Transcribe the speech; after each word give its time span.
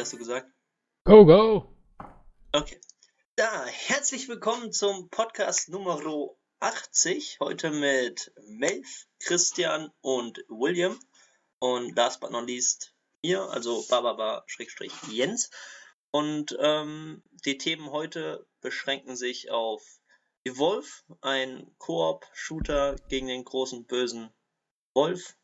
80 0.00 0.04
hast 0.04 0.12
du 0.14 0.18
gesagt. 0.18 0.50
Go, 1.04 1.26
go! 1.26 1.76
Okay. 2.52 2.80
Da, 3.36 3.66
herzlich 3.66 4.28
willkommen 4.28 4.72
zum 4.72 5.10
Podcast 5.10 5.68
Nummer 5.68 6.00
80. 6.58 7.38
Heute 7.38 7.70
mit 7.70 8.32
Melf, 8.46 9.06
Christian 9.22 9.92
und 10.00 10.38
William. 10.48 10.98
Und 11.58 11.94
last 11.96 12.20
but 12.20 12.30
not 12.30 12.46
least 12.46 12.94
mir, 13.22 13.42
also 13.50 13.84
Bababa-Jens. 13.90 15.50
Und 16.12 16.56
ähm, 16.58 17.22
die 17.44 17.58
Themen 17.58 17.90
heute 17.90 18.46
beschränken 18.62 19.16
sich 19.16 19.50
auf 19.50 19.82
Evolve, 20.44 20.88
ein 21.20 21.74
Koop-Shooter 21.76 22.96
gegen 23.10 23.26
den 23.26 23.44
großen 23.44 23.84
bösen 23.84 24.32
Wolf. 24.94 25.36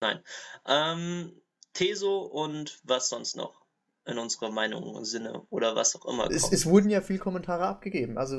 Nein. 0.00 0.24
Ähm, 0.66 1.40
Teso 1.72 2.22
und 2.22 2.80
was 2.82 3.08
sonst 3.08 3.36
noch 3.36 3.61
in 4.04 4.18
unserer 4.18 4.50
Meinung 4.50 4.82
und 4.94 5.04
Sinne 5.04 5.42
oder 5.50 5.76
was 5.76 5.94
auch 5.94 6.06
immer. 6.06 6.28
Es, 6.30 6.50
es, 6.52 6.66
wurden 6.66 6.90
ja 6.90 7.00
viele 7.00 7.20
Kommentare 7.20 7.66
abgegeben. 7.66 8.18
Also. 8.18 8.36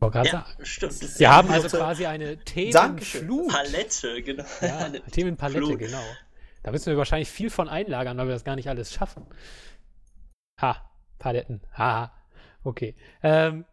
Ja, 0.00 0.46
stimmt. 0.62 1.18
Wir 1.18 1.30
haben 1.30 1.50
also 1.50 1.76
quasi 1.76 2.06
eine 2.06 2.42
Themenflut. 2.44 3.48
Palette, 3.48 4.22
genau. 4.22 4.44
Ja, 4.60 4.88
Themenpalette, 5.10 5.76
genau. 5.76 6.02
Da 6.62 6.72
müssen 6.72 6.86
wir 6.86 6.96
wahrscheinlich 6.96 7.30
viel 7.30 7.50
von 7.50 7.68
einlagern, 7.68 8.16
weil 8.18 8.26
wir 8.26 8.34
das 8.34 8.44
gar 8.44 8.56
nicht 8.56 8.68
alles 8.68 8.92
schaffen. 8.92 9.26
Ha, 10.60 10.90
Paletten. 11.18 11.62
Ha, 11.76 12.12
okay. 12.64 12.96
Ähm, 13.22 13.64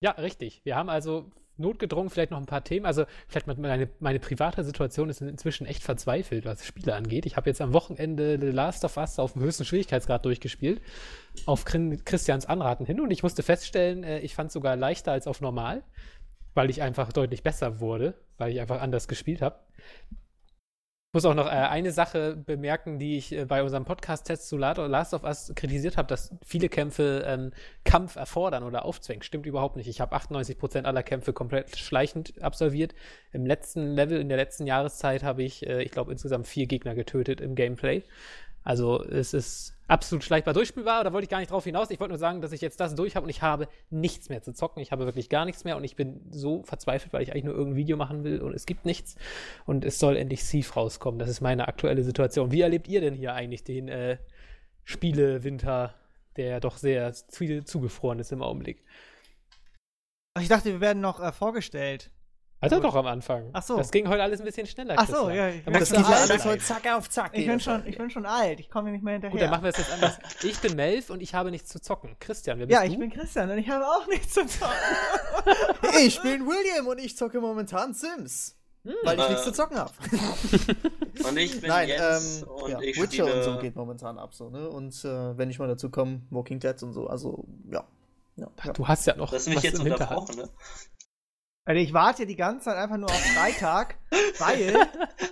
ja, 0.00 0.12
richtig. 0.12 0.60
Wir 0.64 0.76
haben 0.76 0.88
also 0.88 1.30
notgedrungen 1.60 2.10
vielleicht 2.10 2.30
noch 2.30 2.38
ein 2.38 2.46
paar 2.46 2.64
Themen. 2.64 2.86
Also 2.86 3.04
vielleicht 3.28 3.46
meine, 3.46 3.88
meine 4.00 4.18
private 4.18 4.64
Situation 4.64 5.08
ist 5.08 5.20
inzwischen 5.20 5.66
echt 5.66 5.82
verzweifelt, 5.82 6.44
was 6.44 6.64
Spiele 6.66 6.94
angeht. 6.94 7.26
Ich 7.26 7.36
habe 7.36 7.48
jetzt 7.48 7.60
am 7.60 7.72
Wochenende 7.72 8.38
The 8.40 8.48
Last 8.48 8.84
of 8.84 8.96
Us 8.96 9.18
auf 9.18 9.34
dem 9.34 9.42
höchsten 9.42 9.64
Schwierigkeitsgrad 9.64 10.24
durchgespielt, 10.24 10.80
auf 11.46 11.64
Christians 11.64 12.46
Anraten 12.46 12.86
hin 12.86 13.00
und 13.00 13.10
ich 13.10 13.22
musste 13.22 13.42
feststellen, 13.42 14.04
äh, 14.04 14.20
ich 14.20 14.34
fand 14.34 14.48
es 14.48 14.54
sogar 14.54 14.76
leichter 14.76 15.12
als 15.12 15.26
auf 15.26 15.40
normal, 15.40 15.82
weil 16.54 16.70
ich 16.70 16.82
einfach 16.82 17.12
deutlich 17.12 17.42
besser 17.42 17.80
wurde, 17.80 18.14
weil 18.38 18.52
ich 18.52 18.60
einfach 18.60 18.80
anders 18.80 19.06
gespielt 19.06 19.42
habe. 19.42 19.56
Ich 21.10 21.14
muss 21.14 21.24
auch 21.24 21.34
noch 21.34 21.48
äh, 21.48 21.50
eine 21.50 21.90
Sache 21.90 22.36
bemerken, 22.36 23.00
die 23.00 23.18
ich 23.18 23.32
äh, 23.32 23.44
bei 23.44 23.64
unserem 23.64 23.84
Podcast-Test 23.84 24.46
zu 24.46 24.56
Last 24.56 25.12
of 25.12 25.24
Us 25.24 25.50
kritisiert 25.56 25.96
habe, 25.96 26.06
dass 26.06 26.32
viele 26.46 26.68
Kämpfe 26.68 27.24
ähm, 27.26 27.50
Kampf 27.82 28.14
erfordern 28.14 28.62
oder 28.62 28.84
aufzwängen. 28.84 29.24
Stimmt 29.24 29.44
überhaupt 29.44 29.74
nicht. 29.74 29.88
Ich 29.88 30.00
habe 30.00 30.14
98% 30.14 30.84
aller 30.84 31.02
Kämpfe 31.02 31.32
komplett 31.32 31.76
schleichend 31.76 32.40
absolviert. 32.40 32.94
Im 33.32 33.44
letzten 33.44 33.96
Level, 33.96 34.20
in 34.20 34.28
der 34.28 34.38
letzten 34.38 34.68
Jahreszeit, 34.68 35.24
habe 35.24 35.42
ich, 35.42 35.66
äh, 35.66 35.82
ich 35.82 35.90
glaube, 35.90 36.12
insgesamt 36.12 36.46
vier 36.46 36.68
Gegner 36.68 36.94
getötet 36.94 37.40
im 37.40 37.56
Gameplay. 37.56 38.04
Also 38.62 39.02
es 39.02 39.34
ist 39.34 39.74
absolut 39.90 40.24
schleichbar 40.24 40.54
durchspielbar. 40.54 41.04
Da 41.04 41.12
wollte 41.12 41.24
ich 41.24 41.28
gar 41.30 41.40
nicht 41.40 41.50
drauf 41.50 41.64
hinaus. 41.64 41.90
Ich 41.90 42.00
wollte 42.00 42.12
nur 42.12 42.18
sagen, 42.18 42.40
dass 42.40 42.52
ich 42.52 42.60
jetzt 42.60 42.80
das 42.80 42.94
durch 42.94 43.16
habe 43.16 43.24
und 43.24 43.30
ich 43.30 43.42
habe 43.42 43.68
nichts 43.90 44.28
mehr 44.28 44.42
zu 44.42 44.52
zocken. 44.52 44.80
Ich 44.80 44.92
habe 44.92 45.04
wirklich 45.04 45.28
gar 45.28 45.44
nichts 45.44 45.64
mehr 45.64 45.76
und 45.76 45.84
ich 45.84 45.96
bin 45.96 46.20
so 46.30 46.62
verzweifelt, 46.62 47.12
weil 47.12 47.22
ich 47.22 47.32
eigentlich 47.32 47.44
nur 47.44 47.54
irgendein 47.54 47.76
Video 47.76 47.96
machen 47.96 48.24
will 48.24 48.40
und 48.40 48.54
es 48.54 48.66
gibt 48.66 48.84
nichts. 48.84 49.16
Und 49.66 49.84
es 49.84 49.98
soll 49.98 50.16
endlich 50.16 50.42
Thief 50.42 50.76
rauskommen. 50.76 51.18
Das 51.18 51.28
ist 51.28 51.40
meine 51.40 51.68
aktuelle 51.68 52.04
Situation. 52.04 52.52
Wie 52.52 52.60
erlebt 52.60 52.88
ihr 52.88 53.00
denn 53.00 53.14
hier 53.14 53.34
eigentlich 53.34 53.64
den 53.64 53.88
äh, 53.88 54.18
Spiele-Winter, 54.84 55.94
der 56.36 56.60
doch 56.60 56.76
sehr 56.76 57.12
viel 57.28 57.64
zugefroren 57.64 58.20
ist 58.20 58.32
im 58.32 58.42
Augenblick? 58.42 58.84
Ich 60.40 60.48
dachte, 60.48 60.70
wir 60.70 60.80
werden 60.80 61.00
noch 61.00 61.20
äh, 61.20 61.32
vorgestellt. 61.32 62.10
Also 62.62 62.78
doch 62.78 62.94
am 62.94 63.06
Anfang. 63.06 63.48
Ach 63.54 63.62
so. 63.62 63.78
Das 63.78 63.90
ging 63.90 64.06
heute 64.06 64.22
alles 64.22 64.40
ein 64.40 64.44
bisschen 64.44 64.66
schneller. 64.66 64.94
Ach 64.98 65.08
so, 65.08 65.30
ja. 65.30 65.48
Ich 65.48 65.64
das 65.64 65.90
geht 65.90 66.00
ja 66.00 66.16
alles 66.16 66.44
heute 66.44 66.62
zack 66.62 66.86
auf 66.92 67.08
zack. 67.08 67.30
Ich 67.32 67.46
bin, 67.46 67.58
schon, 67.58 67.86
ich 67.86 67.96
bin 67.96 68.10
schon 68.10 68.26
alt. 68.26 68.60
Ich 68.60 68.68
komme 68.68 68.90
nicht 68.90 69.02
mehr 69.02 69.14
hinterher. 69.14 69.32
Gut, 69.32 69.40
dann 69.40 69.50
machen 69.50 69.62
wir 69.62 69.70
es 69.70 69.78
jetzt 69.78 69.92
anders. 69.92 70.18
Ich 70.42 70.58
bin 70.60 70.76
Melf 70.76 71.08
und 71.08 71.22
ich 71.22 71.34
habe 71.34 71.50
nichts 71.50 71.70
zu 71.70 71.80
zocken. 71.80 72.16
Christian, 72.20 72.58
wer 72.58 72.66
bist 72.66 72.74
ja, 72.74 72.80
du? 72.80 72.86
Ja, 72.86 72.92
ich 72.92 72.98
bin 72.98 73.10
Christian 73.10 73.50
und 73.50 73.58
ich 73.58 73.68
habe 73.70 73.86
auch 73.86 74.06
nichts 74.08 74.34
zu 74.34 74.46
zocken. 74.46 74.74
ich 76.00 76.20
bin 76.20 76.46
William 76.46 76.86
und 76.86 76.98
ich 76.98 77.16
zocke 77.16 77.40
momentan 77.40 77.94
Sims. 77.94 78.56
Hm. 78.84 78.94
Weil 79.04 79.18
ich 79.18 79.24
äh, 79.24 79.28
nichts 79.28 79.44
zu 79.44 79.52
zocken 79.52 79.78
habe. 79.78 79.92
und 81.28 81.36
ich 81.36 81.60
bin 81.60 81.68
Nein, 81.68 81.88
Jens 81.88 82.42
ähm, 82.42 82.48
und 82.48 82.70
ja, 82.70 82.80
ich 82.80 82.96
Witcher 82.96 83.26
spiele... 83.26 83.34
und 83.36 83.42
so 83.42 83.58
geht 83.58 83.76
momentan 83.76 84.18
ab 84.18 84.34
so, 84.34 84.48
ne? 84.48 84.68
Und 84.70 85.04
äh, 85.04 85.36
wenn 85.36 85.50
ich 85.50 85.58
mal 85.58 85.68
dazu 85.68 85.90
komme, 85.90 86.22
Walking 86.30 86.60
Dead 86.60 86.82
und 86.82 86.92
so, 86.92 87.06
also 87.06 87.44
ja. 87.70 87.84
ja, 88.36 88.48
ja. 88.64 88.72
Du 88.72 88.88
hast 88.88 89.06
ja 89.06 89.16
noch. 89.16 89.30
Das 89.30 89.46
ist 89.46 89.54
mich 89.54 89.62
jetzt 89.62 89.80
unterbrochen, 89.80 90.36
ne? 90.36 90.48
Also 91.66 91.80
ich 91.80 91.92
warte 91.92 92.26
die 92.26 92.36
ganze 92.36 92.64
Zeit 92.66 92.76
einfach 92.76 92.96
nur 92.96 93.10
auf 93.10 93.20
Freitag, 93.20 93.96
weil 94.38 94.74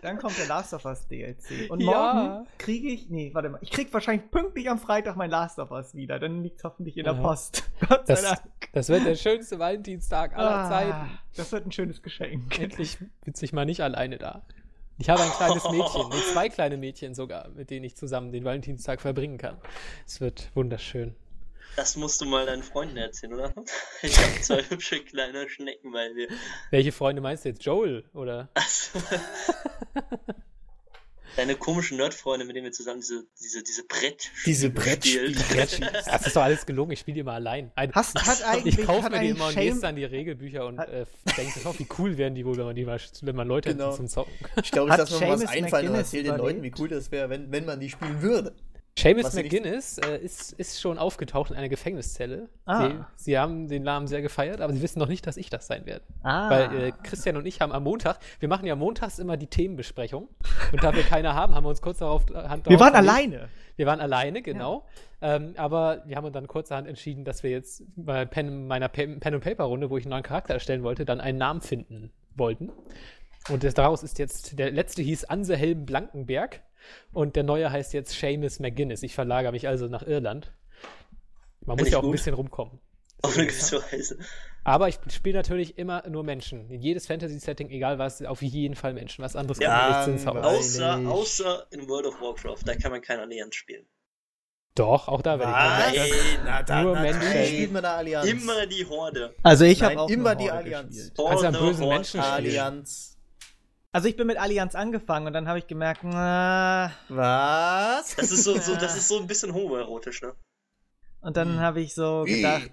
dann 0.02 0.18
kommt 0.18 0.38
der 0.38 0.46
Last 0.46 0.74
of 0.74 0.84
Us 0.84 1.08
DLC. 1.08 1.70
Und 1.70 1.82
morgen 1.82 2.18
ja. 2.18 2.44
kriege 2.58 2.88
ich, 2.88 3.08
nee, 3.08 3.30
warte 3.32 3.48
mal, 3.48 3.58
ich 3.62 3.70
kriege 3.70 3.92
wahrscheinlich 3.92 4.30
pünktlich 4.30 4.68
am 4.68 4.78
Freitag 4.78 5.16
mein 5.16 5.30
Last 5.30 5.58
of 5.58 5.70
Us 5.70 5.94
wieder. 5.94 6.18
Dann 6.18 6.42
liegt 6.42 6.58
es 6.58 6.64
hoffentlich 6.64 6.98
in 6.98 7.04
der 7.04 7.14
ja. 7.14 7.20
Post. 7.20 7.68
Gott 7.88 8.06
sei 8.06 8.14
das, 8.14 8.22
Dank. 8.22 8.42
Das 8.72 8.88
wird 8.90 9.06
der 9.06 9.14
schönste 9.14 9.58
Valentinstag 9.58 10.36
aller 10.36 10.64
ah, 10.64 10.68
Zeiten. 10.68 11.18
Das 11.34 11.50
wird 11.50 11.66
ein 11.66 11.72
schönes 11.72 12.02
Geschenk. 12.02 12.58
Endlich 12.58 12.98
sitze 13.24 13.44
ich 13.44 13.52
mal 13.52 13.64
nicht 13.64 13.80
alleine 13.82 14.18
da. 14.18 14.42
Ich 14.98 15.08
habe 15.08 15.22
ein 15.22 15.30
kleines 15.30 15.64
Mädchen, 15.70 16.08
nee, 16.10 16.32
zwei 16.32 16.48
kleine 16.48 16.76
Mädchen 16.76 17.14
sogar, 17.14 17.48
mit 17.50 17.70
denen 17.70 17.84
ich 17.84 17.96
zusammen 17.96 18.32
den 18.32 18.44
Valentinstag 18.44 19.00
verbringen 19.00 19.38
kann. 19.38 19.56
Es 20.04 20.20
wird 20.20 20.50
wunderschön. 20.54 21.14
Das 21.78 21.94
musst 21.94 22.20
du 22.20 22.24
mal 22.24 22.44
deinen 22.44 22.64
Freunden 22.64 22.96
erzählen, 22.96 23.34
oder? 23.34 23.54
Ich 24.02 24.18
habe 24.18 24.40
zwei 24.40 24.62
hübsche 24.64 24.98
kleine 24.98 25.48
Schnecken 25.48 25.92
bei 25.92 26.12
mir. 26.12 26.26
Welche 26.72 26.90
Freunde 26.90 27.22
meinst 27.22 27.44
du 27.44 27.50
jetzt? 27.50 27.64
Joel, 27.64 28.04
oder? 28.14 28.48
Also, 28.54 28.98
Deine 31.36 31.54
komischen 31.54 31.98
Nerdfreunde, 31.98 32.44
mit 32.46 32.56
denen 32.56 32.64
wir 32.64 32.72
zusammen 32.72 32.98
diese, 32.98 33.24
diese, 33.40 33.62
diese 33.62 33.84
Brett 33.84 34.28
Diese 34.44 34.70
Brettspiele. 34.72 35.36
das 36.04 36.26
ist 36.26 36.34
doch 36.34 36.42
alles 36.42 36.66
gelogen, 36.66 36.90
ich 36.90 36.98
spiele 36.98 37.14
die 37.14 37.20
immer 37.20 37.34
allein. 37.34 37.70
Ein, 37.76 37.92
Hast, 37.92 38.20
hat 38.26 38.42
eigentlich, 38.42 38.76
ich 38.76 38.84
kaufe 38.84 39.08
mir 39.08 39.20
die 39.20 39.28
immer 39.28 39.46
und 39.46 39.54
lese 39.54 39.80
dann 39.80 39.94
die 39.94 40.04
Regelbücher 40.04 40.66
und 40.66 40.80
äh, 40.80 41.06
denke, 41.36 41.60
oh, 41.64 41.74
wie 41.78 41.86
cool 42.00 42.18
wären 42.18 42.34
die 42.34 42.44
wohl, 42.44 42.56
wenn 42.56 42.64
man, 42.64 42.74
die 42.74 42.84
mal, 42.86 42.98
wenn 43.22 43.36
man 43.36 43.46
Leute 43.46 43.70
genau. 43.70 43.94
zum 43.94 44.08
Zocken. 44.08 44.32
Ich 44.60 44.72
glaube, 44.72 44.90
ich 44.90 44.96
lasse 44.96 45.14
mir 45.20 45.28
mal 45.28 45.40
was 45.40 45.48
einfallen 45.48 45.90
und 45.90 45.94
erzähle 45.94 46.24
den 46.24 46.38
Leuten, 46.38 46.62
wie 46.64 46.72
cool 46.76 46.88
das 46.88 47.12
wäre, 47.12 47.30
wenn, 47.30 47.52
wenn 47.52 47.64
man 47.64 47.78
die 47.78 47.90
spielen 47.90 48.20
würde. 48.20 48.52
Seamus 48.98 49.34
McGuinness 49.34 49.98
äh, 49.98 50.18
ist, 50.18 50.52
ist 50.52 50.80
schon 50.80 50.98
aufgetaucht 50.98 51.50
in 51.50 51.56
einer 51.56 51.68
Gefängniszelle. 51.68 52.48
Ah. 52.66 52.88
Sie, 52.88 53.24
sie, 53.24 53.38
haben 53.38 53.68
den 53.68 53.82
Namen 53.84 54.06
sehr 54.08 54.22
gefeiert, 54.22 54.60
aber 54.60 54.72
sie 54.72 54.82
wissen 54.82 54.98
noch 54.98 55.08
nicht, 55.08 55.26
dass 55.26 55.36
ich 55.36 55.50
das 55.50 55.66
sein 55.66 55.86
werde. 55.86 56.04
Ah. 56.22 56.50
Weil 56.50 56.82
äh, 56.82 56.92
Christian 57.04 57.36
und 57.36 57.46
ich 57.46 57.60
haben 57.60 57.72
am 57.72 57.84
Montag, 57.84 58.18
wir 58.40 58.48
machen 58.48 58.66
ja 58.66 58.74
montags 58.74 59.18
immer 59.18 59.36
die 59.36 59.46
Themenbesprechung. 59.46 60.28
Und 60.72 60.82
da 60.82 60.94
wir 60.94 61.04
keine 61.04 61.34
haben, 61.34 61.54
haben 61.54 61.64
wir 61.64 61.70
uns 61.70 61.80
kurz 61.80 61.98
darauf 61.98 62.28
äh, 62.30 62.34
Hand 62.34 62.68
Wir 62.68 62.80
waren 62.80 62.94
alleine. 62.94 63.48
Wir 63.76 63.86
waren 63.86 64.00
alleine, 64.00 64.42
genau. 64.42 64.84
Ja. 65.20 65.36
Ähm, 65.36 65.54
aber 65.56 66.02
wir 66.06 66.16
haben 66.16 66.24
uns 66.24 66.34
dann 66.34 66.48
kurzerhand 66.48 66.88
entschieden, 66.88 67.24
dass 67.24 67.44
wir 67.44 67.50
jetzt 67.50 67.84
bei 67.94 68.24
Pen, 68.24 68.66
meiner 68.66 68.88
Pen, 68.88 69.20
Pen 69.20 69.38
Paper 69.40 69.64
Runde, 69.64 69.90
wo 69.90 69.96
ich 69.96 70.04
einen 70.04 70.10
neuen 70.10 70.24
Charakter 70.24 70.54
erstellen 70.54 70.82
wollte, 70.82 71.04
dann 71.04 71.20
einen 71.20 71.38
Namen 71.38 71.60
finden 71.60 72.10
wollten. 72.34 72.72
Und 73.48 73.78
daraus 73.78 74.02
ist 74.02 74.18
jetzt, 74.18 74.58
der 74.58 74.70
letzte 74.70 75.02
hieß 75.02 75.24
Ansehelm 75.24 75.86
Blankenberg. 75.86 76.62
Und 77.12 77.36
der 77.36 77.42
neue 77.42 77.70
heißt 77.70 77.92
jetzt 77.92 78.18
Seamus 78.18 78.60
McGuinness. 78.60 79.02
Ich 79.02 79.14
verlagere 79.14 79.52
mich 79.52 79.68
also 79.68 79.86
nach 79.86 80.06
Irland. 80.06 80.52
Man 81.64 81.76
muss 81.76 81.90
ja 81.90 81.98
auch 81.98 82.02
gut. 82.02 82.10
ein 82.10 82.12
bisschen 82.12 82.34
rumkommen. 82.34 82.80
Auf 83.22 83.36
eine 83.36 83.46
gewisse 83.46 83.82
Weise. 83.92 84.18
Aber 84.62 84.88
ich 84.88 84.98
spiele 85.10 85.36
natürlich 85.36 85.76
immer 85.76 86.08
nur 86.08 86.22
Menschen. 86.22 86.70
In 86.70 86.80
jedes 86.80 87.06
Fantasy-Setting, 87.06 87.70
egal 87.70 87.98
was, 87.98 88.22
auf 88.22 88.42
jeden 88.42 88.76
Fall 88.76 88.94
Menschen. 88.94 89.24
Was 89.24 89.34
anderes 89.34 89.58
ja, 89.58 90.04
kann 90.04 90.12
man 90.12 90.12
nicht 90.14 90.28
außer, 90.28 90.98
außer 91.08 91.66
in 91.70 91.88
World 91.88 92.06
of 92.06 92.20
Warcraft, 92.20 92.62
da 92.64 92.76
kann 92.76 92.92
man 92.92 93.02
kein 93.02 93.18
Allianz 93.18 93.56
spielen. 93.56 93.86
Doch, 94.78 95.08
auch 95.08 95.22
da 95.22 95.40
werde 95.40 95.50
ich 95.50 95.98
Nein, 95.98 96.40
na, 96.44 96.62
da, 96.62 96.82
nur 96.82 96.94
Menschen 97.00 97.44
spielt 97.44 97.72
man 97.72 97.82
da 97.82 97.96
Allianz. 97.96 98.30
Immer 98.30 98.66
die 98.66 98.86
Horde. 98.86 99.34
Also 99.42 99.64
ich 99.64 99.82
habe 99.82 99.98
auch 99.98 100.08
immer 100.08 100.36
die 100.36 100.50
Allianz. 100.50 101.12
Also 101.18 101.46
am 101.46 101.54
bösen 101.54 101.88
Menschen 101.88 102.20
Allianz. 102.20 103.17
Also 103.90 104.08
ich 104.08 104.16
bin 104.16 104.26
mit 104.26 104.36
Allianz 104.36 104.74
angefangen 104.74 105.26
und 105.26 105.32
dann 105.32 105.48
habe 105.48 105.58
ich 105.58 105.66
gemerkt, 105.66 106.02
na, 106.04 106.92
was? 107.08 108.16
Das 108.16 108.30
ist 108.30 108.44
so, 108.44 108.58
so, 108.58 108.74
das 108.76 108.96
ist 108.96 109.08
so 109.08 109.18
ein 109.18 109.26
bisschen 109.26 109.54
homoerotisch, 109.54 110.20
ne? 110.20 110.34
Und 111.20 111.36
dann 111.36 111.54
hm. 111.54 111.60
habe 111.60 111.80
ich 111.80 111.94
so 111.94 112.24
gedacht, 112.24 112.70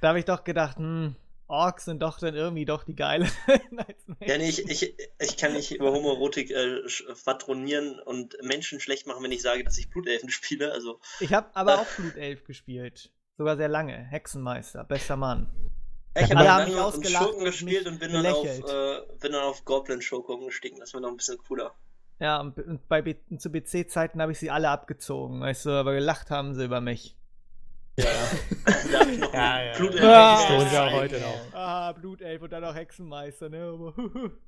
da 0.00 0.08
habe 0.08 0.20
ich 0.20 0.24
doch 0.24 0.44
gedacht, 0.44 0.78
hm, 0.78 1.16
Orks 1.48 1.84
sind 1.84 2.00
doch 2.00 2.18
dann 2.20 2.36
irgendwie 2.36 2.64
doch 2.64 2.84
die 2.84 2.94
geile. 2.94 3.28
ja, 4.20 4.38
nee, 4.38 4.48
ich, 4.48 4.64
ich, 4.70 4.94
ich 5.18 5.36
kann 5.36 5.52
nicht 5.52 5.72
über 5.72 5.90
Homoerotik 5.90 6.52
äh, 6.52 6.82
patronieren 7.24 7.98
und 7.98 8.36
Menschen 8.40 8.78
schlecht 8.78 9.08
machen, 9.08 9.24
wenn 9.24 9.32
ich 9.32 9.42
sage, 9.42 9.64
dass 9.64 9.76
ich 9.76 9.90
Blutelfen 9.90 10.30
spiele. 10.30 10.70
Also, 10.72 11.00
ich 11.18 11.32
habe 11.32 11.48
aber 11.54 11.74
äh, 11.74 11.76
auch 11.78 11.96
Blutelf 11.96 12.44
gespielt. 12.44 13.10
Sogar 13.36 13.56
sehr 13.56 13.68
lange. 13.68 13.96
Hexenmeister, 13.96 14.84
bester 14.84 15.16
Mann. 15.16 15.48
Ich 16.14 16.34
habe 16.34 16.44
lange 16.44 16.64
einen 16.64 17.04
Schurken 17.04 17.44
gespielt 17.44 17.86
und 17.86 18.00
bin 18.00 18.12
dann, 18.12 18.26
auf, 18.26 18.44
äh, 18.44 19.00
bin 19.20 19.32
dann 19.32 19.42
auf 19.42 19.64
Goblin 19.64 20.02
Schurken 20.02 20.44
gestiegen. 20.46 20.80
Das 20.80 20.92
war 20.92 21.00
noch 21.00 21.10
ein 21.10 21.16
bisschen 21.16 21.38
cooler. 21.38 21.72
Ja, 22.18 22.40
und 22.40 22.88
bei 22.88 23.00
B 23.00 23.14
zu 23.38 23.50
BC-Zeiten 23.50 24.20
habe 24.20 24.32
ich 24.32 24.38
sie 24.38 24.50
alle 24.50 24.68
abgezogen, 24.68 25.40
weißt 25.40 25.66
du, 25.66 25.70
aber 25.70 25.94
gelacht 25.94 26.30
haben 26.30 26.54
sie 26.54 26.64
über 26.64 26.80
mich. 26.80 27.16
Ja, 27.96 28.04
da 28.92 29.00
habe 29.00 29.10
ich 29.10 29.18
noch 29.18 29.32
Ja, 29.34 29.62
ja, 29.62 29.76
Blutelf. 29.76 30.02
ja. 30.02 30.86
Auch 30.86 30.92
heute 30.92 31.20
noch. 31.20 31.54
Ah, 31.54 31.92
Blutelf 31.92 32.42
und 32.42 32.52
dann 32.52 32.64
auch 32.64 32.74
Hexenmeister, 32.74 33.48
ne? 33.48 33.92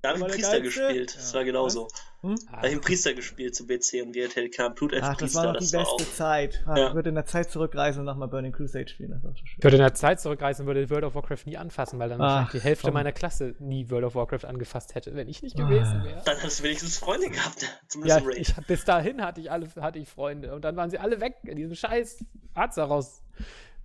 Da 0.02 0.10
habe 0.10 0.18
ich 0.20 0.26
Priester 0.26 0.60
gespielt. 0.60 1.16
Das 1.16 1.32
war 1.32 1.44
genauso. 1.44 1.88
Hm? 2.22 2.36
Da 2.46 2.56
habe 2.58 2.66
ich 2.68 2.72
einen 2.72 2.80
Priester 2.80 3.14
gespielt 3.14 3.54
zu 3.54 3.66
BC 3.66 4.02
und 4.02 4.14
WRTL 4.14 4.48
kam 4.50 4.74
Blutelf 4.74 5.02
Ach, 5.02 5.10
das 5.10 5.18
Priester. 5.18 5.42
war 5.42 5.52
noch 5.54 5.60
die 5.60 5.72
war 5.72 5.86
auch. 5.88 5.96
beste 5.96 6.14
Zeit. 6.14 6.62
Ah, 6.66 6.76
Ja. 6.78 6.88
Ich 6.88 6.94
würde 6.94 7.08
in 7.08 7.14
der 7.16 7.26
Zeit 7.26 7.50
zurückreisen 7.50 8.00
und 8.00 8.06
nochmal 8.06 8.28
Burning 8.28 8.52
Crusade 8.52 8.88
spielen. 8.88 9.10
Das 9.10 9.24
war 9.24 9.36
schön. 9.36 9.46
Ich 9.58 9.64
würde 9.64 9.76
in 9.76 9.82
der 9.82 9.94
Zeit 9.94 10.20
zurückreisen 10.20 10.62
und 10.62 10.74
würde 10.74 10.88
World 10.90 11.04
of 11.04 11.14
Warcraft 11.16 11.46
nie 11.46 11.56
anfassen, 11.56 11.98
weil 11.98 12.08
dann 12.08 12.20
Ach, 12.20 12.24
wahrscheinlich 12.24 12.62
die 12.62 12.68
Hälfte 12.68 12.86
komm. 12.86 12.94
meiner 12.94 13.12
Klasse 13.12 13.54
nie 13.58 13.90
World 13.90 14.04
of 14.04 14.14
Warcraft 14.14 14.44
angefasst 14.46 14.94
hätte, 14.94 15.14
wenn 15.16 15.28
ich 15.28 15.42
nicht 15.42 15.56
gewesen 15.56 16.00
Ah. 16.00 16.04
wäre. 16.04 16.22
Dann 16.24 16.36
hast 16.42 16.60
du 16.60 16.62
wenigstens 16.64 16.98
Freunde 16.98 17.28
gehabt. 17.28 17.66
Zumindest 17.88 18.20
Ja, 18.24 18.30
ich, 18.36 18.54
bis 18.66 18.84
dahin 18.84 19.20
hatte 19.24 19.40
ich 19.40 19.50
alle, 19.50 19.68
hatte 19.80 19.98
ich 19.98 20.08
Freunde 20.08 20.54
und 20.54 20.64
dann 20.64 20.76
waren 20.76 20.90
sie 20.90 20.98
alle 20.98 21.20
weg 21.20 21.36
in 21.44 21.56
diesem 21.56 21.74
scheiß 21.74 22.24
Azeroth. 22.54 23.06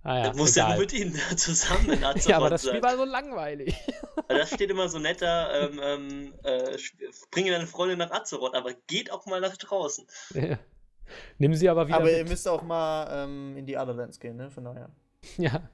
Ah 0.04 0.18
ja, 0.18 0.30
Du 0.30 0.38
musst 0.38 0.56
ja 0.56 0.68
nur 0.68 0.78
mit 0.78 0.92
ihnen 0.92 1.14
zusammen 1.36 1.90
in 1.90 2.00
ja, 2.00 2.36
aber 2.36 2.50
das. 2.50 2.66
Spiel 2.66 2.82
war 2.82 2.96
so 2.96 3.04
langweilig. 3.04 3.74
Weil 4.28 4.38
da 4.38 4.46
steht 4.46 4.70
immer 4.70 4.88
so 4.88 4.98
netter, 4.98 5.70
ähm, 5.70 5.80
ähm, 5.82 6.34
äh, 6.44 6.76
bringe 7.30 7.50
deine 7.50 7.66
Freunde 7.66 7.96
nach 7.96 8.10
Azeroth, 8.10 8.54
aber 8.54 8.72
geht 8.86 9.10
auch 9.10 9.26
mal 9.26 9.40
nach 9.40 9.56
draußen. 9.56 10.06
Ja. 10.34 10.58
Nimm 11.38 11.54
sie 11.54 11.68
aber 11.68 11.88
wieder 11.88 11.96
Aber 11.96 12.10
ihr 12.10 12.18
mit. 12.18 12.28
müsst 12.28 12.46
auch 12.46 12.62
mal 12.62 13.24
ähm, 13.24 13.56
in 13.56 13.66
die 13.66 13.76
Otherlands 13.76 14.20
gehen, 14.20 14.36
ne? 14.36 14.50
Von 14.50 14.64
daher. 14.64 14.90
Ja. 15.36 15.68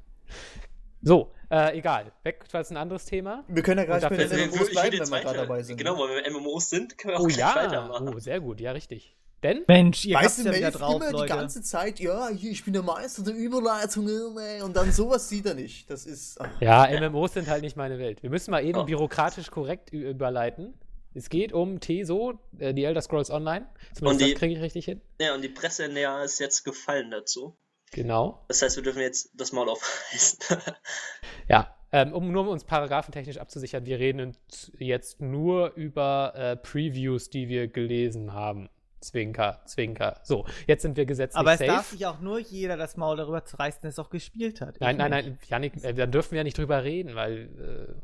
So, 1.03 1.33
äh, 1.51 1.77
egal. 1.77 2.13
Weg, 2.23 2.45
das 2.51 2.69
ist 2.69 2.71
ein 2.71 2.79
anderes 2.79 3.05
Thema. 3.05 3.45
Wir 3.49 3.63
können 3.63 3.79
ja 3.81 3.85
gleich 3.85 4.09
bei 4.09 4.17
den 4.17 4.49
MMOs 4.51 4.71
bleiben, 4.71 4.93
wenn 4.93 4.93
wir 4.93 4.99
gerade 5.01 5.25
weiter- 5.27 5.35
dabei 5.35 5.63
sind. 5.63 5.77
Genau, 5.77 5.99
weil 5.99 6.25
wir 6.25 6.31
MMOs 6.33 6.71
sind, 6.71 6.97
können 6.97 7.13
wir 7.15 7.21
auch 7.21 7.25
Oh 7.25 7.29
ja. 7.29 7.55
weitermachen. 7.55 8.09
Oh, 8.15 8.19
sehr 8.19 8.41
gut, 8.41 8.59
ja, 8.61 8.73
richtig. 8.73 9.15
Denn? 9.45 9.63
Mensch, 9.69 10.05
ihr 10.07 10.17
Weißt 10.17 10.45
habt 10.45 10.57
du, 10.57 10.61
ja 10.61 10.71
drauf, 10.73 10.97
immer 10.97 11.07
die 11.09 11.13
Leute. 11.13 11.27
ganze 11.35 11.63
Zeit, 11.63 12.01
ja, 12.01 12.29
hier, 12.31 12.51
ich 12.51 12.65
bin 12.65 12.73
der 12.73 12.83
Meister 12.83 13.23
der 13.23 13.35
Überleitungen, 13.37 14.37
ey, 14.39 14.63
und 14.63 14.75
dann 14.75 14.91
sowas 14.91 15.29
sieht 15.29 15.47
er 15.47 15.55
nicht. 15.55 15.89
Das 15.91 16.07
ist. 16.07 16.41
ach. 16.41 16.49
Ja, 16.61 16.89
MMOs 17.01 17.35
sind 17.35 17.47
halt 17.49 17.63
nicht 17.63 17.77
meine 17.77 17.99
Welt. 17.99 18.23
Wir 18.23 18.31
müssen 18.31 18.51
mal 18.51 18.65
eben 18.65 18.79
Oh. 18.81 18.85
bürokratisch 18.85 19.51
korrekt 19.51 19.91
überleiten. 19.93 20.75
Es 21.17 21.29
geht 21.29 21.53
um 21.53 21.79
TESO, 21.79 22.41
äh, 22.59 22.75
die 22.75 22.83
Elder 22.85 23.01
Scrolls 23.03 23.31
Online. 23.31 23.67
Und 23.91 23.97
Zumindest 23.99 24.27
die- 24.27 24.31
das 24.33 24.39
kriege 24.41 24.55
ich 24.55 24.61
richtig 24.63 24.85
hin. 24.87 25.01
Ja, 25.21 25.35
und 25.35 25.43
die 25.43 25.49
Presse 25.49 25.85
in 25.85 25.95
der 25.95 26.25
ist 26.25 26.41
jetzt 26.41 26.65
gefallen 26.65 27.11
dazu. 27.13 27.57
Genau. 27.93 28.45
Das 28.49 28.63
heißt, 28.63 28.75
wir 28.77 28.83
dürfen 28.83 29.03
jetzt 29.03 29.31
das 29.35 29.53
Maul 29.53 29.69
aufreißen. 29.69 30.39
Ja, 31.49 31.75
ähm, 31.93 32.13
um 32.15 32.33
nur 32.33 32.49
uns 32.49 32.65
paragraphentechnisch 32.65 33.37
abzusichern, 33.39 33.85
wir 33.85 33.99
reden 33.99 34.37
jetzt 34.79 35.21
nur 35.21 35.75
über 35.75 36.33
äh, 36.35 36.57
Previews, 36.57 37.29
die 37.31 37.49
wir 37.49 37.69
gelesen 37.69 38.33
haben. 38.33 38.69
Zwinker, 39.05 39.61
Zwinker. 39.67 40.21
So, 40.25 40.45
jetzt 40.67 40.83
sind 40.83 40.97
wir 40.97 41.07
gesetzlich 41.07 41.39
Aber 41.39 41.53
es 41.53 41.59
safe. 41.61 41.71
darf 41.71 41.91
sich 41.91 42.05
auch 42.07 42.21
nur 42.21 42.39
jeder 42.39 42.77
das 42.77 42.97
Maul 42.97 43.17
darüber 43.17 43.45
zerreißen, 43.45 43.81
der 43.83 43.91
es 43.91 43.99
auch 43.99 44.11
gespielt 44.11 44.61
hat. 44.61 44.81
nein, 44.81 44.97
nein, 44.97 45.11
nicht. 45.11 45.25
nein, 45.27 45.39
Janik, 45.49 45.85
äh, 45.85 45.95
dann 45.95 46.11
dürfen 46.11 46.33
wir 46.33 46.39
ja 46.39 46.45
nicht 46.45 46.59
drüber 46.59 46.83
reden, 46.85 47.15
weil, 47.15 47.97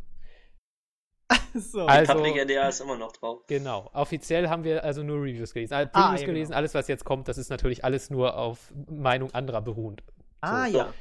So. 1.55 1.87
Also- 1.87 2.12
Public 2.14 2.37
NDA 2.44 2.69
ist 2.69 2.81
immer 2.81 2.97
noch 2.97 3.12
drauf. 3.12 3.41
äh, 3.49 3.58
genau. 3.58 3.91
Offiziell 3.93 4.49
haben 4.49 4.64
wir 4.64 4.85
also 4.85 5.02
nur 5.02 5.19
Reviews 5.23 5.52
gelesen. 5.52 5.75
Also 5.75 5.91
Ah, 5.93 6.02
Previews 6.08 6.20
ja, 6.20 6.26
gelesen, 6.26 6.49
genau. 6.50 6.58
alles, 6.58 6.75
was 6.75 6.88
jetzt 6.88 7.05
kommt, 7.05 7.29
das 7.29 7.38
ist 7.38 7.50
natürlich 7.50 7.85
alles 7.85 8.11
nur 8.11 8.37
auf 8.37 8.73
Meinung 8.88 9.32
anderer 9.35 9.61
beruhend. 9.61 10.02
ah, 10.41 10.69
So. 10.69 10.79
ja. 10.79 10.93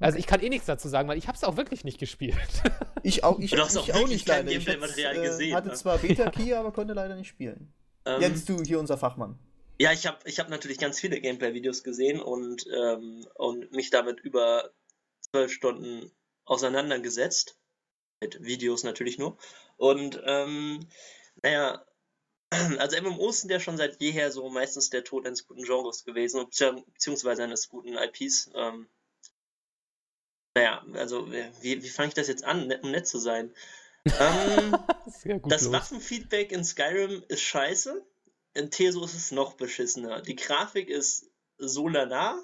Also 0.00 0.16
ich 0.16 0.28
kann 0.28 0.40
eh 0.40 0.48
nichts 0.48 0.66
dazu 0.66 0.88
sagen, 0.88 1.08
weil 1.08 1.18
ich 1.18 1.26
habe 1.26 1.36
es 1.36 1.42
auch 1.42 1.56
wirklich 1.56 1.84
nicht 1.84 1.98
gespielt. 1.98 2.36
Ich 3.04 3.22
auch, 3.22 3.38
ich, 3.38 3.52
Du 3.52 3.58
hast 3.58 3.76
ich 3.76 3.92
auch 3.92 3.98
wirklich 4.00 4.24
kein 4.24 4.44
leider. 4.44 4.58
Ich 4.58 4.66
Gameplay-Material 4.66 5.14
hätt's, 5.14 5.28
gesehen, 5.38 5.54
hatte 5.54 5.68
ne? 5.68 5.74
zwar 5.74 5.98
Beta-Key, 5.98 6.52
aber 6.54 6.72
konnte 6.72 6.94
leider 6.94 7.14
nicht 7.14 7.28
spielen. 7.28 7.72
Ähm, 8.04 8.20
Jens, 8.20 8.44
du 8.44 8.60
hier 8.62 8.78
unser 8.80 8.98
Fachmann. 8.98 9.38
Ja, 9.80 9.92
ich 9.92 10.06
habe 10.06 10.18
ich 10.28 10.40
hab 10.40 10.48
natürlich 10.48 10.78
ganz 10.78 10.98
viele 10.98 11.20
Gameplay-Videos 11.20 11.84
gesehen 11.84 12.20
und, 12.20 12.66
ähm, 12.66 13.26
und 13.34 13.70
mich 13.72 13.90
damit 13.90 14.18
über 14.20 14.72
zwölf 15.20 15.52
Stunden 15.52 16.10
auseinandergesetzt. 16.44 17.56
Mit 18.20 18.42
Videos 18.42 18.82
natürlich 18.82 19.18
nur. 19.18 19.38
Und 19.76 20.20
ähm, 20.24 20.88
naja, 21.42 21.86
also 22.78 23.00
MMOs 23.00 23.42
sind 23.42 23.50
ja 23.50 23.60
schon 23.60 23.76
seit 23.76 24.00
jeher 24.00 24.32
so 24.32 24.48
meistens 24.50 24.90
der 24.90 25.04
Tod 25.04 25.24
eines 25.24 25.46
guten 25.46 25.62
Genres 25.62 26.04
gewesen, 26.04 26.40
bezieh- 26.40 26.84
beziehungsweise 26.92 27.44
eines 27.44 27.68
guten 27.68 27.96
IPs. 27.96 28.50
Ähm, 28.54 28.88
naja, 30.56 30.84
also 30.94 31.30
wie, 31.30 31.80
wie 31.80 31.88
fange 31.88 32.08
ich 32.08 32.14
das 32.14 32.26
jetzt 32.26 32.42
an, 32.42 32.72
um 32.82 32.90
nett 32.90 33.06
zu 33.06 33.18
sein? 33.18 33.54
Ähm, 34.04 34.76
das 35.44 35.62
los. 35.62 35.72
Waffenfeedback 35.72 36.50
in 36.50 36.64
Skyrim 36.64 37.22
ist 37.28 37.42
scheiße. 37.42 38.04
In 38.58 38.70
Teso 38.72 39.04
ist 39.04 39.14
es 39.14 39.30
noch 39.30 39.54
beschissener. 39.54 40.20
Die 40.20 40.34
Grafik 40.34 40.88
ist 40.88 41.30
so 41.58 41.88
lala. 41.88 42.42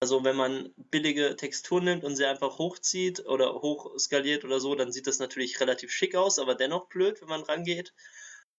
Also 0.00 0.24
wenn 0.24 0.36
man 0.36 0.74
billige 0.76 1.36
Texturen 1.36 1.84
nimmt 1.84 2.04
und 2.04 2.16
sie 2.16 2.26
einfach 2.26 2.58
hochzieht 2.58 3.24
oder 3.24 3.54
hochskaliert 3.54 4.44
oder 4.44 4.60
so, 4.60 4.74
dann 4.74 4.92
sieht 4.92 5.06
das 5.06 5.20
natürlich 5.20 5.60
relativ 5.60 5.90
schick 5.90 6.16
aus, 6.16 6.38
aber 6.38 6.54
dennoch 6.54 6.88
blöd, 6.88 7.20
wenn 7.22 7.28
man 7.28 7.42
rangeht. 7.42 7.94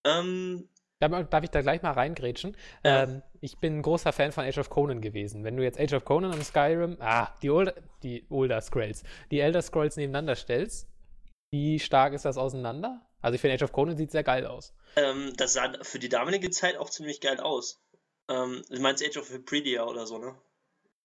Ähm, 0.04 0.70
Darf 1.00 1.44
ich 1.44 1.52
da 1.52 1.62
gleich 1.62 1.84
mal 1.84 1.92
reingrätschen? 1.92 2.58
Ja. 2.84 3.04
Ähm, 3.04 3.22
ich 3.42 3.60
bin 3.60 3.78
ein 3.78 3.82
großer 3.84 4.14
Fan 4.14 4.32
von 4.32 4.46
Age 4.46 4.58
of 4.58 4.70
Conan 4.70 5.02
gewesen. 5.02 5.44
Wenn 5.44 5.58
du 5.58 5.64
jetzt 5.64 5.80
Age 5.80 5.94
of 5.94 6.06
Conan 6.06 6.34
und 6.34 6.44
Skyrim, 6.44 6.98
ah, 7.02 7.36
die, 7.44 7.52
Older, 7.52 7.76
die 8.02 8.26
Older 8.30 8.62
Scrolls, 8.62 9.04
die 9.30 9.42
Elder 9.42 9.62
Scrolls 9.62 9.98
nebeneinander 9.98 10.36
stellst, 10.36 10.88
wie 11.52 11.80
stark 11.80 12.14
ist 12.14 12.26
das 12.26 12.38
auseinander? 12.38 13.07
Also 13.22 13.36
ich 13.36 13.42
finde 13.42 13.56
Age 13.56 13.64
of 13.64 13.72
Conan 13.72 13.98
sieht 13.98 14.12
sehr 14.12 14.24
geil 14.24 14.46
aus. 14.46 14.74
ähm, 14.96 15.34
das 15.38 15.54
sah 15.54 15.74
für 15.84 16.00
die 16.00 16.10
damalige 16.10 16.50
Zeit 16.52 16.78
auch 16.78 16.90
ziemlich 16.90 17.20
geil 17.22 17.40
aus. 17.40 17.80
Ähm, 18.30 18.64
du 18.70 18.80
meinst 18.82 19.04
Age 19.04 19.18
of 19.18 19.30
Hybridia 19.30 19.86
oder 19.86 20.06
so, 20.06 20.18
ne? 20.18 20.36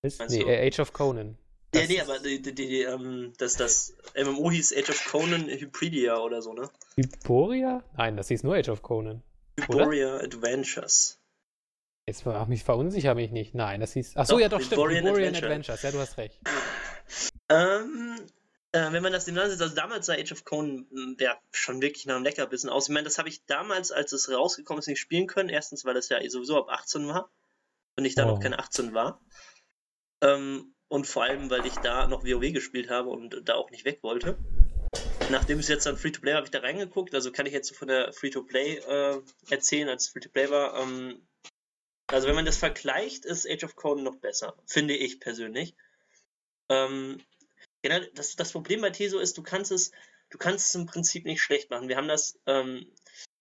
Ist, 0.03 0.19
Meinst 0.19 0.35
nee, 0.37 0.43
du? 0.43 0.49
äh, 0.51 0.67
Age 0.67 0.81
of 0.81 0.93
Conan. 0.93 1.39
Ja, 1.75 1.81
Das 1.83 1.89
nee, 1.89 1.97
ist 1.97 2.03
aber 2.09 2.19
die, 2.19 2.43
die, 2.43 2.55
die, 2.55 2.83
ähm, 2.83 3.33
das, 3.39 3.55
das 3.55 3.95
MMO 4.17 4.51
hieß 4.51 4.77
Age 4.77 4.91
of 4.91 5.05
Conan 5.11 5.47
Hybridia 5.49 6.19
oder 6.19 6.43
so, 6.43 6.53
ne? 6.53 6.69
Hyporia? 6.97 7.83
Nein, 7.97 8.17
das 8.17 8.29
hieß 8.29 8.43
nur 8.43 8.57
Age 8.57 8.69
of 8.71 8.83
Conan. 8.83 9.23
Oder? 9.69 9.81
Hyboria 9.85 10.17
Adventures. 10.17 11.19
Jetzt 12.09 12.27
mach 12.27 12.49
mich 12.49 12.65
verunsicher 12.65 13.15
mich 13.15 13.31
nicht. 13.31 13.55
Nein, 13.55 13.81
das 13.81 13.93
hieß. 13.93 14.15
Ach 14.17 14.27
so, 14.27 14.35
Doch, 14.35 14.41
ja, 14.41 14.49
doch, 14.49 14.59
stimmt. 14.61 14.73
Hyborian 14.73 15.05
Hyborian 15.07 15.35
Adventure. 15.37 15.47
Adventures. 15.75 15.83
Ja, 15.83 15.91
du 15.93 15.99
hast 16.01 16.19
recht. 16.19 16.41
Ähm, 17.49 18.17
äh, 18.73 18.93
wenn 18.93 19.03
man 19.03 19.13
das 19.13 19.27
nebeneinander 19.27 19.57
setzt, 19.57 19.63
also 19.63 19.75
damals 19.75 20.07
sah 20.07 20.15
Age 20.15 20.33
of 20.33 20.45
Conan 20.45 20.87
mh, 20.91 21.17
ja, 21.21 21.41
schon 21.53 21.81
wirklich 21.83 22.07
nach 22.07 22.17
einem 22.17 22.25
Leckerbissen 22.25 22.71
aus. 22.71 22.89
Ich 22.89 22.95
meine, 22.95 23.05
das 23.05 23.19
habe 23.19 23.29
ich 23.29 23.45
damals, 23.47 23.93
als 23.93 24.13
es 24.13 24.31
rausgekommen 24.31 24.81
ist, 24.81 24.87
nicht 24.89 25.01
spielen 25.01 25.27
können. 25.27 25.49
Erstens, 25.49 25.85
weil 25.85 25.95
das 25.95 26.09
ja 26.09 26.19
sowieso 26.31 26.59
ab 26.59 26.69
18 26.71 27.07
war 27.09 27.31
und 27.97 28.05
ich 28.07 28.15
da 28.17 28.25
Oh. 28.25 28.27
noch 28.27 28.41
keine 28.41 28.59
18 28.59 28.95
war. 28.95 29.21
Ähm, 30.23 30.75
und 30.89 31.07
vor 31.07 31.25
allem, 31.25 31.51
weil 31.51 31.67
ich 31.67 31.81
da 31.81 32.07
noch 32.07 32.25
WoW 32.25 32.53
gespielt 32.53 32.91
habe 32.91 33.09
und 33.11 33.49
da 33.49 33.55
auch 33.55 33.71
nicht 33.71 33.85
weg 33.85 34.01
wollte. 34.03 34.39
Nachdem 35.29 35.59
es 35.61 35.69
jetzt 35.69 35.87
dann 35.87 35.97
Free-to-Play 35.99 36.35
habe 36.35 36.47
ich 36.47 36.51
da 36.53 36.61
reingeguckt, 36.61 37.15
also 37.15 37.33
kann 37.33 37.47
ich 37.47 37.53
jetzt 37.55 37.69
so 37.69 37.75
von 37.75 37.89
der 37.89 38.13
Free-to-Play 38.13 38.79
äh, 38.79 39.23
erzählen, 39.51 39.89
als 39.89 40.05
es 40.07 40.11
Free-to-Play 40.11 40.51
war. 40.51 40.79
Ähm, 40.81 41.27
also 42.11 42.29
wenn 42.29 42.37
man 42.37 42.47
das 42.47 42.59
vergleicht, 42.59 43.25
ist 43.27 43.49
Age 43.51 43.65
of 43.65 43.77
Conan 43.77 44.05
noch 44.05 44.17
besser, 44.17 44.57
finde 44.67 44.97
ich 44.97 45.21
persönlich. 45.21 45.75
Ähm, 46.69 47.21
Genau, 47.83 47.99
das, 48.15 48.37
das 48.37 48.53
Problem 48.53 48.81
bei 48.81 48.91
Teso 48.91 49.19
ist, 49.19 49.37
du 49.37 49.43
kannst 49.43 49.73
es, 49.73 49.91
du 50.31 50.39
kannst 50.39 50.69
es 50.69 50.75
im 50.75 50.87
Prinzip 50.87 51.25
nicht 51.25 51.43
schlecht 51.43 51.71
machen. 51.71 51.89
Wir 51.89 51.97
haben 51.97 52.09
das, 52.09 52.39
ähm, 52.47 52.87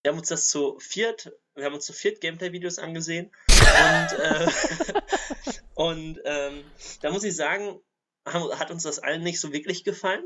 wir 0.01 0.11
haben 0.11 0.17
uns 0.17 0.29
das 0.29 0.49
zu 0.49 0.79
viert, 0.79 1.31
wir 1.55 1.65
haben 1.65 1.75
uns 1.75 1.85
zu 1.85 1.93
viert 1.93 2.21
Gameplay-Videos 2.21 2.79
angesehen 2.79 3.31
und, 3.47 4.19
äh, 4.19 4.47
und 5.75 6.19
ähm, 6.25 6.63
da 7.01 7.11
muss 7.11 7.23
ich 7.23 7.35
sagen, 7.35 7.79
hat 8.25 8.71
uns 8.71 8.83
das 8.83 8.99
allen 8.99 9.23
nicht 9.23 9.39
so 9.39 9.53
wirklich 9.53 9.83
gefallen. 9.83 10.23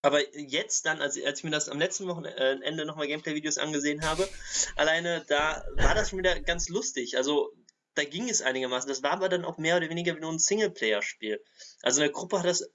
Aber 0.00 0.20
jetzt 0.38 0.86
dann, 0.86 1.02
als, 1.02 1.20
als 1.22 1.40
ich 1.40 1.44
mir 1.44 1.50
das 1.50 1.68
am 1.68 1.78
letzten 1.78 2.06
Wochenende 2.06 2.84
nochmal 2.84 3.08
Gameplay-Videos 3.08 3.58
angesehen 3.58 4.02
habe, 4.02 4.28
alleine 4.76 5.24
da 5.26 5.64
war 5.74 5.94
das 5.94 6.10
schon 6.10 6.20
wieder 6.20 6.38
ganz 6.40 6.68
lustig. 6.68 7.16
Also 7.16 7.52
da 7.94 8.04
ging 8.04 8.28
es 8.28 8.42
einigermaßen. 8.42 8.88
Das 8.88 9.02
war 9.02 9.10
aber 9.10 9.28
dann 9.28 9.44
auch 9.44 9.58
mehr 9.58 9.76
oder 9.76 9.90
weniger 9.90 10.14
wie 10.14 10.20
nur 10.20 10.32
ein 10.32 10.38
Singleplayer-Spiel. 10.38 11.42
Also 11.82 12.00
in 12.00 12.06
der 12.06 12.12
Gruppe 12.12 12.38
hat 12.38 12.46
das, 12.46 12.70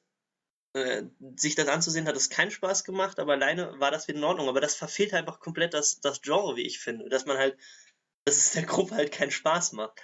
äh, 0.74 1.04
sich 1.36 1.56
das 1.56 1.68
anzusehen, 1.68 2.08
hat 2.08 2.16
es 2.16 2.30
keinen 2.30 2.52
Spaß 2.52 2.84
gemacht, 2.84 3.20
aber 3.20 3.34
alleine 3.34 3.80
war 3.80 3.92
das 3.92 4.08
wieder 4.08 4.18
in 4.18 4.24
Ordnung. 4.24 4.50
Aber 4.50 4.62
das 4.62 4.76
verfehlt 4.76 5.14
einfach 5.14 5.40
komplett 5.40 5.74
das, 5.74 6.00
das 6.02 6.22
Genre, 6.22 6.56
wie 6.56 6.66
ich 6.66 6.80
finde. 6.80 7.10
Dass 7.10 7.26
man 7.26 7.38
halt, 7.38 7.58
dass 8.26 8.38
es 8.38 8.52
der 8.52 8.64
Gruppe 8.64 8.96
halt 8.96 9.12
keinen 9.12 9.32
Spaß 9.32 9.74
macht. 9.74 10.02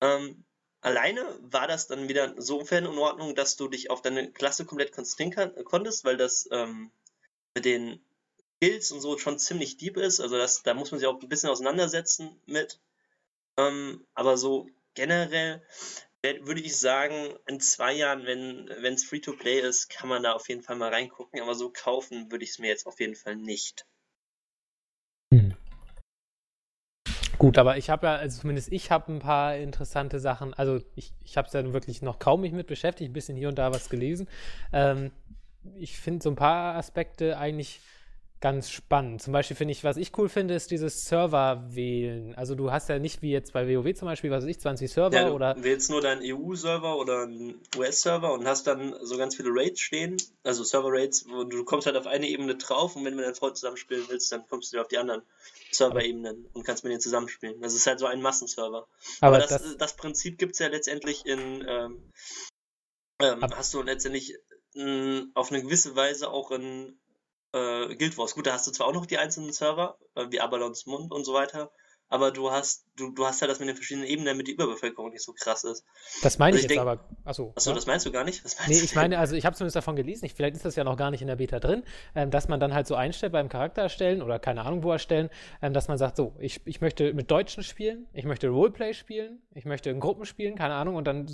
Ähm, 0.00 0.44
alleine 0.80 1.22
war 1.42 1.66
das 1.66 1.88
dann 1.88 2.08
wieder 2.08 2.36
insofern 2.36 2.84
in 2.84 2.98
Ordnung, 2.98 3.34
dass 3.34 3.56
du 3.56 3.68
dich 3.68 3.90
auf 3.90 4.02
deine 4.02 4.30
Klasse 4.32 4.64
komplett 4.64 4.92
konzentrieren 4.92 5.52
konntest, 5.64 6.04
weil 6.04 6.16
das 6.16 6.48
ähm, 6.52 6.92
mit 7.54 7.64
den 7.64 8.00
Skills 8.56 8.92
und 8.92 9.00
so 9.00 9.18
schon 9.18 9.38
ziemlich 9.38 9.76
deep 9.76 9.96
ist. 9.96 10.20
Also 10.20 10.36
das, 10.36 10.62
da 10.62 10.74
muss 10.74 10.90
man 10.90 11.00
sich 11.00 11.08
auch 11.08 11.20
ein 11.20 11.28
bisschen 11.28 11.50
auseinandersetzen 11.50 12.40
mit. 12.46 12.80
Ähm, 13.56 14.06
aber 14.14 14.36
so 14.36 14.68
generell 14.94 15.62
würde 16.22 16.60
ich 16.60 16.76
sagen, 16.76 17.34
in 17.46 17.60
zwei 17.60 17.92
Jahren, 17.92 18.24
wenn 18.26 18.94
es 18.94 19.04
Free-to-Play 19.04 19.60
ist, 19.60 19.88
kann 19.88 20.08
man 20.08 20.22
da 20.22 20.32
auf 20.32 20.48
jeden 20.48 20.62
Fall 20.62 20.76
mal 20.76 20.92
reingucken. 20.92 21.40
Aber 21.40 21.54
so 21.54 21.70
kaufen 21.70 22.30
würde 22.30 22.44
ich 22.44 22.50
es 22.50 22.58
mir 22.58 22.68
jetzt 22.68 22.86
auf 22.86 22.98
jeden 23.00 23.14
Fall 23.14 23.36
nicht. 23.36 23.86
Hm. 25.32 25.54
Gut, 27.38 27.56
aber 27.56 27.76
ich 27.76 27.88
habe 27.88 28.08
ja, 28.08 28.16
also 28.16 28.40
zumindest 28.40 28.72
ich 28.72 28.90
habe 28.90 29.12
ein 29.12 29.20
paar 29.20 29.56
interessante 29.56 30.18
Sachen. 30.18 30.54
Also 30.54 30.80
ich, 30.96 31.12
ich 31.22 31.36
habe 31.36 31.46
es 31.46 31.54
ja 31.54 31.72
wirklich 31.72 32.02
noch 32.02 32.18
kaum 32.18 32.40
mich 32.40 32.52
mit 32.52 32.66
beschäftigt, 32.66 33.10
ein 33.10 33.12
bisschen 33.12 33.36
hier 33.36 33.48
und 33.48 33.58
da 33.58 33.72
was 33.72 33.88
gelesen. 33.88 34.28
Ähm, 34.72 35.12
ich 35.76 36.00
finde 36.00 36.22
so 36.22 36.30
ein 36.30 36.36
paar 36.36 36.74
Aspekte 36.74 37.38
eigentlich 37.38 37.80
ganz 38.40 38.70
spannend. 38.70 39.22
Zum 39.22 39.32
Beispiel 39.32 39.56
finde 39.56 39.72
ich, 39.72 39.84
was 39.84 39.96
ich 39.96 40.16
cool 40.18 40.28
finde, 40.28 40.54
ist 40.54 40.70
dieses 40.70 41.04
Server-Wählen. 41.04 42.34
Also 42.34 42.54
du 42.54 42.70
hast 42.70 42.88
ja 42.88 42.98
nicht 42.98 43.20
wie 43.22 43.30
jetzt 43.30 43.52
bei 43.52 43.66
WoW 43.68 43.92
zum 43.94 44.06
Beispiel, 44.06 44.30
was 44.30 44.44
weiß 44.44 44.50
ich, 44.50 44.60
20 44.60 44.90
Server 44.90 45.16
Ja, 45.16 45.28
du 45.28 45.34
oder. 45.34 45.56
wählst 45.62 45.90
nur 45.90 46.00
deinen 46.00 46.22
EU-Server 46.22 46.96
oder 46.96 47.22
einen 47.22 47.60
US-Server 47.76 48.32
und 48.32 48.46
hast 48.46 48.66
dann 48.66 48.94
so 49.02 49.16
ganz 49.16 49.36
viele 49.36 49.50
Raids 49.52 49.80
stehen, 49.80 50.16
also 50.44 50.64
Server-Raids, 50.64 51.22
und 51.22 51.52
du 51.52 51.64
kommst 51.64 51.86
halt 51.86 51.96
auf 51.96 52.06
eine 52.06 52.28
Ebene 52.28 52.56
drauf 52.56 52.96
und 52.96 53.04
wenn 53.04 53.12
du 53.12 53.16
mit 53.16 53.26
deinem 53.26 53.34
Freund 53.34 53.56
zusammenspielen 53.56 54.04
willst, 54.08 54.30
dann 54.32 54.46
kommst 54.48 54.72
du 54.72 54.80
auf 54.80 54.88
die 54.88 54.98
anderen 54.98 55.22
Server-Ebenen 55.72 56.46
und 56.52 56.64
kannst 56.64 56.84
mit 56.84 56.92
denen 56.92 57.00
zusammenspielen. 57.00 57.60
Das 57.60 57.74
ist 57.74 57.86
halt 57.86 57.98
so 57.98 58.06
ein 58.06 58.22
Massenserver. 58.22 58.86
Aber 59.20 59.36
Aber 59.36 59.38
das, 59.38 59.50
das, 59.62 59.76
das 59.76 59.96
Prinzip 59.96 60.38
gibt 60.38 60.52
es 60.52 60.58
ja 60.58 60.68
letztendlich 60.68 61.26
in, 61.26 61.64
ähm, 61.68 62.10
ähm, 63.20 63.42
hast 63.54 63.74
du 63.74 63.82
letztendlich 63.82 64.36
mh, 64.74 65.26
auf 65.34 65.50
eine 65.50 65.62
gewisse 65.62 65.96
Weise 65.96 66.30
auch 66.30 66.50
in 66.50 66.98
äh, 67.52 67.94
Guild 67.96 68.16
Wars. 68.18 68.34
Gut, 68.34 68.46
da 68.46 68.52
hast 68.52 68.66
du 68.66 68.70
zwar 68.70 68.86
auch 68.86 68.92
noch 68.92 69.06
die 69.06 69.18
einzelnen 69.18 69.52
Server, 69.52 69.98
äh, 70.14 70.26
wie 70.30 70.40
Abalons 70.40 70.86
Mund 70.86 71.12
und 71.12 71.24
so 71.24 71.34
weiter, 71.34 71.70
aber 72.10 72.30
du 72.30 72.50
hast, 72.50 72.86
du, 72.96 73.10
du 73.10 73.26
hast 73.26 73.42
halt 73.42 73.50
das 73.50 73.58
mit 73.58 73.68
den 73.68 73.76
verschiedenen 73.76 74.06
Ebenen, 74.06 74.26
damit 74.26 74.48
die 74.48 74.52
Überbevölkerung 74.52 75.10
nicht 75.10 75.22
so 75.22 75.32
krass 75.32 75.64
ist. 75.64 75.84
das 76.22 76.38
meine 76.38 76.56
also 76.56 76.58
ich 76.58 76.64
ich 76.64 76.70
jetzt 76.70 76.70
denk- 76.70 76.80
aber. 76.80 77.04
Achso. 77.24 77.52
Achso, 77.54 77.70
ja? 77.70 77.74
das 77.74 77.86
meinst 77.86 78.06
du 78.06 78.12
gar 78.12 78.24
nicht? 78.24 78.44
Was 78.44 78.56
Nee, 78.66 78.80
ich 78.80 78.94
meine, 78.94 79.18
also 79.18 79.36
ich 79.36 79.44
habe 79.44 79.54
zumindest 79.56 79.76
davon 79.76 79.96
gelesen, 79.96 80.24
ich, 80.24 80.34
vielleicht 80.34 80.56
ist 80.56 80.64
das 80.64 80.76
ja 80.76 80.84
noch 80.84 80.96
gar 80.96 81.10
nicht 81.10 81.20
in 81.20 81.28
der 81.28 81.36
Beta 81.36 81.60
drin, 81.60 81.82
ähm, 82.14 82.30
dass 82.30 82.48
man 82.48 82.60
dann 82.60 82.72
halt 82.72 82.86
so 82.86 82.94
einstellt 82.94 83.32
beim 83.32 83.48
Charakter 83.48 83.82
erstellen 83.82 84.22
oder 84.22 84.38
keine 84.38 84.64
Ahnung 84.64 84.82
wo 84.82 84.90
erstellen, 84.90 85.28
ähm, 85.60 85.74
dass 85.74 85.88
man 85.88 85.98
sagt, 85.98 86.16
so, 86.16 86.34
ich, 86.38 86.66
ich 86.66 86.80
möchte 86.80 87.12
mit 87.12 87.30
Deutschen 87.30 87.62
spielen, 87.62 88.06
ich 88.14 88.24
möchte 88.24 88.48
Roleplay 88.48 88.94
spielen, 88.94 89.42
ich 89.54 89.66
möchte 89.66 89.90
in 89.90 90.00
Gruppen 90.00 90.24
spielen, 90.24 90.56
keine 90.56 90.74
Ahnung, 90.74 90.96
und 90.96 91.04
dann 91.04 91.26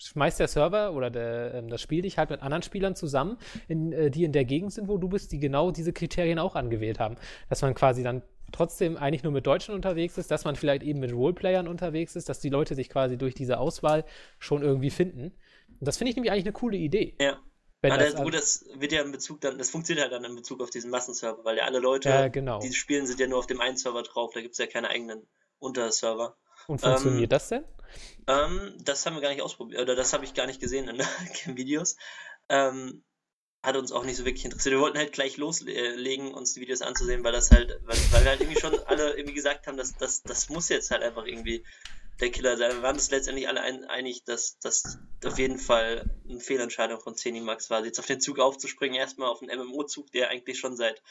schmeißt 0.00 0.40
der 0.40 0.48
Server 0.48 0.92
oder 0.92 1.10
der, 1.10 1.54
ähm, 1.54 1.68
das 1.68 1.80
Spiel 1.80 2.02
dich 2.02 2.18
halt 2.18 2.30
mit 2.30 2.42
anderen 2.42 2.62
Spielern 2.62 2.96
zusammen, 2.96 3.36
in, 3.68 3.92
äh, 3.92 4.10
die 4.10 4.24
in 4.24 4.32
der 4.32 4.44
Gegend 4.44 4.72
sind, 4.72 4.88
wo 4.88 4.98
du 4.98 5.08
bist, 5.08 5.32
die 5.32 5.38
genau 5.38 5.70
diese 5.70 5.92
Kriterien 5.92 6.38
auch 6.38 6.56
angewählt 6.56 6.98
haben. 6.98 7.16
Dass 7.48 7.62
man 7.62 7.74
quasi 7.74 8.02
dann 8.02 8.22
trotzdem 8.52 8.96
eigentlich 8.96 9.22
nur 9.22 9.32
mit 9.32 9.46
Deutschen 9.46 9.74
unterwegs 9.74 10.18
ist, 10.18 10.30
dass 10.30 10.44
man 10.44 10.56
vielleicht 10.56 10.82
eben 10.82 11.00
mit 11.00 11.12
Roleplayern 11.12 11.68
unterwegs 11.68 12.16
ist, 12.16 12.28
dass 12.28 12.40
die 12.40 12.48
Leute 12.48 12.74
sich 12.74 12.88
quasi 12.88 13.16
durch 13.16 13.34
diese 13.34 13.58
Auswahl 13.58 14.04
schon 14.38 14.62
irgendwie 14.62 14.90
finden. 14.90 15.32
Und 15.68 15.86
das 15.86 15.98
finde 15.98 16.10
ich 16.10 16.16
nämlich 16.16 16.32
eigentlich 16.32 16.46
eine 16.46 16.52
coole 16.52 16.76
Idee. 16.76 17.16
Ja. 17.20 17.38
Wenn 17.82 17.92
Ah, 17.92 17.96
das, 17.96 18.14
gut, 18.14 18.34
das 18.34 18.66
wird 18.74 18.92
ja 18.92 19.02
in 19.02 19.10
Bezug 19.10 19.40
dann, 19.40 19.56
das 19.56 19.70
funktioniert 19.70 20.04
halt 20.04 20.12
dann 20.12 20.28
in 20.30 20.36
Bezug 20.36 20.60
auf 20.60 20.68
diesen 20.68 20.90
Massenserver, 20.90 21.44
weil 21.44 21.56
ja 21.56 21.64
alle 21.64 21.78
Leute, 21.78 22.10
ja, 22.10 22.28
genau. 22.28 22.58
die 22.58 22.74
spielen, 22.74 23.06
sind 23.06 23.18
ja 23.20 23.26
nur 23.26 23.38
auf 23.38 23.46
dem 23.46 23.60
einen 23.60 23.78
Server 23.78 24.02
drauf, 24.02 24.32
da 24.34 24.42
gibt 24.42 24.52
es 24.52 24.58
ja 24.58 24.66
keine 24.66 24.90
eigenen 24.90 25.26
Unterserver. 25.58 26.36
Und 26.66 26.82
funktioniert 26.82 27.22
ähm, 27.22 27.28
das 27.30 27.48
denn? 27.48 27.64
Ähm, 28.26 28.74
das 28.78 29.04
haben 29.06 29.14
wir 29.14 29.22
gar 29.22 29.30
nicht 29.30 29.42
ausprobiert, 29.42 29.80
oder 29.80 29.94
das 29.94 30.12
habe 30.12 30.24
ich 30.24 30.34
gar 30.34 30.46
nicht 30.46 30.60
gesehen 30.60 30.88
in 30.88 30.98
den 30.98 31.56
Videos. 31.56 31.96
Ähm, 32.48 33.04
hat 33.62 33.76
uns 33.76 33.92
auch 33.92 34.04
nicht 34.04 34.16
so 34.16 34.24
wirklich 34.24 34.44
interessiert. 34.44 34.74
Wir 34.74 34.80
wollten 34.80 34.98
halt 34.98 35.12
gleich 35.12 35.36
loslegen, 35.36 36.32
uns 36.32 36.54
die 36.54 36.60
Videos 36.60 36.80
anzusehen, 36.80 37.22
weil 37.24 37.32
das 37.32 37.50
halt, 37.50 37.78
weil, 37.84 37.98
weil 38.10 38.24
wir 38.24 38.30
halt 38.30 38.40
irgendwie 38.40 38.60
schon 38.60 38.78
alle 38.86 39.16
irgendwie 39.16 39.34
gesagt 39.34 39.66
haben, 39.66 39.76
dass 39.76 39.94
das, 39.96 40.22
das 40.22 40.48
muss 40.48 40.70
jetzt 40.70 40.90
halt 40.90 41.02
einfach 41.02 41.26
irgendwie 41.26 41.64
der 42.20 42.30
Killer 42.30 42.56
sein. 42.56 42.72
Wir 42.72 42.82
waren 42.82 42.96
uns 42.96 43.10
letztendlich 43.10 43.48
alle 43.48 43.60
ein, 43.60 43.84
einig, 43.84 44.24
dass 44.24 44.58
das 44.60 44.98
auf 45.24 45.38
jeden 45.38 45.58
Fall 45.58 46.10
eine 46.28 46.40
Fehlentscheidung 46.40 47.00
von 47.00 47.16
Zenimax 47.16 47.70
war, 47.70 47.84
jetzt 47.84 47.98
auf 47.98 48.06
den 48.06 48.20
Zug 48.20 48.38
aufzuspringen, 48.38 48.96
erstmal 48.96 49.28
auf 49.28 49.42
einen 49.42 49.58
MMO-Zug, 49.58 50.10
der 50.12 50.28
eigentlich 50.28 50.58
schon 50.58 50.76
seit 50.76 51.02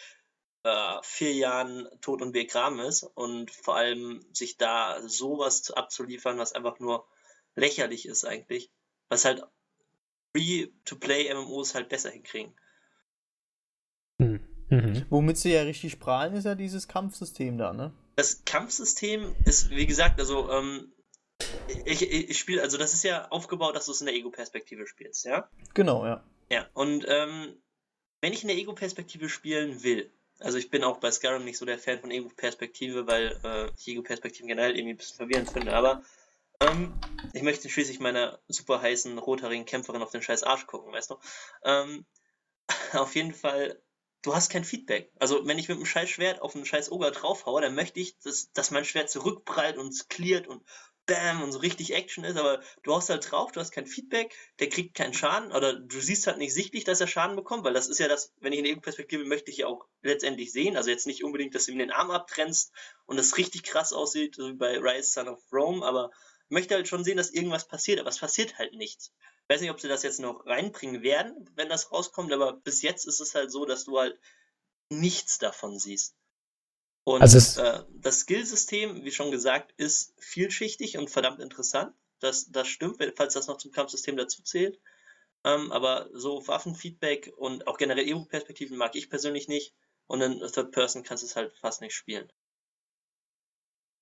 vier 1.04 1.34
Jahren 1.34 1.88
tot 2.02 2.22
und 2.22 2.34
begraben 2.34 2.80
ist 2.80 3.04
und 3.04 3.50
vor 3.50 3.76
allem 3.76 4.26
sich 4.34 4.58
da 4.58 5.02
sowas 5.08 5.64
zu- 5.64 5.76
abzuliefern, 5.76 6.38
was 6.38 6.54
einfach 6.54 6.80
nur 6.80 7.08
lächerlich 7.56 8.06
ist 8.06 8.26
eigentlich, 8.26 8.70
was 9.08 9.26
halt 9.26 9.44
Free-to-Play-MMOs 10.36 11.76
halt 11.76 11.90
besser 11.90 12.10
hinkriegen. 12.12 12.54
Hm. 14.22 14.40
Mhm. 14.70 15.06
Womit 15.10 15.38
sie 15.38 15.54
ja 15.54 15.64
richtig 15.64 16.00
prahlen, 16.00 16.34
ist 16.36 16.46
ja 16.46 16.56
dieses 16.56 16.88
Kampfsystem 16.88 17.58
da, 17.58 17.74
ne? 17.74 17.92
Das 18.18 18.44
Kampfsystem 18.46 19.36
ist, 19.46 19.72
wie 19.72 19.88
gesagt, 19.88 20.20
also 20.20 20.52
ähm, 20.52 20.92
ich, 21.86 22.02
ich, 22.04 22.30
ich 22.30 22.38
spiele, 22.38 22.62
also 22.62 22.78
das 22.78 22.94
ist 22.94 23.04
ja 23.04 23.30
aufgebaut, 23.30 23.76
dass 23.76 23.86
du 23.88 23.94
es 23.94 24.02
in 24.02 24.08
der 24.08 24.16
Ego-Perspektive 24.16 24.86
spielst, 24.86 25.26
ja? 25.26 25.50
Genau, 25.74 26.06
ja. 26.06 26.24
Ja, 26.52 26.68
und 26.74 27.06
ähm, 27.08 27.56
wenn 28.22 28.34
ich 28.34 28.44
in 28.44 28.50
der 28.50 28.58
Ego-Perspektive 28.58 29.30
spielen 29.30 29.82
will, 29.84 30.12
also 30.40 30.58
ich 30.58 30.70
bin 30.70 30.84
auch 30.84 30.98
bei 30.98 31.12
Skyrim 31.12 31.46
nicht 31.46 31.58
so 31.58 31.66
der 31.66 31.80
Fan 31.80 32.00
von 32.00 32.12
Ego-Perspektive, 32.12 33.08
weil 33.08 33.40
äh, 33.44 33.72
ich 33.78 33.88
Ego-Perspektiven 33.90 34.48
generell 34.48 34.76
irgendwie 34.76 34.94
ein 34.94 34.98
bisschen 34.98 35.18
verwirrend 35.18 35.50
finde, 35.50 35.74
aber 35.74 36.02
ähm, 36.60 36.98
ich 37.34 37.44
möchte 37.44 37.70
schließlich 37.70 38.00
meiner 38.00 38.40
super 38.48 38.82
heißen 38.82 39.18
rothaarigen 39.18 39.66
Kämpferin 39.66 40.02
auf 40.02 40.12
den 40.12 40.22
scheiß 40.22 40.44
Arsch 40.44 40.66
gucken, 40.66 40.94
weißt 40.94 41.12
du? 41.12 41.20
Ähm, 41.64 42.06
auf 42.94 43.16
jeden 43.16 43.34
Fall, 43.34 43.82
du 44.24 44.34
hast 44.34 44.50
kein 44.50 44.64
Feedback. 44.64 45.12
Also 45.20 45.46
wenn 45.46 45.60
ich 45.60 45.68
mit 45.68 45.78
einem 45.78 45.86
scheiß 45.86 46.10
Schwert 46.10 46.42
auf 46.42 46.56
einen 46.56 46.66
scheiß 46.66 46.92
Oger 46.92 47.12
draufhaue, 47.12 47.62
dann 47.62 47.76
möchte 47.76 48.00
ich, 48.00 48.18
dass, 48.20 48.52
dass 48.54 48.72
mein 48.72 48.86
Schwert 48.86 49.10
zurückprallt 49.10 49.78
und 49.78 50.10
cleart 50.10 50.48
und 50.48 50.64
bam 51.10 51.42
und 51.42 51.52
so 51.52 51.60
richtig 51.60 51.94
Action 51.94 52.24
ist, 52.24 52.38
aber 52.38 52.62
du 52.84 52.94
haust 52.94 53.10
halt 53.10 53.30
drauf, 53.30 53.52
du 53.52 53.60
hast 53.60 53.72
kein 53.72 53.86
Feedback, 53.86 54.34
der 54.60 54.70
kriegt 54.70 54.96
keinen 54.96 55.14
Schaden 55.14 55.52
oder 55.52 55.74
du 55.74 56.00
siehst 56.00 56.28
halt 56.28 56.38
nicht 56.38 56.54
sichtlich, 56.54 56.84
dass 56.86 57.02
er 57.02 57.08
Schaden 57.08 57.36
bekommt, 57.36 57.66
weil 57.66 57.74
das 57.74 57.90
ist 57.90 58.00
ja 58.00 58.08
das, 58.08 58.34
wenn 58.40 58.54
ich 58.54 58.60
in 58.60 58.66
der 58.66 58.74
Ego-Perspektive 58.74 59.26
möchte 59.26 59.52
ich 59.52 59.58
ja 59.58 59.68
auch 59.68 59.86
letztendlich 60.02 60.52
sehen, 60.52 60.78
also 60.78 60.90
jetzt 60.90 61.08
nicht 61.08 61.24
unbedingt, 61.24 61.56
dass 61.56 61.66
du 61.66 61.72
ihm 61.72 61.80
den 61.80 61.92
Arm 61.92 62.12
abtrennst 62.12 62.72
und 63.06 63.18
das 63.18 63.38
richtig 63.38 63.64
krass 63.64 63.92
aussieht, 63.92 64.36
so 64.36 64.48
wie 64.48 64.54
bei 64.54 64.78
Rise 64.78 65.12
Son 65.12 65.28
of 65.28 65.42
Rome, 65.52 65.86
aber 65.86 66.12
ich 66.46 66.54
möchte 66.54 66.76
halt 66.76 66.88
schon 66.88 67.04
sehen, 67.04 67.18
dass 67.18 67.32
irgendwas 67.32 67.68
passiert, 67.68 68.00
aber 68.00 68.10
es 68.10 68.20
passiert 68.20 68.58
halt 68.58 68.74
nichts. 68.74 69.12
Ich 69.44 69.56
weiß 69.56 69.62
nicht, 69.62 69.72
ob 69.72 69.80
sie 69.80 69.88
das 69.88 70.04
jetzt 70.04 70.20
noch 70.20 70.46
reinbringen 70.46 71.02
werden, 71.02 71.50
wenn 71.56 71.70
das 71.70 71.92
rauskommt, 71.92 72.32
aber 72.32 72.54
bis 72.54 72.82
jetzt 72.82 73.06
ist 73.06 73.20
es 73.20 73.36
halt 73.36 73.52
so, 73.52 73.66
dass 73.66 73.86
du 73.86 74.00
halt 74.00 74.20
nichts 74.90 75.38
davon 75.38 75.78
siehst. 75.78 76.16
Und 77.04 77.22
Also 77.22 77.62
äh, 77.62 77.84
das 78.02 78.22
Skillsystem, 78.22 79.04
wie 79.04 79.12
schon 79.12 79.32
gesagt, 79.32 79.74
ist 79.78 80.14
vielschichtig 80.20 80.98
und 80.98 81.10
verdammt 81.10 81.40
interessant. 81.40 81.94
Das, 82.20 82.52
das 82.52 82.68
stimmt, 82.68 82.98
falls 83.16 83.34
das 83.34 83.48
noch 83.48 83.58
zum 83.58 83.72
Kampfsystem 83.72 84.18
dazu 84.18 84.44
zählt. 84.44 84.80
Ähm, 85.46 85.72
aber 85.72 86.10
so 86.14 86.46
Waffenfeedback 86.48 87.34
und 87.38 87.66
auch 87.68 87.78
generell 87.78 88.06
Ego-Perspektiven 88.06 88.78
mag 88.78 88.96
ich 88.96 89.10
persönlich 89.10 89.48
nicht. 89.48 89.74
Und 90.08 90.22
in 90.22 90.40
Third 90.40 90.72
Person 90.72 91.04
kannst 91.04 91.24
du 91.24 91.28
es 91.28 91.36
halt 91.36 91.54
fast 91.54 91.82
nicht 91.82 91.94
spielen. 91.94 92.32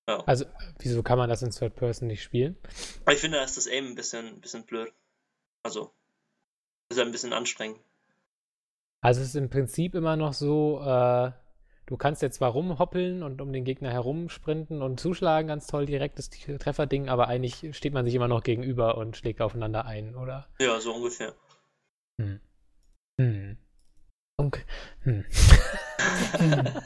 Ja. 0.07 0.23
Also, 0.25 0.45
wieso 0.79 1.03
kann 1.03 1.17
man 1.17 1.29
das 1.29 1.41
in 1.41 1.51
Third 1.51 1.75
Person 1.75 2.07
nicht 2.07 2.23
spielen? 2.23 2.57
Ich 3.11 3.19
finde, 3.19 3.37
da 3.37 3.43
ist 3.43 3.57
das 3.57 3.67
Aim 3.67 3.87
ein 3.87 3.95
bisschen, 3.95 4.25
ein 4.25 4.41
bisschen 4.41 4.65
blöd. 4.65 4.91
Also, 5.63 5.93
ist 6.89 6.97
ein 6.97 7.11
bisschen 7.11 7.33
anstrengend. 7.33 7.81
Also, 9.01 9.21
es 9.21 9.27
ist 9.27 9.35
im 9.35 9.49
Prinzip 9.49 9.95
immer 9.95 10.15
noch 10.15 10.33
so, 10.33 10.79
äh, 10.81 11.31
du 11.87 11.97
kannst 11.97 12.21
jetzt 12.21 12.35
zwar 12.35 12.51
rumhoppeln 12.51 13.23
und 13.23 13.41
um 13.41 13.51
den 13.51 13.63
Gegner 13.63 13.91
herumsprinten 13.91 14.83
und 14.83 14.99
zuschlagen, 14.99 15.47
ganz 15.47 15.65
toll, 15.65 15.87
direktes 15.87 16.29
Trefferding, 16.29 17.09
aber 17.09 17.27
eigentlich 17.27 17.75
steht 17.75 17.93
man 17.93 18.05
sich 18.05 18.13
immer 18.13 18.27
noch 18.27 18.43
gegenüber 18.43 18.97
und 18.97 19.17
schlägt 19.17 19.41
aufeinander 19.41 19.85
ein, 19.85 20.15
oder? 20.15 20.47
Ja, 20.59 20.79
so 20.79 20.93
ungefähr. 20.93 21.33
Hm. 22.21 22.39
Hm. 23.19 23.57
Okay. 24.37 24.61
Hm. 25.01 25.25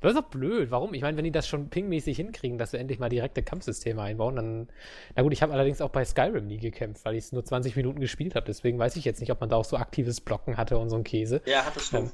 Das 0.00 0.12
ist 0.12 0.18
doch 0.18 0.30
blöd. 0.30 0.70
Warum? 0.70 0.94
Ich 0.94 1.02
meine, 1.02 1.16
wenn 1.16 1.24
die 1.24 1.32
das 1.32 1.48
schon 1.48 1.70
pingmäßig 1.70 2.16
hinkriegen, 2.16 2.56
dass 2.56 2.72
wir 2.72 2.78
endlich 2.78 3.00
mal 3.00 3.08
direkte 3.08 3.42
Kampfsysteme 3.42 4.00
einbauen, 4.00 4.36
dann. 4.36 4.68
Na 5.16 5.22
gut, 5.22 5.32
ich 5.32 5.42
habe 5.42 5.52
allerdings 5.52 5.80
auch 5.80 5.90
bei 5.90 6.04
Skyrim 6.04 6.46
nie 6.46 6.58
gekämpft, 6.58 7.04
weil 7.04 7.16
ich 7.16 7.24
es 7.24 7.32
nur 7.32 7.44
20 7.44 7.74
Minuten 7.74 7.98
gespielt 7.98 8.36
habe. 8.36 8.46
Deswegen 8.46 8.78
weiß 8.78 8.94
ich 8.94 9.04
jetzt 9.04 9.20
nicht, 9.20 9.32
ob 9.32 9.40
man 9.40 9.50
da 9.50 9.56
auch 9.56 9.64
so 9.64 9.76
aktives 9.76 10.20
Blocken 10.20 10.56
hatte 10.56 10.78
und 10.78 10.88
so 10.88 10.96
ein 10.96 11.02
Käse. 11.02 11.42
Ja, 11.46 11.64
hattest 11.66 11.92
du. 11.92 11.96
Ähm, 11.96 12.12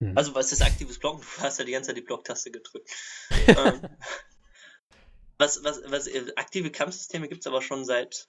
hm. 0.00 0.16
Also, 0.16 0.34
was 0.34 0.52
ist 0.52 0.62
aktives 0.62 0.98
Blocken? 0.98 1.22
Du 1.36 1.42
hast 1.42 1.58
ja 1.58 1.64
die 1.64 1.72
ganze 1.72 1.88
Zeit 1.88 1.96
die 1.96 2.02
Blocktaste 2.02 2.50
gedrückt. 2.50 2.90
ähm, 3.46 3.82
was, 5.38 5.62
was, 5.62 5.80
was, 5.86 6.06
äh, 6.06 6.32
aktive 6.36 6.70
Kampfsysteme 6.70 7.28
gibt 7.28 7.40
es 7.40 7.46
aber 7.46 7.62
schon 7.62 7.84
seit 7.84 8.28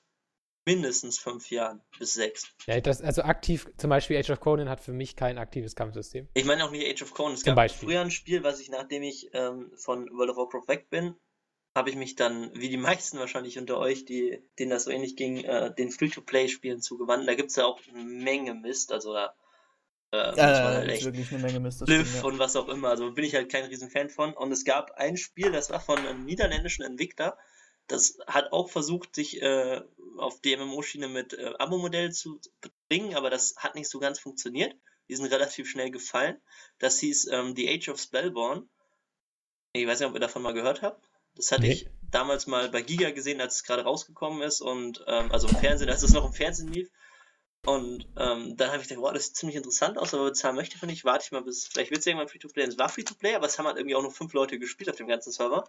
mindestens 0.65 1.17
fünf 1.17 1.49
Jahren 1.49 1.81
bis 1.97 2.13
sechs. 2.13 2.53
Ja, 2.67 2.79
das, 2.79 3.01
also 3.01 3.23
aktiv, 3.23 3.67
zum 3.77 3.89
Beispiel 3.89 4.17
Age 4.17 4.29
of 4.29 4.39
Conan 4.39 4.69
hat 4.69 4.79
für 4.79 4.93
mich 4.93 5.15
kein 5.15 5.37
aktives 5.37 5.75
Kampfsystem. 5.75 6.27
Ich 6.35 6.45
meine 6.45 6.63
auch 6.65 6.71
nicht 6.71 6.87
Age 6.87 7.01
of 7.01 7.13
Conan. 7.13 7.33
Es 7.33 7.39
Zum 7.39 7.47
gab 7.47 7.55
Beispiel. 7.55 7.89
früher 7.89 8.01
ein 8.01 8.11
Spiel, 8.11 8.43
was 8.43 8.59
ich, 8.59 8.69
nachdem 8.69 9.03
ich 9.03 9.29
ähm, 9.33 9.71
von 9.75 10.09
World 10.11 10.31
of 10.31 10.37
Warcraft 10.37 10.67
weg 10.67 10.89
bin, 10.89 11.15
habe 11.75 11.89
ich 11.89 11.95
mich 11.95 12.15
dann, 12.15 12.51
wie 12.53 12.69
die 12.69 12.77
meisten 12.77 13.17
wahrscheinlich 13.17 13.57
unter 13.57 13.77
euch, 13.77 14.05
die, 14.05 14.43
denen 14.59 14.71
das 14.71 14.83
so 14.83 14.91
ähnlich 14.91 15.15
ging, 15.15 15.43
äh, 15.43 15.73
den 15.73 15.89
Free-to-Play-Spielen 15.89 16.81
zugewandt. 16.81 17.27
Da 17.27 17.33
gibt 17.33 17.49
es 17.49 17.55
ja 17.55 17.65
auch 17.65 17.79
eine 17.87 18.03
Menge 18.03 18.53
Mist, 18.53 18.91
also 18.91 19.13
da 19.13 19.33
äh, 20.11 20.17
man 20.17 20.37
Ja, 20.37 20.43
halt 20.45 20.77
das 20.77 20.83
ist 20.83 20.93
echt 20.93 21.05
wirklich 21.05 21.31
eine 21.31 21.41
Menge 21.41 21.59
Mist. 21.59 21.81
Stimmt, 21.83 22.13
ja. 22.15 22.23
und 22.23 22.39
was 22.39 22.55
auch 22.55 22.67
immer. 22.69 22.89
Also 22.89 23.11
bin 23.11 23.23
ich 23.23 23.35
halt 23.35 23.51
kein 23.51 23.65
Riesenfan 23.65 24.09
von. 24.09 24.33
Und 24.33 24.51
es 24.51 24.65
gab 24.65 24.91
ein 24.91 25.17
Spiel, 25.17 25.51
das 25.51 25.69
war 25.69 25.79
von 25.79 25.97
einem 25.97 26.25
niederländischen 26.25 26.83
Entwickler. 26.83 27.37
Das 27.87 28.17
hat 28.27 28.51
auch 28.51 28.69
versucht, 28.69 29.15
sich 29.15 29.41
äh, 29.41 29.81
auf 30.17 30.41
die 30.41 30.55
MMO-Schiene 30.55 31.07
mit 31.07 31.33
äh, 31.33 31.53
Abo-Modell 31.59 32.11
zu 32.11 32.39
bringen, 32.87 33.15
aber 33.15 33.29
das 33.29 33.55
hat 33.57 33.75
nicht 33.75 33.89
so 33.89 33.99
ganz 33.99 34.19
funktioniert. 34.19 34.75
Die 35.09 35.15
sind 35.15 35.25
relativ 35.25 35.69
schnell 35.69 35.91
gefallen. 35.91 36.39
Das 36.79 36.99
hieß 36.99 37.27
ähm, 37.31 37.55
The 37.55 37.69
Age 37.69 37.89
of 37.89 37.99
Spellborn. 37.99 38.69
Ich 39.73 39.87
weiß 39.87 39.99
nicht, 39.99 40.09
ob 40.09 40.13
ihr 40.13 40.21
davon 40.21 40.41
mal 40.41 40.53
gehört 40.53 40.81
habt. 40.81 41.09
Das 41.35 41.51
hatte 41.51 41.63
nee. 41.63 41.71
ich 41.73 41.89
damals 42.01 42.47
mal 42.47 42.69
bei 42.69 42.81
Giga 42.81 43.11
gesehen, 43.11 43.41
als 43.41 43.55
es 43.55 43.63
gerade 43.63 43.83
rausgekommen 43.83 44.41
ist 44.41 44.61
und 44.61 45.03
ähm, 45.07 45.31
also 45.31 45.47
im 45.47 45.55
Fernsehen, 45.55 45.89
als 45.89 46.03
es 46.03 46.13
noch 46.13 46.25
im 46.25 46.33
Fernsehen 46.33 46.71
lief. 46.71 46.89
Und 47.63 48.07
ähm, 48.17 48.57
dann 48.57 48.71
habe 48.71 48.81
ich 48.81 48.87
gedacht, 48.87 49.03
wow, 49.03 49.13
das 49.13 49.27
sieht 49.27 49.35
ziemlich 49.35 49.55
interessant 49.55 49.97
aus, 49.97 50.13
aber 50.13 50.25
bezahlen 50.25 50.55
möchte 50.55 50.77
ich 50.77 50.81
nicht. 50.81 51.05
Warte 51.05 51.25
ich 51.25 51.31
mal 51.31 51.43
bis, 51.43 51.67
vielleicht 51.67 51.91
wird 51.91 51.99
es 51.99 52.07
irgendwann 52.07 52.27
Free-to-Play. 52.27 52.63
Es 52.63 52.79
war 52.79 52.89
Free-to-Play, 52.89 53.35
aber 53.35 53.45
es 53.45 53.59
haben 53.59 53.67
halt 53.67 53.77
irgendwie 53.77 53.95
auch 53.95 54.01
nur 54.01 54.11
fünf 54.11 54.33
Leute 54.33 54.57
gespielt 54.57 54.89
auf 54.89 54.95
dem 54.95 55.07
ganzen 55.07 55.31
Server. 55.31 55.67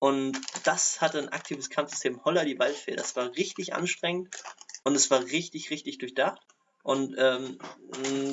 Und 0.00 0.38
das 0.64 1.00
hatte 1.00 1.18
ein 1.18 1.28
aktives 1.28 1.70
Kampfsystem, 1.70 2.24
Holla 2.24 2.44
die 2.44 2.58
Waldfee. 2.58 2.96
Das 2.96 3.14
war 3.16 3.34
richtig 3.36 3.74
anstrengend 3.74 4.36
und 4.82 4.96
es 4.96 5.10
war 5.10 5.24
richtig, 5.24 5.70
richtig 5.70 5.98
durchdacht. 5.98 6.42
Und 6.82 7.14
ähm, 7.16 7.58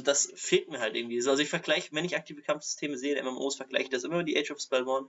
das 0.03 0.33
fehlt 0.35 0.69
mir 0.69 0.81
halt 0.81 0.95
irgendwie. 0.95 1.17
Also 1.17 1.41
ich 1.41 1.49
vergleiche, 1.49 1.89
wenn 1.93 2.03
ich 2.03 2.17
aktive 2.17 2.41
Kampfsysteme 2.41 2.97
sehe, 2.97 3.15
in 3.15 3.25
MMOs, 3.25 3.55
vergleiche 3.55 3.85
ich 3.85 3.89
das 3.89 4.03
immer 4.03 4.17
mit 4.17 4.27
die 4.27 4.37
Age 4.37 4.51
of 4.51 4.59
Spellborn. 4.59 5.07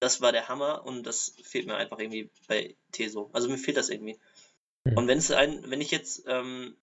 Das 0.00 0.22
war 0.22 0.32
der 0.32 0.48
Hammer 0.48 0.86
und 0.86 1.02
das 1.02 1.34
fehlt 1.42 1.66
mir 1.66 1.76
einfach 1.76 1.98
irgendwie 1.98 2.30
bei 2.46 2.76
Teso. 2.92 3.28
Also 3.34 3.48
mir 3.50 3.58
fehlt 3.58 3.76
das 3.76 3.90
irgendwie. 3.90 4.18
Mhm. 4.90 4.96
Und 4.96 5.08
wenn 5.08 5.18
es 5.18 5.30
ein, 5.30 5.70
wenn 5.70 5.80
ich 5.80 5.90
jetzt 5.90 6.24
ähm, 6.26 6.76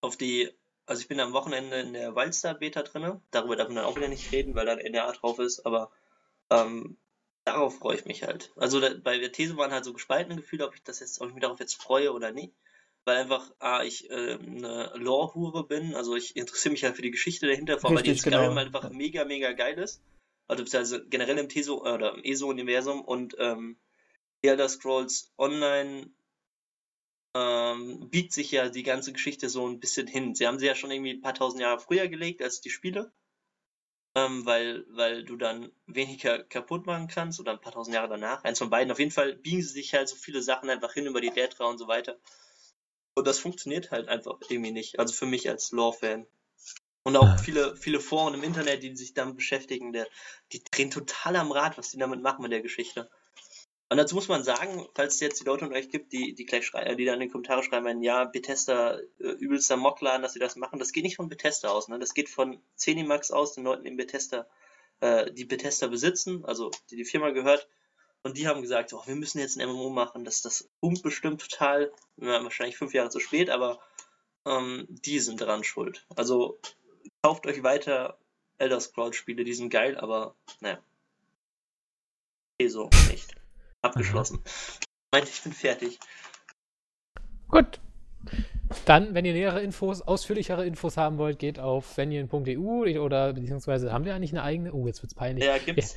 auf 0.00 0.16
die, 0.16 0.50
also 0.86 1.00
ich 1.00 1.08
bin 1.08 1.20
am 1.20 1.32
Wochenende 1.32 1.80
in 1.80 1.92
der 1.92 2.14
Wildstar 2.14 2.54
Beta 2.54 2.82
drin, 2.82 3.20
darüber 3.30 3.56
darf 3.56 3.68
man 3.68 3.76
dann 3.76 3.84
auch 3.84 3.96
wieder 3.96 4.08
nicht 4.08 4.32
reden, 4.32 4.54
weil 4.54 4.66
dann 4.66 4.78
NRA 4.78 5.12
drauf 5.12 5.38
ist, 5.38 5.64
aber 5.64 5.90
ähm, 6.50 6.96
darauf 7.44 7.78
freue 7.78 7.96
ich 7.96 8.04
mich 8.04 8.22
halt. 8.22 8.52
Also 8.56 8.80
da, 8.80 8.90
bei 8.94 9.18
der 9.18 9.32
These 9.32 9.56
waren 9.56 9.72
halt 9.72 9.84
so 9.84 9.92
gespaltene 9.92 10.36
Gefühle, 10.36 10.66
ob 10.66 10.74
ich 10.74 10.82
das 10.82 11.00
jetzt, 11.00 11.20
ob 11.20 11.28
ich 11.28 11.34
mich 11.34 11.42
darauf 11.42 11.60
jetzt 11.60 11.80
freue 11.80 12.12
oder 12.12 12.32
nicht. 12.32 12.52
Weil 13.04 13.16
einfach, 13.16 13.50
ah, 13.58 13.82
ich 13.82 14.08
äh, 14.10 14.34
eine 14.34 14.92
Lore-Hure 14.94 15.66
bin, 15.66 15.96
also 15.96 16.14
ich 16.14 16.36
interessiere 16.36 16.70
mich 16.72 16.84
halt 16.84 16.94
für 16.94 17.02
die 17.02 17.10
Geschichte 17.10 17.48
dahinter, 17.48 17.78
vor 17.78 17.90
allem 17.90 17.96
weil 17.96 18.04
die 18.04 18.16
Skyrim 18.16 18.50
genau. 18.50 18.60
einfach 18.60 18.90
mega, 18.90 19.24
mega 19.24 19.52
geil 19.52 19.76
ist. 19.78 20.00
Also 20.46 20.62
beziehungsweise 20.62 21.04
generell 21.08 21.38
im 21.38 21.48
Teso 21.48 21.84
äh, 21.84 21.92
oder 21.92 22.14
im 22.14 22.22
ESO-Universum 22.22 23.04
und 23.04 23.34
ähm, 23.38 23.76
Elder 24.42 24.68
Scrolls 24.68 25.32
Online 25.36 26.10
ähm, 27.34 28.10
biegt 28.10 28.32
sich 28.32 28.50
ja 28.50 28.68
die 28.68 28.82
ganze 28.82 29.12
Geschichte 29.12 29.48
so 29.48 29.66
ein 29.66 29.80
bisschen 29.80 30.06
hin. 30.06 30.34
Sie 30.34 30.46
haben 30.46 30.58
sie 30.58 30.66
ja 30.66 30.74
schon 30.74 30.90
irgendwie 30.90 31.14
ein 31.14 31.22
paar 31.22 31.34
tausend 31.34 31.62
Jahre 31.62 31.80
früher 31.80 32.08
gelegt 32.08 32.42
als 32.42 32.60
die 32.60 32.70
Spiele 32.70 33.12
ähm, 34.14 34.44
weil, 34.44 34.84
weil 34.90 35.24
du 35.24 35.36
dann 35.36 35.72
weniger 35.86 36.42
kaputt 36.44 36.86
machen 36.86 37.08
kannst 37.08 37.40
oder 37.40 37.52
ein 37.52 37.60
paar 37.60 37.72
tausend 37.72 37.94
Jahre 37.94 38.08
danach. 38.08 38.44
Eins 38.44 38.58
von 38.58 38.70
beiden. 38.70 38.92
Auf 38.92 38.98
jeden 38.98 39.10
Fall 39.10 39.34
biegen 39.36 39.62
sie 39.62 39.68
sich 39.68 39.94
halt 39.94 40.08
so 40.08 40.16
viele 40.16 40.42
Sachen 40.42 40.68
einfach 40.68 40.92
hin 40.92 41.06
über 41.06 41.20
die 41.20 41.30
Dädra 41.30 41.64
und 41.66 41.78
so 41.78 41.88
weiter. 41.88 42.18
Und 43.14 43.26
das 43.26 43.38
funktioniert 43.38 43.90
halt 43.90 44.08
einfach 44.08 44.38
irgendwie 44.48 44.70
nicht. 44.70 44.98
Also 44.98 45.14
für 45.14 45.26
mich 45.26 45.48
als 45.48 45.72
Lore-Fan. 45.72 46.26
Und 47.04 47.16
auch 47.16 47.38
viele, 47.40 47.74
viele 47.76 47.98
Foren 47.98 48.34
im 48.34 48.44
Internet, 48.44 48.82
die 48.82 48.94
sich 48.94 49.12
damit 49.12 49.36
beschäftigen, 49.36 49.92
der, 49.92 50.06
die 50.52 50.62
drehen 50.62 50.90
total 50.90 51.34
am 51.36 51.50
Rad, 51.50 51.76
was 51.76 51.90
die 51.90 51.98
damit 51.98 52.22
machen 52.22 52.42
mit 52.42 52.52
der 52.52 52.60
Geschichte. 52.60 53.10
Und 53.92 53.98
dazu 53.98 54.14
muss 54.14 54.28
man 54.28 54.42
sagen, 54.42 54.86
falls 54.94 55.16
es 55.16 55.20
jetzt 55.20 55.38
die 55.38 55.44
Leute 55.44 55.66
unter 55.66 55.76
euch 55.76 55.90
gibt, 55.90 56.14
die, 56.14 56.32
die 56.34 56.46
gleich 56.46 56.64
schreien, 56.64 56.96
die 56.96 57.04
dann 57.04 57.16
in 57.16 57.20
den 57.20 57.30
Kommentaren 57.30 57.62
schreiben, 57.62 58.02
ja, 58.02 58.24
Bethesda, 58.24 58.98
äh, 59.18 59.32
übelster 59.32 59.76
Mockladen, 59.76 60.22
dass 60.22 60.32
sie 60.32 60.38
das 60.38 60.56
machen, 60.56 60.78
das 60.78 60.92
geht 60.92 61.04
nicht 61.04 61.16
von 61.16 61.28
Bethesda 61.28 61.68
aus, 61.68 61.88
ne? 61.88 61.98
Das 61.98 62.14
geht 62.14 62.30
von 62.30 62.58
Zenimax 62.74 63.30
aus, 63.30 63.52
den 63.52 63.64
Leuten, 63.64 63.84
die 63.84 63.90
Bethesda, 63.90 64.46
äh, 65.00 65.30
die 65.30 65.44
Bethesda 65.44 65.88
besitzen, 65.88 66.42
also 66.46 66.70
die 66.88 66.96
die 66.96 67.04
Firma 67.04 67.32
gehört. 67.32 67.68
Und 68.22 68.38
die 68.38 68.48
haben 68.48 68.62
gesagt, 68.62 68.94
oh, 68.94 69.02
wir 69.04 69.14
müssen 69.14 69.40
jetzt 69.40 69.60
ein 69.60 69.68
MMO 69.68 69.90
machen, 69.90 70.24
das, 70.24 70.40
das 70.40 70.70
boomt 70.80 71.02
bestimmt 71.02 71.42
total, 71.42 71.92
ja, 72.16 72.42
wahrscheinlich 72.42 72.78
fünf 72.78 72.94
Jahre 72.94 73.10
zu 73.10 73.20
spät, 73.20 73.50
aber 73.50 73.78
ähm, 74.46 74.86
die 74.88 75.18
sind 75.18 75.42
daran 75.42 75.64
schuld. 75.64 76.06
Also 76.16 76.58
kauft 77.22 77.46
euch 77.46 77.62
weiter 77.62 78.16
Elder 78.56 78.80
Scrolls 78.80 79.16
Spiele, 79.16 79.44
die 79.44 79.52
sind 79.52 79.68
geil, 79.68 79.98
aber 79.98 80.34
naja. 80.60 80.78
Okay, 82.58 82.68
so 82.68 82.88
nicht. 83.10 83.41
Abgeschlossen. 83.82 84.40
Ich 84.44 84.88
meinte, 85.12 85.30
ich 85.30 85.42
bin 85.42 85.52
fertig. 85.52 85.98
Gut. 87.48 87.80
Dann, 88.86 89.14
wenn 89.14 89.24
ihr 89.24 89.34
nähere 89.34 89.60
Infos, 89.60 90.00
ausführlichere 90.00 90.64
Infos 90.64 90.96
haben 90.96 91.18
wollt, 91.18 91.38
geht 91.38 91.58
auf 91.58 91.96
venien.eu 91.96 92.98
oder 93.00 93.34
beziehungsweise 93.34 93.92
haben 93.92 94.04
wir 94.04 94.14
eigentlich 94.14 94.32
eine 94.32 94.42
eigene. 94.42 94.72
Oh, 94.72 94.86
jetzt 94.86 95.02
wird's 95.02 95.14
peinlich. 95.14 95.44
Ja, 95.44 95.58
gibt's. 95.58 95.96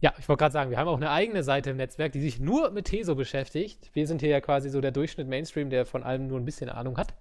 Ja, 0.00 0.12
ich 0.18 0.28
wollte 0.28 0.40
gerade 0.40 0.52
sagen, 0.52 0.70
wir 0.70 0.78
haben 0.78 0.88
auch 0.88 0.96
eine 0.96 1.10
eigene 1.10 1.42
Seite 1.42 1.70
im 1.70 1.76
Netzwerk, 1.76 2.12
die 2.12 2.20
sich 2.20 2.38
nur 2.38 2.70
mit 2.70 2.86
Teso 2.86 3.14
beschäftigt. 3.14 3.90
Wir 3.94 4.06
sind 4.06 4.20
hier 4.20 4.28
ja 4.28 4.40
quasi 4.40 4.68
so 4.68 4.80
der 4.80 4.90
Durchschnitt 4.90 5.28
Mainstream, 5.28 5.70
der 5.70 5.86
von 5.86 6.02
allem 6.02 6.26
nur 6.26 6.38
ein 6.38 6.44
bisschen 6.44 6.68
Ahnung 6.68 6.98
hat. 6.98 7.14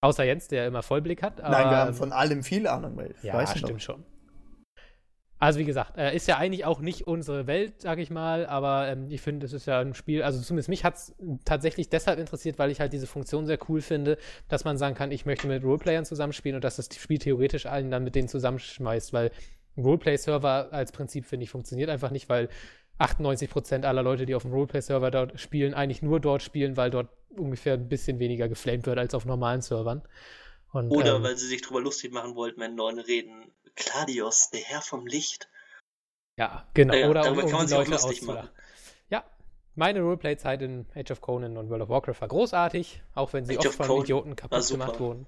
Außer 0.00 0.24
Jens, 0.24 0.48
der 0.48 0.66
immer 0.66 0.82
Vollblick 0.82 1.22
hat. 1.22 1.40
Aber, 1.40 1.50
Nein, 1.50 1.70
wir 1.70 1.76
haben 1.76 1.94
von 1.94 2.12
allem 2.12 2.42
viel 2.42 2.66
Ahnung. 2.66 3.00
Ja, 3.22 3.34
Weiß 3.34 3.56
stimmt 3.56 3.82
schon. 3.82 4.04
Also 5.38 5.58
wie 5.58 5.64
gesagt, 5.64 5.98
äh, 5.98 6.16
ist 6.16 6.26
ja 6.28 6.38
eigentlich 6.38 6.64
auch 6.64 6.80
nicht 6.80 7.06
unsere 7.06 7.46
Welt, 7.46 7.74
sag 7.82 7.98
ich 7.98 8.08
mal, 8.10 8.46
aber 8.46 8.88
ähm, 8.88 9.10
ich 9.10 9.20
finde, 9.20 9.44
es 9.44 9.52
ist 9.52 9.66
ja 9.66 9.80
ein 9.80 9.92
Spiel, 9.92 10.22
also 10.22 10.40
zumindest 10.40 10.70
mich 10.70 10.82
hat 10.82 10.94
es 10.94 11.14
tatsächlich 11.44 11.90
deshalb 11.90 12.18
interessiert, 12.18 12.58
weil 12.58 12.70
ich 12.70 12.80
halt 12.80 12.94
diese 12.94 13.06
Funktion 13.06 13.44
sehr 13.44 13.58
cool 13.68 13.82
finde, 13.82 14.16
dass 14.48 14.64
man 14.64 14.78
sagen 14.78 14.94
kann, 14.94 15.12
ich 15.12 15.26
möchte 15.26 15.46
mit 15.46 15.62
Roleplayern 15.62 16.06
zusammenspielen 16.06 16.56
und 16.56 16.64
dass 16.64 16.76
das 16.76 16.88
Spiel 16.96 17.18
theoretisch 17.18 17.66
allen 17.66 17.90
dann 17.90 18.02
mit 18.02 18.14
denen 18.14 18.28
zusammenschmeißt, 18.28 19.12
weil 19.12 19.30
Roleplay-Server 19.76 20.72
als 20.72 20.92
Prinzip, 20.92 21.26
finde 21.26 21.44
ich, 21.44 21.50
funktioniert 21.50 21.90
einfach 21.90 22.10
nicht, 22.10 22.30
weil 22.30 22.48
98% 22.98 23.84
aller 23.84 24.02
Leute, 24.02 24.24
die 24.24 24.34
auf 24.34 24.42
dem 24.42 24.52
Roleplay-Server 24.52 25.10
dort 25.10 25.38
spielen, 25.38 25.74
eigentlich 25.74 26.00
nur 26.00 26.18
dort 26.18 26.42
spielen, 26.42 26.78
weil 26.78 26.90
dort 26.90 27.08
ungefähr 27.36 27.74
ein 27.74 27.88
bisschen 27.88 28.18
weniger 28.18 28.48
geflamed 28.48 28.86
wird 28.86 28.98
als 28.98 29.14
auf 29.14 29.26
normalen 29.26 29.60
Servern. 29.60 30.02
Und, 30.72 30.90
Oder 30.90 31.16
ähm, 31.16 31.22
weil 31.22 31.36
sie 31.36 31.46
sich 31.46 31.62
drüber 31.62 31.80
lustig 31.80 32.12
machen 32.12 32.34
wollten, 32.34 32.60
wenn 32.60 32.76
Leute 32.76 33.06
reden, 33.06 33.52
Gladius, 33.76 34.50
der 34.50 34.60
Herr 34.60 34.82
vom 34.82 35.06
Licht. 35.06 35.48
Ja, 36.38 36.66
genau. 36.74 36.94
Ja, 36.94 37.08
Oder 37.08 37.30
um, 37.30 37.38
um 37.38 37.46
die 37.46 37.72
Leute 37.72 37.94
auszulachen. 37.94 38.50
Ja, 39.08 39.24
meine 39.74 40.00
Roleplay-Zeit 40.00 40.62
in 40.62 40.86
Age 40.94 41.12
of 41.12 41.20
Conan 41.20 41.56
und 41.56 41.70
World 41.70 41.82
of 41.82 41.88
Warcraft 41.88 42.20
war 42.20 42.28
großartig, 42.28 43.02
auch 43.14 43.32
wenn 43.32 43.44
sie 43.44 43.58
Age 43.58 43.66
oft 43.66 43.76
von 43.76 43.86
Conan 43.86 44.02
Idioten 44.02 44.36
kaputt 44.36 44.68
gemacht 44.68 45.00
wurden. 45.00 45.26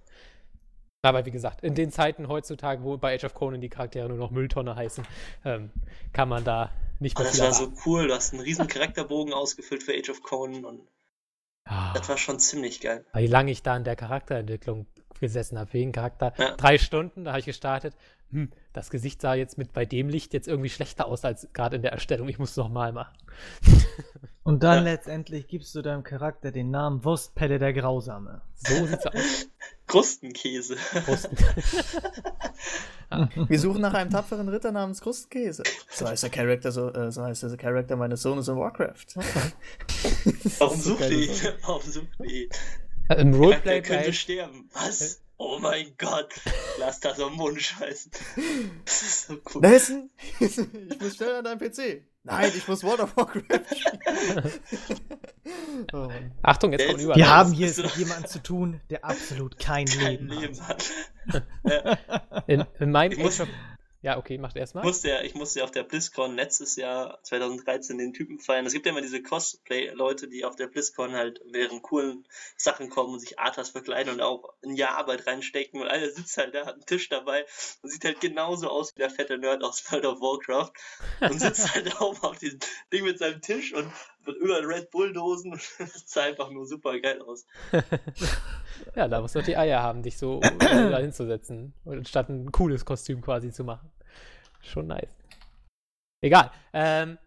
Aber 1.02 1.24
wie 1.24 1.30
gesagt, 1.30 1.62
in 1.62 1.74
den 1.74 1.92
Zeiten 1.92 2.28
heutzutage, 2.28 2.82
wo 2.82 2.96
bei 2.96 3.14
Age 3.14 3.24
of 3.24 3.34
Conan 3.34 3.60
die 3.60 3.68
Charaktere 3.68 4.08
nur 4.08 4.18
noch 4.18 4.30
Mülltonne 4.30 4.74
heißen, 4.74 5.06
ähm, 5.44 5.70
kann 6.12 6.28
man 6.28 6.44
da 6.44 6.72
nicht 6.98 7.16
mehr. 7.16 7.26
Oh, 7.26 7.30
das 7.30 7.40
war 7.40 7.52
so 7.52 7.72
cool. 7.86 8.08
Du 8.08 8.14
hast 8.14 8.32
einen 8.32 8.42
riesen 8.42 8.66
Charakterbogen 8.66 9.32
ausgefüllt 9.32 9.82
für 9.82 9.92
Age 9.92 10.10
of 10.10 10.22
Conan 10.22 10.64
und 10.64 10.80
oh. 11.70 11.92
das 11.94 12.08
war 12.08 12.18
schon 12.18 12.40
ziemlich 12.40 12.80
geil. 12.80 13.06
Wie 13.14 13.28
lange 13.28 13.52
ich 13.52 13.62
da 13.62 13.76
in 13.76 13.84
der 13.84 13.96
Charakterentwicklung 13.96 14.86
gesessen 15.20 15.58
habe, 15.58 15.72
wegen 15.72 15.92
Charakter. 15.92 16.32
Ja. 16.36 16.56
Drei 16.56 16.78
Stunden, 16.78 17.24
da 17.24 17.32
habe 17.32 17.40
ich 17.40 17.46
gestartet 17.46 17.94
hm, 18.30 18.50
das 18.72 18.90
Gesicht 18.90 19.22
sah 19.22 19.34
jetzt 19.34 19.56
mit 19.56 19.72
bei 19.72 19.86
dem 19.86 20.08
Licht 20.08 20.34
jetzt 20.34 20.48
irgendwie 20.48 20.68
schlechter 20.68 21.06
aus 21.06 21.24
als 21.24 21.48
gerade 21.52 21.76
in 21.76 21.82
der 21.82 21.92
Erstellung. 21.92 22.28
Ich 22.28 22.38
muss 22.38 22.50
es 22.50 22.56
nochmal 22.56 22.92
machen. 22.92 23.16
Und 24.42 24.62
dann 24.62 24.84
ja. 24.84 24.92
letztendlich 24.92 25.46
gibst 25.48 25.74
du 25.74 25.82
deinem 25.82 26.02
Charakter 26.02 26.50
den 26.50 26.70
Namen 26.70 27.04
Wurstpelle 27.04 27.58
der 27.58 27.72
Grausame. 27.72 28.40
So 28.54 28.86
sieht's 28.86 29.06
aus. 29.06 29.48
Krustenkäse. 29.86 30.76
Krusten. 31.04 31.36
ah. 33.10 33.28
Wir 33.48 33.58
suchen 33.58 33.80
nach 33.80 33.94
einem 33.94 34.10
tapferen 34.10 34.48
Ritter 34.48 34.72
namens 34.72 35.00
Krustenkäse. 35.00 35.62
So 35.90 36.06
heißt 36.06 36.22
der 36.22 36.30
Charakter, 36.30 36.72
so, 36.72 36.92
äh, 36.92 37.10
so 37.10 37.22
heißt 37.22 37.42
der 37.42 37.56
Charakter 37.56 37.96
meines 37.96 38.22
Sohnes 38.22 38.48
in 38.48 38.56
Warcraft. 38.56 39.06
Warum 40.58 40.80
sucht 40.80 41.00
ihr 41.00 41.10
ihn? 41.10 41.36
Warum 41.62 41.82
sucht 41.82 42.20
ihr 42.20 42.30
ihn? 42.44 42.48
Im 43.16 43.34
Roleplay. 43.34 43.76
Er 43.76 43.82
könnte 43.82 44.12
sterben. 44.12 44.68
Was? 44.74 45.22
Oh 45.40 45.60
mein 45.60 45.92
Gott, 45.98 46.34
lass 46.80 46.98
das 46.98 47.20
am 47.20 47.34
Mund 47.34 47.62
scheißen. 47.62 48.10
Das 48.84 49.02
ist 49.02 49.26
so 49.28 49.38
cool. 49.54 49.62
Nelson, 49.62 50.10
ich 50.40 50.58
muss 51.00 51.14
schnell 51.14 51.36
an 51.36 51.44
deinem 51.44 51.60
PC. 51.60 52.02
Nein, 52.24 52.52
ich 52.56 52.66
muss 52.66 52.82
World 52.82 52.98
of 53.00 53.16
Warcraft 53.16 53.44
spielen. 53.70 54.52
oh 55.92 56.08
Achtung, 56.42 56.72
jetzt 56.72 56.88
kommt 56.88 57.00
überall. 57.00 57.16
Wir 57.16 57.28
haben 57.28 57.52
hier 57.52 57.68
mit 57.68 57.96
jemandem 57.96 58.26
zu 58.26 58.42
tun, 58.42 58.80
der 58.90 59.04
absolut 59.04 59.60
kein, 59.60 59.86
kein 59.86 60.26
Leben, 60.26 60.28
Leben, 60.28 60.66
hat. 60.66 60.84
hat. 61.28 62.44
in, 62.48 62.64
in 62.80 62.90
meinem 62.90 63.24
Age 63.24 63.40
of 63.40 63.48
ja, 64.00 64.16
okay, 64.16 64.38
macht 64.38 64.54
erstmal. 64.56 64.84
Ich 64.84 64.86
musste 64.86 65.08
ja, 65.08 65.22
ich 65.22 65.34
musste 65.34 65.58
ja 65.58 65.64
auf 65.64 65.72
der 65.72 65.82
BlizzCon 65.82 66.36
letztes 66.36 66.76
Jahr 66.76 67.18
2013 67.24 67.98
den 67.98 68.12
Typen 68.12 68.38
feiern. 68.38 68.64
Es 68.64 68.72
gibt 68.72 68.86
ja 68.86 68.92
immer 68.92 69.00
diese 69.00 69.20
Cosplay-Leute, 69.22 70.28
die 70.28 70.44
auf 70.44 70.54
der 70.54 70.68
BlizzCon 70.68 71.14
halt 71.14 71.40
während 71.50 71.82
coolen 71.82 72.24
Sachen 72.56 72.90
kommen 72.90 73.14
und 73.14 73.20
sich 73.20 73.40
Arthas 73.40 73.70
verkleiden 73.70 74.14
und 74.14 74.20
auch 74.20 74.54
ein 74.64 74.76
Jahr 74.76 74.96
Arbeit 74.98 75.26
reinstecken 75.26 75.80
und 75.80 75.88
einer 75.88 76.08
sitzt 76.08 76.36
halt 76.36 76.54
da, 76.54 76.66
hat 76.66 76.74
einen 76.74 76.86
Tisch 76.86 77.08
dabei 77.08 77.44
und 77.82 77.90
sieht 77.90 78.04
halt 78.04 78.20
genauso 78.20 78.68
aus 78.68 78.94
wie 78.94 79.00
der 79.00 79.10
fette 79.10 79.36
Nerd 79.36 79.64
aus 79.64 79.90
World 79.90 80.06
of 80.06 80.20
Warcraft 80.20 80.72
und 81.20 81.40
sitzt 81.40 81.74
halt 81.74 81.96
auch 81.96 82.22
auf 82.22 82.38
diesem 82.38 82.60
Ding 82.92 83.04
mit 83.04 83.18
seinem 83.18 83.40
Tisch 83.40 83.74
und 83.74 83.92
wird 84.28 84.38
über 84.38 84.60
Red 84.66 84.90
Bull 84.90 85.12
Dosen 85.12 85.52
und 85.52 85.60
das 85.78 86.04
sah 86.06 86.24
einfach 86.24 86.50
nur 86.50 86.66
super 86.66 87.00
geil 87.00 87.20
aus. 87.22 87.46
ja, 88.94 89.08
da 89.08 89.20
musst 89.20 89.34
du 89.34 89.42
die 89.42 89.56
Eier 89.56 89.82
haben, 89.82 90.02
dich 90.02 90.16
so 90.16 90.40
da 90.40 90.98
hinzusetzen, 90.98 91.74
statt 92.04 92.28
ein 92.28 92.52
cooles 92.52 92.84
Kostüm 92.84 93.20
quasi 93.20 93.50
zu 93.50 93.64
machen. 93.64 93.90
Schon 94.60 94.86
nice. 94.86 95.16
Egal. 96.20 96.50
Ähm, 96.72 97.18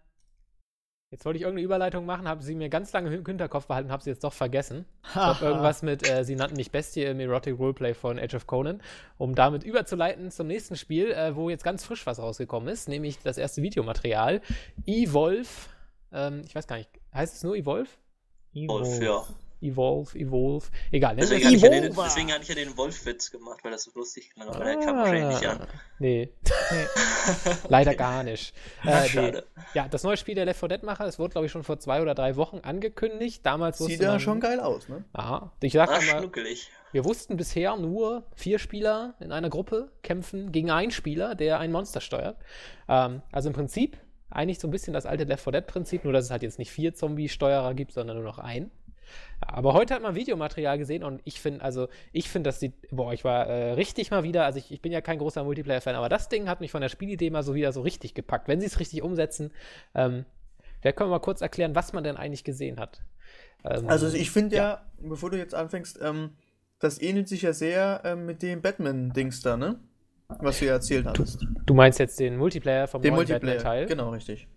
Jetzt 1.13 1.25
wollte 1.25 1.35
ich 1.35 1.43
irgendeine 1.43 1.65
Überleitung 1.65 2.05
machen, 2.05 2.25
habe 2.25 2.41
sie 2.41 2.55
mir 2.55 2.69
ganz 2.69 2.93
lange 2.93 3.13
im 3.13 3.25
Hinterkopf 3.25 3.67
behalten, 3.67 3.91
habe 3.91 4.01
sie 4.01 4.09
jetzt 4.09 4.23
doch 4.23 4.31
vergessen. 4.31 4.85
ich 5.03 5.11
glaube, 5.11 5.39
irgendwas 5.45 5.83
mit, 5.83 6.09
äh, 6.09 6.23
sie 6.23 6.37
nannten 6.37 6.55
mich 6.55 6.71
Bestie 6.71 7.03
im 7.03 7.19
Erotic 7.19 7.59
Roleplay 7.59 7.93
von 7.93 8.17
Age 8.17 8.35
of 8.35 8.47
Conan, 8.47 8.81
um 9.17 9.35
damit 9.35 9.65
überzuleiten 9.65 10.31
zum 10.31 10.47
nächsten 10.47 10.77
Spiel, 10.77 11.11
äh, 11.11 11.35
wo 11.35 11.49
jetzt 11.49 11.65
ganz 11.65 11.83
frisch 11.83 12.05
was 12.05 12.19
rausgekommen 12.19 12.69
ist, 12.69 12.87
nämlich 12.87 13.19
das 13.19 13.37
erste 13.37 13.61
Videomaterial. 13.61 14.39
Evolve, 14.85 15.49
ähm, 16.13 16.43
ich 16.45 16.55
weiß 16.55 16.67
gar 16.67 16.77
nicht, 16.77 16.89
heißt 17.13 17.35
es 17.35 17.43
nur 17.43 17.55
Evolve? 17.55 17.89
Evolve, 18.53 19.03
ja. 19.03 19.25
Evolve, 19.61 20.17
Evolve. 20.17 20.67
Egal. 20.91 21.15
Deswegen, 21.15 21.45
hatte 21.45 21.55
ich, 21.55 21.61
ja 21.61 21.69
den, 21.69 21.95
deswegen 21.95 22.31
hatte 22.31 22.41
ich 22.41 22.49
ja 22.49 22.55
den 22.55 22.75
Wolf-Witz 22.75 23.29
gemacht, 23.29 23.59
weil 23.63 23.71
das 23.71 23.83
so 23.83 23.91
lustig 23.93 24.31
klang. 24.31 24.47
Aber 24.47 24.61
ah, 24.61 24.63
der 24.63 24.77
kam 24.77 24.97
wahrscheinlich 24.97 25.39
nicht 25.39 25.47
an. 25.47 25.67
Nee. 25.99 26.29
Leider 27.69 27.95
gar 27.95 28.23
nicht. 28.23 28.53
Äh, 28.83 29.07
Schade. 29.07 29.45
Die, 29.55 29.77
ja, 29.77 29.87
das 29.87 30.03
neue 30.03 30.17
Spiel 30.17 30.33
der 30.33 30.45
Left 30.45 30.59
4 30.59 30.69
Dead-Macher, 30.69 31.05
es 31.05 31.19
wurde, 31.19 31.33
glaube 31.33 31.45
ich, 31.45 31.51
schon 31.51 31.63
vor 31.63 31.79
zwei 31.79 32.01
oder 32.01 32.15
drei 32.15 32.35
Wochen 32.35 32.59
angekündigt. 32.63 33.45
Damals 33.45 33.77
Sieht 33.77 34.01
ja 34.01 34.19
schon 34.19 34.39
geil 34.39 34.59
aus, 34.59 34.89
ne? 34.89 35.03
Aha. 35.13 35.51
Ich 35.61 35.73
sag 35.73 35.89
ah, 35.89 36.01
mal, 36.01 36.31
wir 36.91 37.05
wussten 37.05 37.37
bisher 37.37 37.77
nur 37.77 38.23
vier 38.35 38.57
Spieler 38.57 39.13
in 39.19 39.31
einer 39.31 39.49
Gruppe 39.49 39.91
kämpfen 40.01 40.51
gegen 40.51 40.71
einen 40.71 40.91
Spieler, 40.91 41.35
der 41.35 41.59
ein 41.59 41.71
Monster 41.71 42.01
steuert. 42.01 42.37
Ähm, 42.89 43.21
also 43.31 43.49
im 43.49 43.53
Prinzip 43.53 43.97
eigentlich 44.31 44.59
so 44.59 44.67
ein 44.67 44.71
bisschen 44.71 44.93
das 44.93 45.05
alte 45.05 45.23
Left 45.23 45.43
4 45.43 45.53
Dead-Prinzip, 45.53 46.03
nur 46.03 46.13
dass 46.13 46.25
es 46.25 46.31
halt 46.31 46.43
jetzt 46.43 46.59
nicht 46.59 46.71
vier 46.71 46.93
Zombie-Steuerer 46.93 47.73
gibt, 47.73 47.93
sondern 47.93 48.17
nur 48.17 48.25
noch 48.25 48.39
einen. 48.39 48.71
Aber 49.41 49.73
heute 49.73 49.93
hat 49.93 50.01
man 50.01 50.15
Videomaterial 50.15 50.77
gesehen 50.77 51.03
und 51.03 51.21
ich 51.25 51.41
finde, 51.41 51.63
also 51.63 51.89
ich 52.11 52.29
finde, 52.29 52.49
das 52.49 52.59
sieht, 52.59 52.73
boah, 52.91 53.13
ich 53.13 53.23
war 53.23 53.47
äh, 53.47 53.73
richtig 53.73 54.11
mal 54.11 54.23
wieder, 54.23 54.45
also 54.45 54.59
ich, 54.59 54.71
ich 54.71 54.81
bin 54.81 54.91
ja 54.91 55.01
kein 55.01 55.17
großer 55.17 55.43
Multiplayer-Fan, 55.43 55.95
aber 55.95 56.09
das 56.09 56.29
Ding 56.29 56.47
hat 56.47 56.61
mich 56.61 56.71
von 56.71 56.81
der 56.81 56.89
Spielidee 56.89 57.29
mal 57.29 57.43
so 57.43 57.55
wieder 57.55 57.73
so 57.73 57.81
richtig 57.81 58.13
gepackt. 58.13 58.47
Wenn 58.47 58.59
sie 58.59 58.67
es 58.67 58.79
richtig 58.79 59.01
umsetzen, 59.01 59.51
ähm, 59.95 60.25
vielleicht 60.79 60.97
können 60.97 61.09
wir 61.09 61.15
mal 61.15 61.19
kurz 61.19 61.41
erklären, 61.41 61.75
was 61.75 61.93
man 61.93 62.03
denn 62.03 62.17
eigentlich 62.17 62.43
gesehen 62.43 62.79
hat. 62.79 63.01
Ähm, 63.63 63.87
also 63.89 64.07
ich 64.07 64.31
finde 64.31 64.55
ja, 64.55 64.63
ja, 64.63 64.85
bevor 64.99 65.31
du 65.31 65.37
jetzt 65.37 65.55
anfängst, 65.55 65.99
ähm, 66.01 66.31
das 66.79 67.01
ähnelt 67.01 67.27
sich 67.27 67.43
ja 67.43 67.53
sehr 67.53 68.01
ähm, 68.05 68.25
mit 68.25 68.41
dem 68.41 68.61
Batman-Dings 68.61 69.41
da, 69.41 69.57
ne? 69.57 69.79
Was 70.39 70.59
du 70.59 70.65
ja 70.65 70.73
erzählt 70.73 71.05
hattest. 71.05 71.41
Du, 71.41 71.47
du 71.65 71.73
meinst 71.73 71.99
jetzt 71.99 72.19
den 72.19 72.37
Multiplayer 72.37 72.87
vom 72.87 73.01
den 73.01 73.13
Multiplayer-Teil? 73.13 73.85
Genau, 73.85 74.09
richtig. 74.09 74.47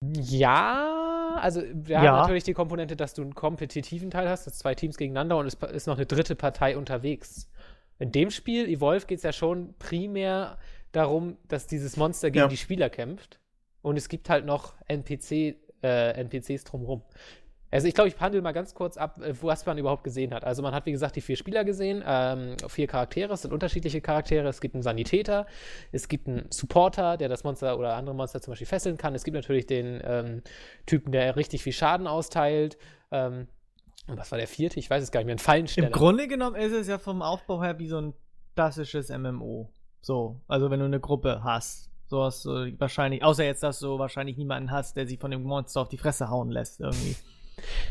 Ja, 0.00 1.38
also 1.40 1.62
wir 1.72 1.94
ja. 1.94 2.02
haben 2.02 2.20
natürlich 2.20 2.44
die 2.44 2.54
Komponente, 2.54 2.96
dass 2.96 3.14
du 3.14 3.22
einen 3.22 3.34
kompetitiven 3.34 4.10
Teil 4.10 4.28
hast, 4.28 4.46
dass 4.46 4.58
zwei 4.58 4.74
Teams 4.74 4.96
gegeneinander 4.96 5.38
und 5.38 5.46
es 5.46 5.54
ist 5.54 5.86
noch 5.86 5.96
eine 5.96 6.06
dritte 6.06 6.34
Partei 6.34 6.76
unterwegs. 6.76 7.50
In 7.98 8.12
dem 8.12 8.30
Spiel, 8.30 8.68
Evolve, 8.68 9.06
geht 9.06 9.18
es 9.18 9.22
ja 9.22 9.32
schon 9.32 9.74
primär 9.78 10.58
darum, 10.92 11.38
dass 11.48 11.66
dieses 11.66 11.96
Monster 11.96 12.30
gegen 12.30 12.44
ja. 12.44 12.48
die 12.48 12.56
Spieler 12.56 12.90
kämpft. 12.90 13.40
Und 13.82 13.96
es 13.96 14.08
gibt 14.08 14.28
halt 14.28 14.44
noch 14.44 14.74
NPC, 14.88 15.56
äh, 15.82 16.20
NPCs 16.20 16.64
drumherum. 16.64 17.02
Also 17.70 17.88
ich 17.88 17.94
glaube, 17.94 18.08
ich 18.08 18.18
handle 18.20 18.40
mal 18.42 18.52
ganz 18.52 18.74
kurz 18.74 18.96
ab, 18.96 19.20
äh, 19.20 19.34
was 19.42 19.66
man 19.66 19.78
überhaupt 19.78 20.04
gesehen 20.04 20.32
hat. 20.32 20.44
Also 20.44 20.62
man 20.62 20.74
hat, 20.74 20.86
wie 20.86 20.92
gesagt, 20.92 21.16
die 21.16 21.20
vier 21.20 21.36
Spieler 21.36 21.64
gesehen, 21.64 22.02
ähm, 22.06 22.56
vier 22.68 22.86
Charaktere, 22.86 23.32
es 23.34 23.42
sind 23.42 23.52
unterschiedliche 23.52 24.00
Charaktere. 24.00 24.48
Es 24.48 24.60
gibt 24.60 24.74
einen 24.74 24.82
Sanitäter, 24.82 25.46
es 25.92 26.08
gibt 26.08 26.28
einen 26.28 26.46
Supporter, 26.50 27.16
der 27.16 27.28
das 27.28 27.44
Monster 27.44 27.78
oder 27.78 27.94
andere 27.94 28.14
Monster 28.14 28.40
zum 28.40 28.52
Beispiel 28.52 28.66
fesseln 28.66 28.96
kann. 28.96 29.14
Es 29.14 29.24
gibt 29.24 29.34
natürlich 29.34 29.66
den 29.66 30.00
ähm, 30.04 30.42
Typen, 30.86 31.12
der 31.12 31.36
richtig 31.36 31.62
viel 31.62 31.72
Schaden 31.72 32.06
austeilt. 32.06 32.78
Ähm, 33.10 33.48
und 34.06 34.16
was 34.18 34.30
war 34.30 34.38
der 34.38 34.46
vierte? 34.46 34.78
Ich 34.78 34.88
weiß 34.88 35.02
es 35.02 35.10
gar 35.10 35.20
nicht 35.20 35.26
mehr. 35.26 35.34
Ein 35.34 35.40
Fallensteller. 35.40 35.88
Im 35.88 35.92
Grunde 35.92 36.28
genommen 36.28 36.56
ist 36.56 36.72
es 36.72 36.86
ja 36.86 36.98
vom 36.98 37.22
Aufbau 37.22 37.62
her 37.62 37.78
wie 37.78 37.88
so 37.88 38.00
ein 38.00 38.14
klassisches 38.54 39.08
MMO. 39.10 39.72
So, 40.00 40.40
also 40.46 40.70
wenn 40.70 40.78
du 40.78 40.86
eine 40.86 41.00
Gruppe 41.00 41.42
hast. 41.42 41.90
So 42.08 42.22
hast 42.22 42.44
du 42.44 42.72
wahrscheinlich, 42.78 43.24
außer 43.24 43.44
jetzt, 43.44 43.64
dass 43.64 43.80
du 43.80 43.98
wahrscheinlich 43.98 44.36
niemanden 44.36 44.70
hast, 44.70 44.96
der 44.96 45.08
sich 45.08 45.18
von 45.18 45.32
dem 45.32 45.42
Monster 45.42 45.80
auf 45.80 45.88
die 45.88 45.98
Fresse 45.98 46.30
hauen 46.30 46.50
lässt 46.50 46.78
irgendwie. 46.78 47.16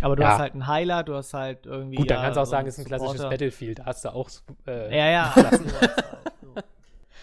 Aber 0.02 0.16
du 0.16 0.24
ja. 0.24 0.30
hast 0.30 0.40
halt 0.40 0.54
einen 0.54 0.68
Heiler, 0.68 1.04
du 1.04 1.16
hast 1.16 1.34
halt 1.34 1.66
irgendwie. 1.66 1.98
Gut, 1.98 2.10
dann 2.10 2.22
kannst 2.22 2.38
du 2.38 2.42
auch 2.42 2.46
sagen, 2.46 2.68
es 2.68 2.78
ist 2.78 2.86
ein 2.86 2.88
klassisches 2.88 3.22
Battlefield. 3.22 3.80
Da 3.80 3.86
hast 3.86 4.06
du 4.06 4.14
auch. 4.14 4.30
Äh, 4.68 4.96
ja, 4.96 5.10
ja. 5.10 5.34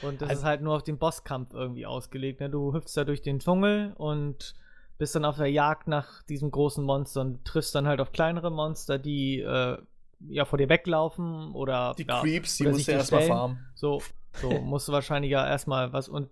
Und 0.02 0.20
das 0.20 0.30
also, 0.30 0.40
ist 0.40 0.44
halt 0.44 0.62
nur 0.62 0.74
auf 0.74 0.82
den 0.82 0.98
Bosskampf 0.98 1.54
irgendwie 1.54 1.86
ausgelegt. 1.86 2.40
Ne? 2.40 2.50
Du 2.50 2.74
hüpfst 2.74 2.96
da 2.96 3.04
durch 3.04 3.22
den 3.22 3.38
Dschungel 3.38 3.92
und 3.96 4.54
bist 4.98 5.14
dann 5.14 5.24
auf 5.24 5.36
der 5.36 5.50
Jagd 5.50 5.86
nach 5.88 6.22
diesem 6.24 6.50
großen 6.50 6.84
Monster 6.84 7.20
und 7.20 7.44
triffst 7.44 7.74
dann 7.74 7.86
halt 7.86 8.00
auf 8.00 8.12
kleinere 8.12 8.50
Monster, 8.50 8.98
die 8.98 9.40
äh, 9.40 9.78
ja 10.28 10.44
vor 10.44 10.58
dir 10.58 10.68
weglaufen 10.68 11.52
oder. 11.52 11.94
Die 11.96 12.06
ja, 12.06 12.20
Creeps, 12.20 12.56
die 12.56 12.66
musst 12.66 12.88
du 12.88 12.92
erstmal 12.92 13.22
farmen. 13.22 13.66
So, 13.74 14.02
so 14.32 14.50
musst 14.60 14.88
du 14.88 14.92
wahrscheinlich 14.92 15.30
ja 15.30 15.46
erstmal 15.46 15.92
was 15.92 16.08
und. 16.08 16.28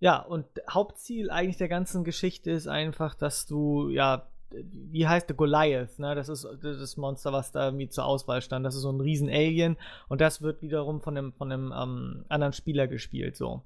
Ja, 0.00 0.18
und 0.18 0.44
Hauptziel 0.68 1.30
eigentlich 1.30 1.56
der 1.56 1.68
ganzen 1.68 2.04
Geschichte 2.04 2.50
ist 2.50 2.66
einfach, 2.66 3.14
dass 3.14 3.46
du 3.46 3.88
ja 3.88 4.26
wie 4.72 5.06
heißt 5.06 5.28
der 5.28 5.36
Goliath, 5.36 5.98
ne? 5.98 6.14
Das 6.14 6.28
ist 6.28 6.46
das 6.62 6.96
Monster, 6.96 7.32
was 7.32 7.52
da 7.52 7.66
irgendwie 7.66 7.88
zur 7.88 8.04
Auswahl 8.04 8.42
stand. 8.42 8.64
Das 8.64 8.74
ist 8.74 8.82
so 8.82 8.90
ein 8.90 9.00
riesen 9.00 9.28
Alien 9.28 9.76
und 10.08 10.20
das 10.20 10.42
wird 10.42 10.62
wiederum 10.62 11.00
von 11.00 11.16
einem, 11.16 11.32
von 11.32 11.52
einem 11.52 11.72
ähm, 11.76 12.24
anderen 12.28 12.52
Spieler 12.52 12.86
gespielt, 12.86 13.36
so. 13.36 13.62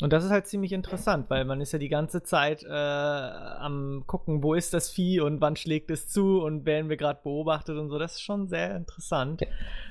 Und 0.00 0.12
das 0.12 0.24
ist 0.24 0.30
halt 0.30 0.46
ziemlich 0.46 0.72
interessant, 0.72 1.28
weil 1.28 1.44
man 1.44 1.60
ist 1.60 1.72
ja 1.72 1.78
die 1.78 1.88
ganze 1.88 2.22
Zeit 2.22 2.64
äh, 2.64 2.68
am 2.68 4.04
gucken, 4.06 4.42
wo 4.42 4.54
ist 4.54 4.74
das 4.74 4.90
Vieh 4.90 5.20
und 5.20 5.40
wann 5.40 5.54
schlägt 5.54 5.90
es 5.90 6.08
zu 6.08 6.40
und 6.42 6.64
werden 6.64 6.88
wir 6.88 6.96
gerade 6.96 7.20
beobachtet 7.22 7.76
und 7.76 7.88
so. 7.88 7.98
Das 7.98 8.14
ist 8.14 8.22
schon 8.22 8.48
sehr 8.48 8.74
interessant. 8.74 9.42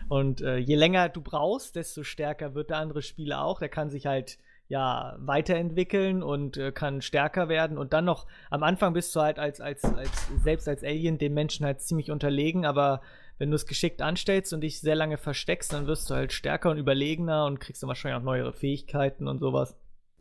Und 0.10 0.42
äh, 0.42 0.58
je 0.58 0.76
länger 0.76 1.08
du 1.08 1.22
brauchst, 1.22 1.76
desto 1.76 2.04
stärker 2.04 2.56
wird 2.56 2.72
der 2.72 2.78
andere 2.78 3.02
Spieler 3.02 3.46
auch. 3.46 3.60
Der 3.60 3.70
kann 3.70 3.90
sich 3.90 4.06
halt 4.08 4.38
ja, 4.72 5.18
weiterentwickeln 5.20 6.24
und 6.24 6.56
äh, 6.56 6.72
kann 6.72 7.02
stärker 7.02 7.50
werden. 7.50 7.78
Und 7.78 7.92
dann 7.92 8.06
noch, 8.06 8.26
am 8.50 8.64
Anfang 8.64 8.94
bist 8.94 9.14
du 9.14 9.20
halt 9.20 9.38
als, 9.38 9.60
als, 9.60 9.84
als, 9.84 10.30
selbst 10.42 10.66
als 10.70 10.82
Alien 10.82 11.18
dem 11.18 11.34
Menschen 11.34 11.66
halt 11.66 11.82
ziemlich 11.82 12.10
unterlegen, 12.10 12.66
aber 12.66 13.02
wenn 13.38 13.50
du 13.50 13.56
es 13.56 13.66
geschickt 13.66 14.02
anstellst 14.02 14.54
und 14.54 14.62
dich 14.62 14.80
sehr 14.80 14.96
lange 14.96 15.18
versteckst, 15.18 15.74
dann 15.74 15.88
wirst 15.88 16.10
du 16.10 16.16
halt 16.16 16.32
stärker 16.32 16.72
und 16.72 16.78
überlegener 16.78 17.48
und 17.48 17.60
kriegst 17.60 17.84
dann 17.84 17.90
wahrscheinlich 17.90 18.22
auch 18.22 18.24
neuere 18.24 18.54
Fähigkeiten 18.54 19.28
und 19.28 19.40
sowas. 19.40 19.76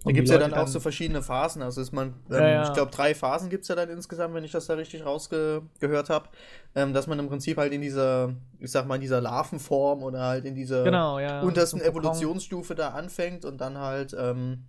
Da 0.04 0.12
gibt 0.12 0.28
es 0.28 0.32
ja 0.32 0.38
dann 0.38 0.54
auch 0.54 0.66
so 0.66 0.80
verschiedene 0.80 1.22
Phasen. 1.22 1.62
Also 1.62 1.80
ist 1.80 1.92
man, 1.92 2.14
ähm, 2.30 2.36
ja, 2.36 2.48
ja. 2.48 2.62
ich 2.64 2.72
glaube, 2.72 2.90
drei 2.90 3.14
Phasen 3.14 3.50
gibt 3.50 3.62
es 3.62 3.68
ja 3.68 3.74
dann 3.74 3.90
insgesamt, 3.90 4.34
wenn 4.34 4.44
ich 4.44 4.52
das 4.52 4.66
da 4.66 4.74
richtig 4.74 5.04
rausgehört 5.04 6.08
habe. 6.08 6.28
Ähm, 6.74 6.94
dass 6.94 7.06
man 7.06 7.18
im 7.18 7.28
Prinzip 7.28 7.58
halt 7.58 7.72
in 7.72 7.80
dieser, 7.80 8.34
ich 8.58 8.70
sag 8.70 8.86
mal, 8.86 8.94
in 8.94 9.00
dieser 9.00 9.20
Larvenform 9.20 10.02
oder 10.02 10.20
halt 10.20 10.44
in 10.44 10.54
dieser 10.54 10.84
genau, 10.84 11.18
ja, 11.18 11.42
untersten 11.42 11.80
Evolutionsstufe 11.80 12.74
da 12.74 12.90
anfängt 12.90 13.44
und 13.44 13.60
dann 13.60 13.76
halt 13.78 14.16
ähm, 14.18 14.64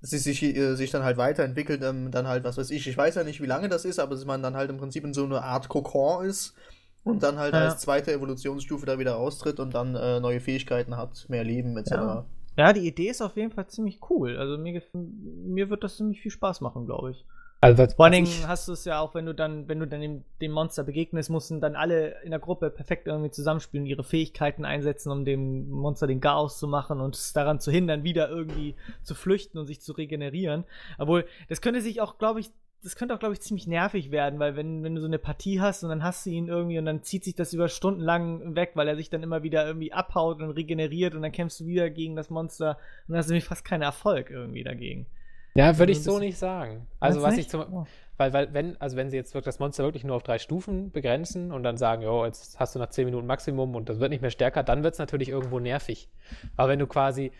sie 0.00 0.18
sich, 0.18 0.42
äh, 0.42 0.74
sich 0.74 0.90
dann 0.90 1.02
halt 1.02 1.16
weiterentwickelt, 1.16 1.82
ähm, 1.82 2.10
dann 2.10 2.28
halt, 2.28 2.44
was 2.44 2.56
weiß 2.56 2.70
ich, 2.70 2.86
ich 2.86 2.96
weiß 2.96 3.16
ja 3.16 3.24
nicht, 3.24 3.42
wie 3.42 3.46
lange 3.46 3.68
das 3.68 3.84
ist, 3.84 3.98
aber 3.98 4.14
dass 4.14 4.24
man 4.24 4.42
dann 4.42 4.56
halt 4.56 4.70
im 4.70 4.78
Prinzip 4.78 5.04
in 5.04 5.14
so 5.14 5.24
einer 5.24 5.42
Art 5.42 5.68
Kokon 5.68 6.26
ist 6.26 6.54
und 7.04 7.22
dann 7.22 7.38
halt 7.38 7.54
als 7.54 7.80
zweite 7.80 8.12
Evolutionsstufe 8.12 8.86
da 8.86 8.98
wieder 8.98 9.12
raustritt 9.12 9.60
und 9.60 9.74
dann 9.74 9.94
äh, 9.94 10.20
neue 10.20 10.40
Fähigkeiten 10.40 10.96
hat, 10.96 11.26
mehr 11.28 11.44
Leben 11.44 11.76
etc. 11.76 11.90
Ja. 11.90 12.24
Ja, 12.56 12.72
die 12.72 12.86
Idee 12.86 13.08
ist 13.08 13.22
auf 13.22 13.36
jeden 13.36 13.52
Fall 13.52 13.66
ziemlich 13.66 14.00
cool. 14.10 14.36
Also 14.36 14.56
mir, 14.58 14.82
mir 14.92 15.70
wird 15.70 15.84
das 15.84 15.96
ziemlich 15.96 16.20
viel 16.20 16.30
Spaß 16.30 16.60
machen, 16.60 16.86
glaube 16.86 17.10
ich. 17.12 17.24
Also, 17.62 17.86
Vor 17.96 18.04
allen 18.04 18.12
Dingen 18.12 18.46
hast 18.46 18.68
du 18.68 18.72
es 18.72 18.84
ja 18.84 19.00
auch, 19.00 19.14
wenn 19.14 19.24
du 19.24 19.34
dann, 19.34 19.66
wenn 19.66 19.80
du 19.80 19.86
dann 19.86 20.00
dem, 20.00 20.24
dem, 20.42 20.52
Monster 20.52 20.84
begegnest, 20.84 21.30
mussten 21.30 21.60
dann 21.60 21.74
alle 21.74 22.22
in 22.22 22.30
der 22.30 22.38
Gruppe 22.38 22.70
perfekt 22.70 23.06
irgendwie 23.06 23.30
zusammenspielen, 23.30 23.86
ihre 23.86 24.04
Fähigkeiten 24.04 24.66
einsetzen, 24.66 25.10
um 25.10 25.24
dem 25.24 25.70
Monster 25.70 26.06
den 26.06 26.20
Chaos 26.20 26.58
zu 26.58 26.68
machen 26.68 27.00
und 27.00 27.16
es 27.16 27.32
daran 27.32 27.58
zu 27.58 27.70
hindern, 27.70 28.04
wieder 28.04 28.28
irgendwie 28.28 28.74
zu 29.02 29.14
flüchten 29.14 29.58
und 29.58 29.66
sich 29.66 29.80
zu 29.80 29.92
regenerieren. 29.92 30.64
Obwohl, 30.98 31.26
das 31.48 31.62
könnte 31.62 31.80
sich 31.80 32.02
auch, 32.02 32.18
glaube 32.18 32.40
ich, 32.40 32.50
das 32.86 32.94
könnte 32.94 33.14
auch, 33.14 33.18
glaube 33.18 33.34
ich, 33.34 33.40
ziemlich 33.40 33.66
nervig 33.66 34.12
werden, 34.12 34.38
weil 34.38 34.54
wenn, 34.54 34.84
wenn 34.84 34.94
du 34.94 35.00
so 35.00 35.08
eine 35.08 35.18
Partie 35.18 35.60
hast 35.60 35.82
und 35.82 35.88
dann 35.88 36.04
hast 36.04 36.24
du 36.24 36.30
ihn 36.30 36.46
irgendwie 36.46 36.78
und 36.78 36.84
dann 36.84 37.02
zieht 37.02 37.24
sich 37.24 37.34
das 37.34 37.52
über 37.52 37.68
Stunden 37.68 38.00
lang 38.00 38.54
weg, 38.54 38.72
weil 38.74 38.86
er 38.86 38.94
sich 38.94 39.10
dann 39.10 39.24
immer 39.24 39.42
wieder 39.42 39.66
irgendwie 39.66 39.92
abhaut 39.92 40.40
und 40.40 40.50
regeneriert 40.50 41.16
und 41.16 41.22
dann 41.22 41.32
kämpfst 41.32 41.58
du 41.58 41.66
wieder 41.66 41.90
gegen 41.90 42.14
das 42.14 42.30
Monster 42.30 42.78
und 43.08 43.12
dann 43.12 43.18
hast 43.18 43.26
du 43.26 43.32
nämlich 43.32 43.44
fast 43.44 43.64
keinen 43.64 43.82
Erfolg 43.82 44.30
irgendwie 44.30 44.62
dagegen. 44.62 45.06
Ja, 45.56 45.76
würde 45.78 45.90
ich 45.90 46.04
so 46.04 46.20
nicht 46.20 46.38
sagen. 46.38 46.86
Also 47.00 47.22
was 47.22 47.34
nicht? 47.34 47.46
ich 47.46 47.48
zum 47.48 47.62
oh. 47.72 47.86
weil, 48.18 48.32
weil, 48.32 48.54
wenn, 48.54 48.80
also 48.80 48.96
wenn 48.96 49.10
sie 49.10 49.16
jetzt 49.16 49.34
das 49.34 49.58
Monster 49.58 49.82
wirklich 49.82 50.04
nur 50.04 50.14
auf 50.14 50.22
drei 50.22 50.38
Stufen 50.38 50.92
begrenzen 50.92 51.50
und 51.50 51.64
dann 51.64 51.78
sagen, 51.78 52.02
jo, 52.02 52.24
jetzt 52.24 52.60
hast 52.60 52.76
du 52.76 52.78
nach 52.78 52.90
zehn 52.90 53.06
Minuten 53.06 53.26
Maximum 53.26 53.74
und 53.74 53.88
das 53.88 53.98
wird 53.98 54.10
nicht 54.10 54.22
mehr 54.22 54.30
stärker, 54.30 54.62
dann 54.62 54.84
wird 54.84 54.92
es 54.92 55.00
natürlich 55.00 55.30
irgendwo 55.30 55.58
nervig. 55.58 56.08
Aber 56.56 56.68
wenn 56.68 56.78
du 56.78 56.86
quasi 56.86 57.32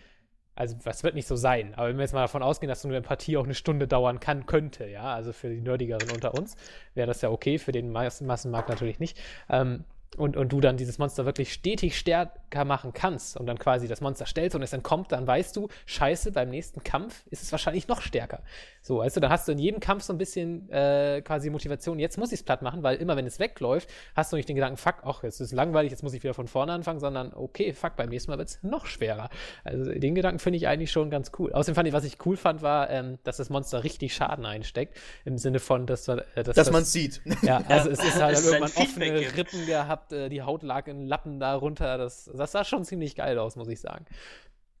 also 0.57 0.75
das 0.83 1.03
wird 1.03 1.13
nicht 1.13 1.27
so 1.27 1.35
sein, 1.35 1.73
aber 1.75 1.89
wenn 1.89 1.97
wir 1.97 2.03
jetzt 2.03 2.13
mal 2.13 2.21
davon 2.21 2.41
ausgehen, 2.41 2.67
dass 2.67 2.81
so 2.81 2.87
eine 2.87 3.01
Partie 3.01 3.37
auch 3.37 3.43
eine 3.43 3.53
Stunde 3.53 3.87
dauern 3.87 4.19
kann, 4.19 4.47
könnte, 4.47 4.87
ja, 4.87 5.13
also 5.13 5.31
für 5.31 5.49
die 5.49 5.61
Nerdigeren 5.61 6.09
unter 6.11 6.33
uns 6.33 6.55
wäre 6.95 7.07
das 7.07 7.21
ja 7.21 7.29
okay, 7.29 7.59
für 7.59 7.71
den 7.71 7.91
Massenmarkt 7.91 8.69
natürlich 8.69 8.99
nicht. 8.99 9.19
Ähm, 9.49 9.85
und, 10.15 10.37
und 10.37 10.51
du 10.51 10.61
dann 10.61 10.77
dieses 10.77 10.97
Monster 10.97 11.25
wirklich 11.25 11.51
stetig 11.51 11.97
stärker 11.97 12.65
machen 12.65 12.93
kannst 12.93 13.37
und 13.37 13.45
dann 13.45 13.59
quasi 13.59 13.87
das 13.87 14.01
Monster 14.01 14.25
stellst 14.25 14.55
und 14.55 14.63
es 14.63 14.73
entkommt, 14.73 15.11
dann 15.11 15.27
weißt 15.27 15.55
du, 15.55 15.67
scheiße, 15.85 16.31
beim 16.31 16.49
nächsten 16.49 16.83
Kampf 16.83 17.25
ist 17.29 17.43
es 17.43 17.51
wahrscheinlich 17.51 17.87
noch 17.87 18.01
stärker. 18.01 18.41
So, 18.81 18.99
weißt 18.99 19.17
du, 19.17 19.19
dann 19.19 19.29
hast 19.29 19.47
du 19.47 19.51
in 19.51 19.59
jedem 19.59 19.79
Kampf 19.79 20.03
so 20.03 20.13
ein 20.13 20.17
bisschen 20.17 20.69
äh, 20.71 21.21
quasi 21.21 21.49
Motivation, 21.49 21.99
jetzt 21.99 22.17
muss 22.17 22.31
ich 22.31 22.39
es 22.39 22.43
platt 22.43 22.61
machen, 22.61 22.83
weil 22.83 22.97
immer 22.97 23.17
wenn 23.17 23.27
es 23.27 23.39
wegläuft, 23.39 23.89
hast 24.15 24.31
du 24.31 24.37
nicht 24.37 24.47
den 24.47 24.55
Gedanken, 24.55 24.77
fuck, 24.77 24.95
ach, 25.03 25.23
jetzt 25.23 25.41
ist 25.41 25.47
es 25.47 25.51
langweilig, 25.51 25.91
jetzt 25.91 26.03
muss 26.03 26.13
ich 26.13 26.23
wieder 26.23 26.33
von 26.33 26.47
vorne 26.47 26.71
anfangen, 26.71 26.99
sondern 26.99 27.33
okay, 27.33 27.73
fuck, 27.73 27.95
beim 27.97 28.09
nächsten 28.09 28.31
Mal 28.31 28.37
wird 28.37 28.49
es 28.49 28.63
noch 28.63 28.85
schwerer. 28.85 29.29
Also 29.63 29.91
den 29.91 30.15
Gedanken 30.15 30.39
finde 30.39 30.57
ich 30.57 30.67
eigentlich 30.67 30.91
schon 30.91 31.09
ganz 31.09 31.31
cool. 31.37 31.51
Außerdem 31.51 31.75
fand 31.75 31.87
ich, 31.89 31.93
was 31.93 32.05
ich 32.05 32.25
cool 32.25 32.37
fand, 32.37 32.61
war, 32.61 32.89
ähm, 32.89 33.19
dass 33.23 33.37
das 33.37 33.49
Monster 33.49 33.83
richtig 33.83 34.15
Schaden 34.15 34.45
einsteckt, 34.45 34.97
im 35.25 35.37
Sinne 35.37 35.59
von, 35.59 35.85
dass, 35.85 36.07
äh, 36.07 36.21
dass, 36.35 36.55
dass 36.55 36.71
man 36.71 36.83
es 36.83 36.93
sieht. 36.93 37.21
Ja, 37.41 37.61
also 37.67 37.89
es 37.89 37.99
ist 37.99 38.21
halt 38.21 38.39
irgendwann 38.39 38.71
offene 38.83 39.19
Rippen 39.35 39.65
gehabt, 39.65 39.96
äh, 40.11 40.29
die 40.29 40.41
Haut 40.41 40.63
lag 40.63 40.87
in 40.87 41.05
Lappen 41.05 41.39
darunter. 41.39 41.97
Das, 41.97 42.29
das 42.33 42.51
sah 42.51 42.63
schon 42.63 42.85
ziemlich 42.85 43.15
geil 43.15 43.37
aus, 43.39 43.55
muss 43.55 43.67
ich 43.67 43.79
sagen. 43.79 44.05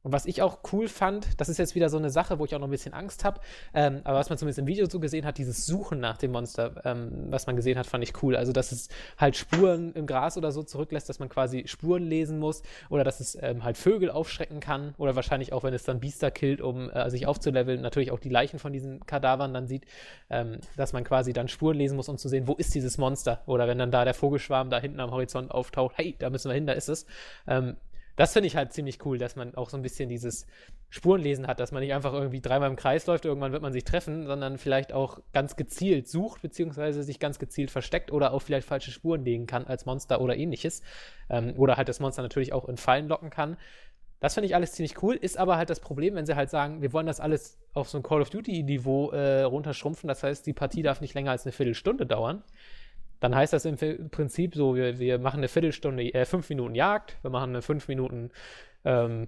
Und 0.03 0.11
was 0.11 0.25
ich 0.25 0.41
auch 0.41 0.59
cool 0.71 0.87
fand, 0.87 1.39
das 1.39 1.49
ist 1.49 1.57
jetzt 1.57 1.75
wieder 1.75 1.89
so 1.89 1.97
eine 1.97 2.09
Sache, 2.09 2.39
wo 2.39 2.45
ich 2.45 2.55
auch 2.55 2.59
noch 2.59 2.67
ein 2.67 2.71
bisschen 2.71 2.93
Angst 2.93 3.25
habe, 3.25 3.41
ähm, 3.73 4.01
aber 4.03 4.19
was 4.19 4.29
man 4.29 4.37
zumindest 4.37 4.59
im 4.59 4.67
Video 4.67 4.87
so 4.89 4.99
gesehen 4.99 5.25
hat, 5.25 5.37
dieses 5.37 5.65
Suchen 5.65 5.99
nach 5.99 6.17
dem 6.17 6.31
Monster, 6.31 6.81
ähm, 6.85 7.27
was 7.29 7.47
man 7.47 7.55
gesehen 7.55 7.77
hat, 7.77 7.87
fand 7.87 8.03
ich 8.03 8.21
cool. 8.23 8.35
Also, 8.35 8.53
dass 8.53 8.71
es 8.71 8.89
halt 9.17 9.35
Spuren 9.35 9.93
im 9.93 10.07
Gras 10.07 10.37
oder 10.37 10.51
so 10.51 10.63
zurücklässt, 10.63 11.09
dass 11.09 11.19
man 11.19 11.29
quasi 11.29 11.63
Spuren 11.67 12.03
lesen 12.03 12.39
muss 12.39 12.63
oder 12.89 13.03
dass 13.03 13.19
es 13.19 13.37
ähm, 13.41 13.63
halt 13.63 13.77
Vögel 13.77 14.09
aufschrecken 14.09 14.59
kann 14.59 14.93
oder 14.97 15.15
wahrscheinlich 15.15 15.53
auch, 15.53 15.63
wenn 15.63 15.73
es 15.73 15.83
dann 15.83 15.99
Biester 15.99 16.31
killt, 16.31 16.61
um 16.61 16.89
äh, 16.89 17.09
sich 17.09 17.27
aufzuleveln, 17.27 17.81
natürlich 17.81 18.11
auch 18.11 18.19
die 18.19 18.29
Leichen 18.29 18.59
von 18.59 18.73
diesen 18.73 19.05
Kadavern 19.05 19.53
dann 19.53 19.67
sieht, 19.67 19.85
ähm, 20.29 20.59
dass 20.75 20.93
man 20.93 21.03
quasi 21.03 21.33
dann 21.33 21.47
Spuren 21.47 21.77
lesen 21.77 21.95
muss, 21.95 22.09
um 22.09 22.17
zu 22.17 22.29
sehen, 22.29 22.47
wo 22.47 22.53
ist 22.53 22.73
dieses 22.75 22.97
Monster 22.97 23.41
oder 23.45 23.67
wenn 23.67 23.77
dann 23.77 23.91
da 23.91 24.05
der 24.05 24.13
Vogelschwarm 24.13 24.69
da 24.69 24.79
hinten 24.79 24.99
am 24.99 25.11
Horizont 25.11 25.51
auftaucht, 25.51 25.97
hey, 25.97 26.15
da 26.19 26.29
müssen 26.29 26.49
wir 26.49 26.55
hin, 26.55 26.67
da 26.67 26.73
ist 26.73 26.89
es. 26.89 27.05
Das 28.17 28.33
finde 28.33 28.47
ich 28.47 28.55
halt 28.55 28.73
ziemlich 28.73 29.05
cool, 29.05 29.19
dass 29.19 29.35
man 29.35 29.53
auch 29.53 29.69
so 29.69 29.77
ein 29.77 29.83
bisschen 29.83 30.09
dieses 30.09 30.47
Spurenlesen 30.89 31.45
hat, 31.45 31.59
dass 31.59 31.71
man 31.71 31.83
nicht 31.83 31.93
einfach 31.93 32.13
irgendwie 32.13 32.41
dreimal 32.41 32.67
im 32.67 32.75
Kreis 32.75 33.05
läuft, 33.05 33.25
irgendwann 33.25 33.51
wird 33.51 33.61
man 33.61 33.73
sich 33.73 33.83
treffen, 33.83 34.25
sondern 34.25 34.57
vielleicht 34.57 34.91
auch 34.91 35.19
ganz 35.33 35.55
gezielt 35.55 36.07
sucht, 36.07 36.41
beziehungsweise 36.41 37.03
sich 37.03 37.19
ganz 37.19 37.37
gezielt 37.37 37.69
versteckt 37.69 38.11
oder 38.11 38.33
auch 38.33 38.41
vielleicht 38.41 38.67
falsche 38.67 38.89
Spuren 38.89 39.23
legen 39.23 39.45
kann 39.45 39.67
als 39.67 39.85
Monster 39.85 40.19
oder 40.19 40.35
ähnliches. 40.35 40.81
Ähm, 41.29 41.53
oder 41.57 41.77
halt 41.77 41.89
das 41.89 41.99
Monster 41.99 42.23
natürlich 42.23 42.53
auch 42.53 42.67
in 42.67 42.77
Fallen 42.77 43.07
locken 43.07 43.29
kann. 43.29 43.55
Das 44.19 44.33
finde 44.33 44.47
ich 44.47 44.55
alles 44.55 44.71
ziemlich 44.71 45.03
cool, 45.03 45.13
ist 45.13 45.37
aber 45.37 45.57
halt 45.57 45.69
das 45.69 45.79
Problem, 45.79 46.15
wenn 46.15 46.25
sie 46.25 46.35
halt 46.35 46.49
sagen, 46.49 46.81
wir 46.81 46.93
wollen 46.93 47.05
das 47.05 47.19
alles 47.19 47.59
auf 47.73 47.87
so 47.87 47.99
ein 47.99 48.03
Call 48.03 48.21
of 48.21 48.31
Duty-Niveau 48.31 49.11
äh, 49.11 49.43
runterschrumpfen. 49.43 50.07
Das 50.07 50.23
heißt, 50.23 50.47
die 50.47 50.53
Partie 50.53 50.81
darf 50.81 51.01
nicht 51.01 51.13
länger 51.13 51.29
als 51.29 51.45
eine 51.45 51.51
Viertelstunde 51.51 52.07
dauern 52.07 52.41
dann 53.19 53.35
heißt 53.35 53.53
das 53.53 53.65
im 53.65 53.77
Prinzip 54.09 54.55
so, 54.55 54.75
wir, 54.75 54.99
wir 54.99 55.19
machen 55.19 55.37
eine 55.37 55.47
Viertelstunde, 55.47 56.13
äh, 56.13 56.25
fünf 56.25 56.49
Minuten 56.49 56.75
Jagd, 56.75 57.17
wir 57.21 57.31
machen 57.31 57.51
eine 57.51 57.61
fünf 57.61 57.87
Minuten, 57.87 58.31
ähm, 58.85 59.27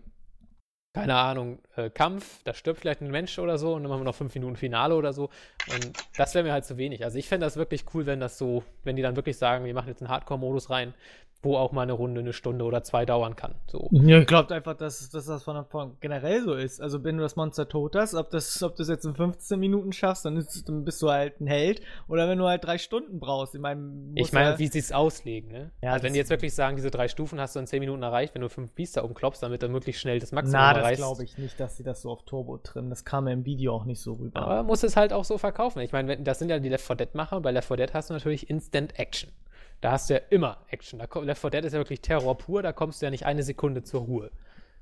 keine 0.94 1.16
Ahnung, 1.16 1.60
äh, 1.76 1.90
Kampf, 1.90 2.44
da 2.44 2.54
stirbt 2.54 2.80
vielleicht 2.80 3.02
ein 3.02 3.12
Mensch 3.12 3.38
oder 3.40 3.58
so 3.58 3.76
und 3.76 3.84
dann 3.84 3.90
machen 3.90 4.02
wir 4.02 4.06
noch 4.06 4.16
fünf 4.16 4.34
Minuten 4.34 4.56
Finale 4.56 4.96
oder 4.96 5.14
so. 5.14 5.30
Und 5.72 5.92
das 6.18 6.34
wäre 6.34 6.44
mir 6.44 6.52
halt 6.52 6.66
zu 6.66 6.78
wenig. 6.78 7.04
Also 7.04 7.18
ich 7.20 7.28
fände 7.28 7.46
das 7.46 7.58
wirklich 7.58 7.86
cool, 7.94 8.06
wenn 8.06 8.20
das 8.20 8.38
so, 8.38 8.64
wenn 8.84 8.96
die 8.96 9.04
dann 9.04 9.16
wirklich 9.16 9.38
sagen, 9.38 9.66
wir 9.66 9.74
machen 9.74 9.88
jetzt 9.88 10.02
einen 10.02 10.10
Hardcore-Modus 10.10 10.70
rein, 10.72 10.94
wo 11.42 11.56
auch 11.56 11.72
mal 11.72 11.84
eine 11.84 11.94
Runde 11.94 12.20
eine 12.20 12.34
Stunde 12.34 12.66
oder 12.66 12.84
zwei 12.84 13.06
dauern 13.06 13.36
kann. 13.36 13.56
So. 13.68 13.88
Ja, 13.92 14.20
ich 14.20 14.28
glaube 14.28 14.54
einfach, 14.54 14.76
dass, 14.76 15.10
dass 15.10 15.26
das 15.26 15.44
von 15.44 15.56
Anfang 15.56 15.96
generell 16.02 16.44
so 16.44 16.54
ist. 16.54 16.82
Also 16.82 17.04
wenn 17.06 17.16
du 17.16 17.24
das 17.24 17.38
Monster 17.38 17.70
tot 17.70 17.96
hast, 17.96 18.14
ob 18.14 18.30
das, 18.30 18.62
ob 18.62 18.76
du 18.76 18.84
es 18.84 18.90
jetzt 18.90 19.06
in 19.06 19.16
15 19.16 19.58
Minuten 19.58 19.94
schaffst, 19.94 20.26
dann, 20.26 20.36
ist, 20.36 20.68
dann 20.68 20.84
bist 20.84 21.02
du 21.02 21.10
halt 21.10 21.40
ein 21.40 21.48
Held. 21.48 21.82
Oder 22.10 22.28
wenn 22.28 22.38
du 22.38 22.46
halt 22.46 22.66
drei 22.66 22.78
Stunden 22.78 23.20
brauchst. 23.20 23.56
Ich 23.56 23.62
meine, 23.62 24.12
ich 24.16 24.34
meine, 24.34 24.60
wie 24.60 24.68
sie 24.68 24.80
es 24.80 24.92
auslegen, 24.92 25.50
ne? 25.52 25.72
Ja, 25.82 25.94
also 25.94 26.04
wenn 26.04 26.14
die 26.14 26.20
jetzt 26.20 26.30
wirklich 26.30 26.54
sagen, 26.54 26.76
diese 26.76 26.92
drei 26.92 27.08
Stufen 27.08 27.40
hast 27.40 27.56
du 27.56 27.60
in 27.60 27.68
10 27.68 27.80
Minuten 27.80 28.04
erreicht, 28.04 28.36
wenn 28.36 28.42
du 28.42 28.50
fünf 28.50 28.74
Biester 28.74 29.06
umklopfst, 29.06 29.42
damit 29.42 29.64
du 29.64 29.70
möglichst 29.70 30.02
schnell 30.02 30.20
das 30.20 30.34
Maximum 30.34 30.60
Na, 30.60 30.72
erreichst. 30.74 31.02
das 31.02 31.08
glaube 31.08 31.24
ich 31.24 31.38
nicht, 31.38 31.58
dass 31.60 31.78
sie 31.78 31.84
das 31.84 32.02
so 32.02 32.12
auf 32.12 32.24
Turbo 32.24 32.58
trimmen. 32.58 32.90
Das 32.90 33.06
kam 33.06 33.28
ja 33.28 33.34
im 33.34 33.46
Video 33.46 33.74
auch 33.74 33.86
nicht 33.86 34.02
so 34.02 34.14
rüber. 34.14 34.42
Aber 34.42 34.64
muss 34.64 34.84
es 34.84 34.98
halt 34.98 35.14
auch 35.14 35.24
so 35.24 35.38
verkaufen. 35.38 35.80
Ich 35.80 35.94
meine, 35.94 36.18
das 36.18 36.40
sind 36.40 36.50
ja 36.50 36.60
die 36.60 36.70
Left 36.70 36.86
4 36.86 36.98
Dead 36.98 37.16
Macher. 37.16 37.40
Bei 37.40 37.52
Left 37.52 37.70
4 37.70 37.78
Dead 37.78 37.94
hast 37.94 38.10
du 38.10 38.14
natürlich 38.14 38.50
Instant 38.50 39.00
Action. 39.00 39.32
Da 39.82 39.92
hast 39.92 40.10
du 40.10 40.16
ja 40.16 40.22
immer 40.30 40.58
Action. 40.70 41.00
Da 41.00 41.08
kommt, 41.08 41.26
Left 41.26 41.42
4 41.42 41.50
Dead 41.50 41.66
ist 41.66 41.74
ja 41.74 41.80
wirklich 41.80 42.02
Terror 42.02 42.38
pur, 42.38 42.62
da 42.62 42.74
kommst 42.74 43.02
du 43.02 43.06
ja 43.06 43.10
nicht 43.10 43.26
eine 43.26 43.44
Sekunde 43.44 43.84
zur 43.84 44.02
Ruhe. 44.02 44.32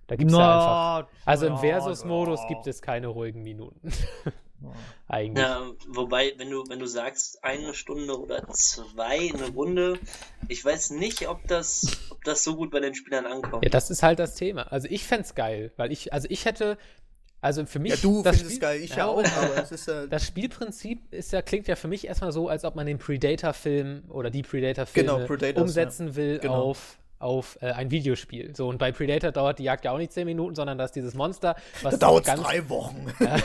Da 0.08 0.16
gibt 0.16 0.32
es 0.32 0.38
no, 0.38 0.40
ja 0.40 0.98
einfach. 0.98 1.12
Also 1.26 1.48
im 1.48 1.58
Versus-Modus 1.58 2.42
no. 2.42 2.48
gibt 2.48 2.68
es 2.68 2.82
keine 2.82 3.08
ruhigen 3.08 3.44
Minuten. 3.44 3.92
Eigentlich. 5.08 5.46
Ja, 5.46 5.72
wobei, 5.88 6.34
wenn 6.38 6.50
du, 6.50 6.64
wenn 6.68 6.80
du 6.80 6.88
sagst, 6.88 7.44
eine 7.44 7.74
Stunde 7.74 8.20
oder 8.20 8.48
zwei 8.50 9.32
eine 9.34 9.50
Runde, 9.50 10.00
ich 10.48 10.66
weiß 10.66 10.92
nicht, 10.92 11.28
ob 11.28 11.48
das, 11.48 12.10
ob 12.10 12.24
das 12.24 12.44
so 12.44 12.56
gut 12.56 12.72
bei 12.72 12.80
den 12.80 12.96
Spielern 12.96 13.26
ankommt. 13.26 13.64
Ja, 13.64 13.70
das 13.70 13.92
ist 13.92 14.02
halt 14.02 14.20
das 14.20 14.36
Thema. 14.36 14.64
Also 14.64 14.88
ich 14.90 15.06
fände 15.06 15.24
es 15.24 15.36
geil, 15.36 15.72
weil 15.78 15.92
ich, 15.92 16.12
also 16.12 16.28
ich 16.32 16.46
hätte, 16.46 16.78
also 17.42 17.66
für 17.66 17.80
mich. 17.80 17.92
Ja, 17.92 17.98
du 18.02 18.24
findest 18.24 18.46
Spiel, 18.46 18.54
es 18.54 18.60
geil, 18.60 18.82
ich 18.82 18.96
ja, 18.96 19.06
auch, 19.06 19.18
aber 19.18 19.58
es 19.62 19.72
ist 19.72 19.88
ja. 19.88 20.06
Das 20.10 20.26
Spielprinzip 20.26 21.14
ist 21.14 21.32
ja, 21.32 21.42
klingt 21.42 21.68
ja 21.68 21.76
für 21.76 21.88
mich 21.88 22.08
erstmal 22.08 22.32
so, 22.32 22.50
als 22.50 22.66
ob 22.66 22.76
man 22.76 22.86
den 22.86 22.98
Predator-Film 22.98 24.06
oder 24.10 24.30
die 24.30 24.44
Predator-Filme 24.44 25.28
genau, 25.28 25.62
umsetzen 25.62 26.16
will 26.16 26.40
genau. 26.40 26.56
auf 26.56 26.98
auf 27.20 27.58
äh, 27.62 27.72
ein 27.72 27.90
Videospiel. 27.90 28.56
So, 28.56 28.68
und 28.68 28.78
bei 28.78 28.92
Predator 28.92 29.32
dauert 29.32 29.60
die 29.60 29.64
Jagd 29.64 29.86
ja 29.86 29.92
auch 29.92 29.98
nicht 29.98 30.12
zehn 30.12 30.26
Minuten, 30.26 30.56
sondern 30.56 30.78
dass 30.78 30.92
dieses 30.92 31.16
Monster, 31.16 31.56
was. 31.82 31.98
Da 31.98 32.08
dauert 32.08 32.26
ganz, 32.26 32.42
drei 32.42 32.70
Wochen. 32.70 33.08
ja, 33.20 33.38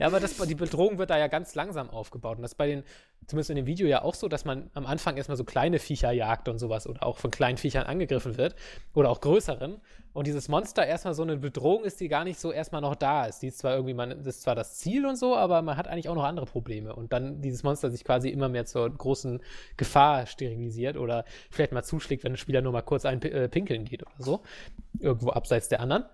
ja, 0.00 0.06
aber 0.06 0.20
das, 0.20 0.36
die 0.36 0.54
Bedrohung 0.54 0.98
wird 0.98 1.10
da 1.10 1.18
ja 1.18 1.28
ganz 1.28 1.54
langsam 1.54 1.88
aufgebaut. 1.90 2.36
Und 2.36 2.42
das 2.42 2.52
ist 2.52 2.58
bei 2.58 2.66
den, 2.66 2.82
zumindest 3.26 3.50
in 3.50 3.56
dem 3.56 3.66
Video 3.66 3.86
ja 3.86 4.02
auch 4.02 4.14
so, 4.14 4.28
dass 4.28 4.44
man 4.44 4.70
am 4.74 4.86
Anfang 4.86 5.16
erstmal 5.16 5.36
so 5.36 5.44
kleine 5.44 5.78
Viecher 5.78 6.10
jagt 6.10 6.48
und 6.48 6.58
sowas 6.58 6.86
oder 6.88 7.04
auch 7.04 7.18
von 7.18 7.30
kleinen 7.30 7.58
Viechern 7.58 7.84
angegriffen 7.84 8.36
wird 8.36 8.56
oder 8.92 9.10
auch 9.10 9.20
größeren. 9.20 9.80
Und 10.16 10.26
dieses 10.26 10.48
Monster 10.48 10.86
erstmal 10.86 11.12
so 11.12 11.24
eine 11.24 11.36
Bedrohung 11.36 11.84
ist, 11.84 12.00
die 12.00 12.08
gar 12.08 12.24
nicht 12.24 12.40
so 12.40 12.50
erstmal 12.50 12.80
noch 12.80 12.94
da 12.94 13.26
ist. 13.26 13.40
Die 13.42 13.48
ist 13.48 13.58
zwar 13.58 13.74
irgendwie, 13.74 13.92
man, 13.92 14.08
das 14.08 14.36
ist 14.36 14.42
zwar 14.44 14.54
das 14.54 14.78
Ziel 14.78 15.04
und 15.04 15.16
so, 15.16 15.36
aber 15.36 15.60
man 15.60 15.76
hat 15.76 15.88
eigentlich 15.88 16.08
auch 16.08 16.14
noch 16.14 16.24
andere 16.24 16.46
Probleme. 16.46 16.96
Und 16.96 17.12
dann 17.12 17.42
dieses 17.42 17.62
Monster 17.62 17.90
sich 17.90 18.02
quasi 18.02 18.30
immer 18.30 18.48
mehr 18.48 18.64
zur 18.64 18.88
großen 18.88 19.42
Gefahr 19.76 20.24
sterilisiert 20.24 20.96
oder 20.96 21.26
vielleicht 21.50 21.72
mal 21.72 21.82
zuschlägt, 21.82 22.24
wenn 22.24 22.32
ein 22.32 22.38
Spieler 22.38 22.62
nur 22.62 22.72
mal 22.72 22.80
kurz 22.80 23.04
ein 23.04 23.20
äh, 23.20 23.50
pinkeln 23.50 23.84
geht 23.84 24.04
oder 24.06 24.14
so. 24.24 24.40
Irgendwo 24.98 25.32
abseits 25.32 25.68
der 25.68 25.80
anderen. 25.80 26.06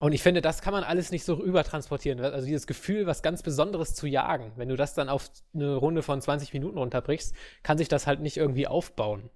Und 0.00 0.10
ich 0.10 0.24
finde, 0.24 0.40
das 0.40 0.60
kann 0.60 0.72
man 0.72 0.82
alles 0.82 1.12
nicht 1.12 1.24
so 1.24 1.40
übertransportieren. 1.40 2.18
Also 2.18 2.46
dieses 2.46 2.66
Gefühl, 2.66 3.06
was 3.06 3.22
ganz 3.22 3.44
Besonderes 3.44 3.94
zu 3.94 4.08
jagen, 4.08 4.50
wenn 4.56 4.68
du 4.68 4.74
das 4.74 4.94
dann 4.94 5.08
auf 5.08 5.30
eine 5.54 5.76
Runde 5.76 6.02
von 6.02 6.20
20 6.20 6.52
Minuten 6.52 6.78
runterbrichst, 6.78 7.32
kann 7.62 7.78
sich 7.78 7.86
das 7.86 8.08
halt 8.08 8.18
nicht 8.18 8.38
irgendwie 8.38 8.66
aufbauen. 8.66 9.30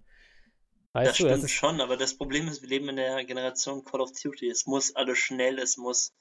Weißt 0.93 1.11
das 1.11 1.17
du, 1.17 1.25
stimmt 1.25 1.45
das 1.45 1.51
schon, 1.51 1.81
aber 1.81 1.97
das 1.97 2.15
Problem 2.15 2.49
ist, 2.49 2.63
wir 2.63 2.69
leben 2.69 2.89
in 2.89 2.97
der 2.97 3.25
Generation 3.25 3.85
Call 3.85 4.01
of 4.01 4.13
Duty. 4.13 4.49
Es 4.49 4.67
muss 4.67 4.95
alles 4.95 5.19
schnell, 5.19 5.59
es 5.59 5.79
muss, 5.79 6.13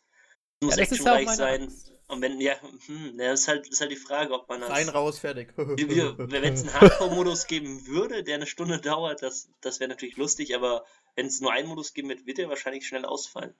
es 0.59 0.65
muss 0.65 0.75
ja, 0.77 0.83
actionreich 0.83 1.29
sein. 1.29 1.63
Angst. 1.63 1.93
Und 2.07 2.21
wenn, 2.21 2.41
ja, 2.41 2.55
hm, 2.87 3.17
ja, 3.17 3.31
ist 3.31 3.47
halt, 3.47 3.67
ist 3.67 3.79
halt 3.79 3.91
die 3.91 3.95
Frage, 3.95 4.33
ob 4.33 4.47
man 4.49 4.61
das. 4.61 4.69
Rein, 4.69 4.89
raus, 4.89 5.19
fertig. 5.19 5.53
wenn 5.57 6.53
es 6.53 6.61
einen 6.61 6.73
Hardcore-Modus 6.73 7.47
geben 7.47 7.87
würde, 7.87 8.23
der 8.23 8.35
eine 8.35 8.47
Stunde 8.47 8.79
dauert, 8.79 9.21
das, 9.21 9.49
das 9.61 9.79
wäre 9.79 9.89
natürlich 9.89 10.17
lustig, 10.17 10.55
aber 10.55 10.85
wenn 11.15 11.25
es 11.25 11.39
nur 11.39 11.53
einen 11.53 11.69
Modus 11.69 11.93
geben 11.93 12.09
wird, 12.09 12.25
wird 12.25 12.37
der 12.37 12.49
wahrscheinlich 12.49 12.85
schnell 12.85 13.05
ausfallen. 13.05 13.53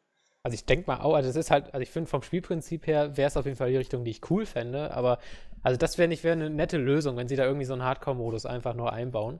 Also 0.43 0.55
ich 0.55 0.65
denke 0.65 0.87
mal 0.87 1.01
auch, 1.01 1.13
also 1.13 1.29
das 1.29 1.35
ist 1.35 1.51
halt, 1.51 1.73
also 1.73 1.81
ich 1.81 1.91
finde 1.91 2.09
vom 2.09 2.23
Spielprinzip 2.23 2.87
her 2.87 3.15
wäre 3.15 3.27
es 3.27 3.37
auf 3.37 3.45
jeden 3.45 3.57
Fall 3.57 3.69
die 3.69 3.77
Richtung, 3.77 4.03
die 4.03 4.11
ich 4.11 4.29
cool 4.29 4.45
fände, 4.45 4.91
aber 4.91 5.19
also 5.61 5.77
das 5.77 5.97
wäre 5.97 6.07
nicht, 6.07 6.23
wäre 6.23 6.33
eine 6.33 6.49
nette 6.49 6.77
Lösung, 6.77 7.15
wenn 7.15 7.27
sie 7.27 7.35
da 7.35 7.45
irgendwie 7.45 7.65
so 7.65 7.73
einen 7.73 7.83
Hardcore-Modus 7.83 8.45
einfach 8.45 8.73
nur 8.73 8.91
einbauen. 8.91 9.39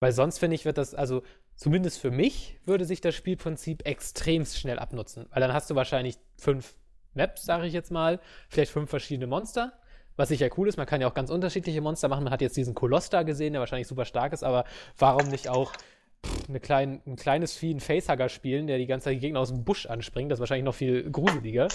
Weil 0.00 0.12
sonst 0.12 0.38
finde 0.38 0.54
ich, 0.54 0.64
wird 0.64 0.78
das, 0.78 0.94
also 0.94 1.22
zumindest 1.56 1.98
für 1.98 2.10
mich, 2.10 2.58
würde 2.64 2.84
sich 2.84 3.00
das 3.00 3.14
Spielprinzip 3.14 3.86
extremst 3.86 4.58
schnell 4.58 4.78
abnutzen. 4.78 5.26
Weil 5.30 5.40
dann 5.40 5.52
hast 5.52 5.70
du 5.70 5.74
wahrscheinlich 5.74 6.16
fünf 6.36 6.74
Maps, 7.14 7.44
sage 7.44 7.66
ich 7.66 7.72
jetzt 7.72 7.90
mal, 7.90 8.20
vielleicht 8.48 8.72
fünf 8.72 8.90
verschiedene 8.90 9.26
Monster. 9.26 9.72
Was 10.16 10.28
sicher 10.28 10.48
cool 10.56 10.68
ist, 10.68 10.76
man 10.76 10.86
kann 10.86 11.00
ja 11.00 11.08
auch 11.08 11.14
ganz 11.14 11.30
unterschiedliche 11.30 11.80
Monster 11.80 12.08
machen. 12.08 12.24
Man 12.24 12.32
hat 12.32 12.40
jetzt 12.40 12.56
diesen 12.56 12.74
Koloss 12.74 13.10
da 13.10 13.22
gesehen, 13.22 13.52
der 13.52 13.60
wahrscheinlich 13.60 13.88
super 13.88 14.04
stark 14.04 14.32
ist, 14.32 14.44
aber 14.44 14.64
warum 14.98 15.28
nicht 15.28 15.48
auch 15.48 15.72
eine 16.48 16.60
klein, 16.60 17.02
ein 17.06 17.16
kleines 17.16 17.56
Vieh, 17.56 17.74
ein 17.74 17.80
Facehugger 17.80 18.28
spielen, 18.28 18.66
der 18.66 18.78
die 18.78 18.86
ganze 18.86 19.04
Zeit 19.04 19.16
die 19.16 19.20
Gegner 19.20 19.40
aus 19.40 19.50
dem 19.50 19.64
Busch 19.64 19.86
anspringt. 19.86 20.30
Das 20.30 20.36
ist 20.36 20.40
wahrscheinlich 20.40 20.64
noch 20.64 20.74
viel 20.74 21.10
gruseliger. 21.10 21.68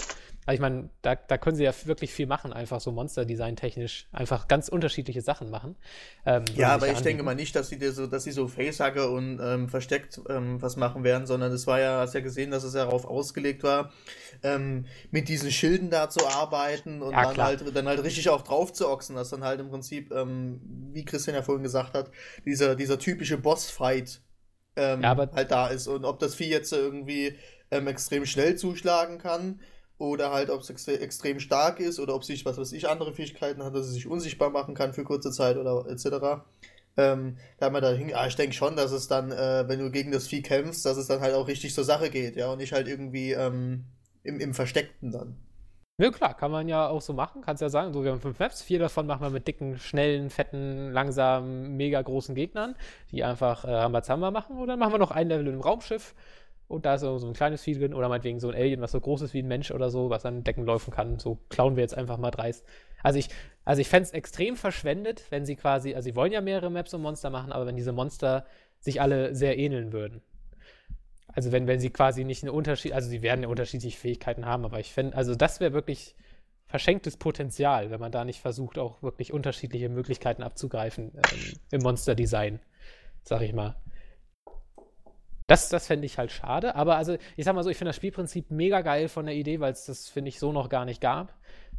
Also 0.50 0.56
ich 0.56 0.60
meine, 0.62 0.90
da, 1.02 1.14
da 1.14 1.38
können 1.38 1.54
sie 1.54 1.62
ja 1.62 1.72
wirklich 1.84 2.12
viel 2.12 2.26
machen, 2.26 2.52
einfach 2.52 2.80
so 2.80 2.90
Monster-Design 2.90 3.54
technisch, 3.54 4.08
einfach 4.10 4.48
ganz 4.48 4.68
unterschiedliche 4.68 5.22
Sachen 5.22 5.48
machen. 5.48 5.76
Ähm, 6.26 6.44
ja, 6.56 6.70
aber 6.70 6.86
ich 6.86 6.90
anbieten. 6.90 7.04
denke 7.04 7.22
mal 7.22 7.36
nicht, 7.36 7.54
dass 7.54 7.68
sie 7.68 7.78
so, 7.92 8.08
dass 8.08 8.24
sie 8.24 8.32
so 8.32 8.48
Facehugger 8.48 9.12
und 9.12 9.38
ähm, 9.40 9.68
versteckt 9.68 10.20
ähm, 10.28 10.60
was 10.60 10.74
machen 10.74 11.04
werden, 11.04 11.28
sondern 11.28 11.52
es 11.52 11.68
war 11.68 11.78
ja, 11.78 12.00
hast 12.00 12.14
ja 12.14 12.20
gesehen, 12.20 12.50
dass 12.50 12.64
es 12.64 12.72
darauf 12.72 13.04
ausgelegt 13.04 13.62
war, 13.62 13.92
ähm, 14.42 14.86
mit 15.12 15.28
diesen 15.28 15.52
Schilden 15.52 15.88
da 15.88 16.10
zu 16.10 16.26
arbeiten 16.26 17.00
und 17.00 17.12
ja, 17.12 17.32
dann, 17.32 17.44
halt, 17.44 17.76
dann 17.76 17.86
halt 17.86 18.02
richtig 18.02 18.28
auch 18.28 18.42
drauf 18.42 18.72
zu 18.72 18.88
ochsen, 18.88 19.14
dass 19.14 19.30
dann 19.30 19.44
halt 19.44 19.60
im 19.60 19.70
Prinzip, 19.70 20.10
ähm, 20.10 20.60
wie 20.92 21.04
Christian 21.04 21.36
ja 21.36 21.42
vorhin 21.42 21.62
gesagt 21.62 21.94
hat, 21.94 22.10
dieser, 22.44 22.74
dieser 22.74 22.98
typische 22.98 23.38
Boss-Fight 23.38 24.20
ähm, 24.74 25.00
ja, 25.02 25.16
halt 25.16 25.52
da 25.52 25.68
ist. 25.68 25.86
Und 25.86 26.04
ob 26.04 26.18
das 26.18 26.34
Vieh 26.34 26.50
jetzt 26.50 26.72
irgendwie 26.72 27.36
extrem 27.70 28.26
schnell 28.26 28.56
zuschlagen 28.56 29.18
kann 29.18 29.60
oder 30.00 30.32
halt 30.32 30.50
ob 30.50 30.62
es 30.62 30.70
ext 30.70 30.88
extrem 30.88 31.40
stark 31.40 31.78
ist 31.78 32.00
oder 32.00 32.14
ob 32.14 32.24
sich, 32.24 32.44
was 32.44 32.56
weiß 32.58 32.72
ich, 32.72 32.88
andere 32.88 33.12
Fähigkeiten 33.12 33.62
hat, 33.62 33.74
dass 33.74 33.86
es 33.86 33.92
sich 33.92 34.06
unsichtbar 34.06 34.50
machen 34.50 34.74
kann 34.74 34.94
für 34.94 35.04
kurze 35.04 35.30
Zeit 35.30 35.56
oder 35.58 35.86
etc. 35.88 36.42
ähm, 36.96 37.36
da 37.58 37.70
man 37.70 37.82
da 37.82 37.90
hin, 37.90 38.08
ja, 38.08 38.26
ich 38.26 38.34
denke 38.34 38.54
schon, 38.54 38.76
dass 38.76 38.92
es 38.92 39.08
dann, 39.08 39.30
äh, 39.30 39.68
wenn 39.68 39.78
du 39.78 39.90
gegen 39.90 40.10
das 40.10 40.26
Vieh 40.26 40.42
kämpfst, 40.42 40.86
dass 40.86 40.96
es 40.96 41.06
dann 41.06 41.20
halt 41.20 41.34
auch 41.34 41.48
richtig 41.48 41.74
zur 41.74 41.84
Sache 41.84 42.08
geht, 42.10 42.36
ja, 42.36 42.50
und 42.50 42.58
nicht 42.58 42.72
halt 42.72 42.88
irgendwie 42.88 43.32
ähm, 43.32 43.84
im, 44.22 44.40
im 44.40 44.54
Versteckten 44.54 45.12
dann. 45.12 45.36
Ja, 45.98 46.10
klar, 46.10 46.34
kann 46.34 46.50
man 46.50 46.66
ja 46.66 46.88
auch 46.88 47.02
so 47.02 47.12
machen. 47.12 47.42
Kannst 47.42 47.60
ja 47.60 47.68
sagen, 47.68 47.92
so, 47.92 48.02
wir 48.02 48.12
haben 48.12 48.22
fünf 48.22 48.38
Maps, 48.38 48.62
vier 48.62 48.78
davon 48.78 49.06
machen 49.06 49.20
wir 49.20 49.28
mit 49.28 49.46
dicken, 49.46 49.78
schnellen, 49.78 50.30
fetten, 50.30 50.92
langsamen, 50.92 51.76
mega 51.76 52.00
großen 52.00 52.34
Gegnern, 52.34 52.74
die 53.12 53.22
einfach 53.22 53.66
äh, 53.66 53.70
Rambazamba 53.70 54.30
machen. 54.30 54.56
Und 54.56 54.68
dann 54.68 54.78
machen 54.78 54.94
wir 54.94 54.98
noch 54.98 55.10
ein 55.10 55.28
Level 55.28 55.48
im 55.48 55.60
Raumschiff. 55.60 56.14
Und 56.70 56.86
da 56.86 56.94
ist 56.94 57.00
so 57.00 57.18
ein 57.26 57.32
kleines 57.32 57.62
Vieh 57.62 57.74
drin. 57.74 57.94
Oder 57.94 58.08
meinetwegen 58.08 58.38
so 58.38 58.48
ein 58.48 58.54
Alien, 58.54 58.80
was 58.80 58.92
so 58.92 59.00
groß 59.00 59.22
ist 59.22 59.34
wie 59.34 59.42
ein 59.42 59.48
Mensch 59.48 59.72
oder 59.72 59.90
so, 59.90 60.08
was 60.08 60.24
an 60.24 60.44
Decken 60.44 60.64
laufen 60.64 60.92
kann. 60.92 61.18
So 61.18 61.38
klauen 61.48 61.76
wir 61.76 61.82
jetzt 61.82 61.96
einfach 61.96 62.16
mal 62.16 62.30
dreist. 62.30 62.64
Also 63.02 63.18
ich, 63.18 63.28
also 63.64 63.80
ich 63.80 63.88
fände 63.88 64.04
es 64.04 64.12
extrem 64.12 64.56
verschwendet, 64.56 65.24
wenn 65.30 65.44
sie 65.44 65.56
quasi, 65.56 65.94
also 65.94 66.04
sie 66.04 66.16
wollen 66.16 66.32
ja 66.32 66.40
mehrere 66.40 66.70
Maps 66.70 66.94
und 66.94 67.02
Monster 67.02 67.30
machen, 67.30 67.50
aber 67.52 67.66
wenn 67.66 67.76
diese 67.76 67.92
Monster 67.92 68.46
sich 68.78 69.00
alle 69.00 69.34
sehr 69.34 69.58
ähneln 69.58 69.92
würden. 69.92 70.22
Also 71.26 71.52
wenn, 71.52 71.66
wenn 71.66 71.80
sie 71.80 71.90
quasi 71.90 72.24
nicht 72.24 72.42
einen 72.42 72.50
Unterschied, 72.50 72.92
also 72.92 73.08
sie 73.08 73.22
werden 73.22 73.42
ja 73.42 73.48
unterschiedliche 73.48 73.98
Fähigkeiten 73.98 74.46
haben, 74.46 74.64
aber 74.64 74.80
ich 74.80 74.92
fände, 74.92 75.16
also 75.16 75.34
das 75.34 75.60
wäre 75.60 75.72
wirklich 75.72 76.14
verschenktes 76.66 77.16
Potenzial, 77.16 77.90
wenn 77.90 78.00
man 78.00 78.12
da 78.12 78.24
nicht 78.24 78.40
versucht, 78.40 78.78
auch 78.78 79.02
wirklich 79.02 79.32
unterschiedliche 79.32 79.88
Möglichkeiten 79.88 80.42
abzugreifen 80.42 81.12
ähm, 81.16 81.52
im 81.72 81.82
Monster-Design, 81.82 82.60
sag 83.22 83.42
ich 83.42 83.52
mal. 83.52 83.76
Das, 85.50 85.68
das 85.68 85.88
fände 85.88 86.06
ich 86.06 86.16
halt 86.16 86.30
schade, 86.30 86.76
aber 86.76 86.94
also 86.94 87.16
ich 87.36 87.44
sag 87.44 87.56
mal 87.56 87.64
so, 87.64 87.70
ich 87.70 87.76
finde 87.76 87.88
das 87.88 87.96
Spielprinzip 87.96 88.52
mega 88.52 88.82
geil 88.82 89.08
von 89.08 89.26
der 89.26 89.34
Idee, 89.34 89.58
weil 89.58 89.72
es 89.72 89.84
das, 89.84 90.08
finde 90.08 90.28
ich, 90.28 90.38
so 90.38 90.52
noch 90.52 90.68
gar 90.68 90.84
nicht 90.84 91.00
gab 91.00 91.34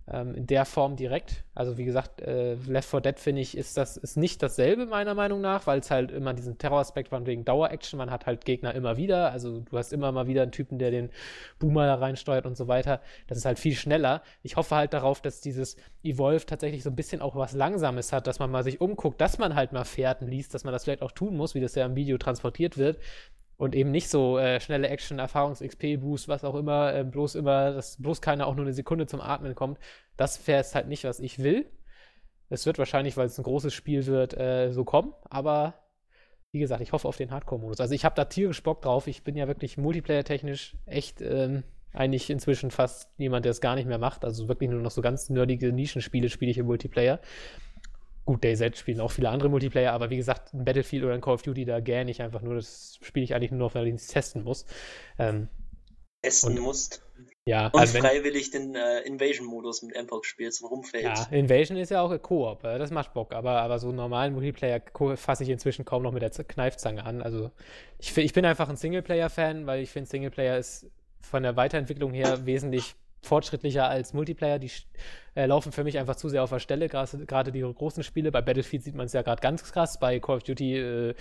ähm, 0.09 0.35
in 0.35 0.45
der 0.45 0.65
Form 0.65 0.97
direkt. 0.97 1.45
Also 1.55 1.77
wie 1.77 1.85
gesagt, 1.85 2.21
äh, 2.21 2.55
Left 2.55 2.89
4 2.89 2.99
Dead 2.99 3.17
finde 3.17 3.41
ich, 3.41 3.55
ist 3.55 3.77
das 3.77 3.95
ist 3.95 4.17
nicht 4.17 4.43
dasselbe 4.43 4.87
meiner 4.87 5.13
Meinung 5.13 5.39
nach, 5.39 5.67
weil 5.67 5.79
es 5.79 5.89
halt 5.89 6.11
immer 6.11 6.33
diesen 6.33 6.57
Terroraspekt 6.57 7.09
von 7.09 7.25
wegen 7.25 7.45
Dauer-Action, 7.45 7.97
man 7.97 8.11
hat 8.11 8.25
halt 8.25 8.43
Gegner 8.43 8.75
immer 8.75 8.97
wieder, 8.97 9.31
also 9.31 9.61
du 9.61 9.77
hast 9.77 9.93
immer 9.93 10.11
mal 10.11 10.27
wieder 10.27 10.41
einen 10.41 10.51
Typen, 10.51 10.77
der 10.77 10.91
den 10.91 11.09
Boomer 11.57 11.85
da 11.85 11.95
reinsteuert 11.95 12.45
und 12.45 12.57
so 12.57 12.67
weiter. 12.67 12.99
Das 13.27 13.37
ist 13.37 13.45
halt 13.45 13.57
viel 13.57 13.75
schneller. 13.75 14.21
Ich 14.43 14.57
hoffe 14.57 14.75
halt 14.75 14.93
darauf, 14.93 15.21
dass 15.21 15.39
dieses 15.39 15.77
Evolve 16.03 16.45
tatsächlich 16.45 16.83
so 16.83 16.89
ein 16.89 16.95
bisschen 16.97 17.21
auch 17.21 17.37
was 17.37 17.53
Langsames 17.53 18.11
hat, 18.11 18.27
dass 18.27 18.39
man 18.39 18.51
mal 18.51 18.65
sich 18.65 18.81
umguckt, 18.81 19.21
dass 19.21 19.37
man 19.37 19.55
halt 19.55 19.71
mal 19.71 19.85
Fährten 19.85 20.27
liest, 20.27 20.53
dass 20.53 20.65
man 20.65 20.73
das 20.73 20.83
vielleicht 20.83 21.03
auch 21.03 21.13
tun 21.13 21.37
muss, 21.37 21.55
wie 21.55 21.61
das 21.61 21.75
ja 21.75 21.85
im 21.85 21.95
Video 21.95 22.17
transportiert 22.17 22.77
wird, 22.77 22.97
und 23.61 23.75
eben 23.75 23.91
nicht 23.91 24.09
so 24.09 24.39
äh, 24.39 24.59
schnelle 24.59 24.89
Action, 24.89 25.19
Erfahrungs-XP-Boost, 25.19 26.27
was 26.27 26.43
auch 26.43 26.55
immer, 26.55 26.95
äh, 26.95 27.03
bloß 27.03 27.35
immer, 27.35 27.71
dass 27.73 28.01
bloß 28.01 28.19
keiner 28.19 28.47
auch 28.47 28.55
nur 28.55 28.65
eine 28.65 28.73
Sekunde 28.73 29.05
zum 29.05 29.21
Atmen 29.21 29.53
kommt. 29.53 29.77
Das 30.17 30.47
wäre 30.47 30.61
es 30.61 30.73
halt 30.73 30.87
nicht, 30.87 31.03
was 31.03 31.19
ich 31.19 31.43
will. 31.43 31.69
Es 32.49 32.65
wird 32.65 32.79
wahrscheinlich, 32.79 33.17
weil 33.17 33.27
es 33.27 33.37
ein 33.37 33.43
großes 33.43 33.71
Spiel 33.71 34.07
wird, 34.07 34.35
äh, 34.35 34.71
so 34.71 34.83
kommen, 34.83 35.13
aber 35.29 35.75
wie 36.51 36.57
gesagt, 36.57 36.81
ich 36.81 36.91
hoffe 36.91 37.07
auf 37.07 37.17
den 37.17 37.29
Hardcore-Modus. 37.29 37.79
Also 37.79 37.93
ich 37.93 38.03
habe 38.03 38.15
da 38.15 38.25
tierisch 38.25 38.63
Bock 38.63 38.81
drauf. 38.81 39.05
Ich 39.05 39.23
bin 39.23 39.35
ja 39.35 39.47
wirklich 39.47 39.77
multiplayer-technisch 39.77 40.75
echt 40.87 41.21
ähm, 41.21 41.61
eigentlich 41.93 42.31
inzwischen 42.31 42.71
fast 42.71 43.11
jemand, 43.19 43.45
der 43.45 43.51
es 43.51 43.61
gar 43.61 43.75
nicht 43.75 43.87
mehr 43.87 43.99
macht. 43.99 44.25
Also 44.25 44.47
wirklich 44.47 44.71
nur 44.71 44.81
noch 44.81 44.89
so 44.89 45.03
ganz 45.03 45.29
nerdige 45.29 45.71
Nischenspiele 45.71 46.29
spiele 46.29 46.49
ich 46.49 46.57
im 46.57 46.65
Multiplayer. 46.65 47.19
Gut, 48.25 48.43
DayZ 48.43 48.77
spielen 48.77 48.99
auch 48.99 49.11
viele 49.11 49.29
andere 49.29 49.49
Multiplayer, 49.49 49.93
aber 49.93 50.09
wie 50.09 50.17
gesagt, 50.17 50.53
ein 50.53 50.63
Battlefield 50.63 51.03
oder 51.03 51.13
ein 51.13 51.21
Call 51.21 51.33
of 51.33 51.41
Duty, 51.41 51.65
da 51.65 51.79
gähne 51.79 52.11
ich 52.11 52.21
einfach 52.21 52.41
nur. 52.41 52.55
Das 52.55 52.99
spiele 53.01 53.23
ich 53.23 53.33
eigentlich 53.33 53.51
nur 53.51 53.59
noch, 53.59 53.75
weil 53.75 53.87
ich 53.87 53.95
es 53.95 54.07
testen 54.07 54.43
muss. 54.43 54.65
Ähm, 55.17 55.47
testen 56.21 56.59
musst. 56.59 57.03
Ja, 57.45 57.67
und 57.67 57.79
also 57.79 57.95
wenn, 57.95 58.03
freiwillig 58.03 58.51
den 58.51 58.75
äh, 58.75 58.99
Invasion-Modus 58.99 59.81
mit 59.81 59.95
Mpox 59.99 60.27
spielst 60.27 60.61
und 60.61 60.69
rumfällt. 60.69 61.03
Ja, 61.03 61.27
Invasion 61.31 61.77
ist 61.77 61.89
ja 61.89 62.01
auch 62.01 62.15
Koop, 62.21 62.63
äh, 62.63 62.77
das 62.77 62.91
macht 62.91 63.13
Bock, 63.13 63.33
aber, 63.33 63.61
aber 63.61 63.79
so 63.79 63.87
einen 63.87 63.97
normalen 63.97 64.33
Multiplayer 64.33 64.81
fasse 65.15 65.43
ich 65.43 65.49
inzwischen 65.49 65.83
kaum 65.83 66.03
noch 66.03 66.11
mit 66.11 66.21
der 66.21 66.29
Kneifzange 66.29 67.03
an. 67.03 67.23
Also 67.23 67.49
ich, 67.97 68.15
ich 68.15 68.33
bin 68.33 68.45
einfach 68.45 68.69
ein 68.69 68.75
Singleplayer-Fan, 68.75 69.65
weil 69.65 69.81
ich 69.81 69.89
finde, 69.89 70.07
Singleplayer 70.07 70.57
ist 70.57 70.85
von 71.19 71.41
der 71.41 71.55
Weiterentwicklung 71.55 72.13
her 72.13 72.45
wesentlich 72.45 72.95
fortschrittlicher 73.21 73.87
als 73.87 74.13
Multiplayer. 74.13 74.59
Die 74.59 74.71
äh, 75.35 75.45
laufen 75.45 75.71
für 75.71 75.83
mich 75.83 75.97
einfach 75.97 76.15
zu 76.15 76.29
sehr 76.29 76.43
auf 76.43 76.49
der 76.49 76.59
Stelle, 76.59 76.89
gerade 76.89 77.51
die 77.51 77.61
großen 77.61 78.03
Spiele. 78.03 78.31
Bei 78.31 78.41
Battlefield 78.41 78.83
sieht 78.83 78.95
man 78.95 79.05
es 79.05 79.13
ja 79.13 79.21
gerade 79.21 79.41
ganz 79.41 79.63
krass. 79.71 79.99
Bei 79.99 80.19
Call 80.19 80.37
of 80.37 80.43
Duty 80.43 80.77
äh, 80.77 81.15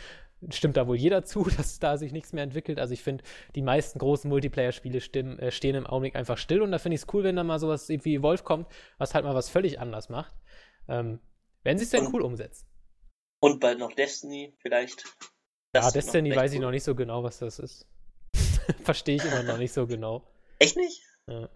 stimmt 0.48 0.76
da 0.76 0.86
wohl 0.86 0.96
jeder 0.96 1.24
zu, 1.24 1.44
dass 1.44 1.78
da 1.78 1.96
sich 1.96 2.12
nichts 2.12 2.32
mehr 2.32 2.44
entwickelt. 2.44 2.78
Also 2.78 2.94
ich 2.94 3.02
finde, 3.02 3.24
die 3.54 3.62
meisten 3.62 3.98
großen 3.98 4.28
Multiplayer-Spiele 4.28 4.98
äh, 4.98 5.50
stehen 5.50 5.74
im 5.74 5.86
Augenblick 5.86 6.16
einfach 6.16 6.38
still 6.38 6.62
und 6.62 6.72
da 6.72 6.78
finde 6.78 6.94
ich 6.94 7.02
es 7.02 7.06
cool, 7.12 7.24
wenn 7.24 7.36
da 7.36 7.44
mal 7.44 7.58
sowas 7.58 7.88
wie 7.88 8.22
Wolf 8.22 8.44
kommt, 8.44 8.66
was 8.98 9.14
halt 9.14 9.24
mal 9.24 9.34
was 9.34 9.48
völlig 9.48 9.80
anders 9.80 10.08
macht. 10.08 10.34
Ähm, 10.88 11.20
wenn 11.62 11.78
sie 11.78 11.84
es 11.84 11.90
denn 11.90 12.08
cool 12.12 12.22
umsetzt. 12.22 12.66
Und 13.40 13.60
bald 13.60 13.78
noch 13.78 13.92
Destiny 13.92 14.54
vielleicht. 14.60 15.04
Das 15.72 15.86
ja, 15.86 15.90
Destiny 15.92 16.34
weiß 16.34 16.50
cool. 16.50 16.54
ich 16.56 16.60
noch 16.60 16.70
nicht 16.70 16.84
so 16.84 16.94
genau, 16.94 17.22
was 17.22 17.38
das 17.38 17.58
ist. 17.58 17.86
Verstehe 18.82 19.16
ich 19.16 19.24
immer 19.24 19.42
noch 19.42 19.58
nicht 19.58 19.72
so 19.72 19.86
genau. 19.86 20.26
Echt 20.58 20.76
nicht? 20.76 21.02
Ja. 21.26 21.48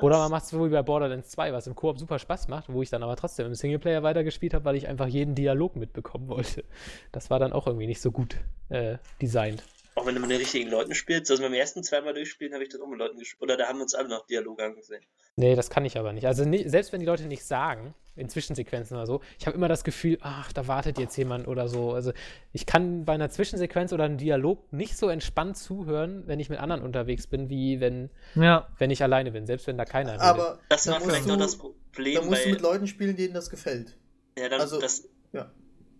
Oder 0.00 0.18
man 0.18 0.30
macht 0.30 0.44
es 0.44 0.50
so 0.50 0.64
wie 0.64 0.70
bei 0.70 0.82
Borderlands 0.82 1.30
2, 1.30 1.52
was 1.52 1.66
im 1.66 1.74
Koop 1.74 1.98
super 1.98 2.18
Spaß 2.18 2.48
macht, 2.48 2.72
wo 2.72 2.80
ich 2.82 2.90
dann 2.90 3.02
aber 3.02 3.16
trotzdem 3.16 3.46
im 3.46 3.54
Singleplayer 3.54 4.02
weitergespielt 4.02 4.54
habe, 4.54 4.64
weil 4.64 4.76
ich 4.76 4.88
einfach 4.88 5.06
jeden 5.06 5.34
Dialog 5.34 5.76
mitbekommen 5.76 6.28
wollte. 6.28 6.64
Das 7.12 7.30
war 7.30 7.38
dann 7.38 7.52
auch 7.52 7.66
irgendwie 7.66 7.86
nicht 7.86 8.00
so 8.00 8.10
gut 8.10 8.36
äh, 8.70 8.96
designt. 9.20 9.62
Auch 9.94 10.06
wenn 10.06 10.14
du 10.14 10.20
mit 10.20 10.30
den 10.30 10.38
richtigen 10.38 10.70
Leuten 10.70 10.94
spielst. 10.94 11.30
Also 11.30 11.42
beim 11.42 11.52
ersten 11.52 11.84
zweimal 11.84 12.14
durchspielen 12.14 12.52
habe 12.52 12.64
ich 12.64 12.70
das 12.70 12.80
auch 12.80 12.88
mit 12.88 12.98
Leuten 12.98 13.18
gespielt. 13.18 13.42
Oder 13.42 13.56
da 13.56 13.68
haben 13.68 13.78
wir 13.78 13.82
uns 13.82 13.94
alle 13.94 14.08
noch 14.08 14.26
Dialoge 14.26 14.64
angesehen. 14.64 15.02
Nee, 15.36 15.54
das 15.54 15.70
kann 15.70 15.84
ich 15.84 15.98
aber 15.98 16.12
nicht. 16.12 16.26
Also 16.26 16.44
nicht, 16.44 16.68
selbst 16.70 16.92
wenn 16.92 17.00
die 17.00 17.06
Leute 17.06 17.24
nicht 17.24 17.44
sagen, 17.44 17.94
in 18.16 18.28
Zwischensequenzen 18.28 18.96
oder 18.96 19.06
so, 19.06 19.20
ich 19.38 19.46
habe 19.46 19.56
immer 19.56 19.68
das 19.68 19.84
Gefühl, 19.84 20.18
ach, 20.20 20.52
da 20.52 20.68
wartet 20.68 20.98
jetzt 20.98 21.16
jemand 21.16 21.48
oder 21.48 21.68
so. 21.68 21.92
Also 21.92 22.12
ich 22.52 22.66
kann 22.66 23.04
bei 23.04 23.14
einer 23.14 23.30
Zwischensequenz 23.30 23.92
oder 23.92 24.04
einem 24.04 24.18
Dialog 24.18 24.72
nicht 24.72 24.96
so 24.96 25.08
entspannt 25.08 25.56
zuhören, 25.56 26.22
wenn 26.26 26.40
ich 26.40 26.48
mit 26.48 26.58
anderen 26.58 26.82
unterwegs 26.82 27.26
bin, 27.26 27.48
wie 27.48 27.80
wenn, 27.80 28.10
ja. 28.34 28.68
wenn 28.78 28.90
ich 28.90 29.02
alleine 29.02 29.32
bin, 29.32 29.46
selbst 29.46 29.66
wenn 29.66 29.78
da 29.78 29.84
keiner 29.84 30.14
ist. 30.14 30.20
Aber 30.20 30.58
das 30.68 30.86
war 30.86 31.00
vielleicht 31.00 31.26
noch 31.26 31.38
das 31.38 31.56
Problem. 31.56 32.14
Da 32.14 32.22
musst 32.22 32.44
du 32.44 32.50
mit 32.50 32.60
Leuten 32.60 32.86
spielen, 32.86 33.16
denen 33.16 33.34
das 33.34 33.50
gefällt. 33.50 33.96
Ja, 34.38 34.48
dann 34.48 34.60
also, 34.60 34.80
das. 34.80 35.08
Ja. 35.32 35.50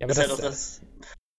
Ja, 0.01 0.07
aber 0.07 0.15
das, 0.15 0.29
das, 0.29 0.39
das, 0.39 0.81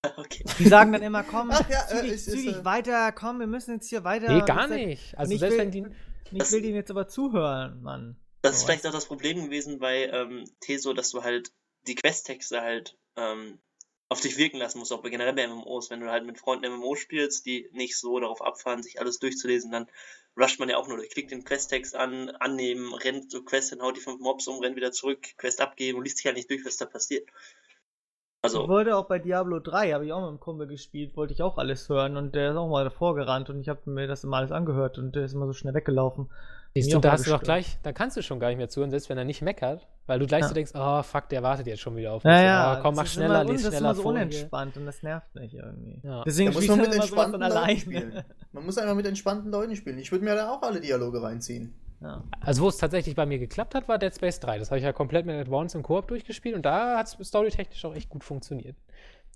Okay. 0.17 0.43
Die 0.59 0.67
sagen 0.67 0.91
dann 0.91 1.01
immer, 1.01 1.23
komm, 1.23 1.49
Ach, 1.51 1.67
ja, 1.69 1.88
zügig, 1.88 2.13
äh, 2.13 2.17
zügig 2.17 2.55
äh, 2.57 2.65
weiter, 2.65 3.11
komm, 3.11 3.39
wir 3.39 3.47
müssen 3.47 3.75
jetzt 3.75 3.89
hier 3.89 4.03
weiter. 4.03 4.31
Nee, 4.31 4.41
gar 4.45 4.67
nicht. 4.67 5.17
Also 5.17 5.35
selbst 5.38 5.57
will, 5.57 5.59
wenn 5.59 5.71
die. 5.71 5.85
Ich 6.31 6.51
will 6.51 6.61
denen 6.61 6.75
jetzt 6.75 6.91
aber 6.91 7.07
zuhören, 7.07 7.81
Mann. 7.81 8.17
Das 8.45 8.58
ist 8.58 8.63
vielleicht 8.65 8.86
auch 8.86 8.91
das 8.91 9.08
Problem 9.08 9.43
gewesen 9.45 9.79
bei 9.79 10.05
ähm, 10.05 10.45
Teso, 10.60 10.93
dass 10.93 11.10
du 11.10 11.23
halt 11.23 11.51
die 11.88 11.95
Questtexte 11.95 12.62
halt 12.62 12.97
ähm, 13.15 13.60
auf 14.08 14.21
dich 14.21 14.38
wirken 14.38 14.58
lassen 14.58 14.79
musst, 14.79 14.93
auch 14.93 15.01
bei 15.01 15.10
generell 15.10 15.34
bei 15.34 15.47
MMOs. 15.47 15.89
Wenn 15.89 15.99
du 15.99 16.12
halt 16.12 16.25
mit 16.25 16.38
Freunden 16.38 16.71
MMO 16.71 16.95
spielst, 16.95 17.45
die 17.45 17.69
nicht 17.71 17.97
so 17.97 18.19
darauf 18.19 18.41
abfahren, 18.41 18.84
sich 18.84 18.99
alles 18.99 19.19
durchzulesen, 19.19 19.71
dann 19.71 19.88
rusht 20.39 20.60
man 20.60 20.69
ja 20.69 20.77
auch 20.77 20.88
nur 20.88 20.97
durch. 20.97 21.10
Klickt 21.10 21.31
den 21.31 21.43
Questtext 21.43 21.95
an, 21.95 22.29
annehmen, 22.29 22.93
rennt 22.93 23.31
zur 23.31 23.43
Quest, 23.43 23.71
dann 23.71 23.81
haut 23.81 23.97
die 23.97 24.01
fünf 24.01 24.19
Mobs 24.19 24.47
um, 24.47 24.60
rennt 24.60 24.75
wieder 24.75 24.91
zurück, 24.91 25.25
Quest 25.38 25.60
abgeben 25.60 25.97
und 25.97 26.03
liest 26.03 26.17
sich 26.17 26.27
halt 26.27 26.36
nicht 26.36 26.49
durch, 26.49 26.65
was 26.65 26.77
da 26.77 26.86
passiert. 26.86 27.27
Also, 28.43 28.62
ich 28.62 28.67
wollte 28.67 28.95
auch 28.95 29.08
bei 29.08 29.17
Diablo 29.17 29.60
3, 29.60 29.93
habe 29.93 30.05
ich 30.05 30.13
auch 30.13 30.21
mit 30.21 30.29
einem 30.29 30.39
Kumpel 30.39 30.67
gespielt, 30.67 31.17
wollte 31.17 31.34
ich 31.34 31.41
auch 31.41 31.58
alles 31.58 31.89
hören 31.89 32.15
und 32.15 32.36
der 32.36 32.51
ist 32.51 32.58
auch 32.58 32.69
mal 32.69 32.84
davor 32.84 33.15
gerannt 33.15 33.49
und 33.49 33.60
ich 33.60 33.69
habe 33.69 33.89
mir 33.89 34.05
das 34.05 34.23
immer 34.23 34.38
alles 34.38 34.51
angehört 34.51 34.99
und 34.99 35.15
der 35.15 35.25
ist 35.25 35.34
immer 35.34 35.47
so 35.47 35.53
schnell 35.53 35.73
weggelaufen. 35.73 36.29
Siehst 36.75 36.93
du, 36.93 36.99
da 36.99 37.13
hast 37.13 37.25
du 37.25 37.31
doch 37.31 37.41
gleich, 37.41 37.77
da 37.83 37.93
kannst 37.93 38.17
du 38.17 38.21
schon 38.21 38.38
gar 38.38 38.49
nicht 38.49 38.57
mehr 38.57 38.67
zuhören, 38.67 38.89
selbst 38.89 39.07
wenn 39.07 39.17
er 39.17 39.23
nicht 39.23 39.41
meckert, 39.41 39.88
weil 40.07 40.19
du 40.19 40.27
gleich 40.27 40.41
ja. 40.41 40.49
so 40.49 40.53
denkst, 40.53 40.73
oh 40.75 41.03
fuck, 41.03 41.29
der 41.29 41.41
wartet 41.41 41.67
jetzt 41.67 41.79
schon 41.79 41.95
wieder 41.95 42.11
auf 42.11 42.25
mich. 42.25 42.33
Ja, 42.33 42.41
ja. 42.43 42.77
Oh, 42.77 42.81
komm, 42.81 42.95
mach 42.95 43.07
schneller, 43.07 43.45
lies 43.45 43.61
schneller 43.61 43.71
Das 43.71 43.73
ist 43.73 43.79
immer 43.79 43.95
so 43.95 44.03
unentspannt 44.09 44.75
und 44.75 44.85
das 44.85 45.01
nervt 45.01 45.33
mich 45.35 45.53
irgendwie. 45.53 46.01
Ja. 46.03 46.23
Deswegen 46.25 46.51
muss 46.51 46.67
man 46.67 46.81
mit 46.81 46.93
entspannten 46.93 47.39
Leuten 47.39 47.77
spielen. 47.77 48.23
Man 48.51 48.65
muss 48.65 48.77
einfach 48.77 48.95
mit 48.95 49.05
entspannten 49.05 49.51
Leuten 49.51 49.75
spielen. 49.77 49.97
Ich 49.99 50.11
würde 50.11 50.25
mir 50.25 50.35
da 50.35 50.51
auch 50.51 50.61
alle 50.63 50.81
Dialoge 50.81 51.23
reinziehen. 51.23 51.73
Ja. 52.01 52.23
Also 52.41 52.63
wo 52.63 52.67
es 52.67 52.77
tatsächlich 52.77 53.15
bei 53.15 53.25
mir 53.25 53.39
geklappt 53.39 53.73
hat, 53.73 53.88
war 53.88 53.97
Dead 53.97 54.13
Space 54.13 54.41
3. 54.41 54.59
Das 54.59 54.69
habe 54.69 54.79
ich 54.79 54.83
ja 54.83 54.91
komplett 54.91 55.25
mit 55.25 55.35
Advance 55.38 55.77
im 55.77 55.83
Koop 55.83 56.09
durchgespielt 56.09 56.55
und 56.55 56.65
da 56.65 56.97
hat 56.97 57.07
es 57.07 57.27
storytechnisch 57.27 57.85
auch 57.85 57.95
echt 57.95 58.09
gut 58.09 58.25
funktioniert. 58.25 58.75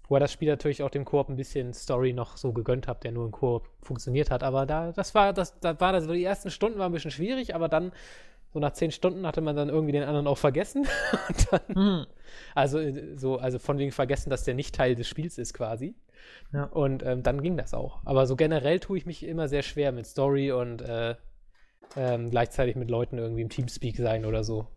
Wo 0.09 0.15
er 0.15 0.19
das 0.19 0.33
Spiel 0.33 0.49
natürlich 0.49 0.83
auch 0.83 0.89
dem 0.89 1.05
Koop 1.05 1.29
ein 1.29 1.35
bisschen 1.35 1.73
Story 1.73 2.13
noch 2.13 2.35
so 2.35 2.51
gegönnt 2.51 2.87
hat, 2.87 3.03
der 3.03 3.11
nur 3.11 3.25
im 3.25 3.31
Koop 3.31 3.69
funktioniert 3.81 4.31
hat. 4.31 4.43
Aber 4.43 4.65
da, 4.65 4.91
das 4.91 5.15
war, 5.15 5.33
das, 5.33 5.59
da 5.59 5.79
war 5.79 5.93
das, 5.93 6.07
die 6.07 6.23
ersten 6.23 6.49
Stunden 6.49 6.79
waren 6.79 6.91
ein 6.91 6.93
bisschen 6.93 7.11
schwierig, 7.11 7.55
aber 7.55 7.69
dann, 7.69 7.91
so 8.51 8.59
nach 8.59 8.73
zehn 8.73 8.91
Stunden 8.91 9.27
hatte 9.27 9.41
man 9.41 9.55
dann 9.55 9.69
irgendwie 9.69 9.91
den 9.91 10.03
anderen 10.03 10.25
auch 10.25 10.37
vergessen. 10.37 10.87
dann, 11.51 11.61
mhm. 11.67 12.05
Also 12.55 12.79
so, 13.15 13.37
also 13.37 13.59
von 13.59 13.77
wegen 13.77 13.91
vergessen, 13.91 14.31
dass 14.31 14.43
der 14.43 14.55
nicht 14.55 14.73
Teil 14.73 14.95
des 14.95 15.07
Spiels 15.07 15.37
ist 15.37 15.53
quasi. 15.53 15.95
Ja. 16.51 16.63
Und 16.63 17.03
ähm, 17.03 17.21
dann 17.21 17.41
ging 17.41 17.57
das 17.57 17.73
auch. 17.73 18.01
Aber 18.05 18.25
so 18.25 18.35
generell 18.35 18.79
tue 18.79 18.97
ich 18.97 19.05
mich 19.05 19.23
immer 19.25 19.47
sehr 19.47 19.61
schwer 19.61 19.91
mit 19.91 20.07
Story 20.07 20.51
und 20.51 20.81
äh, 20.81 21.15
ähm, 21.95 22.29
gleichzeitig 22.29 22.75
mit 22.75 22.89
Leuten 22.89 23.17
irgendwie 23.17 23.41
im 23.41 23.49
Teamspeak 23.49 23.97
sein 23.97 24.25
oder 24.25 24.43
so. 24.43 24.67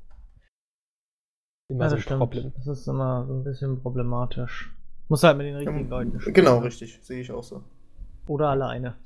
Immer 1.69 1.85
ja, 1.85 1.91
so 1.91 1.97
ein 1.97 2.03
stimmt. 2.03 2.21
Problem. 2.21 2.53
Das 2.57 2.67
ist 2.67 2.87
immer 2.87 3.27
so 3.27 3.33
ein 3.33 3.45
bisschen 3.45 3.81
problematisch. 3.81 4.75
Muss 5.13 5.23
halt 5.25 5.37
mit 5.37 5.47
den 5.47 5.57
richtigen 5.57 5.85
ja, 5.85 5.91
Leuten 5.91 6.19
spielen. 6.19 6.33
Genau, 6.33 6.59
richtig. 6.61 6.99
Sehe 7.03 7.21
ich 7.21 7.31
auch 7.31 7.43
so. 7.43 7.63
Oder 8.29 8.49
alleine. 8.49 8.97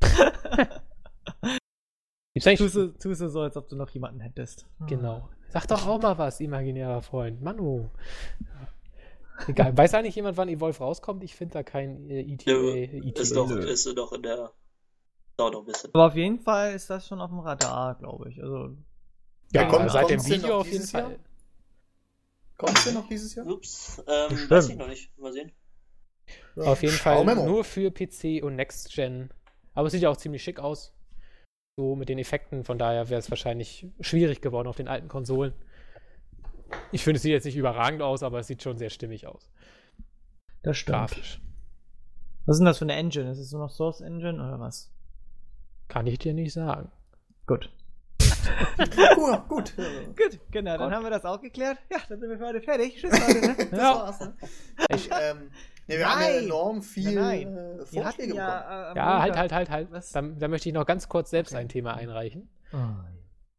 tust, 2.40 2.76
du, 2.76 2.92
tust 2.92 3.20
du 3.20 3.28
so, 3.28 3.40
als 3.40 3.56
ob 3.56 3.68
du 3.68 3.74
noch 3.74 3.90
jemanden 3.90 4.20
hättest. 4.20 4.68
Genau. 4.86 5.28
Sag 5.48 5.66
doch 5.66 5.88
auch 5.88 6.00
mal 6.00 6.16
was, 6.16 6.38
imaginärer 6.38 7.02
Freund. 7.02 7.42
Manu. 7.42 7.90
Egal. 9.48 9.76
Weiß 9.76 9.94
eigentlich 9.94 10.14
jemand, 10.14 10.36
wann 10.36 10.48
Evolve 10.48 10.78
rauskommt? 10.78 11.24
Ich 11.24 11.34
finde 11.34 11.54
da 11.54 11.64
kein 11.64 12.08
äh, 12.08 12.20
ETA. 12.20 12.52
ETA. 12.52 13.20
Ist, 13.20 13.34
doch, 13.34 13.50
ist 13.50 13.98
doch 13.98 14.12
in 14.12 14.22
der. 14.22 14.52
Dauert 15.36 15.54
doch 15.54 15.62
ein 15.62 15.66
bisschen. 15.66 15.90
Aber 15.92 16.06
auf 16.06 16.14
jeden 16.14 16.38
Fall 16.38 16.72
ist 16.72 16.88
das 16.88 17.08
schon 17.08 17.20
auf 17.20 17.30
dem 17.30 17.40
Radar, 17.40 17.96
glaube 17.96 18.28
ich. 18.28 18.40
Also. 18.40 18.76
Ja, 19.52 19.62
ja 19.62 19.68
kommt, 19.68 19.90
seit 19.90 20.08
dem 20.08 20.24
Video 20.24 20.60
auf 20.60 20.70
jeden 20.70 20.86
Fall. 20.86 21.00
Jahr? 21.00 21.10
Kommt 22.56 22.78
es 22.78 22.84
denn 22.84 22.94
noch 22.94 23.08
dieses 23.08 23.34
Jahr? 23.34 23.46
Ups, 23.46 24.02
ähm, 24.06 24.50
weiß 24.50 24.68
ich 24.68 24.76
noch 24.76 24.88
nicht. 24.88 25.16
Mal 25.18 25.32
sehen. 25.32 25.52
Ja, 26.56 26.64
auf 26.64 26.82
jeden 26.82 26.94
Fall 26.94 27.24
nur 27.24 27.64
für 27.64 27.90
PC 27.90 28.42
und 28.42 28.56
Next 28.56 28.92
Gen. 28.94 29.30
Aber 29.74 29.86
es 29.86 29.92
sieht 29.92 30.02
ja 30.02 30.10
auch 30.10 30.16
ziemlich 30.16 30.42
schick 30.42 30.60
aus. 30.60 30.94
So 31.76 31.96
mit 31.96 32.08
den 32.08 32.18
Effekten, 32.18 32.64
von 32.64 32.78
daher 32.78 33.10
wäre 33.10 33.18
es 33.18 33.30
wahrscheinlich 33.30 33.88
schwierig 34.00 34.40
geworden 34.40 34.68
auf 34.68 34.76
den 34.76 34.86
alten 34.86 35.08
Konsolen. 35.08 35.52
Ich 36.92 37.02
finde, 37.02 37.16
es 37.16 37.22
sieht 37.22 37.32
jetzt 37.32 37.44
nicht 37.44 37.56
überragend 37.56 38.00
aus, 38.00 38.22
aber 38.22 38.38
es 38.38 38.46
sieht 38.46 38.62
schon 38.62 38.78
sehr 38.78 38.90
stimmig 38.90 39.26
aus. 39.26 39.50
Das 40.62 40.78
stimmt. 40.78 40.98
Grafisch. 40.98 41.40
Was 42.46 42.56
ist 42.56 42.60
denn 42.60 42.66
das 42.66 42.78
für 42.78 42.84
eine 42.84 42.94
Engine? 42.94 43.30
Ist 43.30 43.38
es 43.38 43.52
nur 43.52 43.62
noch 43.62 43.70
Source 43.70 44.00
Engine 44.00 44.34
oder 44.34 44.60
was? 44.60 44.92
Kann 45.88 46.06
ich 46.06 46.18
dir 46.18 46.34
nicht 46.34 46.52
sagen. 46.52 46.90
Gut. 47.46 47.70
cool, 49.16 49.42
gut. 49.48 49.74
Gut, 49.76 50.40
genau, 50.50 50.78
dann 50.78 50.94
haben 50.94 51.04
wir 51.04 51.10
das 51.10 51.24
auch 51.24 51.40
geklärt. 51.40 51.78
Ja, 51.90 51.98
dann 52.08 52.20
sind 52.20 52.30
wir 52.30 52.38
für 52.38 52.46
heute 52.46 52.60
fertig. 52.60 52.96
Tschüss, 52.96 53.12
Leute. 53.12 53.40
Ne? 53.40 53.56
Das 53.70 53.78
ja. 53.78 53.94
war's. 53.94 54.20
Ne? 54.20 54.34
Ich, 54.94 55.10
ähm, 55.10 55.50
nee, 55.86 55.98
wir 55.98 56.06
nein. 56.06 56.14
haben 56.14 56.20
ja 56.20 56.28
enorm 56.40 56.82
viel 56.82 57.14
nein, 57.14 57.54
nein. 57.54 57.78
Äh, 57.80 57.86
Vorschläge 57.86 58.34
ja, 58.34 58.92
äh, 58.92 58.96
ja, 58.96 59.22
halt, 59.22 59.36
halt, 59.36 59.52
halt, 59.52 59.70
halt. 59.70 59.88
Da, 60.12 60.22
da, 60.22 60.48
möchte 60.48 60.68
ich 60.68 60.74
noch 60.74 60.86
ganz 60.86 61.08
kurz 61.08 61.30
selbst 61.30 61.52
okay. 61.52 61.60
ein 61.60 61.68
Thema 61.68 61.94
einreichen. 61.94 62.48
Oh. 62.72 62.78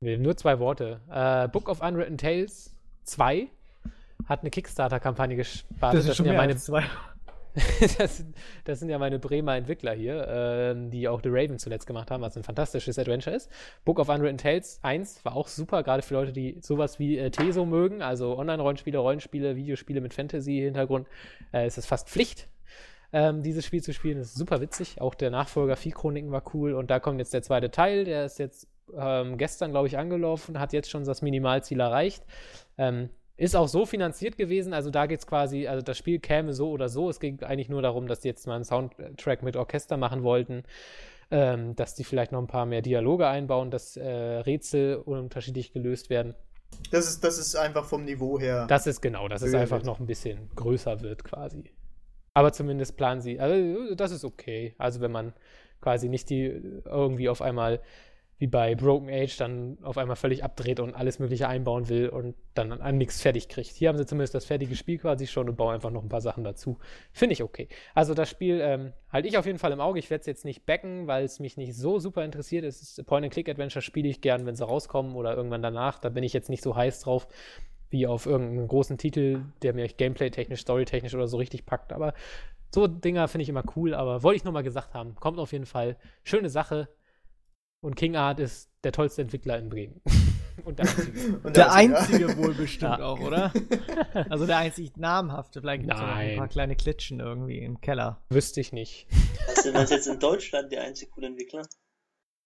Nur 0.01 0.37
zwei 0.37 0.59
Worte. 0.59 1.01
Uh, 1.09 1.49
Book 1.49 1.69
of 1.69 1.81
Unwritten 1.81 2.17
Tales 2.17 2.75
2 3.05 3.47
hat 4.27 4.41
eine 4.41 4.49
Kickstarter-Kampagne 4.49 5.35
gestartet. 5.35 5.79
Das, 5.81 5.95
ist 5.95 6.09
das 6.09 6.17
schon 6.17 6.25
sind 6.25 6.33
ja 6.33 6.41
meine 6.41 6.55
zwei. 6.57 6.83
das, 7.97 8.17
sind, 8.17 8.35
das, 8.65 8.79
sind 8.79 8.89
ja 8.89 8.97
meine 8.97 9.17
Bremer 9.17 9.55
Entwickler 9.55 9.93
hier, 9.93 10.27
ähm, 10.27 10.91
die 10.91 11.07
auch 11.07 11.21
The 11.23 11.29
Raven 11.29 11.57
zuletzt 11.57 11.87
gemacht 11.87 12.11
haben, 12.11 12.21
was 12.21 12.35
ein 12.35 12.43
fantastisches 12.43 12.99
Adventure 12.99 13.35
ist. 13.35 13.49
Book 13.85 13.99
of 13.99 14.09
Unwritten 14.09 14.37
Tales 14.37 14.79
1 14.81 15.23
war 15.23 15.35
auch 15.35 15.47
super, 15.47 15.81
gerade 15.83 16.01
für 16.01 16.15
Leute, 16.15 16.33
die 16.33 16.57
sowas 16.61 16.99
wie 16.99 17.17
äh, 17.17 17.31
Teso 17.31 17.65
mögen, 17.65 18.01
also 18.01 18.37
Online-Rollenspiele, 18.37 18.97
Rollenspiele, 18.97 19.55
Videospiele 19.55 20.01
mit 20.01 20.13
Fantasy-Hintergrund, 20.13 21.07
äh, 21.53 21.65
ist 21.65 21.77
es 21.77 21.85
fast 21.85 22.09
Pflicht, 22.09 22.49
ähm, 23.13 23.41
dieses 23.41 23.65
Spiel 23.65 23.81
zu 23.81 23.93
spielen. 23.93 24.17
Das 24.17 24.27
ist 24.27 24.37
super 24.37 24.59
witzig. 24.59 24.99
Auch 24.99 25.15
der 25.15 25.31
Nachfolger 25.31 25.77
Vieh-Chroniken 25.77 26.31
war 26.31 26.43
cool 26.53 26.73
und 26.73 26.91
da 26.91 26.99
kommt 26.99 27.19
jetzt 27.19 27.33
der 27.33 27.41
zweite 27.41 27.71
Teil, 27.71 28.03
der 28.03 28.25
ist 28.25 28.37
jetzt 28.37 28.67
ähm, 28.97 29.37
gestern, 29.37 29.71
glaube 29.71 29.87
ich, 29.87 29.97
angelaufen, 29.97 30.59
hat 30.59 30.73
jetzt 30.73 30.89
schon 30.89 31.05
das 31.05 31.21
Minimalziel 31.21 31.79
erreicht. 31.79 32.23
Ähm, 32.77 33.09
ist 33.37 33.55
auch 33.55 33.67
so 33.67 33.85
finanziert 33.85 34.37
gewesen, 34.37 34.73
also 34.73 34.89
da 34.89 35.05
geht 35.07 35.19
es 35.19 35.27
quasi, 35.27 35.67
also 35.67 35.81
das 35.81 35.97
Spiel 35.97 36.19
käme 36.19 36.53
so 36.53 36.69
oder 36.69 36.87
so. 36.87 37.09
Es 37.09 37.19
ging 37.19 37.41
eigentlich 37.43 37.69
nur 37.69 37.81
darum, 37.81 38.07
dass 38.07 38.21
die 38.21 38.29
jetzt 38.29 38.47
mal 38.47 38.55
einen 38.55 38.63
Soundtrack 38.63 39.43
mit 39.43 39.57
Orchester 39.57 39.97
machen 39.97 40.23
wollten, 40.23 40.63
ähm, 41.31 41.75
dass 41.75 41.95
die 41.95 42.03
vielleicht 42.03 42.31
noch 42.31 42.39
ein 42.39 42.47
paar 42.47 42.65
mehr 42.65 42.81
Dialoge 42.81 43.27
einbauen, 43.27 43.71
dass 43.71 43.97
äh, 43.97 44.07
Rätsel 44.07 44.95
unterschiedlich 44.97 45.73
gelöst 45.73 46.09
werden. 46.09 46.33
Das 46.91 47.07
ist, 47.07 47.23
das 47.23 47.37
ist 47.37 47.55
einfach 47.55 47.85
vom 47.85 48.05
Niveau 48.05 48.39
her. 48.39 48.67
Das 48.67 48.87
ist 48.87 49.01
genau, 49.01 49.27
dass 49.27 49.41
es 49.41 49.53
einfach 49.53 49.83
noch 49.83 49.99
ein 49.99 50.07
bisschen 50.07 50.49
größer 50.55 51.01
wird 51.01 51.23
quasi. 51.23 51.71
Aber 52.33 52.51
zumindest 52.51 52.97
planen 52.97 53.21
sie, 53.21 53.39
also 53.39 53.95
das 53.95 54.11
ist 54.11 54.25
okay. 54.25 54.75
Also 54.77 54.99
wenn 55.01 55.11
man 55.11 55.33
quasi 55.81 56.09
nicht 56.09 56.29
die 56.29 56.45
irgendwie 56.85 57.29
auf 57.29 57.41
einmal 57.41 57.79
wie 58.37 58.47
bei 58.47 58.75
Broken 58.75 59.09
Age 59.09 59.37
dann 59.37 59.77
auf 59.81 59.97
einmal 59.97 60.17
völlig 60.17 60.43
abdreht 60.43 60.79
und 60.81 60.93
alles 60.93 61.19
Mögliche 61.19 61.47
einbauen 61.47 61.87
will 61.87 62.09
und 62.09 62.35
dann 62.53 62.73
an 62.73 62.97
nichts 62.97 63.21
fertig 63.21 63.47
kriegt. 63.47 63.69
Hier 63.71 63.89
haben 63.89 63.97
sie 63.97 64.05
zumindest 64.05 64.35
das 64.35 64.45
fertige 64.45 64.75
Spiel 64.75 64.97
quasi 64.97 65.25
schon 65.25 65.47
und 65.47 65.55
bauen 65.55 65.73
einfach 65.73 65.91
noch 65.91 66.03
ein 66.03 66.09
paar 66.09 66.21
Sachen 66.21 66.43
dazu. 66.43 66.77
Finde 67.13 67.33
ich 67.33 67.43
okay. 67.43 67.69
Also 67.93 68.13
das 68.13 68.29
Spiel 68.29 68.59
ähm, 68.61 68.91
halte 69.09 69.29
ich 69.29 69.37
auf 69.37 69.45
jeden 69.45 69.59
Fall 69.59 69.71
im 69.71 69.79
Auge. 69.79 69.99
Ich 69.99 70.09
werde 70.09 70.19
es 70.21 70.27
jetzt 70.27 70.43
nicht 70.43 70.65
backen, 70.65 71.07
weil 71.07 71.23
es 71.23 71.39
mich 71.39 71.55
nicht 71.55 71.75
so 71.75 71.97
super 71.99 72.25
interessiert. 72.25 72.65
Es 72.65 72.81
ist 72.81 73.05
Point-and-Click-Adventure, 73.05 73.81
spiele 73.81 74.09
ich 74.09 74.19
gern, 74.19 74.45
wenn 74.45 74.55
sie 74.55 74.65
rauskommen 74.65 75.15
oder 75.15 75.35
irgendwann 75.35 75.61
danach. 75.61 75.99
Da 75.99 76.09
bin 76.09 76.23
ich 76.23 76.33
jetzt 76.33 76.49
nicht 76.49 76.63
so 76.63 76.75
heiß 76.75 77.01
drauf 77.01 77.27
wie 77.89 78.07
auf 78.07 78.25
irgendeinen 78.25 78.67
großen 78.67 78.97
Titel, 78.97 79.43
der 79.61 79.73
mir 79.73 79.87
gameplay-technisch, 79.87 80.61
story-technisch 80.61 81.15
oder 81.15 81.27
so 81.27 81.37
richtig 81.37 81.65
packt. 81.65 81.93
Aber 81.93 82.13
so 82.73 82.87
Dinger 82.87 83.29
finde 83.29 83.43
ich 83.43 83.49
immer 83.49 83.63
cool. 83.77 83.93
Aber 83.93 84.23
wollte 84.23 84.35
ich 84.35 84.43
nur 84.43 84.51
mal 84.51 84.63
gesagt 84.63 84.93
haben. 84.93 85.15
Kommt 85.15 85.39
auf 85.39 85.53
jeden 85.53 85.65
Fall. 85.65 85.95
Schöne 86.23 86.49
Sache. 86.49 86.89
Und 87.81 87.95
King 87.95 88.15
Art 88.15 88.39
ist 88.39 88.69
der 88.83 88.91
tollste 88.91 89.21
Entwickler 89.21 89.57
in 89.57 89.69
Bremen. 89.69 90.01
Und 90.63 90.79
der 90.79 90.87
einzige. 90.87 91.37
Und 91.43 91.57
der, 91.57 91.73
einzige 91.73 92.37
wohl 92.37 92.53
bestimmt 92.53 93.01
auch, 93.01 93.19
oder? 93.19 93.51
Also 94.29 94.45
der 94.45 94.57
einzig 94.57 94.95
namhafte. 94.95 95.59
Vielleicht 95.59 95.81
gibt 95.81 95.93
es 95.93 95.99
ein 95.99 96.37
paar 96.37 96.47
kleine 96.47 96.75
Klitschen 96.75 97.19
irgendwie 97.19 97.59
im 97.59 97.81
Keller. 97.81 98.21
Wüsste 98.29 98.61
ich 98.61 98.71
nicht. 98.71 99.07
Was 99.47 99.57
ist 99.57 99.65
denn 99.65 99.75
jetzt 99.75 100.07
in 100.07 100.19
Deutschland 100.19 100.71
der 100.71 100.83
einzige 100.83 101.11
coole 101.11 101.27
Entwickler? 101.27 101.63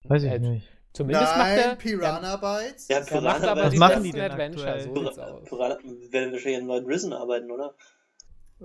Weiß 0.06 0.24
ich 0.24 0.32
äh, 0.32 0.40
nicht. 0.40 0.68
Zumindest 0.94 1.36
Nein, 1.36 1.56
macht 1.56 1.66
er. 1.66 1.76
Piranha 1.76 2.36
Bytes? 2.38 2.88
Ja, 2.88 3.02
Piranha 3.02 3.52
aber 3.52 3.66
Was 3.66 3.76
machen 3.76 4.04
die 4.04 4.12
denn 4.12 4.32
Adventure? 4.32 4.82
So 4.82 4.92
Piranha, 4.92 5.40
Piranha 5.46 5.78
werden 6.10 6.32
wahrscheinlich 6.34 6.62
an 6.62 6.66
neuen 6.66 6.86
Risen 6.86 7.14
arbeiten, 7.14 7.52
oder? 7.52 7.76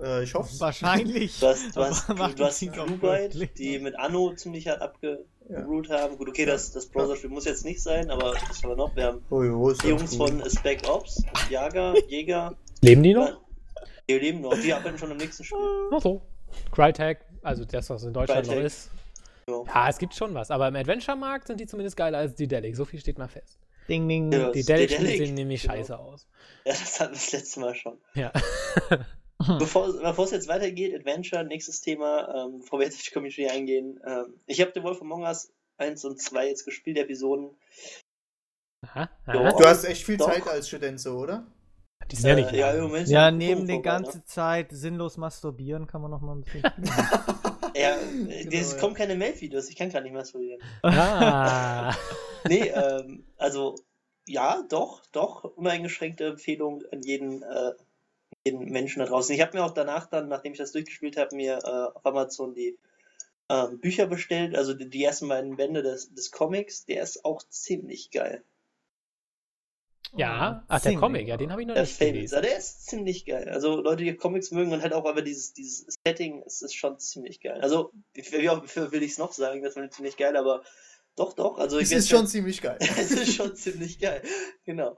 Äh, 0.01 0.23
ich 0.23 0.33
hoffe 0.33 0.59
Wahrscheinlich. 0.59 1.39
Du 1.39 1.47
hast, 1.47 1.75
du 1.75 1.81
hast, 1.81 2.09
du 2.09 2.43
hast 2.43 2.61
die 3.57 3.79
mit 3.79 3.97
Anno 3.97 4.33
ziemlich 4.35 4.67
hart 4.67 4.81
abge 4.81 5.25
Root 5.49 5.89
haben. 5.89 6.17
Gut, 6.17 6.29
okay, 6.29 6.45
das, 6.45 6.71
das 6.71 6.87
Browser-Spiel 6.87 7.29
muss 7.29 7.45
jetzt 7.45 7.65
nicht 7.65 7.81
sein, 7.81 8.09
aber 8.09 8.33
was 8.33 8.63
haben 8.63 8.69
wir 8.69 8.75
noch? 8.75 8.95
Wir 8.95 9.05
haben 9.05 9.23
oh, 9.29 9.43
jo, 9.43 9.71
die 9.73 9.87
Jungs 9.87 10.17
cool. 10.19 10.27
von 10.27 10.49
Spec 10.49 10.87
Ops, 10.89 11.23
Jager, 11.49 11.93
Jäger. 12.07 12.55
Leben 12.81 13.03
die 13.03 13.13
noch? 13.13 13.39
Die 14.09 14.13
leben 14.13 14.41
noch, 14.41 14.53
die 14.53 14.73
arbeiten 14.73 14.97
schon 14.97 15.11
im 15.11 15.17
nächsten 15.17 15.43
Spiel. 15.43 15.57
Ach 15.91 16.01
so. 16.01 16.21
Crytek, 16.71 17.19
also 17.41 17.65
das, 17.65 17.89
was 17.89 18.03
in 18.03 18.13
Deutschland 18.13 18.47
Crytek. 18.47 18.59
noch 18.59 18.65
ist. 18.65 18.89
Ja. 19.47 19.63
ja. 19.67 19.89
es 19.89 19.97
gibt 19.97 20.15
schon 20.15 20.33
was, 20.33 20.51
aber 20.51 20.67
im 20.67 20.75
Adventure-Markt 20.75 21.47
sind 21.47 21.59
die 21.59 21.67
zumindest 21.67 21.97
geiler 21.97 22.19
als 22.19 22.35
die 22.35 22.47
Delic. 22.47 22.75
So 22.75 22.85
viel 22.85 22.99
steht 22.99 23.17
mal 23.17 23.27
fest. 23.27 23.59
Ding, 23.87 24.07
ding. 24.07 24.31
Ja, 24.31 24.51
die 24.51 24.63
Delic 24.63 24.89
sehen 24.89 25.35
nämlich 25.35 25.61
genau. 25.61 25.75
scheiße 25.75 25.97
aus. 25.97 26.27
Ja, 26.65 26.73
das 26.73 26.99
hatten 26.99 27.13
wir 27.13 27.17
das 27.17 27.31
letzte 27.31 27.59
Mal 27.59 27.75
schon. 27.75 27.97
Ja. 28.15 28.31
Bevor, 29.59 29.93
bevor 30.01 30.25
es 30.25 30.31
jetzt 30.31 30.47
weitergeht, 30.47 30.95
Adventure, 30.95 31.43
nächstes 31.43 31.81
Thema, 31.81 32.45
ähm, 32.45 32.59
bevor 32.59 32.79
wir 32.79 32.85
jetzt 32.85 32.97
auf 32.97 33.03
die 33.03 33.11
Community 33.11 33.47
eingehen. 33.47 33.99
Ähm, 34.05 34.39
ich 34.45 34.61
habe 34.61 34.71
The 34.73 34.83
Wolf 34.83 35.01
Among 35.01 35.23
Us 35.23 35.51
1 35.77 36.05
und 36.05 36.21
2 36.21 36.47
jetzt 36.47 36.65
gespielt, 36.65 36.97
Episoden. 36.97 37.51
Aha, 38.81 39.09
aha. 39.25 39.51
Du 39.51 39.65
hast 39.65 39.83
echt 39.83 40.05
viel 40.05 40.17
Doch. 40.17 40.31
Zeit 40.31 40.47
als 40.47 40.67
Student 40.67 40.99
so, 40.99 41.17
oder? 41.17 41.45
Die 42.11 42.15
sind 42.15 42.29
ja 42.29 42.35
nicht. 42.35 42.53
Äh, 42.53 42.59
ja, 42.59 42.81
Moment, 42.81 43.07
ja, 43.07 43.31
neben 43.31 43.67
der 43.67 43.79
ganzen 43.79 44.19
ne? 44.19 44.25
Zeit 44.25 44.67
sinnlos 44.71 45.17
masturbieren 45.17 45.87
kann 45.87 46.01
man 46.01 46.11
noch 46.11 46.21
mal 46.21 46.35
ein 46.35 46.43
bisschen. 46.43 46.61
ja, 47.75 47.97
genau, 48.43 48.49
es 48.51 48.73
ja. 48.73 48.79
kommen 48.79 48.93
keine 48.93 49.15
Mail-Videos, 49.15 49.69
ich 49.69 49.75
kann 49.75 49.89
gar 49.89 50.01
nicht 50.01 50.13
masturbieren. 50.13 50.61
Ah. 50.83 51.95
nee, 52.47 52.69
ähm, 52.69 53.25
also 53.37 53.75
ja, 54.27 54.63
doch, 54.69 55.05
doch, 55.11 55.43
uneingeschränkte 55.43 56.25
Empfehlung 56.25 56.83
an 56.91 57.01
jeden 57.01 57.43
äh, 57.43 57.71
jeden 58.45 58.71
Menschen 58.71 58.99
da 58.99 59.05
draußen. 59.05 59.33
Ich 59.33 59.41
habe 59.41 59.57
mir 59.57 59.63
auch 59.63 59.73
danach 59.73 60.07
dann, 60.07 60.29
nachdem 60.29 60.53
ich 60.53 60.59
das 60.59 60.71
durchgespielt 60.71 61.17
habe, 61.17 61.35
mir 61.35 61.59
äh, 61.63 61.97
auf 61.97 62.05
Amazon 62.05 62.53
die 62.53 62.77
ähm, 63.49 63.79
Bücher 63.79 64.07
bestellt, 64.07 64.55
also 64.55 64.73
die, 64.73 64.89
die, 64.89 65.03
ersten 65.03 65.27
beiden 65.27 65.55
Bände 65.55 65.83
des, 65.83 66.13
des 66.13 66.31
Comics. 66.31 66.85
Der 66.85 67.03
ist 67.03 67.25
auch 67.25 67.43
ziemlich 67.49 68.11
geil. 68.11 68.43
Ja, 70.15 70.63
ach, 70.67 70.81
der 70.81 70.95
Comic, 70.95 71.27
ja, 71.27 71.35
den 71.35 71.51
habe 71.51 71.61
ich 71.61 71.67
noch 71.67 71.73
der 71.73 71.83
nicht 71.83 71.99
gelesen. 71.99 72.41
Der 72.41 72.57
ist 72.57 72.85
ziemlich 72.85 73.25
geil. 73.25 73.49
Also 73.49 73.81
Leute, 73.81 74.03
die 74.03 74.15
Comics 74.15 74.51
mögen 74.51 74.71
und 74.71 74.81
halt 74.81 74.93
auch 74.93 75.05
aber 75.05 75.21
dieses, 75.21 75.53
dieses 75.53 75.95
Setting, 76.05 76.41
es 76.45 76.61
ist 76.61 76.73
schon 76.73 76.99
ziemlich 76.99 77.41
geil. 77.41 77.59
Also, 77.61 77.91
wie, 78.13 78.23
wie 78.23 78.91
will 78.91 79.03
ich 79.03 79.11
es 79.11 79.17
noch 79.17 79.33
sagen, 79.33 79.61
das 79.61 79.75
war 79.75 79.89
ziemlich 79.89 80.15
geil, 80.15 80.37
aber 80.37 80.63
doch, 81.17 81.33
doch. 81.33 81.57
Also, 81.57 81.79
es 81.79 81.91
ist 81.91 82.09
schon 82.09 82.27
ziemlich 82.27 82.61
geil. 82.61 82.77
es 82.97 83.11
ist 83.11 83.33
schon 83.33 83.55
ziemlich 83.55 83.99
geil, 83.99 84.21
genau. 84.63 84.97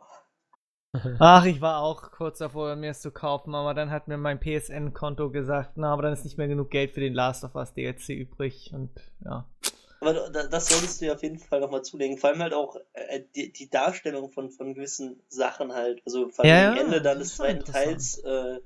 Ach, 1.19 1.45
ich 1.45 1.61
war 1.61 1.81
auch 1.81 2.11
kurz 2.11 2.39
davor, 2.39 2.75
mir 2.75 2.91
es 2.91 3.01
zu 3.01 3.11
kaufen, 3.11 3.55
aber 3.55 3.73
dann 3.73 3.91
hat 3.91 4.07
mir 4.07 4.17
mein 4.17 4.39
PSN-Konto 4.39 5.29
gesagt, 5.31 5.71
na, 5.75 5.93
aber 5.93 6.03
dann 6.03 6.13
ist 6.13 6.23
nicht 6.23 6.37
mehr 6.37 6.47
genug 6.47 6.69
Geld 6.69 6.91
für 6.91 6.99
den 6.99 7.13
Last 7.13 7.43
of 7.43 7.55
Us 7.55 7.73
DLC 7.73 8.09
übrig 8.09 8.71
und 8.73 8.89
ja. 9.23 9.45
Aber 9.99 10.13
das 10.13 10.69
solltest 10.69 11.01
du 11.01 11.05
dir 11.05 11.13
auf 11.13 11.23
jeden 11.23 11.39
Fall 11.39 11.59
nochmal 11.59 11.81
zulegen. 11.81 12.17
Vor 12.17 12.29
allem 12.29 12.39
halt 12.39 12.53
auch 12.53 12.77
äh, 12.93 13.21
die, 13.35 13.51
die, 13.51 13.69
Darstellung 13.69 14.29
von, 14.29 14.51
von 14.51 14.75
gewissen 14.75 15.19
Sachen 15.27 15.73
halt. 15.73 16.03
Also 16.05 16.29
vor 16.29 16.45
allem 16.45 16.75
ja, 16.75 16.81
Ende 16.81 17.01
dann 17.01 17.17
des 17.17 17.35
zweiten 17.35 17.65
Teils 17.65 18.19
äh, 18.19 18.59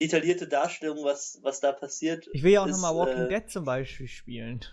detaillierte 0.00 0.48
Darstellung, 0.48 1.04
was, 1.04 1.40
was 1.42 1.60
da 1.60 1.72
passiert. 1.72 2.28
Ich 2.32 2.42
will 2.42 2.52
ja 2.52 2.62
auch 2.62 2.66
nochmal 2.66 2.96
Walking 2.96 3.24
äh, 3.24 3.28
Dead 3.28 3.50
zum 3.50 3.64
Beispiel 3.64 4.08
spielen. 4.08 4.64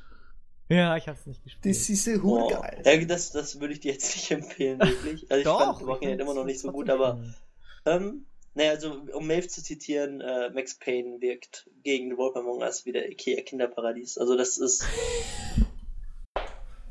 Ja, 0.68 0.98
ich 0.98 1.08
hab's 1.08 1.26
nicht 1.26 1.44
gespielt. 1.44 1.76
Das 1.76 1.90
ist 1.90 2.06
ja 2.06 2.16
oh, 2.24 2.48
geil. 2.50 2.82
Ja, 2.84 3.06
das, 3.06 3.32
das 3.32 3.60
würde 3.60 3.74
ich 3.74 3.82
dir 3.82 3.94
jetzt 3.94 4.16
nicht 4.16 4.32
empfehlen, 4.32 4.80
wirklich. 4.80 5.30
Also 5.30 5.38
ich 5.38 5.44
Doch, 5.44 5.78
fand 5.78 5.88
Walking 5.88 6.10
Dead 6.10 6.20
immer 6.20 6.34
noch 6.34 6.46
nicht 6.46 6.60
so 6.60 6.72
gut, 6.72 6.90
aber 6.90 7.20
ähm, 7.86 8.26
naja, 8.56 8.72
also 8.72 9.02
um 9.14 9.28
Maeve 9.28 9.48
zu 9.48 9.62
zitieren, 9.62 10.22
äh, 10.22 10.50
Max 10.50 10.76
Payne 10.76 11.22
wirkt 11.22 11.70
gegen 11.84 12.10
The 12.10 12.18
Wolf 12.18 12.36
Among 12.36 12.62
Us 12.62 12.86
wie 12.86 12.94
der 12.94 13.10
Ikea 13.12 13.42
Kinderparadies. 13.42 14.18
Also 14.18 14.36
das 14.36 14.58
ist 14.58 14.86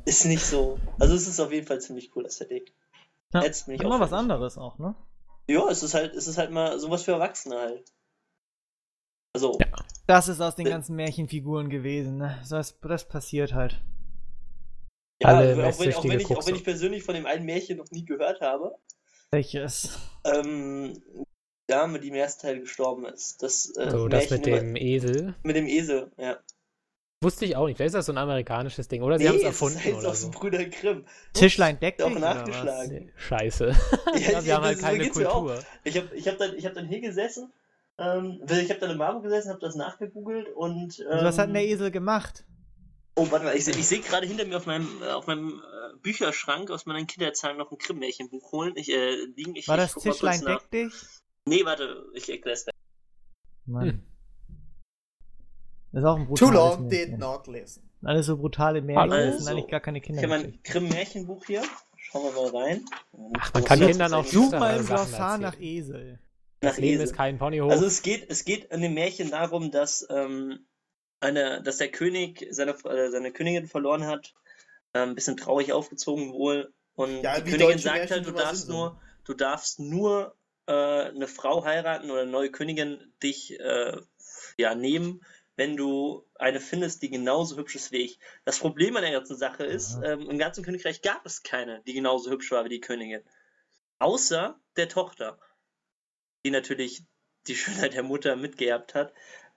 ist 0.05 0.25
nicht 0.27 0.45
so. 0.45 0.79
Also 0.99 1.15
es 1.15 1.27
ist 1.27 1.41
auf 1.41 1.51
jeden 1.51 1.67
Fall 1.67 1.81
ziemlich 1.81 2.15
cool, 2.15 2.25
das 2.25 2.37
Setting. 2.37 2.65
Ja, 3.33 3.43
immer 3.43 3.99
was 3.99 4.13
anderes 4.13 4.59
auch, 4.59 4.79
ne? 4.79 4.95
Ja, 5.49 5.69
es 5.69 5.83
ist 5.83 5.95
halt, 5.95 6.15
es 6.15 6.29
ist 6.29 6.39
halt 6.39 6.53
mal 6.53 6.79
sowas 6.79 7.03
für 7.03 7.13
Erwachsene 7.13 7.59
halt. 7.59 7.93
Also. 9.35 9.59
Ja. 9.61 9.67
Das 10.07 10.29
ist 10.29 10.41
aus 10.41 10.55
den 10.55 10.67
ganzen 10.67 10.97
Märchenfiguren 10.97 11.71
gewesen, 11.71 12.19
ne? 12.19 12.39
Das, 12.49 12.79
das 12.81 13.09
passiert 13.09 13.55
halt. 13.55 13.81
Ja, 15.23 15.39
auch 15.39 15.41
wenn, 15.41 15.61
auch, 15.95 16.05
wenn 16.05 16.21
ich, 16.21 16.27
auch 16.37 16.47
wenn 16.47 16.55
ich 16.55 16.65
persönlich 16.65 17.03
von 17.03 17.15
dem 17.15 17.27
einen 17.27 17.45
Märchen 17.47 17.79
noch 17.79 17.91
nie 17.91 18.05
gehört 18.05 18.41
habe. 18.41 18.77
Welches? 19.31 19.99
Ähm, 20.25 21.03
Dame, 21.67 22.01
die 22.01 22.09
im 22.09 22.15
ersten 22.15 22.43
Teil 22.43 22.61
gestorben 22.61 23.07
ist. 23.07 23.43
Das, 23.43 23.75
äh, 23.77 23.91
so, 23.91 24.09
das 24.09 24.31
mit 24.31 24.47
dem 24.47 24.77
Esel. 24.77 25.35
Mit 25.43 25.57
dem 25.57 25.67
Esel, 25.67 26.13
ja. 26.19 26.39
Wusste 27.23 27.47
ich 27.47 27.57
auch 27.57 27.67
nicht. 27.67 27.79
Vielleicht 27.79 27.89
ist 27.89 27.95
das 27.95 28.07
so 28.07 28.13
ein 28.13 28.19
amerikanisches 28.19 28.87
Ding. 28.87 29.03
Oder 29.03 29.17
sie 29.17 29.25
nee, 29.25 29.31
haben 29.31 29.37
es 29.37 29.45
erfunden. 29.45 29.79
Das 29.83 29.95
heißt 29.95 30.07
aus 30.07 30.21
so. 30.21 30.31
Brüder 30.31 30.65
Grimm. 30.67 31.07
Tischlein 31.33 31.81
deckt 31.81 32.03
Auch 32.03 32.11
nachgeschlagen. 32.11 33.11
Scheiße. 33.17 33.75
ja, 34.15 34.31
ja, 34.33 34.45
wir 34.45 34.55
haben 34.55 34.65
halt 34.65 34.79
keine 34.79 35.09
Kultur. 35.09 35.59
Ich 35.85 35.97
habe 35.97 36.15
ich 36.15 36.29
hab 36.29 36.37
dann, 36.37 36.51
hab 36.51 36.75
dann 36.75 36.87
hier 36.87 37.01
gesessen. 37.01 37.51
Ähm, 37.99 38.41
ich 38.49 38.71
habe 38.71 38.81
dann 38.81 38.91
im 38.91 38.99
Marburg 38.99 39.23
gesessen, 39.23 39.51
habe 39.51 39.61
das 39.61 39.77
nachgegoogelt 39.77 40.49
und. 40.55 40.99
Ähm, 41.01 41.25
was 41.25 41.39
hat 41.39 41.47
denn 41.47 41.55
der 41.55 41.65
Esel 41.65 41.91
gemacht? 41.91 42.45
Oh, 43.17 43.31
warte 43.31 43.45
mal, 43.45 43.57
ich, 43.57 43.69
ich 43.69 43.87
sehe 43.87 44.01
gerade 44.01 44.27
hinter 44.27 44.45
mir 44.45 44.57
auf 44.57 44.67
meinem, 44.67 44.89
äh, 45.03 45.13
auf 45.13 45.29
meinem 45.29 45.61
äh, 45.61 45.97
Bücherschrank 46.03 46.71
aus 46.71 46.87
meinen 46.87 47.07
Kinderzahlen 47.07 47.57
noch 47.57 47.71
ein 47.71 47.79
Krimmärchenbuch 47.79 48.51
holen. 48.51 48.73
Ich, 48.77 48.91
äh, 48.91 49.15
liegen, 49.37 49.55
ich, 49.55 49.69
War 49.69 49.77
das 49.77 49.95
Tischlein 49.95 50.41
deck 50.41 50.69
dich? 50.73 50.93
Nee, 51.47 51.65
warte, 51.65 52.07
ich 52.15 52.29
erkläre 52.29 52.55
es 52.55 52.67
Mann. 53.67 53.89
Hm. 53.89 54.03
Das 55.93 56.03
ist 56.03 56.09
auch 56.09 56.17
ein 56.17 56.27
brutales 56.27 56.51
Too 56.51 56.57
long 56.57 56.89
Märchen. 56.89 57.11
did 57.11 57.19
not 57.19 57.47
listen. 57.47 57.89
Alles 58.03 58.27
so 58.27 58.37
brutale 58.37 58.83
Märchen, 58.83 59.13
also, 59.13 59.31
das 59.31 59.45
sind 59.45 59.53
eigentlich 59.53 59.71
gar 59.71 59.81
keine 59.81 60.01
Kinder. 60.01 60.23
Ich 60.23 60.29
habe 60.29 60.43
mein 60.43 60.59
Grimm-Märchenbuch 60.65 61.47
hier. 61.47 61.63
Schauen 61.97 62.25
wir 62.25 62.51
mal 62.51 62.63
rein. 62.63 62.85
Ach, 63.39 63.55
man 63.55 63.65
kann 63.65 63.79
Kindern 63.79 64.13
auch 64.13 64.25
Such 64.25 64.51
mal 64.51 64.77
im 64.77 64.87
Glossar 64.87 65.39
nach 65.39 65.59
Esel. 65.59 66.19
Das 66.65 66.79
Leben 66.79 66.95
Esel. 66.95 67.05
ist 67.05 67.15
kein 67.15 67.39
Ponyhof. 67.39 67.71
Also 67.71 67.87
es 67.87 68.03
geht, 68.03 68.31
es 68.31 68.45
geht 68.45 68.67
in 68.67 68.81
dem 68.81 68.95
Märchen 68.95 69.31
darum, 69.31 69.71
dass, 69.71 70.07
ähm, 70.11 70.67
eine, 71.21 71.63
dass 71.63 71.79
der 71.79 71.91
König 71.91 72.47
seine, 72.51 72.73
äh, 72.85 73.11
seine 73.11 73.33
Königin 73.33 73.67
verloren 73.67 74.07
hat. 74.07 74.35
Ein 74.93 75.15
bisschen 75.15 75.37
traurig 75.37 75.73
aufgezogen 75.73 76.33
wohl. 76.33 76.73
Und 76.95 77.23
ja, 77.23 77.41
die 77.41 77.51
Königin 77.51 77.79
sagt 77.79 78.11
halt, 78.11 78.27
du 78.27 78.33
darfst 78.33 78.69
nur, 78.69 79.01
du 79.25 79.35
darfst 79.35 79.81
nur 79.81 80.37
äh, 80.67 80.73
eine 80.73 81.27
Frau 81.27 81.65
heiraten 81.65 82.11
oder 82.11 82.23
eine 82.23 82.31
neue 82.31 82.51
Königin 82.51 83.13
dich 83.23 83.59
äh, 83.59 83.97
ja, 84.57 84.75
nehmen, 84.75 85.21
wenn 85.57 85.77
du 85.77 86.27
eine 86.37 86.61
findest, 86.61 87.03
die 87.03 87.11
genauso 87.11 87.57
hübsch 87.57 87.77
ist 87.77 87.93
wie 87.93 87.99
ich. 87.99 88.19
Das 88.45 88.59
Problem 88.59 88.97
an 88.97 89.03
der 89.03 89.13
ganzen 89.13 89.37
Sache 89.37 89.65
ist, 89.65 89.99
ähm, 90.05 90.29
im 90.29 90.39
ganzen 90.39 90.65
Königreich 90.65 91.03
gab 91.03 91.25
es 91.27 91.43
keine, 91.43 91.83
die 91.87 91.95
genauso 91.95 92.31
hübsch 92.31 92.51
war 92.51 92.65
wie 92.65 92.71
die 92.71 92.81
Königin. 92.81 93.23
Außer 93.99 94.59
der 94.77 94.89
Tochter, 94.89 95.39
die 96.45 96.51
natürlich 96.51 97.03
die 97.47 97.57
Schönheit 97.57 97.95
der 97.95 98.03
Mutter 98.03 98.37
mitgeerbt 98.37 98.95
hat. 98.95 99.13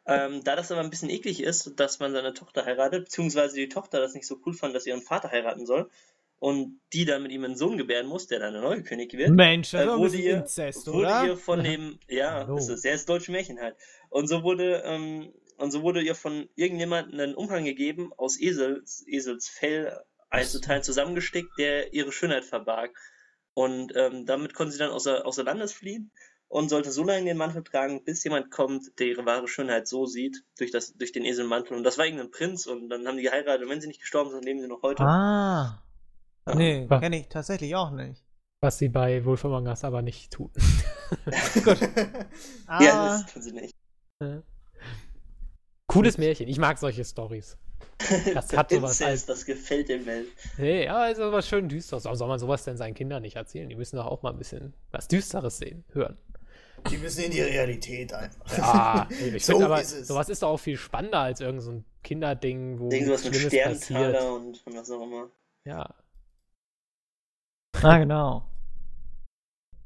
Ähm, 0.06 0.42
da 0.44 0.56
das 0.56 0.72
aber 0.72 0.80
ein 0.80 0.90
bisschen 0.90 1.10
eklig 1.10 1.44
ist, 1.44 1.78
dass 1.80 2.00
man 2.00 2.14
seine 2.14 2.34
Tochter 2.34 2.66
heiratet, 2.66 3.06
beziehungsweise 3.06 3.58
die 3.58 3.68
Tochter 3.68 4.00
das 4.00 4.14
nicht 4.14 4.26
so 4.26 4.40
cool 4.46 4.54
fand, 4.54 4.74
dass 4.74 4.86
sie 4.86 4.92
ihren 4.92 5.02
Vater 5.02 5.32
heiraten 5.32 5.66
soll, 5.66 5.90
und 6.40 6.80
die 6.94 7.06
dann 7.06 7.24
mit 7.24 7.32
ihm 7.32 7.44
einen 7.44 7.56
Sohn 7.56 7.78
gebären 7.78 8.08
muss, 8.08 8.28
der 8.28 8.40
dann 8.40 8.54
der 8.54 8.62
neue 8.62 8.84
König 8.84 9.14
wird. 9.14 9.32
Mensch, 9.32 9.72
das 9.72 9.86
äh, 9.86 9.98
wurde 9.98 10.18
ihr, 10.18 10.38
Inzest, 10.38 10.88
wurde 10.88 11.28
ihr 11.28 11.38
von 11.38 11.64
dem, 11.64 12.00
ja, 12.08 12.36
Hallo. 12.36 12.58
ist 12.58 12.68
sehr 12.68 12.94
das 12.94 13.06
deutsche 13.06 13.32
Märchen 13.32 13.60
halt. 13.60 13.76
Und 14.10 14.28
so 14.28 14.44
wurde 14.44 14.84
ähm, 14.86 15.34
und 15.58 15.72
so 15.72 15.82
wurde 15.82 16.02
ihr 16.02 16.16
von 16.16 16.48
irgendjemandem 16.56 17.20
einen 17.20 17.36
Umhang 17.36 17.66
gegeben, 17.66 18.12
aus 18.16 18.40
Esels, 18.40 19.04
Esels 19.08 19.50
Fell 19.50 20.00
einzuteilen, 20.30 20.84
zusammengestickt, 20.84 21.58
der 21.58 21.94
ihre 21.94 22.12
Schönheit 22.12 22.46
verbarg. 22.46 22.96
Und 23.56 23.92
ähm, 23.96 24.28
damit 24.28 24.54
konnte 24.54 24.74
sie 24.74 24.78
dann 24.78 24.92
außer, 24.92 25.26
außer 25.26 25.44
Landes 25.44 25.74
fliehen 25.74 26.12
und 26.50 26.70
sollte 26.70 26.92
so 26.92 27.04
lange 27.04 27.26
den 27.26 27.38
Mantel 27.38 27.64
tragen, 27.64 28.04
bis 28.04 28.24
jemand 28.24 28.52
kommt, 28.52 29.00
der 29.00 29.08
ihre 29.08 29.26
wahre 29.26 29.48
Schönheit 29.48 29.88
so 29.88 30.06
sieht, 30.06 30.44
durch, 30.58 30.72
das, 30.72 30.94
durch 30.94 31.12
den 31.12 31.26
Eselmantel. 31.26 31.76
Und 31.76 31.84
das 31.84 31.98
war 31.98 32.06
irgendein 32.06 32.32
Prinz 32.32 32.66
und 32.66 32.90
dann 32.90 33.06
haben 33.08 33.18
die 33.18 33.24
geheiratet 33.24 33.64
und 33.64 33.70
wenn 33.70 33.82
sie 33.82 33.88
nicht 33.88 34.02
gestorben 34.02 34.32
sind, 34.32 34.46
leben 34.46 34.62
sie 34.62 34.68
noch 34.68 34.82
heute. 34.82 35.04
Ah. 35.04 35.84
Ja. 36.48 36.56
Nee, 36.56 36.88
kenne 36.88 37.20
ich 37.20 37.28
tatsächlich 37.28 37.76
auch 37.76 37.92
nicht. 37.92 38.24
Was 38.62 38.78
sie 38.78 38.90
bei 38.90 39.24
Wolf 39.26 39.46
Among 39.46 39.68
Us 39.68 39.84
aber 39.84 40.02
nicht 40.02 40.32
tun. 40.32 40.52
Gut. 41.64 41.78
ah. 42.68 42.84
Ja, 42.84 43.08
das 43.20 43.34
tun 43.34 43.42
sie 43.42 43.52
nicht. 43.52 43.76
Ja. 44.22 44.42
Cooles 45.88 46.18
Märchen. 46.18 46.48
Ich 46.48 46.58
mag 46.58 46.78
solche 46.78 47.06
Stories. 47.06 47.58
Das 48.34 48.56
hat 48.56 48.70
sowas 48.72 49.02
als, 49.02 49.26
das 49.26 49.46
gefällt 49.46 49.90
dem 49.90 50.06
Welt. 50.06 50.28
Nee, 50.58 50.86
ja, 50.86 50.98
also 50.98 51.32
was 51.32 51.48
schön 51.48 51.70
düsteres. 51.70 52.06
Warum 52.06 52.18
soll 52.18 52.28
man 52.28 52.40
sowas 52.40 52.64
denn 52.64 52.78
seinen 52.78 52.94
Kindern 52.94 53.22
nicht 53.22 53.36
erzählen? 53.36 53.70
Die 53.70 53.76
müssen 53.76 53.96
doch 53.96 54.06
auch 54.06 54.22
mal 54.22 54.32
ein 54.32 54.38
bisschen 54.38 54.74
was 54.92 55.08
Düsteres 55.08 55.58
sehen, 55.58 55.84
hören. 55.94 56.18
Die 56.90 56.98
müssen 56.98 57.26
in 57.26 57.32
die 57.32 57.42
Realität 57.42 58.14
einfach. 58.14 58.58
Ja, 58.58 59.08
ich 59.10 59.46
so 59.46 59.62
aber, 59.62 59.82
ist 59.82 60.06
sowas 60.06 60.30
ist 60.30 60.42
doch 60.42 60.50
auch 60.50 60.60
viel 60.60 60.78
spannender 60.78 61.20
als 61.20 61.42
irgendein 61.42 61.62
so 61.62 61.84
Kinderding, 62.04 62.80
wo 62.80 62.90
Irgendwas 62.90 63.26
mit 63.26 63.36
Sterntaler 63.36 64.34
und 64.34 64.62
was 64.66 64.90
auch 64.92 65.04
immer. 65.04 65.30
Ja. 65.66 65.94
Ah, 67.82 67.98
genau. 67.98 68.50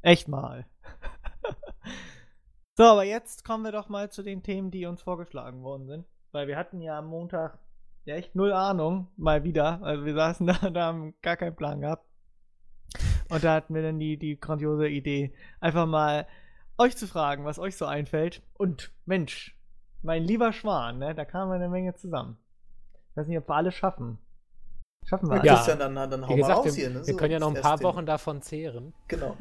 Echt 0.01 0.27
mal. 0.27 0.65
So, 2.77 2.85
aber 2.85 3.03
jetzt 3.03 3.43
kommen 3.43 3.63
wir 3.63 3.71
doch 3.71 3.89
mal 3.89 4.09
zu 4.09 4.23
den 4.23 4.41
Themen, 4.43 4.71
die 4.71 4.85
uns 4.85 5.01
vorgeschlagen 5.01 5.61
worden 5.61 5.87
sind. 5.87 6.05
Weil 6.31 6.47
wir 6.47 6.57
hatten 6.57 6.81
ja 6.81 6.97
am 6.97 7.07
Montag 7.07 7.59
ja 8.05 8.15
echt 8.15 8.33
null 8.33 8.53
Ahnung, 8.53 9.07
mal 9.17 9.43
wieder. 9.43 9.83
Also 9.83 10.05
wir 10.05 10.15
saßen 10.15 10.47
da 10.47 10.55
und 10.65 10.77
haben 10.77 11.13
gar 11.21 11.37
keinen 11.37 11.55
Plan 11.55 11.81
gehabt. 11.81 12.07
Und 13.29 13.43
da 13.43 13.53
hatten 13.53 13.75
wir 13.75 13.81
dann 13.81 13.99
die, 13.99 14.17
die 14.17 14.39
grandiose 14.39 14.87
Idee, 14.87 15.33
einfach 15.59 15.85
mal 15.85 16.27
euch 16.77 16.97
zu 16.97 17.07
fragen, 17.07 17.45
was 17.45 17.59
euch 17.59 17.77
so 17.77 17.85
einfällt. 17.85 18.41
Und 18.53 18.91
Mensch, 19.05 19.57
mein 20.01 20.23
lieber 20.23 20.53
Schwan, 20.53 20.99
ne, 20.99 21.15
da 21.15 21.25
kam 21.25 21.51
eine 21.51 21.69
Menge 21.69 21.93
zusammen. 21.95 22.37
Ich 23.11 23.17
weiß 23.17 23.27
nicht, 23.27 23.37
ob 23.37 23.47
wir 23.49 23.55
alles 23.55 23.75
schaffen. 23.75 24.17
Schaffen 25.05 25.29
wir 25.29 25.43
ja, 25.43 25.55
alles. 25.55 25.67
Ja, 25.67 25.75
dann, 25.75 25.95
dann 25.95 26.27
hau 26.27 26.33
Wie 26.33 26.39
gesagt, 26.39 26.65
wir, 26.65 26.71
hier, 26.71 26.89
ne? 26.89 27.05
wir 27.05 27.15
können 27.15 27.31
ja 27.31 27.39
noch 27.39 27.53
ein 27.53 27.61
paar 27.61 27.81
Wochen 27.81 28.05
davon 28.05 28.41
zehren. 28.41 28.93
Genau. 29.07 29.35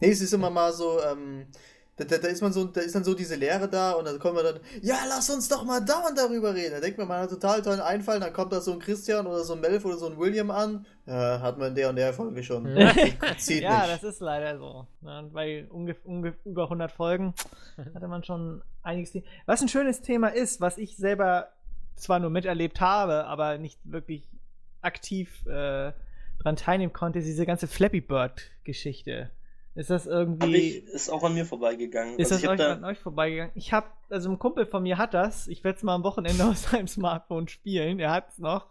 nee, 0.00 0.10
es 0.10 0.20
ist 0.20 0.32
immer 0.32 0.50
mal 0.50 0.72
so, 0.72 1.00
ähm, 1.02 1.46
da, 2.00 2.06
da, 2.06 2.18
da, 2.18 2.28
ist 2.28 2.40
man 2.40 2.52
so, 2.52 2.64
da 2.64 2.80
ist 2.80 2.94
dann 2.94 3.04
so 3.04 3.14
diese 3.14 3.36
Lehre 3.36 3.68
da 3.68 3.92
und 3.92 4.06
dann 4.06 4.18
kommen 4.18 4.36
wir 4.36 4.42
dann, 4.42 4.60
ja, 4.80 4.96
lass 5.06 5.28
uns 5.28 5.48
doch 5.48 5.64
mal 5.64 5.80
da 5.80 6.06
und 6.08 6.16
darüber 6.16 6.54
reden. 6.54 6.72
Da 6.72 6.80
denkt 6.80 6.98
man, 6.98 7.06
man 7.06 7.20
hat 7.20 7.30
einen 7.30 7.40
total 7.40 7.60
tollen 7.62 7.80
Einfall, 7.80 8.20
dann 8.20 8.32
kommt 8.32 8.52
da 8.52 8.60
so 8.60 8.72
ein 8.72 8.78
Christian 8.78 9.26
oder 9.26 9.44
so 9.44 9.52
ein 9.52 9.60
Melf 9.60 9.84
oder 9.84 9.98
so 9.98 10.06
ein 10.06 10.18
William 10.18 10.50
an. 10.50 10.86
Ja, 11.06 11.40
hat 11.40 11.58
man 11.58 11.68
in 11.68 11.74
der 11.74 11.90
und 11.90 11.96
der 11.96 12.12
Folge 12.14 12.42
schon. 12.42 12.66
ja, 12.76 12.92
nicht. 12.94 13.22
das 13.22 14.02
ist 14.02 14.20
leider 14.20 14.58
so. 14.58 14.86
Ja, 15.02 15.22
bei 15.22 15.66
über 16.44 16.62
100 16.62 16.90
Folgen 16.90 17.34
hatte 17.94 18.08
man 18.08 18.24
schon 18.24 18.62
einiges. 18.82 19.12
Was 19.46 19.60
ein 19.60 19.68
schönes 19.68 20.00
Thema 20.00 20.28
ist, 20.28 20.60
was 20.60 20.78
ich 20.78 20.96
selber 20.96 21.48
zwar 21.96 22.18
nur 22.18 22.30
miterlebt 22.30 22.80
habe, 22.80 23.26
aber 23.26 23.58
nicht 23.58 23.78
wirklich 23.84 24.26
aktiv 24.80 25.44
äh, 25.46 25.92
dran 26.38 26.56
teilnehmen 26.56 26.92
konnte, 26.92 27.18
ist 27.18 27.26
diese 27.26 27.44
ganze 27.44 27.66
Flappy 27.66 28.00
Bird-Geschichte. 28.00 29.30
Ist 29.74 29.90
das 29.90 30.06
irgendwie. 30.06 30.78
Ich, 30.78 30.84
ist 30.84 31.10
auch 31.10 31.22
an 31.22 31.34
mir 31.34 31.46
vorbeigegangen. 31.46 32.18
Ist 32.18 32.32
also 32.32 32.46
das 32.46 32.60
euch, 32.60 32.66
an 32.66 32.84
euch 32.84 32.98
vorbeigegangen? 32.98 33.52
Ich 33.54 33.72
habe, 33.72 33.86
also 34.10 34.30
ein 34.30 34.38
Kumpel 34.38 34.66
von 34.66 34.82
mir 34.82 34.98
hat 34.98 35.14
das. 35.14 35.48
Ich 35.48 35.64
werde 35.64 35.76
es 35.76 35.82
mal 35.82 35.94
am 35.94 36.04
Wochenende 36.04 36.44
aus 36.50 36.64
seinem 36.64 36.88
Smartphone 36.88 37.48
spielen. 37.48 37.98
Er 37.98 38.10
hat 38.10 38.28
es 38.30 38.38
noch. 38.38 38.68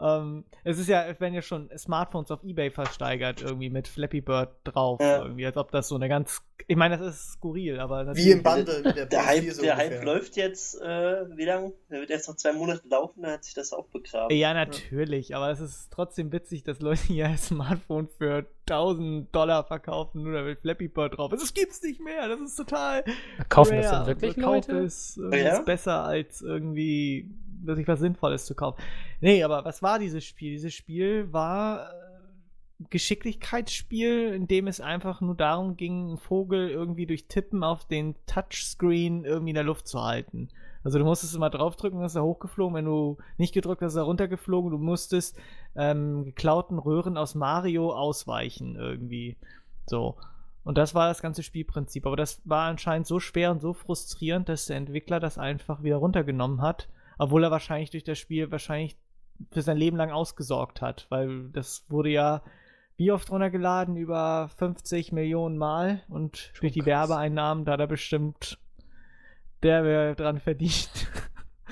Ähm, 0.00 0.44
es 0.64 0.78
ist 0.78 0.88
ja, 0.88 1.06
es 1.06 1.20
werden 1.20 1.34
ja 1.34 1.42
schon 1.42 1.70
Smartphones 1.76 2.30
auf 2.30 2.42
Ebay 2.42 2.70
versteigert, 2.70 3.42
irgendwie 3.42 3.70
mit 3.70 3.88
Flappy 3.88 4.20
Bird 4.20 4.50
drauf. 4.64 5.00
Ja. 5.00 5.22
Irgendwie, 5.22 5.46
als 5.46 5.56
ob 5.56 5.70
das 5.70 5.88
so 5.88 5.94
eine 5.94 6.08
ganz. 6.08 6.42
Ich 6.66 6.76
meine, 6.76 6.98
das 6.98 7.14
ist 7.14 7.32
skurril, 7.32 7.78
aber. 7.80 8.14
Wie 8.16 8.30
im 8.30 8.42
Bundle 8.42 8.82
mit 8.82 8.96
der, 8.96 9.06
der 9.06 9.26
Hype, 9.26 9.50
so 9.52 9.62
der 9.62 9.76
Hype 9.76 10.02
läuft 10.04 10.36
jetzt, 10.36 10.80
äh, 10.80 11.26
wie 11.36 11.44
lange? 11.44 11.72
Der 11.90 12.00
wird 12.00 12.10
erst 12.10 12.28
noch 12.28 12.36
zwei 12.36 12.52
Monate 12.52 12.82
laufen, 12.88 13.22
dann 13.22 13.32
hat 13.32 13.44
sich 13.44 13.54
das 13.54 13.72
auch 13.72 13.86
begraben. 13.88 14.34
Ja, 14.34 14.54
natürlich, 14.54 15.30
ja. 15.30 15.38
aber 15.38 15.50
es 15.50 15.60
ist 15.60 15.90
trotzdem 15.90 16.32
witzig, 16.32 16.64
dass 16.64 16.80
Leute 16.80 17.02
hier 17.06 17.26
ein 17.26 17.38
Smartphone 17.38 18.08
für 18.08 18.46
1000 18.68 19.34
Dollar 19.34 19.64
verkaufen, 19.64 20.22
nur 20.22 20.32
damit 20.32 20.60
Flappy 20.60 20.88
Bird 20.88 21.16
drauf. 21.16 21.30
Das 21.30 21.54
gibt's 21.54 21.82
nicht 21.82 22.00
mehr, 22.00 22.28
das 22.28 22.40
ist 22.40 22.56
total. 22.56 23.04
Kaufen 23.48 23.74
rare. 23.74 23.82
das 23.82 23.90
denn 23.92 24.06
wirklich 24.06 24.36
Leute? 24.36 24.77
Ist, 24.78 25.18
äh, 25.32 25.44
ja? 25.44 25.52
ist 25.54 25.64
besser 25.64 26.04
als 26.04 26.42
irgendwie 26.42 27.30
sich 27.64 27.88
was 27.88 28.00
Sinnvolles 28.00 28.46
zu 28.46 28.54
kaufen. 28.54 28.80
Nee, 29.20 29.42
aber 29.42 29.64
was 29.64 29.82
war 29.82 29.98
dieses 29.98 30.24
Spiel? 30.24 30.52
Dieses 30.52 30.74
Spiel 30.74 31.32
war 31.32 31.90
äh, 31.90 32.84
Geschicklichkeitsspiel, 32.90 34.32
in 34.32 34.46
dem 34.46 34.68
es 34.68 34.80
einfach 34.80 35.20
nur 35.20 35.34
darum 35.34 35.76
ging, 35.76 36.08
einen 36.08 36.18
Vogel 36.18 36.70
irgendwie 36.70 37.06
durch 37.06 37.26
Tippen 37.26 37.64
auf 37.64 37.84
den 37.86 38.14
Touchscreen 38.26 39.24
irgendwie 39.24 39.50
in 39.50 39.56
der 39.56 39.64
Luft 39.64 39.88
zu 39.88 40.02
halten. 40.02 40.48
Also 40.84 40.98
du 40.98 41.04
musstest 41.04 41.34
immer 41.34 41.50
draufdrücken, 41.50 41.98
dann 41.98 42.06
ist 42.06 42.14
er 42.14 42.22
hochgeflogen. 42.22 42.76
Wenn 42.76 42.84
du 42.84 43.18
nicht 43.36 43.52
gedrückt 43.52 43.82
hast, 43.82 43.92
ist 43.92 43.98
er 43.98 44.04
runtergeflogen. 44.04 44.70
Du 44.70 44.78
musstest 44.78 45.36
ähm, 45.76 46.24
geklauten 46.24 46.78
Röhren 46.78 47.16
aus 47.16 47.34
Mario 47.34 47.92
ausweichen 47.92 48.76
irgendwie. 48.76 49.36
So. 49.86 50.16
Und 50.68 50.76
das 50.76 50.94
war 50.94 51.08
das 51.08 51.22
ganze 51.22 51.42
Spielprinzip. 51.42 52.04
Aber 52.04 52.14
das 52.14 52.42
war 52.44 52.68
anscheinend 52.68 53.06
so 53.06 53.20
schwer 53.20 53.50
und 53.50 53.62
so 53.62 53.72
frustrierend, 53.72 54.50
dass 54.50 54.66
der 54.66 54.76
Entwickler 54.76 55.18
das 55.18 55.38
einfach 55.38 55.82
wieder 55.82 55.96
runtergenommen 55.96 56.60
hat. 56.60 56.90
Obwohl 57.16 57.42
er 57.42 57.50
wahrscheinlich 57.50 57.88
durch 57.88 58.04
das 58.04 58.18
Spiel 58.18 58.50
wahrscheinlich 58.50 58.98
für 59.50 59.62
sein 59.62 59.78
Leben 59.78 59.96
lang 59.96 60.10
ausgesorgt 60.10 60.82
hat. 60.82 61.06
Weil 61.08 61.48
das 61.54 61.86
wurde 61.88 62.10
ja 62.10 62.42
wie 62.98 63.10
oft 63.12 63.30
runtergeladen? 63.30 63.96
Über 63.96 64.50
50 64.58 65.10
Millionen 65.10 65.56
Mal. 65.56 66.02
Und 66.06 66.52
durch 66.60 66.74
die. 66.74 66.84
Werbeeinnahmen, 66.84 67.64
da 67.64 67.76
er 67.76 67.86
bestimmt 67.86 68.58
der 69.62 69.84
wäre 69.84 70.14
dran 70.16 70.38
verdient. 70.38 71.10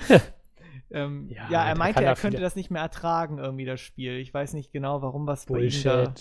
ähm, 0.89 1.29
ja, 1.29 1.47
ja, 1.51 1.67
er 1.67 1.77
meinte, 1.77 2.03
er 2.03 2.15
könnte 2.15 2.41
das 2.41 2.55
nicht 2.55 2.71
mehr 2.71 2.81
ertragen, 2.81 3.37
irgendwie, 3.37 3.65
das 3.65 3.79
Spiel. 3.79 4.17
Ich 4.17 4.33
weiß 4.33 4.53
nicht 4.53 4.71
genau, 4.71 5.03
warum 5.03 5.27
was 5.27 5.45
Bullshit. 5.45 5.85
bei 5.85 5.99
ihm 5.99 6.05
da 6.05 6.13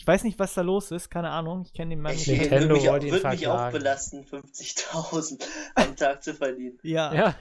ich 0.00 0.06
weiß 0.06 0.24
nicht, 0.24 0.38
was 0.38 0.54
da 0.54 0.62
los 0.62 0.92
ist, 0.92 1.10
keine 1.10 1.28
Ahnung. 1.28 1.60
Ich 1.66 1.74
kenne 1.74 1.90
den 1.90 2.00
Mann 2.00 2.14
nicht. 2.14 2.26
Nintendo 2.26 2.74
würde 2.82 3.04
mich, 3.04 3.12
würd 3.12 3.32
mich 3.32 3.46
auch 3.46 3.70
belasten, 3.70 4.24
50.000 4.24 5.42
am 5.74 5.94
Tag 5.94 6.22
zu 6.22 6.32
verdienen. 6.32 6.78
Ja. 6.82 7.12
ja. 7.12 7.34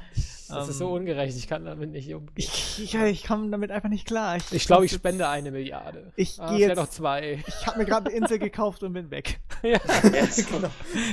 Das 0.49 0.65
um, 0.65 0.69
ist 0.69 0.77
so 0.77 0.87
ähm, 0.87 1.01
ungerecht. 1.03 1.37
Ich 1.37 1.47
kann 1.47 1.63
damit 1.63 1.91
nicht 1.91 2.13
umgehen. 2.13 2.33
Ich, 2.35 2.83
ich, 2.83 2.93
ich 2.95 3.25
komme 3.25 3.49
damit 3.49 3.71
einfach 3.71 3.87
nicht 3.87 4.05
klar. 4.05 4.35
Ich, 4.35 4.51
ich 4.51 4.65
glaube, 4.65 4.83
ich 4.83 4.91
spende 4.91 5.29
eine 5.29 5.51
Milliarde. 5.51 6.11
Ich 6.17 6.37
ah, 6.41 6.49
gehe 6.53 6.67
jetzt 6.67 6.75
noch 6.75 6.89
zwei. 6.89 7.41
Ich 7.47 7.65
habe 7.65 7.79
mir 7.79 7.85
gerade 7.85 8.09
eine 8.09 8.17
Insel 8.17 8.39
gekauft 8.39 8.83
und 8.83 8.91
bin 8.91 9.09
weg. 9.09 9.39
ja, 9.63 9.79
ja 10.03 10.27
genau. 10.51 10.69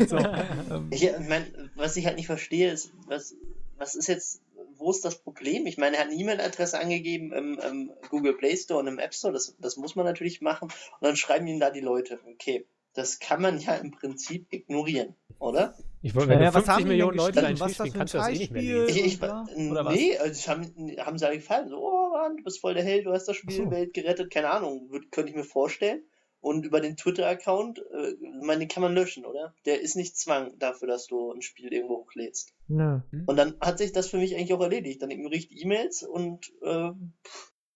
So, 0.09 0.17
ähm. 0.17 0.89
ich 0.91 1.09
mein, 1.29 1.47
was 1.77 1.97
ich 1.97 2.07
halt 2.07 2.17
nicht 2.17 2.27
verstehe, 2.27 2.73
ist, 2.73 2.91
was, 3.07 3.37
was 3.79 3.95
ist 3.95 4.09
jetzt 4.09 4.41
wo 4.79 4.91
ist 4.91 5.05
das 5.05 5.23
Problem? 5.23 5.67
Ich 5.67 5.79
meine, 5.79 5.97
er 5.97 6.05
hat 6.05 6.11
eine 6.11 6.21
E-Mail-Adresse 6.21 6.79
angegeben 6.79 7.33
im, 7.33 7.59
im, 7.59 7.93
Google 8.11 8.35
Play 8.35 8.57
Store 8.57 8.81
und 8.81 8.87
im 8.87 8.99
App 8.99 9.15
Store, 9.15 9.33
das, 9.33 9.57
das 9.59 9.77
muss 9.77 9.97
man 9.97 10.05
natürlich 10.05 10.41
machen. 10.41 10.69
Und 10.69 11.03
dann 11.03 11.17
schreiben 11.17 11.47
ihm 11.47 11.61
da 11.61 11.71
die 11.71 11.81
Leute, 11.81 12.21
okay, 12.33 12.67
das 12.95 13.19
kann 13.19 13.43
man 13.43 13.59
ja 13.59 13.75
im 13.75 13.91
Prinzip 13.91 14.47
ignorieren, 14.53 15.15
oder? 15.39 15.77
Ich 16.03 16.15
wollte, 16.15 16.31
wenn 16.31 16.43
ja, 16.43 16.53
50 16.53 16.87
Millionen 16.87 17.17
Leute 17.17 17.43
dein 17.43 17.57
Spiel 17.57 17.75
spielen, 17.75 17.93
kannst 17.93 18.15
du 18.15 18.19
das 18.19 18.29
eh 18.29 18.39
nicht 18.39 18.53
mehr 18.53 18.63
lesen. 18.63 18.89
Ich, 18.89 19.05
ich, 19.05 19.23
oder? 19.23 19.91
nee, 19.91 20.17
also 20.17 20.51
haben, 20.51 20.73
haben 20.99 21.19
sie 21.19 21.27
halt 21.27 21.41
gefallen. 21.41 21.69
So, 21.69 21.79
oh 21.79 22.11
Mann, 22.13 22.37
du 22.37 22.45
bist 22.45 22.61
voll 22.61 22.75
der 22.75 22.85
Held, 22.85 23.07
du 23.07 23.13
hast 23.13 23.27
das 23.27 23.37
Spiel, 23.37 23.57
so. 23.57 23.71
Welt 23.71 23.93
gerettet, 23.93 24.31
keine 24.31 24.51
Ahnung, 24.51 24.91
würd, 24.91 25.11
könnte 25.13 25.31
ich 25.31 25.37
mir 25.37 25.45
vorstellen. 25.45 26.03
Und 26.47 26.65
über 26.65 26.81
den 26.81 26.97
Twitter-Account, 26.97 27.81
äh, 27.81 28.15
meine, 28.41 28.61
den 28.61 28.69
kann 28.69 28.81
man 28.81 28.95
löschen, 28.95 29.25
oder? 29.25 29.53
Der 29.65 29.81
ist 29.81 29.97
nicht 29.97 30.17
Zwang 30.17 30.57
dafür, 30.61 30.87
dass 30.87 31.09
du 31.09 31.33
ein 31.33 31.43
Spiel 31.43 31.73
irgendwo 31.73 31.97
hochlädst. 31.97 32.55
Nö. 32.69 33.01
Und 33.27 33.37
dann 33.37 33.57
hat 33.61 33.79
sich 33.79 33.91
das 33.91 34.11
für 34.11 34.19
mich 34.19 34.37
eigentlich 34.37 34.55
auch 34.55 34.61
erledigt. 34.61 35.03
Dann 35.03 35.11
ignoriere 35.11 35.41
ich 35.41 35.49
die 35.49 35.61
E-Mails 35.61 36.05
und 36.05 36.53
äh, 36.63 36.69
ja. 36.71 36.93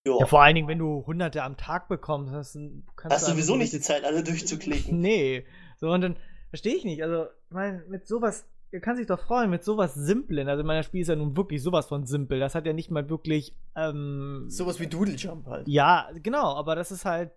ja. 0.05 0.25
vor 0.25 0.41
allen 0.41 0.55
Dingen, 0.55 0.69
wenn 0.69 0.79
du 0.79 1.05
hunderte 1.05 1.43
am 1.43 1.57
Tag 1.57 1.89
bekommst, 1.89 2.33
hast, 2.33 2.53
kannst 2.95 3.17
hast 3.17 3.27
du 3.27 3.33
sowieso 3.33 3.57
nicht 3.57 3.73
die 3.73 3.81
Zeit, 3.81 4.05
alle 4.05 4.23
durchzuklicken. 4.23 4.97
Nee. 5.01 5.45
So, 5.79 5.91
und 5.91 6.03
dann 6.03 6.17
verstehe 6.51 6.77
ich 6.77 6.85
nicht. 6.85 7.03
Also, 7.03 7.25
ich 7.25 7.51
meine, 7.51 7.85
mit 7.89 8.07
sowas, 8.07 8.47
ihr 8.71 8.81
kann 8.81 8.97
sich 8.97 9.09
doch 9.09 9.19
freuen, 9.19 9.51
mit 9.51 9.65
sowas 9.65 9.95
Simplen. 9.95 10.49
Also, 10.49 10.63
mein 10.63 10.85
Spiel 10.85 11.01
ist 11.01 11.09
ja 11.09 11.17
nun 11.17 11.37
wirklich 11.37 11.61
sowas 11.61 11.89
von 11.89 12.07
simpel. 12.07 12.39
Das 12.39 12.55
hat 12.55 12.67
ja 12.67 12.73
nicht 12.73 12.93
mal 12.93 13.11
wirklich. 13.11 13.53
Ähm, 13.75 14.45
sowas 14.47 14.79
wie 14.79 14.87
Doodle 14.87 15.17
Jump 15.17 15.47
halt. 15.49 15.67
Ja, 15.67 16.09
genau, 16.23 16.55
aber 16.55 16.77
das 16.77 16.93
ist 16.93 17.05
halt 17.05 17.33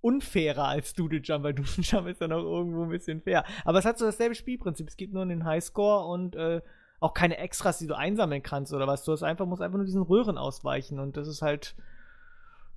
unfairer 0.00 0.66
als 0.66 0.94
Doodle 0.94 1.20
Jump, 1.20 1.44
weil 1.44 1.54
Doodle 1.54 1.82
Jump 1.82 2.08
ist 2.08 2.20
ja 2.20 2.28
noch 2.28 2.42
irgendwo 2.42 2.84
ein 2.84 2.90
bisschen 2.90 3.20
fair. 3.22 3.44
Aber 3.64 3.78
es 3.78 3.84
hat 3.84 3.98
so 3.98 4.06
dasselbe 4.06 4.34
Spielprinzip. 4.34 4.88
Es 4.88 4.96
gibt 4.96 5.12
nur 5.12 5.22
einen 5.22 5.44
Highscore 5.44 6.06
und 6.06 6.36
äh, 6.36 6.60
auch 7.00 7.14
keine 7.14 7.38
Extras, 7.38 7.78
die 7.78 7.86
du 7.86 7.96
einsammeln 7.96 8.42
kannst 8.42 8.72
oder 8.72 8.86
was. 8.86 9.04
Du 9.04 9.12
hast 9.12 9.22
einfach, 9.22 9.46
musst 9.46 9.62
einfach 9.62 9.78
nur 9.78 9.86
diesen 9.86 10.02
Röhren 10.02 10.38
ausweichen 10.38 10.98
und 10.98 11.16
das 11.16 11.28
ist 11.28 11.42
halt, 11.42 11.74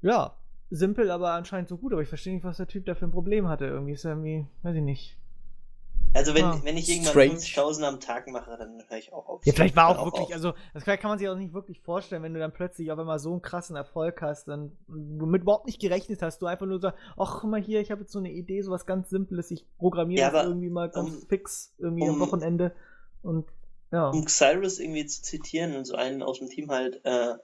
ja, 0.02 0.36
simpel, 0.70 1.12
aber 1.12 1.34
anscheinend 1.34 1.70
so 1.70 1.78
gut. 1.78 1.94
Aber 1.94 2.02
ich 2.02 2.10
verstehe 2.10 2.34
nicht, 2.34 2.44
was 2.44 2.58
der 2.58 2.68
Typ 2.68 2.86
da 2.86 2.96
für 2.96 3.06
ein 3.06 3.12
Problem 3.12 3.48
hatte. 3.48 3.66
Irgendwie 3.66 3.94
ist 3.94 4.06
er 4.06 4.12
irgendwie, 4.12 4.48
weiß 4.64 4.76
ich 4.76 4.82
nicht. 4.82 5.18
Also 6.14 6.36
wenn, 6.36 6.44
ah, 6.44 6.62
wenn 6.64 6.78
ich 6.78 6.90
irgendwann 6.90 7.38
50.000 7.38 7.84
am 7.84 8.00
Tag 8.00 8.28
mache, 8.28 8.56
dann 8.58 8.84
höre 8.88 8.98
ich 8.98 9.12
auch 9.12 9.28
auf. 9.28 9.46
Ja, 9.46 9.54
vielleicht 9.54 9.76
war 9.76 9.90
auch, 9.90 9.98
auch 9.98 10.06
wirklich, 10.06 10.28
auf. 10.28 10.34
also 10.34 10.54
das 10.74 10.84
kann 10.86 11.00
man 11.04 11.18
sich 11.18 11.28
auch 11.28 11.36
nicht 11.36 11.54
wirklich 11.54 11.80
vorstellen, 11.82 12.22
wenn 12.22 12.34
du 12.34 12.40
dann 12.40 12.54
plötzlich 12.54 12.92
auf 12.92 13.00
einmal 13.00 13.20
so 13.20 13.32
einen 13.32 13.42
krassen 13.42 13.76
Erfolg 13.76 14.22
hast, 14.22 14.48
dann 14.48 14.78
mit 14.88 15.42
überhaupt 15.42 15.66
nicht 15.66 15.82
gerechnet 15.82 16.22
hast, 16.22 16.42
du 16.42 16.46
einfach 16.46 16.66
nur 16.66 16.80
sagst, 16.80 17.00
ach 17.18 17.40
guck 17.42 17.50
mal 17.50 17.62
hier, 17.62 17.82
ich 17.82 17.92
habe 17.92 18.02
jetzt 18.02 18.12
so 18.12 18.20
eine 18.20 18.32
Idee, 18.32 18.62
so 18.62 18.72
was 18.72 18.86
ganz 18.86 19.10
Simples, 19.10 19.50
ich 19.52 19.66
programmiere 19.78 20.22
ja, 20.22 20.32
das 20.32 20.46
irgendwie 20.46 20.70
mal 20.70 20.90
ganz 20.90 21.10
um, 21.10 21.28
fix, 21.28 21.74
irgendwie 21.80 22.04
um, 22.04 22.10
am 22.16 22.20
Wochenende 22.20 22.74
und 23.24 23.46
ja. 23.92 24.10
Um 24.10 24.28
Cyrus 24.28 24.80
irgendwie 24.80 25.06
zu 25.06 25.22
zitieren 25.22 25.76
und 25.76 25.86
so 25.86 25.96
einen 25.96 26.24
aus 26.24 26.40
dem 26.40 26.50
Team 26.50 26.72
halt, 26.72 27.06
äh, 27.06 27.36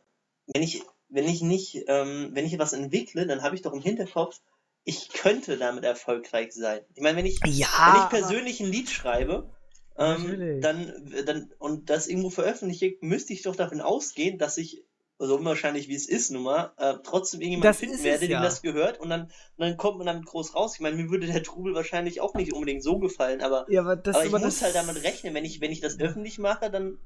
wenn 0.48 0.64
ich, 0.64 0.82
wenn 1.08 1.26
ich 1.26 1.42
nicht, 1.42 1.86
ähm, 1.88 2.32
wenn 2.34 2.46
ich 2.46 2.54
etwas 2.54 2.74
entwickle, 2.74 3.28
dann 3.28 3.44
habe 3.44 3.56
ich 3.56 3.62
doch 3.62 3.74
im 3.74 3.82
Hinterkopf, 3.82 4.42
ich 4.84 5.10
könnte 5.10 5.58
damit 5.58 5.84
erfolgreich 5.84 6.54
sein. 6.54 6.82
Ich 6.96 7.02
meine, 7.02 7.18
wenn 7.18 7.26
ich, 7.26 7.40
ja, 7.46 7.68
wenn 7.94 8.04
ich 8.04 8.10
persönlich 8.10 8.60
ein 8.60 8.72
Lied 8.72 8.90
schreibe, 8.90 9.50
ähm, 9.98 10.62
dann, 10.62 11.14
dann, 11.26 11.52
und 11.60 11.90
das 11.90 12.08
irgendwo 12.08 12.30
veröffentliche, 12.30 12.96
müsste 13.02 13.34
ich 13.34 13.42
doch 13.42 13.56
davon 13.56 13.82
ausgehen, 13.82 14.38
dass 14.38 14.58
ich, 14.58 14.84
so 15.22 15.36
unwahrscheinlich 15.36 15.90
wie 15.90 15.96
es 15.96 16.08
ist 16.08 16.32
nun 16.32 16.44
mal, 16.44 16.72
äh, 16.78 16.96
trotzdem 17.04 17.42
irgendjemand 17.42 17.76
finden 17.76 18.02
werde, 18.04 18.26
ja. 18.26 18.40
dem 18.40 18.44
das 18.44 18.62
gehört, 18.62 19.02
und 19.02 19.10
dann, 19.10 19.24
und 19.24 19.32
dann 19.58 19.76
kommt 19.76 19.98
man 19.98 20.08
damit 20.08 20.26
groß 20.26 20.56
raus. 20.56 20.76
Ich 20.76 20.80
meine, 20.80 20.96
mir 20.96 21.10
würde 21.10 21.28
der 21.28 21.44
Trubel 21.44 21.74
wahrscheinlich 21.74 22.22
auch 22.22 22.34
nicht 22.34 22.54
unbedingt 22.54 22.82
so 22.82 22.98
gefallen, 23.00 23.42
aber, 23.42 23.66
ja, 23.70 23.82
aber, 23.82 23.98
das, 23.98 24.16
aber 24.16 24.26
ich 24.26 24.34
aber 24.34 24.46
muss 24.46 24.62
halt 24.62 24.76
damit 24.76 25.04
rechnen, 25.04 25.34
wenn 25.34 25.44
ich, 25.44 25.60
wenn 25.60 25.72
ich 25.72 25.82
das 25.82 26.00
öffentlich 26.00 26.40
mache, 26.40 26.72
dann, 26.72 26.98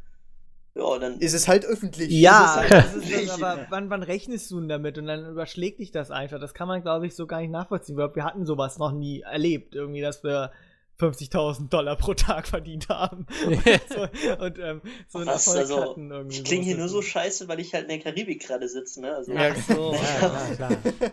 ja, 0.76 0.98
dann 0.98 1.20
ist 1.20 1.34
es 1.34 1.48
halt 1.48 1.66
öffentlich. 1.66 2.10
Ja, 2.10 2.56
halt 2.56 2.72
öffentlich. 2.72 3.28
Das, 3.28 3.32
aber 3.42 3.68
wann, 3.70 3.90
wann 3.90 4.02
rechnest 4.02 4.50
du 4.50 4.60
denn 4.60 4.70
damit? 4.70 4.98
Und 4.98 5.06
dann 5.06 5.30
überschlägt 5.30 5.80
dich 5.80 5.92
das 5.92 6.10
einfach. 6.10 6.40
Das 6.40 6.54
kann 6.54 6.68
man, 6.68 6.82
glaube 6.82 7.06
ich, 7.06 7.16
so 7.16 7.28
gar 7.28 7.42
nicht 7.42 7.52
nachvollziehen. 7.52 7.98
Wir 7.98 8.24
hatten 8.24 8.46
sowas 8.46 8.80
noch 8.80 8.92
nie 8.92 9.22
erlebt, 9.22 9.76
irgendwie, 9.76 10.02
dass 10.02 10.24
wir 10.24 10.52
50.000 11.00 11.70
Dollar 11.70 11.96
pro 11.96 12.16
Tag 12.16 12.48
verdient 12.48 12.90
haben. 12.90 13.28
so, 13.90 14.08
und 14.44 14.60
ähm, 14.60 14.82
so 15.08 15.20
einen 15.20 15.28
Was, 15.28 15.48
Erfolg 15.48 15.60
also, 15.60 15.82
hatten. 15.82 16.12
Irgendwie 16.12 16.38
ich 16.38 16.44
klinge 16.44 16.64
hier 16.64 16.78
nur 16.78 16.90
so 16.90 17.02
scheiße, 17.02 17.48
weil 17.48 17.60
ich 17.60 17.74
halt 17.74 17.84
in 17.84 17.90
der 17.90 18.00
Karibik 18.00 18.42
gerade 18.42 18.68
sitze. 18.68 19.02
Ne? 19.02 19.16
Also, 19.16 19.32
ja, 19.34 19.56
so. 19.56 19.94
ja, 19.94 20.18
klar, 20.18 20.56
klar. 20.56 21.12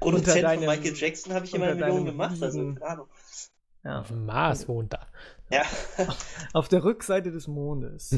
Produzent 0.00 0.46
von 0.46 0.60
Michael 0.60 0.94
Jackson 0.94 1.34
habe 1.34 1.44
ich 1.44 1.54
immer 1.54 1.66
eine 1.66 1.74
Million 1.74 2.04
gemacht. 2.04 2.42
Also, 2.42 2.74
keine 2.74 2.82
Ahnung. 2.82 3.08
Ja. 3.84 4.00
Auf 4.00 4.08
dem 4.08 4.26
Mars 4.26 4.68
wohnt 4.68 4.94
er. 4.94 5.06
Ja. 5.50 5.62
auf 6.52 6.68
der 6.68 6.84
Rückseite 6.84 7.30
des 7.30 7.46
Mondes. 7.46 8.16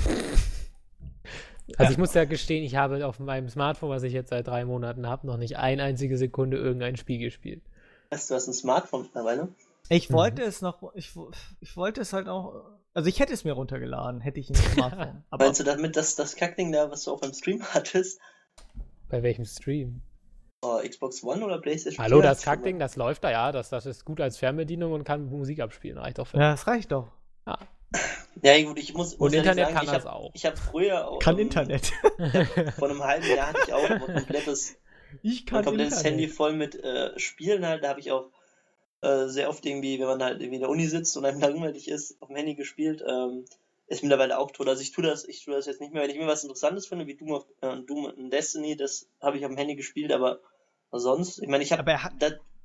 Also 1.76 1.93
ich 1.93 1.99
muss 1.99 2.14
ja 2.14 2.24
gestehen, 2.24 2.64
ich 2.64 2.76
habe 2.76 3.07
auf 3.07 3.18
meinem 3.18 3.49
Smartphone, 3.49 3.91
was 3.91 4.03
ich 4.03 4.12
jetzt 4.12 4.31
seit 4.31 4.47
drei 4.47 4.64
Monaten 4.64 5.07
habe, 5.07 5.26
noch 5.26 5.37
nicht 5.37 5.59
eine 5.59 5.83
einzige 5.83 6.16
Sekunde 6.16 6.57
irgendein 6.57 6.97
Spiel 6.97 7.18
gespielt. 7.18 7.62
Weißt 8.11 8.31
du, 8.31 8.35
hast 8.35 8.49
ein 8.49 8.55
Smartphone 8.55 9.03
mittlerweile? 9.03 9.49
Ich 9.91 10.09
mhm. 10.09 10.14
wollte 10.14 10.43
mhm. 10.43 10.49
es 10.49 10.62
noch, 10.62 10.95
ich, 10.95 11.12
ich 11.61 11.76
wollte 11.76 12.01
es 12.01 12.12
halt 12.12 12.29
auch, 12.29 12.64
also 12.95 13.09
ich 13.09 13.20
hätte 13.20 13.35
es 13.35 13.45
mir 13.45 13.53
runtergeladen, 13.53 14.20
hätte 14.20 14.41
ich 14.41 14.49
ein 14.49 14.55
Smartphone. 14.55 15.24
aber 15.31 15.45
Meinst 15.45 15.61
du 15.61 15.64
damit, 15.64 15.97
dass 15.97 16.16
das 16.16 16.37
Kackding 16.37 16.72
da, 16.72 16.91
was 16.91 17.05
du 17.05 17.12
auch 17.12 17.20
beim 17.20 17.35
Stream 17.35 17.62
hattest? 17.74 18.18
Bei 19.11 19.22
welchem 19.22 19.45
Stream? 19.45 20.01
Oh, 20.62 20.81
Xbox 20.83 21.22
One 21.22 21.45
oder 21.45 21.61
PlayStation 21.61 22.05
Hallo, 22.05 22.20
das 22.20 22.43
Kackding, 22.43 22.79
das 22.79 22.97
läuft 22.97 23.22
da, 23.22 23.31
ja. 23.31 23.53
Das, 23.53 23.68
das 23.68 23.87
ist 23.87 24.05
gut 24.05 24.20
als 24.20 24.39
Fernbedienung 24.39 24.93
und 24.93 25.05
kann 25.05 25.26
Musik 25.26 25.61
abspielen. 25.61 25.99
Reicht 25.99 26.18
doch 26.18 26.26
für 26.26 26.39
Ja, 26.39 26.51
das 26.51 26.66
reicht 26.66 26.91
doch. 26.91 27.12
Ja. 27.49 27.59
Ja, 28.42 28.62
gut, 28.62 28.78
ich 28.78 28.94
muss. 28.94 29.14
Und 29.14 29.20
muss 29.20 29.32
Internet 29.32 29.66
sagen, 29.66 29.76
kann 29.76 29.86
das 29.86 30.05
hab, 30.05 30.12
auch. 30.12 30.30
Ich 30.34 30.44
habe 30.44 30.57
früher 30.57 31.09
auch. 31.09 31.18
Kann 31.18 31.34
um, 31.34 31.40
Internet. 31.40 31.92
vor 32.78 32.90
einem 32.90 33.03
halben 33.03 33.26
Jahr 33.26 33.49
hatte 33.49 33.61
ich 33.66 33.72
auch 33.72 33.90
ein 33.90 34.01
komplettes, 34.01 34.76
ich 35.22 35.46
kann 35.46 35.61
ein 35.61 35.64
komplettes 35.64 36.05
Handy 36.05 36.28
voll 36.28 36.53
mit 36.53 36.74
äh, 36.76 37.18
Spielen 37.18 37.66
halt. 37.66 37.82
Da 37.82 37.88
habe 37.88 38.01
ich 38.01 38.12
auch 38.12 38.30
äh, 39.01 39.26
sehr 39.26 39.49
oft 39.49 39.64
irgendwie, 39.64 39.99
wenn 39.99 40.07
man 40.07 40.22
halt 40.22 40.40
irgendwie 40.40 40.57
in 40.57 40.61
der 40.61 40.70
Uni 40.70 40.86
sitzt 40.86 41.16
und 41.16 41.24
einem 41.24 41.40
langweilig 41.40 41.88
ist, 41.88 42.20
auf 42.20 42.28
dem 42.28 42.36
Handy 42.36 42.55
gespielt. 42.55 43.03
Ähm, 43.09 43.44
ist 43.86 44.03
mittlerweile 44.03 44.38
auch 44.38 44.51
tot. 44.51 44.68
Also 44.68 44.82
ich 44.82 44.92
tue 44.92 45.03
das, 45.03 45.24
ich 45.24 45.44
tue 45.44 45.55
das 45.55 45.64
jetzt 45.64 45.80
nicht 45.80 45.94
mehr, 45.94 46.03
wenn 46.03 46.11
ich 46.11 46.18
mir 46.18 46.26
was 46.26 46.42
Interessantes 46.42 46.86
finde, 46.86 47.07
wie 47.07 47.14
Doom, 47.14 47.32
of, 47.32 47.46
äh, 47.62 47.74
Doom 47.78 48.05
und 48.05 48.30
Destiny, 48.30 48.76
das 48.76 49.09
habe 49.22 49.38
ich 49.38 49.46
auf 49.46 49.51
dem 49.51 49.57
Handy 49.57 49.76
gespielt, 49.76 50.12
aber 50.12 50.40
sonst, 50.92 51.38
ich 51.38 51.49
meine, 51.49 51.64
ich 51.64 51.72
habe, 51.72 51.99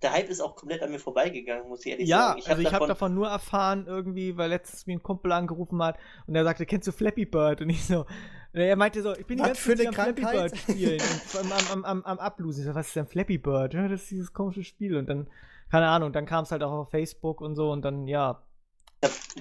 der 0.04 0.12
Hype 0.12 0.30
ist 0.30 0.42
auch 0.42 0.56
komplett 0.56 0.82
an 0.82 0.92
mir 0.92 1.00
vorbeigegangen, 1.00 1.68
muss 1.68 1.86
ich 1.86 1.92
ehrlich 1.92 2.08
ja, 2.08 2.28
sagen. 2.28 2.40
Ich 2.40 2.50
also 2.50 2.62
ich 2.62 2.74
habe 2.74 2.88
davon 2.88 3.14
nur 3.14 3.28
erfahren 3.28 3.86
irgendwie, 3.88 4.38
weil 4.38 4.50
letztens 4.50 4.86
mir 4.86 4.98
ein 4.98 5.04
Kumpel 5.04 5.32
angerufen 5.32 5.82
hat 5.82 5.98
und 6.28 6.36
er 6.36 6.44
sagte, 6.44 6.66
kennst 6.66 6.88
du 6.88 6.92
Flappy 6.92 7.26
Bird? 7.26 7.62
Und 7.62 7.70
ich 7.70 7.86
so, 7.86 8.06
er 8.54 8.76
meinte 8.76 9.02
so, 9.02 9.16
ich 9.16 9.26
bin 9.26 9.38
die 9.38 9.44
ganze 9.44 9.76
Zeit 9.76 9.88
am 9.88 9.94
Flappy 9.94 10.22
Bird 10.22 10.58
spielen 10.58 11.02
und 11.42 11.52
am, 11.52 11.62
am, 11.72 11.86
am, 11.86 12.04
am 12.04 12.20
Ablosen. 12.20 12.62
Ich 12.62 12.68
so, 12.68 12.76
was 12.76 12.88
ist 12.88 12.96
denn 12.96 13.08
Flappy 13.08 13.38
Bird? 13.38 13.74
Ja, 13.74 13.88
das 13.88 14.04
ist 14.04 14.12
dieses 14.12 14.34
komische 14.34 14.64
Spiel 14.64 14.98
und 14.98 15.08
dann, 15.08 15.30
keine 15.72 15.88
Ahnung, 15.88 16.14
dann 16.14 16.26
kam 16.26 16.44
es 16.44 16.52
halt 16.52 16.64
auch 16.64 16.72
auf 16.72 16.90
Facebook 16.92 17.42
und 17.42 17.56
so 17.56 17.72
und 17.72 17.84
dann, 17.84 18.08
ja, 18.08 18.44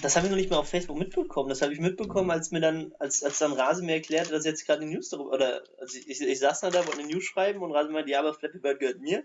das 0.00 0.16
habe 0.16 0.26
ich 0.26 0.30
noch 0.30 0.38
nicht 0.38 0.50
mal 0.50 0.56
auf 0.56 0.68
Facebook 0.68 0.98
mitbekommen. 0.98 1.48
Das 1.48 1.62
habe 1.62 1.72
ich 1.72 1.78
mitbekommen, 1.78 2.30
als 2.30 2.50
mir 2.50 2.60
dann, 2.60 2.92
als, 2.98 3.22
als 3.22 3.38
dann 3.38 3.52
Rase 3.52 3.84
mir 3.84 3.94
erklärte, 3.94 4.32
dass 4.32 4.44
jetzt 4.44 4.66
gerade 4.66 4.82
eine 4.82 4.90
News 4.90 5.10
darüber, 5.10 5.32
oder 5.32 5.62
also 5.78 5.98
ich, 5.98 6.08
ich, 6.08 6.20
ich 6.20 6.38
saß 6.40 6.60
da, 6.60 6.74
wollte 6.74 6.98
eine 6.98 7.06
News 7.06 7.24
schreiben 7.24 7.62
und 7.62 7.70
Rase 7.72 7.90
meinte, 7.90 8.10
ja, 8.10 8.20
aber 8.20 8.34
Flappy 8.34 8.58
Bird 8.58 8.80
gehört 8.80 9.00
mir. 9.00 9.22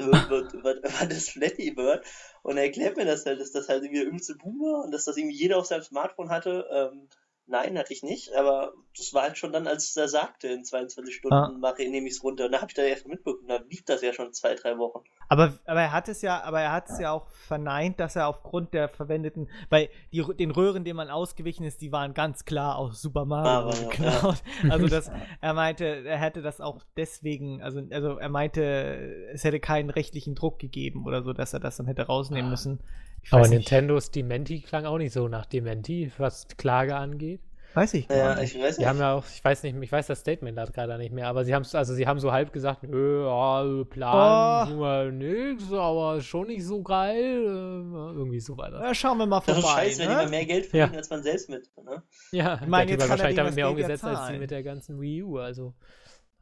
So, 0.00 0.10
was, 0.10 0.54
was, 0.62 1.08
das 1.08 1.28
Flappy 1.28 1.72
Bird? 1.72 2.04
Und 2.42 2.56
er 2.56 2.64
erklärt 2.64 2.96
mir 2.96 3.04
das 3.04 3.26
halt, 3.26 3.40
dass 3.40 3.52
das 3.52 3.68
halt 3.68 3.82
irgendwie 3.82 4.00
der 4.00 4.08
übelste 4.08 4.34
Boom 4.36 4.60
war 4.60 4.84
und 4.84 4.92
dass 4.92 5.04
das 5.04 5.16
irgendwie 5.16 5.36
jeder 5.36 5.58
auf 5.58 5.66
seinem 5.66 5.82
Smartphone 5.82 6.30
hatte. 6.30 6.66
Ähm, 6.72 7.08
nein, 7.50 7.78
hatte 7.78 7.92
ich 7.92 8.02
nicht, 8.02 8.34
aber 8.34 8.72
das 8.96 9.14
war 9.14 9.22
halt 9.22 9.38
schon 9.38 9.52
dann, 9.52 9.66
als 9.66 9.96
er 9.96 10.08
sagte, 10.08 10.48
in 10.48 10.64
22 10.64 11.14
Stunden 11.14 11.34
ah. 11.34 11.48
mache, 11.58 11.88
nehme 11.88 12.08
ich 12.08 12.14
es 12.14 12.24
runter. 12.24 12.46
Und 12.46 12.52
da 12.52 12.58
habe 12.60 12.70
ich 12.70 12.74
da 12.74 12.82
erst 12.82 13.06
mitbekommen, 13.06 13.48
da 13.48 13.60
lief 13.68 13.84
das 13.84 14.02
ja 14.02 14.12
schon 14.12 14.32
zwei, 14.32 14.54
drei 14.54 14.78
Wochen. 14.78 15.00
Aber, 15.28 15.54
aber 15.64 15.80
er 15.80 15.92
hat 15.92 16.08
es 16.08 16.22
ja, 16.22 16.42
aber 16.42 16.60
er 16.60 16.72
hat 16.72 16.90
es 16.90 16.98
ja 16.98 17.12
auch 17.12 17.28
verneint, 17.30 18.00
dass 18.00 18.16
er 18.16 18.26
aufgrund 18.26 18.74
der 18.74 18.88
verwendeten, 18.88 19.48
weil 19.68 19.88
die, 20.12 20.24
den 20.36 20.50
Röhren, 20.50 20.84
denen 20.84 20.96
man 20.96 21.08
ausgewichen 21.08 21.64
ist, 21.64 21.80
die 21.80 21.92
waren 21.92 22.14
ganz 22.14 22.44
klar 22.44 22.76
aus 22.76 23.00
Super 23.00 23.24
Mario 23.24 23.68
Aber, 23.68 23.76
ja, 23.76 23.88
geklaut. 23.88 24.42
Also 24.70 24.88
das, 24.88 25.10
er 25.40 25.54
meinte, 25.54 25.84
er 25.84 26.18
hätte 26.18 26.42
das 26.42 26.60
auch 26.60 26.82
deswegen, 26.96 27.62
also, 27.62 27.80
also 27.90 28.18
er 28.18 28.28
meinte, 28.28 29.30
es 29.32 29.44
hätte 29.44 29.60
keinen 29.60 29.90
rechtlichen 29.90 30.34
Druck 30.34 30.58
gegeben 30.58 31.06
oder 31.06 31.22
so, 31.22 31.32
dass 31.32 31.52
er 31.52 31.60
das 31.60 31.76
dann 31.76 31.86
hätte 31.86 32.02
rausnehmen 32.02 32.40
Ah. 32.46 32.50
müssen. 32.50 32.80
Ich 33.22 33.32
Aber. 33.32 33.48
Nintendos 33.48 34.10
Dementi 34.10 34.60
klang 34.60 34.86
auch 34.86 34.98
nicht 34.98 35.12
so 35.12 35.28
nach 35.28 35.46
Dementi, 35.46 36.10
was 36.18 36.46
Klage 36.56 36.96
angeht. 36.96 37.40
Weiß 37.74 37.94
ich 37.94 38.08
gar 38.08 38.16
Ja, 38.18 38.34
nicht. 38.34 38.56
ich 38.56 38.60
weiß 38.60 38.76
Die 38.76 38.80
nicht. 38.80 38.88
haben 38.88 38.98
ja 38.98 39.14
auch, 39.14 39.24
ich 39.32 39.44
weiß 39.44 39.62
nicht, 39.62 39.76
ich 39.80 39.92
weiß 39.92 40.08
das 40.08 40.18
Statement 40.20 40.58
da 40.58 40.64
gerade 40.64 40.98
nicht 40.98 41.12
mehr, 41.12 41.28
aber 41.28 41.44
sie 41.44 41.54
haben 41.54 41.64
also 41.72 41.94
sie 41.94 42.04
haben 42.08 42.18
so 42.18 42.32
halb 42.32 42.52
gesagt, 42.52 42.82
nö, 42.82 43.24
ja, 43.26 43.84
Plan, 43.84 44.66
Oh. 44.66 44.70
tun 44.72 44.80
wir 44.80 45.12
nix, 45.12 45.72
aber 45.72 46.20
schon 46.20 46.48
nicht 46.48 46.64
so 46.64 46.82
geil, 46.82 47.16
äh, 47.44 48.16
irgendwie 48.16 48.40
so 48.40 48.56
weiter. 48.58 48.80
Ja, 48.82 48.92
schauen 48.92 49.18
wir 49.18 49.26
mal 49.26 49.40
Das 49.46 49.56
ist 49.58 49.62
vorbei. 49.64 49.82
scheiße, 49.84 50.00
wenn 50.00 50.06
ne? 50.08 50.12
jemand 50.14 50.30
mehr 50.30 50.46
Geld 50.46 50.66
verdient 50.66 50.96
als 50.96 51.10
man 51.10 51.22
selbst 51.22 51.48
mit. 51.48 51.70
Ne? 51.84 52.02
Ja, 52.32 52.58
Ich 52.60 52.66
meine, 52.66 52.90
jetzt 52.90 53.02
hat 53.02 53.08
kann 53.08 53.10
wahrscheinlich 53.10 53.36
damit 53.36 53.54
mehr 53.54 53.64
ja 53.66 53.70
umgesetzt 53.70 54.02
als 54.04 54.26
die 54.32 54.38
mit 54.38 54.50
der 54.50 54.64
ganzen 54.64 55.00
Wii 55.00 55.22
U, 55.22 55.38
also. 55.38 55.72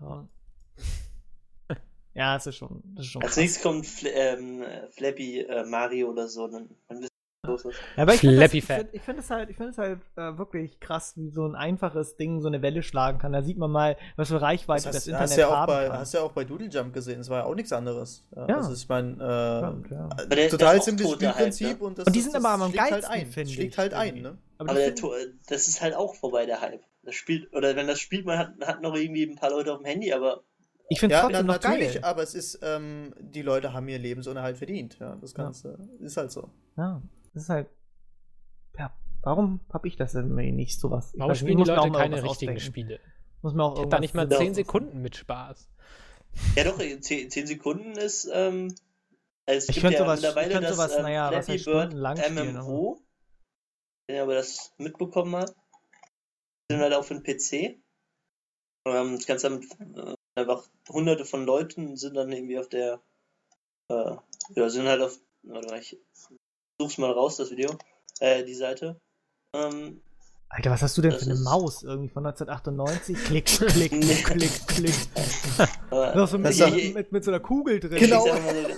Ja. 0.01 0.27
Ja, 2.15 2.35
das 2.35 2.47
ist 2.47 2.57
schon, 2.57 2.83
das 2.97 3.05
ist 3.07 3.13
schon 3.13 3.23
Als 3.23 3.37
nächstes 3.37 3.63
kommt 3.63 3.87
Fl 3.87 4.09
ähm, 4.13 4.65
Flappy 4.91 5.41
äh, 5.41 5.65
Mario 5.65 6.11
oder 6.11 6.27
so, 6.29 6.49
dann, 6.49 6.69
dann 6.89 6.99
wissen 7.03 7.09
wir, 7.45 7.53
was 7.55 7.63
los 7.65 7.73
ist. 7.75 7.81
Ja, 7.97 8.03
aber 8.03 8.15
ich 8.15 8.21
finde 8.21 8.49
Fat. 8.63 8.77
find, 8.81 8.89
ich 8.95 9.03
find 9.03 9.19
es 9.21 9.31
halt, 9.31 9.51
ich 9.51 9.57
find 9.57 9.71
es 9.71 9.79
halt 9.79 10.01
äh, 10.17 10.37
wirklich 10.37 10.81
krass, 10.81 11.13
wie 11.17 11.31
so 11.31 11.47
ein 11.47 11.55
einfaches 11.55 12.17
Ding 12.17 12.41
so 12.41 12.49
eine 12.49 12.61
Welle 12.63 12.83
schlagen 12.83 13.19
kann. 13.19 13.33
Da 13.33 13.43
sieht 13.43 13.57
man 13.59 13.71
mal, 13.71 13.97
was 14.17 14.29
für 14.29 14.41
Reichweite 14.43 14.85
Das 14.85 14.93
das, 14.93 14.97
hast, 14.97 15.07
Internet 15.07 15.31
hast, 15.31 15.37
ja 15.37 15.49
auch 15.49 15.53
haben 15.57 15.67
bei, 15.69 15.87
kann. 15.89 15.99
hast 15.99 16.15
ja 16.15 16.23
auch 16.23 16.33
bei 16.33 16.45
Doodle 16.45 16.69
Jump 16.69 16.93
gesehen, 16.93 17.21
es 17.21 17.31
war 17.31 17.39
ja 17.41 17.45
auch 17.45 17.55
nichts 17.55 17.73
anderes. 17.73 18.27
Ja, 18.35 18.49
Ja. 18.49 18.57
Also 18.57 18.73
ich 18.75 18.89
meine, 18.89 19.13
Stimmt, 19.13 19.91
äh, 19.93 19.95
ja. 19.95 20.09
Der- 20.27 20.49
total 20.49 20.83
simples 20.83 21.09
der 21.19 21.31
Spielprinzip 21.31 21.67
Hype, 21.69 21.81
ne? 21.81 21.87
und 21.87 21.99
das 21.99 22.07
Und 22.07 22.17
die 22.17 22.19
das- 22.19 22.25
sind 22.25 22.35
das 22.35 22.45
aber 22.45 22.65
am 22.65 22.71
schlägt 22.71 22.83
halt 22.83 22.91
geilsten, 22.91 23.13
ein. 23.15 23.27
finde 23.27 23.53
Schlägt 23.53 23.73
ich, 23.75 23.79
halt 23.79 23.95
ein, 23.95 24.23
ne? 24.23 24.39
Aber, 24.59 24.71
Aber 24.71 24.81
das 25.49 25.69
ist 25.69 25.81
halt 25.81 25.95
auch 25.95 26.17
vorbei, 26.17 26.45
der 26.47 26.61
Hype. 26.61 26.83
Das 27.05 27.15
spielt, 27.15 27.55
oder 27.55 27.77
wenn 27.77 27.87
das 27.87 28.01
spielt, 28.01 28.27
man 28.27 28.39
hat, 28.39 28.53
hat 28.67 28.83
noch 28.83 28.97
irgendwie 28.97 29.23
ein 29.25 29.37
paar 29.37 29.51
Leute 29.51 29.73
auf 29.73 29.79
dem 29.79 29.87
Handy, 29.87 30.13
aber 30.13 30.43
ich 30.89 31.01
finde 31.01 31.15
es 31.15 31.21
Ja, 31.23 31.29
na, 31.29 31.31
trotzdem 31.31 31.47
noch 31.47 31.55
natürlich, 31.63 31.95
geil. 31.95 32.05
aber 32.05 32.23
es 32.23 32.35
ist, 32.35 32.59
ähm, 32.63 33.15
die 33.21 33.43
Leute 33.43 33.73
haben 33.73 33.89
ihr 33.89 33.99
Lebensunterhalt 33.99 34.57
verdient. 34.59 34.99
Ja, 34.99 35.17
das 35.17 35.35
Ganze 35.35 35.79
ist 36.01 36.17
halt 36.17 36.31
so. 36.33 36.51
Ja, 36.77 37.03
das 37.35 37.45
ist 37.45 37.49
halt. 37.49 37.69
Ja, 38.79 38.93
warum 39.23 39.61
habe 39.73 39.89
ich 39.89 39.97
das 39.97 40.13
denn 40.13 40.35
nicht 40.35 40.79
sowas? 40.81 41.13
Ich 41.15 41.19
Warum 41.21 41.31
weiß 41.31 41.37
nicht, 41.43 41.47
spielen 41.49 41.57
die 41.57 41.61
muss 41.63 41.69
mir 41.69 41.81
auch 41.81 41.87
Leute 41.87 41.99
keine 41.99 42.15
richtigen 42.17 42.29
ausdenken. 42.31 42.61
Spiele? 42.61 43.01
Muss 43.43 43.55
mir 43.55 43.65
auch 43.65 43.83
Ich 43.83 43.89
da 43.89 44.01
nicht 44.01 44.15
mal 44.15 44.23
irgendwas- 44.23 44.39
10 44.41 44.55
Sekunden 44.55 45.03
mit 45.03 45.17
Spaß. 45.17 45.69
ja 46.57 46.65
doch, 46.65 46.79
10, 46.79 47.01
10 47.31 47.47
Sekunden 47.47 47.93
ist, 47.93 48.29
ähm, 48.33 48.75
also 49.47 49.59
es 49.59 49.69
Ich 49.69 49.81
könnte 49.81 49.99
ja 49.99 50.05
sowas- 50.05 50.21
mittlerweile 50.21 50.47
ich 50.49 50.53
könnte 50.55 50.69
das 50.69 50.77
sowas, 50.77 50.97
ähm, 50.97 51.03
naja, 51.03 51.33
was 51.33 51.49
heißt 51.49 51.63
stundenlang 51.63 52.17
spielen, 52.17 52.55
MMO. 52.57 53.01
Wenn 54.07 54.17
ihr 54.17 54.23
aber 54.23 54.35
das 54.35 54.73
mitbekommen 54.79 55.37
habt. 55.37 55.55
Sind 56.71 56.81
halt 56.81 56.93
auch 56.95 57.05
für 57.05 57.15
den 57.19 57.23
PC. 57.23 57.81
Ähm, 58.87 59.17
das 59.17 59.27
Ganze 59.27 59.49
damit 59.49 59.65
äh, 59.97 60.15
einfach 60.39 60.65
hunderte 60.89 61.25
von 61.25 61.45
Leuten 61.45 61.97
sind 61.97 62.15
dann 62.15 62.33
irgendwie 62.33 62.59
auf 62.59 62.69
der 62.69 63.01
äh, 63.91 64.17
ja, 64.55 64.69
sind 64.71 64.87
halt 64.87 65.03
auf 65.03 65.19
warte 65.43 65.69
mal, 65.69 65.79
ich 65.81 65.97
such's 66.81 66.99
mal 66.99 67.11
raus, 67.13 67.37
das 67.37 67.51
Video, 67.51 67.77
äh, 68.21 68.45
die 68.45 68.55
Seite. 68.55 69.01
Ähm, 69.55 70.01
Alter, 70.51 70.71
was 70.71 70.81
hast 70.83 70.97
du 70.97 71.03
denn 71.03 71.11
Das 71.13 71.25
für 71.25 71.31
eine 71.31 71.41
Maus 71.41 71.83
irgendwie 71.83 72.09
von 72.09 72.25
1998? 72.25 73.17
Klick, 73.25 73.47
klick, 73.47 74.25
klick, 74.25 74.67
klick. 74.67 74.95
so 75.91 76.39
mit, 76.39 76.47
Das 76.47 76.59
ist 76.61 76.75
ich- 76.77 76.95
mit, 76.95 77.13
mit 77.13 77.25
so 77.25 77.31
einer 77.31 77.41
Kugel 77.41 77.81
drin. 77.81 77.99
Genau. 77.99 78.25
ich 78.27 78.33
sag 78.33 78.45
mal 78.45 78.55
so, 78.55 78.69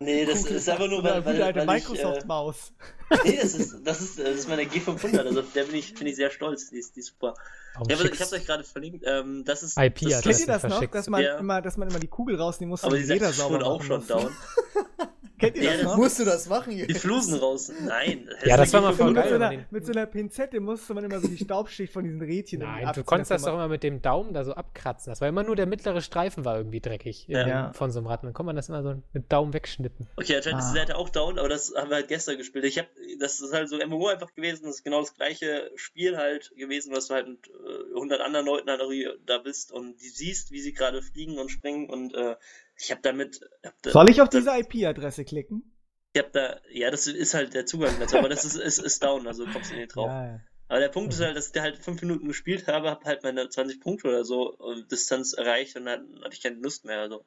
nee, 0.00 0.24
das 0.24 0.42
Kugel. 0.42 0.56
ist 0.56 0.68
einfach 0.68 0.88
nur, 0.88 1.02
weil, 1.02 1.12
eine 1.12 1.24
weil, 1.24 1.40
weil 1.40 1.56
ich, 1.56 1.62
äh, 1.62 1.66
Microsoft-Maus. 1.66 2.72
nee, 3.24 3.38
das 3.40 3.54
ist, 3.54 3.76
das 3.84 4.00
ist, 4.00 4.18
das 4.18 4.28
ist 4.28 4.48
meine 4.48 4.62
G500, 4.62 5.18
also 5.24 5.42
der 5.42 5.64
bin 5.64 5.76
ich, 5.76 5.94
bin 5.94 6.06
ich 6.06 6.16
sehr 6.16 6.30
stolz, 6.30 6.70
die 6.70 6.78
ist, 6.78 6.96
die 6.96 7.00
ist 7.00 7.06
super. 7.06 7.34
Warum 7.74 7.88
Ja, 7.88 7.96
aber 7.96 8.12
ich 8.12 8.20
hab's 8.20 8.32
euch 8.32 8.46
gerade 8.46 8.64
verlinkt, 8.64 9.04
ähm, 9.06 9.44
das 9.44 9.62
ist, 9.62 9.78
IP 9.78 10.00
das, 10.00 10.22
Kennt 10.22 10.26
das, 10.26 10.40
ihr 10.40 10.46
das 10.46 10.62
noch, 10.64 10.84
dass 10.86 11.08
man, 11.08 11.22
Ja. 11.22 11.38
immer, 11.38 11.62
dass 11.62 11.76
man 11.76 11.88
immer 11.88 12.00
die 12.00 12.08
Kugel 12.08 12.36
rausnehmen 12.36 12.70
muss 12.70 12.84
aber 12.84 12.96
die 12.96 13.02
ist 13.02 13.36
sauber 13.36 13.60
schon 13.60 13.62
auch 13.62 13.82
schon 13.82 14.06
down. 14.06 14.30
Kennt 15.38 15.56
ihr 15.56 15.62
Ja, 15.62 15.70
das 15.72 15.80
das 15.82 15.86
noch? 15.90 15.96
Musst 15.96 16.18
du 16.18 16.24
das 16.24 16.48
machen? 16.48 16.70
Die 16.76 16.82
Jungs? 16.82 16.98
Flusen 17.00 17.34
raus. 17.38 17.72
Nein. 17.80 18.28
Ja, 18.44 18.56
das 18.56 18.72
war 18.72 18.80
mal 18.80 18.92
voll 18.92 19.08
Und 19.08 19.14
mit, 19.14 19.22
geil, 19.22 19.28
so 19.30 19.34
einer, 19.36 19.64
mit 19.70 19.86
so 19.86 19.92
einer 19.92 20.06
Pinzette 20.06 20.60
musste 20.60 20.94
man 20.94 21.04
immer 21.04 21.20
so 21.20 21.28
die 21.28 21.38
Staubschicht 21.38 21.92
von 21.92 22.04
diesen 22.04 22.20
Rädchen 22.20 22.60
Nein, 22.60 22.90
du 22.94 23.04
konntest 23.04 23.30
das 23.30 23.42
doch 23.42 23.54
immer 23.54 23.68
mit 23.68 23.82
dem 23.82 24.02
Daumen 24.02 24.32
da 24.34 24.44
so 24.44 24.52
abkratzen. 24.52 25.10
Das 25.10 25.20
war 25.20 25.28
immer 25.28 25.42
nur 25.44 25.56
der 25.56 25.66
mittlere 25.66 26.00
Streifen 26.00 26.44
war 26.44 26.56
irgendwie 26.58 26.80
dreckig 26.80 27.26
Ja. 27.28 27.42
in- 27.42 27.48
Ja. 27.48 27.72
von 27.72 27.90
so 27.90 27.98
einem 28.00 28.08
Rad. 28.08 28.24
Dann 28.24 28.32
konnte 28.32 28.46
man 28.48 28.56
das 28.56 28.68
immer 28.68 28.82
so 28.82 29.02
mit 29.12 29.32
Daumen 29.32 29.52
wegschnippen. 29.54 30.08
Okay, 30.16 30.36
anscheinend 30.36 30.60
ist 30.60 30.66
Ah. 30.66 30.72
die 30.72 30.78
Seite 30.78 30.96
auch 30.96 31.08
down, 31.08 31.38
aber 31.38 31.48
das 31.48 31.72
haben 31.76 31.88
wir 31.90 31.96
halt 31.96 32.08
gestern 32.08 32.36
gespielt. 32.36 32.64
Ich 32.64 32.78
hab, 32.78 32.86
das 33.20 33.40
ist 33.40 33.52
halt 33.52 33.68
so 33.68 33.76
ein 33.78 33.88
MMO 33.88 34.08
einfach 34.08 34.34
gewesen, 34.34 34.64
das 34.64 34.76
ist 34.76 34.84
genau 34.84 35.00
das 35.00 35.14
gleiche 35.14 35.70
Spiel 35.76 36.16
halt 36.16 36.52
gewesen, 36.56 36.92
was 36.94 37.06
du 37.08 37.14
halt 37.14 37.28
mit 37.28 37.48
äh, 37.48 37.94
100 37.94 38.20
anderen 38.20 38.46
Leuten 38.46 38.68
halt 38.70 38.80
da 39.26 39.38
bist 39.38 39.72
und 39.72 40.00
die 40.00 40.08
siehst, 40.08 40.50
wie 40.50 40.60
sie 40.60 40.72
gerade 40.72 41.02
fliegen 41.02 41.38
und 41.38 41.48
springen 41.50 41.88
und 41.88 42.14
äh, 42.14 42.36
ich 42.78 42.90
habe 42.90 43.00
damit. 43.02 43.40
Hab 43.64 43.74
da, 43.82 43.90
Soll 43.90 44.10
ich 44.10 44.20
auf 44.20 44.28
diese 44.28 44.50
IP-Adresse 44.58 45.24
klicken? 45.24 45.74
Ich 46.12 46.22
hab 46.22 46.32
da, 46.32 46.60
ja, 46.72 46.90
das 46.90 47.06
ist 47.06 47.34
halt 47.34 47.54
der 47.54 47.66
Zugang 47.66 47.94
dazu, 48.00 48.16
aber 48.16 48.28
das 48.28 48.44
ist, 48.44 48.56
ist, 48.56 48.78
ist 48.78 49.02
down, 49.02 49.26
also 49.26 49.44
kommst 49.46 49.70
du 49.70 49.76
nicht 49.76 49.94
drauf. 49.94 50.06
Ja, 50.08 50.26
ja. 50.26 50.40
Aber 50.68 50.80
der 50.80 50.88
Punkt 50.88 51.12
ist 51.12 51.20
halt, 51.20 51.36
dass 51.36 51.46
ich 51.46 51.52
da 51.52 51.62
halt 51.62 51.78
fünf 51.78 52.00
Minuten 52.02 52.28
gespielt 52.28 52.66
habe, 52.66 52.90
hab 52.90 53.04
halt 53.04 53.22
meine 53.22 53.48
20 53.48 53.80
Punkte 53.80 54.08
oder 54.08 54.24
so 54.24 54.56
Distanz 54.90 55.32
erreicht 55.32 55.76
und 55.76 55.86
dann 55.86 56.20
hatte 56.22 56.34
ich 56.34 56.42
keine 56.42 56.56
Lust 56.56 56.84
mehr. 56.84 57.00
Also. 57.00 57.24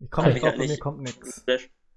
Ich 0.00 0.10
komme 0.10 0.28
nicht 0.28 0.36
ich 0.36 0.42
drauf, 0.42 0.50
halt 0.50 0.58
bei 0.58 0.64
mir 0.64 0.70
nicht. 0.70 0.80
kommt 0.80 1.00
nichts. 1.02 1.44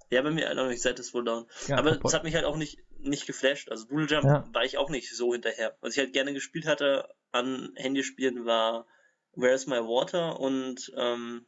Ja, 0.10 0.22
bei 0.24 0.32
mir 0.32 0.48
halt 0.48 0.58
auch 0.58 0.68
nicht, 0.68 0.82
seit 0.82 1.00
ist 1.00 1.14
wohl 1.14 1.24
down. 1.24 1.46
Ja, 1.68 1.78
aber 1.78 2.00
es 2.04 2.14
hat 2.14 2.24
mich 2.24 2.36
halt 2.36 2.46
auch 2.46 2.58
nicht, 2.58 2.80
nicht 3.00 3.28
geflasht. 3.28 3.70
Also 3.70 3.86
Doodle 3.88 4.08
Jump 4.08 4.26
Ja. 4.26 4.44
war 4.52 4.66
ich 4.66 4.78
auch 4.78 4.89
nicht 4.89 5.16
so 5.16 5.32
hinterher. 5.34 5.78
Was 5.82 5.94
ich 5.94 6.00
halt 6.00 6.14
gerne 6.14 6.34
gespielt 6.34 6.66
hatte 6.68 7.08
an 7.32 7.72
Handyspielen 7.76 8.46
war 8.46 8.88
Where's 9.34 9.68
My 9.68 9.78
Water 9.78 10.39
und 10.39 10.92
ähm, 10.98 11.46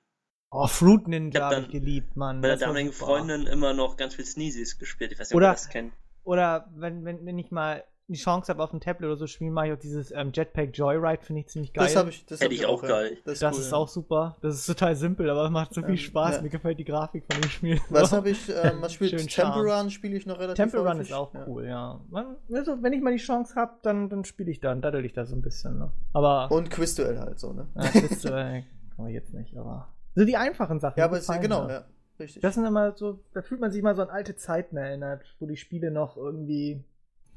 Oh, 0.56 0.68
Fruit 0.68 1.08
Ninja 1.08 1.40
hab 1.40 1.46
habe 1.46 1.56
dann 1.56 1.66
ich 1.66 1.72
geliebt, 1.72 2.16
Mann. 2.16 2.38
mit 2.40 2.46
der 2.50 2.58
damaligen. 2.58 2.92
Freundin 2.94 3.48
immer 3.48 3.74
noch 3.74 3.98
ganz 3.98 4.14
viel 4.16 4.26
Sneezies 4.26 4.78
gespielt. 4.78 5.12
Ich 5.12 5.20
weiß 5.20 5.30
nicht, 5.32 5.36
Oder- 5.36 5.48
ob 5.48 5.52
ihr 5.54 5.56
das 5.56 5.70
kennt. 5.70 5.94
Oder 6.24 6.68
wenn, 6.76 7.04
wenn, 7.06 7.26
wenn 7.26 7.38
ich 7.40 7.52
mal 7.52 7.84
die 8.08 8.16
Chance 8.18 8.52
habe, 8.52 8.62
auf 8.62 8.70
dem 8.72 8.80
Tablet 8.82 9.08
oder 9.08 9.16
so 9.18 9.28
spielen, 9.28 9.52
mache 9.54 9.68
ich 9.68 9.74
auch 9.74 9.80
dieses 9.80 10.12
ähm, 10.12 10.32
Jetpack 10.34 10.78
Joyride, 10.78 11.24
finde 11.24 11.40
ich 11.42 11.48
ziemlich 11.48 11.74
geil. 11.74 11.86
Das 11.86 11.96
habe 11.96 12.10
ich, 12.10 12.26
das 12.26 12.40
Hätte 12.42 12.46
hab 12.46 12.52
ich 12.62 12.66
auch 12.66 12.84
ja. 12.84 12.90
geil. 12.90 13.18
Das, 13.26 13.40
Das 13.40 13.56
cool, 13.56 13.62
ist 13.62 13.72
ja. 13.72 13.78
auch 13.78 13.88
super. 13.88 14.38
Das 14.42 14.56
ist 14.56 14.66
total 14.66 14.96
simpel, 14.96 15.30
aber 15.30 15.46
es 15.46 15.50
macht 15.52 15.74
so 15.74 15.82
viel 15.82 15.92
Ähm, 15.92 15.98
Spaß. 15.98 16.36
ja. 16.36 16.42
Mir 16.42 16.50
gefällt 16.50 16.78
die 16.80 16.84
Grafik 16.86 17.24
von 17.32 17.42
dem 17.42 17.50
Spiel. 17.50 17.80
Was 17.90 18.12
habe 18.12 18.30
ich, 18.30 18.50
ähm, 18.50 18.82
was 18.82 18.94
spielt 18.94 19.18
Temple. 19.30 19.64
Run 19.64 19.90
spiele 19.90 20.16
ich 20.18 20.26
noch 20.26 20.38
relativ 20.38 20.56
Temple 20.72 20.88
Run 20.88 21.00
ist 21.00 21.14
auch 21.14 21.34
Ja. 21.34 21.46
cool, 21.48 21.66
ja. 21.66 22.00
Man- 22.10 22.36
Also, 22.54 22.84
wenn 22.84 22.94
ich 22.94 23.02
mal 23.02 23.12
die 23.14 23.20
Chance 23.24 23.56
habe, 23.56 23.74
dann, 23.82 24.10
dann 24.10 24.26
spiele 24.26 24.52
ich 24.52 24.60
da, 24.60 24.70
dann 24.70 24.82
daddel 24.82 25.04
ich 25.06 25.14
da 25.14 25.26
so 25.26 25.36
ein 25.36 25.42
bisschen. 25.42 25.80
Ne? 25.80 25.92
Aber 26.12 26.52
Und 26.52 26.70
Quizduell 26.70 27.18
halt 27.20 27.40
so, 27.40 27.54
ne? 27.54 27.68
ja, 27.76 27.84
äh, 27.86 28.64
kann 28.96 29.06
man 29.06 29.10
jetzt 29.10 29.34
nicht, 29.34 29.56
aber. 29.58 29.88
So 30.16 30.26
die 30.26 30.38
einfachen 30.38 30.80
Sachen. 30.80 31.00
Ja, 31.00 31.06
aber 31.06 31.18
es, 31.18 31.24
gefallen 31.24 31.42
genau, 31.42 31.70
ja. 31.70 31.86
Richtig. 32.20 32.42
Das 32.42 32.56
sind 32.56 32.66
immer 32.66 32.96
so, 32.96 33.20
da 33.34 33.42
fühlt 33.42 33.60
man 33.60 33.72
sich 33.72 33.82
mal 33.82 33.96
so 33.96 34.04
an 34.04 34.10
alte 34.10 34.36
Zeiten 34.36 34.78
erinnert, 34.78 35.24
wo 35.40 35.46
die 35.46 35.58
Spiele 35.58 35.92
noch 35.92 36.16
irgendwie. 36.16 36.84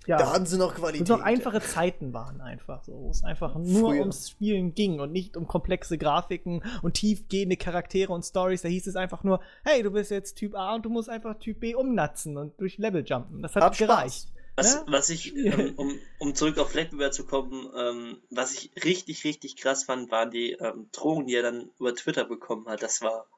Ja, 0.07 0.18
da 0.18 0.33
hatten 0.33 0.47
sie 0.47 0.59
noch 0.59 0.74
Qualität. 0.74 1.03
es 1.03 1.09
noch 1.09 1.22
einfache 1.22 1.61
Zeiten 1.61 2.12
waren 2.12 2.41
einfach 2.41 2.85
so, 2.85 2.93
wo 2.93 3.11
es 3.11 3.24
einfach 3.24 3.57
nur 3.57 3.91
Früher. 3.91 4.01
ums 4.01 4.31
Spielen 4.31 4.74
ging 4.74 5.01
und 5.01 5.11
nicht 5.11 5.37
um 5.37 5.49
komplexe 5.49 5.99
Grafiken 5.99 6.62
und 6.83 6.95
tiefgehende 6.95 7.57
Charaktere 7.57 8.12
und 8.12 8.22
Stories. 8.24 8.62
Da 8.62 8.68
hieß 8.68 8.87
es 8.87 8.95
einfach 8.95 9.24
nur, 9.24 9.41
hey, 9.64 9.83
du 9.83 9.91
bist 9.91 10.12
jetzt 10.12 10.35
Typ 10.35 10.55
A 10.55 10.77
und 10.77 10.85
du 10.85 10.91
musst 10.91 11.09
einfach 11.09 11.39
Typ 11.39 11.59
B 11.61 11.74
umnatzen 11.74 12.37
und 12.37 12.61
durch 12.61 12.79
Level 12.79 13.03
jumpen. 13.05 13.43
Das 13.43 13.57
hat 13.57 13.64
Hab 13.64 13.74
Spaß. 13.74 14.33
Was, 14.57 14.75
Ja? 14.75 14.85
was 14.89 15.11
ich, 15.11 15.37
ähm, 15.37 15.75
um, 15.77 15.99
um 16.19 16.35
zurück 16.35 16.59
auf 16.59 16.71
Flappy 16.71 16.97
Bird 16.97 17.15
zu 17.15 17.27
kommen, 17.27 17.71
ähm, 17.77 18.23
was 18.31 18.55
ich 18.55 18.85
richtig, 18.85 19.25
richtig 19.25 19.57
krass 19.57 19.85
fand, 19.85 20.11
waren 20.11 20.31
die 20.31 20.53
ähm, 20.53 20.89
Drohungen, 20.93 21.27
die 21.27 21.35
er 21.35 21.43
dann 21.43 21.71
über 21.79 21.95
Twitter 21.95 22.25
bekommen 22.25 22.67
hat. 22.69 22.83
Das 22.83 23.03
war, 23.03 23.29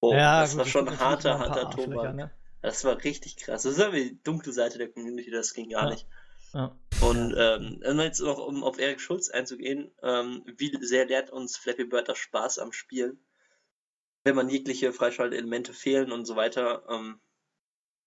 oh, 0.00 0.12
das 0.12 0.50
gut, 0.50 0.58
war 0.58 0.66
schon 0.66 0.98
harter, 0.98 1.38
harter 1.38 1.70
Tobak. 1.70 2.14
ne? 2.16 2.30
Das 2.62 2.84
war 2.84 3.02
richtig 3.04 3.36
krass. 3.36 3.62
Das 3.62 3.74
ist 3.74 3.80
aber 3.80 3.96
die 3.96 4.20
dunkle 4.24 4.52
Seite 4.52 4.78
der 4.78 4.88
Community, 4.88 5.30
das 5.30 5.54
ging 5.54 5.70
gar 5.70 5.84
Ja. 5.84 5.90
nicht. 5.90 6.06
Ja. 6.52 6.76
Und 7.00 7.34
ähm, 7.36 8.00
jetzt 8.00 8.20
noch, 8.20 8.38
um 8.38 8.64
auf 8.64 8.78
Erik 8.78 9.00
Schulz 9.00 9.28
einzugehen, 9.28 9.92
ähm, 10.02 10.42
wie 10.56 10.76
sehr 10.80 11.06
lehrt 11.06 11.30
uns 11.30 11.56
Flappy 11.56 11.84
Bird 11.84 12.08
das 12.08 12.18
Spaß 12.18 12.58
am 12.58 12.72
Spielen? 12.72 13.20
Wenn 14.24 14.34
man 14.34 14.48
jegliche 14.48 14.92
Freischaltelemente 14.92 15.72
fehlen 15.72 16.10
und 16.10 16.24
so 16.24 16.34
weiter, 16.34 16.84
ähm, 16.88 17.20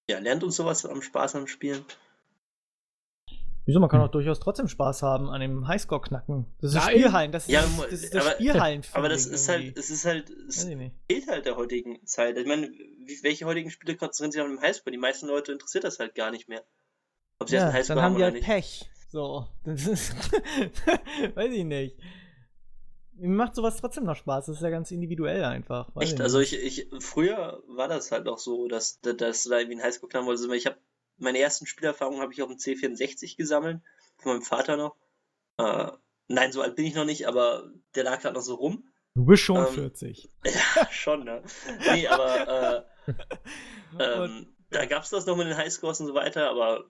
ja, 0.10 0.20
lernt 0.20 0.44
uns 0.44 0.56
sowas 0.58 0.86
am 0.86 1.02
Spaß 1.02 1.36
am 1.36 1.48
Spielen? 1.48 1.86
Wieso, 3.70 3.80
man 3.80 3.88
kann 3.88 4.00
Hm. 4.02 4.08
auch 4.08 4.12
durchaus 4.12 4.40
trotzdem 4.40 4.68
Spaß 4.68 5.04
haben 5.04 5.30
an 5.30 5.42
dem 5.42 5.68
Highscore 5.68 6.02
knacken. 6.02 6.48
Das 6.60 6.72
ist 6.72 6.76
Nein. 6.78 6.90
Spielhallen, 6.90 7.32
das 7.32 7.44
ist, 7.44 7.52
Ja, 7.52 7.62
das, 7.62 7.78
das, 7.78 7.92
ist 8.02 8.16
das 8.16 8.26
aber- 8.26 8.34
Spielhallen. 8.36 8.82
Aber 8.94 9.10
das 9.10 9.28
ist 9.28 9.48
halt, 9.48 9.78
es 9.78 9.92
ist 9.92 10.06
halt, 10.06 10.32
es 10.32 10.66
ich 10.66 10.76
fehlt 11.08 11.28
halt 11.28 11.46
der 11.46 11.56
heutigen 11.56 12.04
Zeit. 12.08 12.36
Ich 12.40 12.48
meine, 12.48 12.68
wie, 12.68 13.20
welche 13.22 13.46
heutigen 13.46 13.70
Spiele 13.70 13.96
konzentrieren 13.96 14.32
sich 14.32 14.42
auf 14.42 14.48
den 14.48 14.60
Highscore? 14.60 14.92
Die 14.92 14.98
meisten 14.98 15.28
Leute 15.28 15.52
interessiert 15.52 15.84
das 15.84 16.00
halt 16.00 16.16
gar 16.16 16.32
nicht 16.32 16.50
mehr. 16.50 16.64
Ob 17.38 17.48
sie 17.48 17.58
Ja, 17.58 17.62
jetzt 17.62 17.68
einen 17.68 17.78
Highscore 17.78 17.96
dann 17.98 18.04
haben 18.06 18.14
die 18.14 18.18
oder 18.18 18.26
halt 18.26 18.34
nicht. 18.34 18.46
Pech. 18.46 18.90
So. 19.12 19.46
Das 19.64 19.86
ist, 19.86 20.16
weiß 21.36 21.52
ich 21.54 21.64
nicht. 21.64 21.96
mir 23.14 23.28
macht 23.30 23.54
sowas 23.56 23.78
trotzdem 23.78 24.06
noch 24.06 24.16
Spaß. 24.16 24.48
Das 24.48 24.56
ist 24.56 24.62
ja 24.64 24.72
ganz 24.72 24.90
individuell 24.90 25.44
einfach. 25.44 25.90
Echt? 26.00 26.20
Also 26.22 26.40
ich, 26.40 26.58
ich, 26.58 26.88
früher 27.02 27.62
war 27.68 27.88
das 27.88 28.12
halt 28.12 28.28
auch 28.28 28.40
so, 28.40 28.68
dass, 28.68 29.00
dass 29.02 29.44
du 29.44 29.50
da 29.52 29.60
irgendwie 29.60 29.76
einen 29.78 29.84
Highscore 29.84 30.10
knacken 30.10 30.28
wolltest. 30.28 30.50
Ich 30.52 30.66
habe 30.66 30.78
meine 31.20 31.40
ersten 31.40 31.66
Spielerfahrungen 31.66 32.22
habe 32.22 32.34
ich 32.34 32.42
auf 32.42 32.50
dem 32.50 32.58
C64 32.58 33.38
gesammelt, 33.38 33.82
von 34.18 34.34
meinem 34.34 34.42
Vater 34.42 34.78
noch. 34.78 34.96
Äh, 35.58 35.92
nein, 36.28 36.52
so 36.52 36.62
alt 36.62 36.76
bin 36.76 36.86
ich 36.86 36.96
noch 36.96 37.06
nicht, 37.06 37.28
aber 37.28 37.72
der 37.96 38.04
lag 38.04 38.24
halt 38.24 38.36
noch 38.36 38.42
so 38.42 38.56
rum. 38.56 38.90
Du 39.16 39.26
bist 39.26 39.44
schon 39.44 39.58
ähm, 39.58 39.74
40. 39.74 40.30
Ja, 40.46 40.92
schon, 40.92 41.24
ne? 41.26 41.44
Nee, 41.92 42.08
aber 42.08 42.86
äh, 43.08 43.14
ähm, 44.00 44.56
da 44.70 44.86
gab 44.86 45.04
es 45.04 45.10
das 45.10 45.26
noch 45.26 45.36
mit 45.36 45.48
den 45.48 45.58
Highscores 45.58 46.00
und 46.00 46.08
so 46.08 46.14
weiter, 46.14 46.50
aber 46.50 46.86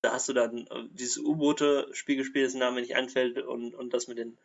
da 0.00 0.12
hast 0.12 0.28
du 0.28 0.32
dann 0.32 0.66
äh, 0.66 0.88
dieses 0.90 1.18
U-Boote-Spiel 1.18 2.16
gespielt, 2.16 2.46
dessen 2.46 2.58
Name 2.58 2.80
nicht 2.80 2.96
einfällt, 2.96 3.38
und, 3.38 3.74
und 3.74 3.94
das 3.94 4.08
mit 4.08 4.18
den 4.18 4.38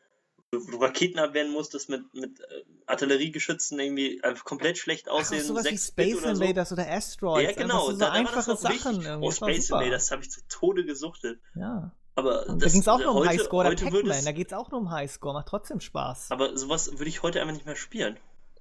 du 0.52 0.78
Raketen 0.78 1.20
abwehren 1.20 1.52
musstest 1.52 1.90
mit, 1.90 2.14
mit 2.14 2.40
äh, 2.40 2.64
Artilleriegeschützen 2.86 3.80
irgendwie 3.80 4.24
einfach 4.24 4.46
komplett 4.46 4.78
schlecht 4.78 5.10
aussehen. 5.10 5.42
Ach, 5.44 5.48
sowas 5.48 5.66
wie 5.66 5.78
Space 5.78 6.18
oder 6.18 6.32
Invaders 6.32 6.70
so. 6.70 6.76
oder 6.76 6.90
Asteroids. 6.90 7.50
Ja, 7.50 7.64
genau. 7.64 7.92
So 7.92 7.98
da, 7.98 8.12
einfache 8.12 8.52
da 8.52 8.56
Sachen. 8.58 9.06
Oh, 9.22 9.32
Space 9.32 9.70
Invaders 9.70 10.12
habe 10.12 10.22
ich 10.24 10.32
zu 10.32 10.42
Tode 10.48 10.86
gesuchtet. 10.86 11.40
Ja. 11.56 11.92
Aber 12.16 12.48
und 12.48 12.64
da 12.64 12.68
ging 12.68 12.82
es 12.82 12.88
auch 12.88 13.00
nur 13.00 13.16
um 13.16 13.28
Highscore. 13.28 13.68
Oder 13.68 13.76
Pac-Man, 13.76 14.26
da 14.26 14.32
geht 14.32 14.48
es 14.48 14.54
auch 14.54 14.72
nur 14.72 14.82
um 14.82 14.90
Highscore. 14.90 15.34
Macht 15.36 15.48
trotzdem 15.48 15.80
Spaß. 15.80 16.32
Aber 16.32 16.58
sowas 16.58 16.92
würde 16.94 17.10
ich 17.10 17.22
heute 17.22 17.42
einfach 17.42 17.54
nicht 17.54 17.66
mehr 17.66 17.76
spielen. 17.76 18.18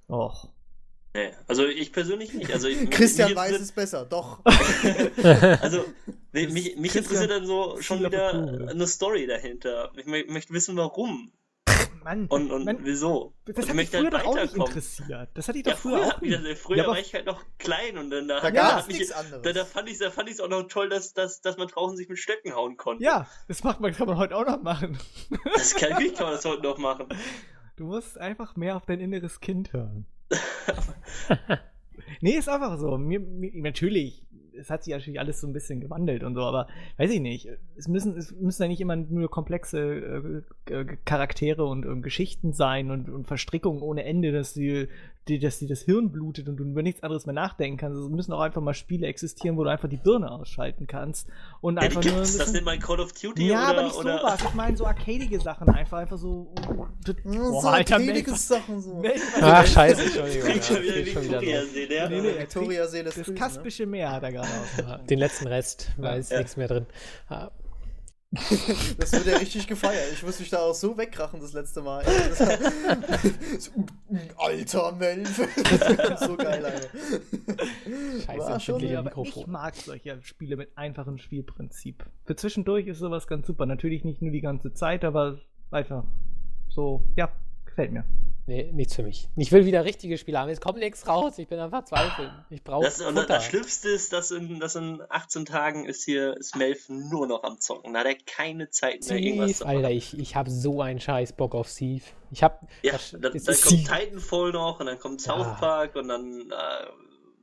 Och. 0.07 0.49
Nee, 1.15 1.31
also 1.47 1.65
ich 1.65 1.91
persönlich 1.91 2.33
nicht. 2.33 2.53
Also 2.53 2.67
ich, 2.67 2.89
Christian 2.91 3.35
weiß 3.35 3.59
es 3.59 3.71
besser, 3.71 4.05
doch. 4.05 4.45
also 5.61 5.83
mich, 6.31 6.77
mich 6.77 6.95
interessiert 6.95 7.31
dann 7.31 7.47
so 7.47 7.81
schon 7.81 8.03
wieder 8.03 8.33
eine 8.33 8.85
Story 8.85 9.25
dahinter. 9.25 9.91
Ich 9.95 10.05
möchte 10.05 10.53
wissen, 10.53 10.77
warum. 10.77 11.31
Mann, 12.07 12.27
und, 12.27 12.51
und 12.51 12.63
Mann, 12.63 12.77
wieso? 12.83 13.33
Das 13.45 13.67
hat 13.67 13.75
mich 13.75 13.89
früher 13.89 14.03
halt 14.03 14.13
doch 14.13 14.25
auch 14.25 14.35
nicht 14.35 14.55
interessiert. 14.55 15.29
Das 15.33 15.49
hat 15.49 15.55
dich 15.55 15.63
doch 15.63 15.71
ja, 15.71 15.75
früher, 15.75 15.99
auch 16.05 16.21
nicht. 16.21 16.37
Früher, 16.39 16.55
früher 16.55 16.77
ja, 16.77 16.87
war 16.87 16.99
ich 16.99 17.13
halt 17.13 17.25
noch 17.25 17.43
klein 17.57 17.97
und 17.97 18.09
dann 18.09 18.29
da, 18.29 18.39
da, 18.39 18.49
ja, 18.49 18.85
nichts 18.87 19.11
anderes. 19.11 19.41
Da, 19.41 19.51
da 19.51 19.65
fand 19.65 19.89
ich 19.89 19.99
es 19.99 20.39
auch 20.39 20.47
noch 20.47 20.63
toll, 20.63 20.87
dass, 20.87 21.13
dass, 21.13 21.41
dass 21.41 21.57
man 21.57 21.67
draußen 21.67 21.97
sich 21.97 22.07
mit 22.07 22.17
Stöcken 22.17 22.55
hauen 22.55 22.77
konnte. 22.77 23.03
Ja, 23.03 23.27
das 23.49 23.61
macht 23.65 23.81
man, 23.81 23.93
kann 23.93 24.07
man 24.07 24.15
heute 24.15 24.37
auch 24.37 24.45
noch 24.45 24.61
machen. 24.63 24.97
Das 25.53 25.75
kann, 25.75 25.99
wie 25.99 26.13
kann 26.13 26.27
man 26.27 26.35
das 26.35 26.45
heute 26.45 26.63
noch 26.63 26.77
machen? 26.77 27.07
Du 27.75 27.87
musst 27.87 28.17
einfach 28.17 28.55
mehr 28.55 28.77
auf 28.77 28.85
dein 28.85 29.01
inneres 29.01 29.41
Kind 29.41 29.73
hören. 29.73 30.05
nee, 32.21 32.37
ist 32.37 32.47
einfach 32.47 32.77
so. 32.77 32.97
Mir, 32.97 33.19
mir, 33.19 33.51
natürlich, 33.53 34.23
es 34.59 34.69
hat 34.69 34.83
sich 34.83 34.93
natürlich 34.93 35.19
alles 35.19 35.41
so 35.41 35.47
ein 35.47 35.53
bisschen 35.53 35.79
gewandelt 35.79 36.23
und 36.23 36.35
so, 36.35 36.41
aber 36.41 36.67
weiß 36.97 37.11
ich 37.11 37.21
nicht. 37.21 37.49
Es 37.75 37.87
müssen, 37.87 38.17
es 38.17 38.31
müssen 38.31 38.63
ja 38.63 38.67
nicht 38.67 38.81
immer 38.81 38.95
nur 38.95 39.29
komplexe 39.29 40.43
äh, 40.69 40.85
Charaktere 41.05 41.65
und, 41.65 41.85
und, 41.85 42.01
Geschichten 42.01 42.53
sein 42.53 42.91
und, 42.91 43.09
und 43.09 43.27
Verstrickungen 43.27 43.81
ohne 43.81 44.03
Ende, 44.03 44.31
dass 44.31 44.53
die 44.53 44.87
die, 45.29 45.39
dass 45.39 45.59
dir 45.59 45.67
das 45.67 45.81
Hirn 45.81 46.11
blutet 46.11 46.47
und 46.49 46.57
du 46.57 46.63
über 46.63 46.81
nichts 46.81 47.03
anderes 47.03 47.25
mehr 47.25 47.33
nachdenken 47.33 47.77
kannst. 47.77 47.99
Es 47.99 48.09
müssen 48.09 48.33
auch 48.33 48.41
einfach 48.41 48.61
mal 48.61 48.73
Spiele 48.73 49.07
existieren, 49.07 49.57
wo 49.57 49.63
du 49.63 49.69
einfach 49.69 49.89
die 49.89 49.97
Birne 49.97 50.31
ausschalten 50.31 50.87
kannst. 50.87 51.27
Und 51.61 51.75
ja, 51.75 51.81
einfach 51.81 52.03
nur. 52.03 52.19
Bisschen, 52.19 52.39
das 52.39 52.51
nennt 52.51 52.65
man 52.65 52.79
Call 52.79 52.99
of 52.99 53.13
Duty 53.13 53.47
ja, 53.47 53.55
oder, 53.55 53.67
aber 53.67 53.83
nicht 53.83 53.95
oder? 53.95 54.19
sowas. 54.19 54.39
Ich 54.43 54.53
meine 54.53 54.77
so 54.77 54.85
arcadige 54.85 55.39
Sachen 55.39 55.69
einfach. 55.69 55.97
Einfach 55.97 56.17
so. 56.17 56.53
Boah, 56.55 56.89
so 57.61 57.67
Alter, 57.67 57.95
arcadige 57.95 58.35
Sachen 58.35 58.81
so. 58.81 59.03
Ach, 59.41 59.65
scheiße, 59.65 60.03
Entschuldigung. 60.03 60.49
Klingt 60.49 60.63
schon 60.63 60.81
wieder 60.81 61.05
Victoria-See, 61.05 61.93
ja? 61.93 62.09
Nee, 62.09 62.21
nee, 62.21 62.39
Victoria-See, 62.39 63.03
das, 63.03 63.15
das 63.15 63.35
kaspische 63.35 63.85
Meer 63.85 64.11
hat 64.11 64.23
er 64.23 64.31
gerade 64.31 64.47
aus. 64.87 65.05
Den 65.09 65.19
letzten 65.19 65.47
Rest, 65.47 65.91
da 65.97 66.15
ist 66.15 66.31
ja. 66.31 66.39
nichts 66.39 66.57
mehr 66.57 66.67
drin. 66.67 66.85
das 68.97 69.13
wird 69.13 69.25
ja 69.25 69.37
richtig 69.37 69.67
gefeiert. 69.67 70.11
Ich 70.11 70.21
muss 70.21 70.37
mich 70.39 70.49
da 70.49 70.59
auch 70.59 70.73
so 70.73 70.97
wegkrachen 70.97 71.39
das 71.39 71.53
letzte 71.53 71.81
Mal. 71.81 72.03
Alter 74.37 74.91
Melf. 74.91 75.37
so 76.19 76.35
geil, 76.35 76.65
Alter. 76.65 76.89
Scheiße, 78.25 78.59
schon, 78.59 78.95
aber 78.97 79.17
ich 79.23 79.47
mag 79.47 79.75
solche 79.75 80.21
Spiele 80.23 80.57
mit 80.57 80.77
einfachem 80.77 81.17
Spielprinzip. 81.17 82.05
Für 82.25 82.35
zwischendurch 82.35 82.87
ist 82.87 82.99
sowas 82.99 83.27
ganz 83.27 83.47
super. 83.47 83.65
Natürlich 83.65 84.03
nicht 84.03 84.21
nur 84.21 84.31
die 84.31 84.41
ganze 84.41 84.73
Zeit, 84.73 85.05
aber 85.05 85.39
einfach 85.71 86.03
so, 86.67 87.05
ja, 87.15 87.31
gefällt 87.65 87.93
mir. 87.93 88.03
Nee, 88.47 88.71
nichts 88.71 88.95
für 88.95 89.03
mich. 89.03 89.27
Ich 89.35 89.51
will 89.51 89.65
wieder 89.65 89.83
richtige 89.83 90.17
Spiele 90.17 90.39
haben. 90.39 90.47
Jetzt 90.47 90.61
kommt 90.61 90.79
nichts 90.79 91.05
raus. 91.05 91.37
Ich 91.37 91.49
bin 91.49 91.59
einfach 91.59 91.85
verzweifelt. 91.85 92.31
Ich 92.49 92.63
brauche 92.63 92.85
das, 92.85 93.01
und 93.01 93.15
das 93.15 93.43
Schlimmste 93.43 93.89
ist, 93.89 94.13
dass 94.13 94.31
in, 94.31 94.61
dass 94.61 94.75
in 94.75 95.03
18 95.09 95.45
Tagen 95.45 95.85
ist 95.85 96.05
hier 96.05 96.37
ist 96.37 96.55
Melf 96.55 96.87
nur 96.87 97.27
noch 97.27 97.43
am 97.43 97.59
Zocken. 97.59 97.93
Da 97.93 97.99
hat 97.99 98.07
er 98.07 98.15
keine 98.25 98.69
Zeit 98.69 99.01
mehr, 99.01 99.17
Thief, 99.17 99.25
irgendwas 99.25 99.57
zu 99.57 99.65
machen. 99.65 99.75
Alter, 99.75 99.91
ich, 99.91 100.17
ich 100.17 100.37
habe 100.37 100.49
so 100.49 100.81
einen 100.81 101.01
scheiß 101.01 101.33
Bock 101.33 101.55
auf 101.55 101.69
Thief. 101.69 102.13
Ich 102.31 102.41
hab, 102.41 102.65
ja, 102.83 102.93
das, 102.93 103.11
dann, 103.11 103.21
dann 103.21 103.31
kommt 103.33 103.45
Thief. 103.47 103.89
Titanfall 103.89 104.51
noch 104.53 104.79
und 104.79 104.85
dann 104.85 104.99
kommt 104.99 105.19
South 105.19 105.45
ja. 105.45 105.53
Park 105.55 105.97
und 105.97 106.07
dann 106.07 106.49
äh, 106.49 106.87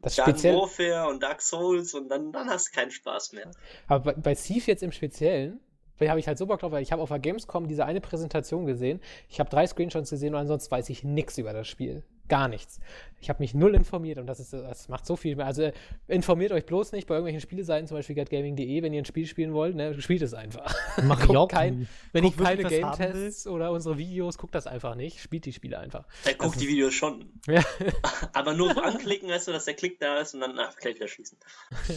das 0.01 0.17
Garden 0.17 0.31
speziell... 0.33 0.57
Warfare 0.57 1.09
und 1.11 1.23
Dark 1.23 1.43
Souls 1.43 1.93
und 1.93 2.09
dann, 2.09 2.33
dann 2.33 2.49
hast 2.49 2.69
du 2.69 2.81
keinen 2.81 2.91
Spaß 2.91 3.33
mehr. 3.35 3.51
Aber 3.89 4.15
bei, 4.15 4.21
bei 4.21 4.35
Thief 4.35 4.67
jetzt 4.69 4.83
im 4.83 4.93
Speziellen, 4.93 5.61
weil 5.99 6.09
habe 6.09 6.21
ich 6.21 6.27
halt 6.27 6.39
so 6.39 6.47
Bock 6.47 6.61
drauf, 6.61 6.73
weil 6.73 6.83
ich 6.83 6.93
habe 6.93 7.03
auf 7.03 7.09
der 7.09 7.19
Gamescom 7.19 7.69
diese 7.69 7.85
eine 7.85 8.01
Präsentation 8.01 8.67
gesehen. 8.67 9.01
Ich 9.29 9.41
habe 9.41 9.51
drei 9.51 9.67
Screenshots 9.67 10.11
gesehen 10.11 10.35
und 10.35 10.41
ansonsten 10.41 10.71
weiß 10.71 10.89
ich 10.91 11.05
nichts 11.05 11.39
über 11.39 11.53
das 11.53 11.69
Spiel. 11.69 12.03
Gar 12.29 12.49
nichts. 12.49 12.81
Ich 13.21 13.29
habe 13.29 13.43
mich 13.43 13.53
null 13.53 13.75
informiert 13.75 14.19
und 14.19 14.27
das, 14.27 14.41
ist, 14.41 14.55
das 14.55 14.89
macht 14.89 15.05
so 15.05 15.15
viel 15.15 15.37
mehr. 15.37 15.45
Also 15.45 15.71
informiert 16.09 16.53
euch 16.53 16.65
bloß 16.65 16.93
nicht 16.93 17.07
bei 17.07 17.15
irgendwelchen 17.17 17.43
Spieleseiten, 17.43 17.87
zum 17.87 17.99
Beispiel 17.99 18.15
getgaming.de, 18.17 18.83
wenn 18.83 18.95
ihr 18.95 19.03
ein 19.03 19.05
Spiel 19.05 19.27
spielen 19.27 19.53
wollt, 19.53 19.77
ne, 19.77 20.01
spielt 20.01 20.23
es 20.23 20.33
einfach. 20.33 20.75
Mach 21.03 21.23
ich 21.23 21.37
auch 21.37 21.49
kein, 21.49 21.87
Wenn 22.13 22.25
ich 22.25 22.35
keine 22.35 22.65
Game-Tests 22.65 23.47
oder 23.47 23.71
unsere 23.73 23.99
Videos, 23.99 24.39
guckt 24.39 24.55
das 24.55 24.67
einfach 24.67 24.95
nicht. 24.95 25.21
Spielt 25.21 25.45
die 25.45 25.53
Spiele 25.53 25.79
einfach. 25.79 26.07
Er 26.25 26.35
guckt 26.35 26.59
die 26.61 26.69
Videos 26.69 26.95
schon. 26.95 27.27
Ja. 27.47 27.63
Aber 28.33 28.55
nur 28.55 28.73
so 28.73 28.81
anklicken, 28.81 29.29
weißt 29.29 29.49
du, 29.49 29.53
dass 29.53 29.67
der 29.67 29.75
Klick 29.75 30.01
da 30.01 30.19
ist 30.19 30.35
und 30.35 30.41
dann 30.41 30.59
ach, 30.59 30.77
gleich 30.77 30.95
wieder 30.95 31.09
schließen. 31.09 31.37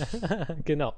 genau. 0.65 0.93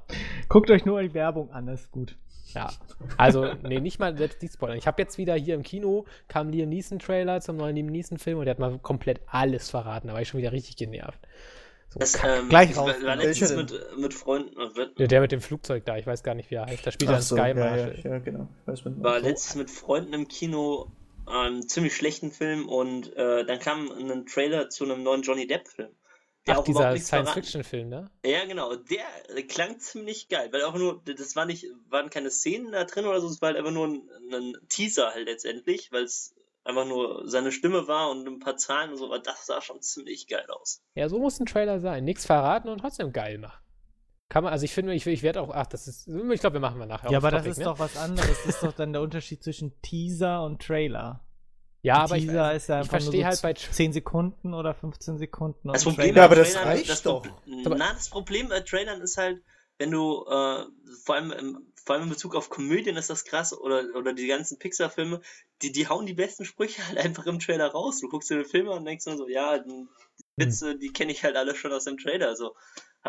Guckt 0.48 0.70
euch 0.70 0.84
nur 0.84 1.00
die 1.02 1.14
Werbung 1.14 1.52
an, 1.52 1.66
das 1.66 1.82
ist 1.82 1.92
gut. 1.92 2.16
Ja, 2.54 2.70
also, 3.16 3.52
nee, 3.62 3.80
nicht 3.80 3.98
mal 3.98 4.16
selbst 4.16 4.42
die 4.42 4.48
Spoiler. 4.48 4.74
Ich 4.74 4.86
habe 4.86 5.00
jetzt 5.00 5.18
wieder 5.18 5.34
hier 5.34 5.54
im 5.54 5.62
Kino, 5.62 6.04
kam 6.28 6.50
Liam 6.50 6.68
Neeson-Trailer 6.68 7.40
zum 7.40 7.56
neuen 7.56 7.76
Liam 7.76 7.86
Neeson-Film 7.86 8.38
und 8.38 8.44
der 8.44 8.52
hat 8.52 8.58
mal 8.58 8.78
komplett 8.78 9.20
alles 9.26 9.70
verraten. 9.70 10.08
Da 10.08 10.14
war 10.14 10.22
ich 10.22 10.28
schon 10.28 10.40
wieder 10.40 10.52
richtig 10.52 10.76
genervt. 10.76 11.18
So, 11.90 11.98
das, 11.98 12.14
ähm, 12.24 12.48
Gleich 12.48 12.76
raus. 12.76 12.88
War, 12.88 13.02
war 13.02 13.16
letztens 13.16 13.54
mit, 13.54 13.74
mit 13.98 14.14
Freunden. 14.14 14.54
Ja, 14.96 15.06
der 15.06 15.20
mit 15.20 15.32
dem 15.32 15.40
Flugzeug 15.40 15.84
da, 15.84 15.96
ich 15.96 16.06
weiß 16.06 16.22
gar 16.22 16.34
nicht, 16.34 16.50
wie 16.50 16.54
er 16.54 16.66
heißt. 16.66 16.86
Da 16.86 16.92
spielt 16.92 17.10
er 17.10 17.20
so, 17.20 17.36
Sky 17.36 17.52
Marshall. 17.54 17.98
Ja, 18.04 18.10
ja, 18.10 18.18
genau. 18.18 18.48
war 18.66 18.76
so. 18.76 19.26
letztens 19.26 19.56
mit 19.56 19.70
Freunden 19.70 20.12
im 20.12 20.28
Kino 20.28 20.92
einen 21.26 21.68
ziemlich 21.68 21.94
schlechten 21.94 22.30
Film 22.30 22.68
und 22.68 23.16
äh, 23.16 23.44
dann 23.44 23.58
kam 23.58 23.90
ein 23.90 24.26
Trailer 24.26 24.68
zu 24.68 24.84
einem 24.84 25.02
neuen 25.02 25.22
Johnny 25.22 25.46
Depp-Film. 25.46 25.90
Der 26.46 26.58
Ach, 26.58 26.64
dieser 26.64 26.96
Science-Fiction-Film, 26.96 27.88
ne? 27.88 28.10
Ja, 28.24 28.46
genau. 28.46 28.74
Der 28.74 29.04
klang 29.46 29.78
ziemlich 29.78 30.28
geil, 30.28 30.48
weil 30.52 30.62
auch 30.64 30.74
nur, 30.74 31.02
das 31.04 31.36
war 31.36 31.44
nicht, 31.44 31.66
waren 31.88 32.08
keine 32.08 32.30
Szenen 32.30 32.72
da 32.72 32.84
drin 32.84 33.04
oder 33.04 33.20
so, 33.20 33.28
es 33.28 33.42
war 33.42 33.48
halt 33.48 33.58
einfach 33.58 33.72
nur 33.72 33.88
ein, 33.88 34.08
ein 34.32 34.56
Teaser 34.68 35.10
halt 35.10 35.26
letztendlich, 35.26 35.92
weil 35.92 36.04
es 36.04 36.34
einfach 36.64 36.86
nur 36.86 37.28
seine 37.28 37.52
Stimme 37.52 37.88
war 37.88 38.10
und 38.10 38.26
ein 38.26 38.38
paar 38.38 38.56
Zahlen 38.56 38.90
und 38.90 38.96
so, 38.96 39.06
aber 39.06 39.18
das 39.18 39.46
sah 39.46 39.60
schon 39.60 39.82
ziemlich 39.82 40.28
geil 40.28 40.46
aus. 40.48 40.82
Ja, 40.94 41.08
so 41.08 41.18
muss 41.18 41.38
ein 41.40 41.46
Trailer 41.46 41.78
sein. 41.78 42.04
Nichts 42.04 42.24
verraten 42.24 42.68
und 42.68 42.78
trotzdem 42.78 43.12
geil 43.12 43.38
machen. 43.38 43.62
Kann 44.30 44.44
man, 44.44 44.52
also 44.52 44.64
ich 44.64 44.72
finde, 44.72 44.94
ich, 44.94 45.06
ich 45.06 45.22
werde 45.22 45.42
auch, 45.42 45.50
ach, 45.50 45.66
das 45.66 45.88
ist, 45.88 46.06
ich 46.06 46.40
glaube, 46.40 46.54
wir 46.54 46.60
machen 46.60 46.78
mal 46.78 46.86
nachher. 46.86 47.10
Ja, 47.10 47.18
aber 47.18 47.30
Topic, 47.30 47.48
das 47.48 47.58
ist 47.58 47.58
ne? 47.58 47.64
doch 47.64 47.78
was 47.80 47.96
anderes. 47.96 48.38
Das 48.44 48.54
ist 48.54 48.62
doch 48.62 48.72
dann 48.72 48.92
der 48.92 49.02
Unterschied 49.02 49.42
zwischen 49.42 49.80
Teaser 49.82 50.44
und 50.44 50.62
Trailer. 50.62 51.24
Ja, 51.82 51.96
aber 51.96 52.16
ich, 52.16 52.26
ist 52.26 52.68
ja 52.68 52.82
ich 52.82 52.88
verstehe 52.88 53.24
halt 53.24 53.40
bei 53.42 53.54
10 53.54 53.92
Sekunden 53.92 54.52
oder 54.52 54.74
15 54.74 55.18
Sekunden. 55.18 55.72
Das 55.72 55.84
Problem 55.84 56.14
ja, 56.14 56.24
aber 56.24 56.36
das 56.36 56.52
Trailern, 56.52 56.68
reicht 56.68 56.90
das 56.90 57.02
doch. 57.02 57.26
Na, 57.46 57.92
das 57.94 58.10
Problem 58.10 58.48
bei 58.48 58.60
Trailern 58.60 59.00
ist 59.00 59.16
halt, 59.16 59.42
wenn 59.78 59.90
du 59.90 60.24
äh, 60.26 60.64
vor 61.04 61.14
allem 61.14 61.32
im, 61.32 61.72
vor 61.82 61.94
allem 61.94 62.04
in 62.04 62.10
Bezug 62.10 62.36
auf 62.36 62.50
Komödien 62.50 62.96
ist 62.96 63.08
das 63.08 63.24
krass 63.24 63.58
oder 63.58 63.84
oder 63.96 64.12
die 64.12 64.26
ganzen 64.26 64.58
Pixar-Filme, 64.58 65.22
die 65.62 65.72
die 65.72 65.88
hauen 65.88 66.04
die 66.04 66.12
besten 66.12 66.44
Sprüche 66.44 66.82
halt 66.86 66.98
einfach 66.98 67.26
im 67.26 67.38
Trailer 67.38 67.68
raus. 67.68 68.00
Du 68.00 68.08
guckst 68.08 68.28
dir 68.28 68.36
den 68.36 68.44
Film 68.44 68.68
an 68.68 68.78
und 68.78 68.84
denkst 68.84 69.06
nur 69.06 69.16
so, 69.16 69.28
ja, 69.28 69.58
die. 69.58 69.86
Witze, 70.36 70.72
hm. 70.72 70.80
die 70.80 70.92
kenne 70.92 71.12
ich 71.12 71.22
halt 71.22 71.36
alle 71.36 71.54
schon 71.54 71.72
aus 71.72 71.84
dem 71.84 71.98
Trailer. 71.98 72.28
Also 72.28 72.54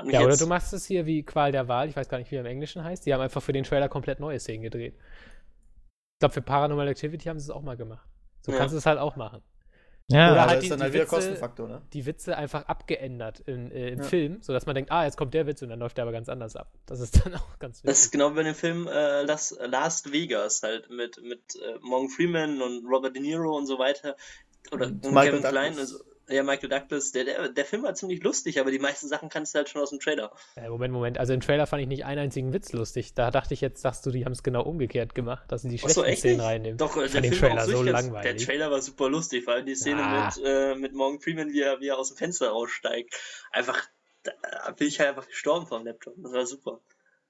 ja, 0.06 0.22
oder 0.22 0.38
du 0.38 0.48
machst 0.48 0.74
es 0.74 0.86
hier 0.86 1.06
wie 1.06 1.24
Qual 1.24 1.52
der 1.52 1.68
Wahl, 1.68 1.90
ich 1.90 1.96
weiß 1.96 2.08
gar 2.08 2.18
nicht, 2.18 2.32
wie 2.32 2.36
er 2.36 2.42
im 2.42 2.48
Englischen 2.48 2.84
heißt. 2.84 3.06
Die 3.06 3.14
haben 3.14 3.22
einfach 3.22 3.44
für 3.44 3.52
den 3.52 3.64
Trailer 3.64 3.90
komplett 3.90 4.20
neue 4.20 4.40
Szenen 4.40 4.64
gedreht. 4.64 4.96
Ich 4.96 6.20
glaube, 6.20 6.34
für 6.34 6.42
Paranormal 6.42 6.88
Activity 6.88 7.28
haben 7.28 7.40
sie 7.40 7.46
es 7.46 7.50
auch 7.50 7.62
mal 7.62 7.76
gemacht. 7.76 8.08
So 8.42 8.52
ja. 8.52 8.58
kannst 8.58 8.74
du 8.74 8.78
es 8.78 8.86
halt 8.86 9.00
auch 9.00 9.16
machen. 9.16 9.42
Ja, 10.12 10.32
Oder 10.32 10.42
halt 10.42 10.52
das 10.52 10.60
die, 10.60 10.66
ist 10.66 10.72
dann 10.72 10.82
halt 10.82 10.94
wieder 10.94 11.04
Witze, 11.04 11.16
Kostenfaktor, 11.16 11.68
ne? 11.68 11.82
Die 11.94 12.06
Witze 12.06 12.36
einfach 12.36 12.66
abgeändert 12.66 13.40
in, 13.42 13.72
äh, 13.72 13.90
im 13.90 14.00
ja. 14.00 14.06
Film, 14.06 14.42
sodass 14.42 14.66
man 14.66 14.76
denkt, 14.76 14.92
ah, 14.92 15.06
jetzt 15.06 15.16
kommt 15.16 15.34
der 15.34 15.48
Witz 15.48 15.62
und 15.62 15.70
dann 15.70 15.80
läuft 15.80 15.98
der 15.98 16.04
aber 16.04 16.12
ganz 16.12 16.28
anders 16.28 16.56
ab. 16.56 16.70
Das 16.86 17.00
ist 17.00 17.26
dann 17.26 17.36
auch 17.36 17.60
ganz 17.60 17.78
wichtig. 17.78 17.90
Das 17.90 18.00
ist 18.02 18.12
genau 18.12 18.32
wie 18.32 18.36
bei 18.36 18.44
dem 18.44 18.56
Film 18.56 18.88
äh, 18.88 19.24
Last, 19.24 19.58
Last 19.62 20.12
Vegas 20.12 20.64
halt 20.64 20.90
mit, 20.90 21.22
mit 21.24 21.56
äh, 21.56 21.80
Morgan 21.82 22.10
Freeman 22.10 22.62
und 22.62 22.86
Robert 22.86 23.16
De 23.16 23.22
Niro 23.22 23.56
und 23.56 23.68
so 23.68 23.80
weiter. 23.80 24.18
Oder 24.72 24.88
und 24.88 25.02
Kevin 25.02 25.42
Klein. 25.42 25.78
Also, 25.78 26.00
ja, 26.32 26.44
Michael 26.44 26.70
Douglas, 26.70 27.12
der, 27.12 27.26
der, 27.26 27.50
der 27.50 27.66
Film 27.66 27.84
war 27.84 27.94
ziemlich 27.94 28.24
lustig, 28.24 28.60
aber 28.60 28.72
die 28.72 28.80
meisten 28.80 29.08
Sachen 29.08 29.30
kannst 29.30 29.54
du 29.54 29.58
halt 29.58 29.70
schon 29.70 29.82
aus 29.82 29.90
dem 29.90 30.00
Trailer. 30.00 30.32
Äh, 30.56 30.70
Moment, 30.70 30.94
Moment. 30.94 31.18
Also 31.18 31.34
im 31.34 31.42
Trailer 31.42 31.68
fand 31.68 31.82
ich 31.82 31.88
nicht 31.88 32.06
einen 32.06 32.20
einzigen 32.22 32.54
Witz 32.54 32.74
lustig. 32.74 33.14
Da 33.14 33.32
dachte 33.32 33.54
ich 33.54 33.62
jetzt, 33.62 33.82
sagst 33.82 34.06
du, 34.06 34.12
die 34.12 34.26
haben 34.26 34.32
es 34.32 34.44
genau 34.44 34.64
umgekehrt 34.64 35.16
gemacht, 35.16 35.52
dass 35.52 35.62
sie 35.64 35.70
die 35.70 35.78
schlechten 35.78 36.02
so, 36.02 36.16
Szenen 36.16 36.42
reinnehmen. 36.42 36.78
Doch, 36.78 36.96
ich 36.98 37.12
der 37.12 37.24
Film 37.24 37.36
Trailer 37.36 37.66
so 37.66 37.84
langweilig. 37.84 38.38
Der 38.38 38.46
Trailer 38.46 38.72
war 38.72 38.82
super 38.82 39.10
lustig, 39.10 39.44
vor 39.44 39.54
allem 39.54 39.66
die 39.66 39.76
Szene 39.76 40.02
Ah. 40.04 40.26
mit, 40.26 40.46
äh, 40.46 40.76
mit 40.76 40.94
Morgan 40.94 41.20
Freeman, 41.20 41.50
wie 41.52 41.62
er, 41.62 41.80
wie 41.80 41.88
er 41.88 41.98
aus 41.98 42.10
dem 42.10 42.18
Fenster 42.18 42.50
raussteigt. 42.50 43.14
Einfach, 43.52 43.82
da 44.24 44.32
bin 44.78 44.88
ich 44.88 45.00
halt 45.00 45.10
einfach 45.10 45.28
gestorben 45.28 45.68
vom 45.68 45.86
Laptop. 45.86 46.14
Das 46.18 46.34
war 46.34 46.46
super. 46.46 46.82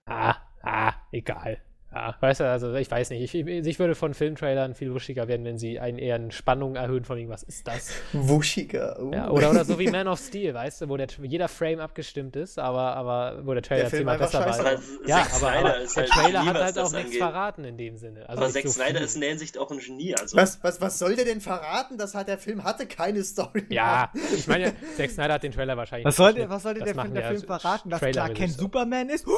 Ah, 0.05 0.35
ah, 0.61 0.93
egal. 1.11 1.61
Ja, 1.93 2.15
weißt 2.21 2.39
du, 2.39 2.49
also 2.49 2.73
ich 2.75 2.89
weiß 2.89 3.09
nicht. 3.09 3.33
Ich, 3.33 3.45
ich 3.45 3.79
würde 3.79 3.95
von 3.95 4.13
Filmtrailern 4.13 4.75
viel 4.75 4.93
wuschiger 4.93 5.27
werden, 5.27 5.45
wenn 5.45 5.57
sie 5.57 5.77
einen 5.79 5.97
eher 5.97 6.15
eine 6.15 6.31
Spannung 6.31 6.75
erhöhen 6.77 7.03
von 7.03 7.17
irgendwas 7.17 7.43
ist 7.43 7.67
das. 7.67 7.91
Wuschiger. 8.13 8.97
Uh. 9.01 9.11
Ja, 9.13 9.29
oder, 9.29 9.49
oder 9.49 9.65
so 9.65 9.77
wie 9.77 9.89
Man 9.91 10.07
of 10.07 10.17
Steel, 10.19 10.53
weißt 10.53 10.81
du, 10.81 10.89
wo 10.89 10.95
der, 10.95 11.07
jeder 11.21 11.49
Frame 11.49 11.79
abgestimmt 11.79 12.35
ist, 12.37 12.59
aber, 12.59 12.95
aber 12.95 13.45
wo 13.45 13.53
der 13.53 13.61
Trailer 13.61 13.81
Der 13.83 13.89
zehnmal 13.89 14.17
besser 14.17 14.39
war. 14.39 14.57
Aber 14.59 14.79
Ja, 15.05 15.27
aber, 15.35 15.51
aber 15.51 15.77
ist 15.81 15.97
der 15.97 16.03
halt 16.03 16.11
Trailer 16.13 16.45
hat 16.45 16.55
halt 16.55 16.77
auch 16.79 16.91
nichts 16.91 17.05
angeht. 17.07 17.17
verraten 17.19 17.63
in 17.65 17.77
dem 17.77 17.97
Sinne. 17.97 18.29
Also 18.29 18.41
aber 18.41 18.51
Zack 18.51 18.63
so 18.63 18.69
Snyder 18.69 19.01
ist 19.01 19.15
in 19.15 19.21
der 19.21 19.29
Hinsicht 19.31 19.57
auch 19.57 19.69
ein 19.71 19.79
Genie. 19.79 20.15
Also. 20.15 20.37
Was, 20.37 20.63
was, 20.63 20.79
was 20.79 20.97
soll 20.97 21.15
der 21.17 21.25
denn 21.25 21.41
verraten? 21.41 21.97
Das 21.97 22.15
hat 22.15 22.29
der 22.29 22.37
Film 22.37 22.63
hatte 22.63 22.85
keine 22.85 23.23
Story. 23.23 23.65
Ja, 23.69 24.11
ich 24.33 24.47
meine, 24.47 24.73
Zack 24.95 25.09
Snyder 25.11 25.33
hat 25.33 25.43
den 25.43 25.51
Trailer 25.51 25.75
wahrscheinlich 25.75 26.05
Was 26.05 26.15
geschnitten. 26.15 26.49
was 26.49 26.63
sollte 26.63 26.79
Das 26.79 26.87
der, 26.87 26.95
machen 26.95 27.11
Film, 27.11 27.21
der 27.21 27.31
Film 27.31 27.41
verraten, 27.43 27.89
dass 27.89 27.99
Clark 27.99 28.13
Kent 28.13 28.15
Trailer-Regisseure. 28.15 28.61
Superman 28.61 29.09
ist? 29.09 29.25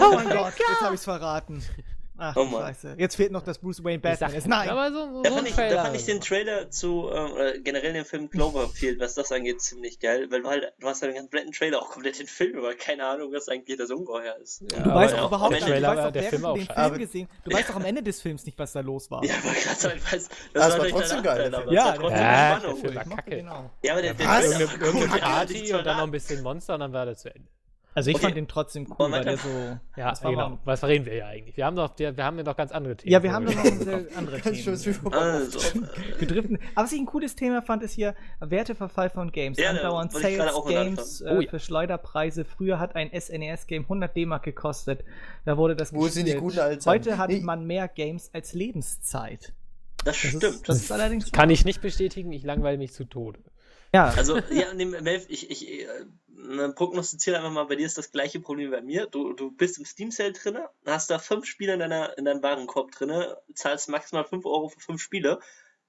Oh 0.00 0.14
mein 0.14 0.28
Gott, 0.28 0.52
jetzt 0.58 0.80
habe 0.82 0.94
ich's 0.94 1.04
verraten. 1.04 1.21
Ach, 2.18 2.36
Oh. 2.36 2.46
Scheiße. 2.46 2.94
Jetzt 2.98 3.16
fehlt 3.16 3.32
noch, 3.32 3.42
dass 3.42 3.58
Bruce 3.58 3.82
Wayne 3.82 3.98
Batman 3.98 4.34
ist. 4.34 4.46
Nein! 4.46 4.68
aber 4.68 4.92
so, 4.92 5.12
so 5.12 5.22
Da 5.22 5.30
ein 5.30 5.34
fand, 5.36 5.48
ich, 5.48 5.56
da 5.56 5.82
fand 5.82 5.96
ich 5.96 6.04
den 6.04 6.20
Trailer 6.20 6.70
zu, 6.70 7.06
oder 7.10 7.58
generell 7.58 7.94
den 7.94 8.04
Film 8.04 8.28
Cloverfield, 8.30 9.00
was 9.00 9.14
das 9.14 9.32
angeht, 9.32 9.60
ziemlich 9.62 9.98
geil, 9.98 10.28
weil 10.30 10.42
du 10.42 10.48
halt, 10.48 10.72
du 10.78 10.86
hast 10.86 11.00
ja 11.02 11.08
den 11.08 11.16
kompletten 11.16 11.50
Trailer, 11.52 11.80
auch 11.80 11.90
komplett 11.90 12.20
den 12.20 12.26
Film, 12.28 12.58
aber 12.58 12.74
keine 12.74 13.06
Ahnung, 13.06 13.32
was 13.32 13.48
eigentlich 13.48 13.78
das 13.78 13.90
Ungeheuer 13.90 14.36
ist. 14.36 14.60
Ja, 14.60 14.68
Du 14.68 14.90
aber 14.90 14.94
weißt 15.00 15.14
ja, 15.16 15.22
auch 15.22 15.28
überhaupt 15.28 15.46
am 15.46 15.52
nicht, 15.54 15.62
Ende- 15.62 15.74
du 15.74 15.80
Trailer 15.80 15.88
weißt 15.88 15.98
war 15.98 16.08
auch, 16.08 16.12
der 16.12 16.22
Film 16.24 16.44
auch 16.44 16.54
den. 16.54 16.66
Film 16.66 16.78
Aber- 16.78 16.98
gesehen 16.98 17.28
Du 17.44 17.50
weißt 17.56 17.70
auch 17.70 17.76
am 17.76 17.84
Ende 17.86 18.02
des 18.02 18.20
Films 18.20 18.46
nicht, 18.46 18.58
was 18.58 18.72
da 18.72 18.80
los 18.80 19.10
war. 19.10 19.24
Ja, 19.24 19.34
aber 19.42 19.54
gerade 19.54 19.80
sagen, 19.80 19.94
ich 19.96 20.12
weiß, 20.12 20.28
das, 20.28 20.38
Das 20.52 20.62
war 20.62 20.68
natürlich 20.68 20.92
trotzdem 20.94 21.22
der 21.22 21.34
geil, 21.34 21.50
der 21.50 21.60
Film. 21.60 21.62
aber 21.62 21.72
Ja, 21.72 21.84
war 21.86 21.94
trotzdem 21.96 22.18
der- 22.18 22.60
der. 22.60 22.76
Film 22.76 22.94
war 22.94 23.04
kacke. 23.16 23.38
Ja, 23.82 23.92
aber 23.94 24.02
der, 24.02 24.14
der 24.14 24.26
Irgendeine, 24.26 24.64
war 24.66 24.72
irgendeine 24.86 25.12
cool, 25.12 25.18
Party 25.18 25.62
und 25.62 25.70
dann 25.72 25.72
noch 25.72 25.78
ein 25.78 25.84
verraten. 25.94 26.10
bisschen 26.12 26.42
Monster 26.42 26.74
und 26.74 26.80
dann 26.80 26.92
war 26.92 27.06
das 27.06 27.20
zu 27.22 27.34
Ende. 27.34 27.48
Also 27.94 28.08
ich 28.10 28.16
Okay. 28.16 28.24
fand 28.24 28.36
den 28.36 28.48
trotzdem 28.48 28.86
cool, 28.98 29.10
weil 29.12 29.22
der 29.22 29.36
so... 29.36 29.48
Ja, 29.96 30.10
das 30.10 30.24
war 30.24 30.30
genau. 30.30 30.48
mal- 30.50 30.58
Was 30.64 30.82
reden 30.84 31.04
wir 31.04 31.14
ja 31.14 31.26
eigentlich? 31.26 31.56
Wir 31.56 31.66
haben 31.66 31.76
doch, 31.76 31.92
wir, 31.98 32.16
wir 32.16 32.24
haben 32.24 32.38
ja 32.38 32.44
noch 32.44 32.56
ganz 32.56 32.72
andere 32.72 32.96
Themen. 32.96 33.12
Ja, 33.12 33.22
wir 33.22 33.32
haben 33.32 33.44
doch 33.44 33.54
noch 33.54 33.64
sehr 33.64 34.04
andere 34.16 34.40
Themen. 34.40 35.12
Also. 35.12 35.68
Aber 36.74 36.82
was 36.84 36.92
ich 36.92 37.00
ein 37.00 37.06
cooles 37.06 37.36
Thema 37.36 37.60
fand, 37.62 37.82
ist 37.82 37.92
hier 37.92 38.14
Werteverfall 38.40 39.10
von 39.10 39.30
Games. 39.30 39.58
Ja, 39.58 39.72
da 39.72 39.80
Andauernd 39.80 40.12
Sales 40.12 40.24
Games 40.66 41.20
anfangen. 41.22 41.36
Oh 41.36 41.40
äh, 41.40 41.44
ja. 41.44 41.50
für 41.50 41.58
Schleuderpreise. 41.60 42.44
Früher 42.44 42.78
hat 42.78 42.96
ein 42.96 43.10
SNES-Game 43.18 43.82
100 43.82 44.16
D-Mark 44.16 44.42
gekostet. 44.44 45.04
Da 45.44 45.56
wurde 45.56 45.76
das 45.76 45.92
Wo 45.92 46.08
sind 46.08 46.26
die 46.26 46.34
guten 46.34 46.60
alten 46.60 46.84
Heute 46.86 47.18
hat 47.18 47.28
Nee. 47.30 47.40
man 47.40 47.66
mehr 47.66 47.88
Games 47.88 48.30
als 48.32 48.54
Lebenszeit. 48.54 49.52
das 49.98 50.04
Das 50.04 50.16
stimmt. 50.16 50.42
ist, 50.44 50.68
das 50.68 50.76
ist 50.78 50.92
allerdings 50.92 51.30
Kann 51.30 51.50
ich 51.50 51.64
nicht 51.64 51.80
bestätigen, 51.82 52.32
ich 52.32 52.42
langweile 52.42 52.78
mich 52.78 52.92
zu 52.92 53.04
Tode. 53.04 53.40
ja. 53.94 54.06
Also, 54.16 54.36
ja, 54.50 54.72
nee, 54.74 54.86
Melf, 54.86 55.26
ich, 55.28 55.50
ich 55.50 55.86
äh, 56.42 56.54
ne, 56.56 56.72
prognostiziere 56.72 57.36
einfach 57.38 57.50
mal, 57.50 57.64
bei 57.64 57.76
dir 57.76 57.86
ist 57.86 57.98
das 57.98 58.10
gleiche 58.12 58.40
Problem 58.40 58.68
wie 58.68 58.76
bei 58.76 58.82
mir. 58.82 59.06
Du, 59.06 59.32
du 59.32 59.50
bist 59.50 59.78
im 59.78 59.84
Steam 59.84 60.10
Sale 60.10 60.32
drinne, 60.32 60.68
hast 60.86 61.10
da 61.10 61.18
fünf 61.18 61.46
Spiele 61.46 61.74
in, 61.74 61.80
deiner, 61.80 62.16
in 62.18 62.24
deinem 62.24 62.42
Warenkorb 62.42 62.90
drinne, 62.92 63.38
zahlst 63.54 63.88
maximal 63.88 64.24
5 64.24 64.44
Euro 64.46 64.68
für 64.68 64.80
fünf 64.80 65.00
Spiele, 65.02 65.40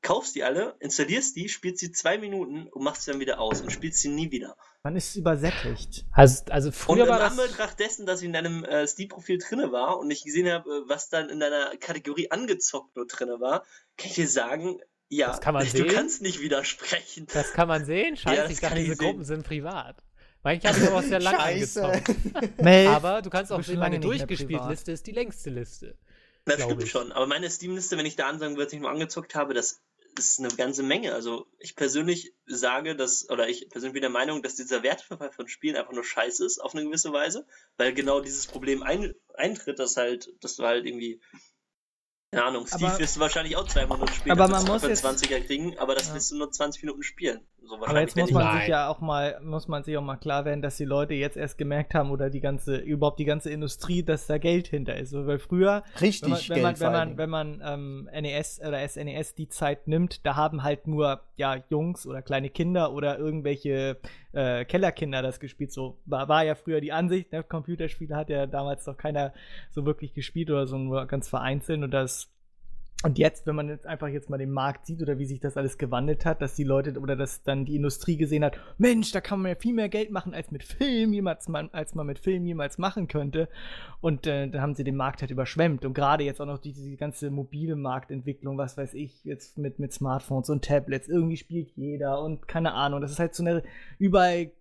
kaufst 0.01 0.35
die 0.35 0.43
alle, 0.43 0.75
installierst 0.79 1.35
die, 1.35 1.47
spielst 1.49 1.79
sie 1.79 1.91
zwei 1.91 2.17
Minuten 2.17 2.67
und 2.67 2.83
machst 2.83 3.03
sie 3.03 3.11
dann 3.11 3.19
wieder 3.21 3.39
aus 3.39 3.61
und 3.61 3.71
spielst 3.71 3.99
sie 4.01 4.09
nie 4.09 4.31
wieder. 4.31 4.57
Man 4.83 4.97
ist 4.97 5.15
übersättigt. 5.15 6.05
Also, 6.11 6.43
also 6.49 6.67
Und 6.67 6.73
früher 6.73 7.03
im 7.05 7.09
war 7.09 7.19
das. 7.19 7.31
Anbetracht 7.39 7.79
dessen, 7.79 8.05
dass 8.05 8.19
ich 8.19 8.25
in 8.25 8.33
deinem 8.33 8.65
äh, 8.65 8.85
Steam-Profil 8.85 9.37
drinne 9.37 9.71
war 9.71 9.97
und 9.97 10.11
ich 10.11 10.23
gesehen 10.25 10.51
habe, 10.51 10.69
äh, 10.69 10.89
was 10.89 11.09
dann 11.09 11.29
in 11.29 11.39
deiner 11.39 11.77
Kategorie 11.77 12.29
angezockt 12.31 12.95
nur 12.97 13.07
drinne 13.07 13.39
war, 13.39 13.63
kann 13.97 14.09
ich 14.09 14.15
dir 14.15 14.27
sagen, 14.27 14.81
ja, 15.07 15.27
Das 15.27 15.39
kann 15.41 15.53
man 15.53 15.63
du 15.65 15.69
sehen. 15.69 15.87
kannst 15.87 16.21
nicht 16.21 16.41
widersprechen. 16.41 17.27
Das 17.31 17.53
kann 17.53 17.69
man 17.69 17.85
sehen. 17.85 18.17
Scheiße, 18.17 18.41
das 18.41 18.51
ich 18.51 18.59
dachte, 18.59 18.75
diese 18.75 18.95
sehen. 18.95 19.07
Gruppen 19.07 19.23
sind 19.23 19.45
privat. 19.45 20.03
Eigentlich 20.43 20.73
habe 20.73 20.83
ich 20.83 20.89
aber 20.89 21.03
sehr 21.03 21.19
lange 21.21 21.37
Scheiße. 21.37 21.83
angezockt. 21.85 22.17
Aber 22.87 23.21
du 23.21 23.29
kannst 23.29 23.51
auch 23.51 23.57
sehen, 23.63 23.75
schon 23.75 23.79
meine 23.79 23.95
lange 23.95 23.99
nicht 23.99 24.07
mehr 24.07 24.17
durchgespielt 24.27 24.59
privat. 24.59 24.69
Liste 24.71 24.91
ist 24.91 25.07
die 25.07 25.11
längste 25.11 25.49
Liste. 25.49 25.97
Das 26.45 26.61
stimmt 26.61 26.83
ich. 26.83 26.91
schon. 26.91 27.11
Aber 27.13 27.25
meine 27.27 27.49
Steam-Liste, 27.49 27.97
wenn 27.97 28.05
ich 28.05 28.17
da 28.17 28.27
ansagen 28.27 28.55
würde, 28.55 28.65
dass 28.65 28.73
ich 28.73 28.79
nur 28.81 28.89
angezockt 28.89 29.35
habe, 29.35 29.53
das 29.53 29.81
ist 30.19 30.39
eine 30.39 30.49
ganze 30.49 30.83
Menge. 30.83 31.13
Also 31.13 31.47
ich 31.59 31.75
persönlich 31.77 32.33
sage, 32.45 32.95
dass, 32.97 33.29
oder 33.29 33.47
ich 33.47 33.69
persönlich 33.69 33.93
bin 33.93 34.01
der 34.01 34.09
Meinung, 34.11 34.43
dass 34.43 34.55
dieser 34.55 34.83
Wertverfall 34.83 35.31
von 35.31 35.47
Spielen 35.47 35.77
einfach 35.77 35.93
nur 35.93 36.03
scheiße 36.03 36.45
ist, 36.45 36.59
auf 36.59 36.75
eine 36.75 36.83
gewisse 36.83 37.13
Weise, 37.13 37.47
weil 37.77 37.93
genau 37.93 38.19
dieses 38.19 38.45
Problem 38.45 38.83
ein, 38.83 39.13
eintritt, 39.35 39.79
dass 39.79 39.95
halt, 39.95 40.29
dass 40.41 40.57
du 40.57 40.63
halt 40.65 40.85
irgendwie, 40.85 41.21
keine 42.31 42.43
Ahnung, 42.45 42.67
Steve 42.67 42.87
Aber- 42.87 42.99
wirst 42.99 43.15
du 43.15 43.19
wahrscheinlich 43.21 43.55
auch 43.55 43.67
zwei 43.67 43.85
Minuten 43.87 44.07
spielen, 44.13 44.37
Aber 44.37 44.49
man 44.51 44.65
muss 44.65 44.81
für 44.83 44.89
jetzt- 44.89 45.05
20er 45.05 45.39
kriegen, 45.39 45.77
aber 45.79 45.95
das 45.95 46.09
Ja. 46.09 46.15
wirst 46.15 46.31
du 46.31 46.35
nur 46.37 46.51
20 46.51 46.83
Minuten 46.83 47.01
spielen. 47.03 47.47
So 47.65 47.75
Aber 47.85 48.01
jetzt 48.01 48.17
muss 48.17 48.31
man 48.31 48.59
sich 48.59 48.67
ja 48.67 48.89
auch 48.89 48.99
mal, 48.99 49.39
muss 49.41 49.67
man 49.67 49.83
sich 49.83 49.97
auch 49.97 50.01
mal 50.01 50.17
klar 50.17 50.43
werden, 50.43 50.61
dass 50.61 50.77
die 50.77 50.85
Leute 50.85 51.13
jetzt 51.13 51.37
erst 51.37 51.57
gemerkt 51.57 51.95
haben 51.95 52.11
oder 52.11 52.29
die 52.29 52.41
ganze, 52.41 52.77
überhaupt 52.77 53.19
die 53.19 53.25
ganze 53.25 53.49
Industrie, 53.51 54.03
dass 54.03 54.27
da 54.27 54.37
Geld 54.37 54.67
hinter 54.67 54.97
ist. 54.97 55.13
Weil 55.13 55.39
früher, 55.39 55.83
Richtig 56.01 56.49
wenn 56.49 56.61
man, 56.61 56.73
Geld 56.73 56.79
wenn 56.81 56.91
man, 56.91 57.17
wenn 57.17 57.29
man, 57.29 57.59
wenn 57.59 57.69
man 57.69 58.09
ähm, 58.13 58.21
NES 58.21 58.59
oder 58.59 58.87
SNES 58.87 59.35
die 59.35 59.47
Zeit 59.47 59.87
nimmt, 59.87 60.25
da 60.25 60.35
haben 60.35 60.63
halt 60.63 60.87
nur 60.87 61.21
ja 61.35 61.57
Jungs 61.69 62.05
oder 62.05 62.21
kleine 62.21 62.49
Kinder 62.49 62.91
oder 62.91 63.17
irgendwelche 63.17 63.97
äh, 64.33 64.65
Kellerkinder 64.65 65.21
das 65.21 65.39
gespielt. 65.39 65.71
So 65.71 65.97
war, 66.05 66.27
war 66.27 66.43
ja 66.43 66.55
früher 66.55 66.81
die 66.81 66.91
Ansicht. 66.91 67.31
Ne? 67.31 67.43
Computerspiele 67.43 68.15
hat 68.15 68.29
ja 68.29 68.45
damals 68.45 68.85
noch 68.85 68.97
keiner 68.97 69.33
so 69.69 69.85
wirklich 69.85 70.13
gespielt 70.13 70.51
oder 70.51 70.67
so 70.67 70.77
nur 70.77 71.05
ganz 71.05 71.29
vereinzelt 71.29 71.81
und 71.81 71.91
das 71.91 72.29
und 73.03 73.19
jetzt, 73.19 73.45
wenn 73.45 73.55
man 73.55 73.67
jetzt 73.67 73.85
einfach 73.85 74.07
jetzt 74.07 74.29
mal 74.29 74.37
den 74.37 74.51
Markt 74.51 74.85
sieht 74.85 75.01
oder 75.01 75.19
wie 75.19 75.25
sich 75.25 75.41
das 75.41 75.57
alles 75.57 75.77
gewandelt 75.77 76.25
hat, 76.25 76.41
dass 76.41 76.55
die 76.55 76.63
Leute 76.63 76.97
oder 76.99 77.17
dass 77.17 77.43
dann 77.43 77.65
die 77.65 77.75
Industrie 77.75 78.15
gesehen 78.15 78.45
hat, 78.45 78.57
Mensch, 78.77 79.11
da 79.11 79.19
kann 79.19 79.41
man 79.41 79.49
ja 79.49 79.55
viel 79.55 79.73
mehr 79.73 79.89
Geld 79.89 80.09
machen 80.09 80.33
als 80.33 80.51
mit 80.51 80.63
Film 80.63 81.11
jemals 81.11 81.49
man, 81.49 81.69
als 81.73 81.95
man 81.95 82.07
mit 82.07 82.19
Film 82.19 82.45
jemals 82.45 82.77
machen 82.77 83.09
könnte. 83.09 83.49
Und 83.99 84.25
äh, 84.25 84.47
dann 84.47 84.61
haben 84.61 84.73
sie 84.73 84.85
den 84.85 84.95
Markt 84.95 85.19
halt 85.19 85.31
überschwemmt. 85.31 85.83
Und 85.83 85.93
gerade 85.93 86.23
jetzt 86.23 86.39
auch 86.39 86.45
noch 86.45 86.59
diese, 86.59 86.81
diese 86.81 86.95
ganze 86.95 87.29
mobile 87.29 87.75
Marktentwicklung, 87.75 88.57
was 88.57 88.77
weiß 88.77 88.93
ich, 88.93 89.25
jetzt 89.25 89.57
mit, 89.57 89.79
mit 89.79 89.91
Smartphones 89.91 90.49
und 90.49 90.63
Tablets, 90.63 91.09
irgendwie 91.09 91.37
spielt 91.37 91.71
jeder 91.75 92.21
und 92.21 92.47
keine 92.47 92.73
Ahnung. 92.73 93.01
Das 93.01 93.11
ist 93.11 93.19
halt 93.19 93.35
so 93.35 93.43
eine 93.43 93.63
überall 93.99 94.51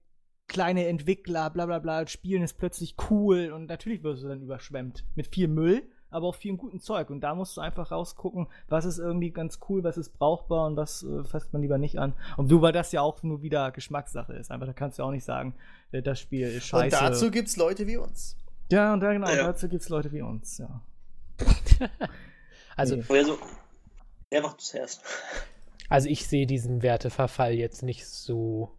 kleine 0.49 0.87
Entwickler, 0.89 1.49
bla 1.51 1.67
bla 1.67 1.79
bla, 1.79 2.07
spielen 2.09 2.43
ist 2.43 2.59
plötzlich 2.59 2.97
cool 3.09 3.53
und 3.53 3.67
natürlich 3.67 4.03
wirst 4.03 4.25
du 4.25 4.29
dann 4.29 4.43
überschwemmt 4.43 5.05
mit 5.15 5.29
viel 5.29 5.49
Müll, 5.49 5.83
aber 6.13 6.27
auch 6.29 6.35
viel 6.35 6.57
guten 6.57 6.81
Zeug. 6.81 7.11
Und 7.11 7.21
da 7.21 7.35
musst 7.35 7.57
du 7.57 7.61
einfach 7.61 7.91
rausgucken, 7.91 8.47
was 8.69 8.85
ist 8.85 8.99
irgendwie 8.99 9.31
ganz 9.31 9.59
cool, 9.69 9.83
was 9.85 9.97
ist 9.97 10.11
brauchbar 10.19 10.67
und 10.67 10.77
was 10.77 11.03
äh, 11.03 11.25
fasst 11.25 11.53
man 11.53 11.63
lieber 11.63 11.79
nicht 11.79 11.99
an. 11.99 12.13
Und 12.37 12.49
so, 12.49 12.63
weil 12.63 12.73
das 12.73 12.93
ja 12.93 13.01
auch 13.03 13.23
nur 13.23 13.43
wieder 13.43 13.71
Geschmackssache 13.73 14.33
ist. 14.35 14.51
Einfach, 14.51 14.67
da 14.67 14.73
kannst 14.73 14.99
du 14.99 15.03
auch 15.03 15.11
nicht 15.11 15.25
sagen, 15.25 15.55
äh, 15.91 16.03
das 16.03 16.21
Spiel 16.21 16.47
ist 16.49 16.73
Und 16.73 16.81
scheiße. 16.81 16.97
dazu 17.01 17.31
gibt's 17.31 17.57
Leute 17.57 17.87
wie 17.87 17.97
uns. 17.97 18.37
ja, 18.71 18.93
und 18.93 19.01
da, 19.01 19.13
genau, 19.13 19.29
Ja. 19.29 19.45
dazu 19.45 19.69
gibt 19.69 19.83
es 19.83 19.89
Leute 19.89 20.13
wie 20.13 20.23
uns, 20.23 20.59
ja. 20.59 20.81
Also, 22.77 22.97
Nee. 22.97 23.05
Oder 23.09 23.25
so. 23.25 23.39
Ja, 24.33 24.41
mach 24.41 24.55
du 24.55 24.59
zuerst. 24.65 25.03
also 25.89 26.09
ich 26.09 26.27
sehe 26.27 26.47
diesen 26.47 26.83
Werteverfall 26.83 27.53
jetzt 27.53 27.83
nicht 27.83 28.07
so. 28.07 28.73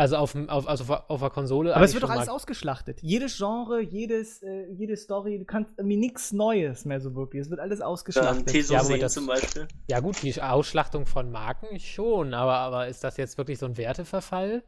Also 0.00 0.16
auf, 0.16 0.32
dem- 0.32 0.48
auf, 0.48 0.66
also 0.66 0.94
auf, 1.08 1.20
der 1.20 1.28
Konsole. 1.28 1.76
Aber 1.76 1.84
es 1.84 1.92
wird 1.92 2.02
doch 2.02 2.08
alles 2.08 2.30
ausgeschlachtet. 2.30 3.02
Jedes 3.02 3.36
Genre, 3.36 3.82
jedes, 3.82 4.42
äh, 4.42 4.64
jede 4.72 4.96
Story, 4.96 5.38
du 5.38 5.44
kannst 5.44 5.72
irgendwie 5.76 5.98
nichts 5.98 6.32
Neues 6.32 6.86
mehr 6.86 7.02
so 7.02 7.14
wirklich. 7.14 7.42
Es 7.42 7.50
wird 7.50 7.60
alles 7.60 7.82
ausgeschlachtet. 7.82 8.48
Ja, 8.70 8.82
sehen 8.82 8.98
das- 9.00 9.12
zum 9.12 9.26
Beispiel. 9.26 9.68
Ja, 9.90 10.00
gut, 10.00 10.22
die 10.22 10.40
Ausschlachtung 10.40 11.04
von 11.04 11.30
Marken 11.30 11.78
schon, 11.78 12.32
aber, 12.32 12.54
aber 12.54 12.88
ist 12.88 13.04
das 13.04 13.18
jetzt 13.18 13.36
wirklich 13.36 13.58
so 13.58 13.66
ein 13.66 13.76
Werteverfall? 13.76 14.62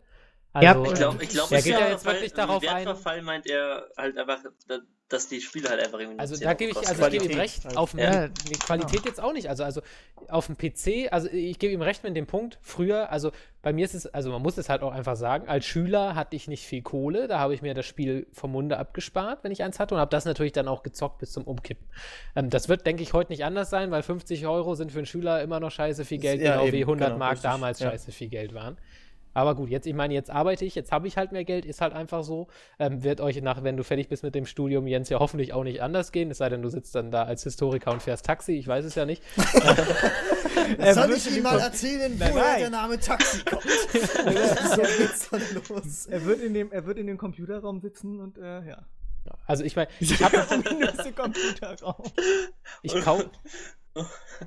Ja, 0.61 0.73
Also, 0.73 0.85
Ich 0.85 0.91
Ähm, 0.91 0.97
glaube, 0.99 1.23
ich 1.25 1.29
glaub, 1.31 1.51
er 1.51 1.59
es 1.59 1.65
geht 1.65 1.73
ist 1.75 1.79
ja 1.81 1.87
ja 1.87 1.93
jetzt 1.93 2.05
wirklich 2.05 2.33
darauf 2.35 2.63
ein. 2.63 2.85
Wertverfall 2.85 3.23
meint 3.23 3.47
er 3.47 3.87
halt 3.97 4.19
einfach, 4.19 4.41
da- 4.69 4.81
dass 5.09 5.29
die 5.29 5.41
Spiele 5.41 5.69
halt 5.69 5.81
einfach 5.81 5.99
irgendwie 5.99 6.19
Also 6.21 6.37
da 6.37 6.53
gebe 6.55 6.71
ich, 6.73 6.77
also 6.77 7.07
ich 7.07 7.11
gebe 7.11 7.25
ihm 7.27 7.39
recht, 7.39 7.65
halt. 7.65 7.77
auf 7.77 7.91
dem 7.93 8.01
Ja. 8.01 8.29
die 8.29 8.53
Qualität 8.59 9.05
jetzt 9.05 9.21
auch 9.23 9.33
nicht. 9.33 9.49
Also, 9.49 9.63
also 9.65 9.81
auf 10.29 10.47
dem 10.47 10.57
PC, 10.57 11.09
also 11.11 11.29
ich 11.29 11.59
gebe 11.59 11.73
ihm 11.73 11.83
recht 11.83 12.03
mit 12.05 12.17
dem 12.17 12.27
Punkt, 12.27 12.59
früher, 12.63 13.11
also 13.11 13.31
bei 13.63 13.73
mir 13.73 13.85
ist 13.85 13.95
es, 13.95 14.07
also 14.07 14.31
man 14.31 14.41
muss 14.43 14.57
es 14.59 14.69
halt 14.69 14.83
auch 14.83 14.93
einfach 14.93 15.17
sagen, 15.17 15.49
als 15.49 15.65
Schüler 15.67 16.15
hatte 16.15 16.37
ich 16.37 16.49
nicht 16.49 16.67
viel 16.67 16.83
Kohle, 16.83 17.29
da 17.29 17.39
habe 17.39 17.55
ich 17.55 17.63
mir 17.63 17.75
das 17.75 17.87
Spiel 17.87 18.27
vom 18.33 18.53
Munde 18.53 18.79
abgespart, 18.79 19.45
wenn 19.45 19.53
ich 19.53 19.63
eins 19.63 19.79
hatte 19.81 19.95
und 19.95 20.01
habe 20.01 20.11
das 20.11 20.25
natürlich 20.25 20.53
dann 20.53 20.69
auch 20.69 20.83
gezockt 20.83 21.19
bis 21.19 21.33
zum 21.33 21.45
Umkippen. 21.45 21.87
Ähm, 22.37 22.49
das 22.51 22.69
wird, 22.69 22.87
denke 22.87 23.03
ich, 23.03 23.13
heute 23.13 23.33
nicht 23.33 23.45
anders 23.45 23.69
sein, 23.71 23.91
weil 23.91 24.03
50 24.03 24.47
Euro 24.47 24.75
sind 24.75 24.93
für 24.93 24.99
einen 24.99 25.07
Schüler 25.07 25.43
immer 25.43 25.61
noch 25.61 25.71
scheiße 25.71 26.05
viel 26.05 26.19
Geld, 26.19 26.41
Ja, 26.43 26.53
genau 26.55 26.67
eben, 26.67 26.77
wie 26.77 26.83
100 26.85 27.09
genau, 27.09 27.19
Mark 27.19 27.33
richtig, 27.33 27.51
damals 27.51 27.81
ja. 27.81 27.91
scheiße 27.91 28.13
viel 28.13 28.29
Geld 28.29 28.55
waren. 28.55 28.77
Aber 29.35 29.55
gut, 29.55 29.71
jetzt, 29.71 29.87
ich 29.87 29.95
meine, 29.95 30.15
jetzt 30.15 30.31
arbeite 30.31 30.65
ich, 30.65 30.75
jetzt 30.75 30.93
habe 30.93 31.09
ich 31.09 31.17
halt 31.17 31.33
mehr 31.33 31.45
Geld, 31.45 31.65
ist 31.65 31.81
halt 31.81 31.93
einfach 31.93 32.23
so. 32.23 32.49
Ähm, 32.79 33.03
wird 33.03 33.21
euch 33.21 33.41
nach, 33.43 33.63
wenn 33.63 33.77
du 33.77 33.85
fertig 33.85 34.09
bist 34.09 34.23
mit 34.23 34.35
dem 34.35 34.47
Studium, 34.47 34.87
Jens, 34.87 35.09
ja 35.09 35.19
hoffentlich 35.19 35.53
auch 35.53 35.65
nicht 35.65 35.83
anders 35.83 36.13
gehen, 36.13 36.31
es 36.31 36.39
sei 36.39 36.49
denn, 36.49 36.63
du 36.63 36.69
sitzt 36.69 36.95
dann 36.95 37.11
da 37.11 37.25
als 37.25 37.43
Historiker 37.45 37.93
und 37.93 38.03
fährst 38.03 38.27
Taxi, 38.27 38.53
ich 38.53 38.67
weiß 38.67 38.85
es 38.85 38.95
ja 38.95 39.05
nicht. 39.05 39.23
Soll 39.37 41.13
ich 41.17 41.31
Ihnen 41.31 41.43
mal 41.43 41.59
erzählen, 41.59 42.17
nein, 42.19 42.31
woher 42.33 42.45
nein. 42.45 42.61
der 42.61 42.71
Name 42.71 43.01
Taxi 43.01 43.45
kommt? 43.45 43.63
so 43.63 44.83
geht's 44.83 45.31
dann 45.31 45.43
los. 45.69 46.07
Er 46.07 46.25
wird 46.25 46.41
in 46.41 46.55
dem, 46.55 46.73
er 46.73 46.87
wird 46.87 46.99
in 46.99 47.07
dem 47.07 47.19
Computerraum 47.19 47.81
sitzen 47.81 48.21
und 48.21 48.39
äh, 48.39 48.67
ja. 48.67 48.87
Also 49.47 49.65
ich 49.65 49.77
meine, 49.77 49.89
ich 50.01 50.23
habe 50.23 50.45
Computerraum. 51.15 52.05
Ich 52.83 52.95
kaufe 53.03 53.31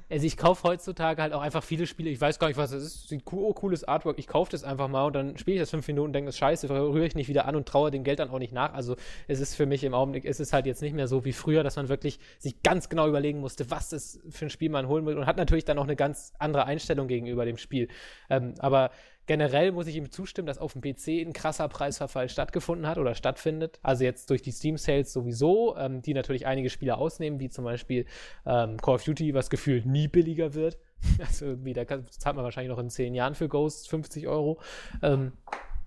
also 0.10 0.26
ich 0.26 0.38
kaufe 0.38 0.64
heutzutage 0.64 1.22
halt 1.22 1.34
auch 1.34 1.42
einfach 1.42 1.64
viele 1.64 1.86
Spiele, 1.88 2.10
ich 2.10 2.20
weiß 2.20 2.40
gar 2.40 2.48
nicht, 2.48 2.58
was 2.58 2.72
das 2.72 2.84
ist, 2.84 3.10
sieht 3.10 3.24
cool, 3.32 3.54
cooles 3.54 3.84
Artwork, 3.84 4.18
ich 4.18 4.28
kaufe 4.28 4.52
das 4.52 4.64
einfach 4.64 4.88
mal 4.88 5.06
und 5.06 5.14
dann 5.14 5.38
spiele 5.38 5.56
ich 5.56 5.62
das 5.62 5.70
fünf 5.70 5.88
Minuten 5.88 6.08
und 6.08 6.14
denke, 6.14 6.28
das 6.28 6.36
ist 6.36 6.40
scheiße, 6.40 6.70
rühre 6.70 7.06
ich 7.06 7.16
nicht 7.16 7.28
wieder 7.28 7.46
an 7.46 7.56
und 7.56 7.68
traue 7.68 7.92
dem 7.92 8.04
Geld 8.04 8.20
dann 8.20 8.30
auch 8.30 8.40
nicht 8.40 8.54
nach. 8.54 8.74
Also 8.74 8.96
es 9.28 9.40
ist 9.40 9.56
für 9.56 9.66
mich 9.66 9.84
im 9.84 9.94
Augenblick, 9.94 10.26
es 10.26 10.40
ist 10.40 10.54
halt 10.54 10.66
jetzt 10.66 10.82
nicht 10.82 10.94
mehr 10.94 11.08
so 11.08 11.26
wie 11.26 11.34
früher, 11.34 11.64
dass 11.64 11.76
man 11.76 11.90
wirklich 11.90 12.20
sich 12.40 12.64
ganz 12.64 12.90
genau 12.90 13.08
überlegen 13.08 13.40
musste, 13.40 13.70
was 13.70 13.90
das 13.90 14.20
für 14.30 14.46
ein 14.46 14.50
Spiel 14.50 14.70
man 14.70 14.88
holen 14.88 15.06
will 15.06 15.18
und 15.18 15.26
hat 15.26 15.38
natürlich 15.38 15.66
dann 15.66 15.78
auch 15.78 15.84
eine 15.84 15.96
ganz 15.96 16.34
andere 16.40 16.66
Einstellung 16.66 17.08
gegenüber 17.08 17.46
dem 17.46 17.58
Spiel. 17.58 17.88
Ähm, 18.30 18.56
aber 18.60 18.92
generell 19.26 19.72
muss 19.72 19.88
ich 19.88 19.96
ihm 19.96 20.12
zustimmen, 20.12 20.48
dass 20.48 20.58
auf 20.58 20.74
dem 20.74 20.82
PC 20.82 21.26
ein 21.26 21.34
krasser 21.34 21.68
Preisverfall 21.68 22.30
stattgefunden 22.30 22.88
hat 22.88 22.98
oder 22.98 23.16
stattfindet. 23.16 23.80
Also 23.82 24.04
jetzt 24.04 24.30
durch 24.30 24.42
die 24.42 24.52
Steam 24.52 24.78
Sales 24.78 25.12
sowieso, 25.12 25.76
ähm, 25.78 26.02
die 26.02 26.14
natürlich 26.14 26.46
einige 26.46 26.70
Spiele 26.70 26.98
ausnehmen, 26.98 27.40
wie 27.40 27.50
zum 27.50 27.66
Beispiel 27.66 28.06
ähm, 28.46 28.78
Call 28.78 28.96
of 28.96 29.04
Duty, 29.04 29.34
was 29.34 29.50
gefühlt 29.50 29.86
nie 29.86 30.08
billiger 30.08 30.54
wird. 30.54 30.78
Also 31.20 31.46
irgendwie, 31.46 31.74
da 31.74 31.86
zahlt 31.86 32.36
man 32.36 32.44
wahrscheinlich 32.44 32.72
noch 32.72 32.80
in 32.80 32.90
zehn 32.90 33.14
Jahren 33.14 33.36
für 33.36 33.48
Ghost 33.48 33.90
50 33.90 34.28
Euro. 34.28 34.60
Ähm, 35.04 35.34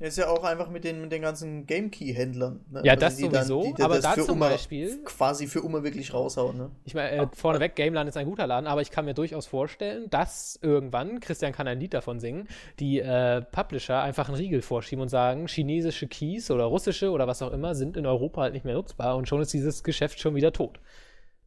ist 0.01 0.17
ja 0.17 0.29
auch 0.29 0.45
einfach 0.45 0.69
mit 0.69 0.85
den, 0.85 1.01
mit 1.01 1.11
den 1.11 1.23
ganzen 1.23 1.67
GameKey-Händlern. 1.67 2.65
Ne? 2.71 2.83
Ja, 2.85 2.93
also 2.93 3.01
das 3.01 3.19
sowieso, 3.19 3.63
dann, 3.63 3.71
die, 3.71 3.75
die, 3.75 3.83
aber 3.83 4.01
da 4.01 4.15
zum 4.15 4.37
Uma, 4.37 4.49
Beispiel. 4.51 5.03
Quasi 5.05 5.49
für 5.49 5.63
Uma 5.63 5.83
wirklich 5.83 6.15
raushauen, 6.15 6.57
ne? 6.57 6.71
Ich 6.85 6.95
meine, 6.95 7.11
äh, 7.11 7.27
vorneweg, 7.35 7.75
Gameland 7.75 8.09
ist 8.09 8.17
ein 8.17 8.27
guter 8.27 8.47
Laden, 8.47 8.67
aber 8.67 8.81
ich 8.81 8.91
kann 8.91 9.05
mir 9.05 9.15
durchaus 9.15 9.47
vorstellen, 9.47 10.09
dass 10.11 10.59
irgendwann, 10.63 11.19
Christian 11.19 11.53
kann 11.53 11.67
ein 11.67 11.81
Lied 11.81 11.95
davon 11.95 12.21
singen, 12.21 12.47
die 12.79 13.01
äh, 13.01 13.43
Publisher 13.43 14.01
einfach 14.01 14.29
einen 14.29 14.37
Riegel 14.37 14.63
vorschieben 14.63 15.03
und 15.03 15.09
sagen, 15.09 15.49
chinesische 15.49 16.07
Keys 16.07 16.51
oder 16.53 16.65
russische 16.65 17.11
oder 17.11 17.27
was 17.27 17.43
auch 17.43 17.53
immer 17.53 17.75
sind 17.75 17.97
in 17.97 18.07
Europa 18.07 18.43
halt 18.43 18.53
nicht 18.53 18.65
mehr 18.65 18.75
nutzbar 18.75 19.17
und 19.17 19.29
schon 19.29 19.41
ist 19.41 19.53
dieses 19.53 19.83
Geschäft 19.83 20.21
schon 20.21 20.37
wieder 20.37 20.53
tot. 20.53 20.79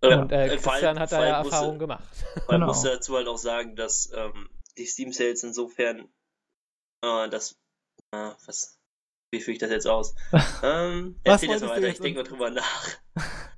Ja, 0.04 0.22
und 0.22 0.32
äh, 0.32 0.58
Christian 0.58 1.00
hat 1.00 1.12
da 1.12 1.26
ja 1.26 1.38
Erfahrungen 1.38 1.80
gemacht. 1.80 2.10
Man 2.48 2.60
genau. 2.60 2.68
muss 2.68 2.82
dazu 2.82 3.16
halt 3.16 3.28
auch 3.28 3.38
sagen, 3.38 3.76
dass 3.76 4.12
ähm, 4.16 4.50
die 4.78 4.86
Steam 4.86 5.12
Sales 5.12 5.44
insofern 5.44 6.10
äh, 7.04 7.30
das 7.30 7.61
Ah, 8.12 8.36
was, 8.46 8.78
wie 9.32 9.40
führe 9.40 9.54
ich 9.54 9.60
das 9.60 9.72
jetzt 9.72 9.88
aus? 9.88 10.16
ähm, 10.64 11.16
erzähl 11.24 11.50
das 11.50 11.62
mal 11.62 11.70
weiter, 11.70 11.88
ich 11.88 12.00
denke 12.00 12.20
mal 12.20 12.28
drüber 12.28 12.50
nach. 12.50 12.88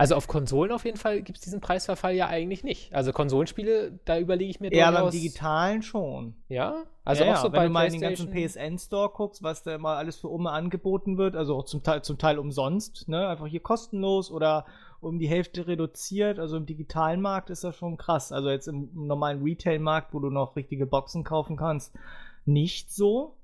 Also 0.00 0.14
auf 0.14 0.28
Konsolen 0.28 0.72
auf 0.72 0.86
jeden 0.86 0.96
Fall 0.96 1.20
gibt 1.20 1.36
es 1.36 1.44
diesen 1.44 1.60
Preisverfall 1.60 2.14
ja 2.14 2.26
eigentlich 2.26 2.64
nicht. 2.64 2.94
Also 2.94 3.12
Konsolenspiele, 3.12 4.00
da 4.06 4.18
überlege 4.18 4.50
ich 4.50 4.58
mir 4.58 4.72
Ja, 4.72 4.90
beim 4.90 5.10
digitalen 5.10 5.82
schon. 5.82 6.36
Ja? 6.48 6.86
Also 7.04 7.22
ja, 7.22 7.34
auch 7.34 7.42
so 7.42 7.48
ja. 7.48 7.52
Wenn 7.52 7.64
du 7.64 7.68
mal 7.68 7.84
in 7.84 7.92
den 7.92 8.00
ganzen 8.00 8.30
PSN-Store 8.30 9.10
guckst, 9.10 9.42
was 9.42 9.62
da 9.62 9.76
mal 9.76 9.98
alles 9.98 10.16
für 10.16 10.28
Umme 10.28 10.52
angeboten 10.52 11.18
wird, 11.18 11.36
also 11.36 11.54
auch 11.54 11.66
zum 11.66 11.82
Teil, 11.82 12.00
zum 12.00 12.16
Teil 12.16 12.38
umsonst, 12.38 13.08
ne? 13.08 13.28
Einfach 13.28 13.46
hier 13.46 13.60
kostenlos 13.60 14.30
oder 14.30 14.64
um 15.00 15.18
die 15.18 15.28
Hälfte 15.28 15.66
reduziert. 15.66 16.38
Also 16.38 16.56
im 16.56 16.64
digitalen 16.64 17.20
Markt 17.20 17.50
ist 17.50 17.62
das 17.62 17.76
schon 17.76 17.98
krass. 17.98 18.32
Also 18.32 18.48
jetzt 18.48 18.68
im 18.68 18.88
normalen 18.94 19.42
Retail-Markt, 19.42 20.14
wo 20.14 20.20
du 20.20 20.30
noch 20.30 20.56
richtige 20.56 20.86
Boxen 20.86 21.24
kaufen 21.24 21.58
kannst, 21.58 21.92
nicht 22.46 22.90
so. 22.90 23.36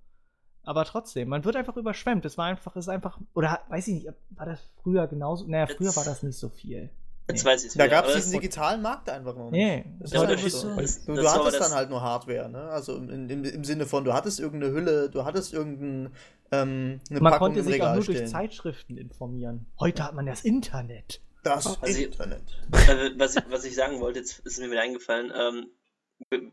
Aber 0.66 0.84
trotzdem, 0.84 1.28
man 1.28 1.44
wird 1.44 1.54
einfach 1.54 1.76
überschwemmt. 1.76 2.24
Es 2.24 2.36
war 2.36 2.46
einfach, 2.46 2.74
es 2.74 2.86
ist 2.86 2.88
einfach, 2.88 3.20
oder 3.34 3.60
weiß 3.68 3.86
ich 3.86 3.94
nicht, 3.94 4.08
war 4.30 4.46
das 4.46 4.58
früher 4.82 5.06
genauso? 5.06 5.46
Naja, 5.46 5.68
früher 5.68 5.86
jetzt, 5.86 5.96
war 5.96 6.04
das 6.04 6.24
nicht 6.24 6.36
so 6.36 6.48
viel. 6.48 6.90
Jetzt 7.28 7.44
nee. 7.44 7.50
weiß 7.50 7.64
ich 7.64 7.74
Da 7.74 7.86
gab 7.86 8.06
es 8.06 8.16
diesen 8.16 8.32
digitalen 8.32 8.82
Markt 8.82 9.08
einfach 9.08 9.36
noch 9.36 9.52
nicht. 9.52 9.60
Nee, 9.60 9.84
das, 10.00 10.10
das 10.10 10.28
war 10.28 10.38
so. 10.38 10.84
so. 10.84 11.14
Du, 11.14 11.20
du 11.20 11.30
hattest 11.30 11.60
dann 11.60 11.72
halt 11.72 11.88
nur 11.88 12.02
Hardware, 12.02 12.48
ne? 12.48 12.62
Also 12.62 12.96
im, 12.96 13.30
im, 13.30 13.44
im, 13.44 13.64
Sinne 13.64 13.86
von, 13.86 14.04
du 14.04 14.12
hattest 14.12 14.40
irgendeine 14.40 14.72
Hülle, 14.72 15.08
du 15.08 15.24
hattest 15.24 15.52
irgendeine 15.52 16.10
ähm, 16.50 17.00
eine 17.10 17.20
Man 17.20 17.32
Packung 17.32 17.48
konnte 17.54 17.62
sich 17.62 17.80
auch 17.80 17.94
nur 17.94 18.02
stellen. 18.02 18.18
durch 18.18 18.30
Zeitschriften 18.30 18.96
informieren. 18.96 19.66
Heute 19.78 20.02
hat 20.02 20.14
man 20.14 20.26
das 20.26 20.44
Internet. 20.44 21.20
Das 21.44 21.80
also, 21.80 22.02
Internet. 22.02 22.42
Also, 22.72 23.18
was, 23.18 23.36
ich, 23.36 23.44
was 23.50 23.64
ich 23.64 23.76
sagen 23.76 24.00
wollte, 24.00 24.18
jetzt 24.18 24.40
ist 24.40 24.58
mir 24.58 24.68
wieder 24.68 24.82
eingefallen, 24.82 25.32
ähm, 25.32 26.50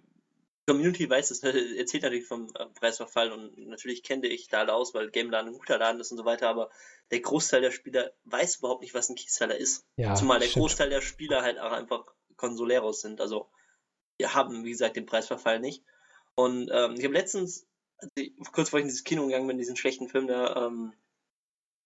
Community 0.67 1.09
weiß 1.09 1.31
es, 1.31 1.43
erzählt 1.77 2.03
natürlich 2.03 2.25
vom 2.25 2.47
äh, 2.55 2.65
Preisverfall 2.67 3.31
und 3.31 3.57
natürlich 3.67 4.03
kenne 4.03 4.27
ich 4.27 4.47
da 4.47 4.59
alle 4.59 4.73
aus, 4.73 4.93
weil 4.93 5.11
GameLaden 5.11 5.51
ein 5.51 5.57
guter 5.57 5.77
Laden 5.77 5.99
ist 5.99 6.11
und 6.11 6.17
so 6.17 6.25
weiter, 6.25 6.49
aber 6.49 6.69
der 7.11 7.19
Großteil 7.19 7.61
der 7.61 7.71
Spieler 7.71 8.11
weiß 8.25 8.57
überhaupt 8.57 8.81
nicht, 8.81 8.93
was 8.93 9.09
ein 9.09 9.15
Keyseller 9.15 9.57
ist. 9.57 9.85
Ja, 9.97 10.15
Zumal 10.15 10.39
der 10.39 10.47
stimmt. 10.47 10.63
Großteil 10.63 10.89
der 10.89 11.01
Spieler 11.01 11.41
halt 11.41 11.59
auch 11.59 11.71
einfach 11.71 12.05
Konsoleros 12.35 13.01
sind. 13.01 13.21
Also 13.21 13.49
wir 14.17 14.33
haben, 14.33 14.63
wie 14.63 14.71
gesagt, 14.71 14.95
den 14.95 15.05
Preisverfall 15.05 15.59
nicht. 15.59 15.83
Und 16.35 16.69
ähm, 16.71 16.95
ich 16.97 17.03
habe 17.03 17.13
letztens, 17.13 17.67
also 17.97 18.11
kurz 18.51 18.69
vor 18.69 18.79
ich 18.79 18.83
in 18.83 18.89
dieses 18.89 19.03
Kino 19.03 19.25
gegangen 19.25 19.47
bin, 19.47 19.57
diesen 19.57 19.75
schlechten 19.75 20.07
Film, 20.07 20.27
der 20.27 20.55
ähm, 20.55 20.93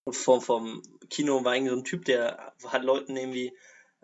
vom, 0.09 0.41
vom 0.41 0.81
Kino 1.09 1.43
war 1.43 1.55
irgendwie 1.55 1.71
so 1.71 1.77
ein 1.77 1.83
Typ, 1.83 2.05
der 2.05 2.53
hat 2.65 2.83
Leuten 2.83 3.17
irgendwie 3.17 3.57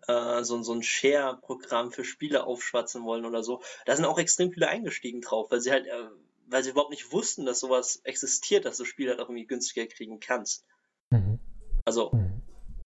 äh, 0.07 0.43
so, 0.43 0.61
so 0.63 0.73
ein 0.73 0.83
Share-Programm 0.83 1.91
für 1.91 2.03
Spiele 2.03 2.45
aufschwatzen 2.45 3.03
wollen 3.03 3.25
oder 3.25 3.43
so. 3.43 3.61
Da 3.85 3.95
sind 3.95 4.05
auch 4.05 4.19
extrem 4.19 4.51
viele 4.51 4.67
eingestiegen 4.67 5.21
drauf, 5.21 5.51
weil 5.51 5.61
sie 5.61 5.71
halt, 5.71 5.87
äh, 5.87 6.09
weil 6.47 6.63
sie 6.63 6.71
überhaupt 6.71 6.91
nicht 6.91 7.11
wussten, 7.11 7.45
dass 7.45 7.59
sowas 7.59 8.01
existiert, 8.03 8.65
dass 8.65 8.77
du 8.77 8.85
Spiele 8.85 9.11
halt 9.11 9.19
auch 9.19 9.29
irgendwie 9.29 9.47
günstiger 9.47 9.85
kriegen 9.87 10.19
kannst. 10.19 10.65
Mhm. 11.09 11.39
Also, 11.85 12.11
mhm. 12.11 12.41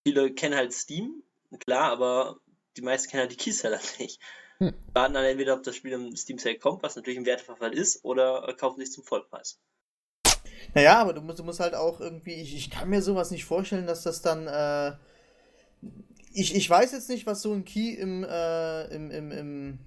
viele 0.06 0.34
kennen 0.34 0.56
halt 0.56 0.74
Steam, 0.74 1.24
klar, 1.66 1.92
aber 1.92 2.40
die 2.76 2.82
meisten 2.82 3.10
kennen 3.10 3.22
halt 3.22 3.32
die 3.32 3.38
Keyseller 3.38 3.80
nicht. 4.00 4.22
Mhm. 4.60 4.74
Warten 4.94 5.14
dann 5.14 5.26
entweder, 5.26 5.54
ob 5.54 5.64
das 5.64 5.76
Spiel 5.76 5.92
im 5.92 6.16
Steam 6.16 6.40
Sale 6.40 6.58
kommt, 6.58 6.84
was 6.84 6.96
natürlich 6.96 7.20
ein 7.20 7.26
Werteverfall 7.26 7.74
ist, 7.74 8.04
oder 8.04 8.48
äh, 8.48 8.54
kaufen 8.54 8.80
sich 8.80 8.92
zum 8.92 9.04
Vollpreis. 9.04 9.60
Naja, 10.74 11.00
aber 11.00 11.14
du 11.14 11.22
musst, 11.22 11.40
du 11.40 11.44
musst 11.44 11.60
halt 11.60 11.76
auch 11.76 12.00
irgendwie, 12.00 12.34
ich, 12.34 12.56
ich 12.56 12.70
kann 12.70 12.90
mir 12.90 13.02
sowas 13.02 13.32
nicht 13.32 13.46
vorstellen, 13.46 13.88
dass 13.88 14.04
das 14.04 14.22
dann 14.22 14.48
äh, 14.48 14.98
ich, 16.38 16.56
ich 16.56 16.70
weiß 16.70 16.92
jetzt 16.92 17.10
nicht, 17.10 17.26
was 17.26 17.42
so 17.42 17.52
ein 17.52 17.66
Key 17.66 17.96
im, 17.96 18.24
äh, 18.24 18.84
im, 18.94 19.10
im, 19.10 19.32
im, 19.32 19.80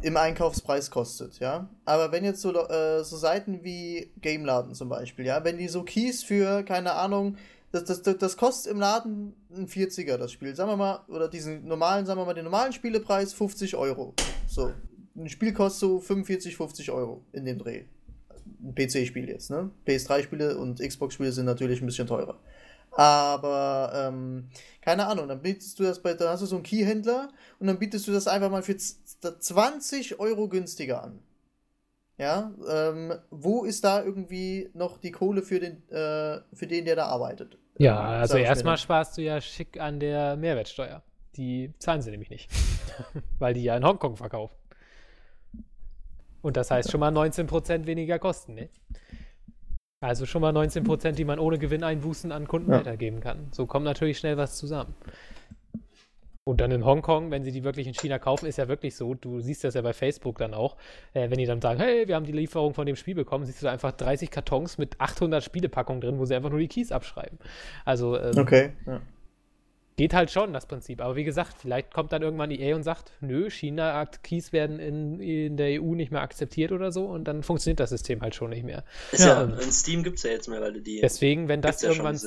im 0.00 0.16
Einkaufspreis 0.16 0.90
kostet, 0.90 1.38
ja. 1.40 1.68
Aber 1.84 2.10
wenn 2.10 2.24
jetzt 2.24 2.40
so, 2.40 2.54
äh, 2.54 3.04
so 3.04 3.18
Seiten 3.18 3.62
wie 3.62 4.10
Gameladen 4.22 4.74
zum 4.74 4.88
Beispiel, 4.88 5.26
ja, 5.26 5.44
wenn 5.44 5.58
die 5.58 5.68
so 5.68 5.82
Keys 5.82 6.22
für, 6.22 6.62
keine 6.62 6.94
Ahnung, 6.94 7.36
das, 7.70 7.84
das, 7.84 8.16
das, 8.16 8.36
kostet 8.38 8.72
im 8.72 8.80
Laden 8.80 9.34
ein 9.54 9.66
40er, 9.66 10.16
das 10.16 10.32
Spiel, 10.32 10.56
sagen 10.56 10.70
wir 10.70 10.76
mal, 10.76 11.00
oder 11.08 11.28
diesen 11.28 11.66
normalen, 11.66 12.06
sagen 12.06 12.18
wir 12.18 12.24
mal, 12.24 12.34
den 12.34 12.44
normalen 12.44 12.72
Spielepreis 12.72 13.34
50 13.34 13.76
Euro. 13.76 14.14
So. 14.46 14.72
Ein 15.16 15.28
Spiel 15.28 15.52
kostet 15.52 15.80
so 15.80 16.00
45, 16.00 16.56
50 16.56 16.90
Euro 16.90 17.22
in 17.32 17.44
dem 17.44 17.58
Dreh. 17.58 17.84
Ein 18.62 18.74
PC-Spiel 18.74 19.28
jetzt, 19.28 19.50
ne? 19.50 19.70
PS3-Spiele 19.86 20.56
und 20.56 20.80
Xbox-Spiele 20.80 21.30
sind 21.30 21.46
natürlich 21.46 21.82
ein 21.82 21.86
bisschen 21.86 22.06
teurer. 22.06 22.38
Aber 22.96 23.92
ähm, 23.94 24.48
keine 24.80 25.06
Ahnung, 25.06 25.28
dann 25.28 25.42
bietest 25.42 25.78
du 25.78 25.82
das 25.82 26.02
bei, 26.02 26.14
dann 26.14 26.28
hast 26.28 26.40
du 26.40 26.46
so 26.46 26.56
einen 26.56 26.64
Keyhändler 26.64 27.28
und 27.58 27.66
dann 27.66 27.78
bietest 27.78 28.06
du 28.06 28.12
das 28.12 28.28
einfach 28.28 28.50
mal 28.50 28.62
für 28.62 28.76
20 28.76 30.20
Euro 30.20 30.48
günstiger 30.48 31.02
an. 31.02 31.20
Ja, 32.16 32.52
ähm, 32.70 33.12
wo 33.30 33.64
ist 33.64 33.82
da 33.82 34.02
irgendwie 34.02 34.70
noch 34.72 34.98
die 34.98 35.10
Kohle 35.10 35.42
für 35.42 35.58
den, 35.58 35.88
äh, 35.90 36.40
für 36.52 36.66
den, 36.68 36.84
der 36.84 36.94
da 36.94 37.06
arbeitet? 37.06 37.58
Ja, 37.78 37.98
also 37.98 38.36
erstmal 38.36 38.78
sparst 38.78 39.18
du 39.18 39.22
ja 39.22 39.40
schick 39.40 39.80
an 39.80 39.98
der 39.98 40.36
Mehrwertsteuer. 40.36 41.02
Die 41.36 41.72
zahlen 41.80 42.02
sie 42.02 42.12
nämlich 42.12 42.30
nicht, 42.30 42.48
weil 43.40 43.54
die 43.54 43.64
ja 43.64 43.76
in 43.76 43.84
Hongkong 43.84 44.16
verkaufen. 44.16 44.54
Und 46.40 46.56
das 46.56 46.70
heißt 46.70 46.92
schon 46.92 47.00
mal 47.00 47.10
19% 47.10 47.86
weniger 47.86 48.20
Kosten, 48.20 48.54
ne? 48.54 48.68
Also 50.04 50.26
schon 50.26 50.42
mal 50.42 50.52
19 50.52 50.84
Prozent, 50.84 51.18
die 51.18 51.24
man 51.24 51.38
ohne 51.38 51.58
Gewinneinbußen 51.58 52.30
an 52.30 52.46
Kunden 52.46 52.70
ja. 52.70 52.78
weitergeben 52.78 53.20
kann. 53.20 53.48
So 53.52 53.64
kommt 53.64 53.86
natürlich 53.86 54.18
schnell 54.18 54.36
was 54.36 54.58
zusammen. 54.58 54.94
Und 56.44 56.60
dann 56.60 56.70
in 56.72 56.84
Hongkong, 56.84 57.30
wenn 57.30 57.42
sie 57.42 57.52
die 57.52 57.64
wirklich 57.64 57.86
in 57.86 57.94
China 57.94 58.18
kaufen, 58.18 58.44
ist 58.44 58.58
ja 58.58 58.68
wirklich 58.68 58.96
so, 58.96 59.14
du 59.14 59.40
siehst 59.40 59.64
das 59.64 59.72
ja 59.72 59.80
bei 59.80 59.94
Facebook 59.94 60.36
dann 60.36 60.52
auch, 60.52 60.76
äh, 61.14 61.30
wenn 61.30 61.38
die 61.38 61.46
dann 61.46 61.62
sagen, 61.62 61.80
hey, 61.80 62.06
wir 62.06 62.16
haben 62.16 62.26
die 62.26 62.32
Lieferung 62.32 62.74
von 62.74 62.84
dem 62.84 62.96
Spiel 62.96 63.14
bekommen, 63.14 63.46
siehst 63.46 63.62
du 63.62 63.64
da 63.64 63.72
einfach 63.72 63.92
30 63.92 64.30
Kartons 64.30 64.76
mit 64.76 65.00
800 65.00 65.42
Spielepackungen 65.42 66.02
drin, 66.02 66.18
wo 66.18 66.26
sie 66.26 66.34
einfach 66.34 66.50
nur 66.50 66.58
die 66.58 66.68
Keys 66.68 66.92
abschreiben. 66.92 67.38
Also, 67.86 68.20
ähm, 68.20 68.36
okay. 68.36 68.72
Ja. 68.84 69.00
Geht 69.96 70.12
halt 70.12 70.32
schon, 70.32 70.52
das 70.52 70.66
Prinzip. 70.66 71.00
Aber 71.00 71.14
wie 71.14 71.22
gesagt, 71.22 71.54
vielleicht 71.60 71.94
kommt 71.94 72.10
dann 72.10 72.22
irgendwann 72.22 72.50
EA 72.50 72.74
und 72.74 72.82
sagt, 72.82 73.12
nö, 73.20 73.48
China-Keys 73.48 74.52
werden 74.52 74.80
in, 74.80 75.20
in 75.20 75.56
der 75.56 75.80
EU 75.80 75.94
nicht 75.94 76.10
mehr 76.10 76.22
akzeptiert 76.22 76.72
oder 76.72 76.90
so 76.90 77.06
und 77.06 77.24
dann 77.28 77.44
funktioniert 77.44 77.78
das 77.78 77.90
System 77.90 78.20
halt 78.20 78.34
schon 78.34 78.50
nicht 78.50 78.64
mehr. 78.64 78.82
Ist 79.12 79.24
ja, 79.24 79.44
ja 79.44 79.56
in 79.56 79.70
Steam 79.70 80.02
gibt 80.02 80.16
es 80.16 80.24
ja 80.24 80.32
jetzt 80.32 80.48
mittlerweile 80.48 80.80
die. 80.80 81.00
Deswegen, 81.00 81.46
wenn 81.46 81.62
das 81.62 81.84
irgendwann. 81.84 82.18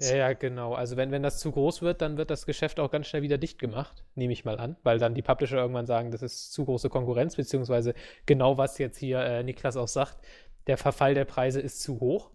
Ja, 0.00 0.16
ja, 0.16 0.32
genau. 0.32 0.74
Also 0.74 0.96
wenn, 0.96 1.12
wenn 1.12 1.22
das 1.22 1.38
zu 1.38 1.52
groß 1.52 1.82
wird, 1.82 2.02
dann 2.02 2.16
wird 2.16 2.30
das 2.30 2.44
Geschäft 2.44 2.80
auch 2.80 2.90
ganz 2.90 3.06
schnell 3.06 3.22
wieder 3.22 3.38
dicht 3.38 3.60
gemacht, 3.60 4.02
nehme 4.16 4.32
ich 4.32 4.44
mal 4.44 4.58
an, 4.58 4.76
weil 4.82 4.98
dann 4.98 5.14
die 5.14 5.22
Publisher 5.22 5.58
irgendwann 5.58 5.86
sagen, 5.86 6.10
das 6.10 6.22
ist 6.22 6.52
zu 6.52 6.64
große 6.64 6.88
Konkurrenz, 6.88 7.36
beziehungsweise 7.36 7.94
genau 8.26 8.58
was 8.58 8.78
jetzt 8.78 8.98
hier 8.98 9.20
äh, 9.20 9.44
Niklas 9.44 9.76
auch 9.76 9.88
sagt, 9.88 10.18
der 10.66 10.76
Verfall 10.76 11.14
der 11.14 11.24
Preise 11.24 11.60
ist 11.60 11.82
zu 11.82 12.00
hoch 12.00 12.31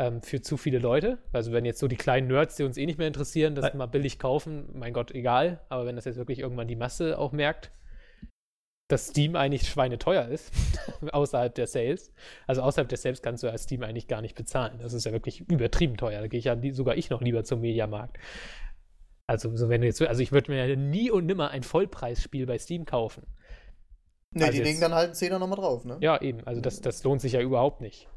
ähm, 0.00 0.22
für 0.22 0.40
zu 0.40 0.56
viele 0.56 0.78
Leute. 0.78 1.18
Also 1.30 1.52
wenn 1.52 1.66
jetzt 1.66 1.78
so 1.78 1.86
die 1.86 1.96
kleinen 1.96 2.26
Nerds, 2.26 2.56
die 2.56 2.62
uns 2.64 2.78
eh 2.78 2.86
nicht 2.86 2.98
mehr 2.98 3.06
interessieren, 3.06 3.54
das 3.54 3.74
mal 3.74 3.86
billig 3.86 4.18
kaufen, 4.18 4.70
mein 4.72 4.94
Gott, 4.94 5.10
egal. 5.10 5.60
Aber 5.68 5.84
wenn 5.84 5.94
das 5.94 6.06
jetzt 6.06 6.16
wirklich 6.16 6.38
irgendwann 6.38 6.68
die 6.68 6.76
Masse 6.76 7.18
auch 7.18 7.32
merkt, 7.32 7.70
dass 8.88 9.08
Steam 9.08 9.36
eigentlich 9.36 9.68
schweineteuer 9.68 10.26
ist, 10.26 10.52
außerhalb 11.12 11.54
der 11.54 11.66
Sales. 11.66 12.12
Also 12.46 12.62
außerhalb 12.62 12.88
der 12.88 12.96
Sales 12.96 13.20
kannst 13.20 13.42
du 13.42 13.50
als 13.50 13.64
Steam 13.64 13.82
eigentlich 13.82 14.08
gar 14.08 14.22
nicht 14.22 14.34
bezahlen. 14.34 14.78
Das 14.80 14.94
ist 14.94 15.04
ja 15.04 15.12
wirklich 15.12 15.42
übertrieben 15.50 15.98
teuer. 15.98 16.22
Da 16.22 16.28
gehe 16.28 16.38
ich 16.38 16.46
ja 16.46 16.56
sogar 16.72 16.96
ich 16.96 17.10
noch 17.10 17.20
lieber 17.20 17.44
zum 17.44 17.60
Mediamarkt. 17.60 18.18
Also, 19.26 19.54
so 19.54 19.68
wenn 19.68 19.82
du 19.82 19.86
jetzt, 19.86 20.00
also 20.00 20.22
ich 20.22 20.32
würde 20.32 20.50
mir 20.50 20.66
ja 20.66 20.76
nie 20.76 21.10
und 21.10 21.26
nimmer 21.26 21.50
ein 21.50 21.62
Vollpreisspiel 21.62 22.46
bei 22.46 22.58
Steam 22.58 22.86
kaufen. 22.86 23.26
Ne, 24.32 24.46
also 24.46 24.56
die 24.56 24.64
legen 24.64 24.80
dann 24.80 24.94
halt 24.94 25.08
einen 25.08 25.14
Zehner 25.14 25.38
nochmal 25.38 25.58
drauf, 25.58 25.84
ne? 25.84 25.98
Ja, 26.00 26.20
eben. 26.20 26.42
Also 26.46 26.60
das, 26.60 26.80
das 26.80 27.04
lohnt 27.04 27.20
sich 27.20 27.32
ja 27.32 27.40
überhaupt 27.40 27.80
nicht 27.80 28.08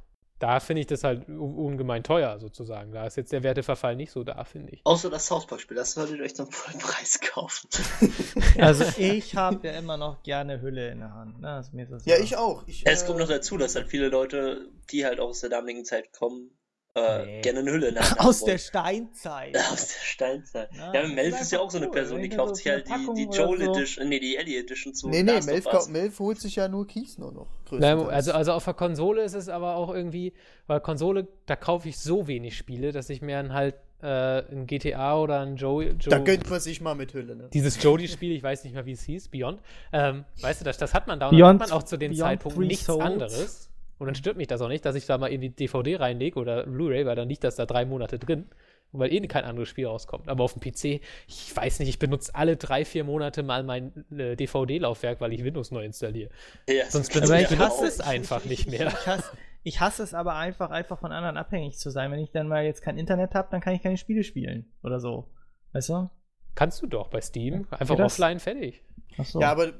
da 0.44 0.60
finde 0.60 0.82
ich 0.82 0.88
das 0.88 1.06
halt 1.06 1.30
ungemein 1.30 2.04
teuer 2.04 2.38
sozusagen. 2.38 2.92
Da 2.92 3.08
ist 3.08 3.16
jetzt 3.16 3.32
der 3.32 3.44
Werteverfall 3.44 3.96
nicht 3.96 4.12
so 4.12 4.26
da, 4.26 4.44
finde 4.44 4.74
ich. 4.74 4.82
Außer 4.84 5.10
das 5.10 5.32
Hausparkspiel, 5.32 5.78
das 5.78 5.94
solltet 5.94 6.18
ihr 6.18 6.24
euch 6.26 6.36
zum 6.36 6.52
vollen 6.52 6.80
Preis 6.80 7.22
kaufen. 7.22 7.70
also 8.60 8.84
ich 8.98 9.38
habe 9.38 9.66
ja 9.66 9.78
immer 9.80 9.96
noch 9.96 10.22
gerne 10.22 10.62
Hülle 10.62 10.90
in 10.90 11.00
der 11.00 11.14
Hand. 11.14 11.40
Ne? 11.40 11.64
ja, 12.04 12.18
ich 12.18 12.36
auch. 12.36 12.68
Ich, 12.68 12.86
es 12.86 13.04
äh, 13.04 13.06
kommt 13.06 13.20
noch 13.20 13.30
dazu, 13.30 13.58
dass 13.58 13.76
halt 13.76 13.88
viele 13.88 14.10
Leute, 14.10 14.68
die 14.92 15.06
halt 15.06 15.22
aus 15.22 15.40
der 15.40 15.50
damaligen 15.50 15.86
Zeit 15.86 16.12
kommen, 16.12 16.52
äh, 16.96 17.26
nee. 17.26 17.42
gerne 17.42 17.60
eine 17.60 17.72
Hülle 17.72 17.96
Hand 17.96 18.20
Aus 18.20 18.44
der 18.44 18.58
Steinzeit. 18.58 19.58
Aus 19.72 19.88
der 19.88 20.06
Steinzeit. 20.06 20.70
Na, 20.76 20.94
ja, 20.94 21.08
Melf 21.08 21.42
ist 21.42 21.52
ja 21.52 21.60
auch 21.60 21.72
so 21.72 21.78
eine 21.78 21.90
Person, 21.90 22.22
die 22.22 22.30
kauft 22.30 22.58
sich 22.58 22.68
halt 22.68 22.88
die, 22.88 23.14
die 23.16 23.36
Joel 23.36 23.66
so. 23.66 23.72
Edition, 23.72 24.10
nee, 24.10 24.20
die 24.20 24.38
Ellie 24.38 24.60
Edition 24.60 24.94
zu. 24.94 25.10
Nee, 25.10 25.24
nee, 25.24 25.42
Melf, 25.42 25.88
Melf, 25.90 26.20
holt 26.20 26.40
sich 26.40 26.56
ja 26.56 26.68
nur 26.68 26.86
Keys 26.86 27.18
nur 27.18 27.32
noch. 27.32 27.48
Na, 27.72 28.08
also, 28.08 28.32
also 28.32 28.52
auf 28.52 28.66
der 28.66 28.76
Konsole 28.76 29.24
ist 29.24 29.34
es 29.34 29.50
aber 29.50 29.76
auch 29.76 29.94
irgendwie, 29.94 30.34
weil 30.68 30.80
Konsole, 30.82 31.28
da 31.48 31.56
kaufe 31.56 31.90
ich 31.90 31.98
so 31.98 32.28
wenig 32.28 32.56
Spiele, 32.56 32.92
dass 32.92 33.10
ich 33.10 33.22
mir 33.22 33.38
dann 33.38 33.54
halt 33.54 33.76
äh, 34.04 34.44
ein 34.52 34.68
GTA 34.68 35.18
oder 35.18 35.40
ein 35.40 35.56
Joe, 35.56 35.86
Joe. 35.86 35.98
Da 36.10 36.20
gönnt 36.20 36.48
man 36.50 36.60
sich 36.60 36.82
mal 36.82 36.94
mit 36.94 37.14
Hülle, 37.14 37.36
ne? 37.36 37.50
Dieses 37.54 37.82
Jody-Spiel, 37.82 38.34
ich 38.34 38.44
weiß 38.44 38.66
nicht 38.66 38.74
mehr, 38.74 38.86
wie 38.86 38.92
es 38.92 39.04
hieß, 39.04 39.30
Beyond. 39.30 39.62
Ähm, 39.92 40.26
weißt 40.42 40.62
du, 40.62 40.66
das, 40.66 40.78
das 40.78 40.94
hat 40.94 41.08
man 41.08 41.20
da 41.20 41.30
und 41.30 41.38
Beyond, 41.38 41.62
hat 41.62 41.70
man 41.70 41.78
auch 41.78 41.84
zu 41.84 41.98
dem 41.98 42.14
Zeitpunkt 42.14 42.60
nichts 42.60 42.86
Souls. 42.86 43.02
anderes. 43.02 43.70
Und 44.04 44.08
dann 44.08 44.16
stört 44.16 44.36
mich 44.36 44.48
das 44.48 44.62
auch 44.62 44.68
nicht, 44.68 44.84
dass 44.84 44.96
ich 44.96 45.06
da 45.06 45.18
mal 45.18 45.32
irgendwie 45.32 45.50
DVD 45.50 45.96
reinlege 45.96 46.38
oder 46.38 46.66
Blu-ray, 46.66 47.06
weil 47.06 47.16
dann 47.16 47.30
liegt 47.30 47.46
das 47.46 47.56
da 47.56 47.66
drei 47.66 47.86
Monate 47.86 48.20
drin, 48.20 48.50
weil 48.92 49.14
eh 49.14 49.26
kein 49.28 49.46
anderes 49.46 49.70
Spiel 49.70 49.88
rauskommt. 49.88 50.28
Aber 50.28 50.44
auf 50.44 50.56
dem 50.56 50.60
PC, 50.60 51.02
ich 51.26 51.56
weiß 51.56 51.80
nicht, 51.80 51.88
ich 51.88 52.00
benutze 52.00 52.36
alle 52.36 52.58
drei, 52.58 52.84
vier 52.84 53.06
Monate 53.06 53.44
mal 53.44 53.64
mein 53.64 53.94
äh, 54.12 54.36
DVD-Laufwerk, 54.36 55.22
weil 55.22 55.32
ich 55.32 55.46
Windows 55.46 55.72
neu 55.72 55.86
installiere. 55.86 56.32
Ja, 56.68 56.84
Sonst 56.90 57.14
benutze 57.14 57.38
ich, 57.38 57.50
ich 57.50 57.58
hasse 57.58 57.86
es 57.86 58.02
einfach 58.02 58.44
nicht 58.44 58.70
mehr. 58.70 58.88
Ich, 58.88 59.08
hasse, 59.08 59.32
ich 59.64 59.80
hasse 59.80 60.04
es 60.04 60.14
aber 60.14 60.36
einfach, 60.36 60.70
einfach 60.70 61.00
von 61.00 61.14
anderen 61.14 61.38
abhängig 61.38 61.78
zu 61.78 61.90
sein. 61.90 62.12
Wenn 62.12 62.20
ich 62.20 62.32
dann 62.32 62.50
mal 62.50 62.66
jetzt 62.66 62.82
kein 62.82 62.98
Internet 62.98 63.36
habe, 63.36 63.48
dann 63.52 63.62
kann 63.62 63.74
ich 63.74 63.82
keine 63.82 63.96
Spiele 63.96 64.26
spielen 64.26 64.70
oder 64.84 65.00
so. 65.00 65.30
Weißt 65.72 65.88
du? 65.88 66.10
Kannst 66.56 66.82
du 66.82 66.88
doch 66.88 67.08
bei 67.08 67.22
Steam. 67.22 67.68
Einfach 67.72 67.98
offline, 68.00 68.42
fertig. 68.42 68.84
So. 69.24 69.42
Ja, 69.42 69.52
aber 69.52 69.74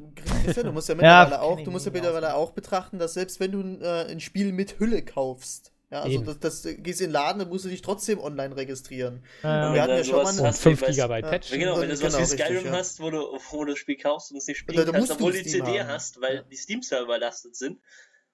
Christian, 0.44 0.68
du 0.68 0.72
musst 0.72 0.90
ja 0.90 0.96
mittlerweile 0.96 1.32
ja, 1.32 1.42
auch, 1.42 1.60
du 1.62 1.72
musst 1.72 1.86
ja 1.86 1.92
mittlerweile 1.92 2.36
auch 2.36 2.52
betrachten, 2.52 3.00
dass 3.00 3.14
selbst 3.14 3.40
wenn 3.40 3.52
du 3.52 3.84
äh, 3.84 4.12
ein 4.12 4.20
Spiel 4.20 4.52
mit 4.52 4.80
Hülle 4.80 5.04
kaufst, 5.04 5.74
ja, 5.94 6.02
also 6.02 6.22
das, 6.22 6.40
das, 6.40 6.64
gehst 6.64 7.02
in 7.02 7.08
den 7.08 7.14
Laden, 7.14 7.38
dann 7.38 7.50
musst 7.50 7.66
du 7.66 7.70
dich 7.70 7.84
trotzdem 7.84 8.20
online 8.20 8.56
registrieren. 8.56 9.24
Ja, 9.44 9.68
und 9.68 9.76
wir 9.76 9.82
hatten 9.84 9.98
ja 9.98 10.04
schon 10.04 10.24
mal 10.24 10.40
eine 10.40 10.52
5 10.52 10.82
GB 10.88 11.22
Patch. 11.22 11.52
Ja, 11.52 11.58
genau, 11.58 11.80
wenn 11.80 11.90
du 11.90 11.96
sowas 11.96 12.14
genau, 12.14 12.24
wie 12.24 12.32
Skyrim 12.32 12.56
richtig, 12.56 12.72
hast, 12.72 13.00
wo 13.00 13.12
du, 13.12 13.40
wo 13.52 13.64
du 13.64 13.74
das 13.74 13.80
Spiel 13.80 13.98
kaufst 13.98 14.32
und 14.32 14.38
es 14.38 14.48
nicht 14.48 14.58
spielen 14.58 14.92
kannst, 14.92 15.12
obwohl 15.12 15.34
du 15.34 15.44
die 15.44 15.50
CD 15.50 15.82
haben. 15.82 15.90
hast, 15.90 16.20
weil 16.20 16.46
die 16.50 16.56
Steam-Server 16.56 17.04
überlastet 17.04 17.56
sind, 17.56 17.80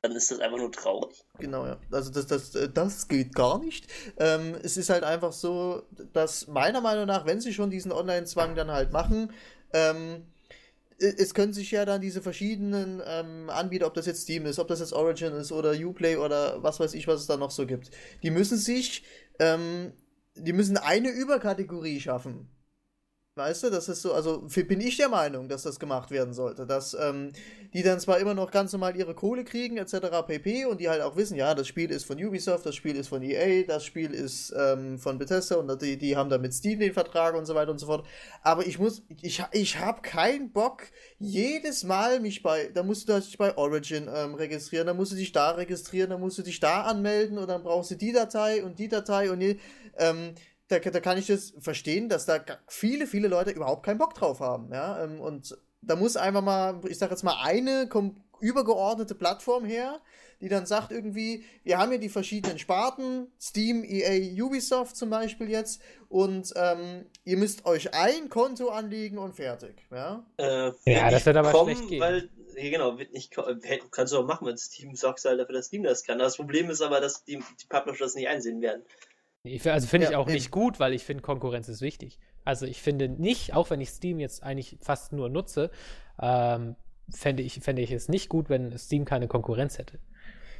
dann 0.01 0.13
ist 0.13 0.31
das 0.31 0.39
einfach 0.39 0.57
nur 0.57 0.71
traurig. 0.71 1.25
Genau, 1.37 1.65
ja. 1.65 1.77
Also 1.91 2.11
das, 2.11 2.27
das, 2.27 2.51
das 2.73 3.07
geht 3.09 3.35
gar 3.35 3.59
nicht. 3.59 3.87
Ähm, 4.17 4.55
es 4.63 4.77
ist 4.77 4.89
halt 4.89 5.03
einfach 5.03 5.33
so, 5.33 5.83
dass 6.13 6.47
meiner 6.47 6.79
Meinung 6.79 7.07
nach, 7.07 7.25
wenn 7.25 7.41
sie 7.41 7.53
schon 7.53 7.69
diesen 7.69 7.91
Online-Zwang 7.91 8.55
dann 8.55 8.71
halt 8.71 8.93
machen, 8.93 9.33
ähm, 9.73 10.25
es 10.99 11.33
können 11.33 11.53
sich 11.53 11.71
ja 11.71 11.85
dann 11.85 12.01
diese 12.01 12.21
verschiedenen 12.21 13.01
ähm, 13.05 13.49
Anbieter, 13.49 13.87
ob 13.87 13.93
das 13.93 14.05
jetzt 14.05 14.23
Steam 14.23 14.45
ist, 14.45 14.59
ob 14.59 14.67
das 14.67 14.79
jetzt 14.79 14.93
Origin 14.93 15.33
ist 15.33 15.51
oder 15.51 15.71
Uplay 15.71 16.17
oder 16.17 16.61
was 16.61 16.79
weiß 16.79 16.93
ich, 16.93 17.07
was 17.07 17.21
es 17.21 17.27
da 17.27 17.37
noch 17.37 17.51
so 17.51 17.65
gibt, 17.65 17.91
die 18.23 18.31
müssen 18.31 18.57
sich, 18.57 19.03
ähm, 19.39 19.93
die 20.35 20.53
müssen 20.53 20.77
eine 20.77 21.09
Überkategorie 21.09 21.99
schaffen. 21.99 22.49
Weißt 23.39 23.63
du, 23.63 23.69
das 23.69 23.87
ist 23.87 24.01
so, 24.01 24.13
also 24.13 24.45
bin 24.67 24.81
ich 24.81 24.97
der 24.97 25.07
Meinung, 25.07 25.47
dass 25.47 25.63
das 25.63 25.79
gemacht 25.79 26.11
werden 26.11 26.33
sollte, 26.33 26.65
dass 26.65 26.93
ähm, 26.93 27.31
die 27.73 27.83
dann 27.83 28.01
zwar 28.01 28.19
immer 28.19 28.33
noch 28.33 28.51
ganz 28.51 28.73
normal 28.73 28.97
ihre 28.97 29.15
Kohle 29.15 29.45
kriegen, 29.45 29.77
etc. 29.77 30.25
pp. 30.27 30.65
und 30.65 30.81
die 30.81 30.89
halt 30.89 31.01
auch 31.01 31.15
wissen, 31.15 31.37
ja, 31.37 31.55
das 31.55 31.65
Spiel 31.65 31.89
ist 31.89 32.03
von 32.03 32.21
Ubisoft, 32.21 32.65
das 32.65 32.75
Spiel 32.75 32.97
ist 32.97 33.07
von 33.07 33.21
EA, 33.21 33.63
das 33.65 33.85
Spiel 33.85 34.13
ist 34.13 34.53
ähm, 34.57 34.99
von 34.99 35.17
Bethesda 35.17 35.55
und 35.55 35.81
die, 35.81 35.97
die 35.97 36.17
haben 36.17 36.29
da 36.29 36.37
mit 36.37 36.53
Steam 36.53 36.79
den 36.79 36.91
Vertrag 36.91 37.33
und 37.33 37.45
so 37.45 37.55
weiter 37.55 37.71
und 37.71 37.79
so 37.79 37.85
fort. 37.85 38.05
Aber 38.43 38.67
ich 38.67 38.77
muss, 38.77 39.03
ich, 39.21 39.41
ich 39.53 39.79
habe 39.79 40.01
keinen 40.01 40.51
Bock, 40.51 40.83
jedes 41.17 41.85
Mal 41.85 42.19
mich 42.19 42.43
bei, 42.43 42.69
da 42.73 42.83
musst 42.83 43.07
du 43.07 43.17
dich 43.17 43.37
bei 43.37 43.57
Origin 43.57 44.09
ähm, 44.13 44.33
registrieren, 44.33 44.85
dann 44.85 44.97
musst 44.97 45.13
du 45.13 45.15
dich 45.15 45.31
da 45.31 45.51
registrieren, 45.51 46.09
dann 46.09 46.19
musst 46.19 46.37
du 46.37 46.41
dich 46.41 46.59
da 46.59 46.81
anmelden 46.81 47.37
und 47.37 47.47
dann 47.47 47.63
brauchst 47.63 47.91
du 47.91 47.95
die 47.95 48.11
Datei 48.11 48.65
und 48.65 48.79
die 48.79 48.89
Datei 48.89 49.31
und 49.31 49.39
die, 49.39 49.59
ähm, 49.97 50.33
da, 50.69 50.79
da 50.79 50.99
kann 50.99 51.17
ich 51.17 51.27
das 51.27 51.53
verstehen, 51.59 52.09
dass 52.09 52.25
da 52.25 52.39
viele, 52.67 53.07
viele 53.07 53.27
Leute 53.27 53.51
überhaupt 53.51 53.85
keinen 53.85 53.97
Bock 53.97 54.13
drauf 54.13 54.39
haben. 54.39 54.71
Ja? 54.71 55.03
Ähm, 55.03 55.19
und 55.19 55.57
da 55.81 55.95
muss 55.95 56.15
einfach 56.15 56.43
mal, 56.43 56.79
ich 56.87 56.97
sag 56.97 57.09
jetzt 57.09 57.23
mal, 57.23 57.41
eine 57.41 57.89
übergeordnete 58.39 59.15
Plattform 59.15 59.65
her, 59.65 59.99
die 60.41 60.47
dann 60.47 60.65
sagt 60.65 60.91
irgendwie, 60.91 61.43
wir 61.63 61.77
haben 61.77 61.89
hier 61.89 61.99
die 61.99 62.09
verschiedenen 62.09 62.59
Sparten, 62.59 63.27
Steam, 63.41 63.83
EA, 63.83 64.41
Ubisoft 64.43 64.95
zum 64.95 65.09
Beispiel 65.09 65.49
jetzt, 65.49 65.81
und 66.07 66.53
ähm, 66.55 67.05
ihr 67.25 67.37
müsst 67.37 67.65
euch 67.65 67.93
ein 67.93 68.29
Konto 68.29 68.69
anlegen 68.69 69.17
und 69.17 69.35
fertig. 69.35 69.75
Ja, 69.91 70.25
äh, 70.37 70.71
ja 70.85 71.09
das 71.11 71.25
wird 71.25 71.35
aber 71.35 71.51
kommen, 71.51 71.75
schlecht 71.75 71.89
gehen. 71.89 72.01
Weil, 72.01 72.29
ja, 72.55 72.69
genau, 72.69 72.97
wird 72.97 73.11
nicht, 73.11 73.35
kannst 73.91 74.13
du 74.13 74.17
auch 74.17 74.25
machen, 74.25 74.47
wenn 74.47 74.57
Steam 74.57 74.95
sorgst 74.95 75.25
halt 75.25 75.39
dafür, 75.39 75.55
dass 75.55 75.65
Steam 75.65 75.83
das 75.83 76.03
kann. 76.03 76.19
Das 76.19 76.37
Problem 76.37 76.69
ist 76.69 76.81
aber, 76.81 77.01
dass 77.01 77.25
die, 77.25 77.37
die 77.37 77.67
Publisher 77.67 78.05
das 78.05 78.15
nicht 78.15 78.27
einsehen 78.27 78.61
werden. 78.61 78.83
Also 79.45 79.87
finde 79.87 80.07
ich 80.07 80.11
ja, 80.11 80.17
auch 80.17 80.27
eben. 80.27 80.33
nicht 80.33 80.51
gut, 80.51 80.79
weil 80.79 80.93
ich 80.93 81.05
finde, 81.05 81.23
Konkurrenz 81.23 81.69
ist 81.69 81.81
wichtig. 81.81 82.19
Also 82.43 82.65
ich 82.65 82.81
finde 82.81 83.07
nicht, 83.07 83.53
auch 83.53 83.69
wenn 83.69 83.79
ich 83.79 83.89
Steam 83.89 84.19
jetzt 84.19 84.43
eigentlich 84.43 84.77
fast 84.81 85.13
nur 85.13 85.29
nutze, 85.29 85.71
ähm, 86.21 86.75
fände 87.09 87.43
ich, 87.43 87.59
fände 87.61 87.81
ich 87.81 87.91
es 87.91 88.09
nicht 88.09 88.27
gut, 88.27 88.49
wenn 88.49 88.77
Steam 88.77 89.05
keine 89.05 89.27
Konkurrenz 89.27 89.77
hätte. 89.77 89.99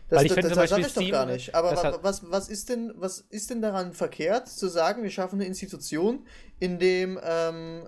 Das, 0.07 0.19
Weil 0.19 0.25
ich 0.25 0.33
finde 0.33 0.49
zum 0.49 0.57
Beispiel 0.57 0.79
ich 0.79 0.87
Steam, 0.87 1.05
doch 1.05 1.11
gar 1.11 1.25
nicht. 1.25 1.53
Aber 1.53 1.71
wa 1.71 1.99
was, 2.01 2.31
was, 2.31 2.47
ist 2.49 2.69
denn, 2.69 2.93
was 2.95 3.19
ist 3.19 3.49
denn 3.49 3.61
daran 3.61 3.93
verkehrt, 3.93 4.47
zu 4.47 4.67
sagen, 4.67 5.03
wir 5.03 5.11
schaffen 5.11 5.35
eine 5.35 5.45
Institution, 5.45 6.25
in 6.59 6.79
dem, 6.79 7.19
ähm, 7.21 7.87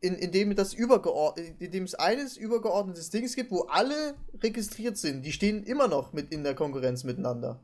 in, 0.00 0.14
in 0.16 0.30
dem 0.30 0.54
das 0.54 0.74
in 0.74 1.70
dem 1.70 1.84
es 1.84 1.94
eines 1.94 2.36
übergeordnetes 2.36 3.10
Dings 3.10 3.34
gibt, 3.34 3.50
wo 3.50 3.62
alle 3.62 4.14
registriert 4.42 4.98
sind. 4.98 5.22
Die 5.22 5.32
stehen 5.32 5.64
immer 5.64 5.88
noch 5.88 6.12
mit 6.12 6.30
in 6.30 6.44
der 6.44 6.54
Konkurrenz 6.54 7.04
miteinander. 7.04 7.58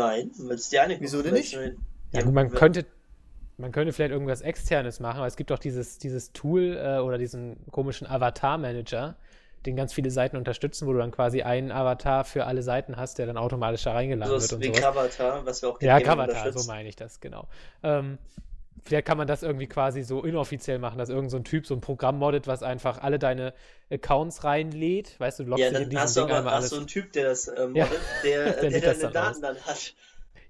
Nein, 0.00 0.30
weil 0.38 0.56
es 0.56 0.68
die 0.68 0.78
eine 0.78 1.00
Wieso 1.00 1.22
denn 1.22 1.34
nicht? 1.34 1.58
Ja, 2.12 2.22
gut, 2.22 2.32
man 2.32 2.50
könnte, 2.50 2.86
man 3.56 3.70
könnte 3.72 3.92
vielleicht 3.92 4.12
irgendwas 4.12 4.40
Externes 4.40 5.00
machen, 5.00 5.18
aber 5.18 5.26
es 5.26 5.36
gibt 5.36 5.50
doch 5.50 5.58
dieses, 5.58 5.98
dieses 5.98 6.32
Tool 6.32 6.76
äh, 6.76 6.98
oder 6.98 7.18
diesen 7.18 7.58
komischen 7.70 8.06
Avatar-Manager, 8.06 9.16
den 9.66 9.76
ganz 9.76 9.92
viele 9.92 10.10
Seiten 10.10 10.36
unterstützen, 10.36 10.86
wo 10.86 10.92
du 10.92 10.98
dann 10.98 11.10
quasi 11.10 11.42
einen 11.42 11.70
Avatar 11.70 12.24
für 12.24 12.46
alle 12.46 12.62
Seiten 12.62 12.96
hast, 12.96 13.18
der 13.18 13.26
dann 13.26 13.36
automatisch 13.36 13.82
da 13.82 13.92
reingeladen 13.92 14.40
so 14.40 14.40
wird 14.40 14.52
und 14.54 14.64
so. 14.64 14.78
Wie 14.78 14.80
Kavatar, 14.80 15.44
was 15.44 15.62
wir 15.62 15.68
auch 15.68 15.80
Ja, 15.82 16.00
Kavatar, 16.00 16.52
so 16.52 16.66
meine 16.66 16.88
ich 16.88 16.96
das, 16.96 17.20
genau. 17.20 17.46
Ähm, 17.82 18.18
vielleicht 18.84 19.06
kann 19.06 19.18
man 19.18 19.26
das 19.26 19.42
irgendwie 19.42 19.66
quasi 19.66 20.02
so 20.02 20.22
inoffiziell 20.22 20.78
machen, 20.78 20.98
dass 20.98 21.08
irgendein 21.08 21.30
so 21.30 21.38
Typ 21.40 21.66
so 21.66 21.74
ein 21.74 21.80
Programm 21.80 22.18
moddet, 22.18 22.46
was 22.46 22.62
einfach 22.62 23.02
alle 23.02 23.18
deine 23.18 23.54
Accounts 23.90 24.44
reinlädt. 24.44 25.18
Weißt 25.18 25.40
du, 25.40 25.44
du 25.44 25.50
loggst 25.50 25.64
ja, 25.64 25.70
dich 25.70 25.82
in 25.82 25.90
diesen 25.90 26.26
Ding 26.26 26.36
einmal 26.36 26.54
alles. 26.54 26.70
so 26.70 26.76
einen 26.76 26.86
Typ, 26.86 27.12
der 27.12 27.24
das 27.24 27.48
äh, 27.48 27.66
moddet, 27.66 27.76
ja, 27.76 27.88
der, 28.24 28.52
der, 28.60 28.70
der 28.70 28.94
deine 28.94 29.12
Daten 29.12 29.42
dann 29.42 29.56
hat. 29.60 29.94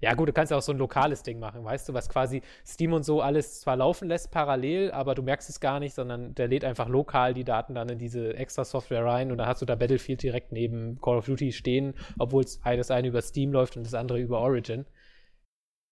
Ja, 0.01 0.15
gut, 0.15 0.27
du 0.27 0.33
kannst 0.33 0.49
ja 0.49 0.57
auch 0.57 0.63
so 0.63 0.71
ein 0.71 0.79
lokales 0.79 1.21
Ding 1.21 1.37
machen, 1.37 1.63
weißt 1.63 1.87
du, 1.87 1.93
was 1.93 2.09
quasi 2.09 2.41
Steam 2.65 2.93
und 2.93 3.03
so 3.03 3.21
alles 3.21 3.61
zwar 3.61 3.75
laufen 3.77 4.07
lässt 4.07 4.31
parallel, 4.31 4.89
aber 4.91 5.13
du 5.13 5.21
merkst 5.21 5.47
es 5.47 5.59
gar 5.59 5.79
nicht, 5.79 5.93
sondern 5.93 6.33
der 6.33 6.47
lädt 6.47 6.65
einfach 6.65 6.89
lokal 6.89 7.35
die 7.35 7.43
Daten 7.43 7.75
dann 7.75 7.87
in 7.87 7.99
diese 7.99 8.35
extra 8.35 8.65
Software 8.65 9.05
rein 9.05 9.31
und 9.31 9.37
dann 9.37 9.45
hast 9.45 9.61
du 9.61 9.65
da 9.67 9.75
Battlefield 9.75 10.23
direkt 10.23 10.51
neben 10.53 10.99
Call 11.01 11.17
of 11.17 11.25
Duty 11.25 11.51
stehen, 11.51 11.93
obwohl 12.17 12.43
es 12.43 12.59
das 12.63 12.89
eine 12.89 13.09
über 13.09 13.21
Steam 13.21 13.51
läuft 13.51 13.77
und 13.77 13.85
das 13.85 13.93
andere 13.93 14.19
über 14.19 14.39
Origin. 14.39 14.85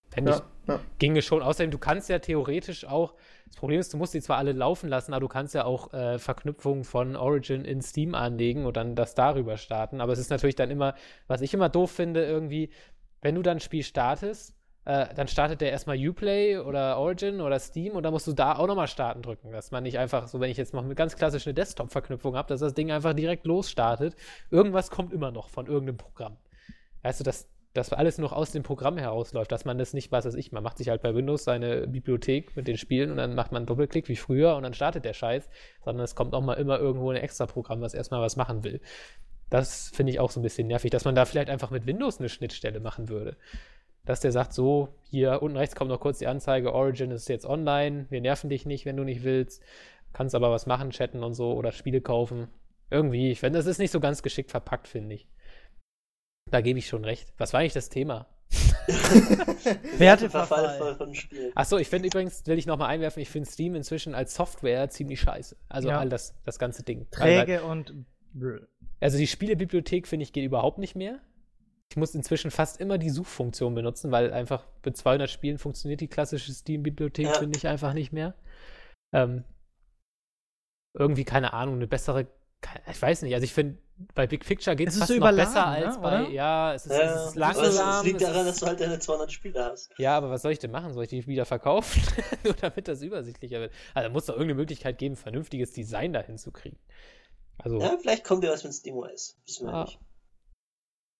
Fände 0.09 0.31
ja, 0.31 0.37
ich, 0.37 0.67
ja. 0.67 0.79
ginge 0.97 1.21
schon. 1.21 1.41
Außerdem, 1.41 1.71
du 1.71 1.77
kannst 1.77 2.09
ja 2.09 2.19
theoretisch 2.19 2.85
auch, 2.85 3.13
das 3.47 3.55
Problem 3.55 3.79
ist, 3.79 3.93
du 3.93 3.97
musst 3.97 4.13
die 4.13 4.21
zwar 4.21 4.37
alle 4.37 4.51
laufen 4.51 4.89
lassen, 4.89 5.13
aber 5.13 5.21
du 5.21 5.27
kannst 5.27 5.53
ja 5.53 5.65
auch 5.65 5.93
äh, 5.93 6.19
Verknüpfungen 6.19 6.83
von 6.83 7.15
Origin 7.15 7.65
in 7.65 7.81
Steam 7.81 8.15
anlegen 8.15 8.65
und 8.65 8.77
dann 8.77 8.95
das 8.95 9.15
darüber 9.15 9.57
starten. 9.57 10.01
Aber 10.01 10.13
es 10.13 10.19
ist 10.19 10.29
natürlich 10.29 10.55
dann 10.55 10.71
immer, 10.71 10.95
was 11.27 11.41
ich 11.41 11.53
immer 11.53 11.69
doof 11.69 11.91
finde, 11.91 12.25
irgendwie, 12.25 12.69
wenn 13.21 13.35
du 13.35 13.41
dann 13.41 13.57
ein 13.57 13.59
Spiel 13.59 13.83
startest, 13.83 14.55
äh, 14.85 15.13
dann 15.13 15.27
startet 15.27 15.61
der 15.61 15.71
erstmal 15.71 15.97
Uplay 15.97 16.57
oder 16.57 16.97
Origin 16.97 17.41
oder 17.41 17.59
Steam 17.59 17.93
und 17.93 18.03
dann 18.03 18.13
musst 18.13 18.25
du 18.25 18.33
da 18.33 18.55
auch 18.55 18.65
nochmal 18.65 18.87
starten 18.87 19.21
drücken. 19.21 19.51
Dass 19.51 19.69
man 19.69 19.83
nicht 19.83 19.99
einfach, 19.99 20.27
so 20.27 20.39
wenn 20.39 20.49
ich 20.49 20.57
jetzt 20.57 20.73
noch 20.73 20.83
eine 20.83 20.95
ganz 20.95 21.15
klassische 21.15 21.53
Desktop-Verknüpfung 21.53 22.35
habe, 22.35 22.47
dass 22.47 22.61
das 22.61 22.73
Ding 22.73 22.91
einfach 22.91 23.13
direkt 23.13 23.45
losstartet. 23.45 24.15
Irgendwas 24.49 24.89
kommt 24.89 25.13
immer 25.13 25.31
noch 25.31 25.49
von 25.49 25.67
irgendeinem 25.67 25.97
Programm. 25.97 26.37
Weißt 27.03 27.19
du, 27.19 27.23
das, 27.23 27.47
dass 27.73 27.93
alles 27.93 28.17
noch 28.17 28.33
aus 28.33 28.51
dem 28.51 28.63
Programm 28.63 28.97
herausläuft, 28.97 29.51
dass 29.51 29.63
man 29.65 29.77
das 29.77 29.93
nicht, 29.93 30.11
was 30.11 30.25
weiß 30.25 30.33
ich, 30.35 30.51
man 30.51 30.63
macht 30.63 30.77
sich 30.79 30.89
halt 30.89 31.01
bei 31.01 31.13
Windows 31.13 31.43
seine 31.43 31.87
Bibliothek 31.87 32.55
mit 32.55 32.67
den 32.67 32.77
Spielen 32.77 33.11
und 33.11 33.17
dann 33.17 33.35
macht 33.35 33.51
man 33.51 33.61
einen 33.61 33.67
Doppelklick 33.67 34.09
wie 34.09 34.15
früher 34.15 34.55
und 34.55 34.63
dann 34.63 34.73
startet 34.73 35.05
der 35.05 35.13
Scheiß, 35.13 35.49
sondern 35.83 36.03
es 36.03 36.15
kommt 36.15 36.33
auch 36.33 36.41
mal 36.41 36.55
immer 36.55 36.79
irgendwo 36.79 37.11
ein 37.11 37.17
extra 37.17 37.45
Programm, 37.45 37.81
was 37.81 37.93
erstmal 37.93 38.21
was 38.21 38.35
machen 38.35 38.63
will. 38.63 38.81
Das 39.51 39.91
finde 39.93 40.11
ich 40.11 40.19
auch 40.19 40.31
so 40.31 40.39
ein 40.39 40.43
bisschen 40.43 40.67
nervig, 40.67 40.91
dass 40.91 41.05
man 41.05 41.15
da 41.15 41.25
vielleicht 41.25 41.49
einfach 41.49 41.69
mit 41.69 41.85
Windows 41.85 42.19
eine 42.19 42.29
Schnittstelle 42.29 42.79
machen 42.79 43.09
würde. 43.09 43.37
Dass 44.05 44.19
der 44.19 44.31
sagt, 44.31 44.53
so, 44.53 44.89
hier 45.03 45.41
unten 45.43 45.57
rechts 45.57 45.75
kommt 45.75 45.89
noch 45.89 45.99
kurz 45.99 46.17
die 46.19 46.27
Anzeige, 46.27 46.73
Origin 46.73 47.11
ist 47.11 47.29
jetzt 47.29 47.45
online, 47.45 48.07
wir 48.09 48.21
nerven 48.21 48.49
dich 48.49 48.65
nicht, 48.65 48.85
wenn 48.85 48.97
du 48.97 49.03
nicht 49.03 49.23
willst, 49.23 49.61
kannst 50.13 50.33
aber 50.33 50.49
was 50.49 50.65
machen, 50.65 50.89
chatten 50.89 51.23
und 51.23 51.35
so 51.35 51.53
oder 51.53 51.71
Spiele 51.71 52.01
kaufen. 52.01 52.47
Irgendwie, 52.89 53.29
ich 53.31 53.39
finde, 53.39 53.59
das 53.59 53.67
ist 53.67 53.77
nicht 53.77 53.91
so 53.91 53.99
ganz 53.99 54.23
geschickt 54.23 54.49
verpackt, 54.49 54.87
finde 54.87 55.13
ich. 55.13 55.27
Da 56.51 56.61
gebe 56.61 56.79
ich 56.79 56.87
schon 56.87 57.05
recht. 57.05 57.33
Was 57.37 57.53
war 57.53 57.59
eigentlich 57.61 57.73
das 57.73 57.89
Thema? 57.89 58.27
Werteverfall 59.97 60.95
von 60.95 61.13
Spielen. 61.13 61.51
Achso, 61.55 61.77
ich 61.77 61.87
finde 61.87 62.07
übrigens, 62.07 62.45
will 62.47 62.57
ich 62.57 62.65
nochmal 62.65 62.89
einwerfen, 62.89 63.21
ich 63.21 63.29
finde 63.29 63.49
Steam 63.49 63.75
inzwischen 63.75 64.15
als 64.15 64.33
Software 64.35 64.89
ziemlich 64.89 65.19
scheiße. 65.21 65.55
Also 65.69 65.89
Ja. 65.89 65.99
all 65.99 66.09
das, 66.09 66.33
das 66.45 66.57
ganze 66.59 66.83
Ding. 66.83 67.07
Träge 67.11 67.63
und. 67.63 67.93
Also 68.99 69.17
die 69.17 69.27
Spielebibliothek, 69.27 70.07
finde 70.07 70.23
ich, 70.23 70.33
geht 70.33 70.45
überhaupt 70.45 70.77
nicht 70.77 70.95
mehr. 70.95 71.19
Ich 71.91 71.97
muss 71.97 72.13
inzwischen 72.13 72.51
fast 72.51 72.79
immer 72.79 72.97
die 72.99 73.09
Suchfunktion 73.09 73.73
benutzen, 73.73 74.11
weil 74.11 74.31
einfach 74.31 74.67
mit 74.85 74.95
200 74.95 75.29
Spielen 75.29 75.57
funktioniert 75.57 76.01
die 76.01 76.07
klassische 76.07 76.53
Steam-Bibliothek, 76.53 77.25
Ja. 77.25 77.33
finde 77.33 77.57
ich 77.57 77.67
einfach 77.67 77.93
nicht 77.93 78.11
mehr. 78.13 78.35
Ähm, 79.13 79.43
irgendwie, 80.93 81.23
keine 81.25 81.53
Ahnung, 81.53 81.75
eine 81.75 81.87
bessere, 81.87 82.27
ich 82.91 83.01
weiß 83.01 83.23
nicht, 83.23 83.33
also 83.33 83.43
ich 83.43 83.53
finde, 83.53 83.77
bei 84.15 84.27
Big 84.27 84.45
Picture 84.45 84.75
geht 84.75 84.87
Es 84.87 84.95
es 84.95 85.01
ist 85.01 85.07
fast 85.07 85.13
so 85.13 85.19
noch 85.19 85.35
besser 85.35 85.65
ne, 85.65 85.85
als 85.87 86.01
bei, 86.01 86.21
oder? 86.23 86.29
ja, 86.29 86.73
es 86.73 86.85
ist, 86.85 86.91
Ja, 86.97 87.01
es 87.23 87.27
ist 87.29 87.35
langsam. 87.35 87.65
es 87.99 88.03
liegt 88.05 88.21
es 88.21 88.27
daran, 88.27 88.41
ist- 88.47 88.51
dass 88.53 88.59
du 88.61 88.65
halt 88.67 88.79
deine 88.79 88.99
200 88.99 89.31
Spiele 89.31 89.65
hast. 89.65 89.91
ja, 89.97 90.15
aber 90.17 90.29
was 90.29 90.41
soll 90.41 90.51
ich 90.51 90.59
denn 90.59 90.71
machen? 90.71 90.93
Soll 90.93 91.03
ich 91.03 91.09
die 91.09 91.27
wieder 91.27 91.45
verkaufen? 91.45 92.01
Nur 92.43 92.53
damit 92.53 92.87
das 92.87 93.01
übersichtlicher 93.01 93.59
wird. 93.59 93.73
Also 93.93 94.07
da 94.07 94.13
muss 94.13 94.25
doch 94.25 94.33
irgendeine 94.35 94.55
Möglichkeit 94.55 94.97
geben, 94.97 95.15
vernünftiges 95.15 95.73
Design 95.73 96.13
dahin 96.13 96.37
zu 96.37 96.51
kriegen. 96.51 96.77
Also, 97.57 97.79
Ja, 97.79 97.97
vielleicht 98.01 98.23
kommt 98.23 98.43
ja 98.45 98.51
was 98.51 98.63
mit 98.63 98.73
SteamOS. 98.73 99.37
Wissen 99.45 99.67
wir 99.67 99.73
Ah. 99.73 99.83
nicht. 99.83 99.99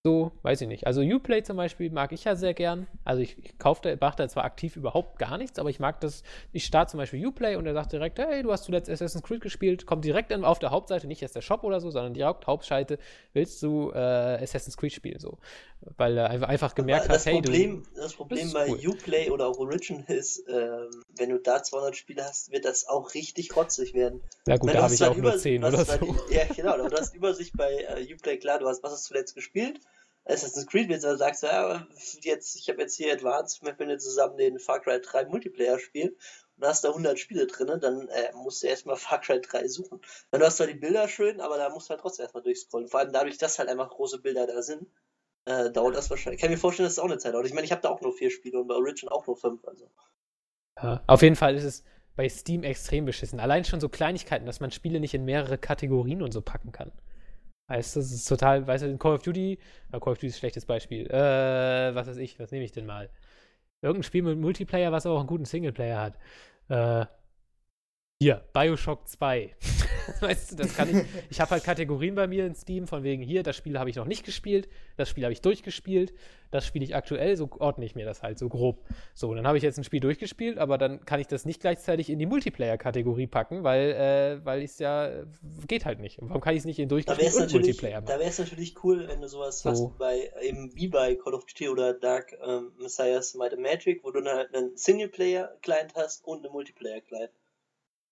So, 0.02 0.32
weiß 0.40 0.62
ich 0.62 0.68
nicht. 0.68 0.86
Also 0.86 1.02
Uplay 1.02 1.42
zum 1.42 1.58
Beispiel 1.58 1.90
mag 1.90 2.12
ich 2.12 2.24
ja 2.24 2.34
sehr 2.34 2.54
gern. 2.54 2.86
Also 3.04 3.20
ich, 3.20 3.36
ich 3.44 3.58
kaufe 3.58 3.82
da, 3.82 3.94
mache 4.00 4.16
da 4.16 4.28
zwar 4.30 4.44
aktiv 4.44 4.76
überhaupt 4.76 5.18
gar 5.18 5.36
nichts, 5.36 5.58
aber 5.58 5.68
ich 5.68 5.78
mag 5.78 6.00
das. 6.00 6.22
Ich 6.52 6.64
starte 6.64 6.92
zum 6.92 6.98
Beispiel 6.98 7.26
Uplay 7.26 7.56
und 7.56 7.66
er 7.66 7.74
sagt 7.74 7.92
direkt, 7.92 8.18
hey, 8.18 8.42
du 8.42 8.50
hast 8.50 8.64
zuletzt 8.64 8.88
Assassin's 8.88 9.22
Creed 9.22 9.42
gespielt, 9.42 9.84
kommt 9.84 10.06
direkt 10.06 10.32
auf 10.32 10.58
der 10.58 10.70
Hauptseite, 10.70 11.06
nicht 11.06 11.20
erst 11.20 11.36
der 11.36 11.42
Shop 11.42 11.64
oder 11.64 11.80
so, 11.80 11.90
sondern 11.90 12.14
direkt 12.14 12.46
Hauptseite, 12.46 12.98
willst 13.34 13.62
du 13.62 13.90
äh, 13.90 13.98
Assassin's 14.42 14.78
Creed 14.78 14.94
spielen 14.94 15.18
so. 15.18 15.36
Weil 15.96 16.18
er 16.18 16.28
einfach, 16.30 16.74
gemerkt 16.74 17.08
das 17.08 17.24
hat, 17.24 17.32
hey, 17.32 17.40
Problem, 17.40 17.82
du. 17.94 18.00
das 18.00 18.12
Problem 18.12 18.52
bei 18.52 18.68
cool. 18.68 18.86
Uplay 18.86 19.30
oder 19.30 19.46
auch 19.46 19.58
Origin 19.58 20.04
ist, 20.08 20.44
ähm, 20.46 20.90
wenn 21.16 21.30
du 21.30 21.38
da 21.38 21.62
200 21.62 21.96
Spiele 21.96 22.22
hast, 22.24 22.52
wird 22.52 22.66
das 22.66 22.86
auch 22.86 23.14
richtig 23.14 23.56
rotzig 23.56 23.94
werden. 23.94 24.20
Na 24.46 24.56
gut, 24.58 24.68
Weil 24.68 24.74
da 24.74 24.80
du 24.80 24.84
habe 24.84 24.92
hast 24.92 25.00
ich 25.00 25.06
auch 25.06 25.16
nur 25.16 25.30
Übersicht- 25.32 25.42
10 25.42 25.60
du 25.62 25.66
hast 25.68 25.74
oder 25.74 25.84
zwar 25.86 25.98
so. 25.98 26.12
Die, 26.28 26.34
ja, 26.34 26.44
genau, 26.54 26.72
aber 26.74 26.90
du 26.90 26.96
hast 26.98 27.14
Übersicht 27.14 27.56
bei 27.56 27.72
äh, 27.88 28.12
Uplay, 28.14 28.36
klar, 28.38 28.58
du 28.58 28.66
hast, 28.68 28.82
was 28.82 28.92
hast 28.92 29.04
du 29.06 29.14
zuletzt 29.14 29.34
gespielt? 29.34 29.80
Assassin's 30.26 30.66
Creed, 30.66 30.90
wenn 30.90 31.00
du 31.00 31.16
sagst, 31.16 31.42
ja, 31.44 31.86
jetzt, 32.20 32.54
ich 32.56 32.68
habe 32.68 32.82
jetzt 32.82 32.94
hier 32.94 33.14
Advanced, 33.14 33.62
wir 33.64 33.72
können 33.72 33.90
jetzt 33.90 34.04
zusammen 34.04 34.36
den 34.36 34.58
Far 34.58 34.80
Cry 34.80 35.00
3 35.00 35.24
Multiplayer 35.24 35.78
spielen 35.78 36.14
und 36.58 36.66
hast 36.66 36.84
da 36.84 36.90
100 36.90 37.18
Spiele 37.18 37.46
drin, 37.46 37.80
dann 37.80 38.06
äh, 38.08 38.30
musst 38.34 38.62
du 38.62 38.66
erstmal 38.66 38.96
Far 38.98 39.20
Cry 39.22 39.40
3 39.40 39.66
suchen. 39.66 39.98
Du 40.30 40.38
hast 40.40 40.58
zwar 40.58 40.66
die 40.66 40.74
Bilder 40.74 41.08
schön, 41.08 41.40
aber 41.40 41.56
da 41.56 41.70
musst 41.70 41.88
du 41.88 41.92
halt 41.92 42.02
trotzdem 42.02 42.24
erstmal 42.24 42.42
durchscrollen. 42.42 42.88
Vor 42.88 43.00
allem 43.00 43.12
dadurch, 43.14 43.38
dass 43.38 43.58
halt 43.58 43.70
einfach 43.70 43.88
große 43.88 44.18
Bilder 44.18 44.46
da 44.46 44.60
sind, 44.60 44.86
äh, 45.44 45.70
dauert 45.70 45.96
das 45.96 46.10
wahrscheinlich. 46.10 46.38
Ich 46.38 46.42
kann 46.42 46.50
mir 46.50 46.58
vorstellen, 46.58 46.86
dass 46.86 46.94
es 46.94 46.98
auch 46.98 47.04
eine 47.04 47.18
Zeit 47.18 47.34
dauert. 47.34 47.46
Ich 47.46 47.54
meine, 47.54 47.64
ich 47.64 47.72
habe 47.72 47.82
da 47.82 47.88
auch 47.88 48.00
nur 48.00 48.12
vier 48.12 48.30
Spiele 48.30 48.58
und 48.60 48.68
bei 48.68 48.74
Origin 48.74 49.08
auch 49.08 49.26
nur 49.26 49.36
fünf. 49.36 49.64
Also. 49.66 49.90
Ja, 50.82 51.02
auf 51.06 51.22
jeden 51.22 51.36
Fall 51.36 51.54
ist 51.54 51.64
es 51.64 51.84
bei 52.16 52.28
Steam 52.28 52.62
extrem 52.62 53.04
beschissen. 53.04 53.40
Allein 53.40 53.64
schon 53.64 53.80
so 53.80 53.88
Kleinigkeiten, 53.88 54.46
dass 54.46 54.60
man 54.60 54.70
Spiele 54.70 55.00
nicht 55.00 55.14
in 55.14 55.24
mehrere 55.24 55.58
Kategorien 55.58 56.22
und 56.22 56.32
so 56.32 56.40
packen 56.40 56.72
kann. 56.72 56.92
Weißt 57.68 57.94
du, 57.94 58.00
das 58.00 58.10
ist 58.10 58.28
total, 58.28 58.66
weißt 58.66 58.84
du, 58.84 58.88
in 58.88 58.98
Call 58.98 59.14
of 59.14 59.22
Duty, 59.22 59.58
ja, 59.92 60.00
Call 60.00 60.12
of 60.12 60.18
Duty 60.18 60.26
ist 60.26 60.36
ein 60.36 60.38
schlechtes 60.40 60.66
Beispiel. 60.66 61.06
Äh, 61.06 61.94
was 61.94 62.08
weiß 62.08 62.16
ich, 62.16 62.38
was 62.38 62.50
nehme 62.50 62.64
ich 62.64 62.72
denn 62.72 62.84
mal? 62.84 63.10
Irgendein 63.80 64.02
Spiel 64.02 64.22
mit 64.22 64.38
Multiplayer, 64.38 64.92
was 64.92 65.06
auch 65.06 65.18
einen 65.18 65.28
guten 65.28 65.44
Singleplayer 65.44 66.00
hat. 66.00 66.18
Äh, 66.68 67.06
hier, 68.22 68.44
Bioshock 68.52 69.08
2. 69.08 69.56
weißt 70.20 70.52
du, 70.52 70.56
das 70.56 70.76
kann 70.76 70.90
ich. 70.90 71.06
Ich 71.30 71.40
habe 71.40 71.52
halt 71.52 71.64
Kategorien 71.64 72.14
bei 72.14 72.26
mir 72.26 72.44
in 72.44 72.54
Steam, 72.54 72.86
von 72.86 73.02
wegen 73.02 73.22
hier, 73.22 73.42
das 73.42 73.56
Spiel 73.56 73.78
habe 73.78 73.88
ich 73.88 73.96
noch 73.96 74.04
nicht 74.04 74.26
gespielt, 74.26 74.68
das 74.98 75.08
Spiel 75.08 75.24
habe 75.24 75.32
ich 75.32 75.40
durchgespielt, 75.40 76.12
das 76.50 76.66
spiele 76.66 76.84
ich 76.84 76.94
aktuell, 76.94 77.38
so 77.38 77.48
ordne 77.58 77.86
ich 77.86 77.94
mir 77.94 78.04
das 78.04 78.22
halt 78.22 78.38
so 78.38 78.50
grob. 78.50 78.84
So, 79.14 79.32
dann 79.34 79.46
habe 79.46 79.56
ich 79.56 79.62
jetzt 79.62 79.78
ein 79.78 79.84
Spiel 79.84 80.00
durchgespielt, 80.00 80.58
aber 80.58 80.76
dann 80.76 81.02
kann 81.06 81.18
ich 81.18 81.28
das 81.28 81.46
nicht 81.46 81.62
gleichzeitig 81.62 82.10
in 82.10 82.18
die 82.18 82.26
Multiplayer-Kategorie 82.26 83.26
packen, 83.26 83.64
weil, 83.64 83.92
äh, 83.92 84.44
weil 84.44 84.62
es 84.62 84.78
ja, 84.78 85.24
geht 85.66 85.86
halt 85.86 86.00
nicht. 86.00 86.18
Und 86.18 86.28
warum 86.28 86.42
kann 86.42 86.52
ich 86.52 86.60
es 86.60 86.64
nicht 86.66 86.78
in 86.78 86.90
wäre 86.90 87.02
durchgespielt 87.02 87.28
es 87.28 87.40
und 87.40 87.52
Multiplayer 87.52 88.02
da 88.02 88.12
machen? 88.12 88.20
wär's 88.20 88.38
natürlich 88.38 88.84
cool, 88.84 89.08
wenn 89.08 89.22
du 89.22 89.28
sowas 89.28 89.60
So. 89.60 89.70
hast 89.70 89.98
bei, 89.98 90.30
eben 90.42 90.74
wie 90.74 90.88
bei 90.88 91.14
Call 91.14 91.32
of 91.32 91.46
Duty 91.46 91.70
oder 91.70 91.94
Dark 91.94 92.36
ähm, 92.46 92.72
Messiahs 92.78 93.34
Might 93.34 93.54
and 93.54 93.62
Magic, 93.62 94.04
wo 94.04 94.10
du 94.10 94.20
dann 94.20 94.36
halt 94.36 94.54
einen 94.54 94.76
Singleplayer-Client 94.76 95.94
hast 95.94 96.22
und 96.26 96.44
einen 96.44 96.52
Multiplayer-Client. 96.52 97.30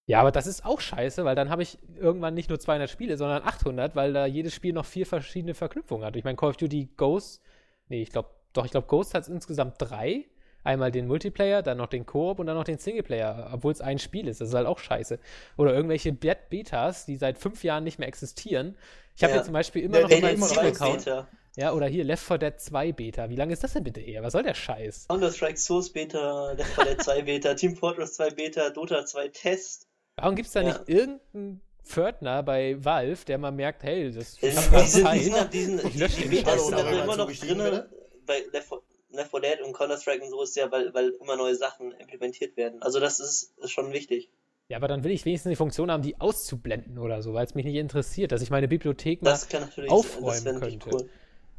Ja, 0.09 0.20
aber 0.20 0.32
das 0.32 0.47
ist 0.47 0.64
auch 0.64 0.80
scheiße, 0.80 1.24
weil 1.26 1.36
dann 1.36 1.51
habe 1.51 1.62
ich 1.62 1.76
irgendwann 1.97 2.32
nicht 2.32 2.48
nur 2.48 2.59
200 2.59 2.89
Spiele, 2.89 3.18
sondern 3.18 3.43
800, 3.43 3.94
weil 3.94 4.14
da 4.14 4.24
jedes 4.24 4.55
Spiel 4.55 4.72
noch 4.72 4.86
vier 4.86 5.05
verschiedene 5.05 5.52
Verknüpfungen 5.55 6.05
hat. 6.05 6.16
Ich 6.16 6.24
meine, 6.24 6.36
Call 6.36 6.48
of 6.48 6.56
Duty 6.56 6.89
Ghost, 6.97 7.43
nee, 7.89 8.01
ich 8.01 8.10
glaube, 8.10 8.30
doch, 8.55 8.64
ich 8.64 8.70
glaube, 8.70 8.86
Ghost 8.86 9.12
hat 9.14 9.28
insgesamt 9.28 9.74
drei. 9.78 10.24
Einmal 10.64 10.90
den 10.90 11.06
Multiplayer, 11.06 11.62
dann 11.62 11.76
noch 11.78 11.86
den 11.86 12.05
Koop 12.05 12.40
und 12.40 12.47
dann 12.47 12.56
noch 12.56 12.64
den 12.64 12.78
Singleplayer, 12.78 13.51
obwohl 13.52 13.72
es 13.72 13.80
ein 13.80 13.98
Spiel 13.98 14.26
ist. 14.28 14.40
Das 14.40 14.48
ist 14.48 14.55
halt 14.55 14.66
auch 14.66 14.78
scheiße. 14.78 15.18
Oder 15.56 15.72
irgendwelche 15.74 16.12
Bet- 16.12 16.48
Betas, 16.51 17.06
die 17.06 17.16
seit 17.16 17.39
fünf 17.39 17.62
Jahren 17.62 17.85
nicht 17.85 17.98
mehr 17.98 18.09
existieren. 18.09 18.76
Ich 19.14 19.22
habe 19.22 19.32
Ja. 19.32 19.36
jetzt 19.36 19.47
zum 19.47 19.55
Beispiel 19.55 19.82
immer 19.85 19.98
Ja, 20.01 20.09
noch 20.09 20.39
noch 20.39 20.48
Steam-Account. 20.48 21.26
Ja, 21.56 21.72
oder 21.72 21.86
hier 21.86 22.05
Left 22.05 22.22
4 22.22 22.39
Dead 22.39 22.60
2 22.60 22.93
Beta. 22.93 23.28
Wie 23.30 23.36
lange 23.36 23.52
ist 23.52 23.64
das 23.64 23.72
denn 23.72 23.82
bitte 23.85 24.01
her? 24.01 24.22
Was 24.22 24.32
soll 24.32 24.43
der 24.44 24.55
Scheiß? 24.55 25.06
Counter-Strike 25.09 25.56
Source 25.59 25.93
Beta, 25.93 26.52
Left 26.52 26.70
4 26.74 26.85
Dead 26.85 27.02
2 27.02 27.22
Beta, 27.22 27.55
Team 27.55 27.76
Fortress 27.76 28.14
2 28.14 28.30
Beta, 28.30 28.70
Dota 28.70 29.05
2 29.05 29.28
Test. 29.28 29.88
Warum 30.20 30.36
gibt 30.36 30.47
es 30.49 30.53
da 30.53 30.61
Ja. 30.62 30.69
nicht 30.69 30.89
irgendeinen 30.89 31.61
Pförtner 31.85 32.43
bei 32.43 32.77
Valve, 32.85 33.24
der 33.27 33.39
mal 33.39 33.51
merkt, 33.51 33.82
hey, 33.82 34.11
das 34.12 34.36
Die 34.36 34.47
ich 34.47 34.57
hab 34.57 34.62
sind, 34.65 34.73
grad 34.73 34.85
die 34.85 34.89
sind, 34.90 35.01
die 35.01 35.05
Zeit. 35.05 35.23
sind, 35.23 35.53
die 35.55 35.62
sind, 35.65 35.85
Ich 35.85 35.95
lösche 35.99 36.23
die 36.23 36.28
Betas 36.28 36.53
Scheiß 36.55 36.66
sind 36.66 36.78
da 36.78 37.03
immer 37.05 37.16
noch 37.16 37.32
drin. 37.32 37.82
Bei 38.27 38.43
Left 38.53 38.69
4, 38.69 38.78
Left 39.12 39.31
4 39.31 39.40
Dead 39.40 39.61
und 39.65 39.73
Counter-Strike 39.73 40.23
und 40.23 40.31
so 40.31 40.43
ist 40.43 40.55
ja, 40.57 40.70
weil, 40.70 40.93
weil 40.93 41.11
immer 41.20 41.36
neue 41.36 41.55
Sachen 41.55 41.93
implementiert 41.93 42.57
werden. 42.57 42.82
Also 42.82 43.01
das 43.01 43.20
ist, 43.20 43.55
ist 43.59 43.70
schon 43.70 43.93
wichtig. 43.93 44.28
Ja, 44.69 44.77
aber 44.77 44.86
dann 44.89 45.03
will 45.03 45.12
ich 45.12 45.24
wenigstens 45.24 45.49
die 45.51 45.57
Funktion 45.57 45.90
haben, 45.90 46.03
die 46.03 46.20
auszublenden 46.20 46.99
oder 46.99 47.23
so, 47.23 47.32
weil 47.32 47.47
es 47.47 47.55
mich 47.55 47.65
nicht 47.65 47.77
interessiert, 47.77 48.32
dass 48.32 48.43
ich 48.43 48.51
meine 48.51 48.69
Bibliothek 48.69 49.23
mal 49.23 49.31
Das 49.31 49.49
kann 49.49 49.62
natürlich 49.62 49.90
aufräumen 49.90 50.61
könnte. 50.61 50.90
Cool. 50.93 51.09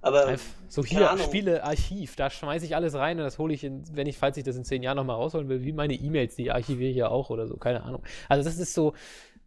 Aber 0.01 0.38
so 0.69 0.84
hier, 0.84 1.11
Ahnung. 1.11 1.26
Spielearchiv, 1.26 2.15
da 2.15 2.30
schmeiße 2.30 2.65
ich 2.65 2.76
alles 2.76 2.95
rein 2.95 3.17
und 3.17 3.26
das 3.26 3.38
hole 3.38 3.53
ich, 3.53 3.63
in, 3.63 3.84
wenn 3.95 4.07
ich, 4.07 4.17
falls 4.17 4.38
ich 4.38 4.43
das 4.43 4.55
in 4.55 4.63
zehn 4.63 4.81
Jahren 4.81 4.95
nochmal 4.95 5.17
rausholen 5.17 5.49
will, 5.49 5.63
wie 5.63 5.73
meine 5.73 5.93
E-Mails, 5.93 6.35
die 6.35 6.51
archiviere 6.51 6.89
ich 6.89 6.97
ja 6.97 7.09
auch 7.09 7.30
oder 7.30 7.47
so, 7.47 7.57
keine 7.57 7.84
Ahnung. 7.84 8.03
Also 8.30 8.43
das 8.43 8.57
ist 8.57 8.73
so, 8.73 8.93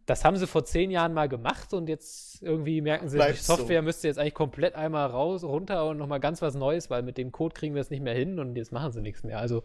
das 0.05 0.25
haben 0.25 0.37
sie 0.37 0.45
vor 0.45 0.65
zehn 0.65 0.91
Jahren 0.91 1.13
mal 1.13 1.27
gemacht 1.27 1.73
und 1.73 1.89
jetzt 1.89 2.43
irgendwie 2.43 2.81
merken 2.81 3.07
sie, 3.09 3.17
die 3.17 3.23
Bleibt's 3.23 3.47
so. 3.47 3.55
Software 3.55 3.81
müsste 3.81 4.07
jetzt 4.07 4.19
eigentlich 4.19 4.33
komplett 4.33 4.75
einmal 4.75 5.07
raus, 5.07 5.43
runter 5.43 5.87
und 5.87 5.97
nochmal 5.97 6.19
ganz 6.19 6.41
was 6.41 6.55
Neues, 6.55 6.89
weil 6.89 7.01
mit 7.03 7.17
dem 7.17 7.31
Code 7.31 7.53
kriegen 7.53 7.73
wir 7.73 7.81
es 7.81 7.89
nicht 7.89 8.03
mehr 8.03 8.13
hin 8.13 8.37
und 8.39 8.55
jetzt 8.55 8.71
machen 8.71 8.91
sie 8.91 9.01
nichts 9.01 9.23
mehr. 9.23 9.39
Also, 9.39 9.63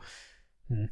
hm. 0.69 0.89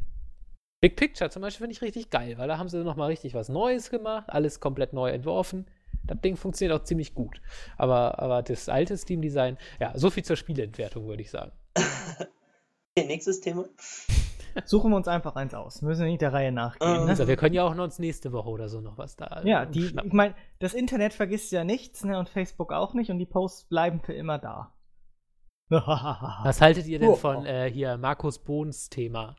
Big 0.83 0.97
Picture 0.97 1.31
zum 1.31 1.43
Beispiel 1.43 1.65
finde 1.65 1.73
ich 1.73 1.83
richtig 1.83 2.11
geil, 2.11 2.37
weil 2.37 2.49
da 2.49 2.59
haben 2.59 2.69
sie 2.69 2.85
nochmal 2.85 3.09
richtig 3.09 3.35
was 3.35 3.49
Neues 3.49 3.89
gemacht, 3.89 4.27
alles 4.29 4.61
komplett 4.61 4.93
neu 4.93 5.11
entworfen. 5.11 5.67
Das 6.07 6.21
Ding 6.21 6.37
funktioniert 6.37 6.81
auch 6.81 6.85
ziemlich 6.85 7.15
gut. 7.15 7.41
Aber, 7.77 8.19
aber 8.21 8.43
das 8.43 8.69
alte 8.69 8.97
Steam-Design, 8.97 9.59
ja, 9.81 9.93
so 9.97 10.11
viel 10.11 10.25
zur 10.25 10.37
Spieleentwertung, 10.37 11.07
würde 11.07 11.23
ich 11.23 11.31
sagen. 11.31 11.53
okay, 11.77 13.07
nächstes 13.07 13.41
Thema. 13.41 13.67
Suchen 14.65 14.91
wir 14.91 14.97
uns 14.97 15.07
einfach 15.09 15.37
eins 15.37 15.53
aus. 15.53 15.83
Müssen 15.83 16.05
wir 16.05 16.11
nicht 16.11 16.23
der 16.23 16.33
Reihe 16.33 16.51
nachgehen. 16.51 16.91
Ähm, 16.97 17.05
ne? 17.05 17.11
Also, 17.11 17.29
wir 17.29 17.37
können 17.37 17.55
ja 17.55 17.65
auch 17.65 17.75
noch 17.75 17.85
uns 17.85 17.99
nächste 17.99 18.33
Woche 18.33 18.49
oder 18.49 18.69
so 18.71 18.81
noch 18.81 18.97
was 18.97 19.17
da. 19.17 19.43
Ja, 19.45 19.65
äh, 19.65 19.71
die, 19.71 19.83
schnappen. 19.83 20.09
ich 20.09 20.15
meine, 20.15 20.35
das 20.61 20.73
Internet 20.73 21.13
vergisst 21.13 21.53
ja 21.53 21.63
nichts, 21.63 22.05
ne, 22.05 22.19
und 22.19 22.29
Facebook 22.31 22.73
auch 22.73 22.95
nicht, 22.95 23.11
und 23.11 23.19
die 23.19 23.27
Posts 23.27 23.65
bleiben 23.69 24.01
für 24.01 24.15
immer 24.15 24.39
da. 24.39 24.73
Was 25.69 26.61
haltet 26.61 26.87
ihr 26.87 27.01
denn 27.01 27.09
Oh. 27.11 27.17
von 27.17 27.45
äh, 27.45 27.69
hier 27.71 27.99
Markus 27.99 28.39
Bohns 28.39 28.89
Thema? 28.89 29.37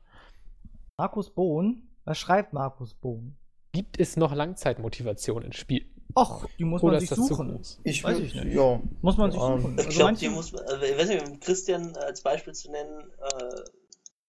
Markus 0.98 1.34
Bohn? 1.34 1.89
Was 2.03 2.18
schreibt 2.18 2.53
Markus 2.53 2.94
Bohn? 2.94 3.38
Gibt 3.72 3.99
es 3.99 4.18
noch 4.18 4.34
Langzeitmotivation 4.35 5.41
in 5.44 5.53
Spielen? 5.53 5.89
Och, 6.15 6.45
die 6.57 6.63
muss 6.65 6.81
Oder 6.81 6.93
man 6.93 6.99
sich 7.01 7.09
das 7.09 7.19
suchen. 7.19 7.59
Ich 7.84 8.03
Weiß 8.03 8.19
ich 8.19 8.34
nicht. 8.34 8.55
Ja. 8.55 8.81
Muss 9.01 9.17
man 9.17 9.31
sich 9.31 9.39
Ähm, 9.39 9.61
suchen. 9.61 9.73
Ich 9.77 9.85
Also 9.85 9.89
glaube, 9.97 10.03
manche- 10.11 10.25
die 10.25 10.29
muss 10.29 10.51
man, 10.51 10.63
also, 10.63 10.84
ich 10.84 10.97
weiß 10.97 11.07
nicht, 11.09 11.27
um 11.27 11.39
Christian 11.39 11.95
als 11.95 12.21
Beispiel 12.21 12.53
zu 12.53 12.71
nennen, 12.71 13.11
äh, 13.21 13.61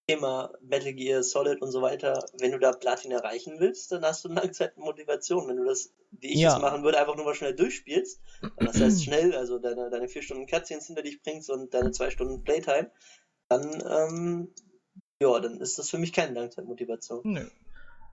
Thema 0.07 0.53
Metal 0.63 0.93
Gear 0.95 1.23
Solid 1.23 1.61
und 1.61 1.71
so 1.71 1.83
weiter, 1.83 2.25
wenn 2.39 2.53
du 2.53 2.59
da 2.59 2.73
Platin 2.73 3.11
erreichen 3.11 3.57
willst, 3.59 3.93
dann 3.93 4.03
hast 4.05 4.25
du 4.25 4.29
eine 4.31 4.41
Langzeitmotivation. 4.41 5.47
Wenn 5.49 5.57
du 5.59 5.65
das, 5.65 5.93
wie 6.13 6.29
ich 6.29 6.41
Ja. 6.41 6.57
es 6.57 6.63
machen 6.63 6.83
würde, 6.83 6.99
einfach 6.99 7.15
nur 7.17 7.27
mal 7.27 7.35
schnell 7.35 7.55
durchspielst, 7.55 8.21
das 8.57 8.81
heißt 8.81 9.05
schnell, 9.05 9.35
also 9.35 9.59
deine, 9.59 9.91
deine 9.91 10.09
vier 10.09 10.23
Stunden 10.23 10.47
Cutscenes 10.47 10.87
hinter 10.87 11.03
dich 11.03 11.23
bringst 11.23 11.51
und 11.51 11.75
deine 11.75 11.91
zwei 11.91 12.09
Stunden 12.11 12.43
Playtime, 12.43 12.91
dann, 13.51 13.83
ähm, 13.87 14.55
ja, 15.21 15.39
dann 15.41 15.61
ist 15.61 15.79
das 15.79 15.91
für 15.91 15.99
mich 15.99 16.13
keine 16.15 16.33
Langzeitmotivation. 16.35 17.21
Nö. 17.25 17.47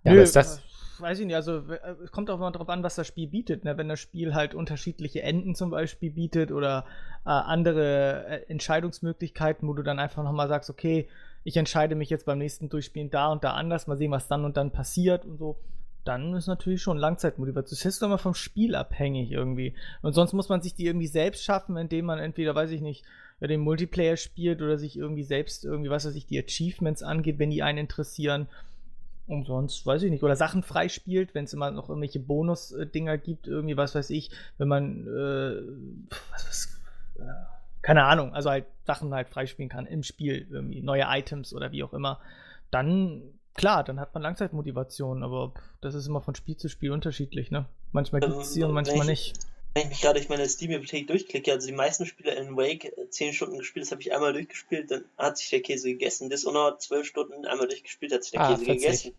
Ja, 0.06 0.12
Nö, 0.12 0.18
aber 0.20 0.24
ist 0.24 0.36
das- 0.36 0.60
äh, 0.60 0.62
Weiß 0.98 1.20
ich 1.20 1.26
nicht, 1.26 1.36
also 1.36 1.58
äh, 1.58 1.96
es 2.06 2.12
kommt 2.14 2.30
auch 2.30 2.40
mal 2.40 2.52
drauf 2.52 2.70
an, 2.70 2.82
was 2.82 2.96
das 2.96 3.06
Spiel 3.06 3.28
bietet. 3.28 3.66
Ne? 3.66 3.78
Wenn 3.78 3.90
das 3.90 4.00
Spiel 4.00 4.34
halt 4.34 4.56
unterschiedliche 4.56 5.22
Enden 5.24 5.54
zum 5.54 5.70
Beispiel 5.70 6.10
bietet 6.10 6.54
oder 6.54 6.86
äh, 7.26 7.30
andere 7.32 8.26
äh, 8.28 8.50
Entscheidungsmöglichkeiten, 8.50 9.68
wo 9.68 9.74
du 9.74 9.84
dann 9.84 10.00
einfach 10.00 10.24
nochmal 10.24 10.48
sagst, 10.48 10.70
okay, 10.70 11.10
ich 11.44 11.58
entscheide 11.58 11.96
mich 11.96 12.10
jetzt 12.10 12.26
beim 12.26 12.38
nächsten 12.38 12.70
Durchspielen 12.70 13.10
da 13.10 13.28
und 13.28 13.44
da 13.44 13.56
anders, 13.56 13.88
mal 13.88 13.98
sehen, 13.98 14.12
was 14.12 14.30
dann 14.30 14.46
und 14.46 14.56
dann 14.56 14.72
passiert 14.72 15.26
und 15.26 15.38
so. 15.38 15.58
Dann 16.06 16.34
ist 16.36 16.48
natürlich 16.48 16.82
schon 16.82 16.98
Langzeitmotivation. 16.98 17.78
Das 17.78 17.86
ist 17.86 18.02
immer 18.02 18.18
vom 18.18 18.36
Spiel 18.36 18.74
abhängig 18.76 19.32
irgendwie. 19.32 19.74
Und 20.02 20.14
sonst 20.14 20.32
muss 20.34 20.48
man 20.50 20.62
sich 20.62 20.76
die 20.76 20.86
irgendwie 20.86 21.08
selbst 21.08 21.44
schaffen, 21.44 21.76
indem 21.78 22.06
man 22.06 22.20
entweder, 22.20 22.56
weiß 22.56 22.72
ich 22.72 22.82
nicht, 22.82 23.04
den 23.42 23.60
Multiplayer 23.60 24.16
spielt 24.16 24.62
oder 24.62 24.78
sich 24.78 24.98
irgendwie 24.98 25.24
selbst 25.24 25.66
irgendwie, 25.66 25.90
was 25.90 26.06
weiß 26.06 26.16
ich, 26.16 26.26
die 26.26 26.40
Achievements 26.42 27.04
angeht, 27.04 27.38
wenn 27.38 27.50
die 27.50 27.64
einen 27.64 27.80
interessieren. 27.80 28.48
Und 29.28 29.46
sonst, 29.48 29.86
weiß 29.86 30.04
ich 30.04 30.12
nicht, 30.12 30.24
oder 30.24 30.36
Sachen 30.36 30.62
freispielt, 30.62 31.34
wenn 31.34 31.46
es 31.46 31.54
immer 31.54 31.72
noch 31.72 31.90
irgendwelche 31.90 32.20
Bonus-Dinger 32.20 33.18
gibt, 33.18 33.48
irgendwie, 33.48 33.76
was 33.76 33.96
weiß 33.96 34.12
ich, 34.12 34.30
wenn 34.60 34.68
man, 34.68 35.08
äh, 35.08 36.10
was, 36.32 36.48
was, 36.48 36.80
äh, 37.20 37.24
keine 37.82 38.04
Ahnung, 38.04 38.34
also 38.36 38.52
halt 38.52 38.66
Sachen 38.86 39.14
halt 39.14 39.30
freispielen 39.30 39.70
kann 39.70 39.88
im 39.88 40.04
Spiel, 40.04 40.48
irgendwie 40.52 40.82
neue 40.82 41.06
Items 41.08 41.54
oder 41.56 41.72
wie 41.72 41.84
auch 41.84 41.94
immer, 41.94 42.20
dann, 42.70 43.24
klar, 43.56 43.84
dann 43.84 44.00
hat 44.00 44.14
man 44.14 44.22
Langzeitmotivation, 44.22 45.24
aber 45.24 45.50
pff, 45.50 45.62
das 45.82 45.96
ist 45.96 46.06
immer 46.08 46.22
von 46.22 46.36
Spiel 46.36 46.58
zu 46.58 46.70
Spiel 46.70 46.92
unterschiedlich, 46.92 47.50
ne? 47.50 47.66
Manchmal 47.94 48.24
Ähm, 48.24 48.30
gibt's 48.32 48.54
sie 48.54 48.64
und 48.64 48.74
manchmal 48.74 49.02
ich- 49.02 49.34
nicht. 49.34 49.40
Wenn 49.76 49.84
ich 49.84 49.90
mich 49.90 50.02
gerade 50.02 50.20
durch 50.20 50.30
meine 50.30 50.48
Steam-Bibliothek 50.48 51.06
durchklicke, 51.08 51.52
also 51.52 51.68
die 51.68 51.74
meisten 51.74 52.06
Spiele 52.06 52.34
in 52.36 52.56
Wake 52.56 52.86
äh, 52.98 53.10
10 53.10 53.34
Stunden 53.34 53.58
gespielt, 53.58 53.86
das 53.86 53.92
habe 53.92 54.02
ich 54.02 54.14
einmal 54.14 54.32
durchgespielt, 54.32 54.90
dann 54.90 55.04
hat 55.18 55.38
sich 55.38 55.50
der 55.50 55.62
Käse 55.62 55.90
gegessen. 55.90 56.30
Dishonored 56.30 56.82
12 56.82 57.06
Stunden 57.06 57.46
einmal 57.46 57.68
durchgespielt, 57.68 58.14
hat 58.14 58.24
sich 58.24 58.32
der 58.32 58.42
Ah, 58.42 58.54
Käse 58.56 58.64
40. 58.64 58.82
gegessen. 58.82 59.14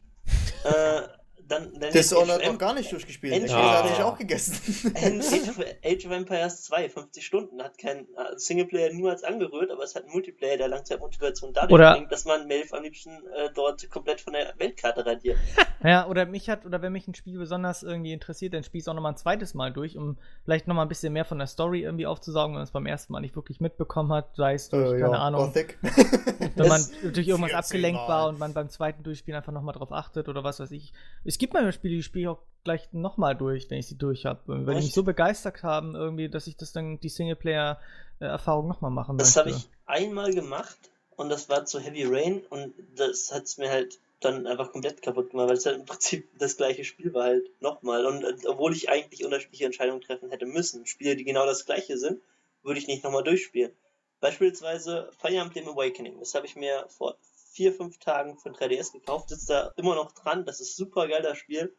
äh, 0.64 1.02
dann, 1.48 1.72
dann 1.78 1.92
Dishonored 1.92 2.40
Age 2.40 2.46
of 2.46 2.52
noch 2.52 2.58
gar 2.58 2.74
nicht 2.74 2.90
durchgespielt. 2.92 3.50
Hat 3.50 3.50
Ah. 3.56 3.86
sich 3.88 4.02
auch 4.02 4.18
gegessen. 4.18 4.92
Age 4.96 5.48
of, 5.48 5.58
Age 5.84 6.06
of 6.06 6.12
Empires 6.12 6.62
2, 6.64 6.88
50 6.88 7.24
Stunden, 7.24 7.62
hat 7.62 7.78
kein 7.78 8.00
äh, 8.00 8.04
Singleplayer 8.36 8.92
niemals 8.92 9.22
angerührt, 9.24 9.70
aber 9.70 9.82
es 9.84 9.94
hat 9.94 10.04
einen 10.04 10.12
Multiplayer, 10.12 10.56
der 10.56 10.68
Langzeitmotivation 10.68 11.52
dadurch 11.52 11.72
Oder- 11.72 11.94
bringt, 11.94 12.12
dass 12.12 12.24
man 12.24 12.46
Melf 12.46 12.72
am 12.72 12.82
liebsten 12.82 13.10
äh, 13.10 13.50
dort 13.54 13.88
komplett 13.90 14.20
von 14.20 14.32
der 14.32 14.54
Weltkarte 14.58 15.04
radiert. 15.06 15.38
Ja, 15.84 16.08
oder 16.08 16.24
mich 16.26 16.48
hat, 16.48 16.64
oder 16.64 16.80
wenn 16.82 16.92
mich 16.92 17.06
ein 17.06 17.14
Spiel 17.14 17.38
besonders 17.38 17.82
irgendwie 17.84 18.12
interessiert, 18.12 18.54
dann 18.54 18.64
spiele 18.64 18.78
ich 18.78 18.84
es 18.84 18.88
auch 18.88 18.94
nochmal 18.94 19.12
ein 19.12 19.18
zweites 19.18 19.52
Mal 19.54 19.72
durch, 19.72 19.96
um 19.96 20.16
vielleicht 20.42 20.66
nochmal 20.66 20.86
ein 20.86 20.88
bisschen 20.88 21.12
mehr 21.12 21.26
von 21.26 21.38
der 21.38 21.46
Story 21.46 21.82
irgendwie 21.82 22.06
aufzusaugen, 22.06 22.54
wenn 22.54 22.58
man 22.60 22.64
es 22.64 22.70
beim 22.72 22.86
ersten 22.86 23.12
Mal 23.12 23.20
nicht 23.20 23.36
wirklich 23.36 23.60
mitbekommen 23.60 24.10
hat, 24.12 24.34
sei 24.36 24.54
es 24.54 24.70
durch, 24.70 24.94
Äh, 24.94 25.00
keine 25.00 25.12
ja, 25.12 25.18
Ahnung, 25.20 25.44
Gothic. 25.46 25.78
wenn 26.56 26.66
man 26.68 26.80
durch 27.12 27.28
irgendwas 27.28 27.50
14 27.50 27.54
abgelenkt 27.56 28.00
Mal. 28.00 28.08
war 28.08 28.28
und 28.30 28.38
man 28.38 28.54
beim 28.54 28.68
zweiten 28.70 29.02
Durchspielen 29.04 29.36
einfach 29.36 29.52
nochmal 29.52 29.74
drauf 29.74 29.92
achtet 29.92 30.28
oder 30.28 30.42
was 30.42 30.58
weiß 30.58 30.70
ich. 30.72 30.92
Es 31.36 31.38
gibt 31.38 31.52
manchmal 31.52 31.74
Spiele, 31.74 31.96
die 31.96 32.02
spiele 32.02 32.22
ich 32.22 32.28
auch 32.28 32.38
gleich 32.64 32.88
nochmal 32.92 33.36
durch, 33.36 33.68
wenn 33.68 33.76
ich 33.76 33.86
sie 33.86 33.98
durch 33.98 34.24
habe, 34.24 34.40
weil 34.46 34.60
die 34.60 34.74
mich 34.76 34.84
Echt? 34.86 34.94
so 34.94 35.02
begeistert 35.02 35.62
haben, 35.62 35.94
irgendwie, 35.94 36.30
dass 36.30 36.46
ich 36.46 36.56
das 36.56 36.72
dann, 36.72 36.98
die 36.98 37.10
Singleplayer-Erfahrung 37.10 38.66
nochmal 38.66 38.90
machen 38.90 39.18
Das 39.18 39.36
möchte. 39.36 39.40
habe 39.40 39.50
ich 39.50 39.68
einmal 39.84 40.32
gemacht 40.32 40.78
und 41.14 41.28
das 41.28 41.50
war 41.50 41.66
zu 41.66 41.78
Heavy 41.78 42.04
Rain 42.04 42.40
und 42.48 42.72
das 42.96 43.32
hat 43.34 43.42
es 43.42 43.58
mir 43.58 43.68
halt 43.68 43.98
dann 44.20 44.46
einfach 44.46 44.72
komplett 44.72 45.02
kaputt 45.02 45.28
gemacht, 45.28 45.50
weil 45.50 45.58
es 45.58 45.66
halt 45.66 45.76
im 45.76 45.84
Prinzip 45.84 46.26
das 46.38 46.56
gleiche 46.56 46.84
Spiel 46.86 47.12
war 47.12 47.24
halt 47.24 47.50
nochmal. 47.60 48.06
Und 48.06 48.24
äh, 48.24 48.48
obwohl 48.48 48.72
ich 48.72 48.88
eigentlich 48.88 49.22
unterschiedliche 49.22 49.66
Entscheidungen 49.66 50.00
treffen 50.00 50.30
hätte 50.30 50.46
müssen, 50.46 50.86
Spiele, 50.86 51.16
die 51.16 51.24
genau 51.24 51.44
das 51.44 51.66
gleiche 51.66 51.98
sind, 51.98 52.22
würde 52.62 52.80
ich 52.80 52.86
nicht 52.86 53.04
nochmal 53.04 53.24
durchspielen. 53.24 53.72
Beispielsweise 54.20 55.10
Fire 55.18 55.36
Emblem 55.36 55.68
Awakening, 55.68 56.18
das 56.18 56.34
habe 56.34 56.46
ich 56.46 56.56
mir 56.56 56.86
vor 56.88 57.18
vier, 57.56 57.72
fünf 57.72 57.98
Tagen 57.98 58.38
für 58.38 58.50
3DS 58.50 58.92
gekauft, 58.92 59.30
sitzt 59.30 59.48
da 59.48 59.72
immer 59.76 59.94
noch 59.94 60.12
dran, 60.12 60.44
das 60.44 60.60
ist 60.60 60.76
super 60.76 61.08
geil, 61.08 61.22
das 61.22 61.38
Spiel, 61.38 61.74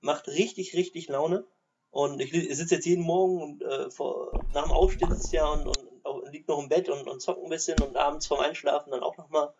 macht 0.00 0.28
richtig, 0.28 0.74
richtig 0.74 1.08
Laune. 1.08 1.46
Und 1.90 2.20
ich, 2.20 2.32
sitze 2.32 2.76
jetzt 2.76 2.86
jeden 2.86 3.04
Morgen 3.04 3.42
und 3.42 3.62
äh, 3.62 3.90
vor, 3.90 4.32
nach 4.54 4.62
dem 4.62 4.72
Aufstehen 4.72 5.10
sitze 5.10 5.26
ich 5.26 5.32
ja 5.32 5.46
und, 5.46 5.66
und, 5.66 6.04
und 6.04 6.32
liegt 6.32 6.48
noch 6.48 6.58
im 6.58 6.68
Bett 6.68 6.88
und, 6.88 7.06
und 7.06 7.20
zockt 7.20 7.42
ein 7.42 7.50
bisschen 7.50 7.78
und 7.80 7.96
abends 7.96 8.26
vorm 8.26 8.40
Einschlafen 8.40 8.90
dann 8.90 9.02
auch 9.02 9.16
nochmal. 9.18 9.52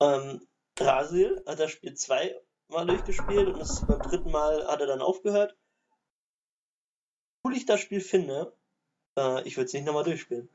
Ähm, 0.00 0.46
Drasil 0.76 1.42
hat 1.46 1.58
das 1.58 1.72
Spiel 1.72 1.94
zweimal 1.94 2.86
durchgespielt 2.86 3.48
und 3.48 3.58
das 3.58 3.84
beim 3.84 4.00
dritten 4.00 4.30
Mal 4.30 4.66
hat 4.66 4.80
er 4.80 4.86
dann 4.86 5.02
aufgehört. 5.02 5.56
Cool 7.44 7.56
ich 7.56 7.66
das 7.66 7.80
Spiel 7.80 8.00
finde, 8.00 8.52
äh, 9.16 9.42
ich 9.46 9.56
würde 9.56 9.66
es 9.66 9.72
nicht 9.72 9.86
nochmal 9.86 10.04
durchspielen. 10.04 10.48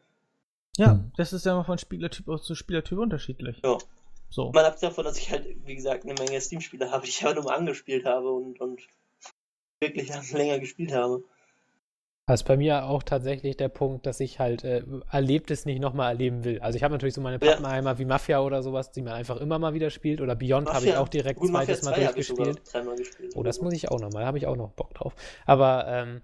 Ja, 0.78 1.04
das 1.18 1.34
ist 1.34 1.46
ja 1.46 1.54
immer 1.54 1.66
von 1.66 1.78
Spielertyp 1.78 2.26
zu 2.42 2.56
Spielertyp 2.56 2.98
unterschiedlich. 2.98 3.62
Ja. 3.64 3.78
So. 4.30 4.52
Mal 4.52 4.66
abgesehen 4.66 4.90
davon, 4.90 5.06
dass 5.06 5.18
ich 5.18 5.32
halt, 5.32 5.46
wie 5.66 5.76
gesagt, 5.76 6.04
eine 6.04 6.14
Menge 6.14 6.42
Steam-Spiele 6.42 6.92
habe, 6.92 7.04
die 7.04 7.10
ich 7.10 7.24
aber 7.24 7.36
nur 7.36 7.44
mal 7.46 7.56
angespielt 7.56 8.06
habe 8.06 8.32
und, 8.32 8.60
und 8.60 8.82
wirklich 9.80 10.10
länger 10.34 10.60
gespielt 10.60 10.92
habe. 10.94 11.24
Das 12.28 12.42
ist 12.42 12.48
bei 12.48 12.58
mir 12.58 12.86
auch 12.86 13.04
tatsächlich 13.04 13.56
der 13.56 13.70
Punkt, 13.70 14.08
dass 14.08 14.20
ich 14.20 14.40
halt 14.40 14.64
äh, 14.64 14.84
Erlebtes 15.12 15.66
nicht 15.66 15.80
nochmal 15.80 16.10
erleben 16.14 16.44
will. 16.44 16.60
Also 16.60 16.76
ich 16.76 16.84
habe 16.84 16.92
natürlich 16.92 17.14
so 17.14 17.22
meine 17.22 17.38
Ja. 17.40 17.52
Pappenheimer 17.52 18.00
wie 18.00 18.06
Mafia 18.06 18.40
oder 18.42 18.64
sowas, 18.64 18.92
die 18.92 19.04
man 19.04 19.14
einfach 19.14 19.38
immer 19.38 19.60
mal 19.60 19.76
wieder 19.76 19.92
spielt. 19.92 20.22
Oder 20.22 20.36
Beyond 20.36 20.68
habe 20.70 20.86
ich 20.86 20.92
Mafia- 20.94 21.00
auch 21.02 21.08
direkt 21.08 21.40
Gut, 21.40 21.52
Mafia 21.52 21.68
zweites 21.76 21.84
Mal 21.84 21.94
2 21.96 22.06
habe 22.08 22.20
ich 22.20 22.28
sogar 22.28 22.46
durchgespielt. 22.48 22.98
gespielt. 22.98 23.34
Oh, 23.36 23.44
das 23.44 23.62
muss 23.62 23.74
ich 23.76 23.90
auch 23.92 24.00
nochmal, 24.00 24.22
da 24.24 24.28
habe 24.28 24.40
ich 24.40 24.48
auch 24.48 24.56
noch 24.56 24.72
Bock 24.72 24.96
drauf. 24.96 25.14
Aber 25.46 25.86
ähm, 25.88 26.22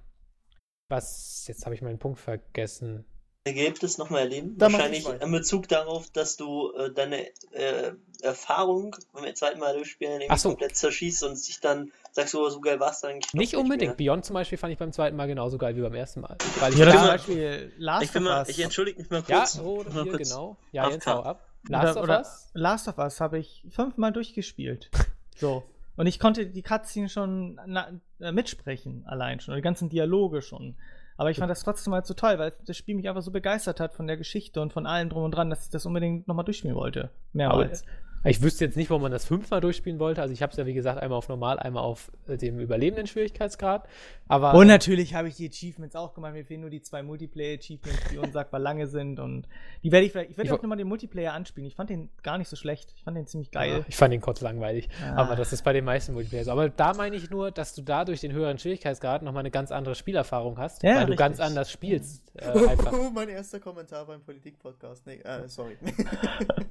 was, 0.90 1.46
jetzt 1.48 1.66
habe 1.66 1.76
ich 1.76 1.84
meinen 1.84 2.00
Punkt 2.00 2.20
vergessen. 2.20 3.06
Es 3.44 3.98
nochmal 3.98 4.22
erleben? 4.22 4.56
Da 4.58 4.70
mach 4.70 4.78
Wahrscheinlich 4.78 5.08
in 5.08 5.32
Bezug 5.32 5.68
darauf, 5.68 6.12
dass 6.12 6.38
du 6.38 6.72
äh, 6.74 6.92
deine 6.94 7.26
äh, 7.54 7.94
Erfahrung 8.22 8.96
beim 9.14 9.34
zweiten 9.34 9.60
Mal 9.60 9.74
durchspielen 9.74 10.22
so. 10.38 10.50
komplett 10.50 10.76
zerschießt 10.76 11.24
und 11.24 11.38
sich 11.38 11.60
dann 11.60 11.92
sagst, 12.12 12.36
oh, 12.36 12.50
so 12.50 12.62
geil 12.62 12.80
war 12.80 12.92
es 12.92 13.00
dann 13.00 13.12
eigentlich. 13.14 13.34
Nicht 13.34 13.56
unbedingt. 13.56 13.98
mehr. 13.98 14.12
Beyond 14.12 14.26
zum 14.26 14.36
Beispiel 14.36 14.60
fand 14.60 14.74
ich 14.74 14.78
beim 14.78 14.92
zweiten 14.92 15.16
Mal 15.18 15.26
genauso 15.26 15.58
geil 15.58 15.76
wie 15.76 15.82
beim 15.82 15.96
ersten 15.96 16.22
Mal. 16.22 16.38
Weil 16.60 16.74
ich 16.74 16.78
Ja, 16.78 16.86
da- 16.86 16.92
zum 16.92 17.08
Beispiel 17.08 17.72
Last 17.80 18.04
Ich, 18.04 18.12
bin 18.12 18.24
of 18.24 18.30
mal, 18.30 18.40
Us. 18.42 18.50
ich 18.50 18.60
entschuldige 18.60 19.00
mich 19.02 19.10
mal 19.10 19.24
ja, 19.28 19.40
kurz. 19.40 19.60
oh, 19.60 19.84
Mal 19.90 20.04
hier, 20.04 20.12
kurz. 20.12 20.30
genau. 20.30 20.58
Ja, 20.72 20.90
jetzt 20.92 21.08
hau 21.08 21.24
ab. 21.24 21.48
Last 21.68 21.84
oder, 21.94 21.98
of 21.98 22.04
oder 22.04 22.20
Us? 22.20 22.50
Last 22.54 22.88
of 22.90 22.98
Us 23.00 23.20
habe 23.22 23.40
ich 23.40 23.66
fünfmal 23.72 24.12
durchgespielt. 24.12 24.90
So. 25.38 25.64
Und 25.96 26.06
ich 26.06 26.20
konnte 26.20 26.46
die 26.46 26.62
Cutscene 26.62 27.10
schon 27.10 27.60
na, 27.66 28.00
äh, 28.20 28.32
mitsprechen, 28.32 29.04
allein 29.08 29.40
schon. 29.40 29.56
Die 29.56 29.62
ganzen 29.64 29.90
Dialoge 29.90 30.44
schon. 30.44 30.76
Aber 31.22 31.30
ich 31.30 31.38
fand 31.38 31.52
das 31.52 31.64
trotzdem 31.64 31.94
halt 31.94 32.08
so 32.08 32.16
toll, 32.16 32.40
weil 32.40 32.52
das 32.66 32.76
Spiel 32.76 32.96
mich 32.96 33.08
einfach 33.08 33.22
so 33.22 33.30
begeistert 33.30 33.80
hat 33.80 33.94
von 33.94 34.08
der 34.08 34.18
Geschichte 34.18 34.60
und 34.60 34.74
von 34.74 34.88
allem 34.88 35.08
drum 35.08 35.24
und 35.24 35.30
dran, 35.30 35.52
dass 35.52 35.66
ich 35.66 35.70
das 35.70 35.86
unbedingt 35.86 36.28
nochmal 36.28 36.46
durchspielen 36.46 36.76
wollte. 36.76 37.12
Mehrmals. 37.32 37.86
Ich 38.24 38.42
wüsste 38.42 38.66
jetzt 38.66 38.78
nicht, 38.78 38.90
warum 38.90 39.02
man 39.02 39.12
das 39.12 39.26
fünfmal 39.26 39.62
durchspielen 39.62 40.00
wollte. 40.00 40.22
Also 40.22 40.34
ich 40.34 40.42
habe 40.42 40.52
es 40.52 40.58
ja, 40.58 40.66
wie 40.66 40.74
gesagt, 40.74 41.02
einmal 41.02 41.18
auf 41.18 41.28
normal, 41.28 41.58
einmal 41.60 41.84
auf 41.84 42.12
äh, 42.28 42.38
dem 42.38 42.60
überlebenden 42.60 43.08
Schwierigkeitsgrad. 43.08 43.88
Aber 44.28 44.54
Und 44.54 44.68
natürlich 44.68 45.16
habe 45.16 45.28
ich 45.28 45.36
die 45.36 45.50
Achievements 45.50 45.96
auch 45.96 46.14
gemacht. 46.14 46.34
Mir 46.34 46.46
fehlen 46.46 46.62
nur 46.62 46.70
die 46.70 46.82
zwei 46.82 47.02
Multiplayer-Achievements, 47.04 48.10
die 48.12 48.18
unsagbar 48.18 48.60
lange 48.60 48.88
sind. 48.88 49.20
Und 49.20 49.48
die 49.84 49.92
werde 49.92 50.06
ich 50.06 50.12
vielleicht. 50.12 50.32
Ich 50.32 50.38
werde 50.38 50.54
auch 50.54 50.62
nochmal 50.62 50.78
den 50.78 50.88
Multiplayer 50.88 51.34
anspielen. 51.34 51.68
Ich 51.68 51.76
fand 51.76 51.90
den 51.90 52.10
gar 52.22 52.38
nicht 52.38 52.48
so 52.48 52.56
schlecht. 52.56 52.94
Ich 52.96 53.04
fand 53.04 53.18
den 53.18 53.26
ziemlich 53.26 53.50
Ja, 53.54 53.62
geil. 53.62 53.86
ich 53.88 53.96
fand 53.96 54.14
den 54.14 54.22
kurz 54.22 54.42
langweilig. 54.42 54.88
Ah. 55.04 55.16
Aber 55.16 55.36
das 55.36 55.52
ist 55.52 55.64
bei 55.64 55.74
den 55.74 55.86
meisten 55.86 56.14
Multiplayer 56.14 56.44
so. 56.46 56.52
Aber 56.52 56.70
da 56.70 56.94
meine 56.94 57.16
ich 57.16 57.30
nur, 57.30 57.52
dass 57.52 57.74
du 57.74 57.82
da 57.82 58.06
durch 58.06 58.22
den 58.22 58.32
höheren 58.34 58.60
Schwierigkeitsgrad 58.60 59.24
nochmal 59.24 59.42
eine 59.42 59.52
ganz 59.52 59.72
andere 59.72 59.96
Spielerfahrung 59.96 60.58
hast, 60.60 60.84
Ja, 60.84 60.90
weil 60.92 61.00
du 61.00 61.00
richtig. 61.14 61.18
ganz 61.18 61.40
anders 61.40 61.72
spielst. 61.72 62.24
Äh, 62.36 62.54
mein 63.14 63.30
erster 63.30 63.60
Kommentar 63.60 64.06
beim 64.06 64.22
Politik-Podcast. 64.22 65.06
Nee, 65.08 65.16
äh, 65.24 65.48
sorry. 65.48 65.78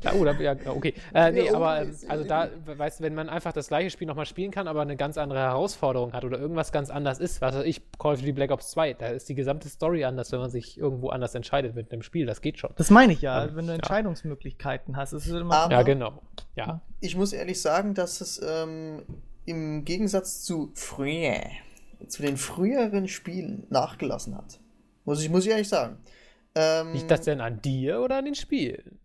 Ja, 0.02 0.14
oh, 0.14 0.24
da, 0.24 0.32
ja, 0.32 0.56
okay. 0.66 0.94
Äh, 1.12 1.30
nee, 1.30 1.39
Ja, 1.46 1.52
oh, 1.52 1.56
aber 1.56 1.82
ähm, 1.82 1.96
also 2.08 2.24
da, 2.24 2.48
weißt 2.66 3.00
du, 3.00 3.04
wenn 3.04 3.14
man 3.14 3.28
einfach 3.28 3.52
das 3.52 3.68
gleiche 3.68 3.90
Spiel 3.90 4.06
nochmal 4.06 4.26
spielen 4.26 4.50
kann, 4.50 4.68
aber 4.68 4.82
eine 4.82 4.96
ganz 4.96 5.18
andere 5.18 5.40
Herausforderung 5.40 6.12
hat 6.12 6.24
oder 6.24 6.38
irgendwas 6.38 6.72
ganz 6.72 6.90
anders 6.90 7.18
ist, 7.18 7.40
was 7.40 7.54
weiß 7.54 7.64
ich, 7.64 7.82
Call 7.98 8.14
of 8.14 8.20
Duty 8.20 8.32
Black 8.32 8.50
Ops 8.50 8.70
2, 8.72 8.94
da 8.94 9.06
ist 9.08 9.28
die 9.28 9.34
gesamte 9.34 9.68
Story 9.68 10.04
anders, 10.04 10.32
wenn 10.32 10.40
man 10.40 10.50
sich 10.50 10.78
irgendwo 10.78 11.08
anders 11.10 11.34
entscheidet 11.34 11.74
mit 11.74 11.92
einem 11.92 12.02
Spiel, 12.02 12.26
das 12.26 12.40
geht 12.40 12.58
schon. 12.58 12.70
Das 12.76 12.90
meine 12.90 13.12
ich 13.12 13.20
ja, 13.22 13.44
Ähm, 13.44 13.56
wenn 13.56 13.66
du 13.66 13.72
ja. 13.72 13.76
Entscheidungsmöglichkeiten 13.76 14.96
hast. 14.96 15.12
Ist 15.12 15.26
immer 15.28 15.54
Aber- 15.54 15.72
Ja, 15.72 15.82
genau. 15.82 16.22
Ja. 16.56 16.80
Ich 17.00 17.16
muss 17.16 17.32
ehrlich 17.32 17.60
sagen, 17.60 17.94
dass 17.94 18.20
es 18.20 18.40
ähm, 18.46 19.02
im 19.46 19.84
Gegensatz 19.84 20.42
zu 20.42 20.70
früher, 20.74 21.40
zu 22.08 22.22
den 22.22 22.36
früheren 22.36 23.08
Spielen 23.08 23.66
nachgelassen 23.70 24.36
hat. 24.36 24.60
Muss 25.04 25.22
ich, 25.22 25.30
muss 25.30 25.44
ich 25.44 25.50
ehrlich 25.50 25.68
sagen. 25.68 25.98
Ähm, 26.54 26.92
Liegt 26.92 27.10
das 27.10 27.22
denn 27.22 27.40
an 27.40 27.60
dir 27.62 28.00
oder 28.00 28.16
an 28.18 28.24
den 28.24 28.34
Spielen? 28.34 28.98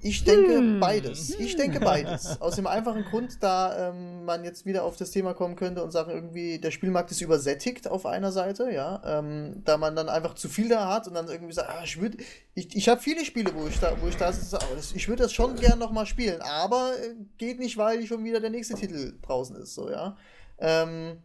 Ich 0.00 0.24
denke 0.24 0.58
hm. 0.58 0.80
beides. 0.80 1.30
Ich 1.38 1.56
denke 1.56 1.80
beides. 1.80 2.40
Aus 2.40 2.56
dem 2.56 2.66
einfachen 2.66 3.04
Grund, 3.04 3.42
da 3.42 3.90
ähm, 3.90 4.24
man 4.24 4.44
jetzt 4.44 4.66
wieder 4.66 4.84
auf 4.84 4.96
das 4.96 5.10
Thema 5.10 5.34
kommen 5.34 5.56
könnte 5.56 5.82
und 5.82 5.90
sagen, 5.90 6.10
irgendwie, 6.10 6.58
der 6.58 6.70
Spielmarkt 6.70 7.10
ist 7.10 7.20
übersättigt 7.20 7.88
auf 7.88 8.06
einer 8.06 8.32
Seite, 8.32 8.70
ja. 8.70 9.02
Ähm, 9.04 9.62
da 9.64 9.76
man 9.76 9.96
dann 9.96 10.08
einfach 10.08 10.34
zu 10.34 10.48
viel 10.48 10.68
da 10.68 10.88
hat 10.92 11.08
und 11.08 11.14
dann 11.14 11.28
irgendwie 11.28 11.52
sagt, 11.52 11.70
ah, 11.70 11.82
ich 11.84 12.00
würde. 12.00 12.18
Ich, 12.54 12.74
ich 12.74 12.88
habe 12.88 13.00
viele 13.00 13.24
Spiele, 13.24 13.52
wo 13.54 13.66
ich 13.66 13.78
da, 13.78 13.96
wo 14.00 14.08
ich 14.08 14.16
da 14.16 14.32
sitze, 14.32 14.58
ich 14.94 15.08
würde 15.08 15.24
das 15.24 15.32
schon 15.32 15.56
gern 15.56 15.78
nochmal 15.78 16.06
spielen, 16.06 16.40
aber 16.40 16.92
äh, 16.98 17.14
geht 17.38 17.58
nicht, 17.58 17.76
weil 17.76 18.06
schon 18.06 18.24
wieder 18.24 18.40
der 18.40 18.50
nächste 18.50 18.74
Titel 18.74 19.18
draußen 19.22 19.56
ist, 19.56 19.74
so, 19.74 19.90
ja. 19.90 20.16
Ähm, 20.58 21.18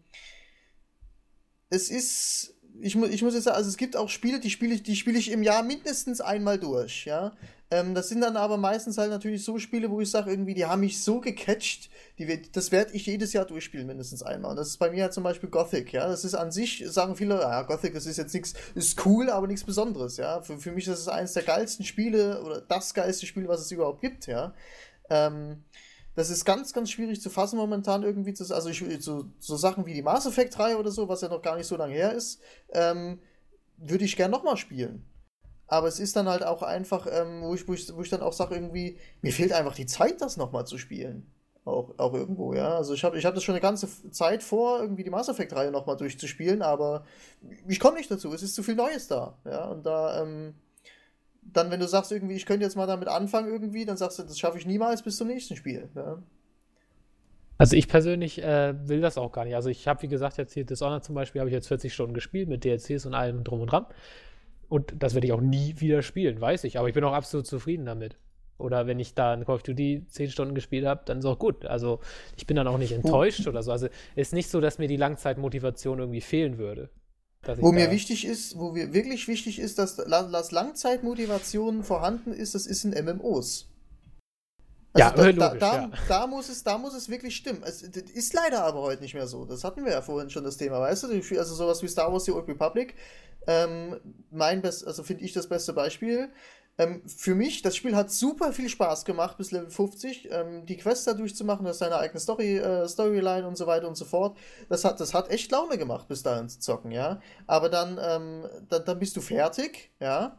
es 1.70 1.90
ist 1.90 2.54
ich, 2.80 2.96
mu 2.96 3.06
ich 3.06 3.22
muss 3.22 3.34
jetzt 3.34 3.46
sagen, 3.46 3.58
also 3.58 3.70
es 3.70 3.78
gibt 3.78 3.96
auch 3.96 4.10
Spiele, 4.10 4.40
die 4.40 4.50
spiele 4.50 4.76
ich, 4.76 4.84
die 4.84 4.96
spiele 4.96 5.18
ich 5.18 5.32
im 5.32 5.44
Jahr 5.44 5.64
mindestens 5.64 6.22
einmal 6.22 6.58
durch, 6.60 7.06
ja. 7.06 7.34
Ähm, 7.72 7.96
das 7.96 8.10
sind 8.10 8.20
dann 8.20 8.36
aber 8.36 8.58
meistens 8.58 8.98
halt 8.98 9.12
natürlich 9.12 9.46
so 9.46 9.58
Spiele, 9.58 9.90
wo 9.90 10.02
ich 10.02 10.12
sage, 10.12 10.30
irgendwie, 10.30 10.54
die 10.54 10.66
haben 10.66 10.82
mich 10.82 11.02
so 11.02 11.22
gecatcht, 11.22 11.90
die, 12.20 12.52
das 12.52 12.74
werde 12.74 12.92
ich 12.94 13.06
jedes 13.06 13.32
Jahr 13.32 13.46
durchspielen, 13.46 13.88
mindestens 13.88 14.24
einmal. 14.24 14.52
Und 14.52 14.58
das 14.58 14.68
ist 14.68 14.78
bei 14.78 14.92
mir 14.92 15.04
halt 15.04 15.14
zum 15.14 15.24
Beispiel 15.24 15.50
Gothic, 15.50 15.94
ja. 15.94 16.06
Das 16.06 16.26
ist 16.26 16.36
an 16.36 16.52
sich, 16.52 16.84
sagen 16.88 17.16
viele, 17.16 17.40
ja, 17.40 17.62
Gothic, 17.62 17.94
das 17.94 18.06
ist 18.06 18.18
jetzt 18.18 18.34
nichts, 18.34 18.54
ist 18.76 19.06
cool, 19.06 19.30
aber 19.30 19.48
nichts 19.48 19.64
Besonderes, 19.64 20.18
ja. 20.18 20.42
Für, 20.42 20.58
für 20.58 20.74
mich 20.74 20.86
ist 20.88 21.00
es 21.00 21.08
eines 21.08 21.32
der 21.32 21.44
geilsten 21.44 21.86
Spiele 21.86 22.44
oder 22.44 22.60
das 22.60 22.94
geilste 22.94 23.26
Spiel, 23.26 23.48
was 23.48 23.62
es 23.62 23.72
überhaupt 23.72 24.02
gibt, 24.02 24.28
ja. 24.28 24.54
Ähm, 25.10 25.64
das 26.14 26.30
ist 26.30 26.44
ganz, 26.44 26.74
ganz 26.74 26.92
schwierig 26.92 27.22
zu 27.22 27.30
fassen 27.30 27.56
momentan 27.56 28.04
irgendwie. 28.04 28.34
Zu, 28.34 28.54
also 28.54 28.68
ich, 28.68 28.84
so, 29.00 29.26
so 29.40 29.56
Sachen 29.56 29.86
wie 29.86 29.94
die 29.94 30.02
Mass 30.02 30.26
Effect 30.26 30.58
3 30.58 30.76
oder 30.76 30.92
so, 30.92 31.08
was 31.08 31.22
ja 31.22 31.30
noch 31.30 31.42
gar 31.42 31.56
nicht 31.56 31.68
so 31.68 31.78
lange 31.78 31.94
her 31.94 32.12
ist, 32.12 32.42
ähm, 32.74 33.20
würde 33.78 34.04
ich 34.04 34.18
gern 34.18 34.30
nochmal 34.30 34.58
spielen. 34.58 35.06
Aber 35.72 35.88
es 35.88 36.02
ist 36.02 36.18
dann 36.18 36.28
halt 36.28 36.44
auch 36.44 36.64
einfach, 36.64 37.08
ähm, 37.10 37.44
wo, 37.44 37.56
ich, 37.56 37.66
wo, 37.66 37.74
ich, 37.74 37.96
wo 37.96 38.02
ich 38.02 38.10
dann 38.10 38.20
auch 38.20 38.34
sage, 38.34 38.56
irgendwie, 38.56 38.98
mir 39.22 39.32
fehlt 39.32 39.54
einfach 39.54 39.74
die 39.74 39.86
Zeit, 39.86 40.20
das 40.20 40.36
nochmal 40.36 40.68
zu 40.68 40.78
spielen. 40.78 41.32
Auch, 41.64 41.98
auch 41.98 42.14
irgendwo, 42.14 42.54
ja. 42.54 42.76
Also 42.76 42.94
ich 42.94 43.06
habe 43.06 43.18
ich 43.18 43.26
hab 43.26 43.36
das 43.36 43.44
schon 43.46 43.56
eine 43.56 43.62
ganze 43.62 43.88
Zeit 44.12 44.44
vor, 44.44 44.82
irgendwie 44.82 45.06
die 45.06 45.10
Mass 45.10 45.30
Effect-Reihe 45.30 45.72
nochmal 45.72 45.96
durchzuspielen, 45.96 46.62
aber 46.62 47.06
ich 47.70 47.80
komme 47.80 47.96
nicht 47.96 48.12
dazu. 48.12 48.34
Es 48.34 48.44
ist 48.44 48.54
zu 48.54 48.64
viel 48.64 48.76
Neues 48.76 49.08
da. 49.08 49.38
Ja, 49.46 49.70
und 49.70 49.86
da, 49.86 50.22
ähm, 50.22 50.56
dann, 51.42 51.72
wenn 51.72 51.80
du 51.80 51.88
sagst, 51.88 52.12
irgendwie, 52.12 52.36
ich 52.36 52.46
könnte 52.46 52.66
jetzt 52.66 52.76
mal 52.76 52.86
damit 52.86 53.08
anfangen, 53.08 53.50
irgendwie, 53.50 53.86
dann 53.86 53.96
sagst 53.96 54.20
du, 54.20 54.24
das 54.24 54.38
schaffe 54.38 54.58
ich 54.58 54.66
niemals 54.66 55.02
bis 55.02 55.16
zum 55.16 55.30
nächsten 55.30 55.56
Spiel. 55.56 55.88
Ja? 55.96 56.22
Also 57.58 57.78
ich 57.78 57.88
persönlich 57.88 58.44
äh, 58.44 58.74
will 58.90 59.00
das 59.00 59.18
auch 59.18 59.32
gar 59.32 59.46
nicht. 59.46 59.56
Also 59.56 59.70
ich 59.70 59.88
habe, 59.88 60.02
wie 60.02 60.10
gesagt, 60.10 60.36
jetzt 60.36 60.54
hier 60.54 60.66
Dishonored 60.66 61.06
zum 61.06 61.16
Beispiel, 61.16 61.40
habe 61.40 61.50
ich 61.50 61.54
jetzt 61.54 61.70
40 61.70 61.94
Stunden 61.94 62.14
gespielt 62.14 62.50
mit 62.50 62.66
DLCs 62.66 63.06
und 63.06 63.14
allem 63.14 63.46
drum 63.46 63.62
und 63.62 63.72
dran. 63.72 63.86
Und 64.72 64.94
das 64.98 65.14
werde 65.14 65.28
ich 65.28 65.34
auch 65.34 65.42
nie 65.42 65.76
wieder 65.80 66.02
spielen, 66.02 66.40
weiß 66.40 66.64
ich. 66.64 66.80
Aber 66.80 66.88
ich 66.88 66.94
bin 66.94 67.04
auch 67.04 67.12
absolut 67.12 67.46
zufrieden 67.46 67.86
damit. 67.86 68.16
Oder 68.58 68.88
wenn 68.88 69.02
ich 69.02 69.14
da 69.14 69.34
in 69.34 69.44
Call 69.44 69.56
of 69.56 69.64
Duty 69.64 70.06
10 70.08 70.32
Stunden 70.32 70.56
gespielt 70.56 70.86
habe, 70.86 71.02
dann 71.04 71.20
ist 71.20 71.26
auch 71.26 71.38
gut. 71.38 71.66
Also 71.66 72.00
ich 72.38 72.48
bin 72.48 72.56
dann 72.56 72.70
auch 72.70 72.78
nicht 72.78 72.94
enttäuscht 72.94 73.46
oder 73.50 73.64
so. 73.64 73.74
Also 73.74 73.88
es 74.16 74.30
ist 74.30 74.34
nicht 74.34 74.50
so, 74.50 74.62
dass 74.62 74.78
mir 74.78 74.88
die 74.88 74.96
Langzeitmotivation 74.96 76.00
irgendwie 76.00 76.22
fehlen 76.22 76.58
würde. 76.58 76.90
Wo 77.58 77.74
mir 77.74 77.92
wichtig 77.92 78.26
ist, 78.26 78.58
wo 78.58 78.72
mir 78.72 78.94
wirklich 78.94 79.28
wichtig 79.28 79.60
ist, 79.60 79.78
dass, 79.78 79.98
dass 79.98 80.52
Langzeitmotivation 80.52 81.84
vorhanden 81.84 82.32
ist, 82.32 82.56
das 82.56 82.66
ist 82.66 82.86
in 82.86 82.92
MMOs. 82.92 83.68
Also 84.94 85.08
ja, 85.08 85.12
da, 85.16 85.24
logisch, 85.24 85.40
da, 85.40 85.56
da, 85.56 85.76
ja. 85.76 85.92
da, 86.08 86.28
muss 86.28 86.50
es, 86.50 86.64
da 86.64 86.78
muss 86.78 86.94
es 86.94 87.08
wirklich 87.08 87.36
stimmen. 87.36 87.64
Es 87.64 87.82
ist 87.82 88.34
leider 88.34 88.64
aber 88.64 88.82
heute 88.82 89.02
nicht 89.02 89.14
mehr 89.14 89.28
so. 89.28 89.46
Das 89.46 89.64
hatten 89.64 89.86
wir 89.86 89.92
ja 89.92 90.02
vorhin 90.02 90.30
schon 90.30 90.44
das 90.44 90.58
Thema, 90.58 90.82
weißt 90.82 91.04
du? 91.04 91.08
Also 91.38 91.56
sowas 91.56 91.82
wie 91.82 91.88
Star 91.88 92.12
Wars 92.12 92.26
The 92.26 92.32
Old 92.32 92.48
Republic. 92.48 92.96
Ähm, 93.48 94.00
mein 94.30 94.62
best, 94.62 94.86
also 94.86 95.04
finde 95.04 95.24
ich 95.24 95.34
das 95.34 95.48
beste 95.48 95.74
Beispiel. 95.74 96.30
Ähm, 96.78 97.02
für 97.06 97.36
mich, 97.36 97.62
das 97.62 97.76
Spiel 97.76 97.96
hat 97.96 98.12
super 98.12 98.54
viel 98.54 98.70
Spaß 98.70 99.06
gemacht 99.06 99.38
bis 99.38 99.52
Level 99.52 99.70
50. 99.70 100.30
Ähm, 100.32 100.66
die 100.66 100.78
Quest 100.78 101.08
da 101.08 101.14
durchzumachen, 101.14 101.66
das 101.66 101.76
ist 101.76 101.80
seine 101.80 101.98
eigene 101.98 102.20
Story, 102.20 102.58
äh, 102.58 102.88
Storyline 102.88 103.48
und 103.48 103.58
so 103.58 103.68
weiter 103.68 103.88
und 103.88 103.96
so 103.96 104.06
fort. 104.06 104.38
Das 104.70 104.86
hat, 104.86 105.00
das 105.00 105.14
hat 105.14 105.30
echt 105.30 105.52
Laune 105.52 105.78
gemacht, 105.78 106.08
bis 106.08 106.24
dahin 106.24 106.50
zu 106.50 106.60
zocken, 106.60 106.92
ja. 106.92 107.20
Aber 107.48 107.70
dann, 107.70 108.00
ähm, 108.02 108.48
dann, 108.70 108.86
dann 108.86 109.00
bist 109.00 109.16
du 109.16 109.22
fertig, 109.22 109.92
ja. 110.00 110.38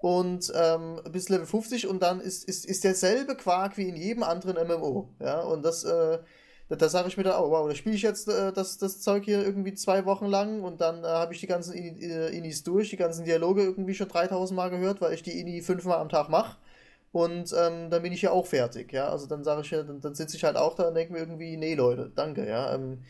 Und 0.00 0.50
ähm, 0.54 1.00
bis 1.12 1.28
Level 1.28 1.46
50 1.46 1.86
und 1.86 2.02
dann 2.02 2.20
ist, 2.20 2.44
ist, 2.44 2.64
ist 2.64 2.84
derselbe 2.84 3.36
Quark 3.36 3.76
wie 3.76 3.88
in 3.88 3.96
jedem 3.96 4.22
anderen 4.22 4.56
MMO, 4.66 5.10
ja. 5.20 5.40
Und 5.40 5.62
das, 5.62 5.84
äh, 5.84 6.18
da, 6.70 6.76
da 6.76 6.88
sage 6.88 7.08
ich 7.08 7.18
mir 7.18 7.24
dann 7.24 7.34
auch, 7.34 7.50
wow, 7.50 7.68
da 7.68 7.74
spiele 7.74 7.96
ich 7.96 8.02
jetzt 8.02 8.28
äh, 8.28 8.50
das, 8.52 8.78
das 8.78 9.00
Zeug 9.02 9.24
hier 9.24 9.44
irgendwie 9.44 9.74
zwei 9.74 10.06
Wochen 10.06 10.26
lang 10.26 10.62
und 10.62 10.80
dann 10.80 11.04
äh, 11.04 11.06
habe 11.06 11.34
ich 11.34 11.40
die 11.40 11.46
ganzen 11.46 11.74
äh, 11.74 12.28
Inis 12.30 12.62
durch, 12.62 12.88
die 12.90 12.96
ganzen 12.96 13.24
Dialoge 13.26 13.62
irgendwie 13.62 13.94
schon 13.94 14.08
3000 14.08 14.56
Mal 14.56 14.70
gehört, 14.70 15.02
weil 15.02 15.12
ich 15.12 15.22
die 15.22 15.38
Ini 15.38 15.60
fünfmal 15.62 15.98
am 15.98 16.08
Tag 16.08 16.30
mache. 16.30 16.56
Und 17.12 17.52
ähm, 17.58 17.90
dann 17.90 18.02
bin 18.02 18.12
ich 18.12 18.22
ja 18.22 18.30
auch 18.30 18.46
fertig, 18.46 18.92
ja. 18.92 19.08
Also 19.08 19.26
dann 19.26 19.44
sage 19.44 19.62
ich 19.62 19.70
ja, 19.70 19.82
dann, 19.82 20.00
dann 20.00 20.14
sitze 20.14 20.36
ich 20.36 20.44
halt 20.44 20.56
auch 20.56 20.76
da 20.76 20.88
und 20.88 20.94
denke 20.94 21.12
mir 21.12 21.18
irgendwie, 21.18 21.56
nee, 21.56 21.74
Leute, 21.74 22.10
danke, 22.14 22.48
ja. 22.48 22.74
Ähm, 22.74 23.04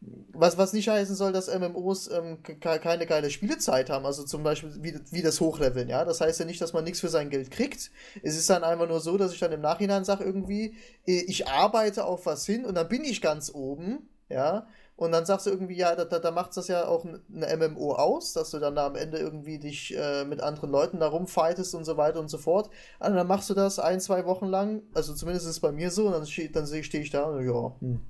was, 0.00 0.56
was 0.56 0.72
nicht 0.72 0.88
heißen 0.88 1.16
soll, 1.16 1.32
dass 1.32 1.52
MMOs 1.52 2.08
ähm, 2.10 2.38
keine 2.60 3.06
geile 3.06 3.30
Spielezeit 3.30 3.90
haben, 3.90 4.06
also 4.06 4.22
zum 4.22 4.44
Beispiel 4.44 4.72
wie, 4.80 4.94
wie 5.10 5.22
das 5.22 5.40
Hochleveln, 5.40 5.88
ja. 5.88 6.04
Das 6.04 6.20
heißt 6.20 6.38
ja 6.38 6.46
nicht, 6.46 6.60
dass 6.60 6.72
man 6.72 6.84
nichts 6.84 7.00
für 7.00 7.08
sein 7.08 7.30
Geld 7.30 7.50
kriegt. 7.50 7.90
Es 8.22 8.36
ist 8.36 8.48
dann 8.48 8.62
einfach 8.62 8.86
nur 8.86 9.00
so, 9.00 9.18
dass 9.18 9.32
ich 9.32 9.40
dann 9.40 9.52
im 9.52 9.60
Nachhinein 9.60 10.04
sage, 10.04 10.24
irgendwie, 10.24 10.76
äh, 11.06 11.24
ich 11.26 11.48
arbeite 11.48 12.04
auf 12.04 12.26
was 12.26 12.46
hin 12.46 12.64
und 12.64 12.76
dann 12.76 12.88
bin 12.88 13.04
ich 13.04 13.20
ganz 13.20 13.52
oben, 13.52 14.08
ja. 14.28 14.68
Und 14.94 15.12
dann 15.12 15.24
sagst 15.26 15.46
du 15.46 15.50
irgendwie, 15.50 15.76
ja, 15.76 15.94
da, 15.94 16.04
da, 16.04 16.18
da 16.18 16.32
macht 16.32 16.56
das 16.56 16.66
ja 16.66 16.86
auch 16.88 17.04
eine 17.04 17.68
MMO 17.68 17.92
aus, 17.94 18.32
dass 18.32 18.50
du 18.50 18.58
dann 18.58 18.74
da 18.74 18.86
am 18.86 18.96
Ende 18.96 19.18
irgendwie 19.18 19.60
dich 19.60 19.96
äh, 19.96 20.24
mit 20.24 20.40
anderen 20.40 20.70
Leuten 20.70 20.98
da 20.98 21.06
rumfightest 21.06 21.76
und 21.76 21.84
so 21.84 21.96
weiter 21.96 22.18
und 22.18 22.28
so 22.28 22.38
fort. 22.38 22.68
Und 22.98 23.14
dann 23.14 23.26
machst 23.28 23.48
du 23.48 23.54
das 23.54 23.78
ein, 23.78 24.00
zwei 24.00 24.26
Wochen 24.26 24.46
lang, 24.46 24.82
also 24.94 25.14
zumindest 25.14 25.46
ist 25.46 25.52
es 25.52 25.60
bei 25.60 25.70
mir 25.70 25.92
so, 25.92 26.06
und 26.06 26.12
dann, 26.12 26.52
dann 26.52 26.82
stehe 26.82 27.02
ich 27.02 27.10
da 27.10 27.24
und 27.24 27.46
ja, 27.46 27.72
hm, 27.80 28.00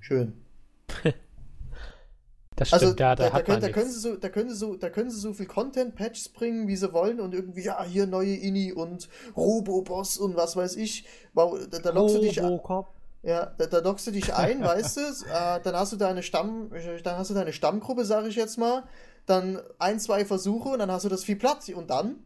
schön. 0.00 0.47
Das 2.58 2.68
stimmt, 2.68 2.82
also, 2.82 2.96
ja, 2.96 3.14
da, 3.14 3.30
da, 3.30 3.30
da, 3.30 3.42
können, 3.42 3.60
da, 3.60 3.68
können 3.70 3.90
sie 3.90 4.00
so, 4.00 4.16
da, 4.16 4.28
können 4.28 4.50
sie 4.50 4.56
so, 4.56 4.74
da 4.74 4.90
können 4.90 5.10
sie 5.10 5.20
so 5.20 5.32
viel 5.32 5.46
Content-Patches 5.46 6.30
bringen, 6.30 6.66
wie 6.66 6.74
sie 6.74 6.92
wollen 6.92 7.20
und 7.20 7.32
irgendwie, 7.32 7.62
ja, 7.62 7.84
hier 7.84 8.06
neue 8.08 8.34
Ini 8.34 8.72
und 8.72 9.08
Robo-Boss 9.36 10.18
und 10.18 10.36
was 10.36 10.56
weiß 10.56 10.74
ich. 10.76 11.04
Wow, 11.34 11.58
da, 11.70 11.78
da 11.78 11.90
lockst 11.90 12.16
du 12.16 12.20
dich 12.20 12.36
Ja, 13.22 13.46
da, 13.56 13.66
da 13.66 13.78
lockst 13.78 14.08
du 14.08 14.10
dich 14.10 14.34
ein, 14.34 14.60
weißt 14.64 14.96
du, 14.96 15.00
äh, 15.00 15.60
dann 15.62 15.76
hast 15.76 15.92
du 15.92 15.96
deine 15.96 16.24
Stamm, 16.24 16.70
dann 17.04 17.16
hast 17.16 17.30
du 17.30 17.34
deine 17.34 17.52
Stammgruppe, 17.52 18.04
sag 18.04 18.26
ich 18.26 18.34
jetzt 18.34 18.58
mal, 18.58 18.82
dann 19.26 19.60
ein, 19.78 20.00
zwei 20.00 20.24
Versuche 20.24 20.70
und 20.70 20.80
dann 20.80 20.90
hast 20.90 21.04
du 21.04 21.08
das 21.08 21.22
viel 21.22 21.36
Platz. 21.36 21.68
Und 21.68 21.90
dann? 21.90 22.24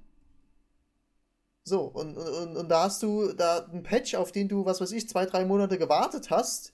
So, 1.64 1.82
und, 1.82 2.16
und, 2.16 2.56
und 2.56 2.68
da 2.70 2.84
hast 2.84 3.02
du 3.02 3.32
da 3.32 3.66
einen 3.66 3.82
Patch, 3.82 4.14
auf 4.14 4.32
den 4.32 4.48
du, 4.48 4.64
was 4.64 4.80
weiß 4.80 4.92
ich, 4.92 5.08
zwei, 5.08 5.26
drei 5.26 5.44
Monate 5.44 5.78
gewartet 5.78 6.30
hast, 6.30 6.72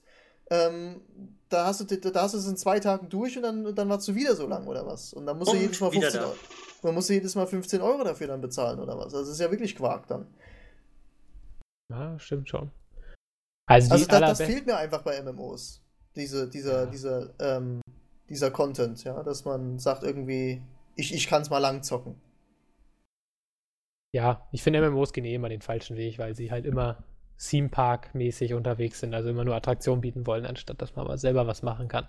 ähm, 0.49 1.01
da 1.49 1.65
hast 1.65 1.81
du, 1.89 1.97
da 1.97 2.21
hast 2.21 2.33
du 2.33 2.37
es 2.37 2.47
in 2.47 2.57
zwei 2.57 2.79
Tagen 2.79 3.09
durch 3.09 3.35
und 3.35 3.43
dann, 3.43 3.75
dann 3.75 3.89
warst 3.89 4.07
du 4.07 4.15
wieder 4.15 4.35
so 4.35 4.47
lang 4.47 4.67
oder 4.67 4.85
was. 4.85 5.13
Und 5.13 5.25
dann 5.25 5.37
musst 5.37 5.51
und 5.51 5.57
du 5.57 5.61
jedes 5.61 5.79
Mal 5.81 5.91
15 5.91 6.21
Euro, 6.21 6.35
man 6.83 6.93
muss 6.93 7.09
jedes 7.09 7.35
Mal 7.35 7.47
15 7.47 7.81
Euro 7.81 8.03
dafür 8.03 8.27
dann 8.27 8.41
bezahlen 8.41 8.79
oder 8.79 8.97
was. 8.97 9.05
Also 9.05 9.19
das 9.21 9.29
ist 9.29 9.39
ja 9.39 9.49
wirklich 9.51 9.75
Quark 9.75 10.07
dann. 10.07 10.27
Ja, 11.91 12.17
stimmt 12.19 12.49
schon. 12.49 12.71
Also, 13.67 13.91
also 13.91 14.05
das, 14.05 14.19
das 14.19 14.41
fehlt 14.41 14.65
mir 14.65 14.77
einfach 14.77 15.01
bei 15.01 15.21
MMOs. 15.21 15.81
Diese, 16.15 16.47
dieser, 16.47 16.83
ja. 16.83 16.85
dieser, 16.85 17.33
ähm, 17.39 17.81
dieser 18.29 18.51
Content, 18.51 19.03
ja, 19.03 19.21
dass 19.23 19.45
man 19.45 19.79
sagt 19.79 20.03
irgendwie, 20.03 20.61
ich, 20.95 21.13
ich 21.13 21.27
kann 21.27 21.41
es 21.41 21.49
mal 21.49 21.59
lang 21.59 21.83
zocken. 21.83 22.15
Ja, 24.11 24.47
ich 24.51 24.63
finde 24.63 24.87
MMOs 24.87 25.13
gehen 25.13 25.25
eh 25.25 25.35
immer 25.35 25.49
den 25.49 25.61
falschen 25.61 25.97
Weg, 25.97 26.17
weil 26.17 26.35
sie 26.35 26.51
halt 26.51 26.65
immer 26.65 27.03
Theme 27.39 27.69
Park-mäßig 27.69 28.53
unterwegs 28.53 28.99
sind, 28.99 29.13
also 29.13 29.29
immer 29.29 29.45
nur 29.45 29.55
Attraktionen 29.55 30.01
bieten 30.01 30.27
wollen, 30.27 30.45
anstatt 30.45 30.81
dass 30.81 30.95
man 30.95 31.07
mal 31.07 31.17
selber 31.17 31.47
was 31.47 31.63
machen 31.63 31.87
kann. 31.87 32.07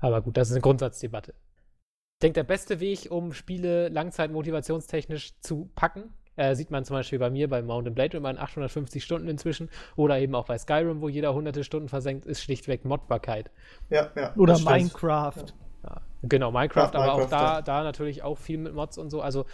Aber 0.00 0.20
gut, 0.20 0.36
das 0.36 0.48
ist 0.48 0.54
eine 0.54 0.60
Grundsatzdebatte. 0.60 1.32
Ich 1.32 2.20
denke, 2.22 2.34
der 2.34 2.44
beste 2.44 2.80
Weg, 2.80 3.08
um 3.10 3.32
Spiele 3.32 3.88
langzeitmotivationstechnisch 3.88 5.40
zu 5.40 5.70
packen, 5.74 6.12
äh, 6.38 6.54
sieht 6.54 6.70
man 6.70 6.84
zum 6.84 6.94
Beispiel 6.94 7.18
bei 7.18 7.30
mir 7.30 7.48
bei 7.48 7.62
Mountain 7.62 7.94
Blade 7.94 8.16
immer 8.16 8.30
in 8.30 8.38
850 8.38 9.02
Stunden 9.02 9.28
inzwischen 9.28 9.70
oder 9.96 10.18
eben 10.18 10.34
auch 10.34 10.46
bei 10.46 10.56
Skyrim, 10.56 11.00
wo 11.00 11.08
jeder 11.08 11.34
hunderte 11.34 11.64
Stunden 11.64 11.88
versenkt, 11.88 12.26
ist 12.26 12.42
schlichtweg 12.42 12.84
Modbarkeit. 12.84 13.50
Ja, 13.90 14.10
ja. 14.16 14.34
Oder 14.36 14.58
Minecraft. 14.58 15.46
Ja. 15.82 16.00
Genau, 16.22 16.50
Minecraft, 16.50 16.90
ja, 16.94 17.00
aber 17.00 17.16
Minecraft, 17.16 17.24
auch 17.24 17.30
da, 17.30 17.54
ja. 17.54 17.62
da 17.62 17.82
natürlich 17.82 18.22
auch 18.22 18.38
viel 18.38 18.58
mit 18.58 18.74
Mods 18.74 18.98
und 18.98 19.10
so. 19.10 19.20
Also 19.20 19.46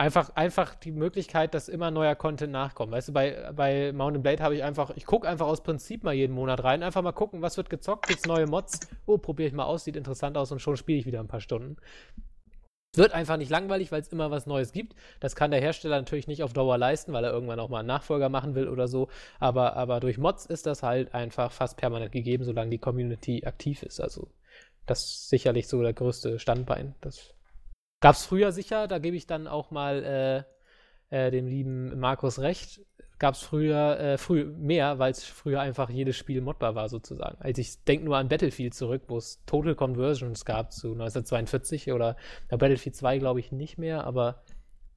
einfach, 0.00 0.34
einfach 0.34 0.74
die 0.74 0.92
Möglichkeit, 0.92 1.52
dass 1.52 1.68
immer 1.68 1.90
neuer 1.90 2.14
Content 2.14 2.52
nachkommt. 2.52 2.90
Weißt 2.90 3.08
du, 3.08 3.12
bei, 3.12 3.52
bei 3.54 3.92
Mountain 3.92 4.22
Blade 4.22 4.42
habe 4.42 4.56
ich 4.56 4.64
einfach, 4.64 4.90
ich 4.96 5.04
gucke 5.04 5.28
einfach 5.28 5.46
aus 5.46 5.62
Prinzip 5.62 6.04
mal 6.04 6.14
jeden 6.14 6.34
Monat 6.34 6.64
rein, 6.64 6.82
einfach 6.82 7.02
mal 7.02 7.12
gucken, 7.12 7.42
was 7.42 7.58
wird 7.58 7.68
gezockt, 7.68 8.08
gibt's 8.08 8.26
neue 8.26 8.46
Mods, 8.46 8.80
oh, 9.04 9.18
probiere 9.18 9.48
ich 9.48 9.54
mal 9.54 9.64
aus, 9.64 9.84
sieht 9.84 9.96
interessant 9.96 10.38
aus 10.38 10.50
und 10.52 10.60
schon 10.60 10.78
spiele 10.78 10.98
ich 10.98 11.06
wieder 11.06 11.20
ein 11.20 11.28
paar 11.28 11.42
Stunden. 11.42 11.76
Wird 12.96 13.12
einfach 13.12 13.36
nicht 13.36 13.50
langweilig, 13.50 13.92
weil 13.92 14.00
es 14.00 14.08
immer 14.08 14.30
was 14.30 14.46
Neues 14.46 14.72
gibt. 14.72 14.96
Das 15.20 15.36
kann 15.36 15.50
der 15.50 15.60
Hersteller 15.60 15.98
natürlich 15.98 16.26
nicht 16.26 16.42
auf 16.42 16.54
Dauer 16.54 16.78
leisten, 16.78 17.12
weil 17.12 17.22
er 17.22 17.32
irgendwann 17.32 17.60
auch 17.60 17.68
mal 17.68 17.80
einen 17.80 17.88
Nachfolger 17.88 18.30
machen 18.30 18.54
will 18.54 18.68
oder 18.68 18.88
so. 18.88 19.08
Aber, 19.38 19.76
aber 19.76 20.00
durch 20.00 20.18
Mods 20.18 20.46
ist 20.46 20.66
das 20.66 20.82
halt 20.82 21.14
einfach 21.14 21.52
fast 21.52 21.76
permanent 21.76 22.10
gegeben, 22.10 22.42
solange 22.44 22.70
die 22.70 22.78
Community 22.78 23.44
aktiv 23.44 23.82
ist. 23.82 24.00
Also 24.00 24.28
das 24.86 25.04
ist 25.04 25.28
sicherlich 25.28 25.68
so 25.68 25.82
der 25.82 25.92
größte 25.92 26.38
Standbein. 26.40 26.94
Das 27.00 27.34
Gab 28.00 28.14
es 28.14 28.24
früher 28.24 28.50
sicher, 28.52 28.88
da 28.88 28.98
gebe 28.98 29.16
ich 29.16 29.26
dann 29.26 29.46
auch 29.46 29.70
mal 29.70 30.44
äh, 31.10 31.26
äh, 31.26 31.30
dem 31.30 31.46
lieben 31.46 31.98
Markus 32.00 32.38
recht. 32.38 32.80
gab 33.18 33.34
es 33.34 33.42
früher 33.42 34.00
äh, 34.00 34.18
früh 34.18 34.44
mehr, 34.44 34.98
weil 34.98 35.10
es 35.10 35.22
früher 35.22 35.60
einfach 35.60 35.90
jedes 35.90 36.16
Spiel 36.16 36.40
modbar 36.40 36.74
war 36.74 36.88
sozusagen. 36.88 37.36
Also 37.40 37.60
ich 37.60 37.84
denke 37.84 38.06
nur 38.06 38.16
an 38.16 38.28
Battlefield 38.28 38.72
zurück, 38.72 39.02
wo 39.08 39.18
es 39.18 39.44
Total 39.44 39.74
Conversions 39.74 40.46
gab 40.46 40.72
zu 40.72 40.92
1942 40.92 41.92
oder 41.92 42.16
na, 42.50 42.56
Battlefield 42.56 42.96
2 42.96 43.18
glaube 43.18 43.40
ich 43.40 43.52
nicht 43.52 43.76
mehr, 43.76 44.04
aber 44.04 44.42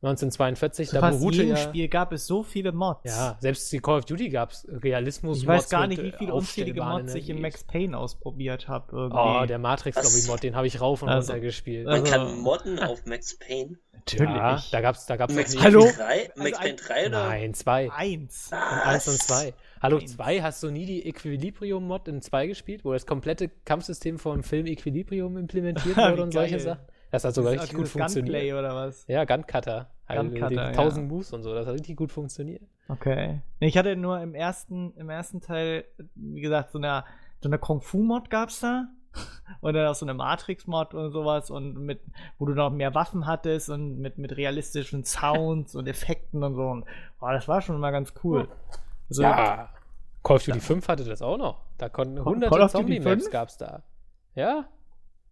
1942, 0.03 0.89
Zu 0.89 0.95
da 0.95 0.99
fast 1.01 1.19
beruhte 1.19 1.37
jedem 1.37 1.49
ja, 1.51 1.57
Spiel 1.57 1.87
gab 1.87 2.11
es 2.11 2.27
so 2.27 2.43
viele 2.43 2.71
Mods. 2.73 2.99
ja, 3.05 3.37
selbst 3.39 3.71
die 3.71 3.79
Call 3.79 3.99
of 3.99 4.05
Duty 4.05 4.29
gab 4.29 4.51
es 4.51 4.67
Realismus. 4.69 5.37
Ich 5.39 5.47
weiß 5.47 5.61
Mods 5.63 5.69
gar 5.69 5.87
nicht, 5.87 6.01
wie 6.03 6.07
äh, 6.09 6.17
viele 6.17 6.33
unzählige 6.33 6.81
aufstellbaren 6.81 7.05
Mods 7.05 7.15
ich 7.15 7.29
in. 7.29 7.41
Max 7.41 7.63
Payne 7.63 7.97
ausprobiert 7.97 8.67
habe. 8.67 9.09
Oh, 9.13 9.45
der 9.45 9.59
Matrix 9.59 9.97
Was? 9.97 10.13
Lobby 10.15 10.27
Mod, 10.27 10.43
den 10.43 10.55
habe 10.55 10.67
ich 10.67 10.81
rauf 10.81 11.01
und 11.03 11.09
Also, 11.09 11.31
runter 11.31 11.45
gespielt. 11.45 11.85
Man 11.85 12.01
Also- 12.01 12.11
kann 12.11 12.39
modden 12.39 12.79
auf 12.79 13.05
Max 13.05 13.37
Payne. 13.39 13.77
Natürlich. 13.93 14.35
Ja, 14.35 14.61
da 14.71 14.81
gab's 14.81 15.05
da 15.05 15.15
gab's 15.15 15.33
Max 15.33 15.57
Hallo? 15.63 15.89
3? 15.95 16.31
Max 16.35 16.57
Also 16.57 16.57
Payne 16.57 16.59
ein- 16.59 16.75
3 16.75 17.07
oder? 17.07 17.27
Nein, 17.29 17.53
zwei. 17.53 17.91
Eins. 17.91 18.49
Und 18.51 18.57
eins 18.57 19.07
und 19.07 19.17
zwei. 19.19 19.53
Hallo, 19.81 19.97
Eins. 19.97 20.13
zwei, 20.13 20.41
hast 20.41 20.61
du 20.63 20.69
nie 20.71 20.85
die 20.85 21.05
Equilibrium-Mod 21.07 22.07
in 22.07 22.21
zwei 22.21 22.47
gespielt, 22.47 22.83
wo 22.85 22.93
das 22.93 23.05
komplette 23.05 23.49
Kampfsystem 23.65 24.17
vom 24.17 24.41
Film 24.43 24.65
Equilibrium 24.65 25.37
implementiert 25.37 25.95
wurde 25.97 26.23
und 26.23 26.31
solche. 26.33 26.59
Sachen? 26.59 26.79
Das 27.13 27.23
hat 27.25 27.35
sogar 27.35 27.51
Dieses- 27.51 27.65
richtig 27.65 27.77
gut 27.77 27.85
dieses 27.85 28.15
Gunplay 28.15 28.49
funktioniert. 28.51 28.57
oder 28.59 28.75
was? 28.75 29.05
Ja, 29.07 29.23
Guncutter. 29.23 29.91
Also 30.07 30.23
Guncutter, 30.23 30.49
die 30.49 30.55
ja. 30.55 30.67
1000 30.69 31.07
Moves 31.07 31.31
und 31.31 31.43
so, 31.43 31.53
das 31.53 31.67
hat 31.67 31.73
richtig 31.75 31.95
gut 31.95 32.11
funktioniert. 32.11 32.63
Okay. 32.89 33.39
Nee, 33.59 33.67
Ich 33.67 33.77
hatte 33.77 33.95
nur 33.95 34.19
im 34.19 34.33
ersten, 34.33 34.93
im 34.97 35.09
ersten 35.11 35.39
Teil, 35.39 35.85
wie 36.15 36.41
gesagt, 36.41 36.71
so 36.71 36.79
eine, 36.79 37.03
so 37.39 37.47
eine 37.49 37.59
Kung-Fu-Mod 37.59 38.29
gab's 38.31 38.59
da. 38.61 38.87
Und 39.61 39.75
dann 39.75 39.85
auch 39.87 39.93
so 39.93 40.05
eine 40.05 40.15
Matrix-Mod 40.15 40.95
und 40.95 41.11
sowas 41.11 41.51
und 41.51 41.75
mit, 41.77 42.01
wo 42.39 42.45
du 42.47 42.55
noch 42.55 42.71
mehr 42.71 42.95
Waffen 42.95 43.27
hattest 43.27 43.69
und 43.69 43.99
mit, 43.99 44.17
mit 44.17 44.35
realistischen 44.35 45.03
Sounds 45.05 45.75
und 45.75 45.87
Effekten 45.87 46.41
und 46.43 46.55
so. 46.55 46.63
Und 46.63 46.85
oh, 47.21 47.27
das 47.29 47.47
war 47.47 47.61
schon 47.61 47.79
mal 47.79 47.91
ganz 47.91 48.11
cool. 48.23 48.47
Also, 49.09 49.21
ja. 49.21 49.69
Call 50.23 50.37
of 50.37 50.43
Duty 50.45 50.59
5 50.59 50.87
hatte 50.87 51.03
das 51.03 51.21
auch 51.21 51.37
noch. 51.37 51.61
Da 51.77 51.89
konnten 51.89 52.25
hunderte 52.25 52.67
Zombie-Maps 52.69 53.25
5? 53.25 53.29
gab's 53.31 53.57
da. 53.59 53.83
Ja? 54.33 54.65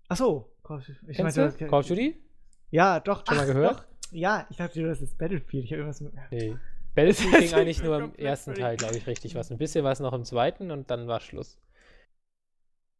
Ach 0.10 0.18
so. 0.18 0.48
Call 0.72 0.78
of 0.80 0.86
Duty- 0.86 1.00
Ich 1.12 1.18
Kennst 1.18 1.38
meinte, 1.38 1.58
du? 1.58 1.68
Call 1.70 1.80
of 1.80 1.88
Duty? 1.88 2.22
Ja, 2.70 3.00
doch. 3.00 3.26
Schon 3.28 3.38
mal 3.38 3.44
ach, 3.44 3.48
gehört? 3.48 3.80
Doch. 3.80 3.86
Ja, 4.12 4.48
ich 4.50 4.58
dachte, 4.58 4.82
das 4.84 5.02
ist 5.02 5.18
Battlefield. 5.18 5.66
Ich 5.66 5.72
habe 5.72 5.80
irgendwas 5.82 6.02
mit. 6.02 6.14
Nee. 6.32 6.56
Battlefield 6.96 7.40
ging 7.40 7.54
eigentlich 7.56 7.84
nur 7.84 7.98
im 8.00 8.16
ersten 8.16 8.54
Teil, 8.54 8.78
glaube 8.78 8.98
ich, 8.98 9.08
richtig 9.08 9.36
was. 9.36 9.52
Ein 9.52 9.58
bisschen 9.58 9.84
was 9.84 10.00
noch 10.00 10.14
im 10.14 10.24
zweiten 10.26 10.72
und 10.72 10.90
dann 10.92 11.08
war 11.08 11.20
Schluss. 11.20 11.58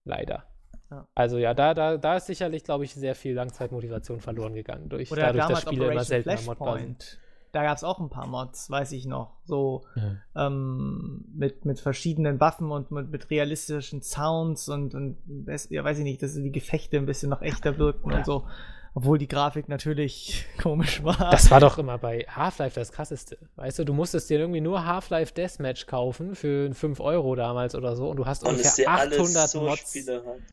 Leider. 0.06 0.46
Ja. 0.90 1.08
Also 1.16 1.38
ja, 1.38 1.54
da, 1.54 1.74
da, 1.74 1.98
da 1.98 2.18
ist 2.18 2.26
sicherlich, 2.28 2.64
glaube 2.64 2.84
ich, 2.84 2.94
sehr 2.94 3.16
viel 3.16 3.34
Langzeitmotivation 3.34 4.20
verloren 4.20 4.54
gegangen. 4.54 4.90
Durch, 4.90 5.12
Oder 5.12 5.32
dadurch, 5.34 5.48
dass 5.48 5.62
Spiele 5.62 5.84
immer 5.86 5.92
Operation 5.94 6.24
seltener 6.24 6.42
modbar 6.46 6.80
sind. 6.80 7.20
Da 7.52 7.64
gab 7.64 7.78
es 7.78 7.84
auch 7.84 8.00
ein 8.00 8.10
paar 8.10 8.28
Mods, 8.28 8.70
weiß 8.70 8.92
ich 8.94 9.06
noch. 9.06 9.34
So 9.46 9.84
ähm, 10.36 11.26
mit, 11.34 11.66
mit 11.66 11.80
verschiedenen 11.80 12.40
Waffen 12.40 12.72
und 12.72 12.92
mit, 12.92 13.12
mit 13.12 13.30
realistischen 13.30 14.02
Sounds 14.02 14.70
und, 14.70 14.96
und 14.96 15.18
ja, 15.70 15.84
weiß 15.84 15.98
ich 15.98 16.04
nicht, 16.04 16.24
dass 16.24 16.36
die 16.36 16.52
Gefechte 16.52 16.98
ein 16.98 17.06
bisschen 17.06 17.30
noch 17.30 17.42
echter 17.42 17.78
wirkten 17.78 18.14
und 18.14 18.26
so. 18.26 18.46
Obwohl 18.94 19.18
die 19.18 19.28
Grafik 19.30 19.70
natürlich 19.70 20.46
komisch 20.62 21.02
war. 21.04 21.16
Das 21.32 21.50
war 21.50 21.62
doch 21.62 21.78
immer 21.78 21.98
bei 21.98 22.26
Half-Life 22.30 22.78
das 22.78 22.92
krasseste. 22.92 23.38
Weißt 23.56 23.80
du, 23.80 23.86
du 23.86 23.94
musstest 23.94 24.30
dir 24.30 24.40
irgendwie 24.40 24.60
nur 24.60 24.86
Half-Life 24.86 25.34
Deathmatch 25.34 25.86
kaufen 25.88 26.36
für 26.36 26.74
5 26.74 27.00
Euro 27.00 27.36
damals 27.36 27.74
oder 27.74 27.96
so 27.96 28.10
und 28.10 28.18
du 28.18 28.26
hast 28.26 28.44
Und 28.44 28.60
es 28.60 28.78
ungefähr 28.78 28.86
ja 28.86 28.96
alles 28.96 29.18
800 29.20 29.50
so 29.50 29.62
Mods. 29.62 30.06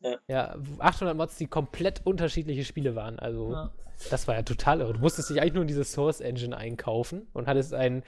Ja. 0.03 0.17
Ja, 0.29 0.55
800 0.79 1.17
Mods, 1.17 1.37
die 1.37 1.47
komplett 1.49 2.03
unterschiedliche 2.05 2.65
Spiele 2.65 2.95
waren. 2.95 3.19
Also, 3.19 3.53
Ja. 3.53 3.71
das 4.11 4.29
war 4.29 4.37
ja 4.37 4.43
total 4.43 4.81
irre. 4.83 4.93
Du 4.93 5.01
musstest 5.01 5.31
dich 5.31 5.41
eigentlich 5.41 5.55
nur 5.55 5.63
in 5.63 5.69
diese 5.69 5.83
Source 5.85 6.21
Engine 6.21 6.57
einkaufen 6.57 7.27
und 7.33 7.49
hattest 7.49 7.75
ein 7.75 8.05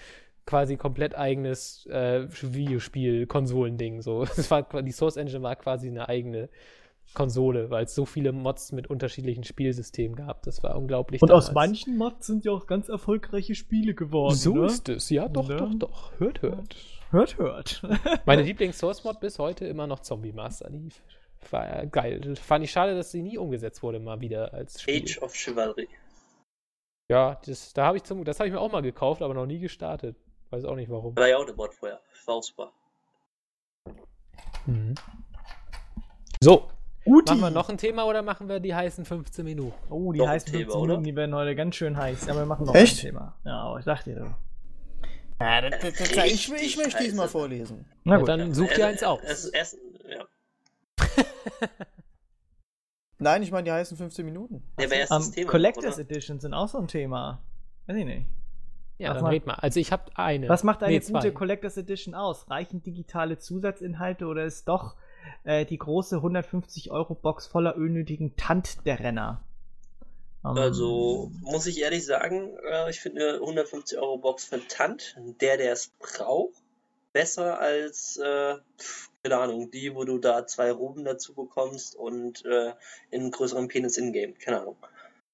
quasi 0.47 0.77
komplett 0.77 1.17
eigenes 1.17 1.87
äh, 1.87 2.27
Videospiel-Konsolending. 2.31 4.03
So. 4.03 4.27
War, 4.49 4.83
die 4.83 4.93
Source 4.93 5.17
Engine 5.17 5.43
war 5.43 5.57
quasi 5.57 5.89
eine 5.89 6.09
eigene 6.09 6.49
Konsole, 7.15 7.71
weil 7.71 7.85
es 7.85 7.95
so 7.95 8.05
viele 8.05 8.33
Mods 8.33 8.73
mit 8.73 8.89
unterschiedlichen 8.89 9.45
Spielsystemen 9.45 10.15
gab. 10.17 10.43
Das 10.43 10.63
war 10.63 10.77
unglaublich. 10.77 11.21
Und 11.23 11.31
aus 11.33 11.47
damals. 11.47 11.69
manchen 11.69 11.97
Mods 11.97 12.27
sind 12.27 12.45
ja 12.45 12.53
auch 12.53 12.67
ganz 12.67 12.89
erfolgreiche 12.89 13.55
Spiele 13.55 13.95
geworden. 13.95 14.37
So 14.37 14.55
ne? 14.55 14.67
ist 14.67 14.89
es. 14.89 15.11
Ja, 15.11 15.29
doch, 15.29 15.49
Ne? 15.49 15.57
doch, 15.57 15.75
doch. 15.75 16.13
Hört, 16.21 16.43
hört. 16.43 16.77
Hört, 17.11 17.39
hört. 17.39 17.83
Meine 18.27 18.43
Lieblings-Source-Mod 18.43 19.19
bis 19.19 19.39
heute 19.41 19.67
immer 19.67 19.87
noch 19.89 20.01
Zombie 20.01 20.33
Master. 20.33 20.71
Die 20.71 20.89
war 21.51 21.67
ja 21.67 21.85
geil. 21.85 22.37
Fand 22.37 22.65
ich 22.65 22.71
schade, 22.71 22.95
dass 22.95 23.11
sie 23.11 23.23
nie 23.23 23.39
umgesetzt 23.39 23.83
wurde, 23.83 23.99
mal 23.99 24.21
wieder 24.21 24.55
als 24.55 24.81
Spiel. 24.83 25.03
Age 25.03 25.19
of 25.23 25.35
Chivalry. 25.35 25.89
Ja, 27.11 27.41
das, 27.45 27.73
da 27.73 27.87
hab 27.87 27.97
ich 27.97 28.05
zum, 28.05 28.23
das 28.25 28.39
habe 28.39 28.47
ich 28.47 28.55
mir 28.55 28.61
auch 28.61 28.71
mal 28.71 28.83
gekauft, 28.83 29.21
aber 29.23 29.35
noch 29.35 29.47
nie 29.47 29.59
gestartet. 29.59 30.17
Weiß 30.51 30.65
auch 30.65 30.77
nicht 30.77 30.91
warum. 30.91 31.17
War 31.17 31.29
ja 31.29 31.39
auch 31.39 31.43
eine 31.47 31.55
Mod 31.55 31.75
vorher. 31.75 32.01
War 32.27 32.35
auch 32.37 32.43
super. 32.45 32.71
Mhm. 34.67 34.95
So, 36.41 36.69
Guti. 37.11 37.33
machen 37.33 37.41
wir 37.43 37.51
noch 37.51 37.69
ein 37.69 37.79
Thema 37.79 38.05
oder 38.07 38.23
machen 38.23 38.49
wir 38.49 38.61
die 38.61 38.75
heißen 38.75 39.05
15 39.05 39.45
Minuten? 39.45 39.75
Oh, 39.91 40.13
die 40.13 40.19
Noch 40.21 40.29
heißen 40.29 40.51
Thema, 40.53 40.65
15 40.73 40.81
oder? 40.81 40.89
Minuten, 40.95 41.05
die 41.05 41.17
werden 41.17 41.35
heute 41.35 41.55
ganz 41.57 41.75
schön 41.77 41.97
heiß. 41.97 42.29
Aber 42.29 42.41
wir 42.41 42.47
machen 42.47 42.67
noch 42.67 42.75
Echt? 42.75 42.99
ein 42.99 43.01
Thema. 43.01 43.35
Ja, 43.45 43.61
aber 43.63 43.79
ich 43.79 43.85
dachte 43.85 44.11
dir. 44.15 44.35
Ja, 45.41 45.61
das, 45.63 45.81
das, 45.81 45.95
das, 46.13 46.27
ich, 46.27 46.53
ich 46.53 46.77
möchte 46.77 47.03
diesmal 47.03 47.29
vorlesen. 47.29 47.87
Na 48.05 48.15
Ja, 48.15 48.19
gut. 48.19 48.29
dann 48.29 48.53
such 48.55 48.73
dir 48.75 48.87
eins 48.87 49.03
aus. 49.03 49.21
Es 49.25 49.45
ist 49.45 49.51
erst, 49.55 49.79
ja. 50.09 50.25
Nein, 53.19 53.43
ich 53.43 53.51
meine 53.53 53.65
die 53.65 53.73
heißen 53.73 53.97
15 53.97 54.25
Minuten. 54.25 54.63
Der 54.79 54.91
wäre 54.91 55.01
erst 55.01 55.13
das 55.13 55.27
Ähm, 55.29 55.33
Thema. 55.35 55.51
Collectors 55.51 55.95
oder? 55.95 56.03
Editions 56.11 56.43
sind 56.43 56.55
auch 56.55 56.69
so 56.69 56.79
ein 56.79 56.89
Thema. 56.89 57.43
Weiß 57.87 57.97
ich 57.97 58.05
nicht. 58.05 58.27
Ja, 58.99 59.11
Was 59.11 59.17
dann 59.17 59.23
macht- 59.25 59.33
red 59.33 59.47
mal. 59.47 59.55
Also 59.55 59.81
ich 59.81 59.93
habe 59.93 60.05
eine. 60.15 60.49
Was 60.49 60.63
macht 60.65 60.83
eine 60.83 60.93
Nee, 60.93 61.01
gute 61.01 61.21
zwei. 61.21 61.31
Collectors 61.31 61.77
Edition 61.77 62.15
aus? 62.15 62.49
Reichen 62.51 62.83
digitale 62.83 63.39
Zusatzinhalte 63.39 64.27
oder 64.27 64.45
ist 64.45 64.69
doch 64.69 64.95
äh, 65.45 65.65
die 65.65 65.79
große 65.79 66.17
150 66.17 66.91
Euro 66.91 67.15
Box 67.15 67.47
voller 67.47 67.77
unnötigen 67.77 68.37
Tant 68.37 68.85
der 68.87 69.01
Renner? 69.01 69.45
Ähm, 70.45 70.57
Also, 70.57 71.31
muss 71.41 71.67
ich 71.67 71.81
ehrlich 71.81 72.05
sagen, 72.07 72.57
äh, 72.69 72.91
ich 72.91 73.01
finde 73.01 73.29
eine 73.29 73.41
150 73.41 73.99
Euro 73.99 74.19
Box 74.19 74.45
für 74.45 74.57
einen 74.57 74.69
Tant, 74.69 75.17
der, 75.41 75.57
der 75.57 75.73
es 75.73 75.93
braucht, 75.99 76.63
besser 77.13 77.61
als, 77.61 78.17
äh, 78.17 78.57
keine 79.23 79.39
Ahnung, 79.39 79.71
die, 79.71 79.95
wo 79.95 80.05
du 80.05 80.19
da 80.19 80.47
zwei 80.47 80.71
Ruben 80.71 81.05
dazu 81.05 81.35
bekommst 81.35 81.95
und 81.97 82.45
äh, 82.45 82.73
einen 83.13 83.31
größeren 83.31 83.69
Penis 83.69 83.97
in-game. 83.99 84.35
Keine 84.39 84.61
Ahnung. 84.63 84.77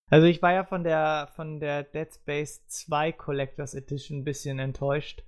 Also 0.08 0.26
ich 0.26 0.40
war 0.40 0.52
ja 0.52 0.64
von 0.64 0.84
der 0.84 1.28
von 1.34 1.58
der 1.58 1.82
Dead 1.82 2.12
Space 2.12 2.64
2 2.68 3.12
Collectors 3.12 3.74
Edition 3.74 4.18
ein 4.18 4.24
bisschen 4.24 4.58
enttäuscht. 4.58 5.24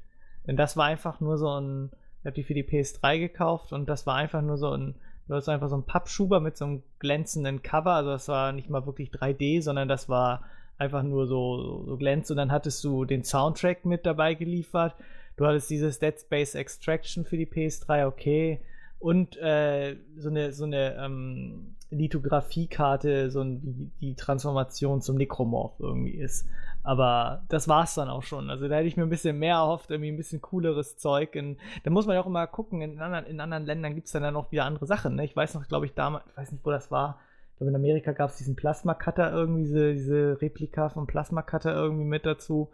Denn 0.46 0.56
das 0.56 0.76
war 0.76 0.86
einfach 0.86 1.20
nur 1.20 1.36
so 1.36 1.60
ein. 1.60 1.90
Ich 2.28 2.30
habe 2.30 2.42
die 2.42 2.42
für 2.42 2.52
die 2.52 2.62
PS3 2.62 3.20
gekauft 3.20 3.72
und 3.72 3.88
das 3.88 4.06
war 4.06 4.16
einfach 4.16 4.42
nur 4.42 4.58
so 4.58 4.70
ein. 4.70 4.94
Du 5.28 5.34
hast 5.34 5.48
einfach 5.48 5.70
so 5.70 5.78
ein 5.78 5.84
Pappschuber 5.84 6.40
mit 6.40 6.58
so 6.58 6.66
einem 6.66 6.82
glänzenden 6.98 7.62
Cover. 7.62 7.92
Also 7.92 8.10
das 8.10 8.28
war 8.28 8.52
nicht 8.52 8.68
mal 8.68 8.84
wirklich 8.84 9.08
3D, 9.12 9.62
sondern 9.62 9.88
das 9.88 10.10
war 10.10 10.44
einfach 10.76 11.02
nur 11.02 11.26
so, 11.26 11.86
so 11.86 11.96
glänzt. 11.96 12.30
Und 12.30 12.36
dann 12.36 12.52
hattest 12.52 12.84
du 12.84 13.06
den 13.06 13.24
Soundtrack 13.24 13.86
mit 13.86 14.04
dabei 14.04 14.34
geliefert. 14.34 14.94
Du 15.38 15.46
hattest 15.46 15.70
dieses 15.70 16.00
Dead 16.00 16.20
Space 16.20 16.54
Extraction 16.54 17.24
für 17.24 17.38
die 17.38 17.46
PS3, 17.46 18.06
okay. 18.06 18.60
Und 18.98 19.36
äh, 19.36 19.96
so 20.16 20.28
eine, 20.28 20.52
so 20.52 20.64
eine 20.64 20.96
ähm, 20.96 21.76
Lithografiekarte, 21.90 23.30
so 23.30 23.40
ein, 23.40 23.90
wie 23.98 24.08
die 24.08 24.14
Transformation 24.14 25.00
zum 25.00 25.16
Necromorph 25.16 25.78
irgendwie 25.78 26.14
ist. 26.14 26.46
Aber 26.82 27.42
das 27.48 27.68
war's 27.68 27.94
dann 27.94 28.08
auch 28.08 28.22
schon. 28.22 28.50
Also 28.50 28.68
da 28.68 28.76
hätte 28.76 28.88
ich 28.88 28.96
mir 28.96 29.02
ein 29.02 29.10
bisschen 29.10 29.38
mehr 29.38 29.56
erhofft, 29.56 29.90
irgendwie 29.90 30.10
ein 30.10 30.16
bisschen 30.16 30.40
cooleres 30.40 30.96
Zeug. 30.96 31.34
Und 31.34 31.58
da 31.84 31.90
muss 31.90 32.06
man 32.06 32.14
ja 32.14 32.22
auch 32.22 32.26
immer 32.26 32.46
gucken, 32.46 32.80
in 32.82 33.00
anderen, 33.00 33.26
in 33.26 33.40
anderen 33.40 33.66
Ländern 33.66 33.94
gibt 33.94 34.06
es 34.06 34.12
dann 34.12 34.22
ja 34.22 34.30
noch 34.30 34.52
wieder 34.52 34.64
andere 34.64 34.86
Sachen. 34.86 35.14
Ne? 35.16 35.24
Ich 35.24 35.36
weiß 35.36 35.54
noch, 35.54 35.66
glaube 35.68 35.86
ich, 35.86 35.94
damals, 35.94 36.24
ich 36.28 36.36
weiß 36.36 36.52
nicht, 36.52 36.64
wo 36.64 36.70
das 36.70 36.90
war. 36.90 37.18
Ich 37.52 37.58
glaube, 37.58 37.70
in 37.70 37.76
Amerika 37.76 38.12
gab 38.12 38.30
es 38.30 38.36
diesen 38.36 38.56
Plasma-Cutter 38.56 39.32
irgendwie, 39.32 39.62
diese, 39.62 39.92
diese 39.92 40.40
Replika 40.40 40.88
vom 40.90 41.06
Plasma-Cutter 41.06 41.74
irgendwie 41.74 42.04
mit 42.04 42.24
dazu. 42.24 42.70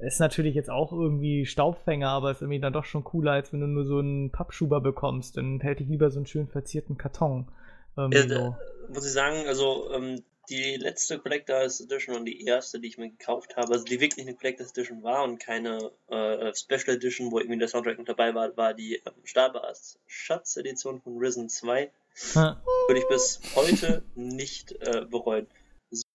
Ist 0.00 0.18
natürlich 0.18 0.54
jetzt 0.54 0.70
auch 0.70 0.92
irgendwie 0.92 1.46
Staubfänger, 1.46 2.08
aber 2.08 2.30
ist 2.32 2.42
irgendwie 2.42 2.60
dann 2.60 2.72
doch 2.72 2.84
schon 2.84 3.04
cooler, 3.04 3.32
als 3.32 3.52
wenn 3.52 3.60
du 3.60 3.66
nur 3.66 3.84
so 3.84 3.98
einen 3.98 4.30
Pappschuber 4.30 4.80
bekommst. 4.80 5.36
Dann 5.36 5.60
hätte 5.60 5.84
ich 5.84 5.88
lieber 5.88 6.10
so 6.10 6.18
einen 6.18 6.26
schön 6.26 6.48
verzierten 6.48 6.98
Karton. 6.98 7.48
Irgendwie 7.96 8.18
Ja, 8.18 8.28
so. 8.28 8.56
muss 8.92 9.06
ich 9.06 9.12
sagen, 9.12 9.46
also 9.46 9.92
ähm, 9.92 10.22
die 10.48 10.76
letzte 10.76 11.18
Collectors 11.18 11.80
Edition 11.80 12.16
und 12.16 12.24
die 12.24 12.44
erste, 12.44 12.80
die 12.80 12.88
ich 12.88 12.98
mir 12.98 13.10
gekauft 13.10 13.56
habe, 13.56 13.72
also 13.72 13.84
die 13.84 14.00
wirklich 14.00 14.26
eine 14.26 14.36
Collectors 14.36 14.70
Edition 14.70 15.02
war 15.02 15.24
und 15.24 15.38
keine 15.38 15.90
äh, 16.08 16.52
Special 16.54 16.96
Edition, 16.96 17.30
wo 17.30 17.38
irgendwie 17.38 17.58
der 17.58 17.68
Soundtrack 17.68 17.98
mit 17.98 18.08
dabei 18.08 18.34
war, 18.34 18.56
war 18.56 18.74
die 18.74 18.96
ähm, 18.96 19.12
Starbars 19.24 19.98
Schatzedition 20.06 21.00
von 21.00 21.18
Risen 21.18 21.48
2. 21.48 21.90
Ja. 22.34 22.62
Würde 22.88 23.00
ich 23.00 23.08
bis 23.08 23.40
heute 23.54 24.02
nicht 24.14 24.72
äh, 24.80 25.04
bereuen. 25.04 25.46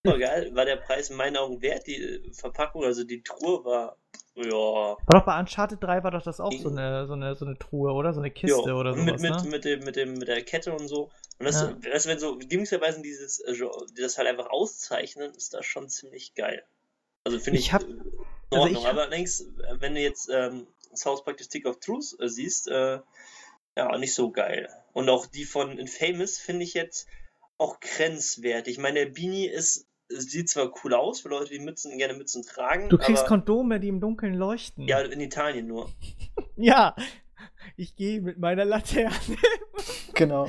Super 0.04 0.18
geil, 0.18 0.54
war 0.54 0.64
der 0.64 0.76
Preis 0.76 1.10
in 1.10 1.16
meinen 1.16 1.36
Augen 1.36 1.60
wert. 1.60 1.86
Die 1.86 1.96
äh, 1.96 2.32
Verpackung, 2.32 2.84
also 2.84 3.04
die 3.04 3.22
Truhe 3.22 3.64
war, 3.64 3.96
ja, 4.34 4.50
War 4.50 4.96
doch 5.12 5.24
bei 5.26 5.38
Uncharted 5.38 5.82
3 5.82 6.02
war 6.02 6.10
doch 6.10 6.22
das 6.22 6.40
auch 6.40 6.52
so 6.52 6.70
eine, 6.70 7.06
so 7.06 7.12
eine, 7.12 7.34
so 7.34 7.44
eine 7.44 7.58
Truhe, 7.58 7.92
oder? 7.92 8.14
So 8.14 8.20
eine 8.20 8.30
Kiste 8.30 8.68
Ja, 8.70 8.74
oder 8.74 8.94
sowas, 8.94 9.20
mit, 9.20 9.20
mit, 9.20 9.44
ne? 9.44 9.50
mit, 9.50 9.64
dem, 9.64 9.80
mit, 9.84 9.96
dem, 9.96 10.14
mit 10.14 10.28
der 10.28 10.42
Kette 10.42 10.72
und 10.72 10.88
so. 10.88 11.10
Und 11.38 11.44
das, 11.46 11.60
Ja. 11.60 11.72
das 11.90 12.06
wenn 12.06 12.18
so 12.18 12.38
Lieblingsweisen 12.38 13.02
dieses, 13.02 13.40
äh, 13.40 13.54
das 13.96 14.16
halt 14.16 14.28
einfach 14.28 14.48
auszeichnen, 14.48 15.34
ist 15.34 15.52
das 15.52 15.66
schon 15.66 15.88
ziemlich 15.90 16.34
geil. 16.34 16.64
Also 17.24 17.38
finde 17.38 17.58
ich, 17.60 17.66
Ich 17.66 17.72
hab- 17.74 17.82
äh, 17.82 17.86
in 17.86 17.98
also 18.52 18.62
Ordnung. 18.64 18.70
ich 18.70 18.84
hab- 18.84 18.92
Aber 18.92 19.02
allerdings, 19.02 19.44
wenn 19.78 19.94
du 19.94 20.00
jetzt 20.00 20.30
ähm, 20.32 20.66
South 20.94 21.24
Park 21.24 21.38
The 21.38 21.44
Stick 21.44 21.66
of 21.66 21.78
Truth 21.80 22.16
äh, 22.18 22.28
siehst, 22.28 22.68
äh, 22.68 23.00
ja, 23.76 23.98
nicht 23.98 24.14
so 24.14 24.30
geil. 24.30 24.68
Und 24.94 25.10
auch 25.10 25.26
die 25.26 25.44
von 25.44 25.78
Infamous 25.78 26.38
finde 26.38 26.64
ich 26.64 26.72
jetzt 26.74 27.06
auch 27.58 27.78
grenzwertig. 27.80 28.72
Ich 28.76 28.78
meine, 28.80 29.04
der 29.04 29.12
Beanie 29.12 29.46
ist, 29.46 29.86
sieht 30.10 30.48
zwar 30.48 30.72
cool 30.82 30.94
aus 30.94 31.20
für 31.20 31.28
Leute, 31.28 31.50
die 31.50 31.60
Mützen 31.60 31.96
gerne 31.98 32.14
Mützen 32.14 32.42
tragen. 32.42 32.88
Du 32.88 32.98
kriegst 32.98 33.20
aber, 33.20 33.28
Kondome, 33.28 33.80
die 33.80 33.88
im 33.88 34.00
Dunkeln 34.00 34.34
leuchten. 34.34 34.86
Ja, 34.86 35.00
in 35.00 35.20
Italien 35.20 35.66
nur. 35.66 35.90
ja, 36.56 36.94
ich 37.76 37.96
gehe 37.96 38.20
mit 38.20 38.38
meiner 38.38 38.64
Laterne. 38.64 39.14
genau. 40.14 40.48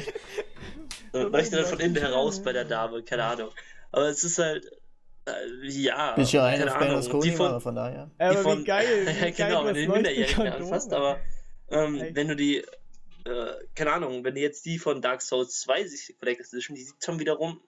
Leuchtet 1.13 1.59
dann 1.59 1.65
von 1.65 1.79
innen 1.79 1.97
heraus 1.97 2.41
bei 2.41 2.53
der 2.53 2.65
Dame, 2.65 3.03
keine 3.03 3.25
Ahnung. 3.25 3.49
Aber 3.91 4.07
es 4.07 4.23
ist 4.23 4.39
halt, 4.39 4.65
äh, 5.25 5.67
ja. 5.67 6.13
Bist 6.13 6.31
ja 6.31 6.45
einer 6.45 6.73
Ahnung. 6.73 7.21
Die 7.21 7.31
von, 7.31 7.59
von 7.61 7.75
daher. 7.75 8.09
Aber 8.17 8.37
von, 8.37 8.59
wie 8.61 8.63
geil. 8.63 9.05
Wie 9.05 9.31
genau, 9.31 9.63
geil, 9.63 9.65
wenn 9.65 9.75
du 9.75 9.81
den 9.81 9.91
Minderjährigen 9.91 10.47
anfasst, 10.47 10.93
aber 10.93 11.19
ähm, 11.69 12.01
wenn 12.13 12.27
du 12.27 12.35
die, 12.35 12.57
äh, 12.57 12.65
keine 13.75 13.93
Ahnung, 13.93 14.23
wenn 14.23 14.35
du 14.35 14.41
jetzt 14.41 14.65
die 14.65 14.79
von 14.79 15.01
Dark 15.01 15.21
Souls 15.21 15.59
2 15.61 15.87
sich 15.87 16.15
Collectors 16.19 16.53
Edition, 16.53 16.75
die 16.75 16.83
sieht 16.83 17.03
schon 17.03 17.19
wiederum, 17.19 17.61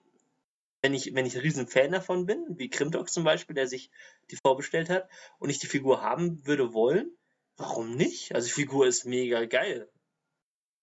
wenn 0.84 0.92
ich, 0.92 1.14
wenn 1.14 1.24
ich 1.24 1.34
ein 1.34 1.40
riesen 1.40 1.66
Fan 1.66 1.92
davon 1.92 2.26
bin, 2.26 2.44
wie 2.58 2.68
Crimdog 2.68 3.08
zum 3.08 3.24
Beispiel, 3.24 3.56
der 3.56 3.66
sich 3.66 3.90
die 4.30 4.36
vorbestellt 4.36 4.90
hat 4.90 5.08
und 5.38 5.48
ich 5.48 5.58
die 5.58 5.66
Figur 5.66 6.02
haben 6.02 6.46
würde 6.46 6.74
wollen, 6.74 7.10
warum 7.56 7.96
nicht? 7.96 8.34
Also 8.34 8.48
die 8.48 8.52
Figur 8.52 8.86
ist 8.86 9.06
mega 9.06 9.46
geil. 9.46 9.88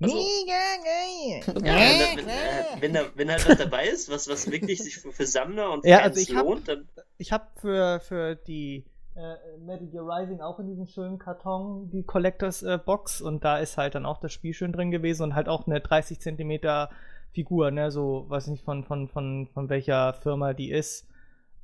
Also, 0.01 0.15
mega 0.15 0.57
geil! 0.83 1.63
Ja, 1.63 1.75
wenn, 1.75 2.17
wenn, 2.17 2.29
äh, 2.29 2.81
wenn, 2.81 2.93
da, 2.93 3.11
wenn 3.13 3.29
halt 3.29 3.47
was 3.47 3.59
dabei 3.59 3.89
ist, 3.89 4.09
was, 4.09 4.27
was 4.27 4.49
wirklich 4.49 4.81
sich 4.81 4.97
für, 4.97 5.11
für 5.11 5.27
Sammler 5.27 5.71
und 5.71 5.85
ja, 5.85 5.99
Fans 5.99 6.17
also 6.17 6.33
lohnt, 6.33 6.67
hab, 6.67 6.77
dann. 6.77 6.89
Ich 7.19 7.31
habe 7.31 7.45
für, 7.57 7.99
für 7.99 8.35
die 8.35 8.83
äh, 9.15 9.35
Metal 9.59 9.85
Gear 9.85 10.07
Rising 10.07 10.41
auch 10.41 10.57
in 10.57 10.65
diesem 10.65 10.87
schönen 10.87 11.19
Karton 11.19 11.91
die 11.91 12.01
Collectors 12.01 12.63
äh, 12.63 12.79
Box 12.83 13.21
und 13.21 13.43
da 13.43 13.59
ist 13.59 13.77
halt 13.77 13.93
dann 13.93 14.07
auch 14.07 14.19
das 14.19 14.33
Spiel 14.33 14.55
schön 14.55 14.73
drin 14.73 14.89
gewesen 14.89 15.21
und 15.21 15.35
halt 15.35 15.47
auch 15.47 15.67
eine 15.67 15.79
30 15.79 16.19
Zentimeter 16.19 16.89
Figur, 17.33 17.71
ne, 17.71 17.91
so, 17.91 18.25
weiß 18.27 18.47
nicht 18.47 18.63
von, 18.63 18.83
von, 18.83 19.07
von, 19.07 19.47
von 19.53 19.69
welcher 19.69 20.13
Firma 20.13 20.53
die 20.53 20.71
ist. 20.71 21.07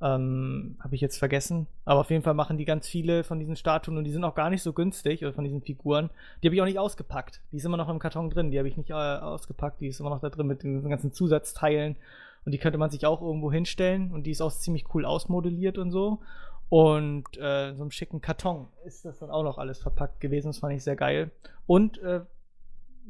Ähm, 0.00 0.76
habe 0.80 0.94
ich 0.94 1.00
jetzt 1.00 1.18
vergessen. 1.18 1.66
Aber 1.84 2.00
auf 2.00 2.10
jeden 2.10 2.22
Fall 2.22 2.34
machen 2.34 2.56
die 2.56 2.64
ganz 2.64 2.86
viele 2.86 3.24
von 3.24 3.40
diesen 3.40 3.56
Statuen 3.56 3.98
und 3.98 4.04
die 4.04 4.12
sind 4.12 4.24
auch 4.24 4.36
gar 4.36 4.48
nicht 4.48 4.62
so 4.62 4.72
günstig, 4.72 5.22
oder 5.22 5.32
von 5.32 5.44
diesen 5.44 5.60
Figuren. 5.60 6.10
Die 6.42 6.48
habe 6.48 6.54
ich 6.54 6.62
auch 6.62 6.66
nicht 6.66 6.78
ausgepackt. 6.78 7.40
Die 7.50 7.56
ist 7.56 7.64
immer 7.64 7.76
noch 7.76 7.88
im 7.88 7.98
Karton 7.98 8.30
drin. 8.30 8.50
Die 8.50 8.58
habe 8.58 8.68
ich 8.68 8.76
nicht 8.76 8.90
äh, 8.90 8.92
ausgepackt. 8.92 9.80
Die 9.80 9.88
ist 9.88 10.00
immer 10.00 10.10
noch 10.10 10.20
da 10.20 10.30
drin 10.30 10.46
mit 10.46 10.62
den 10.62 10.88
ganzen 10.88 11.12
Zusatzteilen. 11.12 11.96
Und 12.44 12.52
die 12.52 12.58
könnte 12.58 12.78
man 12.78 12.90
sich 12.90 13.06
auch 13.06 13.20
irgendwo 13.20 13.50
hinstellen. 13.50 14.12
Und 14.12 14.24
die 14.24 14.30
ist 14.30 14.40
auch 14.40 14.52
ziemlich 14.52 14.94
cool 14.94 15.04
ausmodelliert 15.04 15.78
und 15.78 15.90
so. 15.90 16.20
Und 16.68 17.36
äh, 17.38 17.74
so 17.74 17.82
einem 17.82 17.90
schicken 17.90 18.20
Karton 18.20 18.68
ist 18.84 19.04
das 19.04 19.18
dann 19.18 19.30
auch 19.30 19.42
noch 19.42 19.58
alles 19.58 19.80
verpackt 19.80 20.20
gewesen. 20.20 20.48
Das 20.48 20.58
fand 20.58 20.74
ich 20.74 20.84
sehr 20.84 20.96
geil. 20.96 21.30
Und 21.66 21.98
äh, 21.98 22.20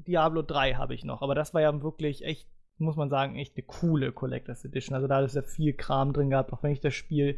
Diablo 0.06 0.42
3 0.42 0.74
habe 0.74 0.94
ich 0.94 1.04
noch. 1.04 1.22
Aber 1.22 1.34
das 1.34 1.54
war 1.54 1.60
ja 1.60 1.82
wirklich 1.82 2.24
echt 2.24 2.48
muss 2.80 2.96
man 2.96 3.10
sagen, 3.10 3.36
echt 3.36 3.56
eine 3.56 3.64
coole 3.66 4.12
Collectors 4.12 4.64
Edition. 4.64 4.94
Also 4.94 5.08
da 5.08 5.20
ist 5.20 5.34
ja 5.34 5.42
viel 5.42 5.72
Kram 5.72 6.12
drin 6.12 6.30
gehabt, 6.30 6.52
auch 6.52 6.62
wenn 6.62 6.70
ich 6.70 6.80
das 6.80 6.94
Spiel 6.94 7.36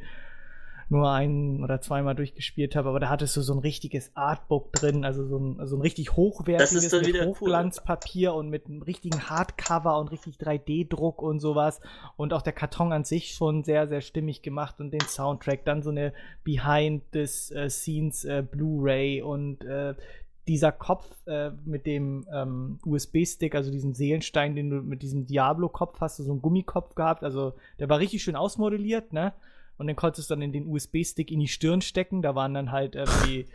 nur 0.90 1.08
ein 1.08 1.62
oder 1.62 1.80
zweimal 1.80 2.16
durchgespielt 2.16 2.74
habe, 2.74 2.88
aber 2.88 2.98
da 2.98 3.08
hattest 3.08 3.36
du 3.36 3.42
so 3.42 3.54
ein 3.54 3.60
richtiges 3.60 4.10
Artbook 4.16 4.72
drin, 4.72 5.04
also 5.04 5.24
so 5.24 5.38
ein, 5.38 5.60
also 5.60 5.76
ein 5.76 5.82
richtig 5.82 6.16
hochwertiges 6.16 6.92
mit 6.92 7.26
Hochglanzpapier 7.26 8.32
cool. 8.32 8.40
und 8.40 8.48
mit 8.48 8.66
einem 8.66 8.82
richtigen 8.82 9.30
Hardcover 9.30 10.00
und 10.00 10.10
richtig 10.10 10.34
3D-Druck 10.38 11.22
und 11.22 11.38
sowas. 11.38 11.80
Und 12.16 12.32
auch 12.32 12.42
der 12.42 12.52
Karton 12.52 12.92
an 12.92 13.04
sich 13.04 13.34
schon 13.34 13.62
sehr, 13.62 13.86
sehr 13.86 14.00
stimmig 14.00 14.42
gemacht 14.42 14.80
und 14.80 14.90
den 14.90 15.00
Soundtrack, 15.02 15.64
dann 15.64 15.82
so 15.82 15.90
eine 15.90 16.12
Behind 16.42 17.04
the 17.12 17.54
äh, 17.54 17.68
äh, 17.68 18.42
Blu-ray 18.42 19.22
und 19.22 19.64
äh, 19.64 19.94
dieser 20.50 20.72
Kopf 20.72 21.06
äh, 21.26 21.50
mit 21.64 21.86
dem 21.86 22.26
ähm, 22.34 22.80
USB-Stick, 22.84 23.54
also 23.54 23.70
diesen 23.70 23.94
Seelenstein, 23.94 24.56
den 24.56 24.68
du 24.68 24.82
mit 24.82 25.02
diesem 25.02 25.24
Diablo-Kopf 25.24 26.00
hast, 26.00 26.16
so 26.16 26.28
einen 26.28 26.42
Gummikopf 26.42 26.96
gehabt, 26.96 27.22
also 27.22 27.54
der 27.78 27.88
war 27.88 28.00
richtig 28.00 28.24
schön 28.24 28.34
ausmodelliert, 28.34 29.12
ne? 29.12 29.32
Und 29.78 29.86
dann 29.86 29.94
konntest 29.94 30.28
du 30.28 30.34
dann 30.34 30.42
in 30.42 30.52
den 30.52 30.66
USB-Stick 30.66 31.30
in 31.30 31.38
die 31.38 31.48
Stirn 31.48 31.80
stecken. 31.80 32.20
Da 32.20 32.34
waren 32.34 32.52
dann 32.52 32.70
halt 32.70 32.96
irgendwie 32.96 33.46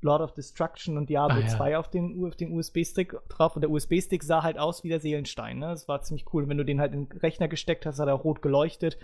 Lord 0.00 0.20
of 0.22 0.32
Destruction 0.32 0.96
und 0.96 1.08
Diablo 1.08 1.38
ah, 1.38 1.40
ja. 1.40 1.48
2 1.48 1.78
auf 1.78 1.88
den, 1.88 2.24
auf 2.24 2.36
den 2.36 2.52
USB-Stick 2.52 3.16
drauf. 3.28 3.56
Und 3.56 3.62
der 3.62 3.70
USB-Stick 3.70 4.22
sah 4.22 4.42
halt 4.42 4.58
aus 4.58 4.84
wie 4.84 4.88
der 4.88 5.00
Seelenstein. 5.00 5.58
Ne? 5.58 5.66
Das 5.66 5.88
war 5.88 6.02
ziemlich 6.02 6.26
cool. 6.32 6.44
Und 6.44 6.48
wenn 6.48 6.58
du 6.58 6.64
den 6.64 6.80
halt 6.80 6.92
in 6.92 7.08
den 7.08 7.18
Rechner 7.18 7.48
gesteckt 7.48 7.84
hast, 7.84 7.98
hat 7.98 8.06
er 8.06 8.14
rot 8.14 8.40
geleuchtet 8.40 8.98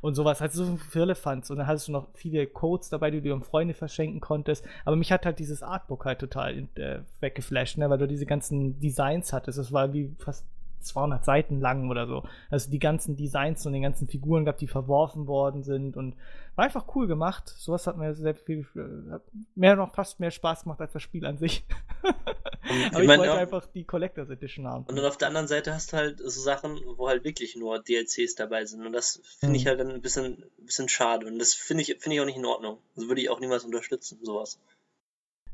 und 0.00 0.14
sowas. 0.14 0.40
Halt 0.40 0.52
so 0.52 0.64
ein 0.64 0.78
Firlefanz. 0.78 1.50
Und 1.50 1.58
dann 1.58 1.66
hattest 1.66 1.88
du 1.88 1.92
noch 1.92 2.08
viele 2.14 2.46
Codes 2.46 2.88
dabei, 2.88 3.10
die 3.10 3.20
du 3.20 3.32
an 3.34 3.42
Freunde 3.42 3.74
verschenken 3.74 4.20
konntest. 4.20 4.64
Aber 4.84 4.96
mich 4.96 5.12
hat 5.12 5.26
halt 5.26 5.38
dieses 5.38 5.62
Artbook 5.62 6.06
halt 6.06 6.20
total 6.20 6.66
äh, 6.76 7.00
weggeflasht, 7.20 7.76
ne? 7.76 7.90
weil 7.90 7.98
du 7.98 8.08
diese 8.08 8.26
ganzen 8.26 8.80
Designs 8.80 9.32
hattest. 9.32 9.58
Das 9.58 9.72
war 9.72 9.92
wie 9.92 10.14
fast 10.18 10.46
200 10.80 11.24
Seiten 11.24 11.60
lang 11.60 11.90
oder 11.90 12.06
so. 12.06 12.24
Also 12.50 12.70
die 12.70 12.78
ganzen 12.78 13.16
Designs 13.16 13.64
und 13.66 13.72
den 13.72 13.82
ganzen 13.82 14.08
Figuren 14.08 14.44
gab, 14.44 14.58
die 14.58 14.68
verworfen 14.68 15.26
worden 15.26 15.62
sind 15.62 15.96
und 15.96 16.16
war 16.56 16.64
einfach 16.64 16.86
cool 16.94 17.06
gemacht. 17.06 17.48
Sowas 17.56 17.86
hat 17.86 17.96
mir 17.96 18.14
sehr 18.14 18.34
viel, 18.34 18.66
äh, 18.74 19.18
mehr 19.54 19.76
noch 19.76 19.94
fast 19.94 20.20
mehr 20.20 20.30
Spaß 20.30 20.64
gemacht 20.64 20.80
als 20.80 20.92
das 20.92 21.02
Spiel 21.02 21.24
an 21.24 21.38
sich. 21.38 21.64
Aber 22.02 23.02
ich, 23.02 23.08
ich 23.10 23.18
wollte 23.18 23.32
einfach 23.32 23.66
die 23.66 23.84
Collectors 23.84 24.28
Edition 24.28 24.66
haben. 24.66 24.84
Und 24.84 24.96
dann 24.96 25.04
auf 25.04 25.16
der 25.16 25.28
anderen 25.28 25.48
Seite 25.48 25.72
hast 25.72 25.92
du 25.92 25.96
halt 25.96 26.18
so 26.18 26.40
Sachen, 26.40 26.78
wo 26.96 27.08
halt 27.08 27.24
wirklich 27.24 27.56
nur 27.56 27.78
DLCs 27.82 28.34
dabei 28.34 28.64
sind 28.64 28.84
und 28.84 28.92
das 28.92 29.20
finde 29.38 29.56
ich 29.56 29.64
mhm. 29.64 29.68
halt 29.68 29.80
dann 29.80 29.90
ein 29.90 30.00
bisschen, 30.02 30.44
ein 30.58 30.66
bisschen 30.66 30.88
schade 30.88 31.26
und 31.26 31.38
das 31.38 31.54
finde 31.54 31.82
ich, 31.82 31.96
finde 32.00 32.16
ich 32.16 32.20
auch 32.20 32.26
nicht 32.26 32.38
in 32.38 32.44
Ordnung. 32.44 32.78
Das 32.96 33.08
würde 33.08 33.20
ich 33.20 33.30
auch 33.30 33.40
niemals 33.40 33.64
unterstützen, 33.64 34.18
sowas. 34.22 34.58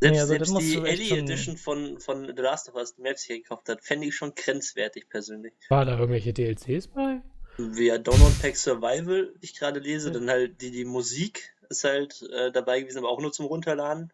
Selbst, 0.05 0.16
ja, 0.16 0.22
also 0.22 0.55
selbst 0.55 0.60
die 0.60 0.86
Ellie 0.86 1.18
Edition 1.18 1.56
von, 1.56 1.98
von 1.98 2.26
The 2.26 2.43
Last 2.43 2.68
of 2.68 2.74
Us 2.74 2.98
Maps 2.98 3.22
hier 3.22 3.39
gekauft 3.39 3.70
hat, 3.70 3.82
fände 3.82 4.06
ich 4.06 4.14
schon 4.14 4.35
grenzwertig 4.35 5.09
persönlich. 5.09 5.55
War 5.70 5.86
da 5.86 5.98
irgendwelche 5.98 6.35
DLCs 6.35 6.89
bei? 6.89 7.22
Wie 7.56 7.86
ja 7.86 7.97
Download 7.97 8.35
Pack 8.43 8.56
Survival, 8.56 9.32
die 9.40 9.44
ich 9.47 9.59
gerade 9.59 9.81
lese, 9.81 10.09
ja. 10.09 10.14
dann 10.14 10.28
halt 10.28 10.60
die, 10.60 10.70
die 10.70 10.85
Musik 10.85 11.55
ist 11.70 11.85
halt 11.85 12.20
äh, 12.35 12.52
dabei 12.52 12.81
gewesen, 12.81 12.98
aber 12.98 13.09
auch 13.09 13.20
nur 13.20 13.32
zum 13.32 13.47
Runterladen. 13.47 14.12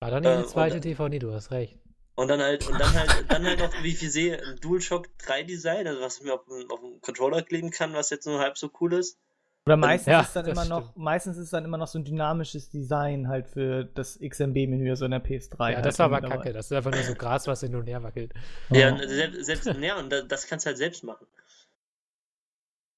War 0.00 0.10
dann 0.12 0.22
nicht 0.22 0.32
äh, 0.32 0.42
die 0.42 0.48
zweite 0.48 0.76
und, 0.76 0.84
DVD, 0.84 1.18
du 1.18 1.32
hast 1.32 1.50
recht. 1.50 1.78
Und 2.14 2.28
dann 2.28 2.40
halt, 2.40 2.68
und 2.68 2.78
dann 2.78 2.92
halt, 2.92 3.24
dann 3.28 3.44
halt 3.44 3.58
noch, 3.58 3.72
wie 3.82 3.88
ich 3.88 3.98
sehe, 3.98 4.40
ein 4.40 4.56
DualShock 4.60 5.08
3 5.18 5.42
Design, 5.42 5.88
also 5.88 6.00
was 6.00 6.18
ich 6.18 6.24
mir 6.24 6.34
auf, 6.34 6.42
auf 6.68 6.80
den 6.80 7.00
Controller 7.00 7.42
kleben 7.42 7.70
kann, 7.70 7.92
was 7.94 8.10
jetzt 8.10 8.26
nur 8.26 8.38
halb 8.38 8.56
so 8.56 8.70
cool 8.80 8.92
ist. 8.92 9.18
Oder 9.66 9.76
meistens 9.76 10.10
ja, 10.10 10.20
ist 10.22 10.34
dann 10.34 10.46
immer 10.46 10.64
stimmt. 10.64 10.70
noch, 10.70 10.96
meistens 10.96 11.36
ist 11.36 11.52
dann 11.52 11.64
immer 11.66 11.76
noch 11.76 11.88
so 11.88 11.98
ein 11.98 12.04
dynamisches 12.04 12.70
Design 12.70 13.28
halt 13.28 13.46
für 13.46 13.84
das 13.84 14.18
XMB-Menü, 14.18 14.96
so 14.96 15.04
in 15.04 15.10
der 15.10 15.22
PS3. 15.22 15.70
Ja, 15.70 15.76
halt 15.76 15.84
das 15.84 15.98
war 15.98 16.06
aber 16.06 16.22
kacke. 16.22 16.54
Das 16.54 16.66
ist 16.66 16.72
einfach 16.72 16.90
nur 16.90 17.02
so 17.02 17.14
Gras, 17.14 17.46
was 17.46 17.60
hin 17.60 17.74
und 17.74 17.86
her 17.86 18.02
wackelt. 18.02 18.32
Ja, 18.70 18.94
oh. 18.94 19.06
selbst, 19.06 19.44
selbst 19.44 19.66
ja, 19.66 19.98
und 19.98 20.10
das 20.10 20.46
kannst 20.46 20.64
du 20.64 20.68
halt 20.68 20.78
selbst 20.78 21.04
machen. 21.04 21.26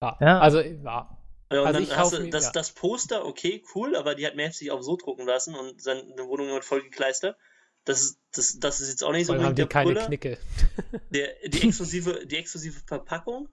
Ja, 0.01 0.17
ja. 0.21 0.39
also, 0.39 0.61
ja. 0.61 1.19
Ja, 1.53 1.61
und 1.63 1.67
also 1.67 1.81
dann 1.81 1.99
hast 1.99 2.13
du 2.13 2.31
das, 2.31 2.45
ja. 2.45 2.53
das 2.53 2.71
Poster, 2.71 3.27
okay, 3.27 3.65
cool, 3.75 3.97
aber 3.97 4.15
die 4.15 4.25
hat 4.25 4.37
Maps 4.37 4.59
sich 4.59 4.71
auch 4.71 4.83
so 4.83 4.97
drucken 4.97 5.27
lassen 5.27 5.57
und 5.57 5.83
seine 5.83 6.03
Wohnung 6.19 6.47
wird 6.49 6.65
voll 6.65 6.83
gekleistert. 6.83 7.37
Das, 7.85 8.21
das, 8.33 8.61
das 8.61 8.81
ist 8.81 8.91
jetzt 8.91 9.03
auch 9.03 9.11
nicht 9.11 9.27
so 9.27 9.35
haben 9.35 9.57
die 9.57 9.67
keine 9.67 9.91
Puller. 9.91 10.07
Knicke. 10.07 10.39
Der, 11.11 11.35
die, 11.49 11.63
exklusive, 11.67 12.27
die 12.27 12.37
exklusive 12.37 12.79
Verpackung 12.87 13.49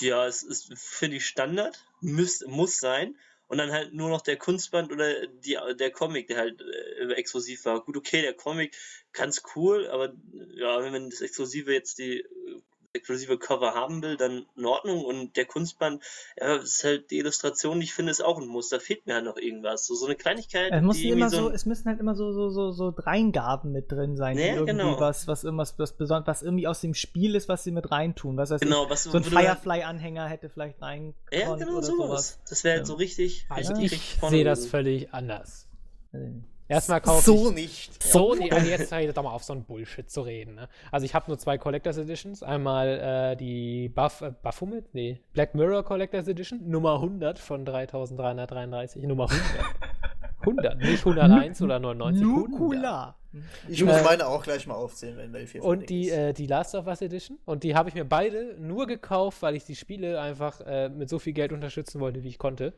ja, 0.00 0.26
es 0.26 0.42
ist, 0.42 0.72
finde 0.76 1.16
ich, 1.16 1.26
Standard, 1.26 1.84
muss, 2.04 2.44
muss 2.46 2.78
sein. 2.78 3.16
Und 3.46 3.58
dann 3.58 3.72
halt 3.72 3.92
nur 3.92 4.08
noch 4.08 4.22
der 4.22 4.36
Kunstband 4.36 4.90
oder 4.90 5.26
die, 5.26 5.58
der 5.78 5.90
Comic, 5.90 6.28
der 6.28 6.38
halt 6.38 6.62
äh, 6.62 7.12
exklusiv 7.12 7.64
war. 7.66 7.84
Gut, 7.84 7.96
okay, 7.96 8.22
der 8.22 8.32
Comic 8.32 8.74
ganz 9.12 9.42
cool, 9.54 9.86
aber 9.88 10.14
ja, 10.54 10.82
wenn 10.82 11.10
das 11.10 11.20
Exklusive 11.20 11.72
jetzt 11.72 11.98
die 11.98 12.24
exklusive 12.94 13.38
Cover 13.38 13.74
haben 13.74 14.02
will, 14.02 14.16
dann 14.16 14.46
in 14.56 14.64
Ordnung. 14.64 15.04
Und 15.04 15.36
der 15.36 15.44
Kunstband, 15.44 16.02
ja, 16.38 16.56
ist 16.56 16.84
halt 16.84 17.10
die 17.10 17.18
Illustration, 17.18 17.80
ich 17.80 17.92
finde, 17.92 18.10
ist 18.10 18.22
auch 18.22 18.40
ein 18.40 18.46
Muster. 18.46 18.80
Fehlt 18.80 19.06
mir 19.06 19.14
halt 19.14 19.24
noch 19.24 19.36
irgendwas. 19.36 19.86
So, 19.86 19.94
so 19.94 20.06
eine 20.06 20.14
Kleinigkeit. 20.14 20.72
Es, 20.72 20.82
muss 20.82 21.00
immer 21.00 21.30
so, 21.30 21.50
es 21.50 21.66
müssen 21.66 21.88
halt 21.88 22.00
immer 22.00 22.14
so, 22.14 22.32
so, 22.32 22.50
so, 22.50 22.72
so 22.72 22.90
Dreingaben 22.90 23.72
mit 23.72 23.90
drin 23.90 24.16
sein. 24.16 24.38
Ja, 24.38 24.54
irgendwie 24.54 24.72
genau. 24.72 25.00
was, 25.00 25.26
was, 25.26 25.44
irgendwas, 25.44 25.78
was, 25.78 25.96
besonders, 25.96 26.26
was 26.26 26.42
irgendwie 26.42 26.66
aus 26.66 26.80
dem 26.80 26.94
Spiel 26.94 27.34
ist, 27.34 27.48
was 27.48 27.64
sie 27.64 27.72
mit 27.72 27.90
reintun. 27.90 28.36
Was 28.36 28.50
heißt 28.50 28.62
genau, 28.62 28.88
was, 28.88 29.04
so 29.04 29.16
ein 29.16 29.24
Firefly-Anhänger 29.24 30.26
hätte 30.26 30.48
vielleicht 30.48 30.80
rein. 30.80 31.14
Ja, 31.32 31.54
genau 31.56 31.80
sowas. 31.80 31.86
sowas. 31.86 32.38
Das 32.48 32.64
wäre 32.64 32.76
halt 32.76 32.82
ja. 32.82 32.86
so 32.86 32.94
richtig. 32.94 33.46
Also 33.48 33.74
richtig 33.74 34.18
ich 34.22 34.28
sehe 34.30 34.44
das 34.44 34.66
völlig 34.66 35.12
anders. 35.12 35.68
Also 36.12 36.44
Erstmal 36.66 37.00
kaufe 37.00 37.24
so 37.24 37.50
ich, 37.50 37.54
nicht. 37.54 38.02
So 38.02 38.34
nicht. 38.34 38.52
Also 38.52 38.66
jetzt 38.66 38.90
ich 38.92 39.12
doch 39.12 39.22
mal 39.22 39.30
auf 39.30 39.44
so 39.44 39.52
einen 39.52 39.64
Bullshit 39.64 40.10
zu 40.10 40.22
reden. 40.22 40.54
Ne? 40.54 40.68
Also 40.90 41.04
ich 41.04 41.14
habe 41.14 41.26
nur 41.28 41.38
zwei 41.38 41.58
Collectors 41.58 41.98
Editions. 41.98 42.42
Einmal 42.42 43.32
äh, 43.32 43.36
die 43.36 43.90
Buff, 43.90 44.22
äh, 44.22 44.32
Baphomet, 44.42 44.86
nee, 44.94 45.20
Black 45.34 45.54
Mirror 45.54 45.84
Collectors 45.84 46.26
Edition, 46.26 46.60
Nummer 46.68 46.94
100 46.94 47.38
von 47.38 47.64
3333. 47.64 49.02
Nummer 49.02 49.28
100. 49.30 49.44
100, 50.40 50.78
nicht 50.78 51.06
101 51.06 51.62
oder 51.62 51.78
99. 51.78 52.22
Nukular. 52.22 53.16
Ich 53.68 53.82
muss 53.82 53.96
äh, 53.96 54.02
meine 54.02 54.26
auch 54.26 54.42
gleich 54.42 54.66
mal 54.66 54.74
aufzählen, 54.74 55.16
wenn 55.16 55.30
Mail 55.32 55.46
4 55.46 55.64
Und 55.64 55.90
die, 55.90 56.10
äh, 56.10 56.32
die 56.32 56.46
Last 56.46 56.74
of 56.74 56.86
Us 56.86 57.02
Edition. 57.02 57.38
Und 57.44 57.64
die 57.64 57.74
habe 57.74 57.88
ich 57.88 57.94
mir 57.94 58.04
beide 58.04 58.56
nur 58.58 58.86
gekauft, 58.86 59.42
weil 59.42 59.56
ich 59.56 59.64
die 59.64 59.74
Spiele 59.74 60.20
einfach 60.20 60.60
äh, 60.60 60.88
mit 60.88 61.08
so 61.08 61.18
viel 61.18 61.32
Geld 61.32 61.52
unterstützen 61.52 62.00
wollte, 62.00 62.22
wie 62.22 62.28
ich 62.28 62.38
konnte. 62.38 62.74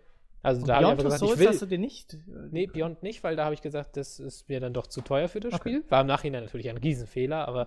Also 0.47 0.65
da 0.65 0.77
habe 0.77 0.93
ich 0.93 0.97
gesagt, 1.05 1.23
ich 1.23 1.29
Souls 1.29 1.39
will. 1.41 1.49
hast 1.49 1.63
du 1.63 1.67
dir 1.67 1.79
nicht. 1.79 2.15
äh, 2.15 2.19
Nee, 2.51 2.67
Beyond 2.67 3.03
nicht, 3.03 3.25
weil 3.25 3.37
da 3.37 3.45
habe 3.45 3.55
ich 3.55 3.63
gesagt, 3.63 3.97
das 3.97 4.21
ist 4.21 4.49
mir 4.49 4.61
dann 4.61 4.73
doch 4.73 4.87
zu 4.87 5.01
teuer 5.01 5.29
für 5.29 5.41
das 5.41 5.53
Okay. 5.55 5.61
Spiel. 5.79 5.85
War 5.91 6.01
im 6.03 6.07
Nachhinein 6.07 6.45
natürlich 6.45 6.71
ein 6.71 6.77
Riesenfehler, 6.77 7.47
aber 7.49 7.67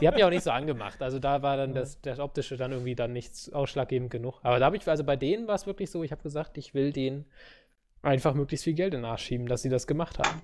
die 0.00 0.06
hat 0.06 0.14
mich 0.14 0.24
auch 0.24 0.30
nicht 0.30 0.42
so 0.44 0.50
angemacht. 0.50 1.00
Also 1.02 1.18
da 1.18 1.42
war 1.42 1.56
dann 1.56 1.74
das, 1.74 2.00
das 2.02 2.18
Optische 2.18 2.56
dann 2.56 2.72
irgendwie 2.72 2.94
dann 2.94 3.12
nicht 3.12 3.52
ausschlaggebend 3.52 4.10
genug. 4.10 4.38
Aber 4.42 4.58
da 4.58 4.66
habe 4.66 4.76
ich, 4.76 4.86
also 4.86 5.02
bei 5.04 5.16
denen 5.16 5.48
war 5.48 5.54
es 5.54 5.66
wirklich 5.66 5.90
so, 5.90 6.02
ich 6.02 6.12
habe 6.12 6.22
gesagt, 6.22 6.58
ich 6.58 6.74
will 6.74 6.92
denen 6.92 7.24
einfach 8.02 8.34
möglichst 8.34 8.64
viel 8.64 8.74
Geld 8.74 8.94
in 8.94 9.00
den 9.00 9.04
Arsch 9.06 9.24
schieben, 9.24 9.46
dass 9.48 9.62
sie 9.62 9.68
das 9.68 9.86
gemacht 9.86 10.18
haben. 10.18 10.40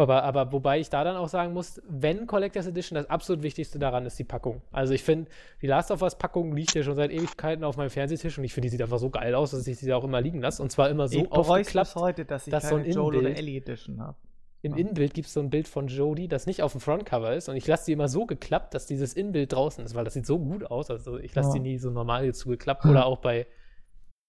Aber, 0.00 0.24
aber 0.24 0.50
wobei 0.50 0.80
ich 0.80 0.88
da 0.88 1.04
dann 1.04 1.16
auch 1.16 1.28
sagen 1.28 1.52
muss, 1.52 1.82
wenn 1.86 2.26
Collectors 2.26 2.66
Edition, 2.66 2.96
das 2.96 3.10
absolut 3.10 3.42
Wichtigste 3.42 3.78
daran 3.78 4.06
ist 4.06 4.18
die 4.18 4.24
Packung. 4.24 4.62
Also 4.72 4.94
ich 4.94 5.02
finde, 5.02 5.30
die 5.60 5.66
Last 5.66 5.90
of 5.90 6.00
Us 6.00 6.16
Packung 6.16 6.56
liegt 6.56 6.74
ja 6.74 6.82
schon 6.82 6.96
seit 6.96 7.10
Ewigkeiten 7.10 7.64
auf 7.64 7.76
meinem 7.76 7.90
Fernsehtisch 7.90 8.38
und 8.38 8.44
ich 8.44 8.54
finde, 8.54 8.66
die 8.66 8.70
sieht 8.70 8.80
einfach 8.80 8.98
so 8.98 9.10
geil 9.10 9.34
aus, 9.34 9.50
dass 9.50 9.66
ich 9.66 9.76
sie 9.78 9.86
da 9.86 9.96
auch 9.96 10.04
immer 10.04 10.22
liegen 10.22 10.40
lasse. 10.40 10.62
Und 10.62 10.72
zwar 10.72 10.88
immer 10.88 11.06
so 11.06 11.20
ich 11.20 11.30
aufgeklappt. 11.30 11.96
heute, 11.96 12.24
dass 12.24 12.46
ich 12.46 12.50
dass 12.50 12.70
so 12.70 12.76
keine 12.76 12.88
ein 12.88 12.92
Joel 12.94 13.18
oder 13.18 13.36
Ellie 13.36 13.58
Edition 13.58 14.00
habe. 14.00 14.16
Im. 14.62 14.74
Innenbild 14.74 15.12
gibt 15.12 15.28
es 15.28 15.34
so 15.34 15.40
ein 15.40 15.50
Bild 15.50 15.68
von 15.68 15.88
Jodie, 15.88 16.28
das 16.28 16.46
nicht 16.46 16.62
auf 16.62 16.72
dem 16.72 16.80
Frontcover 16.80 17.34
ist. 17.34 17.50
Und 17.50 17.56
ich 17.56 17.66
lasse 17.66 17.84
die 17.86 17.92
immer 17.92 18.08
so 18.08 18.24
geklappt, 18.24 18.72
dass 18.72 18.86
dieses 18.86 19.12
Innenbild 19.14 19.52
draußen 19.52 19.84
ist, 19.84 19.94
weil 19.94 20.04
das 20.04 20.14
sieht 20.14 20.26
so 20.26 20.38
gut 20.38 20.64
aus. 20.64 20.90
Also 20.90 21.18
ich 21.18 21.34
lasse 21.34 21.48
Ja. 21.50 21.54
die 21.54 21.60
nie 21.60 21.78
so 21.78 21.90
normal 21.90 22.32
zugeklappt. 22.34 22.86
Oder 22.86 23.04
auch 23.06 23.18
bei 23.18 23.46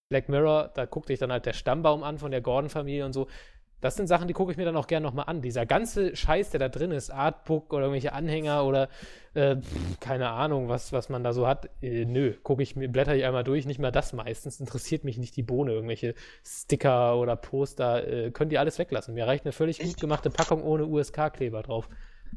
Black 0.09 0.27
Mirror, 0.27 0.71
da 0.73 0.85
guckte 0.85 1.13
ich 1.13 1.19
dann 1.19 1.31
halt 1.31 1.45
der 1.45 1.53
Stammbaum 1.53 2.03
an 2.03 2.17
von 2.17 2.31
der 2.31 2.41
Gordon-Familie 2.41 3.05
und 3.05 3.13
so. 3.13 3.27
Das 3.81 3.95
sind 3.95 4.07
Sachen, 4.07 4.27
die 4.27 4.33
gucke 4.33 4.51
ich 4.51 4.57
mir 4.57 4.65
dann 4.65 4.77
auch 4.77 4.87
gerne 4.87 5.05
nochmal 5.05 5.25
an. 5.27 5.41
Dieser 5.41 5.65
ganze 5.65 6.15
Scheiß, 6.15 6.51
der 6.51 6.59
da 6.59 6.69
drin 6.69 6.91
ist, 6.91 7.09
Artbook 7.09 7.73
oder 7.73 7.83
irgendwelche 7.85 8.13
Anhänger 8.13 8.63
oder 8.65 8.89
äh, 9.33 9.55
pff, 9.57 9.99
keine 9.99 10.29
Ahnung, 10.29 10.69
was, 10.69 10.93
was 10.93 11.09
man 11.09 11.23
da 11.23 11.33
so 11.33 11.47
hat. 11.47 11.69
Äh, 11.81 12.05
nö, 12.05 12.33
gucke 12.43 12.61
ich 12.63 12.75
mir, 12.75 12.87
blätter 12.89 13.15
ich 13.15 13.25
einmal 13.25 13.43
durch, 13.43 13.65
nicht 13.65 13.79
mal 13.79 13.91
das 13.91 14.13
meistens. 14.13 14.59
Interessiert 14.59 15.03
mich 15.03 15.17
nicht 15.17 15.35
die 15.35 15.43
Bohne, 15.43 15.71
irgendwelche 15.71 16.13
Sticker 16.45 17.17
oder 17.17 17.35
Poster. 17.35 18.07
Äh, 18.07 18.31
könnt 18.31 18.51
ihr 18.53 18.59
alles 18.59 18.77
weglassen. 18.77 19.13
Mir 19.15 19.25
reicht 19.27 19.45
eine 19.45 19.51
völlig 19.51 19.79
gut 19.79 19.99
gemachte 19.99 20.29
Packung 20.29 20.63
ohne 20.63 20.85
USK-Kleber 20.85 21.63
drauf. 21.63 21.89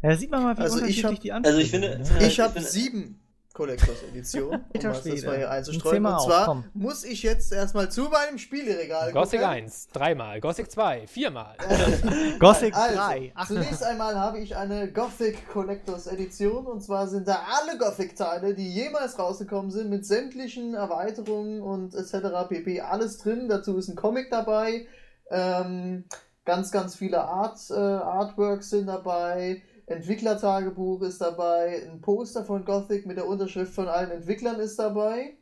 Ja, 0.03 0.17
sieht 0.17 0.31
man 0.31 0.43
mal, 0.43 0.57
wie 0.57 0.63
Also 0.63 0.79
ich 0.85 1.05
unterschiedlich 1.05 1.33
hab- 1.35 1.43
die 1.45 1.49
Also 1.49 1.59
ich 1.59 1.71
finde, 1.71 2.05
sind, 2.05 2.21
ne? 2.21 2.27
Ich 2.27 2.41
habe 2.41 2.61
sieben 2.61 3.21
Collectors 3.55 4.03
Editionen, 4.03 4.65
um 4.75 4.81
das 4.83 5.05
mal 5.05 5.37
hier 5.37 5.51
einzustreuen. 5.51 6.03
mal 6.03 6.11
Und 6.11 6.15
auf, 6.17 6.27
zwar 6.27 6.45
komm. 6.47 6.65
muss 6.75 7.05
ich 7.05 7.23
jetzt 7.23 7.53
erstmal 7.53 7.89
zu 7.89 8.03
meinem 8.11 8.37
Spieleregal 8.37 9.13
Gothic 9.13 9.41
gucken. 9.41 9.55
1, 9.55 9.89
dreimal. 9.93 10.41
Gothic 10.41 10.71
2, 10.71 11.07
viermal. 11.07 11.57
Gothic 12.41 12.75
Also, 12.75 12.97
3. 12.97 13.33
Ach, 13.37 13.47
Zunächst 13.47 13.85
einmal 13.85 14.19
habe 14.19 14.41
ich 14.41 14.57
eine 14.57 14.91
Gothic 14.91 15.49
Collectors 15.49 16.09
Edition 16.09 16.67
und 16.67 16.83
zwar 16.83 17.07
sind 17.07 17.29
da 17.29 17.43
alle 17.49 17.79
Gothic-Teile, 17.79 18.55
die 18.55 18.69
jemals 18.75 19.19
rausgekommen 19.21 19.71
sind, 19.71 19.89
mit 19.89 20.05
sämtlichen 20.05 20.75
Erweiterungen 20.75 21.63
und 21.63 21.95
etc. 21.95 22.49
pp. 22.49 22.81
Alles 22.81 23.19
drin. 23.19 23.49
Dazu 23.49 23.79
ist 23.79 23.89
ein 23.89 23.95
Comic 23.95 24.33
dabei. 24.33 24.87
Ähm, 25.31 26.05
ganz, 26.45 26.73
ganz 26.73 26.97
viele 26.97 27.23
Art, 27.23 27.59
äh, 27.71 27.75
Artworks 27.75 28.71
sind 28.71 28.87
dabei. 28.89 29.63
Entwicklertagebuch 29.87 31.03
ist 31.03 31.21
dabei. 31.21 31.83
Ein 31.91 32.01
Poster 32.01 32.45
von 32.45 32.65
Gothic 32.65 33.07
mit 33.07 33.17
der 33.17 33.27
Unterschrift 33.27 33.75
von 33.75 33.89
allen 33.89 34.11
Entwicklern 34.11 34.61
ist 34.61 34.79
dabei. 34.79 35.37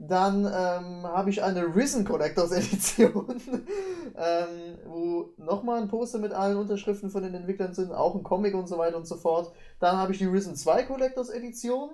Dann 0.00 0.44
ähm, 0.44 1.02
habe 1.02 1.30
ich 1.30 1.42
eine 1.42 1.74
Risen 1.74 2.04
Collectors 2.04 2.52
Edition, 2.52 3.42
ähm, 4.16 4.78
wo 4.86 5.30
nochmal 5.38 5.82
ein 5.82 5.88
Poster 5.88 6.18
mit 6.18 6.32
allen 6.32 6.56
Unterschriften 6.56 7.10
von 7.10 7.24
den 7.24 7.34
Entwicklern 7.34 7.74
sind, 7.74 7.90
auch 7.90 8.14
ein 8.14 8.22
Comic 8.22 8.54
und 8.54 8.68
so 8.68 8.78
weiter 8.78 8.96
und 8.96 9.08
so 9.08 9.16
fort. 9.16 9.52
Dann 9.80 9.96
habe 9.96 10.12
ich 10.12 10.18
die 10.18 10.26
Risen 10.26 10.54
2 10.54 10.84
Collectors 10.84 11.30
Edition. 11.30 11.90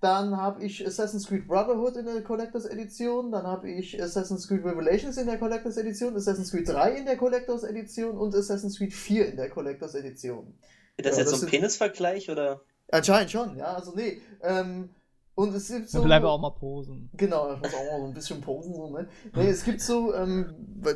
Dann 0.00 0.36
habe 0.38 0.64
ich 0.64 0.84
Assassin's 0.84 1.28
Creed 1.28 1.46
Brotherhood 1.46 1.94
in 1.96 2.06
der 2.06 2.22
Collectors 2.22 2.64
Edition. 2.64 3.30
Dann 3.30 3.46
habe 3.46 3.70
ich 3.70 4.02
Assassin's 4.02 4.48
Creed 4.48 4.64
Revelations 4.64 5.16
in 5.16 5.26
der 5.26 5.38
Collectors 5.38 5.76
Edition, 5.76 6.16
Assassin's 6.16 6.50
Creed 6.50 6.68
3 6.68 6.96
in 6.96 7.04
der 7.04 7.16
Collectors 7.16 7.62
Edition 7.62 8.18
und 8.18 8.34
Assassin's 8.34 8.78
Creed 8.78 8.92
4 8.92 9.28
in 9.28 9.36
der 9.36 9.50
Collectors 9.50 9.94
Edition. 9.94 10.54
Ist 11.00 11.12
das 11.12 11.16
Ja, 11.16 11.22
jetzt 11.22 11.32
das 11.32 11.40
so 11.40 11.46
ein 11.46 11.50
Penisvergleich 11.50 12.30
oder? 12.30 12.60
Anscheinend 12.90 13.30
schon, 13.30 13.56
ja. 13.56 13.74
Also 13.74 13.92
nee. 13.94 14.20
Ähm, 14.42 14.90
und 15.40 15.54
es 15.54 15.68
gibt 15.68 15.88
so. 15.88 15.98
Dann 15.98 16.08
bleiben 16.08 16.24
wir 16.24 16.30
auch 16.30 16.40
mal 16.40 16.50
posen. 16.50 17.08
Genau, 17.16 17.54
ich 17.54 17.60
muss 17.60 17.72
auch 17.72 17.92
mal 17.92 18.00
so 18.00 18.06
ein 18.06 18.14
bisschen 18.14 18.40
posen. 18.42 18.74
So, 18.74 18.90
ne? 18.90 19.08
nee, 19.34 19.48
es 19.48 19.64
gibt 19.64 19.80
so, 19.80 20.14
ähm, 20.14 20.52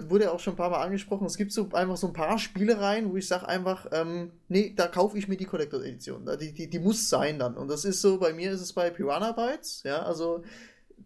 wurde 0.09 0.25
ja 0.25 0.33
auch 0.33 0.41
schon 0.41 0.53
ein 0.53 0.57
paar 0.57 0.71
Mal 0.71 0.83
angesprochen, 0.83 1.27
es 1.27 1.39
gibt 1.39 1.53
so 1.53 1.69
einfach 1.73 1.97
so 1.97 2.09
ein 2.09 2.13
paar 2.13 2.39
Spielereien, 2.39 3.11
wo 3.11 3.17
ich 3.17 3.27
sage 3.27 3.49
einfach, 3.49 3.87
ähm, 3.93 4.33
nee, 4.49 4.75
da 4.77 4.89
kaufe 4.89 5.17
ich 5.17 5.29
mir 5.29 5.37
die 5.37 5.47
Collector 5.47 5.83
Edition. 5.83 6.29
Die, 6.39 6.53
die, 6.53 6.69
die 6.69 6.79
muss 6.79 7.09
sein 7.09 7.39
dann. 7.39 7.57
Und 7.57 7.69
das 7.69 7.85
ist 7.87 8.03
so, 8.03 8.19
bei 8.19 8.35
mir 8.35 8.51
ist 8.51 8.61
es 8.61 8.73
bei 8.73 8.91
Piranha 8.91 9.33
Bytes, 9.33 9.83
ja, 9.85 10.03
also 10.03 10.43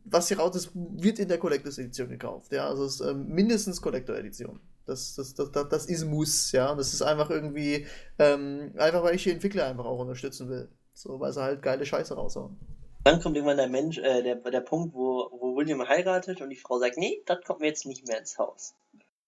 was 0.04 0.28
hier 0.28 0.40
raus 0.40 0.56
ist, 0.56 0.70
wird 0.74 1.18
in 1.18 1.28
der 1.28 1.38
Collectors 1.38 1.78
Edition 1.78 2.08
gekauft, 2.08 2.50
ja, 2.52 2.66
also 2.66 2.84
es 2.84 3.00
ist 3.00 3.06
ähm, 3.06 3.28
mindestens 3.28 3.80
Collector 3.80 4.16
Edition. 4.16 4.58
Das, 4.88 5.14
das, 5.14 5.34
das, 5.34 5.52
das, 5.52 5.68
das 5.68 5.86
ist 5.86 6.02
ein 6.02 6.08
Muss, 6.08 6.50
ja, 6.52 6.70
und 6.70 6.78
das 6.78 6.94
ist 6.94 7.02
einfach 7.02 7.28
irgendwie, 7.28 7.86
ähm, 8.18 8.72
einfach 8.78 9.02
weil 9.02 9.14
ich 9.14 9.22
die 9.22 9.30
Entwickler 9.30 9.66
einfach 9.66 9.84
auch 9.84 9.98
unterstützen 9.98 10.48
will. 10.48 10.70
So, 10.94 11.20
weil 11.20 11.32
sie 11.32 11.42
halt 11.42 11.60
geile 11.62 11.84
Scheiße 11.84 12.14
raushauen. 12.14 12.58
Dann 13.04 13.20
kommt 13.20 13.36
irgendwann 13.36 13.58
der 13.58 13.68
Mensch, 13.68 13.98
äh, 13.98 14.22
der, 14.22 14.36
der 14.36 14.60
Punkt, 14.60 14.94
wo, 14.94 15.30
wo 15.30 15.54
William 15.56 15.86
heiratet 15.86 16.40
und 16.40 16.50
die 16.50 16.56
Frau 16.56 16.78
sagt, 16.78 16.96
nee, 16.96 17.22
das 17.26 17.38
kommt 17.44 17.60
mir 17.60 17.66
jetzt 17.66 17.86
nicht 17.86 18.08
mehr 18.08 18.18
ins 18.18 18.38
Haus. 18.38 18.74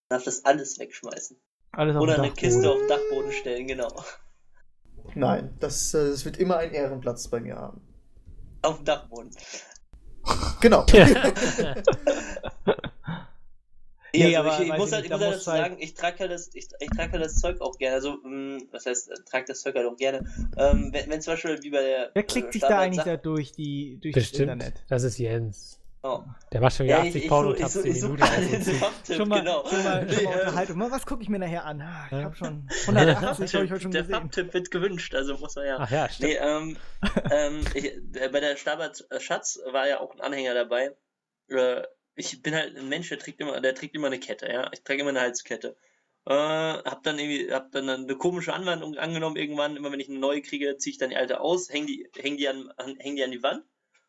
Man 0.09 0.19
darf 0.19 0.24
das 0.24 0.45
alles 0.45 0.78
wegschmeißen. 0.78 1.37
Alles 1.73 1.95
auf 1.95 2.03
Oder 2.03 2.19
eine. 2.20 2.32
Kiste 2.32 2.69
auf 2.69 2.78
den 2.78 2.89
Dachboden 2.89 3.32
stellen, 3.32 3.66
genau. 3.66 4.03
Nein, 5.15 5.57
das, 5.61 5.95
äh, 5.95 6.11
das 6.11 6.24
wird 6.24 6.39
immer 6.39 6.57
einen 6.57 6.73
Ehrenplatz 6.73 7.28
bei 7.28 7.41
mir 7.41 7.57
haben. 7.57 7.81
Auf 8.62 8.77
dem 8.77 8.85
Dachboden. 8.87 9.31
Genau. 10.61 10.85
Nee, 14.12 14.24
Nee, 14.24 14.37
also 14.37 14.49
aber 14.49 14.59
ich, 14.59 14.65
ich 14.66 14.73
weiß 14.73 14.78
muss 14.78 14.93
halt, 14.93 15.05
ich 15.05 15.11
muss 15.11 15.20
halt 15.20 15.31
halt- 15.32 15.43
sagen, 15.43 15.77
ich 15.81 15.95
trage 15.95 16.19
halt 16.19 16.31
das, 16.32 16.51
ich, 16.55 16.69
ich 16.81 16.91
trage 16.91 17.12
halt 17.12 17.24
das 17.24 17.37
Zeug 17.37 17.61
auch 17.61 17.78
gerne. 17.78 17.95
Also, 17.97 18.19
mh, 18.23 18.62
was 18.73 18.87
heißt, 18.87 19.11
äh, 19.11 19.15
trage 19.28 19.45
das 19.49 19.61
Zeug 19.62 19.74
halt 19.77 19.87
auch 19.87 19.97
gerne. 19.97 20.24
Ähm, 20.57 20.91
wenn, 20.93 21.11
wenn 21.11 21.20
zum 21.23 21.35
Beispiel 21.35 21.62
wie 21.62 21.70
bei 21.70 21.82
der. 21.82 22.11
Wer 22.15 22.23
klickt 22.24 22.49
äh, 22.49 22.53
sich 22.53 22.62
da 22.62 22.78
eigentlich 22.81 23.05
da 23.05 23.16
durch, 23.16 23.53
die, 23.53 23.99
durch 24.01 24.15
Bestimmt. 24.15 24.49
das 24.49 24.55
Internet? 24.55 24.85
Das 24.89 25.03
ist 25.05 25.19
Jens. 25.19 25.77
Oh. 26.03 26.20
Der 26.51 26.62
macht 26.62 26.74
schon 26.77 26.87
wieder 26.87 26.97
Ja, 26.97 27.03
80 27.03 27.15
ich, 27.16 27.23
ich, 27.24 27.28
Porno 27.28 27.53
ich, 27.53 27.61
tabs 27.61 27.77
ich, 27.77 27.82
die 27.95 28.01
Minute. 28.01 28.23
Top-Tipp, 28.81 29.16
Schon 29.16 29.28
mal, 29.28 29.41
genau. 29.41 29.66
schon 29.69 29.85
mal, 29.85 30.09
schon 30.11 30.24
mal 30.24 30.32
ähm, 30.32 30.39
Unterhaltung. 30.41 30.78
Mal, 30.78 30.91
Was 30.91 31.05
gucke 31.05 31.23
ich 31.23 31.28
mir 31.28 31.39
nachher 31.39 31.66
an? 31.66 31.82
Ah, 31.82 32.07
ich 32.07 32.12
Ja. 32.12 32.24
habe 32.24 32.35
schon 32.37 32.66
der 32.89 32.97
180 33.19 33.55
habe 33.55 33.65
ich 33.66 33.70
heute 33.70 33.82
schon 33.82 33.91
der 33.91 34.03
gesehen. 34.03 34.15
Farbtipp 34.15 34.55
wird 34.55 34.70
gewünscht, 34.70 35.15
also 35.15 35.37
muss 35.37 35.57
man 35.57 35.66
ja. 35.66 35.77
Ach 35.78 35.91
ja, 35.91 36.09
stimmt. 36.09 36.31
Nee, 36.31 36.39
ähm, 36.41 36.77
ähm, 37.31 37.65
ich, 37.74 37.85
äh, 37.85 38.28
bei 38.32 38.41
der 38.41 38.57
Stabert 38.57 39.05
Schatz 39.19 39.59
war 39.73 39.87
ja 39.89 40.01
auch 40.01 40.15
ein 40.15 40.23
Anhänger 40.23 40.55
dabei. 40.55 40.97
Äh, 41.49 41.82
ich 42.20 42.42
bin 42.42 42.55
halt 42.55 42.76
ein 42.76 42.88
Mensch, 42.88 43.09
der 43.09 43.18
trägt 43.18 43.40
immer, 43.40 43.60
der 43.60 43.74
trägt 43.74 43.94
immer 43.94 44.09
eine 44.09 44.20
Kette, 44.20 44.47
ja. 44.47 44.70
Ich 44.72 44.82
trage 44.82 45.01
immer 45.01 45.10
eine 45.10 45.20
Halskette. 45.20 45.76
Äh, 46.26 46.32
hab 46.34 47.02
dann 47.02 47.18
irgendwie, 47.18 47.52
hab 47.52 47.72
dann 47.72 47.88
eine 47.88 48.16
komische 48.16 48.52
Anwendung 48.52 48.97
angenommen 48.97 49.36
irgendwann. 49.36 49.76
Immer 49.76 49.90
wenn 49.92 50.01
ich 50.01 50.09
eine 50.09 50.18
neue 50.18 50.42
kriege, 50.42 50.76
ziehe 50.76 50.92
ich 50.92 50.98
dann 50.98 51.10
die 51.10 51.16
alte 51.16 51.40
aus, 51.40 51.70
häng 51.70 51.86
die, 51.86 52.09
häng 52.16 52.36
die 52.36 52.48
an, 52.48 52.72
häng 52.98 53.16
die 53.16 53.24
an 53.24 53.30
die 53.30 53.42
Wand 53.42 53.64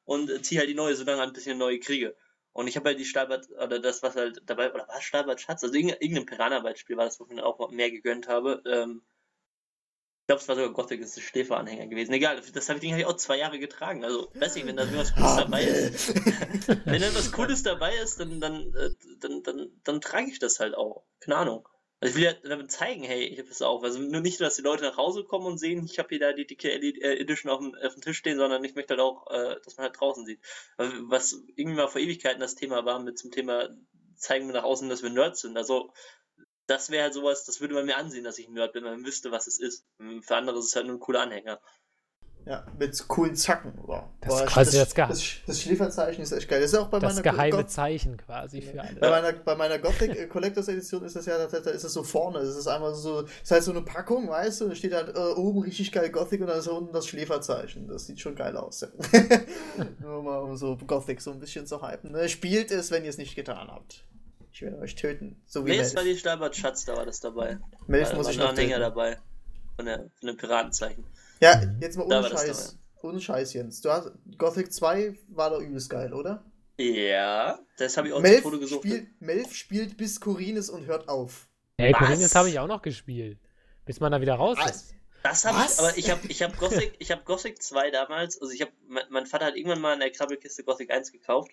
und 0.05 0.29
äh, 0.29 0.41
ziehe 0.41 0.59
halt 0.59 0.69
die 0.69 0.75
neue, 0.75 0.95
solange 0.95 1.21
ein 1.21 1.33
bisschen 1.33 1.53
eine 1.53 1.59
neue 1.59 1.79
kriege. 1.79 2.15
Und 2.53 2.67
ich 2.67 2.75
habe 2.75 2.89
halt 2.89 2.99
die 2.99 3.05
Stabert, 3.05 3.49
oder 3.51 3.79
das, 3.79 4.03
was 4.03 4.15
halt 4.15 4.41
dabei, 4.45 4.73
oder 4.73 4.87
war 4.87 5.01
Stabert 5.01 5.39
Schatz? 5.39 5.63
Also 5.63 5.73
irgendein, 5.75 6.25
Piranha-Beispiel 6.25 6.97
war 6.97 7.05
das, 7.05 7.19
wo 7.19 7.25
ich 7.25 7.31
mir 7.31 7.45
auch 7.45 7.71
mehr 7.71 7.91
gegönnt 7.91 8.27
habe. 8.27 8.61
Ähm, 8.65 9.01
ich 9.05 9.10
glaube, 10.31 10.41
es 10.41 10.47
war 10.47 10.55
sogar 10.55 10.71
Gothic, 10.71 11.01
das 11.01 11.17
ist 11.17 11.23
Schläferanhänger 11.23 11.87
gewesen. 11.87 12.13
Egal, 12.13 12.41
das 12.53 12.69
habe 12.69 12.79
ich, 12.79 12.91
hab 12.91 12.99
ich 12.99 13.05
auch 13.05 13.17
zwei 13.17 13.37
Jahre 13.37 13.59
getragen. 13.59 14.05
Also, 14.05 14.29
weiß 14.33 14.55
nicht, 14.55 14.65
wenn 14.65 14.77
da 14.77 14.83
irgendwas 14.83 15.13
Cooles 15.13 15.35
dabei 15.35 15.63
ist. 15.63 16.15
Wenn 16.85 17.01
da 17.01 17.13
was 17.13 17.31
Cooles 17.33 17.63
dabei 17.63 17.95
ist, 17.97 18.19
dann, 18.19 18.39
dann, 18.39 18.73
äh, 18.73 18.91
dann, 19.19 19.43
dann, 19.43 19.81
dann 19.83 20.01
trage 20.01 20.27
ich 20.29 20.39
das 20.39 20.59
halt 20.59 20.75
auch. 20.75 21.03
Keine 21.19 21.35
Ahnung. 21.35 21.67
Also 21.99 22.11
ich 22.11 22.15
will 22.15 22.31
ja 22.31 22.49
damit 22.49 22.71
zeigen, 22.71 23.03
hey, 23.03 23.23
ich 23.25 23.39
habe 23.39 23.49
das 23.49 23.61
auch. 23.61 23.83
Also 23.83 23.99
nur 23.99 24.21
nicht, 24.21 24.39
dass 24.39 24.55
die 24.55 24.61
Leute 24.61 24.83
nach 24.83 24.97
Hause 24.97 25.23
kommen 25.23 25.45
und 25.45 25.57
sehen, 25.57 25.85
ich 25.85 25.99
habe 25.99 26.09
hier 26.09 26.19
da 26.19 26.33
die 26.33 26.47
dicke 26.47 26.71
äh, 26.71 27.19
Edition 27.19 27.51
auf 27.51 27.59
dem, 27.59 27.75
auf 27.75 27.93
dem 27.93 28.01
Tisch 28.01 28.17
stehen, 28.17 28.37
sondern 28.37 28.63
ich 28.63 28.73
möchte 28.73 28.93
halt 28.93 29.01
auch, 29.01 29.29
äh, 29.29 29.57
dass 29.63 29.77
man 29.77 29.85
halt 29.85 29.99
draußen 29.99 30.25
sieht. 30.25 30.39
Was 30.77 31.33
irgendwie 31.55 31.77
mal 31.77 31.89
vor 31.89 32.01
Ewigkeiten 32.01 32.39
das 32.39 32.55
Thema 32.55 32.85
war 32.85 32.99
mit 32.99 33.19
zum 33.19 33.31
Thema, 33.31 33.69
zeigen 34.15 34.47
wir 34.47 34.53
nach 34.53 34.63
außen, 34.63 34.87
dass 34.87 35.03
wir 35.03 35.09
Nerds 35.09 35.41
sind. 35.41 35.57
Also 35.57 35.93
das 36.71 36.89
wäre 36.89 37.03
halt 37.03 37.13
sowas, 37.13 37.45
das 37.45 37.61
würde 37.61 37.73
man 37.75 37.85
mir 37.85 37.97
ansehen, 37.97 38.23
dass 38.23 38.37
ich 38.39 38.47
ein 38.47 38.53
Nerd 38.53 38.73
bin, 38.73 38.83
wenn 38.83 38.93
man 38.93 39.05
wüsste, 39.05 39.31
was 39.31 39.47
es 39.47 39.59
ist. 39.59 39.85
Für 40.21 40.35
andere 40.35 40.57
ist 40.59 40.65
es 40.67 40.75
halt 40.75 40.87
nur 40.87 40.95
ein 40.95 40.99
cooler 40.99 41.21
Anhänger. 41.21 41.59
Ja, 42.43 42.65
mit 42.79 43.07
coolen 43.07 43.35
Zacken. 43.35 43.71
Wow. 43.85 44.05
Das 44.19 44.33
ist 44.33 44.39
Boah, 44.39 44.45
quasi 44.47 44.77
das 44.79 44.95
Geheim- 44.95 45.09
das, 45.09 45.23
das 45.45 45.61
Schläferzeichen 45.61 46.23
ist 46.23 46.31
echt 46.31 46.49
geil. 46.49 46.59
Das 46.59 46.73
ist 46.73 46.79
auch 46.79 46.87
bei 46.87 46.97
Das 46.97 47.13
meiner 47.13 47.21
geheime 47.31 47.57
Go- 47.57 47.63
Zeichen 47.69 48.17
quasi 48.17 48.63
für 48.63 48.77
bei 48.77 48.81
alle. 48.81 48.99
meiner, 49.21 49.33
bei 49.33 49.55
meiner 49.55 49.77
Gothic 49.77 50.09
äh, 50.17 50.25
Collectors 50.25 50.67
Edition 50.67 51.03
ist 51.03 51.15
das 51.15 51.27
ja, 51.27 51.37
da, 51.45 51.57
ist 51.69 51.83
es 51.83 51.93
so 51.93 52.01
vorne. 52.01 52.39
Das 52.39 52.55
ist 52.55 52.65
einmal 52.65 52.95
so, 52.95 53.21
das 53.21 53.31
ist 53.43 53.51
halt 53.51 53.63
so 53.63 53.69
eine 53.69 53.83
Packung, 53.83 54.27
weißt 54.27 54.61
du, 54.61 54.69
da 54.69 54.75
steht 54.75 54.93
halt 54.95 55.15
äh, 55.15 55.19
oben 55.19 55.61
richtig 55.61 55.91
geil 55.91 56.09
Gothic 56.09 56.41
und 56.41 56.47
dann 56.47 56.57
ist 56.57 56.67
unten 56.67 56.91
das 56.93 57.05
Schläferzeichen. 57.05 57.87
Das 57.87 58.07
sieht 58.07 58.19
schon 58.19 58.33
geil 58.33 58.57
aus. 58.57 58.81
Ja. 58.81 58.87
Nur 59.99 60.23
mal 60.23 60.39
um 60.39 60.57
so 60.57 60.75
Gothic 60.77 61.21
so 61.21 61.29
ein 61.31 61.39
bisschen 61.39 61.67
zu 61.67 61.87
hypen. 61.87 62.11
Ne? 62.11 62.27
Spielt 62.27 62.71
es, 62.71 62.89
wenn 62.89 63.03
ihr 63.03 63.11
es 63.11 63.19
nicht 63.19 63.35
getan 63.35 63.67
habt. 63.69 64.03
Ich 64.51 64.61
werde 64.61 64.77
euch 64.79 64.95
töten. 64.95 65.41
So 65.47 65.65
wie 65.65 65.71
Nee, 65.71 65.79
es 65.79 65.95
war 65.95 66.03
die 66.03 66.17
Stabert 66.17 66.55
Schatz, 66.55 66.85
da 66.85 66.95
war 66.97 67.05
das 67.05 67.19
dabei. 67.21 67.57
Melf 67.87 68.09
Da 68.09 68.15
muss 68.17 68.25
war 68.25 68.31
ich 68.33 68.39
ein 68.39 68.43
noch 68.43 68.49
Anhänger 68.49 68.75
töten. 68.75 68.81
dabei. 68.81 69.17
Von, 69.77 69.85
der, 69.85 69.97
von 70.19 70.27
dem 70.27 70.37
Piratenzeichen. 70.37 71.05
Ja, 71.39 71.55
Mhm. 71.57 71.77
jetzt 71.81 71.97
mal 71.97 72.03
ohne 72.03 72.15
war 72.15 72.29
das 72.29 72.41
Scheiß. 72.41 72.77
Ohne 73.01 73.19
Scheiß, 73.19 73.53
Jens. 73.53 73.81
Du 73.81 73.89
hast, 73.89 74.11
Gothic 74.37 74.71
2 74.71 75.17
war 75.29 75.49
doch 75.49 75.59
übelst 75.59 75.89
geil, 75.89 76.13
oder? 76.13 76.43
Ja, 76.77 77.59
das 77.77 77.97
habe 77.97 78.07
ich 78.07 78.13
auch 78.13 78.21
Melf, 78.21 78.43
spiel, 78.69 79.07
Melf 79.19 79.53
spielt 79.53 79.97
bis 79.97 80.19
Corines 80.19 80.69
und 80.69 80.85
hört 80.85 81.07
auf. 81.09 81.47
Ey, 81.77 81.93
Corines 81.93 82.35
habe 82.35 82.49
ich 82.49 82.59
auch 82.59 82.67
noch 82.67 82.81
gespielt. 82.81 83.39
Bis 83.85 83.99
man 83.99 84.11
da 84.11 84.21
wieder 84.21 84.35
raus 84.35 84.57
Was? 84.61 84.71
ist. 84.75 84.95
Das 85.23 85.45
habe 85.45 85.59
ich, 85.65 85.79
aber 85.79 85.97
ich 85.97 86.09
habe 86.09 86.21
ich 86.27 86.41
hab 86.41 86.57
Gothic, 86.57 86.93
ich 86.99 87.11
hab 87.11 87.25
Gothic 87.25 87.61
2 87.61 87.91
damals, 87.91 88.41
also 88.41 88.51
ich 88.53 88.61
habe, 88.61 88.71
mein, 88.87 89.03
mein, 89.09 89.25
Vater 89.27 89.45
hat 89.45 89.55
irgendwann 89.55 89.79
mal 89.81 89.93
in 89.93 89.99
der 89.99 90.11
Krabbelkiste 90.11 90.63
Gothic 90.63 90.89
1 90.91 91.11
gekauft 91.11 91.51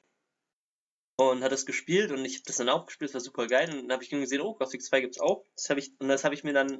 und 1.18 1.42
hat 1.42 1.50
es 1.50 1.66
gespielt 1.66 2.12
und 2.12 2.24
ich 2.24 2.36
habe 2.36 2.44
das 2.46 2.56
dann 2.56 2.68
auch 2.68 2.86
gespielt, 2.86 3.10
das 3.10 3.14
war 3.14 3.20
super 3.20 3.46
geil 3.48 3.68
und 3.70 3.82
dann 3.82 3.92
habe 3.92 4.04
ich 4.04 4.10
gesehen, 4.10 4.40
oh, 4.40 4.54
Gothic 4.54 4.82
2 4.82 5.00
gibt's 5.00 5.20
auch. 5.20 5.44
Das 5.56 5.68
habe 5.68 5.80
ich, 5.80 5.92
und 5.98 6.08
das 6.08 6.22
habe 6.22 6.34
ich 6.34 6.44
mir 6.44 6.52
dann, 6.52 6.78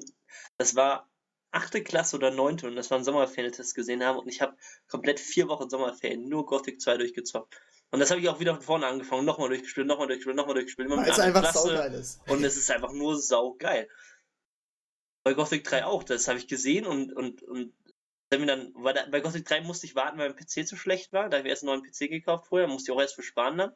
das 0.56 0.77
war 0.77 1.10
achte 1.51 1.82
Klasse 1.82 2.15
oder 2.16 2.31
neunte 2.31 2.69
und 2.69 2.77
das 2.77 2.90
war 2.90 2.98
ein 2.98 3.05
Sommerferientest 3.05 3.74
gesehen 3.74 4.05
haben 4.05 4.19
und 4.19 4.28
ich 4.28 4.40
habe 4.40 4.56
komplett 4.86 5.19
vier 5.19 5.48
Wochen 5.48 5.69
Sommerferien 5.69 6.28
nur 6.28 6.47
Gothic 6.47 6.81
2 6.81 6.98
durchgezockt. 6.98 7.60
Und 7.90 7.98
das 7.98 8.10
habe 8.10 8.20
ich 8.20 8.28
auch 8.28 8.39
wieder 8.39 8.55
von 8.55 8.62
vorne 8.62 8.86
angefangen, 8.86 9.24
nochmal 9.24 9.48
durchgespielt, 9.48 9.89
nochmal 9.89 10.06
durchgespielt, 10.06 10.36
nochmal 10.36 10.55
durchgespielt. 10.55 10.89
Weil 10.89 11.09
es 11.09 11.19
einfach 11.19 11.52
saugeil 11.52 11.94
ist. 11.94 12.20
Und 12.28 12.44
es 12.44 12.56
ist 12.56 12.70
einfach 12.70 12.93
nur 12.93 13.16
saugeil. 13.16 13.89
Bei 15.24 15.35
Gothic 15.35 15.65
3 15.65 15.85
auch, 15.85 16.05
das 16.05 16.28
habe 16.28 16.39
ich 16.39 16.47
gesehen 16.47 16.86
und, 16.86 17.12
und, 17.12 17.43
und 17.43 17.74
dann, 18.31 18.73
bei 19.10 19.20
Gothic 19.20 19.47
3 19.47 19.62
musste 19.62 19.86
ich 19.86 19.97
warten, 19.97 20.19
weil 20.19 20.28
mein 20.28 20.36
PC 20.36 20.69
zu 20.69 20.77
schlecht 20.77 21.12
war. 21.12 21.28
Da 21.28 21.39
habe 21.39 21.48
ich 21.48 21.51
erst 21.51 21.65
einen 21.65 21.81
neuen 21.81 21.90
PC 21.90 22.09
gekauft 22.09 22.47
vorher, 22.47 22.69
musste 22.69 22.93
ich 22.93 22.97
auch 22.97 23.01
erst 23.01 23.16
für 23.16 23.23
sparen 23.23 23.59
dann. 23.59 23.73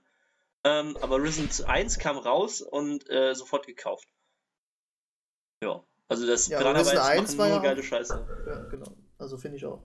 Ähm, 0.65 0.97
aber 1.01 1.23
Risen 1.23 1.49
1 1.65 1.99
kam 1.99 2.17
raus 2.19 2.63
und 2.63 3.09
äh, 3.11 3.35
sofort 3.35 3.67
gekauft. 3.67 4.09
Ja. 5.63 5.85
Also 6.09 6.27
das 6.27 6.49
ja, 6.49 6.59
Risen 6.59 6.99
1 6.99 7.39
war 7.39 7.49
ja 7.49 7.59
geile 7.59 7.81
auch, 7.81 7.85
Scheiße. 7.85 8.27
Ja, 8.47 8.65
genau. 8.65 8.97
Also 9.19 9.39
finde 9.39 9.57
ich 9.57 9.65
auch. 9.65 9.83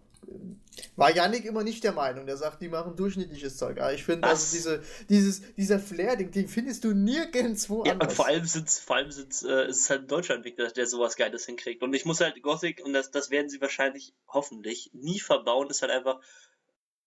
War 0.96 1.16
Yannick 1.16 1.46
immer 1.46 1.64
nicht 1.64 1.84
der 1.84 1.94
Meinung. 1.94 2.26
Der 2.26 2.38
sagt, 2.38 2.62
die 2.62 2.70
machen 2.70 2.96
durchschnittliches 2.96 3.58
Zeug. 3.58 3.80
Aber 3.80 3.94
ich 3.94 4.04
finde, 4.04 4.28
also 4.28 4.56
diese, 4.56 4.84
dieses, 5.10 5.42
dieser 5.56 5.80
Flair, 5.80 6.16
den, 6.16 6.32
den 6.32 6.48
findest 6.48 6.84
du 6.84 6.94
nirgendwo 6.94 7.84
ja, 7.86 7.94
anders. 7.94 8.10
Und 8.10 8.16
vor 8.16 8.28
allem, 8.28 8.46
sind's, 8.46 8.80
vor 8.80 8.96
allem 8.96 9.12
sind's, 9.12 9.44
äh, 9.44 9.68
ist 9.68 9.82
es 9.82 9.90
halt 9.90 10.02
ein 10.02 10.08
deutscher 10.08 10.36
Entwickler, 10.36 10.70
der 10.70 10.88
sowas 10.88 11.16
Geiles 11.16 11.46
hinkriegt. 11.46 11.84
Und 11.84 11.94
ich 11.94 12.06
muss 12.06 12.20
halt 12.20 12.42
Gothic, 12.42 12.84
und 12.84 12.94
das, 12.94 13.12
das 13.12 13.30
werden 13.30 13.50
sie 13.50 13.62
wahrscheinlich, 13.62 14.14
hoffentlich, 14.28 14.92
nie 14.94 15.20
verbauen, 15.20 15.70
ist 15.70 15.82
halt 15.82 15.92
einfach. 15.92 16.20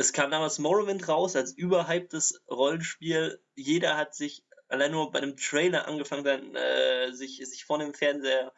Es 0.00 0.14
kam 0.14 0.30
damals 0.30 0.58
Morrowind 0.58 1.08
raus 1.08 1.36
als 1.36 1.52
überhyptes 1.52 2.42
Rollenspiel. 2.50 3.38
Jeder 3.54 3.98
hat 3.98 4.14
sich 4.14 4.46
allein 4.68 4.92
nur 4.92 5.10
bei 5.10 5.18
einem 5.18 5.36
Trailer 5.36 5.86
angefangen, 5.86 6.24
dann, 6.24 6.54
äh, 6.54 7.12
sich, 7.12 7.36
sich 7.46 7.66
vor 7.66 7.78
dem 7.78 7.92
Fernseher 7.92 8.50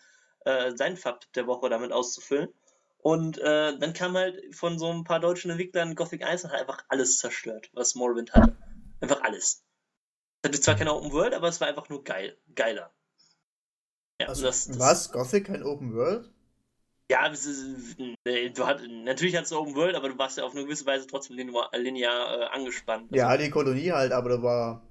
äh, 0.45 0.71
seinen 0.77 0.97
Fakt 0.97 1.35
der 1.35 1.49
Woche 1.49 1.69
damit 1.69 1.91
auszufüllen. 1.91 2.55
Und 2.99 3.39
äh, 3.39 3.77
dann 3.77 3.93
kam 3.93 4.17
halt 4.17 4.55
von 4.55 4.79
so 4.79 4.93
ein 4.93 5.03
paar 5.03 5.19
deutschen 5.19 5.51
Entwicklern 5.51 5.97
Gothic 5.97 6.23
1 6.25 6.45
und 6.45 6.53
hat 6.53 6.61
einfach 6.61 6.85
alles 6.87 7.19
zerstört, 7.19 7.71
was 7.73 7.97
Morrowind 7.97 8.33
hatte. 8.35 8.57
Einfach 9.01 9.23
alles. 9.23 9.65
Es 10.43 10.49
hatte 10.49 10.61
zwar 10.61 10.77
keine 10.77 10.95
Open 10.95 11.11
World, 11.11 11.35
aber 11.35 11.49
es 11.49 11.61
war 11.61 11.67
einfach 11.67 11.89
nur 11.89 12.05
geil. 12.05 12.39
Geiler. 12.55 12.95
Ja, 14.21 14.29
also, 14.29 14.45
das, 14.45 14.69
das, 14.69 14.79
was? 14.79 15.11
Gothic 15.11 15.47
kein 15.49 15.65
Open 15.65 15.93
World? 15.93 16.31
Ja, 17.11 17.27
ist, 17.27 17.97
du 17.99 18.67
hat, 18.67 18.81
natürlich 18.89 19.37
hat 19.37 19.45
es 19.45 19.53
Open 19.53 19.75
World, 19.75 19.97
aber 19.97 20.09
du 20.09 20.19
warst 20.19 20.39
ja 20.39 20.45
auf 20.45 20.53
eine 20.53 20.65
gewisse 20.65 20.87
Weise 20.87 21.07
trotzdem 21.07 21.37
linear, 21.37 21.69
äh, 21.73 22.45
angespannt. 22.47 23.09
Also, 23.13 23.17
ja, 23.17 23.37
die 23.37 23.51
Kolonie 23.51 23.93
halt, 23.93 24.13
aber 24.13 24.31
da 24.31 24.43
war. 24.43 24.83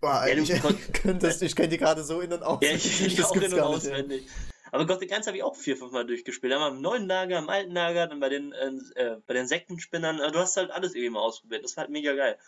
war 0.00 0.28
ja, 0.28 0.34
du 0.34 0.44
könntest, 0.92 1.42
ich 1.42 1.56
kenne 1.56 1.68
die 1.68 1.78
gerade 1.78 2.02
so 2.02 2.20
in 2.20 2.32
und 2.32 2.42
aus. 2.42 2.58
Ja, 2.62 2.72
ich, 2.72 3.06
ich 3.06 3.24
auch 3.24 3.34
in 3.36 3.52
und 3.54 3.60
auswendig. 3.60 4.26
Aber 4.70 4.86
Gothic 4.86 5.12
1 5.12 5.26
habe 5.26 5.36
ich 5.36 5.42
auch 5.42 5.54
vier, 5.54 5.76
fünf 5.76 5.92
Mal 5.92 6.06
durchgespielt. 6.06 6.52
Einmal 6.52 6.72
im 6.72 6.80
neuen 6.80 7.06
Lager, 7.06 7.38
im 7.38 7.48
alten 7.48 7.72
Lager, 7.72 8.06
dann 8.06 8.20
bei 8.20 8.30
den, 8.30 8.52
äh, 8.52 9.00
äh 9.00 9.16
bei 9.26 9.34
den 9.34 9.46
Sektenspinnern. 9.46 10.18
Du 10.32 10.38
hast 10.38 10.56
halt 10.56 10.70
alles 10.70 10.94
irgendwie 10.94 11.10
mal 11.10 11.20
ausprobiert. 11.20 11.62
Das 11.62 11.76
war 11.76 11.82
halt 11.82 11.90
mega 11.90 12.14
geil. 12.14 12.38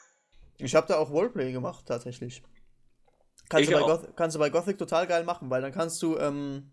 Ich 0.56 0.74
habe 0.74 0.86
da 0.86 0.96
auch 0.96 1.10
Roleplay 1.10 1.52
gemacht, 1.52 1.84
tatsächlich. 1.86 2.42
Kannst 3.50 3.70
du, 3.70 3.78
Goth, 3.78 4.16
kannst 4.16 4.36
du, 4.36 4.40
bei 4.40 4.48
Gothic 4.48 4.78
total 4.78 5.06
geil 5.06 5.24
machen, 5.24 5.50
weil 5.50 5.60
dann 5.60 5.72
kannst 5.72 6.02
du, 6.02 6.16
ähm, 6.16 6.70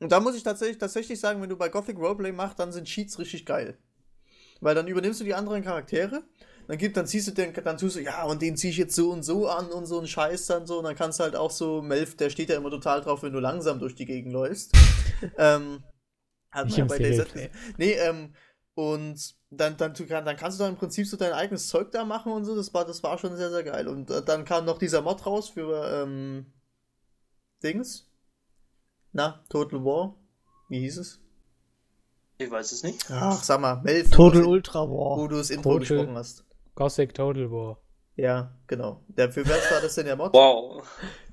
und 0.00 0.12
da 0.12 0.20
muss 0.20 0.36
ich 0.36 0.42
tatsächlich, 0.42 0.78
tatsächlich 0.78 1.20
sagen, 1.20 1.40
wenn 1.40 1.48
du 1.48 1.56
bei 1.56 1.68
Gothic 1.68 1.98
Roleplay 1.98 2.32
machst, 2.32 2.58
dann 2.58 2.72
sind 2.72 2.86
Cheats 2.86 3.18
richtig 3.18 3.46
geil. 3.46 3.78
Weil 4.60 4.74
dann 4.74 4.88
übernimmst 4.88 5.20
du 5.20 5.24
die 5.24 5.34
anderen 5.34 5.62
Charaktere 5.62 6.22
dann 6.66 6.78
gibt, 6.78 6.96
dann 6.96 7.06
ziehst 7.06 7.28
du 7.28 7.32
den, 7.32 7.52
dann 7.52 7.76
tust 7.76 7.96
du, 7.96 8.00
ja, 8.00 8.24
und 8.24 8.40
den 8.40 8.56
zieh 8.56 8.70
ich 8.70 8.78
jetzt 8.78 8.94
so 8.94 9.10
und 9.10 9.22
so 9.22 9.48
an 9.48 9.66
und 9.70 9.86
so 9.86 10.00
ein 10.00 10.06
Scheiß 10.06 10.46
dann 10.46 10.66
so. 10.66 10.78
Und 10.78 10.84
dann 10.84 10.96
kannst 10.96 11.18
du 11.18 11.24
halt 11.24 11.36
auch 11.36 11.50
so, 11.50 11.82
Melf, 11.82 12.16
der 12.16 12.30
steht 12.30 12.48
ja 12.48 12.56
immer 12.56 12.70
total 12.70 13.02
drauf, 13.02 13.22
wenn 13.22 13.32
du 13.32 13.40
langsam 13.40 13.78
durch 13.78 13.94
die 13.94 14.06
Gegend 14.06 14.32
läufst. 14.32 14.72
ähm, 15.38 15.82
hat 16.50 16.68
man 16.68 16.78
ja 16.78 16.84
bei 16.84 16.98
Laser, 16.98 17.26
nee, 17.76 17.92
ähm, 17.92 18.34
und 18.74 19.34
dann, 19.50 19.76
dann, 19.76 19.94
dann 19.94 20.36
kannst 20.36 20.58
du 20.58 20.64
dann 20.64 20.72
im 20.72 20.78
Prinzip 20.78 21.06
so 21.06 21.16
dein 21.16 21.32
eigenes 21.32 21.68
Zeug 21.68 21.90
da 21.92 22.04
machen 22.04 22.32
und 22.32 22.44
so. 22.44 22.56
Das 22.56 22.72
war, 22.74 22.84
das 22.84 23.02
war 23.02 23.18
schon 23.18 23.36
sehr, 23.36 23.50
sehr 23.50 23.62
geil. 23.62 23.86
Und 23.86 24.10
äh, 24.10 24.22
dann 24.22 24.44
kam 24.44 24.64
noch 24.64 24.78
dieser 24.78 25.02
Mod 25.02 25.24
raus 25.26 25.50
für 25.50 26.02
ähm, 26.02 26.46
Dings. 27.62 28.10
Na, 29.14 29.44
Total 29.48 29.84
War. 29.84 30.16
Wie 30.68 30.80
hieß 30.80 30.98
es? 30.98 31.20
Ich 32.36 32.50
weiß 32.50 32.72
es 32.72 32.82
nicht. 32.82 33.08
Ach, 33.12 33.40
sag 33.44 33.60
mal, 33.60 33.80
Melf. 33.82 34.10
Total 34.10 34.44
Ultra 34.44 34.80
War. 34.80 35.16
Wo 35.16 35.28
du 35.28 35.36
das 35.36 35.50
Intro 35.50 35.78
Total, 35.78 35.98
gesprochen 35.98 36.16
hast. 36.16 36.44
Gothic 36.74 37.14
Total 37.14 37.48
War. 37.48 37.78
Ja, 38.16 38.52
genau. 38.66 39.04
Der, 39.06 39.30
für 39.30 39.48
was 39.48 39.70
war 39.70 39.80
das 39.80 39.94
denn 39.94 40.06
der 40.06 40.16
Mod? 40.16 40.32
Wow. 40.34 40.84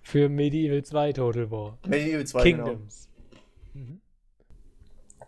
Für 0.03 0.29
Medieval 0.29 0.83
2 0.83 1.13
Total 1.13 1.49
War. 1.49 1.79
Medieval 1.87 2.23
2, 2.23 2.43
genau. 2.43 2.63
Kingdoms. 2.65 3.09
Genau. 3.73 3.85
Mhm. 3.85 4.01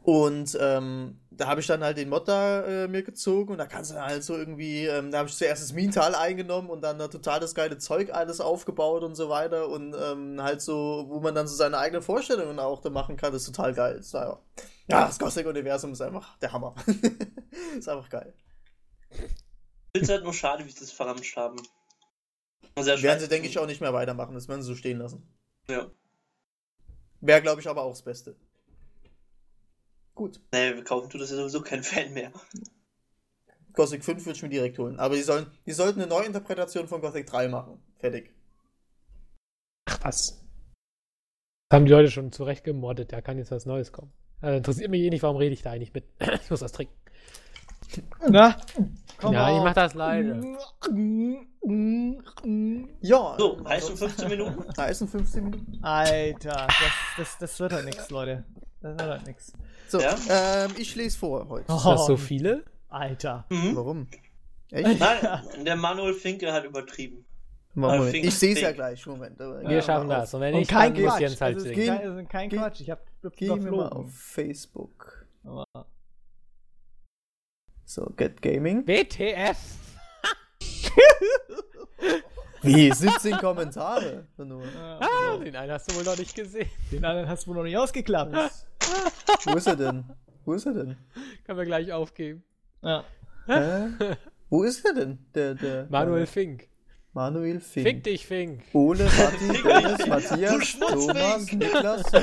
Und 0.03 0.57
ähm, 0.61 1.19
da 1.37 1.47
habe 1.47 1.61
ich 1.61 1.67
dann 1.67 1.83
halt 1.83 1.97
den 1.97 2.09
Mod 2.09 2.27
da 2.27 2.61
äh, 2.61 2.87
mir 2.87 3.03
gezogen 3.03 3.51
und 3.51 3.57
da 3.57 3.65
kannst 3.65 3.91
du 3.91 3.95
halt 3.95 4.23
so 4.23 4.35
irgendwie, 4.35 4.85
ähm, 4.85 5.11
da 5.11 5.19
habe 5.19 5.29
ich 5.29 5.35
zuerst 5.35 5.61
das 5.61 5.73
Minental 5.73 6.15
eingenommen 6.15 6.69
und 6.69 6.81
dann 6.81 6.99
da 6.99 7.07
total 7.07 7.39
das 7.39 7.55
geile 7.55 7.77
Zeug 7.77 8.13
alles 8.13 8.41
aufgebaut 8.41 9.03
und 9.03 9.15
so 9.15 9.29
weiter 9.29 9.69
und 9.69 9.95
ähm, 9.99 10.41
halt 10.41 10.61
so, 10.61 11.05
wo 11.09 11.19
man 11.19 11.35
dann 11.35 11.47
so 11.47 11.55
seine 11.55 11.77
eigenen 11.77 12.03
Vorstellungen 12.03 12.59
auch 12.59 12.81
da 12.81 12.89
machen 12.89 13.17
kann, 13.17 13.31
das 13.31 13.43
ist 13.43 13.55
total 13.55 13.73
geil. 13.73 13.97
Das 13.97 14.11
ja, 14.11 14.39
ja, 14.87 15.07
das 15.07 15.19
Gothic-Universum 15.19 15.93
ist 15.93 16.01
einfach 16.01 16.37
der 16.39 16.51
Hammer. 16.51 16.75
ist 17.77 17.89
einfach 17.89 18.09
geil. 18.09 18.33
Ich 19.09 19.17
finde 19.17 20.01
es 20.01 20.09
halt 20.09 20.23
nur 20.23 20.33
schade, 20.33 20.65
wie 20.65 20.71
sie 20.71 20.79
das 20.79 20.91
verramscht 20.91 21.37
haben. 21.37 21.61
Werden 22.75 23.19
sie, 23.19 23.27
denke 23.27 23.47
ich, 23.47 23.59
auch 23.59 23.67
nicht 23.67 23.81
mehr 23.81 23.93
weitermachen. 23.93 24.33
Das 24.33 24.47
werden 24.47 24.61
sie 24.61 24.67
so 24.67 24.75
stehen 24.75 24.97
lassen. 24.97 25.27
Ja. 25.69 25.91
Wäre, 27.21 27.41
glaube 27.41 27.61
ich, 27.61 27.69
aber 27.69 27.83
auch 27.83 27.91
das 27.91 28.01
Beste. 28.01 28.35
Gut. 30.15 30.39
Nee, 30.51 30.75
wir 30.75 30.83
kaufen 30.83 31.09
tut 31.09 31.21
das 31.21 31.31
ja 31.31 31.37
sowieso 31.37 31.61
kein 31.61 31.83
Fan 31.83 32.13
mehr. 32.13 32.31
Gothic 33.73 34.03
5 34.03 34.25
würde 34.25 34.37
ich 34.37 34.43
mir 34.43 34.49
direkt 34.49 34.77
holen. 34.77 34.99
Aber 34.99 35.15
die, 35.15 35.23
sollen, 35.23 35.47
die 35.65 35.71
sollten 35.71 35.99
eine 35.99 36.09
Neuinterpretation 36.09 36.87
von 36.87 37.01
Gothic 37.01 37.25
3 37.25 37.47
machen. 37.47 37.79
Fertig. 37.97 38.31
Ach 39.85 39.99
was. 40.03 40.43
Das 41.69 41.77
haben 41.77 41.85
die 41.85 41.91
Leute 41.91 42.11
schon 42.11 42.31
zurecht 42.31 42.63
gemordet. 42.63 43.11
Da 43.11 43.21
kann 43.21 43.39
jetzt 43.39 43.51
was 43.51 43.65
Neues 43.65 43.91
kommen. 43.91 44.11
Also 44.41 44.57
interessiert 44.57 44.91
mich 44.91 45.01
eh 45.01 45.09
nicht, 45.09 45.23
warum 45.23 45.37
rede 45.37 45.53
ich 45.53 45.63
da 45.63 45.71
eigentlich 45.71 45.93
mit. 45.93 46.05
ich 46.43 46.51
muss 46.51 46.61
was 46.61 46.71
trinken. 46.71 46.93
Na? 48.29 48.57
Komm 49.17 49.33
ja, 49.33 49.47
auf. 49.47 49.57
ich 49.57 49.63
mach 49.63 49.73
das 49.73 49.93
leider. 49.93 50.41
Ja. 53.01 53.35
So, 53.37 53.63
heißen 53.65 53.97
15 53.97 54.27
Minuten? 54.27 54.65
Heißen 54.77 55.07
15 55.07 55.43
Minuten. 55.43 55.79
Alter, 55.81 56.67
das, 56.67 56.91
das, 57.17 57.37
das 57.39 57.59
wird 57.59 57.73
halt 57.73 57.85
nichts, 57.85 58.09
Leute. 58.09 58.43
Das 58.83 58.97
wird 58.97 59.09
halt 59.09 59.25
nichts. 59.25 59.53
So, 59.87 60.01
ja? 60.01 60.15
ähm, 60.29 60.71
ich 60.77 60.93
lese 60.95 61.17
vor 61.17 61.47
heute. 61.47 61.65
Oh, 61.69 61.81
das 61.83 62.05
so 62.05 62.17
viele? 62.17 62.65
Alter. 62.89 63.45
Mhm. 63.49 63.75
Warum? 63.75 64.07
Echt? 64.71 64.99
Nein, 64.99 65.63
der 65.65 65.75
Manuel 65.77 66.13
Finke 66.13 66.51
hat 66.51 66.65
übertrieben. 66.65 67.25
Moment, 67.75 68.13
ich 68.13 68.37
sehe 68.37 68.53
es 68.53 68.61
ja 68.61 68.71
gleich. 68.71 69.05
Moment. 69.07 69.39
Wir 69.39 69.71
ja, 69.71 69.81
schaffen 69.81 70.09
das. 70.09 70.33
Und 70.33 70.41
wenn 70.41 70.55
ich 70.55 70.67
kein 70.67 70.93
Quatsch. 70.93 71.21
Jens 71.21 71.41
halt 71.41 71.55
also 71.55 71.71
kein, 71.71 71.89
also 71.89 72.23
kein 72.27 72.49
Quatsch. 72.49 72.81
Ich 72.81 72.89
habe 72.89 73.01
Gehen 73.35 73.63
wir 73.63 73.71
mal 73.71 73.89
auf 73.89 74.13
Facebook. 74.13 75.25
So, 77.85 78.11
Get 78.17 78.41
Gaming. 78.41 78.85
WTF. 78.85 79.57
Wie? 82.61 82.91
17 82.91 83.37
Kommentare. 83.37 84.27
ah, 84.37 85.37
den 85.37 85.55
einen 85.55 85.71
hast 85.71 85.91
du 85.91 85.95
wohl 85.95 86.03
noch 86.03 86.17
nicht 86.17 86.35
gesehen. 86.35 86.69
Den 86.91 87.03
anderen 87.03 87.27
hast 87.27 87.45
du 87.45 87.49
wohl 87.49 87.57
noch 87.57 87.63
nicht 87.63 87.77
ausgeklappt. 87.77 88.35
Wo 89.45 89.55
ist 89.55 89.67
er 89.67 89.75
denn? 89.75 90.03
Wo 90.45 90.53
ist 90.53 90.65
er 90.65 90.73
denn? 90.73 90.97
Können 91.45 91.57
wir 91.57 91.65
gleich 91.65 91.91
aufgeben. 91.91 92.43
Ja. 92.81 93.03
Wo 94.49 94.63
ist 94.63 94.85
er 94.85 94.93
denn? 94.93 95.17
Der, 95.33 95.55
der, 95.55 95.87
Manuel 95.89 96.25
Fink. 96.25 96.67
Manuel 97.13 97.59
Fink. 97.59 97.87
Fick 97.87 98.03
dich, 98.03 98.25
Fink. 98.25 98.63
Ole, 98.73 99.03
Matti, 99.05 99.63
Dennis, 99.63 100.07
Matthias, 100.07 100.79
Thomas, 100.79 101.51
Niklas, 101.51 102.13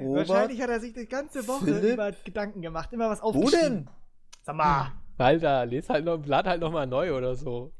Robert. 0.00 0.28
Wahrscheinlich 0.28 0.60
hat 0.62 0.70
er 0.70 0.80
sich 0.80 0.94
die 0.94 1.06
ganze 1.06 1.46
Woche 1.46 1.66
Philipp. 1.66 1.92
über 1.94 2.12
Gedanken 2.24 2.62
gemacht, 2.62 2.92
immer 2.92 3.10
was 3.10 3.20
aufgeschrieben. 3.20 3.52
Wo 3.52 3.68
denn? 3.68 3.88
Sag 4.42 4.56
mal. 4.56 4.92
Alter, 5.18 5.66
les 5.66 5.88
halt 5.90 6.06
noch, 6.06 6.24
lad 6.24 6.46
halt 6.46 6.62
noch 6.62 6.72
mal 6.72 6.86
neu 6.86 7.14
oder 7.14 7.34
so. 7.34 7.72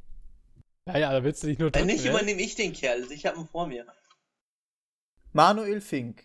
Naja, 0.84 1.10
da 1.12 1.24
willst 1.24 1.42
du 1.42 1.46
dich 1.46 1.58
nur 1.58 1.70
drücken, 1.70 1.88
Wenn 1.88 1.94
nicht, 1.94 2.04
ne? 2.04 2.10
übernehme 2.10 2.42
ich 2.42 2.54
den 2.54 2.74
Kerl. 2.74 3.00
Also 3.00 3.12
ich 3.12 3.24
habe 3.24 3.38
ihn 3.38 3.46
vor 3.46 3.66
mir. 3.66 3.86
Manuel 5.32 5.80
Fink. 5.80 6.22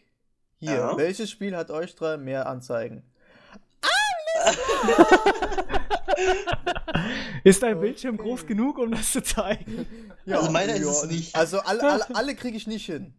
Hier, 0.60 0.76
ja. 0.76 0.98
welches 0.98 1.30
Spiel 1.30 1.56
hat 1.56 1.70
euch 1.70 1.96
drei 1.96 2.18
mehr 2.18 2.48
Anzeigen? 2.48 3.04
ist 7.44 7.64
dein 7.64 7.80
Bildschirm 7.80 8.18
groß 8.18 8.46
genug, 8.46 8.78
um 8.78 8.92
das 8.92 9.12
zu 9.12 9.24
zeigen? 9.24 9.86
Ja, 10.26 10.38
also 10.38 10.52
meiner 10.52 10.76
ist 10.76 10.86
es 10.86 11.06
nicht. 11.06 11.36
Also 11.36 11.60
alle, 11.60 11.84
alle, 11.84 12.04
alle 12.16 12.36
kriege 12.36 12.58
ich 12.58 12.68
nicht 12.68 12.86
hin. 12.86 13.14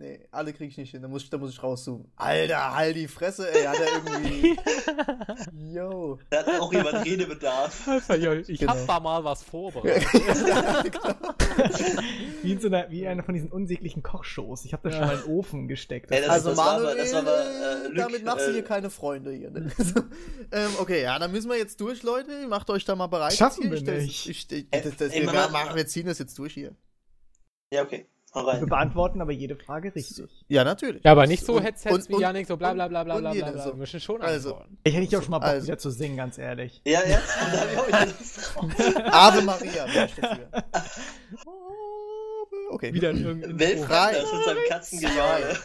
Nee, 0.00 0.18
alle 0.30 0.54
kriege 0.54 0.70
ich 0.70 0.78
nicht 0.78 0.92
hin. 0.92 1.02
Da 1.02 1.08
muss 1.08 1.24
ich, 1.24 1.28
da 1.28 1.36
muss 1.36 1.50
ich 1.50 1.62
rauszoomen. 1.62 2.10
Alter, 2.16 2.74
halt 2.74 2.96
die 2.96 3.06
Fresse, 3.06 3.52
ey. 3.52 3.64
Hat 3.64 3.76
er 3.78 3.86
irgendwie. 3.96 4.56
Yo. 5.74 6.18
Da 6.30 6.38
hat 6.38 6.58
auch 6.58 6.72
jemand 6.72 7.04
Redebedarf. 7.04 7.86
Ich 8.48 8.60
genau. 8.60 8.72
hab 8.72 8.86
da 8.86 9.00
mal 9.00 9.24
was 9.24 9.42
vorbereitet. 9.42 10.06
ja, 10.46 10.82
genau. 10.82 11.34
wie, 12.42 12.52
in 12.52 12.60
so 12.60 12.68
einer, 12.68 12.90
wie 12.90 13.06
einer 13.06 13.22
von 13.22 13.34
diesen 13.34 13.52
unsäglichen 13.52 14.02
Kochshows. 14.02 14.64
Ich 14.64 14.72
habe 14.72 14.88
das 14.88 14.94
ja. 14.94 15.00
schon 15.00 15.08
mal 15.08 15.20
in 15.20 15.22
den 15.22 15.38
Ofen 15.38 15.68
gesteckt. 15.68 16.10
Ey, 16.10 16.22
das, 16.22 16.30
also, 16.30 16.48
das 16.50 16.56
Manuel, 16.56 16.96
das 16.96 17.12
war 17.12 17.20
aber, 17.20 17.40
äh, 17.44 17.94
damit 17.94 18.24
machst 18.24 18.46
du 18.46 18.52
hier 18.52 18.60
äh, 18.60 18.66
keine 18.66 18.88
Freunde 18.88 19.32
hier. 19.32 19.50
Ne? 19.50 19.70
ähm, 20.50 20.70
okay, 20.78 21.02
ja, 21.02 21.18
dann 21.18 21.30
müssen 21.30 21.50
wir 21.50 21.58
jetzt 21.58 21.78
durch, 21.78 22.02
Leute. 22.02 22.48
Macht 22.48 22.70
euch 22.70 22.86
da 22.86 22.96
mal 22.96 23.08
bereit. 23.08 23.34
Schaffen 23.34 23.70
wir 23.70 23.82
nicht. 23.82 24.28
Ich, 24.28 24.50
ich, 24.50 24.70
das, 24.70 24.96
das, 24.96 25.12
ey, 25.12 25.26
wir, 25.26 25.48
machen, 25.48 25.76
wir 25.76 25.86
ziehen 25.86 26.06
das 26.06 26.18
jetzt 26.18 26.38
durch 26.38 26.54
hier. 26.54 26.74
Ja, 27.70 27.82
okay. 27.82 28.06
Wir 28.32 28.66
beantworten 28.66 29.20
aber 29.20 29.32
jede 29.32 29.56
Frage 29.56 29.94
richtig. 29.94 30.28
Ja, 30.48 30.62
natürlich. 30.62 31.02
Ja, 31.02 31.12
aber 31.12 31.26
nicht 31.26 31.44
so 31.44 31.60
Headsets 31.60 32.08
wie 32.08 32.20
Janik, 32.20 32.46
so 32.46 32.56
bla 32.56 32.72
bla 32.72 32.86
bla 32.86 33.02
bla 33.02 33.18
bla 33.18 33.32
bla. 33.32 33.64
Wir 33.64 33.74
müssen 33.74 34.00
schon 34.00 34.22
also, 34.22 34.60
Ich 34.84 34.94
hätte 34.94 35.18
auch 35.18 35.22
schon 35.22 35.32
mal 35.32 35.38
Bock, 35.40 35.48
also. 35.48 35.66
wieder 35.66 35.78
zu 35.78 35.90
singen, 35.90 36.16
ganz 36.16 36.38
ehrlich. 36.38 36.80
Ja, 36.84 37.00
jetzt. 37.06 37.36
Ave 39.12 39.42
Maria. 39.42 39.86
Okay. 42.70 42.94
Wieder 42.94 43.10
in 43.10 43.24
irgendeinem 43.24 43.58
Weltfrei. 43.58 44.12
Das 44.12 44.32
ist 44.32 44.48
ein 44.48 44.56
Katzengejahe. 44.68 45.56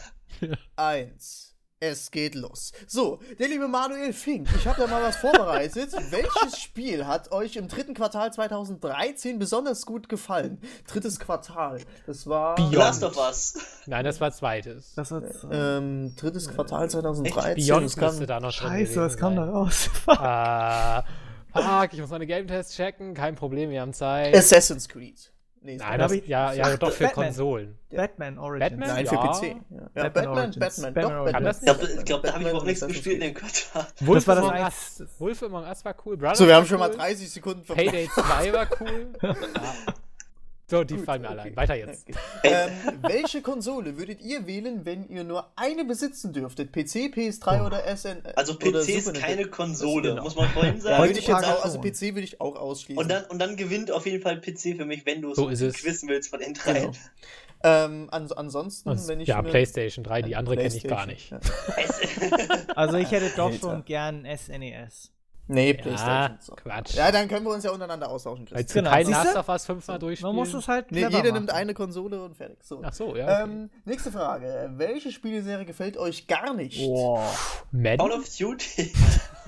Eins. 0.76 1.45
Es 1.88 2.10
geht 2.10 2.34
los. 2.34 2.72
So, 2.88 3.20
der 3.38 3.48
liebe 3.48 3.68
Manuel 3.68 4.12
Fink, 4.12 4.48
ich 4.58 4.66
habe 4.66 4.82
da 4.82 4.88
mal 4.88 5.04
was 5.04 5.18
vorbereitet. 5.18 5.94
Welches 6.10 6.60
Spiel 6.60 7.06
hat 7.06 7.32
euch 7.32 7.58
im 7.58 7.68
dritten 7.68 7.94
Quartal 7.94 8.34
2013 8.34 9.38
besonders 9.38 9.86
gut 9.86 10.10
gefallen? 10.10 10.60
Drittes 10.88 11.20
Quartal. 11.20 11.82
Das 12.08 12.26
war. 12.26 12.56
Beyond. 12.56 12.74
Last 12.74 13.04
of 13.04 13.18
Us. 13.18 13.54
Nein, 13.86 14.04
das 14.04 14.20
war 14.20 14.32
zweites. 14.32 14.96
Das 14.96 15.12
war 15.12 15.22
ähm, 15.52 16.16
drittes 16.16 16.50
Quartal 16.50 16.90
2013. 16.90 17.56
Echt? 17.56 17.68
Beyond 17.68 17.98
müsste 17.98 18.26
da 18.26 18.40
noch 18.40 18.52
Scheiße, 18.52 19.00
was 19.00 19.16
kam 19.16 19.36
da 19.36 19.46
raus? 19.46 19.90
Ah, 21.58 21.82
fuck, 21.82 21.94
ich 21.94 22.02
muss 22.02 22.10
meine 22.10 22.26
Game 22.26 22.48
Tests 22.48 22.76
checken. 22.76 23.14
Kein 23.14 23.36
Problem, 23.36 23.70
wir 23.70 23.80
haben 23.80 23.94
Zeit. 23.94 24.36
Assassin's 24.36 24.90
Creed. 24.90 25.32
Nee, 25.66 25.78
Nein, 25.78 25.98
das, 25.98 26.14
ja, 26.28 26.54
ja, 26.54 26.78
doch 26.78 26.92
für 26.92 27.06
Batman. 27.06 27.26
Konsolen. 27.26 27.80
Batman 27.90 28.38
Origins. 28.38 28.70
Batman? 28.70 28.88
Nein, 28.88 29.08
für 29.08 29.16
ja. 29.16 29.28
PC. 29.28 29.44
Ja, 29.44 29.56
ja 29.96 30.10
Batman, 30.10 30.54
Batman, 30.60 30.94
Batman, 30.94 30.94
doch, 30.94 31.32
Batman. 31.32 31.56
Ich 31.56 31.62
glaube, 31.62 32.04
glaub, 32.06 32.22
da 32.22 32.34
habe 32.34 32.44
ich 32.44 32.52
auch 32.52 32.64
nichts 32.64 32.86
gespielt 32.86 33.16
in 33.16 33.22
dem 33.22 33.34
Quartal. 33.34 33.88
Wolf 34.02 34.26
das 34.26 34.28
war 34.28 34.60
das 34.60 35.00
Us. 35.00 35.20
Wolf 35.20 35.42
Among 35.42 35.64
Us 35.64 35.84
war 35.84 35.96
cool. 36.06 36.18
Brothers 36.18 36.38
so, 36.38 36.46
wir 36.46 36.56
haben 36.56 36.68
schon 36.68 36.80
cool. 36.80 36.90
mal 36.90 36.96
30 36.96 37.32
Sekunden 37.32 37.64
verpasst. 37.64 37.88
Payday 37.88 38.08
2 38.14 38.54
war 38.54 38.68
cool. 38.80 39.14
So, 40.68 40.84
die 40.84 40.96
Gut, 40.96 41.06
fallen 41.06 41.22
mir 41.22 41.30
alle 41.30 41.42
okay. 41.42 41.50
ein. 41.50 41.56
Weiter 41.56 41.76
jetzt. 41.76 42.08
ähm, 42.44 42.72
welche 43.02 43.42
Konsole 43.42 43.98
würdet 43.98 44.22
ihr 44.22 44.48
wählen, 44.48 44.84
wenn 44.84 45.08
ihr 45.08 45.24
nur 45.24 45.52
eine 45.56 45.86
besitzen 45.86 46.34
dürftet? 46.34 46.72
PC, 46.72 47.14
PS3 47.14 47.62
oh. 47.62 47.66
oder 47.68 47.84
SN? 47.96 48.24
Also 48.36 48.56
PC 48.56 48.90
ist 48.90 49.14
keine 49.14 49.46
Konsole, 49.46 50.10
genau. 50.10 50.24
muss 50.24 50.36
man 50.36 50.50
vorhin 50.50 50.82
sagen. 50.82 50.96
Ja, 50.96 51.08
würde 51.08 51.20
ich 51.20 51.28
jetzt 51.28 51.46
auch, 51.46 51.64
also 51.64 51.80
PC 51.80 52.16
würde 52.16 52.22
ich 52.22 52.42
auch 52.42 52.56
ausschließen. 52.56 52.98
Und 52.98 53.10
dann, 53.10 53.26
und 53.26 53.38
dann 53.38 53.58
gewinnt 53.58 53.92
auf 53.92 54.08
jeden 54.08 54.24
Fall 54.24 54.42
PC 54.42 54.76
für 54.76 54.86
mich, 54.86 55.06
wenn 55.06 55.22
du 55.22 55.36
so 55.36 55.50
es 55.50 55.60
quissen 55.74 56.10
willst 56.10 56.30
von 56.30 56.40
den 56.40 56.56
drei. 56.56 56.80
Genau. 56.80 56.92
Ähm, 57.64 58.10
ans 58.12 58.32
ansonsten, 58.32 58.90
also, 58.90 59.08
wenn 59.08 59.20
ich. 59.20 59.28
Ja, 59.28 59.42
PlayStation 59.42 60.04
3, 60.04 60.24
die 60.24 60.36
andere 60.36 60.56
kenne 60.56 60.76
ich 60.76 60.84
gar 60.84 61.06
nicht. 61.06 61.32
Ja. 61.32 61.40
also 62.76 62.98
ich 62.98 63.10
hätte 63.10 63.32
doch 63.36 63.54
schon 63.54 63.86
gern 63.86 64.26
SNES. 64.26 65.15
Nee, 65.48 65.74
PlayStation. 65.76 66.38
So. 66.40 66.56
Quatsch. 66.56 66.96
Ja, 66.96 67.12
dann 67.12 67.28
können 67.28 67.46
wir 67.46 67.54
uns 67.54 67.64
ja 67.64 67.72
untereinander 67.72 68.10
austauschen. 68.10 68.48
Weil 68.50 68.64
genau. 68.64 68.90
kein 68.90 69.08
Last 69.08 69.36
of 69.36 69.48
Us 69.48 69.66
fünfmal 69.66 70.00
durchspielen. 70.00 70.36
Man 70.36 70.44
muss 70.44 70.54
es 70.54 70.68
halt 70.68 70.92
Nee, 70.92 71.02
jeder 71.02 71.20
machen. 71.20 71.34
nimmt 71.34 71.52
eine 71.52 71.74
Konsole 71.74 72.24
und 72.24 72.36
fertig. 72.36 72.58
So. 72.64 72.82
Ach 72.84 72.94
so, 72.94 73.16
ja. 73.16 73.26
Okay. 73.26 73.44
Ähm, 73.44 73.70
nächste 73.86 74.12
Frage. 74.12 74.72
Welche 74.76 75.12
Spielserie 75.12 75.66
gefällt 75.66 75.98
euch 75.98 76.28
gar 76.28 76.54
nicht? 76.54 76.80
Boah. 76.80 77.24
Madden? 77.72 77.98
Call 78.00 78.12
of 78.12 78.38
Duty. 78.38 78.92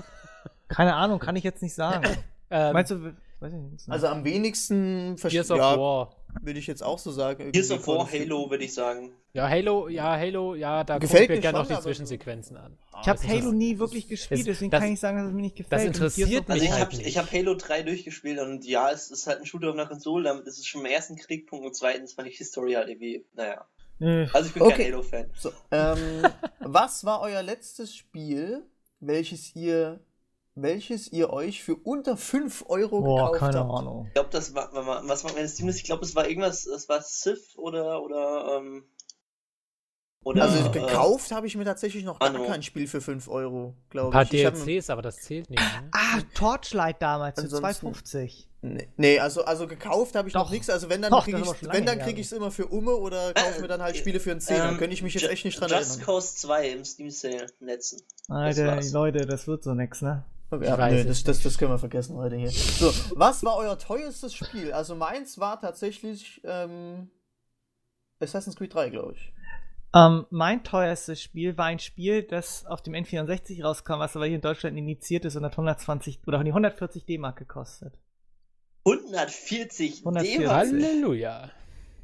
Keine 0.68 0.94
Ahnung, 0.94 1.18
kann 1.18 1.34
ich 1.34 1.44
jetzt 1.44 1.62
nicht 1.62 1.74
sagen. 1.74 2.06
ähm, 2.50 2.72
Meinst 2.74 2.92
du, 2.92 3.14
weiß 3.40 3.52
ich 3.52 3.60
nicht. 3.60 3.88
Also 3.88 4.06
am 4.06 4.24
wenigsten 4.24 5.16
verstehe 5.18 5.40
ich. 5.40 5.48
Ja, 5.48 6.08
würde 6.42 6.58
ich 6.58 6.66
jetzt 6.66 6.82
auch 6.82 6.98
so 6.98 7.10
sagen. 7.10 7.52
Gears 7.52 7.70
of 7.70 7.86
War, 7.86 8.10
Halo, 8.10 8.50
würde 8.50 8.64
ich 8.64 8.74
sagen. 8.74 9.12
Ja, 9.32 9.48
Halo, 9.48 9.88
ja, 9.88 10.16
Halo, 10.16 10.54
ja, 10.54 10.84
da 10.84 10.98
gefällt 10.98 11.28
mir 11.28 11.40
gerne 11.40 11.58
noch 11.58 11.66
die 11.66 11.80
Zwischensequenzen 11.80 12.56
an. 12.56 12.78
Ich 13.02 13.08
habe 13.08 13.20
Halo 13.26 13.52
nie 13.52 13.78
wirklich 13.78 14.08
gespielt, 14.08 14.46
deswegen 14.46 14.70
das, 14.70 14.80
kann 14.80 14.92
ich 14.92 15.00
sagen, 15.00 15.18
dass 15.18 15.28
es 15.28 15.32
mir 15.32 15.42
nicht 15.42 15.56
gefällt. 15.56 15.80
Das 15.80 15.84
interessiert 15.84 16.48
mich 16.48 16.62
also 16.62 16.64
ich 16.64 16.72
halt 16.72 17.16
hab, 17.16 17.26
habe 17.26 17.38
Halo 17.38 17.54
3 17.54 17.82
durchgespielt 17.82 18.40
und 18.40 18.64
ja, 18.64 18.90
es 18.90 19.10
ist 19.10 19.26
halt 19.26 19.40
ein 19.40 19.46
Shooter 19.46 19.68
auf 19.68 19.74
einer 19.74 19.86
Konsole, 19.86 20.24
damit 20.24 20.46
ist 20.46 20.58
es 20.58 20.66
schon 20.66 20.80
im 20.80 20.86
ersten 20.86 21.16
Kriegpunkt 21.16 21.64
und 21.64 21.74
zweitens 21.74 22.14
fand 22.14 22.28
ich 22.28 22.38
die 22.38 22.44
Story 22.44 22.72
halt 22.72 22.88
irgendwie, 22.88 23.24
naja. 23.34 23.64
Also 24.00 24.48
ich 24.48 24.54
bin 24.54 24.62
okay. 24.62 24.84
kein 24.84 24.92
Halo-Fan. 24.92 25.30
So, 25.36 25.50
ähm, 25.72 26.22
was 26.60 27.04
war 27.04 27.20
euer 27.20 27.42
letztes 27.42 27.94
Spiel, 27.94 28.64
welches 29.00 29.54
ihr 29.56 30.00
welches 30.62 31.10
ihr 31.12 31.30
euch 31.30 31.62
für 31.62 31.76
unter 31.76 32.16
5 32.16 32.64
Euro 32.68 33.00
Boah, 33.00 33.32
gekauft 33.32 33.52
keine 33.52 33.64
habt. 33.64 33.78
Ahnung. 33.78 34.04
Ich 34.08 34.14
glaube, 34.14 34.30
das 34.30 34.54
war, 34.54 34.70
was 35.06 35.24
war 35.24 35.32
meine 35.32 35.48
Steam 35.48 35.68
Ich 35.68 35.84
glaube, 35.84 36.04
es 36.04 36.14
war 36.14 36.28
irgendwas, 36.28 36.66
es 36.66 36.88
war 36.88 37.02
Sith 37.02 37.56
oder, 37.56 38.02
oder, 38.02 38.58
ähm, 38.58 38.84
oder, 40.24 40.42
also 40.42 40.68
äh, 40.68 40.72
gekauft 40.72 41.30
äh, 41.30 41.34
habe 41.34 41.46
ich 41.46 41.56
mir 41.56 41.64
tatsächlich 41.64 42.04
noch 42.04 42.18
gar 42.18 42.32
kein 42.32 42.62
Spiel 42.62 42.86
für 42.86 43.00
5 43.00 43.28
Euro, 43.28 43.74
glaube 43.88 44.10
ich. 44.10 44.14
Ein 44.14 44.52
paar 44.52 44.52
DLCs, 44.52 44.90
aber 44.90 45.02
das 45.02 45.16
zählt 45.16 45.48
nicht. 45.48 45.60
Ne? 45.60 45.88
Ah, 45.92 46.20
Torchlight 46.34 47.00
damals 47.00 47.40
für 47.40 47.46
2,50. 47.46 48.48
Nee, 48.96 49.20
also, 49.20 49.44
also 49.44 49.68
gekauft 49.68 50.16
habe 50.16 50.28
ich 50.28 50.34
Doch. 50.34 50.44
noch 50.44 50.50
nichts. 50.50 50.68
Also 50.68 50.90
wenn 50.90 51.00
dann 51.00 51.12
kriege 51.22 51.38
ich 51.38 51.72
wenn 51.72 51.86
dann 51.86 52.00
kriege 52.00 52.20
ich 52.20 52.26
es 52.26 52.32
immer 52.32 52.50
für 52.50 52.66
Umme 52.66 52.90
oder 52.96 53.32
kaufe 53.32 53.60
mir 53.60 53.68
dann 53.68 53.80
halt 53.80 53.96
Spiele 53.96 54.18
für 54.18 54.32
einen 54.32 54.40
Zehner. 54.40 54.70
Ähm, 54.70 54.78
könnte 54.78 54.94
ich 54.94 55.02
mich 55.02 55.14
jetzt 55.14 55.30
echt 55.30 55.44
nicht 55.44 55.60
dran 55.60 55.70
Just 55.70 55.80
erinnern. 55.80 55.98
Just 55.98 56.06
Cause 56.06 56.36
2 56.36 56.68
im 56.70 56.84
Steam 56.84 57.10
Sale 57.10 57.46
letzten. 57.60 58.02
Alter, 58.28 58.82
Leute, 58.90 59.26
das 59.26 59.46
wird 59.46 59.62
so 59.62 59.74
nix, 59.74 60.02
ne? 60.02 60.24
Ja, 60.50 60.88
nö, 60.88 61.04
das, 61.04 61.24
das, 61.24 61.42
das 61.42 61.58
können 61.58 61.72
wir 61.72 61.78
vergessen 61.78 62.16
heute 62.16 62.36
hier. 62.36 62.50
So, 62.50 62.92
was 63.16 63.44
war 63.44 63.56
euer 63.56 63.78
teuerstes 63.78 64.34
Spiel? 64.34 64.72
Also 64.72 64.94
meins 64.94 65.38
war 65.38 65.60
tatsächlich 65.60 66.40
ähm, 66.44 67.10
Assassin's 68.18 68.56
Creed 68.56 68.72
3, 68.72 68.90
glaube 68.90 69.12
ich. 69.12 69.32
Ähm, 69.94 70.26
mein 70.30 70.64
teuerstes 70.64 71.20
Spiel 71.20 71.56
war 71.56 71.66
ein 71.66 71.78
Spiel, 71.78 72.22
das 72.22 72.66
auf 72.66 72.82
dem 72.82 72.94
N64 72.94 73.62
rauskam, 73.62 73.98
was 73.98 74.16
aber 74.16 74.26
hier 74.26 74.36
in 74.36 74.40
Deutschland 74.40 74.76
initiiert 74.76 75.24
ist 75.24 75.36
und 75.36 75.44
hat 75.44 75.52
120 75.52 76.20
oder 76.26 76.38
140 76.38 77.04
D-Mark 77.04 77.38
gekostet. 77.38 77.98
140 78.84 80.02
D-Mark? 80.02 80.26
Halleluja. 80.50 81.50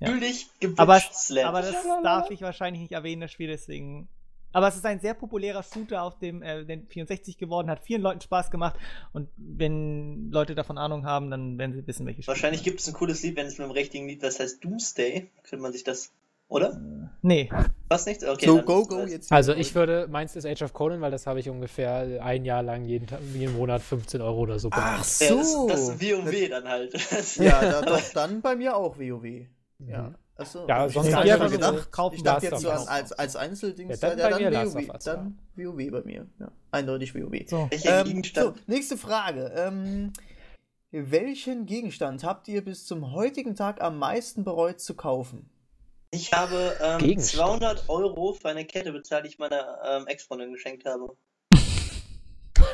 Ja. 0.01 0.11
Natürlich 0.11 0.49
aber, 0.77 1.01
aber 1.45 1.63
das 1.63 1.77
darf 2.03 2.31
ich 2.31 2.43
wahrscheinlich 2.43 2.83
nicht 2.83 2.93
erwähnen, 2.93 3.23
das 3.23 3.33
Spiel, 3.33 3.49
deswegen 3.49 4.09
aber 4.55 4.69
es 4.69 4.77
ist 4.77 4.87
ein 4.87 5.01
sehr 5.01 5.15
populärer 5.15 5.63
Shooter 5.63 6.03
auf 6.03 6.19
dem 6.19 6.43
äh, 6.43 6.65
64 6.65 7.37
geworden, 7.37 7.69
hat 7.69 7.81
vielen 7.81 8.01
Leuten 8.01 8.21
Spaß 8.21 8.51
gemacht. 8.51 8.77
Und 9.13 9.29
wenn 9.37 10.31
Leute 10.31 10.55
davon 10.55 10.79
Ahnung 10.79 11.05
haben, 11.05 11.31
dann 11.31 11.59
werden 11.59 11.73
sie 11.73 11.87
wissen, 11.87 12.07
welche 12.07 12.23
Spiele. 12.23 12.35
Wahrscheinlich 12.35 12.63
gibt 12.63 12.81
es 12.81 12.87
ein 12.87 12.95
cooles 12.95 13.23
Lied, 13.23 13.37
wenn 13.37 13.47
es 13.47 13.59
mit 13.59 13.67
dem 13.67 13.73
richtigen 13.73 14.07
Lied, 14.07 14.23
das 14.23 14.39
heißt 14.39 14.65
Doomsday. 14.65 15.29
Könnte 15.43 15.63
man 15.63 15.73
sich 15.73 15.83
das. 15.83 16.13
Oder? 16.47 16.73
Äh, 16.73 17.09
nee. 17.23 17.51
Was 17.89 18.07
nicht? 18.07 18.23
Okay. 18.23 18.47
So, 18.47 18.63
go, 18.63 18.85
go 18.85 19.05
jetzt. 19.05 19.33
Also, 19.33 19.55
ich 19.55 19.75
würde, 19.75 20.07
meins 20.09 20.37
ist 20.37 20.47
Age 20.47 20.63
of 20.63 20.73
Conan, 20.73 21.01
weil 21.01 21.11
das 21.11 21.27
habe 21.27 21.41
ich 21.41 21.51
ungefähr 21.51 22.23
ein 22.23 22.45
Jahr 22.45 22.63
lang 22.63 22.85
jeden, 22.85 23.09
jeden 23.35 23.57
Monat 23.57 23.83
15 23.83 24.21
Euro 24.21 24.41
oder 24.41 24.61
so 24.61 24.71
gemacht. 24.71 24.99
Ach 25.01 25.05
so. 25.05 25.25
Ja, 25.25 25.35
das, 25.35 25.67
das 25.67 25.89
ist 25.89 26.01
WoW 26.01 26.49
dann 26.49 26.69
halt. 26.69 26.95
ja, 27.39 27.61
da, 27.61 27.83
doch, 27.83 28.01
dann 28.13 28.41
bei 28.41 28.55
mir 28.55 28.77
auch 28.77 28.99
WoW. 28.99 29.47
Ja. 29.81 30.03
Mhm. 30.03 30.15
Achso, 30.37 30.67
ja, 30.67 30.89
sonst 30.89 31.09
ich 31.09 31.15
habe 31.15 31.49
gedacht, 31.49 31.93
kaufen, 31.93 32.17
ich 32.17 32.23
dachte 32.23 32.47
jetzt 32.47 32.61
so 32.61 32.71
als, 32.71 33.13
als 33.13 33.37
Einzelding. 33.37 33.89
Ja, 33.89 33.97
dann, 33.97 34.19
ja, 34.19 34.51
dann, 34.51 34.75
WoW, 34.75 34.99
dann 35.05 35.39
WoW 35.55 35.91
bei 35.93 36.03
mir. 36.03 36.27
Ja, 36.41 36.51
eindeutig 36.73 37.15
WoW. 37.15 37.49
So. 37.49 37.69
Ähm, 37.71 38.23
so, 38.35 38.55
nächste 38.67 38.97
Frage. 38.97 39.53
Ähm, 39.55 40.13
welchen 40.91 41.67
Gegenstand 41.67 42.25
habt 42.25 42.49
ihr 42.49 42.65
bis 42.65 42.87
zum 42.87 43.13
heutigen 43.13 43.55
Tag 43.55 43.81
am 43.81 43.99
meisten 43.99 44.43
bereut 44.43 44.81
zu 44.81 44.95
kaufen? 44.95 45.51
Ich 46.11 46.33
habe 46.33 46.77
ähm, 46.81 47.19
200 47.19 47.89
Euro 47.89 48.35
für 48.35 48.49
eine 48.49 48.65
Kette 48.65 48.93
bezahlt, 48.93 49.25
die 49.25 49.31
ich 49.31 49.39
meiner 49.39 49.79
ähm, 49.85 50.07
Ex-Freundin 50.07 50.53
geschenkt 50.53 50.85
habe. 50.85 51.17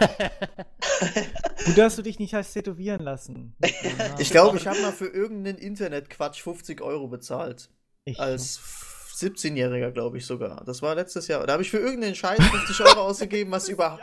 Gut, 1.64 1.78
dass 1.78 1.97
du 1.97 2.02
dich 2.02 2.18
nicht 2.18 2.35
hast 2.35 2.52
tätowieren 2.52 3.02
lassen. 3.02 3.55
ich 4.18 4.31
glaube, 4.31 4.56
ich 4.56 4.66
habe 4.66 4.81
mal 4.81 4.93
für 4.93 5.09
irgendeinen 5.09 5.59
Internetquatsch 5.59 6.43
50 6.43 6.81
Euro 6.81 7.09
bezahlt. 7.09 7.70
Ich 8.05 8.18
als 8.18 8.60
17-Jähriger, 9.16 9.90
glaube 9.90 10.18
ich 10.18 10.27
sogar. 10.27 10.64
Das 10.64 10.82
war 10.82 10.94
letztes 10.94 11.28
Jahr. 11.28 11.47
Da 11.47 11.52
habe 11.52 11.62
ich 11.62 11.70
für 11.70 11.78
irgendeinen 11.78 12.14
Scheiß 12.14 12.43
50 12.43 12.81
Euro 12.86 13.01
ausgegeben, 13.01 13.51
was 13.51 13.68
über. 13.68 14.01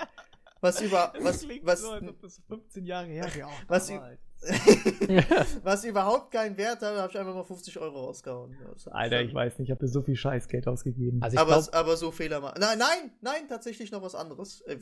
Was 0.61 0.81
über. 0.81 1.13
Was, 1.19 1.47
was, 1.63 1.81
so, 1.81 1.99
das 1.99 2.41
15 2.47 2.85
Jahre 2.85 3.07
her 3.07 3.29
was, 3.67 3.91
was 5.63 5.83
überhaupt 5.83 6.31
keinen 6.31 6.55
Wert 6.57 6.81
hat, 6.81 6.95
habe 6.95 7.11
ich 7.11 7.17
einfach 7.17 7.33
mal 7.33 7.43
50 7.43 7.79
Euro 7.79 8.05
rausgehauen. 8.05 8.55
Alter, 8.91 9.21
ich 9.21 9.33
weiß 9.33 9.57
nicht, 9.57 9.69
ich 9.69 9.71
habe 9.71 9.87
so 9.87 10.01
viel 10.01 10.15
Scheißgeld 10.15 10.67
ausgegeben. 10.67 11.21
Also 11.21 11.37
aber, 11.37 11.53
glaub... 11.53 11.73
aber 11.73 11.97
so 11.97 12.11
Fehler 12.11 12.39
machen. 12.39 12.57
Nein, 12.59 12.77
nein, 12.77 13.11
nein, 13.21 13.47
tatsächlich 13.49 13.91
noch 13.91 14.01
was 14.01 14.15
anderes. 14.15 14.61
Äh, 14.61 14.77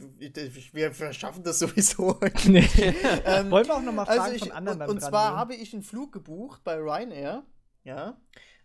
wir 0.74 0.92
verschaffen 0.92 1.44
das 1.44 1.60
sowieso. 1.60 2.20
nee. 2.48 2.68
ähm, 3.26 3.50
Wollen 3.50 3.68
wir 3.68 3.76
auch 3.76 3.82
nochmal 3.82 4.06
also 4.06 4.20
fragen 4.20 4.34
also 4.34 4.36
ich, 4.36 4.42
von 4.42 4.52
anderen 4.52 4.82
Und, 4.82 4.90
und 4.90 5.02
zwar 5.02 5.36
habe 5.38 5.56
ich 5.56 5.74
einen 5.74 5.84
Flug 5.84 6.12
gebucht 6.12 6.64
bei 6.64 6.76
Ryanair. 6.76 7.44
Ja. 7.84 8.18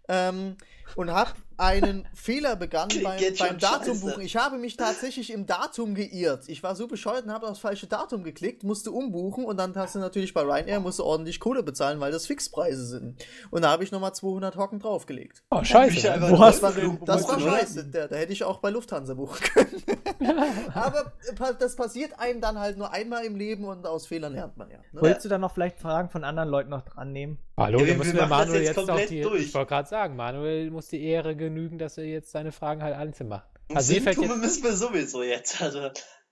Ähm, 0.08 0.56
und 0.96 1.10
habe 1.12 1.32
einen 1.60 2.08
Fehler 2.14 2.56
begangen 2.56 3.02
beim, 3.02 3.20
beim 3.38 3.58
Datumbuchen. 3.58 4.22
Ich 4.22 4.36
habe 4.36 4.56
mich 4.56 4.76
tatsächlich 4.78 5.30
im 5.30 5.44
Datum 5.44 5.94
geirrt. 5.94 6.44
Ich 6.48 6.62
war 6.62 6.74
so 6.74 6.88
bescheuert 6.88 7.26
und 7.26 7.32
habe 7.32 7.46
das 7.46 7.58
falsche 7.58 7.86
Datum 7.86 8.24
geklickt, 8.24 8.64
musste 8.64 8.90
umbuchen 8.90 9.44
und 9.44 9.58
dann 9.58 9.74
hast 9.76 9.94
du 9.94 9.98
natürlich 9.98 10.32
bei 10.32 10.40
Ryanair 10.40 10.80
musst 10.80 10.98
du 10.98 11.04
ordentlich 11.04 11.38
Kohle 11.38 11.62
bezahlen, 11.62 12.00
weil 12.00 12.12
das 12.12 12.26
Fixpreise 12.26 12.86
sind. 12.86 13.22
Und 13.50 13.62
da 13.62 13.70
habe 13.70 13.84
ich 13.84 13.92
nochmal 13.92 14.14
200 14.14 14.56
Hocken 14.56 14.78
draufgelegt. 14.78 15.42
Oh, 15.50 15.62
scheiße. 15.62 16.16
Wo 16.30 16.38
hast 16.38 16.62
das 16.62 16.76
war, 16.76 16.98
das 17.04 17.28
war 17.28 17.40
scheiße. 17.40 17.84
Da, 17.88 18.08
da, 18.08 18.16
hätte 18.16 18.32
ich 18.32 18.42
auch 18.44 18.60
bei 18.60 18.70
Lufthansa 18.70 19.12
buchen 19.12 19.38
können. 19.40 19.82
Aber 20.74 21.12
das 21.58 21.76
passiert 21.76 22.18
einem 22.18 22.40
dann 22.40 22.58
halt 22.58 22.78
nur 22.78 22.90
einmal 22.90 23.24
im 23.24 23.36
Leben 23.36 23.64
und 23.64 23.86
aus 23.86 24.06
Fehlern 24.06 24.32
lernt 24.32 24.56
man 24.56 24.70
ja. 24.70 24.78
Ne? 24.92 25.02
Wolltest 25.02 25.26
du 25.26 25.28
dann 25.28 25.42
noch 25.42 25.52
vielleicht 25.52 25.78
Fragen 25.78 26.08
von 26.08 26.24
anderen 26.24 26.48
Leuten 26.48 26.70
noch 26.70 26.82
dran 26.82 27.12
nehmen? 27.12 27.38
Hallo, 27.60 27.80
ja, 27.80 27.88
da 27.88 27.94
müssen 27.98 28.16
wir 28.16 28.26
Manuel 28.26 28.62
jetzt, 28.62 28.76
jetzt 28.78 28.90
auch 28.90 29.00
die. 29.06 29.20
Durch. 29.20 29.42
Ich 29.42 29.54
wollte 29.54 29.68
gerade 29.68 29.88
sagen, 29.88 30.16
Manuel 30.16 30.70
muss 30.70 30.79
die 30.88 31.02
Ehre 31.02 31.36
genügen, 31.36 31.78
dass 31.78 31.98
er 31.98 32.04
jetzt 32.04 32.30
seine 32.30 32.52
Fragen 32.52 32.82
halt 32.82 32.94
einzeln 32.94 33.28
macht. 33.28 33.48
Also 33.74 33.92
mir 33.92 34.02
fällt 34.02 34.18
jetzt, 34.18 34.36
müssen 34.36 34.64
wir 34.64 34.76
sowieso 34.76 35.22
jetzt. 35.22 35.60
Also. 35.62 35.90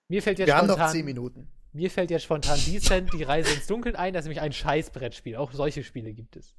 Mir 0.09 0.23
fällt 0.23 0.39
jetzt 0.39 0.49
wir 0.49 0.57
spontan, 0.57 0.79
haben 0.79 0.81
noch 0.87 0.91
10 0.91 1.05
Minuten. 1.05 1.49
Mir 1.73 1.91
fällt 1.91 2.11
jetzt 2.11 2.25
spontan 2.25 2.59
Descent, 2.67 3.13
die 3.13 3.23
Reise 3.23 3.53
ins 3.53 3.67
Dunkeln 3.67 3.95
ein. 3.95 4.13
Das 4.13 4.23
ist 4.23 4.27
nämlich 4.27 4.41
ein 4.41 4.53
Scheißbrettspiel. 4.53 5.37
Auch 5.37 5.53
solche 5.53 5.85
Spiele 5.85 6.13
gibt 6.13 6.37
es. 6.37 6.55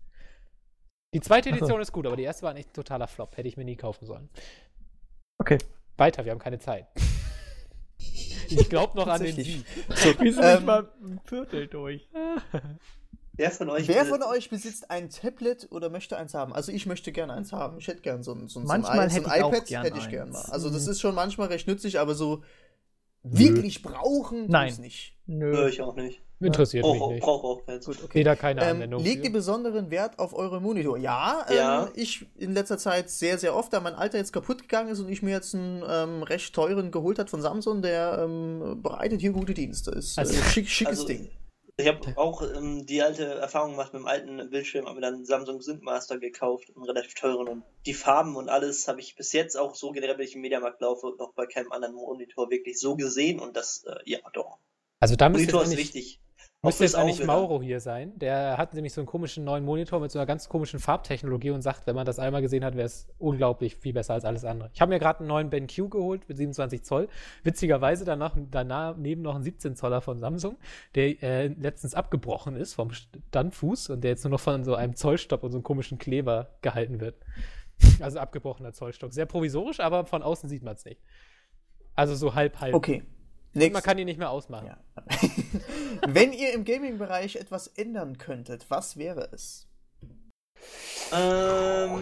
Die 1.14 1.22
zweite 1.22 1.50
Edition 1.50 1.82
ist 1.82 1.92
gut, 1.92 2.06
aber 2.06 2.16
die 2.16 2.24
erste 2.24 2.44
war 2.44 2.52
ein 2.52 2.58
echt 2.58 2.74
totaler 2.74 3.08
Flop. 3.08 3.36
Hätte 3.36 3.48
ich 3.48 3.58
mir 3.58 3.66
nie 3.66 3.76
kaufen 3.76 4.06
sollen. 4.06 4.30
Okay. 5.40 5.58
Weiter, 5.98 6.24
wir 6.24 6.32
haben 6.32 6.40
keine 6.40 6.60
Zeit. 6.60 6.88
Ich 8.50 8.70
glaube 8.70 8.98
noch 8.98 9.08
an 9.08 9.22
den 9.22 9.36
Sieg. 9.36 9.66
So, 9.90 10.20
wir 10.20 10.34
sind 10.34 10.44
ähm, 10.44 10.54
nicht 10.56 10.66
mal 10.66 10.90
ein 11.04 11.20
Viertel 11.26 11.68
durch. 11.68 12.08
Wer 13.40 13.52
von 13.52 13.70
euch, 13.70 13.88
Wer 13.88 14.06
von 14.06 14.22
euch 14.22 14.50
besitzt 14.50 14.92
ein 14.92 15.10
Tablet 15.10 15.70
oder 15.72 15.90
möchte 15.90 16.18
eins 16.18 16.34
haben? 16.34 16.52
Also 16.52 16.74
ich 16.74 16.86
möchte 16.86 17.14
gerne 17.14 17.32
eins 17.32 17.54
haben. 17.54 17.78
Ich 17.78 17.88
hätte 17.88 18.02
gern 18.02 18.22
so 18.22 18.34
ein, 18.34 18.50
so 18.50 18.60
ein, 18.60 18.66
manchmal 18.66 19.10
so 19.10 19.16
ein, 19.16 19.24
so 19.24 19.30
ein 19.30 19.40
iPad 19.40 19.66
gern 19.66 19.84
hätte 19.86 19.98
ich 19.98 20.10
gern 20.10 20.32
mal. 20.32 20.44
Also 20.50 20.70
das 20.70 20.88
ist 20.88 21.00
schon 21.00 21.16
manchmal 21.16 21.48
recht 21.48 21.66
nützlich, 21.66 22.00
aber 22.00 22.16
so 22.16 22.44
wirklich 23.24 23.82
brauchen 23.82 24.48
Nein. 24.48 24.76
nicht. 24.82 25.16
Nö, 25.26 25.70
ich 25.70 25.82
auch 25.82 25.96
nicht. 25.96 26.22
Interessiert 26.42 26.86
ja. 26.86 26.92
mich 26.92 27.02
nicht. 27.08 27.22
Brauch 27.22 27.44
auch 27.46 27.66
keins. 27.66 27.86
Gut, 27.86 28.04
okay. 28.04 28.24
da 28.24 28.36
keine 28.36 28.62
ähm, 28.62 28.76
Anwendung. 28.76 29.04
Legt 29.04 29.24
ihr 29.24 29.32
besonderen 29.32 29.90
Wert 29.90 30.20
auf 30.20 30.34
eure 30.34 30.60
Monitor? 30.60 30.98
Ja, 30.98 31.46
ja. 31.50 31.84
Ähm, 31.86 31.92
ich 31.96 32.26
in 32.38 32.54
letzter 32.54 32.78
Zeit 32.78 33.10
sehr, 33.10 33.38
sehr 33.38 33.56
oft, 33.56 33.72
da 33.72 33.80
mein 33.80 33.96
Alter 33.96 34.18
jetzt 34.18 34.34
kaputt 34.34 34.64
gegangen 34.64 34.90
ist 34.90 35.00
und 35.00 35.08
ich 35.08 35.22
mir 35.22 35.32
jetzt 35.32 35.56
einen 35.56 35.82
ähm, 35.88 36.24
recht 36.24 36.54
teuren 36.54 36.92
geholt 36.92 37.20
hat 37.20 37.30
von 37.30 37.42
Samsung, 37.42 37.82
der 37.82 38.20
ähm, 38.22 38.82
bereitet 38.82 39.22
hier 39.22 39.32
gute 39.32 39.54
Dienste. 39.54 39.92
Ist 39.92 40.20
also, 40.20 40.34
äh, 40.34 40.44
schick, 40.44 40.68
schickes 40.68 41.00
also, 41.00 41.08
Ding. 41.08 41.30
Ich 41.80 41.88
habe 41.88 42.18
auch 42.18 42.42
ähm, 42.42 42.86
die 42.86 43.02
alte 43.02 43.26
Erfahrung 43.26 43.72
gemacht 43.72 43.94
mit 43.94 44.02
dem 44.02 44.08
alten 44.08 44.50
Bildschirm, 44.50 44.86
habe 44.86 44.96
mir 44.96 45.02
dann 45.02 45.26
Samsung 45.26 45.62
Synthmaster 45.62 46.20
gekauft, 46.20 46.72
einen 46.76 46.84
relativ 46.84 47.14
teuren 47.14 47.48
und 47.48 47.64
die 47.86 47.94
Farben 47.94 48.36
und 48.36 48.50
alles 48.50 48.88
habe 48.88 49.00
ich 49.00 49.16
bis 49.16 49.32
jetzt 49.32 49.58
auch 49.58 49.76
so 49.76 49.92
generell, 49.92 50.18
wenn 50.18 50.26
ich 50.26 50.36
im 50.36 50.42
Mediamarkt 50.42 50.82
laufe, 50.82 51.16
noch 51.18 51.34
bei 51.34 51.46
keinem 51.46 51.72
anderen 51.72 51.96
Monitor 51.96 52.50
wirklich 52.50 52.80
so 52.80 52.96
gesehen 52.96 53.40
und 53.40 53.56
das, 53.56 53.86
äh, 53.86 53.96
ja, 54.06 54.20
doch. 54.34 54.60
Also 55.00 55.16
da 55.16 55.30
Monitor 55.30 55.64
ist 55.64 55.78
wichtig. 55.78 56.20
Müsste 56.62 56.84
jetzt 56.84 56.96
eigentlich 56.96 57.26
Mauro 57.26 57.62
hier 57.62 57.80
sein. 57.80 58.12
Der 58.20 58.58
hat 58.58 58.74
nämlich 58.74 58.92
so 58.92 59.00
einen 59.00 59.06
komischen 59.08 59.46
neuen 59.46 59.64
Monitor 59.64 60.02
mit 60.02 60.12
so 60.12 60.20
einer 60.20 60.26
ganz 60.26 60.50
komischen 60.50 60.80
Farbtechnologie 60.80 61.52
und 61.52 61.62
sagt, 61.62 61.88
wenn 61.88 61.96
man 61.96 62.06
das 62.06 62.20
einmal 62.20 62.42
gesehen 62.42 62.66
hat, 62.66 62.76
wäre 62.76 62.86
es 62.86 63.08
unglaublich 63.18 63.78
viel 63.78 63.94
besser 63.94 64.16
als 64.16 64.26
alles 64.26 64.44
andere. 64.44 64.70
Ich 64.74 64.82
habe 64.82 64.90
mir 64.90 65.00
gerade 65.00 65.20
einen 65.20 65.30
neuen 65.30 65.50
BenQ 65.50 65.90
geholt 65.90 66.28
mit 66.28 66.36
27 66.36 66.84
Zoll. 66.84 67.08
Witzigerweise 67.44 68.04
danach, 68.04 68.36
daneben 68.52 69.22
noch 69.22 69.36
ein 69.36 69.44
17 69.44 69.78
Zoller 69.78 70.02
von 70.02 70.20
Samsung, 70.20 70.58
der 70.96 71.24
äh, 71.24 71.48
letztens 71.48 71.94
abgebrochen 71.96 72.58
ist 72.58 72.74
vom 72.74 72.92
Standfuß 72.92 73.92
und 73.92 74.04
der 74.04 74.12
jetzt 74.12 74.26
nur 74.26 74.32
noch 74.32 74.42
von 74.42 74.66
so 74.66 74.76
einem 74.76 74.98
Zollstopp 74.98 75.44
und 75.44 75.52
so 75.52 75.60
einem 75.60 75.64
komischen 75.64 75.98
Kleber 75.98 76.50
gehalten 76.62 77.00
wird. 77.00 77.16
Also 78.02 78.20
abgebrochener 78.20 78.74
Zollstock. 78.74 79.14
Sehr 79.14 79.26
provisorisch, 79.26 79.80
aber 79.80 80.06
von 80.06 80.22
außen 80.22 80.50
sieht 80.50 80.64
man 80.64 80.76
es 80.76 80.84
nicht. 80.84 81.02
Also 81.96 82.16
so 82.16 82.36
halb, 82.36 82.60
halb. 82.60 82.74
Okay. 82.74 83.04
Und 83.54 83.74
man 83.74 83.82
kann 83.82 83.98
ihn 83.98 84.06
nicht 84.06 84.20
mehr 84.20 84.30
ausmachen. 84.30 84.68
Ja. 84.68 84.78
Wenn 86.08 86.34
ihr 86.34 86.54
im 86.54 86.66
Gaming-Bereich 86.66 87.36
etwas 87.36 87.68
ändern 87.68 88.18
könntet, 88.18 88.66
was 88.70 88.98
wäre 88.98 89.30
es? 89.32 89.68
Ähm, 91.12 92.00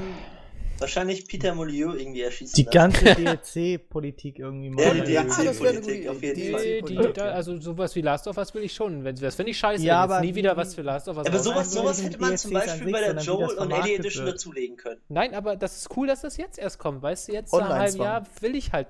wahrscheinlich 0.78 1.28
Peter 1.28 1.56
Molyneux 1.56 1.98
irgendwie 1.98 2.22
erschießen. 2.22 2.56
Die 2.56 2.66
ganze 2.66 3.06
DLC-Politik 3.16 4.40
irgendwie 4.40 4.72
mal. 4.72 4.84
Ja, 4.84 4.94
die 4.94 5.02
DLC-Politik 5.04 6.10
auf 6.10 6.22
jeden 6.22 6.52
Fall. 6.52 6.82
Die, 6.82 6.96
die, 6.96 7.14
da, 7.14 7.32
also 7.32 7.60
sowas 7.62 7.96
wie 7.96 8.02
Last 8.02 8.28
of 8.28 8.38
Us 8.38 8.54
will 8.54 8.64
ich 8.64 8.74
schon. 8.74 9.06
Wenn, 9.06 9.16
das 9.16 9.36
finde 9.36 9.52
ich 9.52 9.58
scheiße, 9.58 9.84
ja, 9.86 10.02
aber 10.02 10.20
nie 10.20 10.36
wieder 10.36 10.58
was 10.58 10.76
für 10.76 10.82
Last 10.82 11.08
of 11.08 11.18
Us. 11.18 11.28
Aber 11.28 11.40
sowas, 11.40 11.72
sowas 11.72 12.04
hätte 12.04 12.20
man 12.20 12.38
zum 12.38 12.52
Beispiel 12.52 12.92
bei 12.92 13.02
der 13.02 13.16
Joel 13.22 13.58
und 13.58 13.72
Ellie 13.72 13.96
Edition 13.96 14.26
dazulegen 14.26 14.76
können. 14.76 15.00
Nein, 15.08 15.34
aber 15.34 15.56
das 15.56 15.78
ist 15.78 15.96
cool, 15.96 16.08
dass 16.08 16.22
das 16.22 16.36
jetzt 16.36 16.60
erst 16.60 16.78
kommt. 16.78 17.02
Weißt 17.02 17.30
du, 17.30 17.34
jetzt 17.34 17.54
nach 17.54 17.62
einem 17.62 17.80
halben 17.80 17.98
Jahr 17.98 18.24
will 18.42 18.56
ich 18.56 18.74
halt 18.74 18.88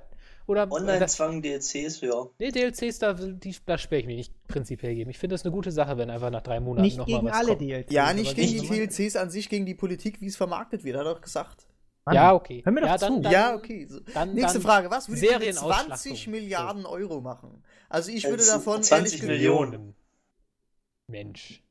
oder 0.48 0.72
Online-Zwang, 0.72 1.42
DLCs, 1.42 2.02
ja. 2.02 2.26
Nee, 2.40 2.52
DLCs, 2.52 3.00
da, 3.00 3.14
die, 3.14 3.56
da 3.66 3.78
sperre 3.78 4.00
ich 4.02 4.08
mich 4.08 4.16
nicht 4.16 4.48
prinzipiell 4.48 4.96
geben. 4.96 5.10
Ich 5.12 5.20
finde 5.20 5.34
das 5.34 5.44
eine 5.44 5.52
gute 5.52 5.72
Sache, 5.72 5.98
wenn 5.98 6.10
einfach 6.10 6.32
nach 6.32 6.42
drei 6.42 6.60
Monaten 6.60 6.84
nicht 6.84 6.98
noch 6.98 7.08
mal 7.08 7.26
was 7.26 7.34
alle 7.34 7.50
kommt. 7.50 7.62
DLCs. 7.62 7.92
Ja, 7.92 8.14
nicht 8.14 8.36
gegen 8.36 8.62
die 8.62 8.68
DLCs 8.68 9.18
an 9.18 9.30
sich, 9.30 9.50
gegen 9.50 9.66
die 9.66 9.76
Politik, 9.76 10.22
wie 10.22 10.28
es 10.28 10.38
vermarktet 10.38 10.84
wird, 10.84 10.98
hat 10.98 11.06
er 11.06 11.16
doch 11.16 11.22
gesagt. 11.22 11.68
Mann, 12.06 12.16
ja, 12.16 12.34
okay. 12.34 12.62
Hör 12.64 12.72
mir 12.72 12.82
doch 12.82 12.88
ja, 12.88 12.98
dann, 12.98 13.22
dann, 13.22 13.32
ja, 13.34 13.56
okay. 13.56 13.86
So. 13.86 14.00
Dann, 14.14 14.34
Nächste 14.34 14.62
Frage. 14.62 14.90
Was 14.90 15.10
würde 15.10 15.26
ihr 15.26 15.40
mit 15.40 15.56
20 15.56 16.28
Milliarden 16.28 16.86
Euro 16.86 17.20
machen? 17.20 17.64
Also 17.90 18.12
ich 18.12 18.24
würde 18.24 18.46
davon 18.46 18.82
20 18.82 19.24
Millionen. 19.24 19.94
Mensch. 21.08 21.62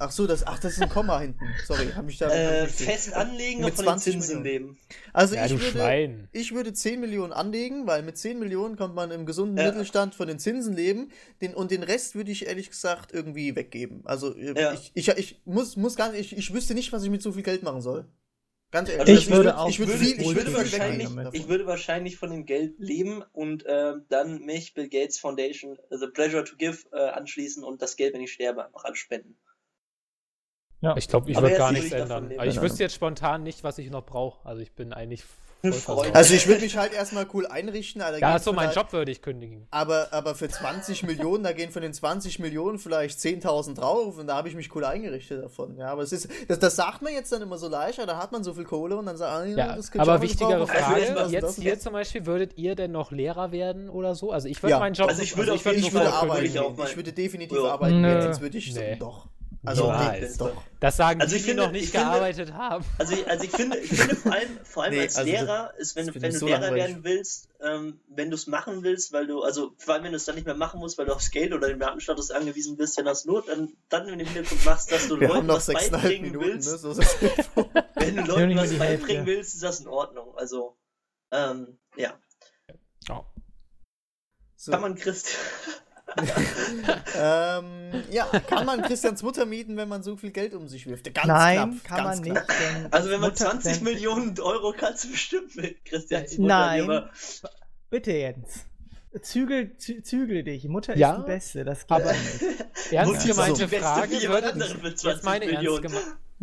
Ach 0.00 0.12
so, 0.12 0.28
das, 0.28 0.46
ach, 0.46 0.60
das 0.60 0.74
ist 0.74 0.82
ein 0.82 0.88
Komma 0.88 1.18
hinten. 1.20 1.44
Sorry, 1.66 1.90
habe 1.94 2.10
ich 2.10 2.18
da. 2.18 2.30
Äh, 2.30 2.68
fest 2.68 3.12
anlegen 3.14 3.64
und 3.64 3.74
von 3.74 3.84
den 3.84 3.98
Zinsen 3.98 4.44
leben. 4.44 4.78
Also 5.12 5.34
ja, 5.34 5.46
ich, 5.46 5.74
würde, 5.74 6.28
ich 6.32 6.54
würde 6.54 6.72
10 6.72 7.00
Millionen 7.00 7.32
anlegen, 7.32 7.86
weil 7.86 8.02
mit 8.02 8.16
10 8.16 8.38
Millionen 8.38 8.76
kommt 8.76 8.94
man 8.94 9.10
im 9.10 9.26
gesunden 9.26 9.56
ja. 9.56 9.66
Mittelstand 9.66 10.14
von 10.14 10.28
den 10.28 10.38
Zinsen 10.38 10.74
leben. 10.74 11.10
Den, 11.40 11.54
und 11.54 11.72
den 11.72 11.82
Rest 11.82 12.14
würde 12.14 12.30
ich 12.30 12.46
ehrlich 12.46 12.70
gesagt 12.70 13.12
irgendwie 13.12 13.56
weggeben. 13.56 14.02
Also 14.04 14.34
äh, 14.36 14.60
ja. 14.60 14.72
ich, 14.72 14.92
ich, 14.94 15.08
ich 15.08 15.40
muss, 15.44 15.76
muss 15.76 15.96
gar 15.96 16.12
nicht, 16.12 16.32
ich, 16.32 16.38
ich 16.38 16.54
wüsste 16.54 16.74
nicht, 16.74 16.92
was 16.92 17.02
ich 17.02 17.10
mit 17.10 17.22
so 17.22 17.32
viel 17.32 17.42
Geld 17.42 17.64
machen 17.64 17.80
soll. 17.80 18.06
Ganz 18.70 18.90
ehrlich. 18.90 19.14
Ich, 19.14 19.28
ich 19.28 19.34
würde 19.34 19.58
auch. 19.58 19.68
Ich 19.68 19.78
würde, 19.78 19.92
viel, 19.92 20.20
ich 20.20 20.34
würde 20.36 20.52
wahrscheinlich, 20.52 21.08
ich 21.32 21.48
würde 21.48 21.66
wahrscheinlich 21.66 22.16
von 22.18 22.30
dem 22.30 22.44
Geld 22.44 22.74
leben 22.78 23.24
und 23.32 23.64
äh, 23.64 23.94
dann 24.10 24.44
mich 24.44 24.74
Bill 24.74 24.88
Gates 24.88 25.18
Foundation 25.18 25.78
The 25.90 26.06
Pleasure 26.06 26.44
to 26.44 26.54
Give 26.56 26.78
äh, 26.92 26.98
anschließen 26.98 27.64
und 27.64 27.80
das 27.80 27.96
Geld, 27.96 28.12
wenn 28.12 28.20
ich 28.20 28.32
sterbe, 28.32 28.66
einfach 28.66 28.84
anspenden. 28.84 29.38
Ja. 30.80 30.96
Ich 30.96 31.08
glaube, 31.08 31.30
ich 31.30 31.40
würde 31.40 31.56
gar 31.56 31.72
nichts 31.72 31.92
ändern. 31.92 32.32
Aber 32.36 32.46
ich 32.46 32.60
wüsste 32.60 32.82
jetzt 32.82 32.94
spontan 32.94 33.42
nicht, 33.42 33.64
was 33.64 33.78
ich 33.78 33.90
noch 33.90 34.04
brauche. 34.04 34.46
Also 34.46 34.62
ich 34.62 34.72
bin 34.72 34.92
eigentlich 34.92 35.24
also 35.62 36.34
ich 36.34 36.46
würde 36.46 36.60
mich 36.60 36.76
halt 36.76 36.92
erstmal 36.92 37.26
cool 37.34 37.46
einrichten. 37.46 38.00
Also 38.00 38.20
ja, 38.20 38.38
so 38.38 38.52
meinen 38.52 38.72
Job 38.72 38.92
würde 38.92 39.10
ich 39.10 39.22
kündigen. 39.22 39.66
Aber, 39.72 40.08
aber 40.12 40.36
für 40.36 40.48
20 40.48 41.02
Millionen, 41.02 41.42
da 41.42 41.52
gehen 41.52 41.72
von 41.72 41.82
den 41.82 41.92
20 41.92 42.38
Millionen 42.38 42.78
vielleicht 42.78 43.18
10.000 43.18 43.74
drauf 43.74 44.18
und 44.18 44.28
da 44.28 44.36
habe 44.36 44.48
ich 44.48 44.54
mich 44.54 44.74
cool 44.76 44.84
eingerichtet 44.84 45.42
davon. 45.42 45.76
Ja, 45.76 45.88
aber 45.88 46.02
es 46.02 46.12
ist, 46.12 46.28
das, 46.46 46.60
das 46.60 46.76
sagt 46.76 47.02
man 47.02 47.12
jetzt 47.12 47.32
dann 47.32 47.42
immer 47.42 47.58
so 47.58 47.68
leicht, 47.68 47.98
da 47.98 48.18
hat 48.18 48.30
man 48.30 48.44
so 48.44 48.54
viel 48.54 48.64
Kohle 48.64 48.96
und 48.96 49.06
dann 49.06 49.16
sagt 49.16 49.46
man, 49.46 49.56
ja, 49.56 49.74
das 49.74 49.90
könnte 49.90 50.08
Aber 50.08 50.22
wichtigere 50.22 50.66
Frage, 50.66 51.16
also 51.16 51.32
jetzt 51.32 51.60
hier 51.60 51.78
zum 51.80 51.92
Beispiel, 51.92 52.26
würdet 52.26 52.56
ihr 52.56 52.76
denn 52.76 52.92
noch 52.92 53.10
Lehrer 53.10 53.50
werden 53.50 53.90
oder 53.90 54.14
so? 54.14 54.30
Also 54.30 54.46
ich 54.46 54.62
würde 54.62 54.72
ja. 54.72 54.78
meinen 54.78 54.94
Job... 54.94 55.08
Also 55.08 55.22
ich 55.22 55.36
würde, 55.36 55.52
also 55.52 55.70
ich 55.70 55.92
würde, 55.92 56.12
arbeiten, 56.12 56.44
ich 56.44 56.96
würde 56.96 57.12
definitiv 57.12 57.58
ja. 57.58 57.72
arbeiten, 57.72 58.00
Nö. 58.00 58.26
jetzt 58.26 58.40
würde 58.40 58.58
ich 58.58 58.72
nee. 58.74 58.96
doch. 58.96 59.26
Also 59.68 59.88
ja, 59.88 60.14
doch. 60.38 60.62
Das 60.80 60.96
sagen 60.96 61.20
also 61.20 61.36
die, 61.36 61.42
finde, 61.42 61.62
die 61.62 61.66
noch 61.66 61.72
nicht 61.72 61.92
gearbeitet 61.92 62.46
finde, 62.46 62.54
haben. 62.54 62.84
Also 62.98 63.12
ich, 63.14 63.28
also 63.28 63.44
ich 63.44 63.50
finde, 63.50 63.76
ich 63.76 63.90
finde 63.90 64.16
vor 64.16 64.32
allem, 64.32 64.58
vor 64.64 64.82
allem 64.84 64.94
nee, 64.94 65.00
als 65.00 65.16
also 65.16 65.30
Lehrer 65.30 65.74
ist, 65.76 65.96
wenn, 65.96 66.06
du, 66.06 66.14
wenn 66.14 66.32
du 66.32 66.38
so 66.38 66.46
Lehrer 66.46 66.74
werden 66.74 67.04
willst, 67.04 67.48
ähm, 67.60 68.00
wenn 68.08 68.30
du 68.30 68.36
es 68.36 68.46
machen 68.46 68.82
willst, 68.82 69.12
weil 69.12 69.26
du, 69.26 69.42
also 69.42 69.74
vor 69.76 69.94
allem 69.94 70.04
wenn 70.04 70.12
du 70.12 70.16
es 70.16 70.24
dann 70.24 70.36
nicht 70.36 70.46
mehr 70.46 70.54
machen 70.54 70.80
musst, 70.80 70.96
weil 70.96 71.06
du 71.06 71.12
aufs 71.14 71.30
Geld 71.30 71.52
oder 71.52 71.68
den 71.68 71.78
Beamtenstatus 71.78 72.30
angewiesen 72.30 72.76
bist, 72.76 72.96
wenn 72.96 73.04
das 73.04 73.26
nur 73.26 73.44
dann, 73.44 73.72
dann 73.88 74.06
wenn 74.06 74.18
du 74.18 74.24
den 74.24 74.32
Hintergrund 74.32 74.64
machst, 74.64 74.90
dass 74.90 75.08
du 75.08 75.20
Wir 75.20 75.28
Leuten 75.28 75.48
was 75.48 75.66
beibringen 75.66 76.32
Minuten, 76.32 76.46
willst. 76.46 76.72
Ne? 76.72 76.78
So 76.78 76.96
wenn 77.94 78.16
du 78.16 78.22
Leuten 78.22 78.56
was 78.56 78.78
beibringen 78.78 79.26
willst, 79.26 79.54
ist 79.54 79.62
das 79.62 79.80
in 79.80 79.88
Ordnung. 79.88 80.32
Also, 80.36 80.78
ähm, 81.32 81.78
ja. 81.96 82.18
Oh. 83.10 83.24
So. 84.56 84.72
Kann 84.72 84.80
man 84.80 84.94
Christ. 84.94 85.36
ähm, 87.20 88.02
ja, 88.10 88.26
kann 88.46 88.66
man 88.66 88.82
Christians 88.82 89.22
Mutter 89.22 89.46
mieten, 89.46 89.76
wenn 89.76 89.88
man 89.88 90.02
so 90.02 90.16
viel 90.16 90.30
Geld 90.30 90.54
um 90.54 90.68
sich 90.68 90.86
wirft? 90.86 91.12
Ganz 91.14 91.26
Nein, 91.26 91.56
knapp, 91.56 91.84
kann 91.84 92.04
man 92.04 92.22
knapp. 92.22 92.48
nicht. 92.48 92.94
Also 92.94 93.10
wenn 93.10 93.20
man 93.20 93.30
Mutter, 93.30 93.50
20 93.50 93.82
Millionen 93.82 94.38
Euro 94.40 94.74
kannst 94.76 95.04
du 95.04 95.10
bestimmt 95.10 95.54
mit 95.56 95.84
Christians 95.84 96.38
Mutter 96.38 96.48
Nein. 96.48 97.02
Bitte 97.90 98.12
Jens. 98.12 98.64
Zügel, 99.22 99.76
zü 99.78 100.02
zügel 100.02 100.42
dich. 100.44 100.68
Mutter 100.68 100.96
Ja, 100.96 101.12
ist 101.12 101.22
die 101.22 101.26
Beste. 101.26 101.64
Das 101.64 101.80
geht 101.80 101.90
aber- 101.90 102.12
nicht. 102.12 102.44
Ernst 102.92 103.26
gemeinte 103.26 103.64
die 103.64 103.70
beste 103.70 103.78
Frage. 103.80 104.10
Würdet, 104.28 104.56
jetzt 104.84 105.00
20 105.00 105.24
meine, 105.24 105.44
ernst 105.46 105.82
geme 105.82 106.00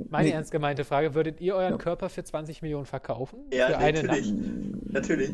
meine 0.10 0.28
Nee. 0.30 0.34
ernst 0.36 0.52
gemeinte 0.52 0.84
Frage: 0.84 1.14
Würdet 1.16 1.40
ihr 1.42 1.56
euren 1.56 1.78
Körper 1.78 2.10
für 2.10 2.24
20 2.24 2.62
Millionen 2.62 2.86
verkaufen? 2.86 3.40
Ja, 3.54 3.68
für 3.68 3.78
eine 3.78 4.04
natürlich. 4.04 4.32
Nacht? 4.32 4.92
Natürlich. 4.92 5.32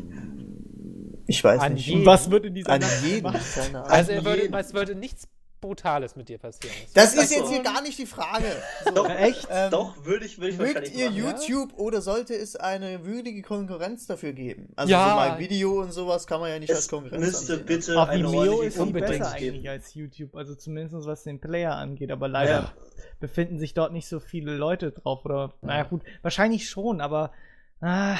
Ich 1.26 1.42
weiß 1.42 1.60
An 1.60 1.74
nicht. 1.74 1.86
jeden. 1.86 2.00
Und 2.00 2.06
was 2.06 2.30
wird 2.30 2.46
in 2.46 2.54
dieser 2.54 2.70
An 2.72 2.80
Nacht 2.80 3.02
jeden. 3.02 3.18
gemacht? 3.24 3.40
Also, 3.56 3.78
An 4.12 4.18
er 4.18 4.24
würde, 4.24 4.42
jeden. 4.42 4.54
es 4.54 4.74
würde 4.74 4.94
nichts 4.94 5.28
Brutales 5.60 6.16
mit 6.16 6.28
dir 6.28 6.38
passieren. 6.38 6.74
das 6.92 7.14
ist 7.14 7.20
Ach 7.20 7.26
so. 7.28 7.34
jetzt 7.36 7.50
hier 7.52 7.62
gar 7.62 7.82
nicht 7.82 7.96
die 7.96 8.06
Frage. 8.06 8.46
So, 8.84 8.90
Doch, 8.94 9.08
Echt? 9.08 9.46
ähm, 9.48 9.70
Doch, 9.70 10.04
würde 10.04 10.26
ich, 10.26 10.38
würde 10.38 10.48
ich 10.50 10.58
Mögt 10.58 10.74
wahrscheinlich 10.74 10.98
ihr 10.98 11.10
machen. 11.10 11.16
ja? 11.18 11.30
YouTube 11.46 11.78
oder 11.78 12.02
sollte 12.02 12.34
es 12.34 12.56
eine 12.56 13.06
würdige 13.06 13.42
Konkurrenz 13.42 14.08
dafür 14.08 14.32
geben? 14.32 14.72
Also 14.74 14.90
Ja. 14.90 15.08
so 15.10 15.14
mal 15.14 15.38
Video 15.38 15.80
und 15.80 15.92
sowas 15.92 16.26
kann 16.26 16.40
man 16.40 16.50
ja 16.50 16.58
nicht 16.58 16.70
als 16.70 16.80
Es 16.80 16.88
Konkurrenz 16.88 17.20
müsste 17.24 17.52
ansehen. 17.52 17.66
bitte 17.66 18.00
Auf 18.00 18.08
eine 18.08 18.24
Vimeo 18.24 18.62
ist 18.62 18.76
Unbedingt 18.76 19.06
besser 19.06 19.18
Konkurrenz 19.22 19.26
eigentlich 19.34 19.52
geben. 19.62 19.68
als 19.68 19.94
YouTube, 19.94 20.34
also 20.34 20.54
zumindest 20.56 21.06
was 21.06 21.22
den 21.22 21.40
Player 21.40 21.76
angeht, 21.76 22.10
aber 22.10 22.26
leider 22.26 22.50
Ja. 22.52 22.72
befinden 23.20 23.60
sich 23.60 23.72
dort 23.72 23.92
nicht 23.92 24.08
so 24.08 24.18
viele 24.18 24.56
Leute 24.56 24.90
drauf 24.90 25.24
oder 25.24 25.54
naja 25.62 25.84
gut, 25.84 26.02
wahrscheinlich 26.22 26.68
schon, 26.68 27.00
aber 27.00 27.30
ah, 27.80 28.16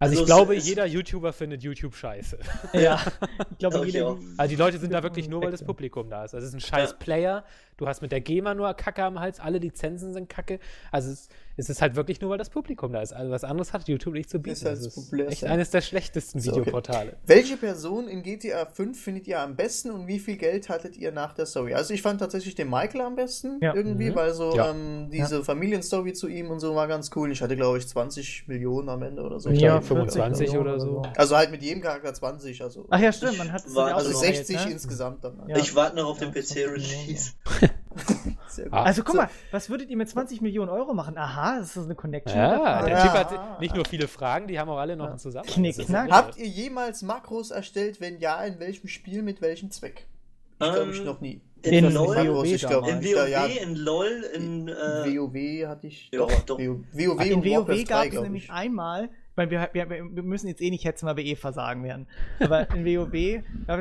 Also, 0.00 0.12
Also 0.12 0.22
ich 0.22 0.26
glaube, 0.26 0.54
jeder 0.54 0.86
YouTuber 0.86 1.32
findet 1.32 1.62
YouTube 1.62 1.94
scheiße. 1.94 2.38
ja, 2.74 3.00
ich 3.50 3.58
glaube 3.58 3.84
jeder 3.84 4.08
auch. 4.08 4.18
Also 4.36 4.50
die 4.50 4.56
Leute 4.56 4.78
sind 4.78 4.92
da 4.92 5.02
wirklich 5.02 5.28
nur, 5.28 5.42
weil 5.42 5.50
das. 5.50 5.64
Publikum 5.64 6.08
da 6.08 6.24
ist. 6.24 6.34
Also 6.34 6.46
es 6.46 6.54
ist 6.54 6.54
ein 6.54 6.60
scheiß 6.60 6.90
Ja. 6.90 6.96
Player. 6.98 7.44
Du 7.78 7.86
hast 7.86 8.02
mit 8.02 8.10
der 8.12 8.20
GEMA 8.20 8.54
nur 8.54 8.74
Kacke 8.74 9.04
am 9.04 9.20
Hals. 9.20 9.38
Alle 9.40 9.58
Lizenzen 9.58 10.12
sind 10.12 10.28
Kacke. 10.28 10.58
Also 10.90 11.12
es, 11.12 11.28
es 11.56 11.70
ist 11.70 11.80
halt 11.80 11.94
wirklich 11.94 12.20
nur, 12.20 12.28
weil 12.30 12.36
das 12.38 12.50
Publikum 12.50 12.92
da 12.92 13.00
ist. 13.00 13.12
Also 13.12 13.30
was 13.30 13.44
anderes 13.44 13.72
hat 13.72 13.86
YouTube 13.88 14.14
nicht 14.14 14.28
zu 14.28 14.40
bieten. 14.40 14.54
Ist 14.54 14.64
halt 14.64 14.78
Das 14.78 14.94
das 14.94 14.96
ist 15.12 15.12
echt 15.12 15.44
eines 15.44 15.70
der 15.70 15.80
schlechtesten 15.80 16.40
So, 16.40 16.50
okay. 16.50 16.60
Videoportale. 16.62 17.16
Welche 17.24 17.56
Person 17.56 18.08
in 18.08 18.22
GTA 18.24 18.66
5 18.66 19.00
findet 19.00 19.28
ihr 19.28 19.38
am 19.40 19.54
besten 19.54 19.92
und 19.92 20.08
wie 20.08 20.18
viel 20.18 20.36
Geld 20.36 20.68
hattet 20.68 20.96
ihr 20.96 21.12
nach 21.12 21.34
der 21.34 21.46
Story? 21.46 21.72
Also 21.74 21.94
ich 21.94 22.02
fand 22.02 22.18
tatsächlich 22.20 22.56
den 22.56 22.68
Michael 22.68 23.00
am 23.02 23.14
besten 23.14 23.60
Ja. 23.62 23.72
irgendwie, 23.74 24.10
Mhm. 24.10 24.14
weil 24.16 24.34
so 24.34 24.56
Ja. 24.56 24.70
ähm, 24.72 25.08
diese 25.12 25.44
Familienstory 25.44 26.12
zu 26.14 26.26
ihm 26.26 26.50
und 26.50 26.58
so 26.58 26.74
war 26.74 26.88
ganz 26.88 27.10
cool. 27.14 27.30
Ich 27.30 27.40
hatte 27.42 27.54
glaube 27.54 27.78
ich 27.78 27.86
20 27.86 28.48
Millionen 28.48 28.88
am 28.88 29.02
Ende 29.04 29.22
oder 29.22 29.38
so. 29.38 29.50
Ich 29.50 29.60
Ja, 29.60 29.78
glaube 29.78 29.86
25 29.86 30.48
40 30.50 30.58
oder 30.58 30.80
so. 30.80 31.02
Also 31.16 31.36
halt 31.36 31.52
mit 31.52 31.62
jedem 31.62 31.80
Charakter 31.80 32.12
20, 32.12 32.60
also 32.60 32.86
Ach 32.90 32.98
ja, 32.98 33.12
stimmt, 33.12 33.38
man 33.38 33.52
hat 33.52 33.64
es 33.64 33.72
ja 33.72 33.82
also 33.84 34.10
so 34.10 34.18
60 34.18 34.48
geteilt, 34.48 34.66
ne? 34.66 34.72
insgesamt 34.72 35.22
dann. 35.22 35.42
Ja. 35.46 35.56
Ich 35.58 35.76
warte 35.76 35.94
noch 35.94 36.06
auf 36.08 36.18
den 36.18 36.32
Ja, 36.32 36.40
PC-Release. 36.42 37.32
Ah. 38.72 38.82
Also 38.82 39.04
guck 39.04 39.14
mal, 39.14 39.28
was 39.52 39.70
würdet 39.70 39.88
ihr 39.88 39.96
mit 39.96 40.08
20 40.08 40.40
Millionen 40.40 40.68
Euro 40.68 40.92
machen? 40.92 41.16
Aha, 41.16 41.58
das 41.60 41.76
ist 41.76 41.84
eine 41.84 41.94
Connection. 41.94 42.36
Ja, 42.36 42.82
der 42.82 42.90
Ja. 42.90 43.02
Typ 43.02 43.12
hat 43.12 43.60
nicht 43.60 43.72
nur 43.76 43.84
viele 43.84 44.08
Fragen, 44.08 44.48
die 44.48 44.58
haben 44.58 44.68
auch 44.68 44.78
alle 44.78 44.96
noch 44.96 45.08
einen 45.10 45.18
Zusammenhang. 45.20 45.54
Knick, 45.54 45.76
knack. 45.86 46.10
Habt 46.10 46.36
ihr 46.38 46.46
jemals 46.48 47.02
Makros 47.02 47.52
erstellt? 47.52 48.00
Wenn 48.00 48.18
ja, 48.18 48.42
in 48.42 48.58
welchem 48.58 48.88
Spiel, 48.88 49.22
mit 49.22 49.40
welchem 49.42 49.70
Zweck? 49.70 50.06
Ich 50.60 50.72
glaube 50.72 50.90
ich 50.90 50.98
Ähm, 50.98 51.04
noch 51.04 51.20
nie. 51.20 51.40
In, 51.62 51.72
In 51.84 51.92
LOL, 51.92 52.16
WoW 52.34 52.44
ich 52.44 52.66
glaub, 52.66 52.88
in 52.88 53.00
WoW, 53.04 53.28
ja, 53.28 53.44
in 53.46 53.76
LOL, 53.76 54.24
in. 54.34 54.68
Äh, 54.68 54.72
WoW 55.16 55.68
hatte 55.68 55.86
ich. 55.86 56.08
ja, 56.12 56.18
doch, 56.18 56.32
doch. 56.42 56.58
WoW, 56.58 56.80
WoW 56.92 57.24
In 57.24 57.44
WoW 57.44 57.68
Warcraft 57.68 57.74
3, 57.76 57.82
gab 57.84 58.04
es 58.12 58.20
nämlich 58.22 58.44
ich. 58.44 58.50
einmal, 58.50 59.08
meine, 59.38 59.50
wir, 59.50 59.70
wir, 59.72 59.88
wir 59.88 60.22
müssen 60.22 60.48
jetzt 60.48 60.60
eh 60.60 60.70
nicht 60.70 60.84
hetzen, 60.84 61.06
weil 61.06 61.16
wir 61.16 61.24
eh 61.24 61.36
Versagen 61.36 61.82
werden. 61.82 62.06
Aber 62.40 62.68
in 62.74 62.84
WoW 62.84 63.42
habe 63.66 63.80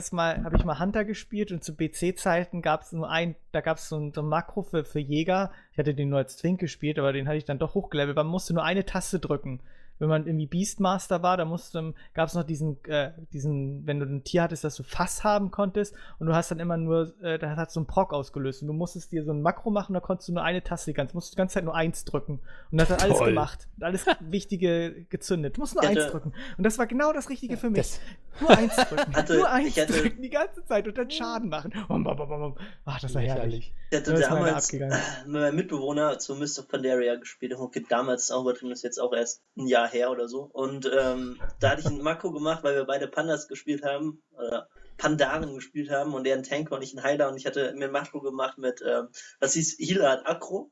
ich 0.57 0.63
mal 0.63 0.79
Hunter 0.79 1.03
gespielt 1.03 1.51
und 1.51 1.63
zu 1.63 1.75
BC-Zeiten 1.75 2.61
gab 2.61 2.83
es 2.83 2.93
nur 2.93 3.09
ein, 3.09 3.35
da 3.51 3.59
gab 3.59 3.77
es 3.77 3.89
so 3.89 3.97
ein, 3.97 4.13
so 4.13 4.21
ein 4.21 4.27
Makro 4.27 4.61
für, 4.61 4.85
für 4.85 4.99
Jäger. 4.99 5.51
Ich 5.73 5.77
hatte 5.77 5.93
den 5.93 6.09
nur 6.09 6.19
als 6.19 6.37
Twink 6.37 6.61
gespielt, 6.61 6.97
aber 6.97 7.11
den 7.11 7.27
hatte 7.27 7.37
ich 7.37 7.45
dann 7.45 7.59
doch 7.59 7.73
hochgelevelt. 7.73 8.15
Man 8.15 8.27
musste 8.27 8.53
nur 8.53 8.63
eine 8.63 8.85
Taste 8.85 9.19
drücken. 9.19 9.59
Wenn 9.99 10.09
man 10.09 10.27
irgendwie 10.27 10.45
Beastmaster 10.47 11.23
war, 11.23 11.37
da 11.37 11.45
musste, 11.45 11.93
gab 12.13 12.27
es 12.27 12.33
noch 12.35 12.43
diesen, 12.43 12.83
äh, 12.85 13.11
diesen, 13.33 13.85
wenn 13.87 13.99
du 13.99 14.05
ein 14.05 14.23
Tier 14.23 14.43
hattest, 14.43 14.63
das 14.63 14.75
du 14.75 14.83
Fass 14.83 15.23
haben 15.23 15.51
konntest 15.51 15.95
und 16.19 16.27
du 16.27 16.35
hast 16.35 16.51
dann 16.51 16.59
immer 16.59 16.77
nur, 16.77 17.13
äh, 17.21 17.39
da 17.39 17.55
hat 17.55 17.71
so 17.71 17.79
ein 17.79 17.87
Proc 17.87 18.13
ausgelöst 18.13 18.61
und 18.61 18.67
du 18.67 18.73
musstest 18.73 19.11
dir 19.11 19.23
so 19.23 19.31
ein 19.31 19.41
Makro 19.41 19.69
machen, 19.71 19.93
da 19.93 19.99
konntest 19.99 20.29
du 20.29 20.33
nur 20.33 20.43
eine 20.43 20.63
Taste, 20.63 20.91
die 20.91 20.95
ganze, 20.95 21.15
musst 21.15 21.31
du 21.31 21.35
die 21.35 21.37
ganze 21.37 21.55
Zeit 21.55 21.63
nur 21.63 21.75
eins 21.75 22.05
drücken 22.05 22.39
und 22.71 22.79
das 22.79 22.89
hat 22.89 23.03
alles 23.03 23.17
Toll. 23.17 23.29
gemacht, 23.29 23.67
und 23.77 23.83
alles 23.83 24.05
Wichtige 24.19 25.05
gezündet. 25.09 25.57
Du 25.57 25.61
musst 25.61 25.75
nur 25.75 25.83
hatte- 25.83 26.01
eins 26.03 26.11
drücken 26.11 26.33
und 26.57 26.63
das 26.63 26.77
war 26.77 26.87
genau 26.87 27.13
das 27.13 27.29
Richtige 27.29 27.57
für 27.57 27.69
mich. 27.69 27.77
Das, 27.79 27.99
nur 28.41 28.49
eins 28.57 28.75
drücken, 28.89 29.15
Hatte- 29.15 29.35
nur 29.37 29.49
eins 29.49 29.75
drücken 29.75 30.21
die 30.21 30.29
ganze 30.29 30.63
Zeit 30.65 30.87
und 30.87 30.97
dann 30.97 31.09
Schaden 31.09 31.49
machen. 31.49 31.73
Bum, 31.87 32.03
bum, 32.03 32.17
bum, 32.17 32.27
bum. 32.27 32.57
Ach, 32.85 32.99
das 32.99 33.15
war 33.15 33.21
herrlich. 33.21 33.73
Ich 33.89 33.97
hatte 33.97 34.13
damals 34.13 34.71
mit 34.73 34.81
meinem 35.27 35.55
Mitbewohner 35.55 36.19
zu 36.19 36.35
Mist 36.35 36.59
of 36.59 36.67
Pandaria 36.67 37.15
gespielt. 37.15 37.53
Okay, 37.57 37.83
damals 37.87 38.29
auch 38.31 38.41
übertrieben, 38.41 38.69
das 38.69 38.81
jetzt 38.83 38.99
auch 38.99 39.13
erst 39.13 39.41
ein 39.57 39.67
Jahr 39.67 39.86
her 39.87 40.11
oder 40.11 40.27
so. 40.27 40.41
Und 40.41 40.89
ähm, 40.91 41.39
da 41.59 41.71
hatte 41.71 41.81
ich 41.81 41.87
einen 41.87 42.01
Makro 42.01 42.31
gemacht, 42.31 42.63
weil 42.63 42.75
wir 42.75 42.85
beide 42.85 43.07
Pandas 43.07 43.47
gespielt 43.47 43.83
haben, 43.83 44.21
oder 44.31 44.67
Pandaren 44.97 45.55
gespielt 45.55 45.89
haben 45.89 46.13
und 46.13 46.25
er 46.25 46.35
ein 46.35 46.43
Tank 46.43 46.71
war 46.71 46.77
und 46.77 46.83
ich 46.83 46.93
ein 46.93 47.03
Heiler 47.03 47.29
und 47.29 47.37
ich 47.37 47.45
hatte 47.45 47.73
mir 47.75 47.85
ein 47.85 47.91
Makro 47.91 48.21
gemacht 48.21 48.57
mit, 48.57 48.81
ähm, 48.85 49.09
das 49.39 49.53
hieß 49.53 49.77
Healer 49.79 50.09
hat 50.09 50.25
Akro. 50.27 50.71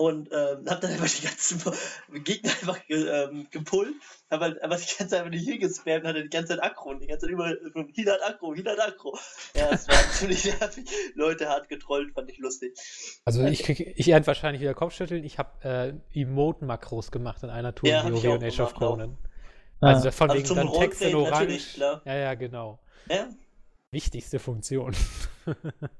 Und 0.00 0.30
ähm, 0.32 0.64
hab 0.66 0.80
dann 0.80 0.92
einfach 0.92 1.14
die 1.14 1.26
ganzen 1.26 1.60
Gegner 2.24 2.50
einfach 2.62 2.86
ge, 2.86 3.06
ähm, 3.06 3.48
gepullt, 3.50 3.92
hab 4.30 4.40
halt 4.40 4.62
einfach 4.62 4.80
die 4.80 4.96
ganze 4.96 5.08
Zeit 5.16 5.34
die 5.34 5.38
Heal 5.38 5.58
gespammt 5.58 6.04
und 6.04 6.08
hatte 6.08 6.22
die 6.22 6.30
ganze 6.30 6.54
Zeit 6.54 6.62
Akro 6.62 6.88
und 6.88 7.02
die 7.02 7.06
ganze 7.06 7.26
Zeit 7.26 7.34
überall 7.34 7.60
Heal 7.94 8.10
hat 8.10 8.22
Akro, 8.22 8.54
Heal 8.54 8.64
hat 8.64 8.80
Akro. 8.80 9.18
Ja, 9.54 9.68
es 9.70 9.86
war 9.88 9.96
ziemlich 10.12 10.46
nervig. 10.46 10.88
Leute 11.14 11.50
hart 11.50 11.68
getrollt, 11.68 12.14
fand 12.14 12.30
ich 12.30 12.38
lustig. 12.38 12.78
Also 13.26 13.44
ich, 13.44 13.62
krieg, 13.62 13.92
ich 13.94 14.06
werde 14.06 14.26
wahrscheinlich 14.26 14.62
wieder 14.62 14.72
Kopfschütteln. 14.72 15.22
Ich 15.22 15.36
habe 15.36 16.00
äh, 16.14 16.18
Emote-Makros 16.18 17.10
gemacht 17.10 17.42
in 17.42 17.50
einer 17.50 17.74
Tour 17.74 17.90
Ja, 17.90 18.00
auch 18.02 18.06
und 18.06 18.42
Age 18.42 18.60
of. 18.60 18.72
Conan. 18.72 19.18
Ah. 19.80 19.88
Also 19.88 20.04
davon 20.04 20.30
Also 20.30 20.56
wegen 20.56 20.70
dann 20.70 20.80
Text 20.80 21.02
in 21.02 21.14
Orange. 21.14 21.76
Ja, 21.78 22.00
ja, 22.14 22.32
genau. 22.32 22.78
Ja? 23.06 23.28
Wichtigste 23.92 24.38
Funktion. 24.38 24.94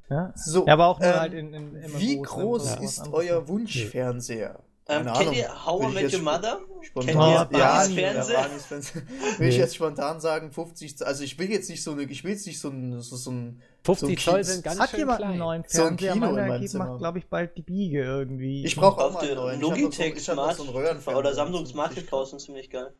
Ja. 0.08 0.32
So, 0.36 0.64
Ja, 0.66 0.74
aber 0.74 0.86
auch 0.86 1.00
nur 1.00 1.08
ähm, 1.08 1.14
halt 1.20 1.32
in, 1.32 1.54
in 1.54 1.72
MMOs, 1.72 2.00
Wie 2.00 2.16
ne, 2.16 2.22
groß 2.22 2.64
was 2.76 2.80
ist 2.80 2.98
anderes. 3.00 3.26
euer 3.26 3.48
Wunschfernseher? 3.48 4.60
Ähm, 4.86 5.04
Keine 5.06 5.12
kennt 5.12 5.18
Ahnung. 5.18 5.34
ihr 5.34 5.66
How 5.66 5.82
I 5.82 5.94
Met 5.94 6.12
Your 6.14 6.20
Mother? 6.22 6.60
Spontan, 6.82 7.14
Kennt 7.14 7.52
ihr 7.52 7.58
ja, 7.58 7.58
ja, 7.58 7.80
Fernseher? 7.80 8.44
Fernseher. 8.60 9.02
Will 9.38 9.48
ich 9.48 9.56
jetzt 9.56 9.74
spontan 9.74 10.20
sagen, 10.20 10.52
50, 10.52 11.04
also 11.04 11.24
ich 11.24 11.38
will 11.38 11.50
jetzt 11.50 11.68
nicht 11.68 11.82
so 11.82 11.92
eine, 11.92 12.02
ich 12.02 12.22
will 12.22 12.32
jetzt 12.32 12.46
nicht 12.46 12.60
so 12.60 12.68
ein, 12.68 13.00
so, 13.00 13.16
so 13.16 13.30
ein 13.32 13.62
50 13.84 14.22
So 14.22 14.30
Zoll 14.30 14.44
sind 14.44 14.62
ganz 14.62 14.78
Hat 14.78 14.90
schön 14.90 15.00
jemand 15.00 15.18
klein. 15.18 15.30
einen 15.30 15.38
neuen 15.38 15.64
So 15.66 15.82
ein 15.82 15.98
Fernseher? 15.98 16.12
Kino 16.12 16.26
in 16.26 16.34
Meiner 16.34 16.78
macht, 16.78 16.98
glaube 16.98 17.18
ich, 17.18 17.26
bald 17.28 17.56
die 17.56 17.62
Biege 17.62 18.02
irgendwie. 18.04 18.64
Ich 18.64 18.76
brauche 18.76 19.02
auch 19.02 19.12
mal 19.12 19.24
einen 19.24 19.34
neuen. 19.34 19.60
Logitech 19.60 20.14
ich 20.16 20.28
hab 20.28 20.36
noch 20.36 20.52
Smart 20.52 20.56
so 20.56 20.62
einen 20.78 21.16
oder 21.16 21.34
Samsung 21.34 21.66
Smart 21.66 21.96
und 22.12 22.38
ziemlich 22.40 22.70
geil. 22.70 22.92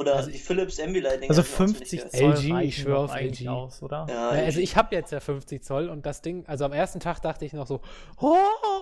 Oder 0.00 0.14
Also 0.14 0.30
die 0.30 0.38
Philips 0.38 0.78
Ambilight. 0.78 1.28
Also 1.28 1.42
50 1.42 2.08
Zoll 2.12 2.30
LG, 2.30 2.44
ich 2.44 2.52
reichen 2.52 2.82
schwör 2.82 2.94
doch 2.94 3.04
auf 3.06 3.16
LG. 3.20 3.48
aus, 3.48 3.82
oder? 3.82 4.06
Ja, 4.08 4.32
Ja, 4.36 4.44
also 4.44 4.60
ich 4.60 4.76
habe 4.76 4.94
jetzt 4.94 5.10
ja 5.10 5.18
50 5.18 5.64
Zoll 5.64 5.88
und 5.88 6.06
das 6.06 6.22
Ding, 6.22 6.44
also 6.46 6.64
am 6.66 6.72
ersten 6.72 7.00
Tag 7.00 7.20
dachte 7.20 7.44
ich 7.44 7.52
noch 7.52 7.66
so, 7.66 7.80
oh, 8.20 8.36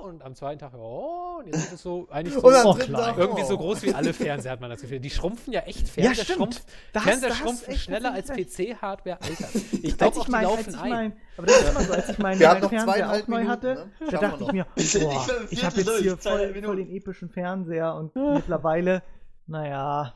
und 0.05 0.23
am 0.23 0.35
zweiten 0.35 0.59
Tag, 0.59 0.75
oh, 0.75 1.39
und 1.39 1.47
jetzt 1.47 1.57
ist 1.57 1.73
es 1.73 1.83
so 1.83 2.07
eigentlich 2.11 2.35
so 2.35 2.41
Oh, 2.45 2.75
klein. 2.75 2.93
Tag, 2.93 3.17
irgendwie 3.17 3.45
so 3.45 3.55
oh. 3.55 3.59
groß 3.59 3.83
wie 3.85 3.95
alle 3.95 4.13
Fernseher, 4.13 4.53
hat 4.53 4.61
man 4.61 4.69
das 4.69 4.83
Gefühl. 4.83 5.01
Die 5.01 5.09
schrumpfen 5.09 5.55
ja 5.55 5.61
echt. 5.61 5.87
Ja, 5.87 5.93
Fernseher 6.13 6.25
stimmt. 6.25 6.37
schrumpfen, 6.37 6.63
Da 6.93 7.01
hast- 7.01 7.07
Fernseher 7.09 7.29
da 7.31 7.35
hast 7.35 7.41
du 7.41 7.45
schrumpfen 7.47 7.73
echt 7.73 7.83
schneller 7.85 8.13
als 8.13 8.29
PC-Hardware. 8.31 9.19
Alter, 9.23 9.49
ich 9.83 9.97
glaube, 9.97 10.19
ich 10.19 10.25
die 10.27 10.31
mein, 10.31 10.43
laufen 10.45 10.69
ich 10.69 10.79
ein. 10.79 10.91
mein, 10.91 11.13
aber 11.39 11.47
das 11.47 11.61
ist 11.63 11.71
immer 11.71 11.81
so, 11.81 11.93
als 11.95 12.09
ich 12.11 12.19
meinen 12.19 12.39
noch 12.61 12.69
Fernseher 12.69 13.11
auch 13.13 13.27
neu 13.29 13.45
hatte, 13.47 13.75
ne? 14.01 14.07
da 14.11 14.19
dachte 14.19 14.45
ich 14.45 14.53
mir, 14.53 14.67
boah, 15.01 15.27
beim 15.29 15.47
ich 15.49 15.65
habe 15.65 15.77
jetzt 15.81 15.99
hier 15.99 16.17
voll, 16.19 16.63
voll 16.63 16.77
den 16.77 16.91
epischen 16.95 17.31
Fernseher 17.31 17.95
und 17.95 18.15
mittlerweile, 18.15 19.03
naja, 19.47 20.13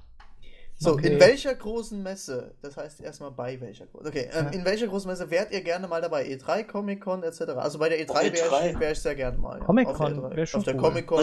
So, 0.83 0.93
Okay. 0.93 1.13
in 1.13 1.21
welcher 1.21 1.55
großen 1.55 2.03
Messe, 2.03 2.55
das 2.63 2.75
heißt 2.79 3.03
erstmal 3.03 3.31
bei 3.33 3.61
welcher 3.61 3.85
großen, 3.85 4.09
okay, 4.09 4.31
ähm, 4.33 4.47
Ja. 4.47 4.51
in 4.53 4.65
welcher 4.65 4.87
großen 4.87 5.11
Messe 5.11 5.31
wärt 5.31 5.53
ihr 5.53 5.61
gerne 5.61 5.87
mal 5.87 6.01
dabei? 6.01 6.25
E3, 6.27 6.65
Comic-Con 6.65 7.23
etc.? 7.23 7.43
Also 7.59 7.79
bei 7.79 7.91
der 7.91 7.99
E3 8.01 8.11
Oh, 8.11 8.15
wäre 8.15 8.49
E3. 8.49 8.71
ich, 8.71 8.81
wär 8.81 8.93
ich 8.93 8.99
sehr 9.01 9.15
gerne 9.15 9.37
mal. 9.37 9.59
Ja. 9.59 9.65
Comic-Con 9.67 9.95
Auf 9.95 9.99
der 10.23 10.31
E3. 10.31 10.37
wär 10.37 10.47
schon 10.47 10.59
Auf 10.61 10.65
der 10.65 10.75
cool. 10.77 10.81
Comic-Con. 10.81 11.19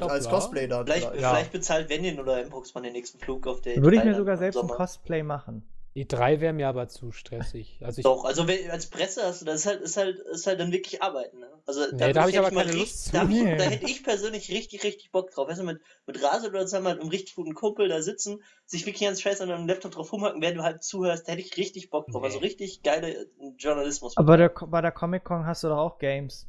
Doch 0.00 0.08
als 0.08 0.26
klar. 0.26 0.40
Cosplay 0.40 0.66
da. 0.68 0.84
Vielleicht, 0.84 1.02
vielleicht. 1.06 1.20
Ja. 1.20 1.30
vielleicht 1.34 1.52
bezahlt 1.52 1.90
Venin 1.90 2.18
oder 2.18 2.42
Inbox 2.42 2.74
mal 2.74 2.80
den 2.80 2.94
nächsten 2.94 3.18
Flug 3.18 3.46
auf 3.46 3.60
der 3.60 3.76
würde 3.76 3.96
ich 3.96 4.02
E3 4.02 4.06
mir 4.06 4.14
sogar 4.14 4.38
selbst 4.38 4.58
ein. 4.58 4.66
Cosplay 4.68 5.22
machen. 5.22 5.68
E3 5.94 6.40
wäre 6.40 6.52
mir 6.54 6.68
aber 6.68 6.88
zu 6.88 7.10
stressig. 7.12 7.78
Also 7.82 7.98
ich, 7.98 8.04
Doch, 8.04 8.24
also 8.24 8.46
als 8.70 8.86
Presse 8.86 9.22
hast 9.24 9.42
du, 9.42 9.44
das 9.44 9.56
ist 9.60 9.66
halt, 9.66 9.80
ist 9.82 9.96
halt, 9.98 10.18
ist 10.20 10.46
halt 10.46 10.58
dann 10.58 10.72
wirklich 10.72 11.02
Arbeiten, 11.02 11.38
ne? 11.40 11.48
Also 11.66 11.82
Nee, 11.92 12.12
da 12.14 12.22
hab 12.22 12.28
ich 12.30 12.36
hätte 12.36 12.46
aber 12.46 12.54
mal 12.54 12.62
keine 12.64 12.74
richtig- 12.74 12.80
Lust 12.80 13.04
zu. 13.06 13.12
Da, 13.12 13.24
Nee. 13.24 13.56
da 13.56 13.64
hätte 13.64 13.84
ich 13.84 14.02
persönlich 14.02 14.50
richtig, 14.50 14.84
richtig 14.84 15.10
Bock 15.12 15.30
drauf. 15.32 15.48
Weißt 15.48 15.60
du, 15.60 15.64
mit, 15.64 15.80
mit 16.06 16.22
Rase 16.24 16.48
oder 16.48 16.62
zusammen 16.64 16.86
halt 16.88 17.00
einem 17.00 17.10
richtig 17.10 17.34
guten 17.34 17.54
Kumpel 17.54 17.88
da 17.88 18.00
sitzen, 18.00 18.42
sich 18.64 18.86
wirklich 18.86 19.06
ganz 19.06 19.20
scheiß 19.20 19.42
an 19.42 19.50
einem 19.50 19.68
Laptop 19.68 19.92
drauf 19.92 20.10
rumhacken, 20.12 20.40
während 20.40 20.58
du 20.58 20.62
halt 20.62 20.82
zuhörst, 20.82 21.28
da 21.28 21.32
hätte 21.32 21.42
ich 21.42 21.56
richtig 21.58 21.90
Bock 21.90 22.06
drauf. 22.06 22.22
Nee. 22.22 22.28
Also 22.28 22.38
richtig 22.38 22.82
geile 22.82 23.12
äh, 23.12 23.26
Journalismus. 23.58 24.16
Aber 24.16 24.38
der, 24.38 24.48
bei 24.48 24.80
der 24.80 24.92
Comic-Con 24.92 25.44
hast 25.46 25.62
du 25.62 25.68
doch 25.68 25.78
auch 25.78 25.98
Games. 25.98 26.46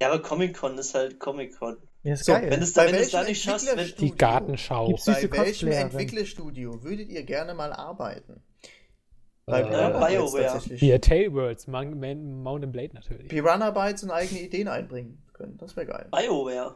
ja, 0.00 0.08
aber 0.10 0.22
Comic-Con 0.22 0.78
ist 0.78 0.94
halt 0.94 1.20
Comic-Con. 1.20 1.76
Ja, 2.02 2.14
ist 2.14 2.24
So, 2.24 2.32
geil. 2.32 2.50
Wenn 2.50 2.62
es 2.62 2.72
da, 2.72 2.86
wenn 2.86 2.94
es 2.94 3.10
da 3.10 3.24
nicht 3.24 3.42
schaffst, 3.42 3.66
wenn, 3.66 3.78
Entwicklerstudio- 3.78 3.96
die 3.98 4.16
Gartenschau. 4.16 4.96
Bei 5.06 5.30
welchem. 5.32 5.68
Entwicklerstudio 5.72 6.82
würdet 6.82 7.08
ihr 7.10 7.24
gerne 7.24 7.52
mal 7.52 7.72
arbeiten? 7.72 8.42
Bei 9.46 9.60
Äh, 9.60 9.64
Piranha 9.64 10.06
BioWare. 10.06 10.60
Hier, 10.74 11.00
Tailworlds, 11.00 11.68
Mountain 11.68 12.72
Blade 12.72 12.94
natürlich. 12.94 13.28
Piranha 13.28 13.70
Bytes 13.70 14.02
und 14.02 14.10
eigene 14.10 14.40
Ideen 14.40 14.66
einbringen 14.66 15.22
können. 15.32 15.56
Das 15.58 15.76
wäre 15.76 15.86
geil. 15.86 16.08
BioWare. 16.10 16.74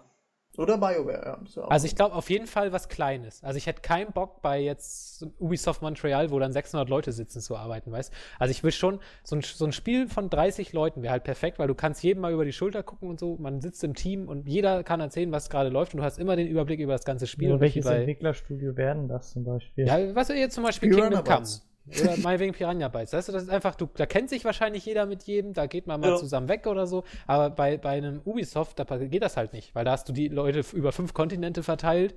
Oder 0.57 0.79
BioWare, 0.79 1.39
ja. 1.57 1.65
Also 1.69 1.87
ich 1.87 1.97
glaube 1.97 2.15
auf 2.15 2.29
jeden 2.29 2.47
Fall 2.47 2.73
was 2.73 2.89
Kleines. 2.89 3.43
Also 3.43 3.57
ich 3.57 3.67
hätte 3.67 3.83
keinen 3.83 4.13
Bock 4.13 4.43
bei 4.43 4.61
jetzt 4.61 5.27
Ubisoft 5.39 5.81
Montreal, 5.81 6.31
wo 6.31 6.39
dann 6.39 6.53
600 6.53 6.89
Leute 6.89 7.13
sitzen, 7.13 7.41
zu 7.41 7.57
arbeiten, 7.57 7.91
weißt 7.91 8.13
Also 8.39 8.51
ich 8.51 8.63
will 8.63 8.73
schon, 8.73 9.01
so 9.25 9.37
ein, 9.37 9.43
so 9.43 9.65
ein 9.65 9.73
Spiel 9.73 10.09
von 10.09 10.29
30 10.29 10.73
Leuten 10.73 11.03
wäre 11.03 11.13
halt 11.13 11.25
perfekt, 11.25 11.59
weil 11.59 11.69
du 11.69 11.75
kannst 11.75 12.03
jedem 12.03 12.21
mal 12.21 12.33
über 12.33 12.45
die 12.45 12.53
Schulter 12.53 12.83
gucken 12.83 13.09
und 13.09 13.19
so. 13.19 13.37
Man 13.39 13.61
sitzt 13.61 13.83
im 13.85 13.95
Team 13.95 14.29
und 14.29 14.49
jeder 14.49 14.85
kann 14.85 15.01
erzählen, 15.01 15.33
was 15.33 15.51
gerade 15.51 15.71
läuft 15.71 15.95
und 15.95 15.99
du 15.99 16.05
hast 16.05 16.19
immer 16.19 16.37
den 16.37 16.47
Überblick 16.47 16.79
über 16.81 16.93
das 16.93 17.05
ganze 17.05 17.27
Spiel. 17.27 17.51
Ja, 17.51 17.61
welches 17.61 17.85
bei, 17.85 17.99
Entwicklerstudio 17.99 18.77
werden 18.77 19.09
das 19.09 19.31
zum 19.33 19.45
Beispiel? 19.45 19.87
Ja, 19.87 20.15
was 20.15 20.29
jetzt 20.29 20.55
zum 20.55 20.65
Beispiel 20.65 20.91
Kingdom 20.91 21.25
Come. 21.25 21.47
Oder 21.89 22.17
mal 22.23 22.39
wegen 22.39 22.53
Piranha 22.53 22.89
Bytes. 22.89 23.13
Weißt 23.13 23.29
du, 23.29 23.33
das 23.33 23.45
ist 23.45 23.51
einfach, 23.51 23.75
du, 23.75 23.89
da 23.95 24.07
kennt 24.07 24.31
sich 24.31 24.45
wahrscheinlich 24.45 24.85
jeder 24.85 25.07
mit 25.07 25.25
jedem, 25.25 25.53
da 25.53 25.67
geht 25.67 25.87
man 25.87 26.01
mal 26.01 26.11
ja. 26.11 26.17
zusammen 26.17 26.49
weg 26.49 26.67
oder 26.67 26.87
so. 26.87 27.05
Aber 27.27 27.51
bei, 27.51 27.77
bei 27.77 27.91
einem 27.91 28.21
Ubisoft, 28.25 28.79
da 28.79 28.85
geht 28.85 29.23
das 29.23 29.37
halt 29.37 29.53
nicht, 29.53 29.75
weil 29.75 29.85
da 29.85 29.93
hast 29.93 30.09
du 30.09 30.13
die 30.13 30.29
Leute 30.29 30.65
über 30.73 30.93
fünf 30.93 31.15
Kontinente 31.15 31.63
verteilt. 31.63 32.15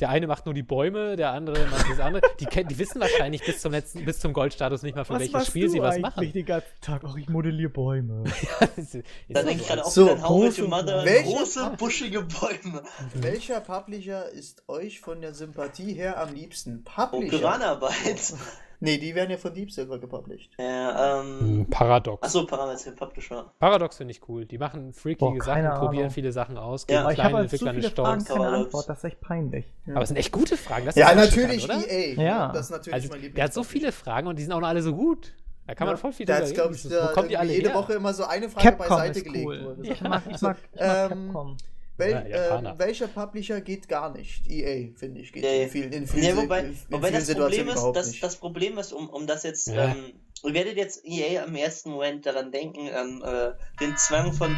Der 0.00 0.08
eine 0.08 0.26
macht 0.26 0.46
nur 0.46 0.54
die 0.54 0.62
Bäume, 0.62 1.16
der 1.16 1.32
andere 1.32 1.66
macht 1.66 1.88
das 1.88 2.00
andere. 2.00 2.22
Die, 2.40 2.46
die 2.46 2.78
wissen 2.78 3.00
wahrscheinlich 3.00 3.44
bis 3.44 3.60
zum 3.60 3.72
letzten, 3.72 4.04
bis 4.04 4.18
zum 4.18 4.32
Goldstatus 4.32 4.82
nicht 4.82 4.96
mal, 4.96 5.04
für 5.04 5.14
was 5.14 5.20
welches 5.20 5.46
Spiel 5.46 5.68
sie 5.68 5.80
was 5.80 5.98
machen. 5.98 6.24
Ich 6.24 6.32
den 6.32 6.46
ganzen 6.46 6.66
Tag, 6.80 7.04
auch 7.04 7.16
ich 7.16 7.28
modelliere 7.28 7.70
Bäume. 7.70 8.24
da 9.28 9.42
denke 9.42 9.62
ich 9.62 9.68
gerade 9.68 9.84
auch 9.84 9.90
so, 9.90 10.08
How 10.08 10.26
große, 10.26 10.62
Mother, 10.64 11.04
große, 11.04 11.74
buschige 11.78 12.22
Bäume. 12.22 12.82
Welcher 13.14 13.60
Publisher 13.60 14.28
ist 14.30 14.68
euch 14.68 15.00
von 15.00 15.20
der 15.20 15.34
Sympathie 15.34 15.92
her 15.92 16.18
am 16.18 16.34
liebsten? 16.34 16.84
Publisher? 16.84 17.36
Oh, 17.36 17.38
Piranha-Bytes. 17.38 18.36
Nee, 18.82 18.98
die 18.98 19.14
werden 19.14 19.30
ja 19.30 19.36
von 19.36 19.54
Deep 19.54 19.70
Silver 19.70 20.00
gepublished. 20.00 20.50
Ja, 20.58 21.20
ähm. 21.20 21.38
Hm, 21.38 21.66
Paradox. 21.70 22.24
Achso, 22.24 22.44
Paradox 22.44 22.84
Publisher. 22.96 23.52
Paradox 23.60 23.98
finde 23.98 24.10
ich 24.10 24.28
cool. 24.28 24.44
Die 24.44 24.58
machen 24.58 24.92
freakige 24.92 25.38
Boah, 25.38 25.44
Sachen, 25.44 25.78
probieren 25.78 26.10
viele 26.10 26.32
Sachen 26.32 26.58
aus, 26.58 26.88
geben 26.88 27.04
ja, 27.04 27.12
kleine 27.12 27.40
Entwickler 27.42 27.70
eine 27.70 27.80
Chance. 27.80 28.26
keine 28.26 28.48
Antwort, 28.48 28.88
das 28.88 28.98
ist 28.98 29.04
echt 29.04 29.20
peinlich. 29.20 29.72
Ja. 29.86 29.94
Aber 29.94 30.02
es 30.02 30.08
sind 30.08 30.16
echt 30.16 30.32
gute 30.32 30.56
Fragen. 30.56 30.86
Das 30.86 30.96
ja, 30.96 31.14
natürlich 31.14 31.68
kann, 31.68 31.84
EA. 31.88 32.20
Ja. 32.20 32.52
Das 32.52 32.66
ist 32.66 32.70
natürlich 32.72 32.94
also, 32.94 33.08
mein 33.10 33.34
Der 33.34 33.44
hat 33.44 33.54
so 33.54 33.62
viele 33.62 33.92
Fragen 33.92 34.26
und 34.26 34.36
die 34.36 34.42
sind 34.42 34.52
auch 34.52 34.60
noch 34.60 34.68
alle 34.68 34.82
so 34.82 34.96
gut. 34.96 35.32
Da 35.68 35.76
kann 35.76 35.86
man 35.86 35.96
voll 35.96 36.12
viel 36.12 36.26
drüber 36.26 36.40
reden. 36.40 36.74
Ich, 36.74 36.88
da, 36.88 37.08
Wo 37.08 37.14
kommt 37.14 37.30
die 37.30 37.36
alle 37.36 37.52
jede 37.52 37.68
her? 37.68 37.76
Woche 37.76 37.92
immer 37.92 38.12
so 38.12 38.24
eine 38.24 38.48
Frage 38.48 38.66
Capcom 38.66 38.88
beiseite 38.88 39.22
gelegt. 39.22 39.46
Cool. 39.46 39.78
Ich 39.82 40.00
mag, 40.00 40.22
ich 40.28 40.40
mag, 40.40 40.56
ich 40.74 40.80
mag 40.80 41.10
ähm, 41.12 41.28
Capcom. 41.28 41.56
Wel 41.96 42.10
ja, 42.28 42.58
äh, 42.58 42.78
welcher 42.78 43.06
Publisher 43.06 43.60
geht 43.60 43.88
gar 43.88 44.12
nicht? 44.16 44.48
EA, 44.48 44.90
finde 44.96 45.20
ich, 45.20 45.32
geht 45.32 45.42
nee. 45.42 45.64
in 45.64 45.70
vielen, 45.70 45.92
in 45.92 46.06
vielen, 46.06 46.36
nee, 46.36 46.42
wobei, 46.42 46.60
in 46.60 46.78
wobei 46.88 47.08
vielen 47.08 47.14
das 47.14 47.26
Situationen 47.26 47.74
Problem 47.74 47.92
ist, 47.92 47.96
das, 47.96 48.20
das, 48.20 48.36
Problem 48.36 48.78
ist, 48.78 48.92
um, 48.92 49.08
um 49.10 49.26
das 49.26 49.42
jetzt, 49.42 49.68
ja. 49.68 49.88
ähm, 49.88 50.14
ihr 50.42 50.54
werdet 50.54 50.76
jetzt 50.76 51.04
EA 51.04 51.44
am 51.44 51.54
ersten 51.54 51.90
Moment 51.90 52.24
daran 52.24 52.50
denken, 52.50 52.88
ähm, 52.88 53.22
äh, 53.24 53.52
den 53.80 53.96
Zwang 53.98 54.32
von 54.32 54.50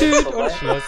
und 0.00 0.52
Schluss. 0.52 0.82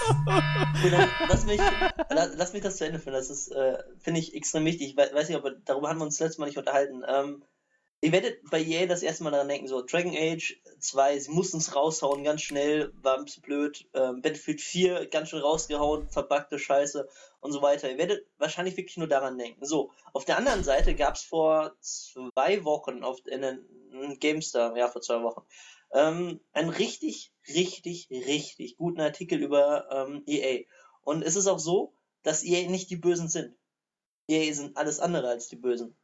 lass, 1.29 1.45
mich, 1.45 1.61
lass, 2.09 2.31
lass, 2.35 2.53
mich 2.55 2.63
das 2.63 2.77
zu 2.77 2.87
Ende 2.87 2.99
führen, 2.99 3.15
das 3.15 3.29
ist, 3.29 3.49
äh, 3.49 3.77
finde 3.99 4.21
ich, 4.21 4.35
extrem 4.35 4.65
wichtig. 4.65 4.91
Ich 4.91 4.97
weiß 4.97 5.29
nicht, 5.29 5.37
aber 5.37 5.51
darüber 5.51 5.91
haben 5.91 5.99
wir 5.99 6.05
uns 6.05 6.19
letztes 6.19 6.39
Mal 6.39 6.47
nicht 6.47 6.59
unterhalten. 6.59 7.03
Ähm, 7.07 7.45
Ihr 8.05 8.13
werdet 8.13 8.51
bei 8.51 8.63
EA 8.63 8.85
das 8.85 9.03
erste 9.03 9.25
Mal 9.25 9.31
daran 9.31 9.49
denken, 9.49 9.67
so 9.67 9.81
Dragon 9.81 10.15
Age 10.15 10.61
2, 10.85 11.19
sie 11.19 11.31
mussten 11.31 11.59
es 11.59 11.75
raushauen, 11.75 12.25
ganz 12.25 12.43
schnell, 12.43 12.93
war 13.03 13.19
ein 13.19 13.25
bisschen 13.25 13.43
blöd. 13.43 13.87
Ähm, 13.95 14.23
Battlefield 14.23 14.61
4, 14.61 15.07
ganz 15.07 15.31
schön 15.31 15.41
rausgehauen, 15.41 16.09
verpackte 16.09 16.59
Scheiße 16.59 17.09
und 17.41 17.53
so 17.53 17.63
weiter. 17.63 17.91
Ihr 17.91 17.99
werdet 17.99 18.27
wahrscheinlich 18.39 18.77
wirklich 18.77 18.97
nur 18.97 19.09
daran 19.09 19.39
denken. 19.39 19.65
So, 19.65 19.91
auf 20.13 20.25
der 20.25 20.37
anderen 20.37 20.63
Seite 20.63 20.95
gab 20.95 21.15
es 21.15 21.23
vor 21.23 21.75
zwei 21.81 22.65
Wochen 22.65 23.03
auf, 23.03 23.27
in, 23.27 23.43
in 23.43 24.19
GameStar, 24.21 24.77
ja, 24.77 24.89
vor 24.89 25.03
zwei 25.03 25.23
Wochen, 25.23 25.43
ähm, 25.93 26.41
einen 26.53 26.71
richtig, 26.71 27.33
richtig, 27.49 28.09
richtig 28.11 28.77
guten 28.77 29.01
Artikel 29.01 29.43
über 29.43 29.91
ähm, 29.91 30.23
EA. 30.27 30.65
Und 31.03 31.23
es 31.23 31.37
ist 31.37 31.47
auch 31.47 31.59
so, 31.59 31.95
dass 32.23 32.45
EA 32.45 32.69
nicht 32.69 32.91
die 32.91 32.97
Bösen 32.97 33.29
sind. 33.29 33.57
EA 34.29 34.53
sind 34.53 34.77
alles 34.77 35.01
andere 35.01 35.29
als 35.29 35.49
die 35.49 35.57
Bösen. 35.57 35.97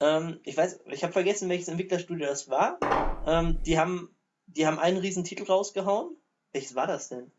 Ähm, 0.00 0.40
ich 0.44 0.56
weiß, 0.56 0.80
ich 0.86 1.02
habe 1.02 1.12
vergessen, 1.12 1.48
welches 1.48 1.68
Entwicklerstudio 1.68 2.26
das 2.26 2.48
war. 2.48 2.78
Ähm, 3.24 3.62
die 3.62 3.78
haben, 3.78 4.14
die 4.46 4.66
haben 4.66 4.78
einen 4.78 4.98
riesen 4.98 5.24
Titel 5.24 5.44
rausgehauen. 5.44 6.16
Welches 6.52 6.74
war 6.74 6.86
das 6.86 7.08
denn? 7.08 7.30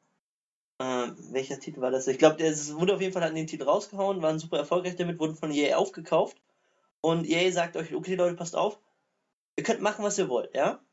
Ähm, 0.79 1.15
welcher 1.31 1.59
Titel 1.59 1.81
war 1.81 1.91
das? 1.91 2.07
Ich 2.07 2.17
glaube, 2.17 2.37
der 2.37 2.55
wurde 2.75 2.95
auf 2.95 3.01
jeden 3.01 3.13
Fall 3.13 3.23
an 3.23 3.35
den 3.35 3.47
Titel 3.47 3.63
rausgehauen, 3.63 4.21
waren 4.21 4.39
super 4.39 4.57
erfolgreich 4.57 4.95
damit, 4.95 5.19
wurden 5.19 5.35
von 5.35 5.51
EA 5.51 5.77
aufgekauft. 5.77 6.37
Und 7.01 7.27
EA 7.27 7.51
sagt 7.51 7.77
euch, 7.77 7.93
okay 7.93 8.15
Leute, 8.15 8.35
passt 8.35 8.55
auf, 8.55 8.79
ihr 9.55 9.63
könnt 9.63 9.81
machen, 9.81 10.03
was 10.03 10.17
ihr 10.17 10.29
wollt, 10.29 10.55
ja? 10.55 10.83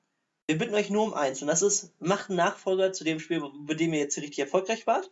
Wir 0.46 0.56
bitten 0.56 0.74
euch 0.74 0.88
nur 0.88 1.04
um 1.04 1.14
eins, 1.14 1.42
und 1.42 1.48
das 1.48 1.60
ist, 1.60 1.92
macht 2.00 2.30
einen 2.30 2.38
Nachfolger 2.38 2.92
zu 2.92 3.04
dem 3.04 3.20
Spiel, 3.20 3.42
bei 3.60 3.74
dem 3.74 3.92
ihr 3.92 4.00
jetzt 4.00 4.16
richtig 4.16 4.38
erfolgreich 4.38 4.86
wart. 4.86 5.10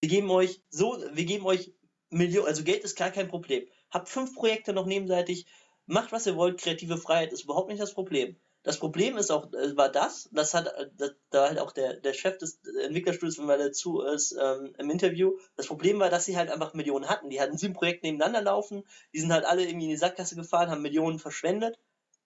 Wir 0.00 0.08
geben 0.08 0.30
euch 0.30 0.60
so, 0.70 0.98
wir 1.12 1.24
geben 1.24 1.46
euch 1.46 1.72
Millionen, 2.10 2.48
also 2.48 2.64
Geld 2.64 2.84
ist 2.84 2.96
gar 2.96 3.10
kein 3.10 3.28
Problem. 3.28 3.66
Habt 3.90 4.08
fünf 4.08 4.34
Projekte 4.34 4.72
noch 4.72 4.86
nebenseitig, 4.86 5.46
macht 5.86 6.12
was 6.12 6.26
ihr 6.26 6.36
wollt, 6.36 6.60
kreative 6.60 6.98
Freiheit 6.98 7.32
ist 7.32 7.44
überhaupt 7.44 7.68
nicht 7.68 7.80
das 7.80 7.94
Problem. 7.94 8.36
Das 8.62 8.78
Problem 8.78 9.16
ist 9.16 9.30
auch, 9.30 9.52
äh, 9.52 9.76
war 9.76 9.90
das, 9.90 10.28
das 10.32 10.54
hat 10.54 10.72
das, 10.96 11.12
da 11.30 11.48
halt 11.48 11.58
auch 11.58 11.72
der, 11.72 11.94
der 11.94 12.12
Chef 12.12 12.38
des 12.38 12.60
Entwicklerstudios, 12.84 13.38
wenn 13.38 13.48
er 13.48 13.58
dazu 13.58 14.00
ist, 14.02 14.36
ähm, 14.40 14.74
im 14.78 14.90
Interview, 14.90 15.36
das 15.56 15.66
Problem 15.66 15.98
war, 15.98 16.10
dass 16.10 16.24
sie 16.24 16.36
halt 16.36 16.50
einfach 16.50 16.74
Millionen 16.74 17.08
hatten. 17.08 17.30
Die 17.30 17.40
hatten 17.40 17.58
sieben 17.58 17.74
Projekte 17.74 18.06
nebeneinander 18.06 18.42
laufen, 18.42 18.84
die 19.12 19.20
sind 19.20 19.32
halt 19.32 19.44
alle 19.44 19.62
irgendwie 19.62 19.86
in 19.86 19.90
die 19.90 19.96
Sackgasse 19.96 20.36
gefahren, 20.36 20.70
haben 20.70 20.82
Millionen 20.82 21.18
verschwendet 21.18 21.78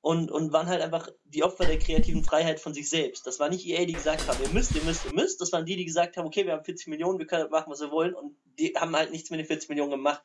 und, 0.07 0.31
und 0.31 0.53
waren 0.53 0.69
halt 0.69 0.83
einfach 0.83 1.09
die 1.25 1.43
Opfer 1.43 1.65
der 1.65 1.81
kreativen 1.81 2.23
Freiheit 2.23 2.61
von 2.61 2.73
sich 2.73 2.89
selbst. 2.89 3.27
Das 3.27 3.41
war 3.41 3.49
nicht 3.49 3.67
EA, 3.67 3.87
die 3.87 3.93
gesagt 3.95 4.29
haben, 4.29 4.41
ihr 4.41 4.51
müsst, 4.51 4.73
ihr 4.77 4.83
müsst, 4.83 5.05
ihr 5.05 5.13
müsst. 5.13 5.41
Das 5.41 5.51
waren 5.53 5.67
die, 5.67 5.75
die 5.75 5.85
gesagt 5.85 6.17
haben, 6.17 6.27
okay, 6.27 6.47
wir 6.47 6.53
haben 6.53 6.65
40 6.65 6.87
Millionen, 6.87 7.19
wir 7.19 7.27
können 7.27 7.51
machen, 7.51 7.73
was 7.73 7.81
wir 7.81 7.91
wollen. 7.91 8.15
Und 8.15 8.37
die 8.57 8.73
haben 8.77 8.95
halt 8.95 9.11
nichts 9.11 9.31
mit 9.31 9.41
den 9.41 9.47
40 9.47 9.69
Millionen 9.69 9.91
gemacht. 9.91 10.23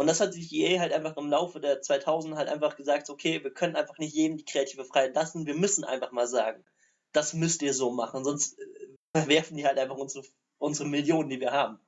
Und 0.00 0.06
das 0.06 0.18
hat 0.18 0.32
sich 0.32 0.50
EA 0.54 0.80
halt 0.80 0.94
einfach 0.94 1.18
im 1.18 1.28
Laufe 1.28 1.60
der 1.60 1.82
2000 1.82 2.34
halt 2.34 2.48
einfach 2.48 2.74
gesagt, 2.74 3.10
okay, 3.10 3.44
wir 3.44 3.50
können 3.50 3.76
einfach 3.76 3.98
nicht 3.98 4.14
jedem 4.14 4.38
die 4.38 4.46
kreative 4.46 4.86
Freiheit 4.86 5.14
lassen, 5.14 5.44
wir 5.44 5.54
müssen 5.54 5.84
einfach 5.84 6.10
mal 6.10 6.26
sagen, 6.26 6.64
das 7.12 7.34
müsst 7.34 7.60
ihr 7.60 7.74
so 7.74 7.90
machen, 7.90 8.24
sonst 8.24 8.58
äh, 8.58 8.64
verwerfen 9.14 9.58
die 9.58 9.66
halt 9.66 9.76
einfach 9.76 9.98
unsere, 9.98 10.24
unsere 10.56 10.88
Millionen, 10.88 11.28
die 11.28 11.38
wir 11.38 11.52
haben. 11.52 11.80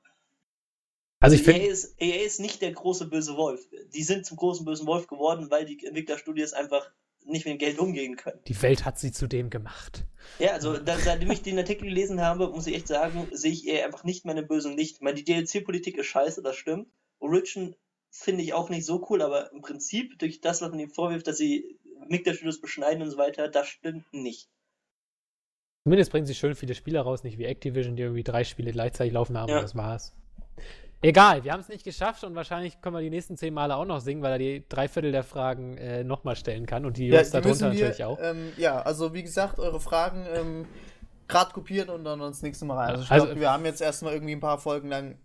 Also 1.21 1.37
ich 1.37 1.47
EA, 1.47 1.71
ist, 1.71 1.95
EA 1.99 2.23
ist 2.23 2.39
nicht 2.39 2.61
der 2.61 2.73
große 2.73 3.07
böse 3.07 3.35
Wolf. 3.35 3.67
Die 3.95 4.03
sind 4.03 4.27
zum 4.27 4.37
großen 4.37 4.63
bösen 4.63 4.85
Wolf 4.85 5.07
geworden, 5.07 5.49
weil 5.49 5.65
die 5.65 5.83
Entwicklerstudios 5.83 6.53
einfach 6.53 6.87
nicht 7.25 7.47
mit 7.47 7.53
dem 7.55 7.57
Geld 7.57 7.79
umgehen 7.79 8.15
können. 8.15 8.39
Die 8.47 8.61
Welt 8.61 8.85
hat 8.85 8.99
sie 8.99 9.11
zu 9.11 9.25
dem 9.25 9.49
gemacht. 9.49 10.05
Ja, 10.37 10.51
also 10.51 10.77
da, 10.77 10.99
seitdem 10.99 11.31
ich 11.31 11.41
den 11.41 11.57
Artikel 11.57 11.85
gelesen 11.85 12.21
habe, 12.21 12.49
muss 12.49 12.67
ich 12.67 12.75
echt 12.75 12.89
sagen, 12.89 13.27
sehe 13.31 13.53
ich 13.53 13.65
eher 13.67 13.85
einfach 13.85 14.03
nicht 14.03 14.23
meine 14.23 14.43
bösen 14.43 14.77
Licht. 14.77 14.97
Ich 14.97 15.01
meine, 15.01 15.15
die 15.15 15.23
DLC-Politik 15.23 15.97
ist 15.97 16.05
scheiße, 16.05 16.43
das 16.43 16.55
stimmt. 16.55 16.89
Origin 17.17 17.75
finde 18.13 18.43
ich 18.43 18.53
auch 18.53 18.69
nicht 18.69 18.85
so 18.85 19.05
cool, 19.09 19.23
aber 19.23 19.51
im 19.51 19.61
Prinzip 19.61 20.19
durch 20.19 20.39
das, 20.39 20.61
was 20.61 20.69
man 20.69 20.79
ihm 20.79 20.91
vorwirft, 20.91 21.27
dass 21.27 21.37
sie 21.37 21.79
Migda-Studios 22.07 22.61
beschneiden 22.61 23.01
und 23.01 23.09
so 23.09 23.17
weiter, 23.17 23.47
das 23.47 23.67
stimmt 23.67 24.13
nicht. 24.13 24.49
Zumindest 25.83 26.11
bringen 26.11 26.25
sie 26.25 26.35
schön 26.35 26.55
viele 26.55 26.75
Spiele 26.75 26.99
raus, 26.99 27.23
nicht 27.23 27.37
wie 27.39 27.45
Activision, 27.45 27.95
die 27.95 28.03
irgendwie 28.03 28.23
drei 28.23 28.43
Spiele 28.43 28.71
gleichzeitig 28.71 29.13
laufen 29.13 29.37
haben 29.37 29.49
ja. 29.49 29.57
und 29.57 29.63
das 29.63 29.75
war's. 29.75 30.13
Egal, 31.01 31.43
wir 31.43 31.51
haben 31.51 31.59
es 31.59 31.67
nicht 31.67 31.83
geschafft 31.83 32.23
und 32.23 32.35
wahrscheinlich 32.35 32.79
können 32.79 32.95
wir 32.95 33.01
die 33.01 33.09
nächsten 33.09 33.35
zehn 33.35 33.53
Male 33.53 33.75
auch 33.75 33.83
noch 33.83 33.99
singen, 33.99 34.21
weil 34.21 34.33
er 34.33 34.37
die 34.37 34.63
drei 34.69 34.87
Viertel 34.87 35.11
der 35.11 35.23
Fragen 35.23 35.77
äh, 35.77 36.03
nochmal 36.03 36.37
stellen 36.37 36.65
kann 36.65 36.85
und 36.85 36.95
die 36.95 37.07
Jungs 37.07 37.33
ja, 37.33 37.41
darunter 37.41 37.73
wir, 37.73 37.79
natürlich 37.79 38.03
auch. 38.05 38.19
Ähm, 38.21 38.53
ja, 38.57 38.81
also 38.81 39.13
wie 39.13 39.23
gesagt, 39.23 39.59
eure 39.59 39.81
Fragen 39.81 40.25
ähm, 40.33 40.65
gerade 41.27 41.51
kopieren 41.51 41.89
und 41.89 42.05
dann 42.05 42.19
das 42.19 42.41
nächste 42.41 42.65
Mal 42.65 42.77
rein. 42.77 42.89
Also 42.91 43.03
ich 43.03 43.11
also, 43.11 43.25
glaube, 43.25 43.41
wir 43.41 43.51
haben 43.51 43.65
jetzt 43.65 43.81
erstmal 43.81 44.13
irgendwie 44.13 44.33
ein 44.33 44.39
paar 44.39 44.59
Folgen 44.59 44.87
lang. 44.87 45.17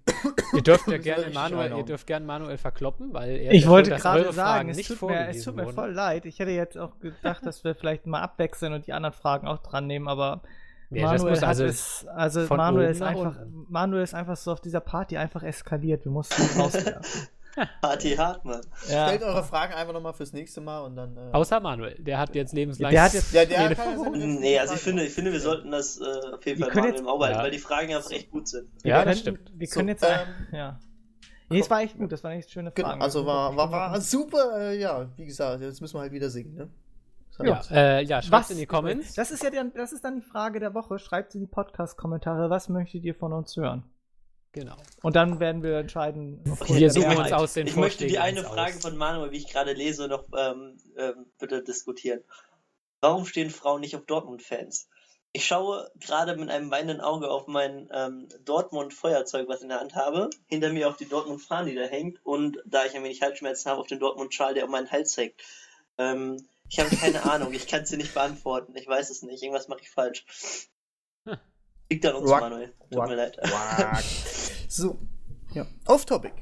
Ihr 0.54 0.62
dürft 0.62 0.88
ja 0.88 0.98
gerne 0.98 1.30
Manuel, 1.32 1.76
ihr 1.76 1.82
dürft 1.84 2.06
gerne 2.06 2.26
Manuel 2.26 2.58
verkloppen, 2.58 3.12
weil 3.12 3.36
er 3.36 3.52
Ich 3.52 3.66
wollte 3.66 3.90
gerade 3.90 4.32
sagen, 4.32 4.70
es 4.70 4.86
tut, 4.86 5.02
mir, 5.02 5.28
es 5.28 5.44
tut 5.44 5.56
mir 5.56 5.72
voll 5.72 5.92
leid. 5.92 6.26
Ich 6.26 6.38
hätte 6.38 6.50
jetzt 6.50 6.76
auch 6.76 6.98
gedacht, 7.00 7.44
dass 7.44 7.64
wir 7.64 7.74
vielleicht 7.74 8.06
mal 8.06 8.20
abwechseln 8.20 8.72
und 8.72 8.86
die 8.86 8.92
anderen 8.92 9.14
Fragen 9.14 9.46
auch 9.46 9.58
dran 9.58 9.86
nehmen, 9.86 10.08
aber 10.08 10.42
ja, 10.90 11.06
Manuel 11.06 11.44
also, 11.44 11.64
es, 11.64 12.06
also 12.06 12.46
Manuel 12.54 12.90
ist 12.90 13.02
einfach, 13.02 13.36
Manuel 13.68 14.02
ist 14.02 14.14
einfach 14.14 14.36
so 14.36 14.52
auf 14.52 14.60
dieser 14.60 14.80
Party 14.80 15.18
einfach 15.18 15.42
eskaliert. 15.42 16.04
Wir 16.04 16.12
mussten 16.12 16.42
ihn 16.42 16.60
rauswerfen. 16.60 17.28
Party 17.80 18.16
hart, 18.16 18.44
Mann. 18.44 18.60
Ja. 18.89 19.06
Stellt 19.06 19.22
eure 19.22 19.44
Fragen 19.44 19.74
einfach 19.74 19.93
nochmal 19.93 20.12
fürs 20.12 20.32
nächste 20.32 20.60
Mal 20.60 20.80
und 20.80 20.97
dann. 20.97 21.16
Äh 21.16 21.32
Außer 21.32 21.60
Manuel, 21.60 21.97
der 21.98 22.18
hat 22.18 22.35
jetzt 22.35 22.52
lebenslang. 22.52 22.90
Der 22.90 23.02
hat 23.02 23.14
jetzt. 23.14 23.32
Ja, 23.32 23.44
der 23.44 23.70
hat 23.70 23.78
nee, 24.16 24.59
also 24.59 24.74
ich 24.74 24.80
finde, 24.80 25.05
ich 25.05 25.12
finde, 25.12 25.32
wir 25.32 25.40
sollten 25.40 25.70
das 25.70 26.01
äh, 26.01 26.35
auf 26.35 26.44
jeden 26.47 26.60
Fall 26.60 26.74
Manuel 26.74 26.94
im 26.94 27.09
Auge 27.09 27.24
halten, 27.24 27.39
ja. 27.39 27.44
weil 27.44 27.51
die 27.51 27.59
Fragen 27.59 27.94
einfach 27.94 28.10
echt 28.10 28.30
gut 28.30 28.48
sind. 28.48 28.68
Ja, 28.85 29.05
das 29.05 29.20
stimmt. 29.20 29.52
Wir 29.55 29.66
können 29.68 29.89
so, 29.98 30.06
jetzt. 30.06 30.20
Ähm, 30.20 30.47
ja. 30.52 30.80
Nee, 31.51 31.60
es 31.60 31.70
war 31.70 31.80
echt 31.80 31.97
gut, 31.97 32.12
das 32.12 32.22
war 32.22 32.32
echt 32.32 32.51
schöne 32.51 32.70
genau, 32.72 32.89
Fragen. 32.89 33.01
Genau, 33.01 33.05
also 33.05 33.26
war, 33.26 33.56
war, 33.56 33.70
war 33.70 34.01
super, 34.02 34.59
äh, 34.59 34.78
ja, 34.78 35.09
wie 35.16 35.24
gesagt, 35.24 35.62
jetzt 35.62 35.80
müssen 35.80 35.94
wir 35.94 36.01
halt 36.01 36.12
wieder 36.12 36.28
singen, 36.28 36.55
ne? 36.55 36.68
Ja, 37.40 37.62
äh, 37.70 38.05
ja 38.05 38.20
schreibt 38.20 38.51
in 38.51 38.59
die 38.59 38.66
Comments. 38.66 39.14
Das 39.14 39.30
ist 39.30 39.43
ja 39.43 39.51
dann, 39.51 39.72
das 39.72 39.93
ist 39.93 40.05
dann 40.05 40.16
die 40.16 40.22
Frage 40.22 40.60
der 40.60 40.74
Woche. 40.74 40.98
Schreibt 40.98 41.35
in 41.35 41.40
die 41.40 41.47
Podcast-Kommentare, 41.47 42.51
was 42.51 42.68
möchtet 42.68 43.05
ihr 43.05 43.14
von 43.14 43.32
uns 43.32 43.56
hören? 43.56 43.85
Genau. 44.52 44.76
Und 45.02 45.14
dann 45.14 45.40
werden 45.40 45.62
wir 45.62 45.78
entscheiden. 45.78 46.42
Okay, 46.50 46.78
wir 46.78 46.90
suchen 46.90 47.16
uns 47.16 47.32
aus 47.32 47.52
den 47.52 47.66
Ich 47.66 47.76
möchte 47.76 48.06
die 48.06 48.18
eine 48.18 48.42
Frage 48.42 48.76
aus. 48.76 48.82
von 48.82 48.96
Manuel, 48.96 49.30
wie 49.30 49.36
ich 49.36 49.48
gerade 49.48 49.72
lese, 49.72 50.08
noch 50.08 50.24
ähm, 50.36 50.78
ähm, 50.96 51.26
bitte 51.38 51.62
diskutieren. 51.62 52.24
Warum 53.00 53.26
stehen 53.26 53.50
Frauen 53.50 53.80
nicht 53.80 53.94
auf 53.94 54.06
Dortmund-Fans? 54.06 54.88
Ich 55.32 55.46
schaue 55.46 55.90
gerade 55.96 56.34
mit 56.36 56.48
einem 56.48 56.70
weinenden 56.70 57.00
Auge 57.00 57.30
auf 57.30 57.46
mein 57.46 57.88
ähm, 57.92 58.28
Dortmund-Feuerzeug, 58.44 59.46
was 59.48 59.58
ich 59.58 59.64
in 59.64 59.68
der 59.68 59.80
Hand 59.80 59.94
habe. 59.94 60.30
Hinter 60.46 60.72
mir 60.72 60.88
auf 60.88 60.96
die 60.96 61.08
Dortmund-Fahne, 61.08 61.70
die 61.70 61.76
da 61.76 61.84
hängt. 61.84 62.18
Und 62.24 62.58
da 62.64 62.86
ich 62.86 62.96
ein 62.96 63.04
wenig 63.04 63.20
Halsschmerzen 63.20 63.70
habe, 63.70 63.80
auf 63.80 63.86
den 63.86 64.00
Dortmund-Schal, 64.00 64.54
der 64.54 64.64
um 64.64 64.70
meinen 64.70 64.90
Hals 64.90 65.16
hängt. 65.16 65.34
Ähm, 65.98 66.48
ich 66.70 66.80
habe 66.80 66.94
keine 66.96 67.24
Ahnung. 67.24 67.52
Ich 67.52 67.66
kann 67.66 67.82
es 67.82 67.90
dir 67.90 67.98
nicht 67.98 68.14
beantworten. 68.14 68.74
Ich 68.76 68.88
weiß 68.88 69.10
es 69.10 69.22
nicht. 69.22 69.42
Irgendwas 69.42 69.68
mache 69.68 69.80
ich 69.82 69.90
falsch. 69.90 70.24
Liegt 71.90 72.04
an 72.04 72.16
uns, 72.16 72.30
Manuel. 72.30 72.72
Tut 72.90 73.06
mir 73.06 73.14
leid. 73.14 73.38
So. 74.68 74.96
Ja. 75.54 75.66
Off-Topic. 75.86 76.32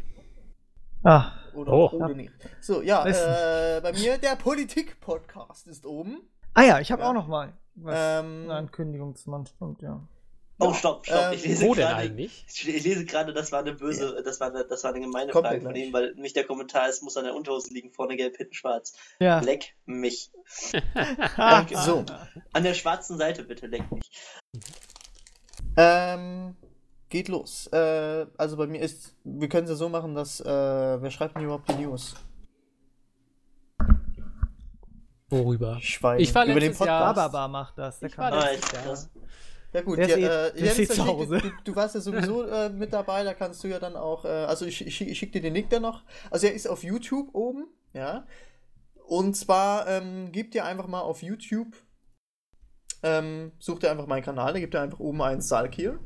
Ah, 1.05 1.33
Oder 1.55 1.73
Oh. 1.73 1.89
oder 1.93 2.09
nicht. 2.15 2.33
So, 2.61 2.83
ja, 2.83 3.07
äh, 3.07 3.81
bei 3.81 3.93
mir 3.93 4.19
der 4.19 4.37
Politik-Podcast 4.37 5.67
ist 5.69 5.87
oben. 5.87 6.21
ah 6.55 6.63
ja, 6.63 6.81
ich 6.81 6.91
habe 6.93 7.03
Ja. 7.03 7.09
auch 7.09 7.15
noch 7.15 7.29
mal 7.29 7.53
was, 7.77 7.95
Ähm, 7.97 8.43
eine 8.45 8.55
Ankündigung 8.55 9.15
zum. 9.17 9.47
Stimmt, 9.47 9.81
ja. 9.83 10.07
Oh, 10.59 10.73
stopp, 10.73 11.07
stopp. 11.07 11.19
Ähm, 11.27 11.33
ich 11.35 11.45
lese 11.47 11.67
Wo 11.67 11.75
denn 11.75 11.85
gerade. 11.87 11.97
eigentlich? 11.97 12.45
Ich 12.49 12.65
lese 12.65 13.05
gerade, 13.05 13.33
das 13.35 13.53
war 13.53 13.61
eine 13.61 13.75
böse, 13.75 14.23
das 14.25 14.41
war 14.41 14.49
eine, 14.51 14.65
das 14.65 14.83
war 14.85 14.91
eine 14.93 15.01
gemeine 15.01 15.31
Kommt 15.31 15.47
Frage 15.47 15.59
ja 15.61 15.65
von 15.69 15.77
ihm, 15.77 15.93
weil 15.93 16.15
nicht 16.15 16.35
der 16.35 16.45
Kommentar 16.45 16.89
ist, 16.89 17.03
muss 17.03 17.17
an 17.19 17.25
der 17.25 17.35
Unterhose 17.35 17.73
liegen, 17.73 17.93
vorne 17.93 18.17
gelb, 18.17 18.37
hinten 18.37 18.55
schwarz. 18.55 18.95
Ja. 19.21 19.41
Leck 19.41 19.75
mich. 19.85 20.31
Ah, 21.37 21.65
So. 21.85 22.05
An 22.55 22.65
der 22.65 22.75
schwarzen 22.75 23.19
Seite 23.19 23.45
bitte, 23.45 23.67
leck 23.67 23.91
mich. 23.93 24.11
Ähm, 25.77 26.57
geht 27.09 27.29
los. 27.29 27.67
Äh, 27.73 28.27
also 28.37 28.57
bei 28.57 28.67
mir 28.67 28.81
ist, 28.81 29.15
wir 29.25 29.49
können 29.49 29.65
es 29.65 29.71
ja 29.71 29.77
so 29.77 29.89
machen, 29.89 30.15
dass, 30.15 30.41
äh, 30.41 30.45
wer 30.47 31.11
schreibt 31.11 31.37
denn 31.37 31.45
überhaupt 31.45 31.69
die 31.69 31.75
News? 31.85 32.15
Worüber? 35.29 35.79
Schweigen. 35.81 36.23
Ich 36.23 36.35
war 36.35 36.45
Über 36.45 36.55
den 36.61 36.69
letztes 36.71 36.87
Jahr- 36.87 37.09
Podcast. 37.09 37.33
Bababa 37.33 37.49
macht 37.49 37.79
das. 37.79 37.99
Der 37.99 38.09
Ich 38.09 38.15
kann 38.15 38.33
war 38.33 38.41
das. 38.43 38.51
letztes 38.53 38.69
ich- 38.71 38.75
Jahr. 38.77 38.85
das- 38.87 39.11
Ja 39.73 39.83
gut, 39.83 39.99
ja, 39.99 40.05
eh- 40.07 40.23
äh, 40.25 40.53
Jens, 40.65 40.79
eh 40.79 40.87
zu 40.89 41.05
Hause. 41.07 41.39
Du, 41.41 41.51
du 41.65 41.77
warst 41.77 41.95
ja 41.97 42.01
sowieso 42.01 42.45
äh, 42.49 42.71
mit 42.71 42.93
dabei, 42.93 43.25
da 43.25 43.35
kannst 43.35 43.63
du 43.65 43.69
ja 43.69 43.79
dann 43.79 43.97
auch, 43.97 44.25
äh, 44.25 44.29
also 44.29 44.65
ich, 44.65 44.87
ich, 44.87 45.01
ich 45.01 45.19
schick 45.19 45.33
dir 45.33 45.43
den 45.43 45.53
Link 45.55 45.69
dann 45.71 45.83
noch. 45.83 46.03
Also 46.31 46.47
er 46.47 46.55
ist 46.55 46.67
auf 46.69 46.83
YouTube 46.85 47.35
oben, 47.35 47.67
ja. 47.93 48.27
Und 49.07 49.37
zwar 49.37 49.87
ähm, 49.89 50.31
gebt 50.33 50.55
ihr 50.55 50.65
einfach 50.65 50.87
mal 50.87 51.01
auf 51.01 51.23
YouTube, 51.23 51.77
ähm, 53.03 53.53
sucht 53.59 53.83
ihr 53.83 53.91
einfach 53.91 54.07
meinen 54.07 54.23
Kanal, 54.25 54.53
da 54.55 54.61
gebt 54.61 54.75
ihr 54.75 54.81
einfach 54.81 55.01
oben 55.01 55.21
einen 55.23 55.41
Salkir. 55.41 55.99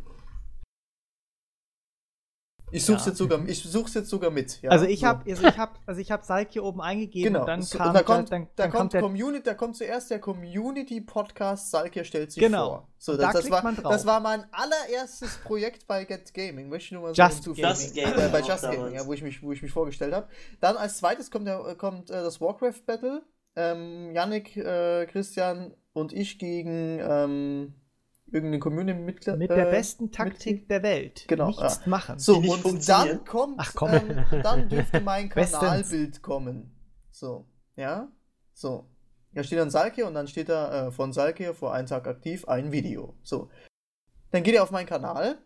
Ich 2.72 2.84
such's 2.84 3.04
Ja. 3.04 3.10
jetzt 3.10 3.18
sogar, 3.18 3.44
ich 3.48 3.62
such's 3.62 3.94
jetzt 3.94 4.08
sogar 4.10 4.30
mit. 4.30 4.60
Ja, 4.62 4.70
Also 4.70 4.84
ich 4.86 5.04
habe 5.04 5.28
also 5.30 5.46
ich 5.46 5.58
hab, 5.58 5.78
also 5.86 6.00
ich 6.00 6.10
hab 6.12 6.24
Salk 6.24 6.48
hier 6.52 6.62
oben 6.64 6.80
eingegeben 6.80 7.32
Genau, 7.32 7.40
und 7.40 7.46
dann 7.48 7.68
kam 7.68 7.88
und 7.88 7.94
da 7.94 8.02
kommt, 8.02 8.32
dann, 8.32 8.48
da 8.56 8.62
dann 8.64 8.70
kommt, 8.72 8.92
der 8.92 9.00
Community, 9.02 9.42
da 9.44 9.54
kommt 9.54 9.76
zuerst 9.76 10.10
der 10.10 10.20
Community-Podcast 10.20 11.70
Salkir 11.70 12.04
stellt 12.04 12.32
sich 12.32 12.42
Genau. 12.42 12.66
vor. 12.68 12.88
So, 12.98 13.16
Da 13.16 13.24
das, 13.24 13.32
das, 13.32 13.40
klickt 13.42 13.52
war, 13.54 13.62
man 13.62 13.76
drauf. 13.76 13.92
das 13.92 14.06
war 14.06 14.20
mein 14.20 14.44
allererstes 14.52 15.38
Projekt 15.38 15.86
bei 15.86 16.04
Get 16.04 16.32
Gaming, 16.34 16.68
möchte 16.68 16.86
ich 16.86 16.92
nur 16.92 17.02
mal 17.02 17.12
Just 17.14 17.42
so 17.44 17.52
Gaming. 17.54 17.70
Just 17.70 17.96
Äh, 17.96 18.02
Gaming 18.02 18.32
bei 18.32 18.42
auch 18.42 18.48
Just 18.48 18.62
Gaming, 18.62 18.94
ja, 18.94 19.06
wo 19.06 19.12
ich 19.12 19.22
mich, 19.22 19.42
wo 19.42 19.52
ich 19.52 19.62
mich 19.62 19.72
vorgestellt 19.72 20.12
habe. 20.14 20.28
Dann 20.60 20.76
als 20.76 20.98
zweites 20.98 21.30
kommt, 21.30 21.46
der, 21.46 21.64
äh, 21.66 21.74
kommt 21.74 22.10
äh, 22.10 22.14
das 22.22 22.40
Warcraft 22.40 22.82
Battle. 22.86 23.22
Ähm, 23.56 24.12
Yannick, 24.14 24.56
äh, 24.56 25.06
Christian 25.06 25.74
und 25.92 26.12
ich 26.12 26.38
gegen 26.38 27.00
ähm, 27.02 27.74
irgendeine 28.32 28.58
Community-Mitglied. 28.58 29.36
mit 29.36 29.50
der 29.50 29.68
äh, 29.68 29.70
besten 29.70 30.10
Taktik 30.10 30.68
der 30.68 30.82
Welt. 30.82 31.24
Genau, 31.28 31.48
Nichts 31.48 31.86
machen. 31.86 32.18
So, 32.18 32.38
und 32.38 32.88
dann 32.88 33.24
kommt, 33.24 33.56
Ach, 33.58 33.72
komm. 33.74 33.92
Ähm, 33.92 34.24
dann 34.42 34.68
dürfte 34.68 35.00
mein. 35.00 35.28
Kanalbild 35.30 36.22
kommen. 36.22 36.74
So, 37.10 37.46
ja, 37.76 38.08
so. 38.52 38.88
Da 39.32 39.44
steht 39.44 39.58
dann 39.58 39.70
Salke 39.70 40.06
und 40.06 40.14
dann 40.14 40.26
steht 40.26 40.48
da 40.48 40.88
äh, 40.88 40.90
von 40.90 41.12
Salke 41.12 41.54
vor 41.54 41.72
einem 41.72 41.86
Tag 41.86 42.06
aktiv 42.06 42.48
ein 42.48 42.72
Video. 42.72 43.16
So. 43.22 43.48
Dann 44.30 44.42
geht 44.42 44.54
ihr 44.54 44.62
auf 44.62 44.70
meinen 44.70 44.86
Kanal 44.86 45.38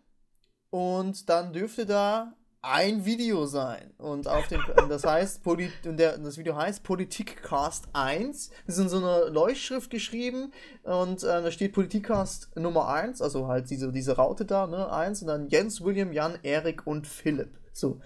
und 0.69 1.29
dann 1.29 1.53
dürfte 1.53 1.85
da 1.85 2.33
ein 2.65 3.05
Video 3.05 3.45
sein. 3.45 3.93
Und 3.97 4.27
auf 4.27 4.47
dem, 4.47 4.61
das 4.89 5.05
heißt, 5.05 5.43
Poli 5.43 5.71
und 5.85 5.97
der, 5.97 6.17
das 6.17 6.37
Video 6.37 6.55
heißt 6.55 6.83
Politikcast 6.83 7.87
1. 7.93 8.49
Das 8.65 8.77
ist 8.77 8.81
in 8.81 8.89
so 8.89 8.97
einer 8.97 9.29
Leuchtschrift 9.29 9.89
geschrieben 9.89 10.51
und 10.83 11.23
äh, 11.23 11.43
da 11.43 11.51
steht 11.51 11.73
Politikcast 11.73 12.55
Nummer 12.55 12.87
1, 12.89 13.21
also 13.21 13.47
halt 13.47 13.69
diese, 13.69 13.91
diese 13.91 14.15
Raute 14.15 14.45
da, 14.45 14.67
ne, 14.67 14.91
1 14.91 15.21
und 15.21 15.27
dann 15.27 15.47
Jens, 15.47 15.81
William, 15.83 16.11
Jan, 16.11 16.37
Erik 16.43 16.85
und 16.87 17.07
Philipp. 17.07 17.59
So. 17.71 17.99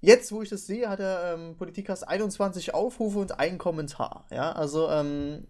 Jetzt, 0.00 0.30
wo 0.30 0.42
ich 0.42 0.50
das 0.50 0.66
sehe, 0.66 0.88
hat 0.88 1.00
er 1.00 1.34
ähm, 1.34 1.56
Politikcast 1.56 2.06
21 2.06 2.74
Aufrufe 2.74 3.18
und 3.18 3.40
einen 3.40 3.58
Kommentar. 3.58 4.26
Ja, 4.30 4.52
also, 4.52 4.88
ähm, 4.88 5.46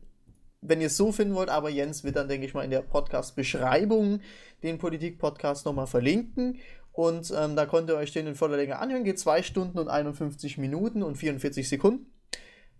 wenn 0.62 0.80
ihr 0.80 0.86
es 0.86 0.96
so 0.96 1.12
finden 1.12 1.34
wollt, 1.34 1.48
aber 1.48 1.68
Jens 1.68 2.04
wird 2.04 2.16
dann, 2.16 2.28
denke 2.28 2.46
ich 2.46 2.54
mal, 2.54 2.64
in 2.64 2.70
der 2.70 2.80
Podcast-Beschreibung 2.80 4.20
den 4.62 4.78
Politik-Podcast 4.78 5.66
nochmal 5.66 5.86
verlinken. 5.86 6.58
Und 6.96 7.30
ähm, 7.36 7.56
da 7.56 7.66
könnt 7.66 7.90
ihr 7.90 7.96
euch 7.96 8.12
den 8.12 8.26
in 8.26 8.34
voller 8.34 8.56
Länge 8.56 8.78
anhören. 8.78 9.04
Geht 9.04 9.18
2 9.18 9.42
Stunden 9.42 9.78
und 9.78 9.88
51 9.88 10.56
Minuten 10.56 11.02
und 11.02 11.16
44 11.16 11.68
Sekunden. 11.68 12.10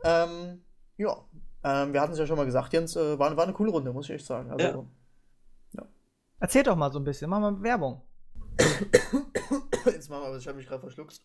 Ähm, 0.03 0.63
ja, 0.97 1.19
ähm, 1.63 1.93
wir 1.93 2.01
hatten 2.01 2.13
es 2.13 2.19
ja 2.19 2.27
schon 2.27 2.39
mal 2.39 2.47
gesagt, 2.47 2.73
Jens, 2.73 2.97
äh, 2.97 3.19
war, 3.19 3.37
war 3.37 3.45
eine 3.45 3.53
coole 3.53 3.71
Runde, 3.71 3.93
muss 3.93 4.07
ich 4.07 4.15
echt 4.15 4.25
sagen. 4.27 4.51
Also, 4.51 4.89
Erzähl 6.39 6.63
doch 6.63 6.77
mal 6.77 6.93
so 6.93 6.99
ein 6.99 7.05
bisschen, 7.05 7.31
mach 7.31 7.41
mal 7.41 7.63
Werbung. 7.63 8.03
Jetzt 9.87 10.09
machen 10.11 10.31
wir, 10.31 10.37
ich 10.39 10.47
habe 10.47 10.59
mich 10.59 10.67
gerade 10.67 10.81
verschluckt. 10.81 11.23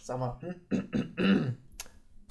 Sag 0.00 0.18
mal. 0.18 0.38
Trink 0.68 1.56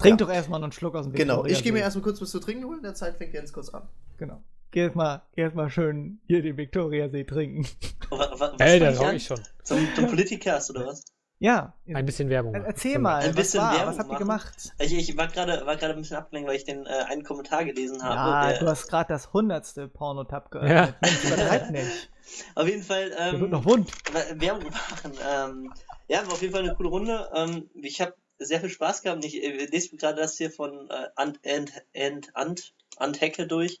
Ja. 0.04 0.16
doch 0.16 0.30
erstmal 0.30 0.62
einen 0.62 0.72
Schluck 0.72 0.94
aus 0.94 1.06
dem 1.06 1.12
Genau, 1.12 1.44
ich 1.44 1.62
gehe 1.62 1.72
mir 1.72 1.80
erstmal 1.80 2.04
kurz 2.04 2.20
was 2.20 2.30
zu 2.30 2.40
trinken 2.40 2.64
holen, 2.64 2.78
in 2.78 2.84
der 2.84 2.94
Zeit 2.94 3.16
fängt 3.16 3.34
Jens 3.34 3.52
kurz 3.52 3.68
an. 3.68 3.88
Genau. 4.16 4.42
Geh 4.72 4.82
jetzt 4.84 4.94
mal, 4.96 5.22
geh 5.34 5.42
jetzt 5.42 5.54
mal 5.56 5.68
schön 5.70 6.20
hier 6.26 6.42
den 6.42 6.56
Viktoriasee 6.56 7.24
trinken. 7.24 7.66
Was 8.10 8.52
Ey, 8.60 8.78
da 8.80 8.92
fang 8.92 8.92
ich 8.92 8.98
rauche 9.00 9.08
an? 9.08 9.16
ich 9.16 9.26
schon. 9.26 9.40
Zum, 9.64 9.94
zum 9.94 10.06
Politikast 10.06 10.70
oder 10.70 10.86
was? 10.86 11.04
Ja. 11.38 11.74
Ein 11.92 12.04
bisschen 12.06 12.28
Werbung. 12.28 12.52
Er- 12.54 12.60
machen. 12.60 12.70
Erzähl 12.70 12.98
mal, 12.98 13.22
Ein 13.22 13.28
was 13.30 13.34
bisschen 13.36 13.60
war? 13.62 13.72
Werbung 13.72 13.88
Was 13.92 13.98
habt 13.98 14.12
ihr 14.12 14.18
gemacht? 14.18 14.54
Ich, 14.78 14.92
ich 14.92 15.16
war 15.16 15.26
gerade 15.28 15.64
war 15.66 15.76
gerade 15.76 15.94
ein 15.94 16.00
bisschen 16.00 16.18
abgelenkt, 16.18 16.48
weil 16.48 16.56
ich 16.56 16.64
den 16.64 16.84
äh, 16.86 16.90
einen 17.08 17.22
Kommentar 17.24 17.64
gelesen 17.64 18.02
habe. 18.02 18.14
Ja, 18.14 18.48
der, 18.50 18.58
du 18.60 18.66
hast 18.68 18.88
gerade 18.88 19.08
das 19.08 19.32
hundertste 19.32 19.88
Pornotab 19.88 20.54
Ja. 20.54 20.60
geöffnet. 20.60 20.96
Mensch, 21.02 21.24
übertreib 21.24 21.70
nicht. 21.70 22.10
auf 22.54 22.68
jeden 22.68 22.82
Fall 22.82 23.10
Der 23.10 23.32
wird 23.32 23.42
ähm, 23.42 23.50
noch 23.50 23.64
wund. 23.64 23.90
Werbung 24.34 24.70
machen. 24.70 25.12
Ähm, 25.28 25.72
ja, 26.08 26.26
war 26.26 26.32
auf 26.34 26.42
jeden 26.42 26.52
Fall 26.52 26.62
eine 26.64 26.74
coole 26.74 26.90
Runde. 26.90 27.30
Ähm, 27.34 27.70
ich 27.74 28.00
habe 28.00 28.14
sehr 28.38 28.60
viel 28.60 28.70
Spaß 28.70 29.02
gehabt. 29.02 29.24
Ich 29.24 29.42
äh, 29.42 29.66
lese 29.66 29.96
gerade 29.96 30.20
das 30.20 30.36
hier 30.36 30.50
von 30.50 30.90
äh, 30.90 31.06
Ant, 31.16 31.40
Ant, 31.46 31.72
Ant, 31.96 32.28
Ant, 32.34 32.74
Ant 32.98 33.20
Hecke 33.20 33.46
durch. 33.46 33.80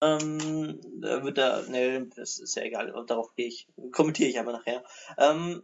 Ähm, 0.00 0.80
da 1.00 1.24
wird 1.24 1.38
da, 1.38 1.62
ne, 1.62 2.06
das 2.14 2.38
ist 2.38 2.54
ja 2.54 2.62
egal, 2.62 2.92
darauf 3.06 3.34
gehe 3.34 3.48
ich, 3.48 3.66
kommentiere 3.92 4.28
ich 4.28 4.38
aber 4.38 4.52
nachher. 4.52 4.84
Ähm, 5.16 5.62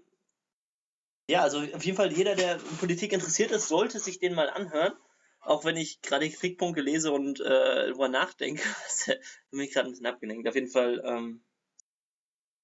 ja, 1.28 1.42
also 1.42 1.58
auf 1.58 1.84
jeden 1.84 1.96
Fall 1.96 2.12
jeder, 2.12 2.34
der 2.34 2.56
in 2.56 2.76
Politik 2.78 3.12
interessiert 3.12 3.50
ist, 3.50 3.68
sollte 3.68 3.98
sich 3.98 4.18
den 4.18 4.34
mal 4.34 4.50
anhören. 4.50 4.92
Auch 5.40 5.64
wenn 5.64 5.76
ich 5.76 6.00
gerade 6.00 6.28
Kriegpunkte 6.30 6.80
lese 6.80 7.12
und 7.12 7.40
äh, 7.40 7.44
darüber 7.88 8.08
nachdenke, 8.08 8.62
bin 9.50 9.60
ich 9.60 9.72
gerade 9.72 9.88
ein 9.88 9.92
bisschen 9.92 10.06
abgelenkt. 10.06 10.48
Auf 10.48 10.54
jeden 10.54 10.70
Fall, 10.70 11.02
ähm, 11.04 11.42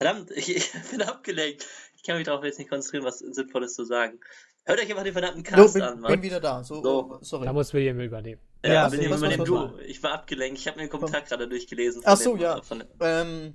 verdammt, 0.01 0.31
ich, 0.31 0.49
ich 0.57 0.73
bin 0.91 1.03
abgelenkt. 1.03 1.67
Ich 1.95 2.03
kann 2.03 2.17
mich 2.17 2.25
darauf 2.27 2.45
jetzt 2.45 2.59
nicht 2.59 2.71
konzentrieren, 2.71 3.05
was 3.05 3.19
Sinnvolles 3.19 3.75
zu 3.75 3.85
sagen. 3.85 4.19
Hört 4.65 4.81
euch 4.81 4.91
einfach 4.91 5.05
den 5.05 5.13
verdammten 5.13 5.43
Cast 5.43 5.75
bin, 5.75 5.83
an, 5.83 5.95
bin 5.97 6.01
Mann. 6.01 6.23
wieder 6.23 6.41
da. 6.41 6.65
So, 6.65 6.83
So. 6.83 7.19
sorry. 7.23 7.47
Da 7.47 7.53
muss 7.53 7.73
William 7.75 8.01
übernehmen. 8.01 8.41
Ja, 8.65 8.73
Ja, 8.73 8.89
bin 8.89 9.11
was- 9.11 9.21
was- 9.23 9.39
was- 9.39 9.47
du. 9.47 9.79
Ich 9.87 10.03
war 10.03 10.13
abgelenkt. 10.13 10.59
Ich 10.59 10.67
habe 10.67 10.77
mir 10.79 10.85
den 10.85 10.91
Kommentar 10.91 11.23
gerade 11.23 11.49
durchgelesen. 11.49 12.03
Ach 12.05 12.17
so, 12.17 12.35
dem, 12.35 12.43
ja. 12.43 12.59
äh, 12.59 12.63
Von, 12.63 12.85
Ähm. 13.01 13.55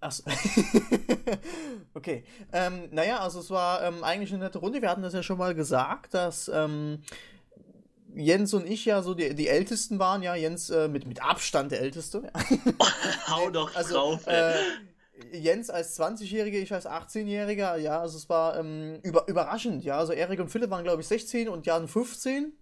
Achso. 0.00 0.22
okay. 1.94 2.24
Ähm, 2.52 2.88
naja, 2.90 3.20
also 3.20 3.40
es 3.40 3.50
war 3.50 3.82
ähm, 3.82 4.04
eigentlich 4.04 4.32
eine 4.32 4.44
nette 4.44 4.58
Runde. 4.58 4.82
Wir 4.82 4.90
hatten 4.90 5.02
das 5.02 5.14
ja 5.14 5.22
schon 5.22 5.38
mal 5.38 5.54
gesagt, 5.54 6.14
dass 6.14 6.48
ähm, 6.52 7.02
Jens 8.14 8.54
und 8.54 8.66
ich 8.66 8.84
ja 8.84 9.02
so 9.02 9.14
die, 9.14 9.34
die 9.34 9.48
Ältesten 9.48 9.98
waren. 9.98 10.22
Ja, 10.22 10.34
Jens 10.34 10.70
äh, 10.70 10.88
mit, 10.88 11.06
mit 11.06 11.22
Abstand 11.22 11.72
der 11.72 11.80
Älteste. 11.80 12.30
hau 13.28 13.50
doch 13.50 13.74
also, 13.74 13.94
drauf, 13.94 14.26
ey. 14.26 14.52
äh, 15.32 15.38
Jens 15.38 15.70
als 15.70 15.98
20-Jähriger, 15.98 16.58
ich 16.58 16.72
als 16.72 16.86
18-Jähriger, 16.86 17.76
ja, 17.76 18.00
also 18.00 18.18
es 18.18 18.28
war 18.28 18.58
ähm, 18.58 19.00
über, 19.02 19.26
überraschend, 19.28 19.82
ja. 19.82 19.98
Also 19.98 20.12
Erik 20.12 20.40
und 20.40 20.50
Philipp 20.50 20.70
waren, 20.70 20.84
glaube 20.84 21.00
ich, 21.00 21.08
16 21.08 21.48
und 21.48 21.64
Jan 21.66 21.88
15. 21.88 22.52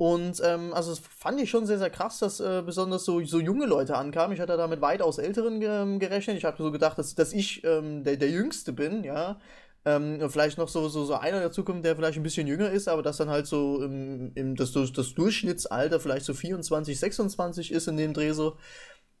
Und 0.00 0.40
ähm, 0.42 0.72
also 0.72 0.92
das 0.92 0.98
fand 0.98 1.38
ich 1.42 1.50
schon 1.50 1.66
sehr, 1.66 1.78
sehr 1.78 1.90
krass, 1.90 2.20
dass 2.20 2.40
äh, 2.40 2.62
besonders 2.64 3.04
so, 3.04 3.22
so 3.22 3.38
junge 3.38 3.66
Leute 3.66 3.98
ankamen. 3.98 4.34
Ich 4.34 4.40
hatte 4.40 4.56
da 4.56 4.66
mit 4.66 4.80
weitaus 4.80 5.18
Älteren 5.18 5.60
ähm, 5.60 5.98
gerechnet. 5.98 6.38
Ich 6.38 6.46
habe 6.46 6.56
so 6.56 6.72
gedacht, 6.72 6.96
dass, 6.96 7.14
dass 7.14 7.34
ich 7.34 7.62
ähm, 7.64 8.02
der, 8.02 8.16
der 8.16 8.30
Jüngste 8.30 8.72
bin, 8.72 9.04
ja. 9.04 9.38
Ähm, 9.84 10.30
vielleicht 10.30 10.56
noch 10.56 10.68
so, 10.68 10.88
so, 10.88 11.04
so 11.04 11.16
einer 11.16 11.40
dazukommt, 11.40 11.84
der 11.84 11.96
vielleicht 11.96 12.16
ein 12.16 12.22
bisschen 12.22 12.46
jünger 12.46 12.70
ist, 12.70 12.88
aber 12.88 13.02
dass 13.02 13.18
dann 13.18 13.28
halt 13.28 13.46
so 13.46 13.82
im, 13.82 14.32
im, 14.36 14.56
das, 14.56 14.72
das 14.72 15.14
Durchschnittsalter 15.14 16.00
vielleicht 16.00 16.24
so 16.24 16.32
24, 16.32 16.98
26 16.98 17.70
ist 17.70 17.86
in 17.86 17.98
dem 17.98 18.14
Dreh 18.14 18.32
so. 18.32 18.56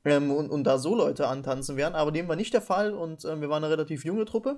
Ähm, 0.06 0.30
und, 0.30 0.48
und 0.48 0.64
da 0.64 0.78
so 0.78 0.94
Leute 0.96 1.28
antanzen 1.28 1.76
werden. 1.76 1.94
Aber 1.94 2.10
dem 2.10 2.26
war 2.26 2.36
nicht 2.36 2.54
der 2.54 2.62
Fall 2.62 2.94
und 2.94 3.26
ähm, 3.26 3.42
wir 3.42 3.50
waren 3.50 3.62
eine 3.62 3.70
relativ 3.70 4.06
junge 4.06 4.24
Truppe. 4.24 4.56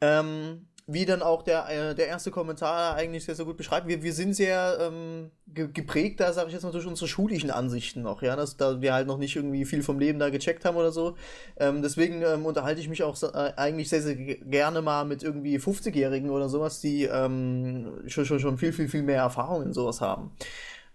Ähm, 0.00 0.68
wie 0.86 1.06
dann 1.06 1.22
auch 1.22 1.42
der, 1.42 1.68
äh, 1.68 1.94
der 1.94 2.08
erste 2.08 2.30
Kommentar 2.30 2.94
eigentlich 2.94 3.24
sehr, 3.24 3.34
sehr 3.34 3.46
gut 3.46 3.56
beschreibt, 3.56 3.88
wir, 3.88 4.02
wir 4.02 4.12
sind 4.12 4.34
sehr 4.34 4.78
ähm, 4.80 5.30
ge 5.46 5.68
geprägt 5.72 6.20
da, 6.20 6.32
sage 6.32 6.48
ich 6.48 6.52
jetzt 6.52 6.62
mal, 6.62 6.72
durch 6.72 6.86
unsere 6.86 7.08
schulischen 7.08 7.50
Ansichten 7.50 8.02
noch, 8.02 8.20
ja, 8.20 8.36
dass 8.36 8.58
da 8.58 8.82
wir 8.82 8.92
halt 8.92 9.06
noch 9.06 9.16
nicht 9.16 9.34
irgendwie 9.34 9.64
viel 9.64 9.82
vom 9.82 9.98
Leben 9.98 10.18
da 10.18 10.28
gecheckt 10.28 10.64
haben 10.66 10.76
oder 10.76 10.92
so. 10.92 11.16
Ähm, 11.56 11.80
deswegen 11.80 12.22
ähm, 12.22 12.44
unterhalte 12.44 12.80
ich 12.80 12.88
mich 12.88 13.02
auch 13.02 13.20
äh, 13.22 13.52
eigentlich 13.56 13.88
sehr, 13.88 14.02
sehr 14.02 14.14
gerne 14.14 14.82
mal 14.82 15.04
mit 15.04 15.22
irgendwie 15.22 15.58
50-Jährigen 15.58 16.28
oder 16.28 16.50
sowas, 16.50 16.80
die 16.80 17.04
ähm, 17.04 18.02
schon, 18.06 18.26
schon, 18.26 18.40
schon 18.40 18.58
viel, 18.58 18.72
viel, 18.72 18.88
viel 18.88 19.02
mehr 19.02 19.22
Erfahrung 19.22 19.62
in 19.62 19.72
sowas 19.72 20.02
haben. 20.02 20.32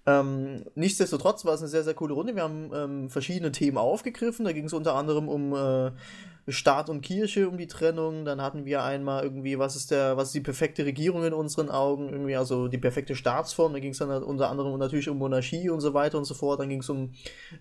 Ähm, 0.05 0.65
nichtsdestotrotz 0.75 1.45
war 1.45 1.53
es 1.53 1.61
eine 1.61 1.69
sehr, 1.69 1.83
sehr 1.83 1.93
coole 1.93 2.13
Runde. 2.13 2.35
Wir 2.35 2.43
haben 2.43 2.71
ähm, 2.73 3.09
verschiedene 3.09 3.51
Themen 3.51 3.77
aufgegriffen. 3.77 4.45
Da 4.45 4.51
ging 4.51 4.65
es 4.65 4.73
unter 4.73 4.95
anderem 4.95 5.27
um 5.27 5.53
äh, 5.53 5.91
Staat 6.51 6.89
und 6.89 7.01
Kirche, 7.01 7.47
um 7.47 7.57
die 7.57 7.67
Trennung. 7.67 8.25
Dann 8.25 8.41
hatten 8.41 8.65
wir 8.65 8.83
einmal 8.83 9.23
irgendwie, 9.23 9.59
was 9.59 9.75
ist 9.75 9.91
der, 9.91 10.17
was 10.17 10.29
ist 10.29 10.35
die 10.35 10.41
perfekte 10.41 10.85
Regierung 10.85 11.23
in 11.25 11.33
unseren 11.33 11.69
Augen, 11.69 12.09
irgendwie, 12.09 12.35
also 12.35 12.67
die 12.67 12.77
perfekte 12.77 13.15
Staatsform. 13.15 13.73
Da 13.73 13.79
ging 13.79 13.91
es 13.91 13.99
dann 13.99 14.09
halt 14.09 14.23
unter 14.23 14.49
anderem 14.49 14.77
natürlich 14.79 15.09
um 15.09 15.17
Monarchie 15.17 15.69
und 15.69 15.81
so 15.81 15.93
weiter 15.93 16.17
und 16.17 16.25
so 16.25 16.33
fort. 16.33 16.59
Dann 16.59 16.69
ging 16.69 16.79
es 16.79 16.89
um, 16.89 17.11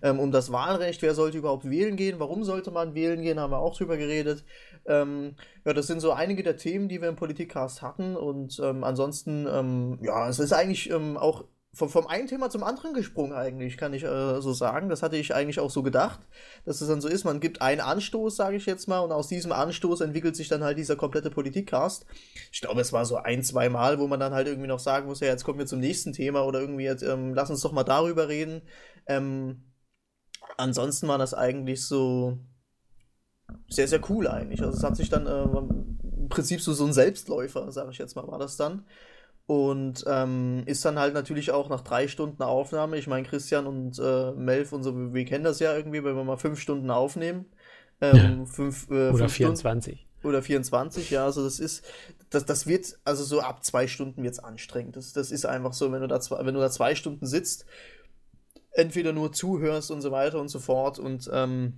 ähm, 0.01 0.19
um 0.19 0.31
das 0.31 0.51
Wahlrecht. 0.51 1.01
Wer 1.01 1.13
sollte 1.13 1.37
überhaupt 1.37 1.69
wählen 1.69 1.95
gehen? 1.97 2.19
Warum 2.19 2.43
sollte 2.43 2.71
man 2.71 2.95
wählen 2.95 3.21
gehen? 3.21 3.39
Haben 3.39 3.51
wir 3.51 3.59
auch 3.59 3.77
drüber 3.77 3.97
geredet. 3.97 4.43
Ähm, 4.85 5.35
ja, 5.65 5.73
das 5.73 5.87
sind 5.87 5.99
so 5.99 6.11
einige 6.11 6.41
der 6.41 6.57
Themen, 6.57 6.89
die 6.89 7.01
wir 7.01 7.09
im 7.09 7.15
Politikcast 7.15 7.81
hatten. 7.81 8.15
Und 8.15 8.59
ähm, 8.63 8.83
ansonsten, 8.83 9.45
ähm, 9.51 9.99
ja, 10.01 10.27
es 10.29 10.39
ist 10.39 10.53
eigentlich 10.53 10.89
ähm, 10.89 11.17
auch 11.17 11.43
vom, 11.79 11.89
vom 11.89 12.07
einen 12.07 12.27
Thema 12.27 12.49
zum 12.49 12.63
anderen 12.63 12.93
gesprungen 12.93 13.33
eigentlich, 13.33 13.77
kann 13.77 13.93
ich 13.93 14.03
äh, 14.03 14.41
so 14.41 14.53
sagen. 14.53 14.89
Das 14.89 15.01
hatte 15.01 15.15
ich 15.15 15.33
eigentlich 15.33 15.59
auch 15.59 15.71
so 15.71 15.81
gedacht, 15.81 16.19
dass 16.65 16.81
es 16.81 16.87
dann 16.89 16.99
so 16.99 17.07
ist. 17.07 17.23
Man 17.23 17.39
gibt 17.39 17.61
einen 17.61 17.79
Anstoß, 17.79 18.35
sage 18.35 18.57
ich 18.57 18.65
jetzt 18.65 18.87
mal, 18.87 18.99
und 18.99 19.13
aus 19.13 19.29
diesem 19.29 19.53
Anstoß 19.53 20.01
entwickelt 20.01 20.35
sich 20.35 20.49
dann 20.49 20.63
halt 20.63 20.77
dieser 20.77 20.97
komplette 20.97 21.31
Politikcast. 21.31 22.05
Ich 22.51 22.61
glaube, 22.61 22.81
es 22.81 22.91
war 22.91 23.05
so 23.05 23.15
ein, 23.15 23.43
zwei 23.43 23.69
Mal, 23.69 23.97
wo 23.99 24.07
man 24.07 24.19
dann 24.19 24.33
halt 24.33 24.47
irgendwie 24.47 24.67
noch 24.67 24.79
sagen 24.79 25.07
muss, 25.07 25.21
ja, 25.21 25.27
jetzt 25.27 25.45
kommen 25.45 25.57
wir 25.57 25.65
zum 25.65 25.79
nächsten 25.79 26.11
Thema 26.11 26.45
oder 26.45 26.59
irgendwie 26.59 26.83
jetzt, 26.83 27.01
ähm, 27.01 27.33
lass 27.33 27.49
uns 27.49 27.61
doch 27.61 27.71
mal 27.71 27.85
darüber 27.85 28.27
reden. 28.27 28.61
Ähm, 29.07 29.63
ansonsten 30.57 31.07
war 31.07 31.17
das 31.17 31.33
eigentlich 31.33 31.85
so 31.87 32.37
sehr, 33.69 33.87
sehr 33.87 34.01
cool 34.09 34.27
eigentlich. 34.27 34.61
Also 34.61 34.77
es 34.77 34.83
hat 34.83 34.97
sich 34.97 35.09
dann 35.09 35.25
äh, 35.27 35.43
im 35.43 36.27
Prinzip 36.29 36.61
so, 36.61 36.73
so 36.73 36.85
ein 36.85 36.93
Selbstläufer, 36.93 37.71
sage 37.71 37.91
ich 37.91 37.97
jetzt 37.97 38.15
mal, 38.15 38.27
war 38.27 38.37
das 38.37 38.57
dann. 38.57 38.85
Und 39.49 40.05
ähm, 40.05 40.61
ist 40.67 40.85
dann 40.85 40.99
halt 40.99 41.15
natürlich 41.15 41.49
auch 41.49 41.69
nach 41.69 41.81
drei 41.81 42.07
Stunden 42.07 42.43
Aufnahme. 42.43 42.97
Ich 42.97 43.07
meine, 43.07 43.27
Christian 43.27 43.65
und 43.65 43.97
äh, 43.97 44.31
Melf 44.33 44.73
und 44.73 44.83
so, 44.83 45.11
wir 45.11 45.25
kennen 45.25 45.43
das 45.43 45.59
ja 45.59 45.75
irgendwie, 45.75 46.03
wenn 46.03 46.15
wir 46.15 46.23
mal 46.23 46.37
fünf 46.37 46.59
Stunden 46.59 46.91
aufnehmen. 46.91 47.45
Ähm, 47.99 48.45
fünf, 48.45 48.91
äh, 48.91 49.09
oder 49.09 49.17
fünf 49.17 49.33
24. 49.33 50.01
Stunden, 50.01 50.27
oder 50.27 50.43
24, 50.43 51.09
ja, 51.09 51.25
also 51.25 51.43
das 51.43 51.59
ist, 51.59 51.83
das, 52.29 52.45
das 52.45 52.67
wird, 52.67 52.99
also 53.05 53.23
so 53.23 53.39
ab 53.39 53.65
zwei 53.65 53.87
Stunden 53.87 54.21
wird 54.21 54.33
es 54.33 54.39
anstrengend. 54.39 54.95
Das, 54.95 55.13
das 55.13 55.31
ist 55.31 55.47
einfach 55.47 55.73
so, 55.73 55.91
wenn 55.91 56.01
du, 56.01 56.07
da 56.07 56.19
zwei, 56.19 56.45
wenn 56.45 56.53
du 56.53 56.59
da 56.59 56.69
zwei 56.69 56.93
Stunden 56.93 57.25
sitzt, 57.25 57.65
entweder 58.73 59.13
nur 59.13 59.31
zuhörst 59.31 59.89
und 59.89 60.01
so 60.01 60.11
weiter 60.11 60.39
und 60.39 60.49
so 60.49 60.59
fort 60.59 60.99
und 60.99 61.27
ähm, 61.33 61.73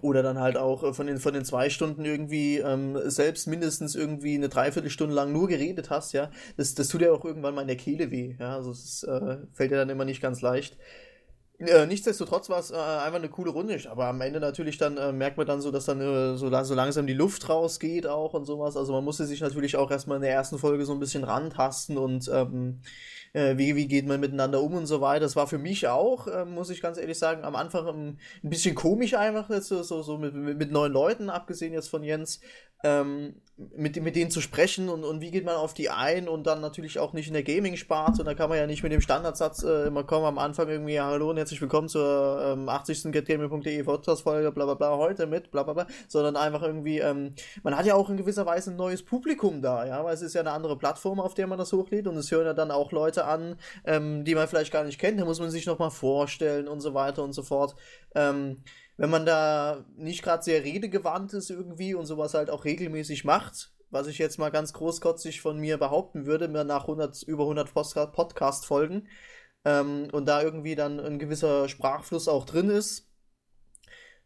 oder 0.00 0.22
dann 0.22 0.38
halt 0.38 0.56
auch 0.56 0.82
äh, 0.82 0.92
von 0.92 1.06
den, 1.06 1.18
von 1.18 1.34
den 1.34 1.44
zwei 1.44 1.70
Stunden 1.70 2.04
irgendwie 2.04 2.58
ähm, 2.58 2.98
selbst 3.04 3.46
mindestens 3.46 3.94
irgendwie 3.94 4.34
eine 4.34 4.48
Dreiviertelstunde 4.48 5.14
lang 5.14 5.32
nur 5.32 5.48
geredet 5.48 5.90
hast, 5.90 6.12
ja, 6.12 6.30
das, 6.56 6.74
das 6.74 6.88
tut 6.88 7.02
ja 7.02 7.12
auch 7.12 7.24
irgendwann 7.24 7.54
mal 7.54 7.62
in 7.62 7.68
der 7.68 7.76
Kehle 7.76 8.10
weh, 8.10 8.36
ja, 8.38 8.56
also 8.56 8.70
es 8.70 9.02
äh, 9.02 9.38
fällt 9.52 9.70
ja 9.70 9.78
dann 9.78 9.90
immer 9.90 10.04
nicht 10.04 10.22
ganz 10.22 10.40
leicht. 10.40 10.76
Äh, 11.58 11.86
nichtsdestotrotz 11.86 12.50
war 12.50 12.58
es 12.58 12.70
äh, 12.70 12.74
einfach 12.74 13.18
eine 13.18 13.28
coole 13.28 13.50
Runde, 13.50 13.78
aber 13.88 14.06
am 14.06 14.20
Ende 14.20 14.40
natürlich 14.40 14.78
dann 14.78 14.96
äh, 14.96 15.12
merkt 15.12 15.36
man 15.36 15.46
dann 15.46 15.60
so, 15.60 15.70
dass 15.70 15.84
dann 15.84 16.00
äh, 16.00 16.36
so, 16.36 16.50
so, 16.64 16.74
langsam 16.74 17.06
die 17.06 17.12
Luft 17.12 17.48
rausgeht 17.48 18.06
auch 18.06 18.34
und 18.34 18.46
sowas. 18.46 18.76
Also 18.76 18.92
man 18.92 19.04
musste 19.04 19.26
sich 19.26 19.40
natürlich 19.40 19.76
auch 19.76 19.90
erstmal 19.90 20.16
in 20.16 20.22
der 20.22 20.32
ersten 20.32 20.58
Folge 20.58 20.84
so 20.84 20.92
ein 20.92 20.98
bisschen 20.98 21.22
rantasten 21.22 21.98
und 21.98 22.28
ähm, 22.32 22.80
äh, 23.32 23.56
wie, 23.56 23.76
wie 23.76 23.88
geht 23.88 24.06
man 24.06 24.20
miteinander 24.20 24.60
um 24.62 24.74
und 24.74 24.86
so 24.86 25.00
weiter. 25.00 25.20
Das 25.20 25.36
war 25.36 25.46
für 25.46 25.58
mich 25.58 25.88
auch, 25.88 26.26
äh, 26.26 26.44
muss 26.44 26.70
ich 26.70 26.82
ganz 26.82 26.98
ehrlich 26.98 27.18
sagen, 27.18 27.44
am 27.44 27.56
Anfang 27.56 27.86
ein, 27.88 28.18
ein 28.42 28.50
bisschen 28.50 28.74
komisch 28.74 29.14
einfach, 29.14 29.48
so, 29.62 29.82
so, 29.82 30.02
so 30.02 30.18
mit, 30.18 30.34
mit, 30.34 30.58
mit 30.58 30.72
neuen 30.72 30.92
Leuten, 30.92 31.30
abgesehen 31.30 31.72
jetzt 31.72 31.88
von 31.88 32.02
Jens, 32.02 32.40
ähm, 32.84 33.34
mit, 33.76 34.02
mit 34.02 34.16
denen 34.16 34.30
zu 34.30 34.40
sprechen 34.40 34.88
und, 34.88 35.04
und 35.04 35.20
wie 35.20 35.30
geht 35.30 35.44
man 35.44 35.54
auf 35.54 35.74
die 35.74 35.90
ein 35.90 36.26
und 36.26 36.46
dann 36.46 36.60
natürlich 36.60 36.98
auch 36.98 37.12
nicht 37.12 37.28
in 37.28 37.34
der 37.34 37.42
Gaming-Sparte 37.42 38.22
und 38.22 38.26
da 38.26 38.34
kann 38.34 38.48
man 38.48 38.58
ja 38.58 38.66
nicht 38.66 38.82
mit 38.82 38.90
dem 38.90 39.00
Standardsatz 39.00 39.62
äh, 39.62 39.86
immer 39.86 40.04
kommen 40.04 40.24
am 40.24 40.38
Anfang 40.38 40.68
irgendwie, 40.68 40.94
ja, 40.94 41.06
hallo 41.06 41.30
und 41.30 41.36
herzlich 41.36 41.60
willkommen 41.60 41.88
zur 41.88 42.42
ähm, 42.44 42.68
80. 42.68 43.12
getgaming.de 43.12 43.82
Podcast-Folge, 43.84 44.50
bla 44.50 44.64
bla 44.64 44.74
bla, 44.74 44.96
heute 44.96 45.26
mit, 45.26 45.50
bla 45.50 45.62
bla 45.62 45.74
bla, 45.74 45.86
sondern 46.08 46.34
einfach 46.34 46.62
irgendwie, 46.62 46.98
ähm, 46.98 47.34
man 47.62 47.76
hat 47.76 47.86
ja 47.86 47.94
auch 47.94 48.10
in 48.10 48.16
gewisser 48.16 48.46
Weise 48.46 48.70
ein 48.70 48.76
neues 48.76 49.04
Publikum 49.04 49.62
da, 49.62 49.86
ja, 49.86 50.02
weil 50.02 50.14
es 50.14 50.22
ist 50.22 50.34
ja 50.34 50.40
eine 50.40 50.52
andere 50.52 50.76
Plattform, 50.76 51.20
auf 51.20 51.34
der 51.34 51.46
man 51.46 51.58
das 51.58 51.72
hochlädt 51.72 52.08
und 52.08 52.16
es 52.16 52.30
hören 52.32 52.46
ja 52.46 52.54
dann 52.54 52.70
auch 52.70 52.90
Leute 52.90 53.21
an, 53.24 53.56
ähm, 53.84 54.24
die 54.24 54.34
man 54.34 54.48
vielleicht 54.48 54.72
gar 54.72 54.84
nicht 54.84 54.98
kennt, 54.98 55.20
da 55.20 55.24
muss 55.24 55.40
man 55.40 55.50
sich 55.50 55.66
nochmal 55.66 55.90
vorstellen 55.90 56.68
und 56.68 56.80
so 56.80 56.94
weiter 56.94 57.22
und 57.22 57.32
so 57.32 57.42
fort. 57.42 57.74
Ähm, 58.14 58.62
wenn 58.96 59.10
man 59.10 59.26
da 59.26 59.84
nicht 59.96 60.22
gerade 60.22 60.42
sehr 60.42 60.64
redegewandt 60.64 61.32
ist 61.32 61.50
irgendwie 61.50 61.94
und 61.94 62.06
sowas 62.06 62.34
halt 62.34 62.50
auch 62.50 62.64
regelmäßig 62.64 63.24
macht, 63.24 63.72
was 63.90 64.06
ich 64.06 64.18
jetzt 64.18 64.38
mal 64.38 64.50
ganz 64.50 64.72
großkotzig 64.72 65.40
von 65.40 65.58
mir 65.58 65.78
behaupten 65.78 66.26
würde, 66.26 66.48
mir 66.48 66.64
nach 66.64 66.82
100, 66.82 67.22
über 67.24 67.44
100 67.44 67.72
Podcast-Folgen 68.12 69.08
ähm, 69.64 70.08
und 70.12 70.26
da 70.26 70.42
irgendwie 70.42 70.74
dann 70.74 70.98
ein 71.00 71.18
gewisser 71.18 71.68
Sprachfluss 71.68 72.28
auch 72.28 72.44
drin 72.44 72.70
ist, 72.70 73.11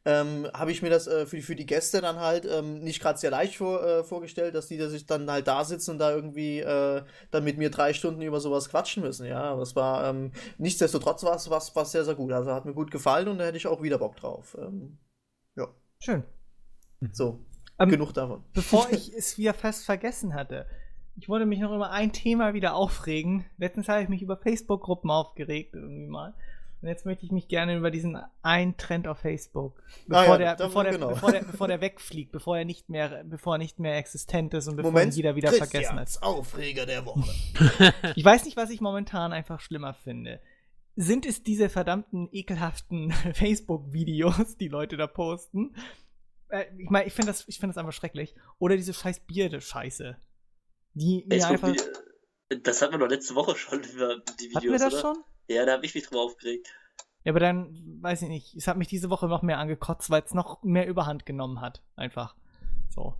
ähm, 0.07 0.49
habe 0.55 0.71
ich 0.71 0.83
mir 0.83 0.89
das 0.89 1.09
äh, 1.09 1.27
für, 1.27 1.43
für 1.43 1.57
die 1.57 1.67
Gäste 1.67 2.01
dann 2.01 2.21
halt 2.21 2.47
ähm, 2.47 2.79
nicht 2.79 3.03
gerade 3.03 3.19
sehr 3.19 3.33
leicht 3.33 3.57
vor, 3.57 3.85
äh, 3.85 4.05
vorgestellt, 4.05 4.55
dass 4.55 4.69
die 4.69 4.79
dass 4.79 4.93
sich 4.93 5.05
dann 5.05 5.29
halt 5.29 5.49
da 5.49 5.65
sitzen 5.65 5.91
und 5.91 5.99
da 5.99 6.13
irgendwie 6.15 6.61
äh, 6.61 7.03
dann 7.33 7.43
mit 7.43 7.59
mir 7.59 7.71
drei 7.71 7.93
Stunden 7.93 8.23
über 8.23 8.39
sowas 8.39 8.69
quatschen 8.69 9.03
müssen. 9.03 9.27
Ja, 9.27 9.43
aber 9.43 9.63
es 9.63 9.75
war 9.75 10.09
ähm, 10.09 10.31
nichtsdestotrotz 10.59 11.25
war 11.25 11.35
es 11.35 11.51
was, 11.51 11.75
was 11.75 11.91
sehr, 11.91 12.05
sehr 12.05 12.15
gut. 12.15 12.31
Also 12.31 12.53
hat 12.53 12.65
mir 12.65 12.73
gut 12.73 12.93
gefallen 12.93 13.27
und 13.27 13.39
da 13.39 13.47
hätte 13.47 13.57
ich 13.57 13.67
auch 13.67 13.83
wieder 13.83 13.99
Bock 13.99 14.15
drauf. 14.15 14.57
Ähm, 14.61 14.99
ja. 15.57 15.67
Schön. 15.99 16.23
So, 17.11 17.45
ähm, 17.81 17.89
genug 17.89 18.13
davon. 18.13 18.45
Bevor 18.55 18.87
ich 18.93 19.13
es 19.13 19.37
wieder 19.39 19.55
fest 19.55 19.85
vergessen 19.85 20.35
hatte, 20.35 20.67
ich 21.17 21.29
wollte 21.29 21.47
mich 21.47 21.59
noch 21.59 21.75
über 21.75 21.91
ein 21.91 22.13
Thema 22.13 22.55
wieder 22.55 22.77
aufregen. 22.77 23.45
Letztens 23.59 23.89
habe 23.89 24.03
ich 24.03 24.09
mich 24.09 24.23
über 24.23 24.37
Facebook-Gruppen 24.37 25.11
aufgeregt, 25.11 25.75
irgendwie 25.75 26.07
mal. 26.07 26.35
Und 26.87 26.91
jetzt 26.91 27.05
möchte 27.05 27.27
ich 27.27 27.33
mich 27.33 27.49
gerne 27.49 27.77
über 27.77 27.91
diesen 27.91 28.17
einen 28.43 28.77
Trend 28.77 29.09
auf 29.09 29.19
Facebook, 29.19 29.83
bevor, 30.07 30.23
ah, 30.23 30.39
ja, 30.39 30.55
der, 30.55 30.67
bevor, 30.67 30.85
der, 30.85 30.93
genau. 30.93 31.09
bevor, 31.09 31.33
der, 31.33 31.41
bevor 31.51 31.67
der 31.67 31.81
wegfliegt, 31.81 32.31
bevor 32.31 32.59
er 32.59 32.65
nicht 32.65 32.89
mehr, 32.89 33.25
bevor 33.25 33.57
er 33.57 33.59
nicht 33.59 33.81
mehr 33.81 33.97
existent 33.97 34.55
ist 34.55 34.69
und 34.69 34.77
bevor 34.77 34.93
Moment, 34.93 35.13
ihn 35.13 35.17
jeder 35.17 35.35
wieder 35.35 35.51
vergessen 35.51 35.99
hat. 35.99 36.23
Aufreger 36.23 36.87
der 36.87 37.05
Woche. 37.05 37.29
ich 38.15 38.25
weiß 38.25 38.45
nicht, 38.45 38.57
was 38.57 38.71
ich 38.71 38.81
momentan 38.81 39.33
einfach 39.33 39.59
schlimmer 39.59 39.95
finde. 39.95 40.41
Sind 40.95 41.27
es 41.27 41.43
diese 41.43 41.69
verdammten 41.71 42.29
ekelhaften 42.31 43.11
Facebook-Videos, 43.35 44.57
die 44.57 44.69
Leute 44.69 44.97
da 44.97 45.09
posten? 45.09 45.75
Äh, 46.51 46.67
ich 46.79 46.89
meine, 46.89 47.09
ich 47.09 47.15
finde 47.15 47.33
das, 47.33 47.43
find 47.43 47.71
das 47.71 47.79
einfach 47.79 47.93
schrecklich. 47.93 48.37
Oder 48.61 48.77
diese 48.77 48.95
scheiß 48.95 49.27
Bierde-Scheiße. 49.27 50.19
Die 50.95 51.25
mir 51.27 51.49
einfach. 51.49 51.75
Das 52.63 52.81
hatten 52.81 52.93
wir 52.93 53.01
doch 53.01 53.09
letzte 53.09 53.35
Woche 53.35 53.57
schon 53.57 53.83
über 53.83 54.19
die 54.39 54.51
Videos. 54.51 54.55
Hatten 54.55 54.71
wir 54.71 54.79
das 54.79 54.95
oder? 54.95 55.01
schon? 55.01 55.25
Ja, 55.49 55.65
da 55.65 55.73
habe 55.73 55.87
ich 55.87 55.95
mich 55.95 56.05
drüber 56.05 56.23
aufgeregt. 56.23 56.75
Ja, 57.25 57.33
aber 57.33 57.41
dann, 57.41 57.99
weiß 58.03 58.23
ich 58.23 58.29
nicht, 58.29 58.55
es 58.55 58.69
hat 58.69 58.77
mich 58.77 58.89
diese 58.89 59.11
Woche 59.11 59.27
noch 59.27 59.43
mehr 59.43 59.59
angekotzt, 59.59 60.11
weil 60.11 60.23
es 60.23 60.35
noch 60.35 60.63
mehr 60.63 60.87
Überhand 60.87 61.27
genommen 61.27 61.61
hat. 61.61 61.83
Einfach. 61.97 62.37
So. 62.89 63.17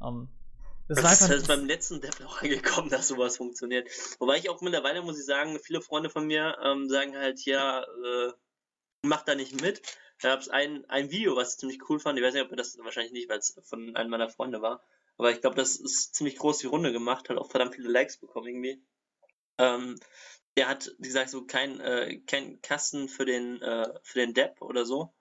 Um, 0.00 0.22
ähm, 0.22 0.28
das, 0.88 1.00
das 1.00 1.20
ist 1.22 1.28
halt 1.30 1.46
beim 1.46 1.64
letzten 1.64 2.00
Dev 2.00 2.22
auch 2.26 2.42
angekommen, 2.42 2.90
dass 2.90 3.08
sowas 3.08 3.36
funktioniert. 3.36 3.88
Wobei 4.18 4.38
ich 4.38 4.50
auch 4.50 4.60
mittlerweile, 4.60 5.02
muss 5.02 5.18
ich 5.18 5.24
sagen, 5.24 5.58
viele 5.58 5.80
Freunde 5.80 6.10
von 6.10 6.26
mir 6.26 6.58
ähm, 6.62 6.88
sagen 6.88 7.16
halt, 7.16 7.44
ja, 7.44 7.82
äh, 7.82 8.32
mach 9.02 9.22
da 9.22 9.34
nicht 9.34 9.60
mit. 9.60 9.82
Da 10.20 10.30
gab 10.30 10.40
es 10.40 10.48
ein, 10.48 10.84
ein 10.88 11.10
Video, 11.10 11.36
was 11.36 11.54
ich 11.54 11.58
ziemlich 11.60 11.88
cool 11.88 11.98
fand. 11.98 12.18
Ich 12.18 12.24
weiß 12.24 12.34
nicht, 12.34 12.44
ob 12.44 12.56
das 12.56 12.76
wahrscheinlich 12.78 13.12
nicht, 13.12 13.28
weil 13.28 13.38
es 13.38 13.58
von 13.62 13.96
einem 13.96 14.10
meiner 14.10 14.28
Freunde 14.28 14.62
war. 14.62 14.82
Aber 15.16 15.30
ich 15.30 15.40
glaube, 15.40 15.56
das 15.56 15.76
ist 15.76 16.14
ziemlich 16.14 16.36
groß 16.36 16.58
die 16.58 16.66
Runde 16.66 16.92
gemacht, 16.92 17.28
hat 17.28 17.36
auch 17.36 17.50
verdammt 17.50 17.74
viele 17.74 17.88
Likes 17.88 18.18
bekommen 18.18 18.48
irgendwie. 18.48 18.82
Ähm, 19.58 19.98
der 20.56 20.68
hat, 20.68 20.94
wie 20.98 21.08
gesagt, 21.08 21.30
so 21.30 21.44
kein, 21.44 21.80
äh, 21.80 22.18
kein 22.26 22.60
Kasten 22.62 23.08
für 23.08 23.24
den, 23.24 23.60
äh, 23.60 23.88
für 24.02 24.20
den 24.20 24.34
Depp 24.34 24.62
oder 24.62 24.84
so. 24.84 25.12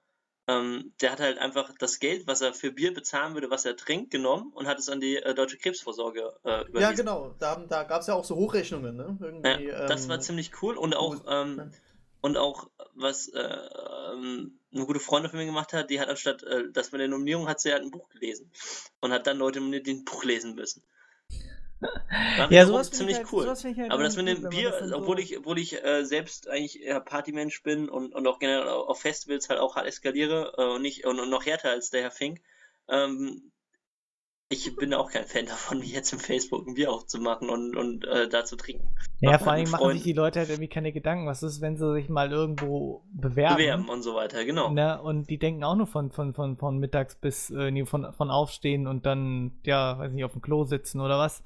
Ähm, 0.46 0.94
der 1.02 1.14
hat 1.14 1.22
halt 1.22 1.38
einfach 1.38 1.72
das 1.80 2.00
Geld, 2.00 2.28
was 2.28 2.42
er 2.42 2.54
für 2.54 2.72
Bier 2.72 2.94
bezahlen 2.94 3.34
würde, 3.34 3.50
was 3.50 3.64
er 3.64 3.78
trinkt, 3.78 4.12
genommen 4.12 4.52
und 4.54 4.68
hat 4.68 4.78
es 4.78 4.90
an 4.90 5.00
die 5.00 5.16
äh, 5.16 5.34
Deutsche 5.34 5.58
Krebsvorsorge 5.58 6.34
äh, 6.44 6.62
überwiesen. 6.68 6.82
Ja, 6.82 6.92
genau. 6.92 7.34
Da, 7.40 7.56
da 7.56 7.84
gab 7.84 8.02
es 8.02 8.08
ja 8.08 8.14
auch 8.14 8.26
so 8.26 8.36
Hochrechnungen, 8.36 8.96
ne? 8.96 9.18
Irgendwie, 9.22 9.68
ja, 9.68 9.88
das 9.88 10.04
ähm, 10.04 10.10
war 10.10 10.20
ziemlich 10.20 10.52
cool 10.62 10.76
und 10.76 10.96
auch, 10.96 11.24
ähm, 11.28 11.72
und 12.20 12.36
auch 12.36 12.70
was 12.94 13.30
äh, 13.30 13.40
ähm, 13.42 14.60
eine 14.74 14.86
gute 14.86 15.00
Freundin 15.00 15.30
von 15.32 15.40
mir 15.40 15.46
gemacht 15.46 15.72
hat, 15.72 15.90
die 15.90 16.02
hat 16.02 16.10
anstatt, 16.10 16.44
äh, 16.44 16.70
dass 16.74 16.92
man 16.92 17.00
der 17.00 17.08
Nominierung 17.08 17.48
hat 17.48 17.62
sie 17.62 17.72
halt 17.72 17.84
ein 17.84 17.92
Buch 17.92 18.10
gelesen 18.10 18.52
und 19.00 19.14
hat 19.14 19.26
dann 19.28 19.38
Leute 19.38 19.60
nominiert, 19.60 19.88
die 19.88 19.94
ein 19.94 20.06
Buch 20.06 20.26
lesen 20.26 20.56
müssen 20.56 20.84
ja, 22.50 22.66
sowas 22.66 22.92
ziemlich 22.92 23.18
halt, 23.18 23.28
cool. 23.32 23.44
Sowas 23.44 23.64
halt 23.64 23.92
aber 23.92 24.04
das 24.04 24.16
mit 24.16 24.28
dem 24.28 24.50
Bier, 24.50 24.74
obwohl 24.94 25.20
ich, 25.20 25.38
obwohl 25.38 25.60
ich 25.60 25.84
äh, 25.84 26.04
selbst 26.06 26.50
eigentlich 26.50 26.82
eher 26.82 27.00
Partymensch 27.00 27.64
bin 27.64 27.90
und, 27.90 28.14
und 28.14 28.28
auch 28.28 28.40
generell 28.40 28.68
auf 28.68 29.02
Festivals 29.02 29.50
halt 29.50 29.60
auch 29.60 29.76
hart 29.76 29.88
eskaliere 29.88 30.54
äh, 30.58 30.76
und 30.76 30.82
nicht 30.82 31.06
und, 31.06 31.20
und, 31.20 31.30
noch 31.30 31.46
härter 31.46 31.70
als 31.70 31.90
der 31.90 32.04
Herr 32.04 32.12
Fink, 32.12 32.42
ähm, 32.90 33.52
ich 34.54 34.76
bin 34.76 34.94
auch 34.94 35.12
kein 35.12 35.26
Fan 35.26 35.46
davon, 35.46 35.82
wie 35.82 35.92
jetzt 35.92 36.14
im 36.14 36.20
Facebook 36.20 36.68
ein 36.68 36.76
Bier 36.76 36.92
aufzumachen 36.92 37.50
und, 37.50 37.76
und 37.76 38.06
äh, 38.06 38.30
da 38.30 38.46
zu 38.46 38.56
trinken. 38.56 38.94
Ja, 39.20 39.40
vor 39.40 39.54
allem 39.54 39.70
machen 39.70 39.94
sich 39.94 40.04
die 40.04 40.14
Leute 40.14 40.40
halt 40.40 40.50
irgendwie 40.50 40.70
keine 40.70 40.92
Gedanken. 40.92 41.26
Was 41.26 41.44
ist, 41.44 41.62
wenn 41.62 41.78
sie 41.78 41.92
sich 41.94 42.10
mal 42.10 42.32
irgendwo 42.32 43.04
bewerben? 43.14 43.56
Bewerben 43.56 43.90
und 43.90 44.04
so 44.04 44.16
weiter, 44.16 44.46
genau. 44.46 44.70
Ne? 44.70 45.02
Und 45.02 45.30
die 45.30 45.40
denken 45.40 45.64
auch 45.64 45.76
nur 45.76 45.88
von, 45.88 46.12
von, 46.12 46.34
von, 46.34 46.58
von 46.58 46.78
mittags 46.78 47.16
bis 47.16 47.50
äh, 47.50 47.72
nee, 47.72 47.86
von, 47.86 48.14
von 48.14 48.30
aufstehen 48.30 48.86
und 48.86 49.06
dann, 49.06 49.60
ja, 49.64 49.98
weiß 49.98 50.12
nicht, 50.12 50.26
auf 50.26 50.34
dem 50.34 50.42
Klo 50.42 50.66
sitzen 50.66 51.02
oder 51.02 51.18
was. 51.18 51.44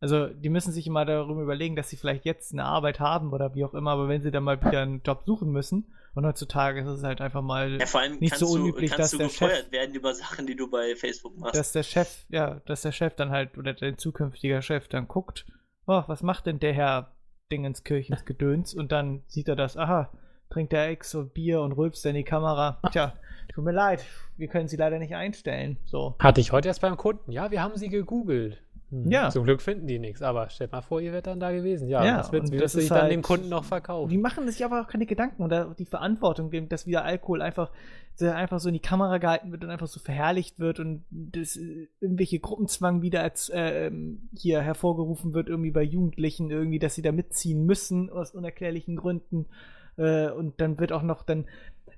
Also, 0.00 0.26
die 0.26 0.50
müssen 0.50 0.72
sich 0.72 0.86
immer 0.86 1.04
darüber 1.04 1.42
überlegen, 1.42 1.76
dass 1.76 1.88
sie 1.88 1.96
vielleicht 1.96 2.24
jetzt 2.24 2.52
eine 2.52 2.64
Arbeit 2.64 3.00
haben 3.00 3.32
oder 3.32 3.54
wie 3.54 3.64
auch 3.64 3.74
immer, 3.74 3.92
aber 3.92 4.08
wenn 4.08 4.22
sie 4.22 4.30
dann 4.30 4.44
mal 4.44 4.60
wieder 4.60 4.82
einen 4.82 5.02
Job 5.02 5.22
suchen 5.24 5.50
müssen, 5.50 5.86
und 6.16 6.24
heutzutage 6.24 6.80
ist 6.80 6.88
es 6.88 7.02
halt 7.02 7.20
einfach 7.20 7.42
mal 7.42 7.78
ja, 7.78 7.84
vor 7.84 8.00
allem 8.00 8.18
nicht 8.18 8.36
so 8.36 8.46
unüblich, 8.46 8.90
du, 8.90 8.96
dass 8.96 9.10
der 9.10 9.28
Chef 9.28 9.70
werden 9.70 9.94
über 9.94 10.14
Sachen, 10.14 10.46
die 10.46 10.56
du 10.56 10.70
bei 10.70 10.96
Facebook 10.96 11.36
machst. 11.36 11.54
Dass 11.54 11.72
der 11.72 11.82
Chef, 11.82 12.24
ja, 12.30 12.62
dass 12.64 12.80
der 12.80 12.92
Chef 12.92 13.14
dann 13.14 13.28
halt 13.28 13.58
oder 13.58 13.74
dein 13.74 13.98
zukünftiger 13.98 14.62
Chef 14.62 14.88
dann 14.88 15.08
guckt, 15.08 15.44
oh, 15.86 16.02
was 16.06 16.22
macht 16.22 16.46
denn 16.46 16.58
der 16.58 16.72
Herr 16.72 17.12
Dingenskirchens 17.52 18.24
Gedöns 18.24 18.72
und 18.72 18.92
dann 18.92 19.24
sieht 19.26 19.48
er 19.48 19.56
das, 19.56 19.76
aha, 19.76 20.10
trinkt 20.48 20.72
der 20.72 20.88
Ex 20.88 21.14
und 21.14 21.34
Bier 21.34 21.60
und 21.60 21.72
rülpst 21.72 22.06
in 22.06 22.14
die 22.14 22.24
Kamera. 22.24 22.80
Tja, 22.92 23.12
tut 23.54 23.64
mir 23.64 23.72
leid, 23.72 24.02
wir 24.38 24.48
können 24.48 24.68
sie 24.68 24.76
leider 24.76 24.98
nicht 24.98 25.14
einstellen. 25.14 25.76
So. 25.84 26.16
Hatte 26.18 26.40
ich 26.40 26.50
heute 26.50 26.68
erst 26.68 26.80
beim 26.80 26.96
Kunden. 26.96 27.30
Ja, 27.30 27.50
wir 27.50 27.62
haben 27.62 27.76
sie 27.76 27.90
gegoogelt. 27.90 28.62
Hm. 28.90 29.10
Ja. 29.10 29.30
Zum 29.30 29.44
Glück 29.44 29.60
finden 29.60 29.86
die 29.86 29.98
nichts, 29.98 30.22
aber 30.22 30.48
stellt 30.48 30.70
mal 30.70 30.80
vor, 30.80 31.00
ihr 31.00 31.12
wärt 31.12 31.26
dann 31.26 31.40
da 31.40 31.50
gewesen. 31.50 31.88
Ja, 31.88 32.04
ja 32.04 32.18
das 32.18 32.30
wird 32.30 32.60
das 32.60 32.72
sich 32.72 32.90
halt, 32.90 33.02
dann 33.02 33.10
dem 33.10 33.22
Kunden 33.22 33.48
noch 33.48 33.64
verkaufen. 33.64 34.08
Die 34.08 34.18
machen 34.18 34.46
sich 34.48 34.64
aber 34.64 34.82
auch 34.82 34.86
keine 34.86 35.06
Gedanken 35.06 35.42
oder 35.42 35.74
die 35.76 35.86
Verantwortung, 35.86 36.50
dass 36.68 36.86
wieder 36.86 37.04
Alkohol 37.04 37.42
einfach, 37.42 37.72
einfach 38.20 38.60
so 38.60 38.68
in 38.68 38.74
die 38.74 38.80
Kamera 38.80 39.18
gehalten 39.18 39.50
wird 39.50 39.64
und 39.64 39.70
einfach 39.70 39.88
so 39.88 39.98
verherrlicht 39.98 40.60
wird 40.60 40.78
und 40.78 41.04
das, 41.10 41.58
irgendwelche 42.00 42.38
Gruppenzwang 42.38 43.02
wieder 43.02 43.22
als, 43.22 43.48
äh, 43.48 43.90
hier 44.36 44.60
hervorgerufen 44.60 45.34
wird, 45.34 45.48
irgendwie 45.48 45.72
bei 45.72 45.82
Jugendlichen, 45.82 46.50
irgendwie, 46.50 46.78
dass 46.78 46.94
sie 46.94 47.02
da 47.02 47.10
mitziehen 47.10 47.66
müssen 47.66 48.08
aus 48.10 48.32
unerklärlichen 48.32 48.96
Gründen. 48.96 49.46
Äh, 49.96 50.30
und 50.30 50.60
dann 50.60 50.78
wird 50.78 50.92
auch 50.92 51.02
noch 51.02 51.22
dann 51.22 51.46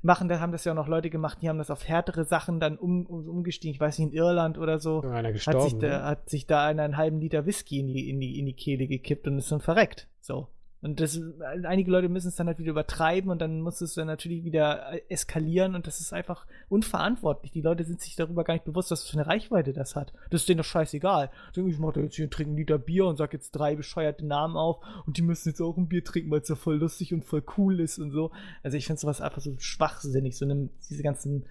machen, 0.02 0.28
da 0.28 0.40
haben 0.40 0.52
das 0.52 0.64
ja 0.64 0.72
auch 0.72 0.76
noch 0.76 0.88
Leute 0.88 1.10
gemacht, 1.10 1.38
die 1.42 1.48
haben 1.48 1.58
das 1.58 1.70
auf 1.70 1.86
härtere 1.86 2.24
Sachen 2.24 2.60
dann 2.60 2.78
um, 2.78 3.06
um, 3.06 3.28
umgestiegen. 3.28 3.74
Ich 3.74 3.80
weiß 3.80 3.98
nicht, 3.98 4.12
in 4.12 4.14
Irland 4.14 4.58
oder 4.58 4.78
so. 4.78 5.02
Einer 5.02 5.32
hat, 5.32 5.62
sich 5.62 5.78
da, 5.78 5.86
ne? 5.86 6.04
hat 6.04 6.30
sich 6.30 6.46
da 6.46 6.66
einer 6.66 6.82
einen 6.82 6.96
halben 6.96 7.20
Liter 7.20 7.46
Whisky 7.46 7.80
in 7.80 7.88
die, 7.88 8.08
in 8.08 8.20
die, 8.20 8.38
in 8.38 8.46
die 8.46 8.52
Kehle 8.52 8.86
gekippt 8.86 9.26
und 9.26 9.38
ist 9.38 9.50
dann 9.50 9.60
verreckt. 9.60 10.08
So. 10.20 10.48
Und 10.80 11.00
das, 11.00 11.20
einige 11.64 11.90
Leute 11.90 12.08
müssen 12.08 12.28
es 12.28 12.36
dann 12.36 12.46
halt 12.46 12.60
wieder 12.60 12.70
übertreiben 12.70 13.30
und 13.30 13.40
dann 13.40 13.62
muss 13.62 13.80
es 13.80 13.94
dann 13.94 14.06
natürlich 14.06 14.44
wieder 14.44 14.92
äh, 14.92 15.02
eskalieren 15.08 15.74
und 15.74 15.88
das 15.88 15.98
ist 15.98 16.12
einfach 16.12 16.46
unverantwortlich. 16.68 17.50
Die 17.50 17.62
Leute 17.62 17.82
sind 17.82 18.00
sich 18.00 18.14
darüber 18.14 18.44
gar 18.44 18.54
nicht 18.54 18.64
bewusst, 18.64 18.92
was 18.92 19.08
für 19.08 19.14
eine 19.14 19.26
Reichweite 19.26 19.72
das 19.72 19.96
hat. 19.96 20.12
Das 20.30 20.42
ist 20.42 20.48
denen 20.48 20.58
doch 20.58 20.64
scheißegal. 20.64 21.30
Ich 21.56 21.78
mache 21.80 22.00
jetzt 22.00 22.14
hier 22.14 22.30
trinken 22.30 22.56
Liter 22.56 22.78
Bier 22.78 23.06
und 23.06 23.16
sag 23.16 23.32
jetzt 23.32 23.50
drei 23.50 23.74
bescheuerte 23.74 24.24
Namen 24.24 24.56
auf 24.56 24.78
und 25.04 25.16
die 25.16 25.22
müssen 25.22 25.48
jetzt 25.48 25.60
auch 25.60 25.76
ein 25.76 25.88
Bier 25.88 26.04
trinken, 26.04 26.30
weil 26.30 26.42
es 26.42 26.48
ja 26.48 26.54
voll 26.54 26.76
lustig 26.76 27.12
und 27.12 27.24
voll 27.24 27.42
cool 27.56 27.80
ist 27.80 27.98
und 27.98 28.12
so. 28.12 28.30
Also 28.62 28.76
ich 28.76 28.86
finde 28.86 29.00
sowas 29.00 29.20
einfach 29.20 29.40
so 29.40 29.56
schwachsinnig, 29.58 30.36
so 30.36 30.44
eine, 30.44 30.68
diese 30.88 31.02
ganzen 31.02 31.44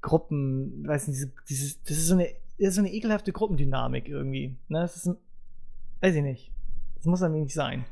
Gruppen, 0.00 0.86
weiß 0.86 1.08
nicht, 1.08 1.18
diese, 1.18 1.32
dieses, 1.50 1.82
das 1.82 1.98
ist 1.98 2.06
so 2.06 2.14
eine, 2.14 2.28
das 2.58 2.68
ist 2.68 2.74
so 2.76 2.80
eine 2.80 2.92
ekelhafte 2.92 3.32
Gruppendynamik 3.32 4.08
irgendwie. 4.08 4.56
Ne? 4.68 4.80
Das 4.80 4.96
ist, 4.96 5.08
ein, 5.08 5.16
weiß 6.00 6.14
ich 6.14 6.22
nicht. 6.22 6.52
Das 6.94 7.04
muss 7.04 7.20
irgendwie 7.20 7.42
nicht 7.42 7.54
sein. 7.54 7.84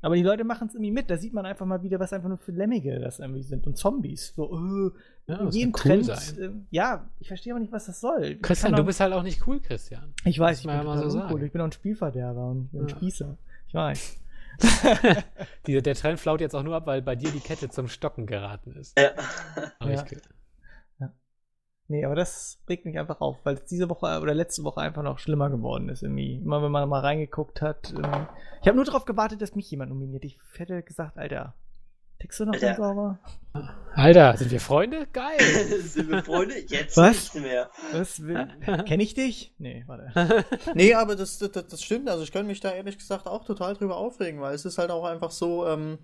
Aber 0.00 0.14
die 0.14 0.22
Leute 0.22 0.44
machen 0.44 0.68
es 0.68 0.74
irgendwie 0.74 0.92
mit. 0.92 1.10
Da 1.10 1.16
sieht 1.16 1.32
man 1.32 1.44
einfach 1.44 1.66
mal 1.66 1.82
wieder, 1.82 1.98
was 1.98 2.12
einfach 2.12 2.28
nur 2.28 2.38
für 2.38 2.52
Lämmige 2.52 2.98
das 3.00 3.18
irgendwie 3.18 3.42
sind 3.42 3.66
und 3.66 3.76
Zombies. 3.76 4.32
So, 4.36 4.92
äh, 5.26 5.32
ja, 5.32 5.40
in 5.40 5.50
jedem 5.50 5.72
cool 5.74 6.02
Trend. 6.02 6.38
Äh, 6.38 6.50
ja, 6.70 7.08
ich 7.18 7.28
verstehe 7.28 7.52
aber 7.52 7.60
nicht, 7.60 7.72
was 7.72 7.86
das 7.86 8.00
soll. 8.00 8.36
Christian, 8.36 8.74
du 8.74 8.84
bist 8.84 9.00
halt 9.00 9.12
auch 9.12 9.22
nicht 9.22 9.46
cool, 9.46 9.60
Christian. 9.60 10.14
Ich 10.24 10.38
weiß, 10.38 10.60
ich 10.60 10.66
bin 10.66 10.74
ja 10.74 10.82
mal 10.82 11.10
so 11.10 11.18
uncool. 11.18 11.42
Ich 11.42 11.52
bin 11.52 11.60
auch 11.60 11.66
ein 11.66 11.72
Spielverderber 11.72 12.50
und 12.50 12.66
ich 12.66 12.70
bin 12.70 12.80
ja. 12.80 12.86
ein 12.86 12.90
Spießer. 12.90 13.36
Ich 13.66 13.74
weiß. 13.74 14.16
die, 15.66 15.80
der 15.80 15.94
Trend 15.94 16.18
flaut 16.18 16.40
jetzt 16.40 16.54
auch 16.54 16.62
nur 16.62 16.74
ab, 16.74 16.86
weil 16.86 17.02
bei 17.02 17.14
dir 17.14 17.30
die 17.30 17.40
Kette 17.40 17.68
zum 17.68 17.88
Stocken 17.88 18.26
geraten 18.26 18.72
ist. 18.72 18.98
Ja. 18.98 19.10
Aber 19.78 19.92
ja. 19.92 20.04
Ich, 20.04 20.18
Nee, 21.90 22.04
aber 22.04 22.14
das 22.14 22.58
regt 22.68 22.84
mich 22.84 22.98
einfach 22.98 23.22
auf, 23.22 23.38
weil 23.44 23.54
es 23.54 23.64
diese 23.64 23.88
Woche 23.88 24.20
oder 24.20 24.34
letzte 24.34 24.62
Woche 24.62 24.82
einfach 24.82 25.02
noch 25.02 25.18
schlimmer 25.18 25.48
geworden 25.48 25.88
ist 25.88 26.02
irgendwie. 26.02 26.36
Immer 26.36 26.62
wenn 26.62 26.70
man 26.70 26.86
mal 26.86 27.00
reingeguckt 27.00 27.62
hat. 27.62 27.94
Ähm, 27.96 28.26
ich 28.60 28.68
habe 28.68 28.76
nur 28.76 28.84
darauf 28.84 29.06
gewartet, 29.06 29.40
dass 29.40 29.54
mich 29.54 29.70
jemand 29.70 29.90
nominiert. 29.90 30.22
Ich 30.24 30.38
hätte 30.54 30.82
gesagt, 30.82 31.16
Alter, 31.16 31.54
tickst 32.18 32.40
du 32.40 32.44
noch 32.44 32.52
Alter. 32.52 32.74
sauber? 32.74 33.18
Alter, 33.94 34.36
sind 34.36 34.50
wir 34.50 34.60
Freunde? 34.60 35.06
Geil! 35.14 35.40
sind 35.80 36.10
wir 36.10 36.22
Freunde? 36.22 36.56
Jetzt 36.66 36.98
Was? 36.98 37.34
nicht 37.34 37.46
mehr. 37.46 37.70
Was? 37.92 38.20
Kenn 38.84 39.00
ich 39.00 39.14
dich? 39.14 39.54
Nee, 39.56 39.84
warte. 39.86 40.44
nee, 40.74 40.92
aber 40.92 41.16
das, 41.16 41.38
das, 41.38 41.50
das 41.52 41.82
stimmt. 41.82 42.10
Also 42.10 42.22
ich 42.22 42.32
könnte 42.32 42.48
mich 42.48 42.60
da 42.60 42.70
ehrlich 42.70 42.98
gesagt 42.98 43.26
auch 43.26 43.46
total 43.46 43.72
drüber 43.72 43.96
aufregen, 43.96 44.42
weil 44.42 44.54
es 44.54 44.66
ist 44.66 44.76
halt 44.76 44.90
auch 44.90 45.04
einfach 45.04 45.30
so, 45.30 45.66
ähm, 45.66 45.98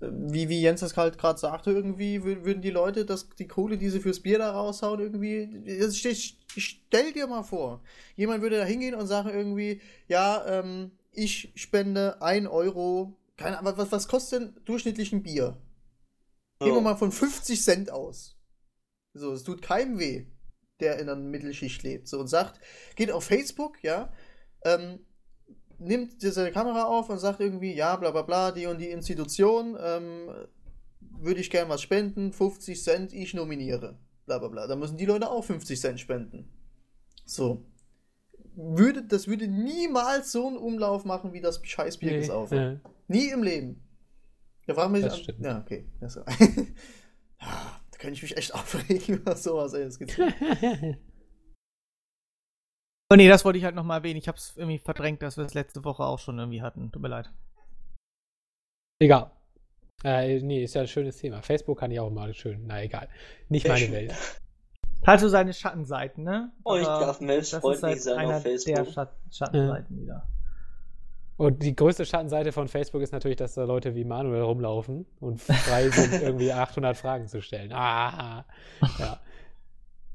wie, 0.00 0.48
wie 0.48 0.60
Jens 0.60 0.80
das 0.80 0.96
halt 0.96 1.18
gerade 1.18 1.38
sagte, 1.38 1.70
irgendwie 1.70 2.22
würden 2.22 2.60
die 2.60 2.70
Leute 2.70 3.06
das, 3.06 3.28
die 3.38 3.48
Kohle, 3.48 3.78
die 3.78 3.88
sie 3.88 4.00
fürs 4.00 4.20
Bier 4.20 4.38
da 4.38 4.50
raushauen, 4.50 5.00
irgendwie. 5.00 5.48
Ich, 5.64 6.38
stell 6.56 7.12
dir 7.12 7.26
mal 7.26 7.42
vor, 7.42 7.82
jemand 8.14 8.42
würde 8.42 8.58
da 8.58 8.64
hingehen 8.64 8.94
und 8.94 9.06
sagen 9.06 9.30
irgendwie, 9.30 9.80
ja, 10.08 10.44
ähm, 10.46 10.90
ich 11.12 11.52
spende 11.54 12.20
1 12.20 12.46
Euro, 12.48 13.16
keine 13.36 13.58
Ahnung, 13.58 13.72
was, 13.76 13.90
was 13.90 14.08
kostet 14.08 14.42
denn 14.42 14.64
durchschnittlich 14.66 15.12
ein 15.12 15.22
Bier? 15.22 15.56
Gehen 16.60 16.74
wir 16.74 16.80
mal 16.80 16.96
von 16.96 17.12
50 17.12 17.62
Cent 17.62 17.90
aus. 17.90 18.36
So, 19.14 19.32
es 19.32 19.44
tut 19.44 19.62
keinem 19.62 19.98
weh, 19.98 20.26
der 20.80 20.98
in 20.98 21.06
der 21.06 21.16
Mittelschicht 21.16 21.82
lebt. 21.82 22.06
So, 22.06 22.20
und 22.20 22.28
sagt, 22.28 22.60
geht 22.96 23.10
auf 23.10 23.24
Facebook, 23.24 23.82
ja, 23.82 24.12
ähm, 24.64 25.05
nimmt 25.78 26.22
diese 26.22 26.50
Kamera 26.50 26.84
auf 26.84 27.10
und 27.10 27.18
sagt 27.18 27.40
irgendwie, 27.40 27.74
ja, 27.74 27.96
bla 27.96 28.10
bla 28.10 28.22
bla, 28.22 28.52
die 28.52 28.66
und 28.66 28.78
die 28.78 28.90
Institution, 28.90 29.76
ähm, 29.80 30.28
würde 31.18 31.40
ich 31.40 31.50
gern 31.50 31.68
was 31.68 31.82
spenden, 31.82 32.32
50 32.32 32.82
Cent, 32.82 33.12
ich 33.12 33.34
nominiere. 33.34 33.98
Bla 34.26 34.38
bla 34.38 34.48
bla. 34.48 34.66
Da 34.66 34.76
müssen 34.76 34.96
die 34.96 35.06
Leute 35.06 35.30
auch 35.30 35.44
50 35.44 35.80
Cent 35.80 36.00
spenden. 36.00 36.48
So. 37.24 37.64
Würde, 38.54 39.02
das 39.02 39.28
würde 39.28 39.48
niemals 39.48 40.32
so 40.32 40.46
einen 40.46 40.56
Umlauf 40.56 41.04
machen, 41.04 41.32
wie 41.32 41.40
das 41.40 41.60
Scheißbier 41.62 42.12
nee, 42.12 42.18
gesaufen. 42.18 42.58
Ja. 42.58 42.90
Nie 43.08 43.28
im 43.30 43.42
Leben. 43.42 43.82
Da 44.66 44.74
fragen 44.74 44.94
wir 44.94 45.10
sich 45.10 45.28
an. 45.28 45.34
Ja, 45.42 45.58
okay. 45.60 45.86
Das, 46.00 46.14
da 46.24 46.24
könnte 47.98 48.14
ich 48.14 48.22
mich 48.22 48.36
echt 48.36 48.54
aufregen 48.54 49.16
über 49.16 49.36
sowas, 49.36 49.74
ey. 49.74 49.84
Das 49.84 49.98
gibt's 49.98 50.16
Oh 53.08 53.14
nee, 53.14 53.28
das 53.28 53.44
wollte 53.44 53.58
ich 53.58 53.64
halt 53.64 53.76
nochmal 53.76 53.98
erwähnen. 53.98 54.18
Ich 54.18 54.26
habe 54.26 54.38
es 54.38 54.56
irgendwie 54.56 54.78
verdrängt, 54.78 55.22
dass 55.22 55.36
wir 55.36 55.44
es 55.44 55.54
letzte 55.54 55.84
Woche 55.84 56.02
auch 56.02 56.18
schon 56.18 56.38
irgendwie 56.38 56.62
hatten. 56.62 56.90
Tut 56.90 57.02
mir 57.02 57.08
leid. 57.08 57.30
Egal. 58.98 59.30
Äh, 60.02 60.40
nee, 60.40 60.64
ist 60.64 60.74
ja 60.74 60.82
ein 60.82 60.88
schönes 60.88 61.16
Thema. 61.18 61.42
Facebook 61.42 61.78
kann 61.78 61.90
ich 61.90 62.00
auch 62.00 62.10
mal 62.10 62.34
schön. 62.34 62.64
Na 62.66 62.82
egal. 62.82 63.08
Nicht 63.48 63.68
meine 63.68 63.90
Welt. 63.92 64.14
Hat 65.06 65.20
so 65.20 65.28
seine 65.28 65.52
Schattenseiten, 65.52 66.24
ne? 66.24 66.50
Oh, 66.64 66.76
ich 66.76 66.84
darf 66.84 67.20
Mensch 67.20 67.50
freundlich 67.50 67.82
halt 67.82 68.02
sein 68.02 68.26
auf 68.26 68.42
Facebook. 68.42 68.74
Der 68.74 68.84
Schat 68.84 69.12
Schattenseiten 69.30 69.96
ja. 69.96 70.02
wieder. 70.02 70.28
Und 71.36 71.62
die 71.62 71.76
größte 71.76 72.06
Schattenseite 72.06 72.50
von 72.50 72.66
Facebook 72.66 73.02
ist 73.02 73.12
natürlich, 73.12 73.36
dass 73.36 73.54
da 73.54 73.64
Leute 73.64 73.94
wie 73.94 74.04
Manuel 74.04 74.40
rumlaufen 74.40 75.06
und 75.20 75.40
frei 75.40 75.90
sind, 75.90 76.12
irgendwie 76.22 76.50
800 76.50 76.96
Fragen 76.96 77.28
zu 77.28 77.42
stellen. 77.42 77.72
Ah, 77.72 78.46
ja. 78.98 79.20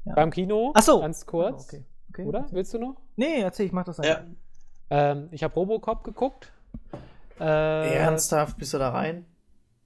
ja. 0.04 0.14
Beim 0.14 0.30
Kino, 0.30 0.72
Ach 0.74 0.82
so. 0.82 1.00
ganz 1.00 1.24
kurz. 1.24 1.68
Okay. 1.68 1.84
Okay. 2.12 2.26
Oder? 2.26 2.46
Willst 2.50 2.74
du 2.74 2.78
noch? 2.78 2.96
Nee, 3.16 3.40
erzähl, 3.40 3.66
ich 3.66 3.72
mach 3.72 3.84
das 3.84 3.98
einfach. 3.98 4.24
Ja. 4.90 5.12
Ähm, 5.12 5.28
ich 5.30 5.42
habe 5.42 5.54
Robocop 5.54 6.04
geguckt. 6.04 6.52
Äh, 7.40 7.94
Ernsthaft, 7.94 8.58
bist 8.58 8.74
du 8.74 8.78
da 8.78 8.90
rein? 8.90 9.24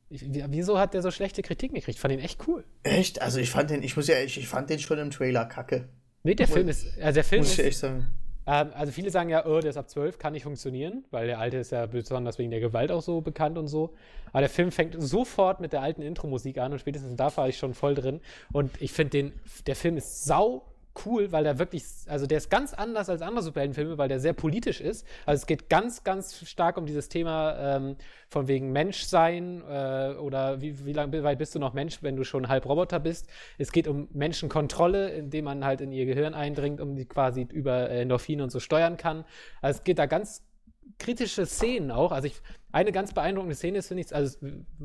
Ich, 0.08 0.24
wieso 0.28 0.78
hat 0.78 0.94
der 0.94 1.02
so 1.02 1.12
schlechte 1.12 1.42
Kritiken 1.42 1.76
gekriegt? 1.76 1.96
Ich 1.96 2.00
fand 2.00 2.14
ihn 2.14 2.20
echt 2.20 2.46
cool. 2.48 2.64
Echt? 2.82 3.22
Also 3.22 3.38
ich 3.38 3.50
fand 3.50 3.70
den, 3.70 3.84
ich 3.84 3.96
muss 3.96 4.08
ja, 4.08 4.18
ich, 4.18 4.38
ich 4.38 4.48
fand 4.48 4.70
den 4.70 4.80
schon 4.80 4.98
im 4.98 5.12
Trailer 5.12 5.44
kacke. 5.46 5.88
Nee, 6.24 6.34
der 6.34 6.48
Film 6.48 6.68
ist, 6.68 6.86
also 7.00 7.14
der 7.14 7.24
Film 7.24 7.42
muss 7.42 7.52
ist, 7.52 7.58
ich 7.60 7.66
echt 7.66 7.78
sagen. 7.78 8.08
Ähm, 8.46 8.70
also 8.74 8.90
viele 8.90 9.10
sagen 9.10 9.30
ja, 9.30 9.46
oh, 9.46 9.60
der 9.60 9.70
ist 9.70 9.76
ab 9.76 9.88
12, 9.88 10.18
kann 10.18 10.32
nicht 10.32 10.42
funktionieren, 10.42 11.04
weil 11.12 11.28
der 11.28 11.38
alte 11.38 11.58
ist 11.58 11.70
ja 11.70 11.86
besonders 11.86 12.38
wegen 12.38 12.50
der 12.50 12.60
Gewalt 12.60 12.90
auch 12.90 13.02
so 13.02 13.20
bekannt 13.20 13.58
und 13.58 13.68
so. 13.68 13.94
Aber 14.30 14.40
der 14.40 14.50
Film 14.50 14.72
fängt 14.72 15.00
sofort 15.00 15.60
mit 15.60 15.72
der 15.72 15.82
alten 15.82 16.02
Intro-Musik 16.02 16.58
an 16.58 16.72
und 16.72 16.80
spätestens 16.80 17.14
da 17.16 17.36
war 17.36 17.48
ich 17.48 17.58
schon 17.58 17.74
voll 17.74 17.94
drin. 17.94 18.20
Und 18.52 18.70
ich 18.82 18.92
finde 18.92 19.10
den, 19.10 19.32
der 19.66 19.76
Film 19.76 19.96
ist 19.96 20.24
sau 20.24 20.64
cool, 21.04 21.32
weil 21.32 21.44
der 21.44 21.58
wirklich, 21.58 21.84
also 22.06 22.26
der 22.26 22.38
ist 22.38 22.50
ganz 22.50 22.72
anders 22.72 23.08
als 23.08 23.22
andere 23.22 23.42
Superheldenfilme, 23.42 23.98
weil 23.98 24.08
der 24.08 24.20
sehr 24.20 24.32
politisch 24.32 24.80
ist. 24.80 25.06
Also 25.24 25.42
es 25.42 25.46
geht 25.46 25.68
ganz, 25.68 26.04
ganz 26.04 26.48
stark 26.48 26.78
um 26.78 26.86
dieses 26.86 27.08
Thema 27.08 27.76
ähm, 27.76 27.96
von 28.28 28.48
wegen 28.48 28.72
Menschsein 28.72 29.62
äh, 29.68 30.14
oder 30.18 30.60
wie, 30.60 30.84
wie 30.84 30.92
lange 30.92 31.22
weit 31.22 31.38
bist 31.38 31.54
du 31.54 31.58
noch 31.58 31.74
Mensch, 31.74 32.02
wenn 32.02 32.16
du 32.16 32.24
schon 32.24 32.48
halb 32.48 32.66
Roboter 32.66 33.00
bist. 33.00 33.28
Es 33.58 33.72
geht 33.72 33.88
um 33.88 34.08
Menschenkontrolle, 34.12 35.10
indem 35.10 35.44
man 35.46 35.64
halt 35.64 35.80
in 35.80 35.92
ihr 35.92 36.06
Gehirn 36.06 36.34
eindringt, 36.34 36.80
um 36.80 36.94
die 36.94 37.06
quasi 37.06 37.46
über 37.52 37.90
Endorphine 37.90 38.42
und 38.42 38.50
so 38.50 38.60
steuern 38.60 38.96
kann. 38.96 39.24
Also 39.60 39.78
es 39.78 39.84
geht 39.84 39.98
da 39.98 40.06
ganz 40.06 40.42
kritische 40.98 41.46
Szenen 41.46 41.90
auch. 41.90 42.12
Also 42.12 42.26
ich, 42.28 42.40
eine 42.72 42.92
ganz 42.92 43.12
beeindruckende 43.12 43.54
Szene 43.54 43.78
ist, 43.78 43.88
finde 43.88 44.02
ich, 44.02 44.14
also, 44.14 44.38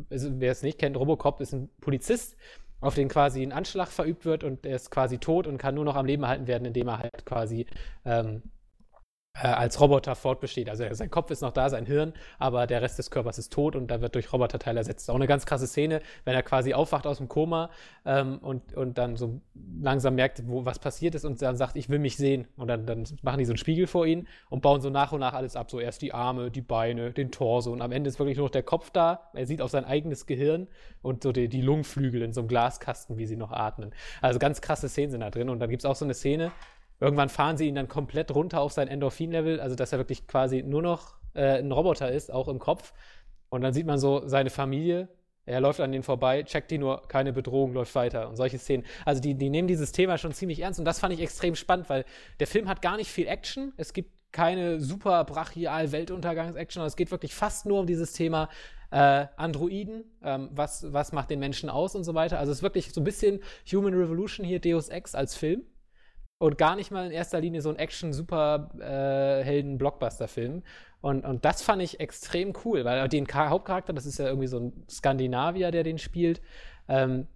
also 0.09 0.29
wer 0.39 0.51
es 0.51 0.63
nicht 0.63 0.79
kennt, 0.79 0.97
Robocop 0.97 1.41
ist 1.41 1.53
ein 1.53 1.69
Polizist, 1.79 2.35
auf 2.81 2.95
den 2.95 3.07
quasi 3.07 3.43
ein 3.43 3.51
Anschlag 3.51 3.89
verübt 3.89 4.25
wird 4.25 4.43
und 4.43 4.65
er 4.65 4.75
ist 4.75 4.91
quasi 4.91 5.19
tot 5.19 5.47
und 5.47 5.57
kann 5.57 5.75
nur 5.75 5.85
noch 5.85 5.95
am 5.95 6.05
Leben 6.05 6.23
erhalten 6.23 6.47
werden, 6.47 6.65
indem 6.65 6.87
er 6.87 6.99
halt 6.99 7.25
quasi 7.25 7.67
ähm, 8.05 8.41
äh, 9.33 9.47
als 9.47 9.79
Roboter 9.79 10.15
fortbesteht. 10.15 10.69
Also 10.69 10.85
sein 10.91 11.09
Kopf 11.09 11.31
ist 11.31 11.41
noch 11.41 11.51
da, 11.51 11.69
sein 11.69 11.85
Hirn, 11.85 12.13
aber 12.37 12.67
der 12.67 12.81
Rest 12.81 12.99
des 12.99 13.11
Körpers 13.11 13.37
ist 13.37 13.53
tot 13.53 13.75
und 13.75 13.87
da 13.87 14.01
wird 14.01 14.15
durch 14.15 14.31
Roboterteile 14.33 14.79
ersetzt. 14.79 15.09
Auch 15.09 15.15
eine 15.15 15.27
ganz 15.27 15.45
krasse 15.45 15.67
Szene, 15.67 16.01
wenn 16.25 16.35
er 16.35 16.43
quasi 16.43 16.73
aufwacht 16.73 17.07
aus 17.07 17.17
dem 17.17 17.29
Koma 17.29 17.69
ähm, 18.05 18.39
und, 18.39 18.73
und 18.75 18.97
dann 18.97 19.15
so 19.15 19.39
langsam 19.81 20.15
merkt, 20.15 20.47
wo 20.47 20.65
was 20.65 20.79
passiert 20.79 21.15
ist 21.15 21.23
und 21.25 21.41
dann 21.41 21.55
sagt, 21.55 21.75
ich 21.77 21.89
will 21.89 21.99
mich 21.99 22.17
sehen. 22.17 22.47
Und 22.57 22.67
dann, 22.67 22.85
dann 22.85 23.05
machen 23.21 23.39
die 23.39 23.45
so 23.45 23.51
einen 23.51 23.57
Spiegel 23.57 23.87
vor 23.87 24.05
ihn 24.05 24.27
und 24.49 24.61
bauen 24.61 24.81
so 24.81 24.89
nach 24.89 25.11
und 25.13 25.21
nach 25.21 25.33
alles 25.33 25.55
ab. 25.55 25.71
So 25.71 25.79
erst 25.79 26.01
die 26.01 26.13
Arme, 26.13 26.51
die 26.51 26.61
Beine, 26.61 27.11
den 27.11 27.31
Torso 27.31 27.71
und 27.71 27.81
am 27.81 27.91
Ende 27.91 28.09
ist 28.09 28.19
wirklich 28.19 28.37
nur 28.37 28.47
noch 28.47 28.51
der 28.51 28.63
Kopf 28.63 28.91
da. 28.91 29.29
Er 29.33 29.45
sieht 29.45 29.61
auf 29.61 29.71
sein 29.71 29.85
eigenes 29.85 30.25
Gehirn 30.25 30.67
und 31.01 31.23
so 31.23 31.31
die, 31.31 31.47
die 31.47 31.61
Lungenflügel 31.61 32.21
in 32.21 32.33
so 32.33 32.41
einem 32.41 32.47
Glaskasten, 32.49 33.17
wie 33.17 33.25
sie 33.25 33.37
noch 33.37 33.51
atmen. 33.51 33.91
Also 34.21 34.39
ganz 34.39 34.59
krasse 34.61 34.89
Szenen 34.89 35.11
sind 35.11 35.21
da 35.21 35.29
drin. 35.29 35.49
Und 35.49 35.59
dann 35.59 35.69
gibt 35.69 35.83
es 35.83 35.85
auch 35.85 35.95
so 35.95 36.05
eine 36.05 36.13
Szene, 36.13 36.51
Irgendwann 37.01 37.29
fahren 37.29 37.57
sie 37.57 37.67
ihn 37.67 37.75
dann 37.75 37.87
komplett 37.87 38.33
runter 38.33 38.61
auf 38.61 38.71
sein 38.71 38.87
Endorphin-Level, 38.87 39.59
also 39.59 39.75
dass 39.75 39.91
er 39.91 39.97
wirklich 39.97 40.27
quasi 40.27 40.61
nur 40.61 40.83
noch 40.83 41.15
äh, 41.33 41.57
ein 41.57 41.71
Roboter 41.71 42.11
ist, 42.11 42.31
auch 42.31 42.47
im 42.47 42.59
Kopf. 42.59 42.93
Und 43.49 43.61
dann 43.61 43.73
sieht 43.73 43.87
man 43.87 43.97
so 43.97 44.27
seine 44.27 44.51
Familie, 44.51 45.09
er 45.47 45.59
läuft 45.59 45.79
an 45.79 45.91
denen 45.91 46.03
vorbei, 46.03 46.43
checkt 46.43 46.69
die 46.69 46.77
nur, 46.77 47.01
keine 47.07 47.33
Bedrohung, 47.33 47.73
läuft 47.73 47.95
weiter 47.95 48.29
und 48.29 48.35
solche 48.35 48.59
Szenen. 48.59 48.85
Also 49.03 49.19
die, 49.19 49.33
die 49.33 49.49
nehmen 49.49 49.67
dieses 49.67 49.91
Thema 49.91 50.19
schon 50.19 50.31
ziemlich 50.31 50.59
ernst 50.59 50.79
und 50.79 50.85
das 50.85 50.99
fand 50.99 51.11
ich 51.13 51.21
extrem 51.21 51.55
spannend, 51.55 51.89
weil 51.89 52.05
der 52.39 52.45
Film 52.45 52.69
hat 52.69 52.83
gar 52.83 52.97
nicht 52.97 53.09
viel 53.09 53.27
Action. 53.27 53.73
Es 53.77 53.93
gibt 53.93 54.11
keine 54.31 54.79
super 54.79 55.23
brachial 55.25 55.91
Weltuntergangs-Action, 55.91 56.83
es 56.83 56.95
geht 56.95 57.09
wirklich 57.09 57.33
fast 57.33 57.65
nur 57.65 57.79
um 57.79 57.87
dieses 57.87 58.13
Thema 58.13 58.47
äh, 58.91 59.25
Androiden, 59.35 60.03
ähm, 60.23 60.49
was, 60.53 60.93
was 60.93 61.11
macht 61.11 61.31
den 61.31 61.39
Menschen 61.39 61.69
aus 61.69 61.95
und 61.95 62.03
so 62.03 62.13
weiter. 62.13 62.37
Also 62.37 62.51
es 62.51 62.59
ist 62.59 62.63
wirklich 62.63 62.93
so 62.93 63.01
ein 63.01 63.05
bisschen 63.05 63.39
Human 63.71 63.95
Revolution 63.95 64.45
hier, 64.45 64.61
Deus 64.61 64.89
Ex 64.89 65.15
als 65.15 65.35
Film 65.35 65.63
und 66.41 66.57
gar 66.57 66.75
nicht 66.75 66.89
mal 66.89 67.05
in 67.05 67.11
erster 67.11 67.39
Linie 67.39 67.61
so 67.61 67.69
ein 67.69 67.75
Action-Superhelden-Blockbuster-Film. 67.75 70.57
Äh, 70.57 70.61
und, 71.01 71.23
und 71.23 71.45
das 71.45 71.61
fand 71.61 71.83
ich 71.83 71.99
extrem 71.99 72.53
cool, 72.65 72.83
weil 72.83 73.07
den 73.09 73.27
Hauptcharakter, 73.31 73.93
das 73.93 74.07
ist 74.07 74.17
ja 74.17 74.25
irgendwie 74.25 74.47
so 74.47 74.59
ein 74.59 74.73
Skandinavier, 74.89 75.69
der 75.69 75.83
den 75.83 75.99
spielt, 75.99 76.41
ähm, 76.89 77.27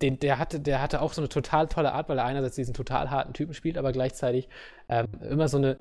den, 0.00 0.20
der, 0.20 0.38
hatte, 0.38 0.60
der 0.60 0.80
hatte 0.80 1.02
auch 1.02 1.12
so 1.12 1.20
eine 1.20 1.28
total 1.28 1.66
tolle 1.66 1.92
Art, 1.92 2.08
weil 2.08 2.18
er 2.18 2.24
einerseits 2.24 2.54
diesen 2.54 2.72
total 2.72 3.10
harten 3.10 3.32
Typen 3.32 3.52
spielt, 3.52 3.76
aber 3.76 3.90
gleichzeitig 3.90 4.48
ähm, 4.88 5.08
immer 5.28 5.48
so 5.48 5.56
eine, 5.56 5.78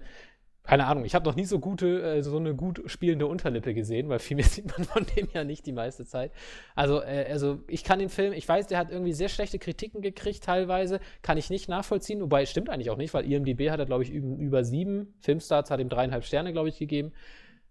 keine 0.64 0.86
Ahnung, 0.86 1.06
ich 1.06 1.16
habe 1.16 1.26
noch 1.26 1.36
nie 1.36 1.46
so 1.46 1.60
gute, 1.60 2.02
äh, 2.02 2.24
so 2.24 2.38
eine 2.38 2.56
gut 2.56 2.84
spielende 2.86 3.28
Unterlippe 3.28 3.74
gesehen, 3.74 4.10
weil 4.10 4.20
viel 4.20 4.38
mehr 4.38 4.46
sieht 4.50 4.66
man 4.68 4.86
von 4.86 5.06
dem 5.16 5.28
ja 5.34 5.44
nicht 5.44 5.66
die 5.66 5.72
meiste 5.72 6.06
Zeit. 6.06 6.32
Also, 6.76 7.02
äh, 7.02 7.28
also 7.30 7.60
ich 7.68 7.84
kann 7.84 8.00
den 8.00 8.10
Film, 8.10 8.34
ich 8.34 8.48
weiß, 8.48 8.68
der 8.68 8.78
hat 8.78 8.92
irgendwie 8.92 9.14
sehr 9.14 9.30
schlechte 9.30 9.60
Kritiken 9.60 10.02
gekriegt 10.02 10.44
teilweise, 10.44 11.00
kann 11.22 11.38
ich 11.38 11.50
nicht 11.50 11.68
nachvollziehen, 11.68 12.22
wobei 12.22 12.46
stimmt 12.46 12.70
eigentlich 12.70 12.90
auch 12.92 12.98
nicht, 12.98 13.14
weil 13.14 13.26
IMDb 13.26 13.70
hat 13.72 13.80
er, 13.80 13.86
glaube 13.86 14.04
ich, 14.04 14.12
über 14.12 14.64
sieben, 14.64 15.14
Filmstarts 15.20 15.72
hat 15.72 15.80
ihm 15.80 15.90
dreieinhalb 15.90 16.24
Sterne, 16.24 16.52
glaube 16.54 16.70
ich, 16.70 16.78
gegeben. 16.78 17.12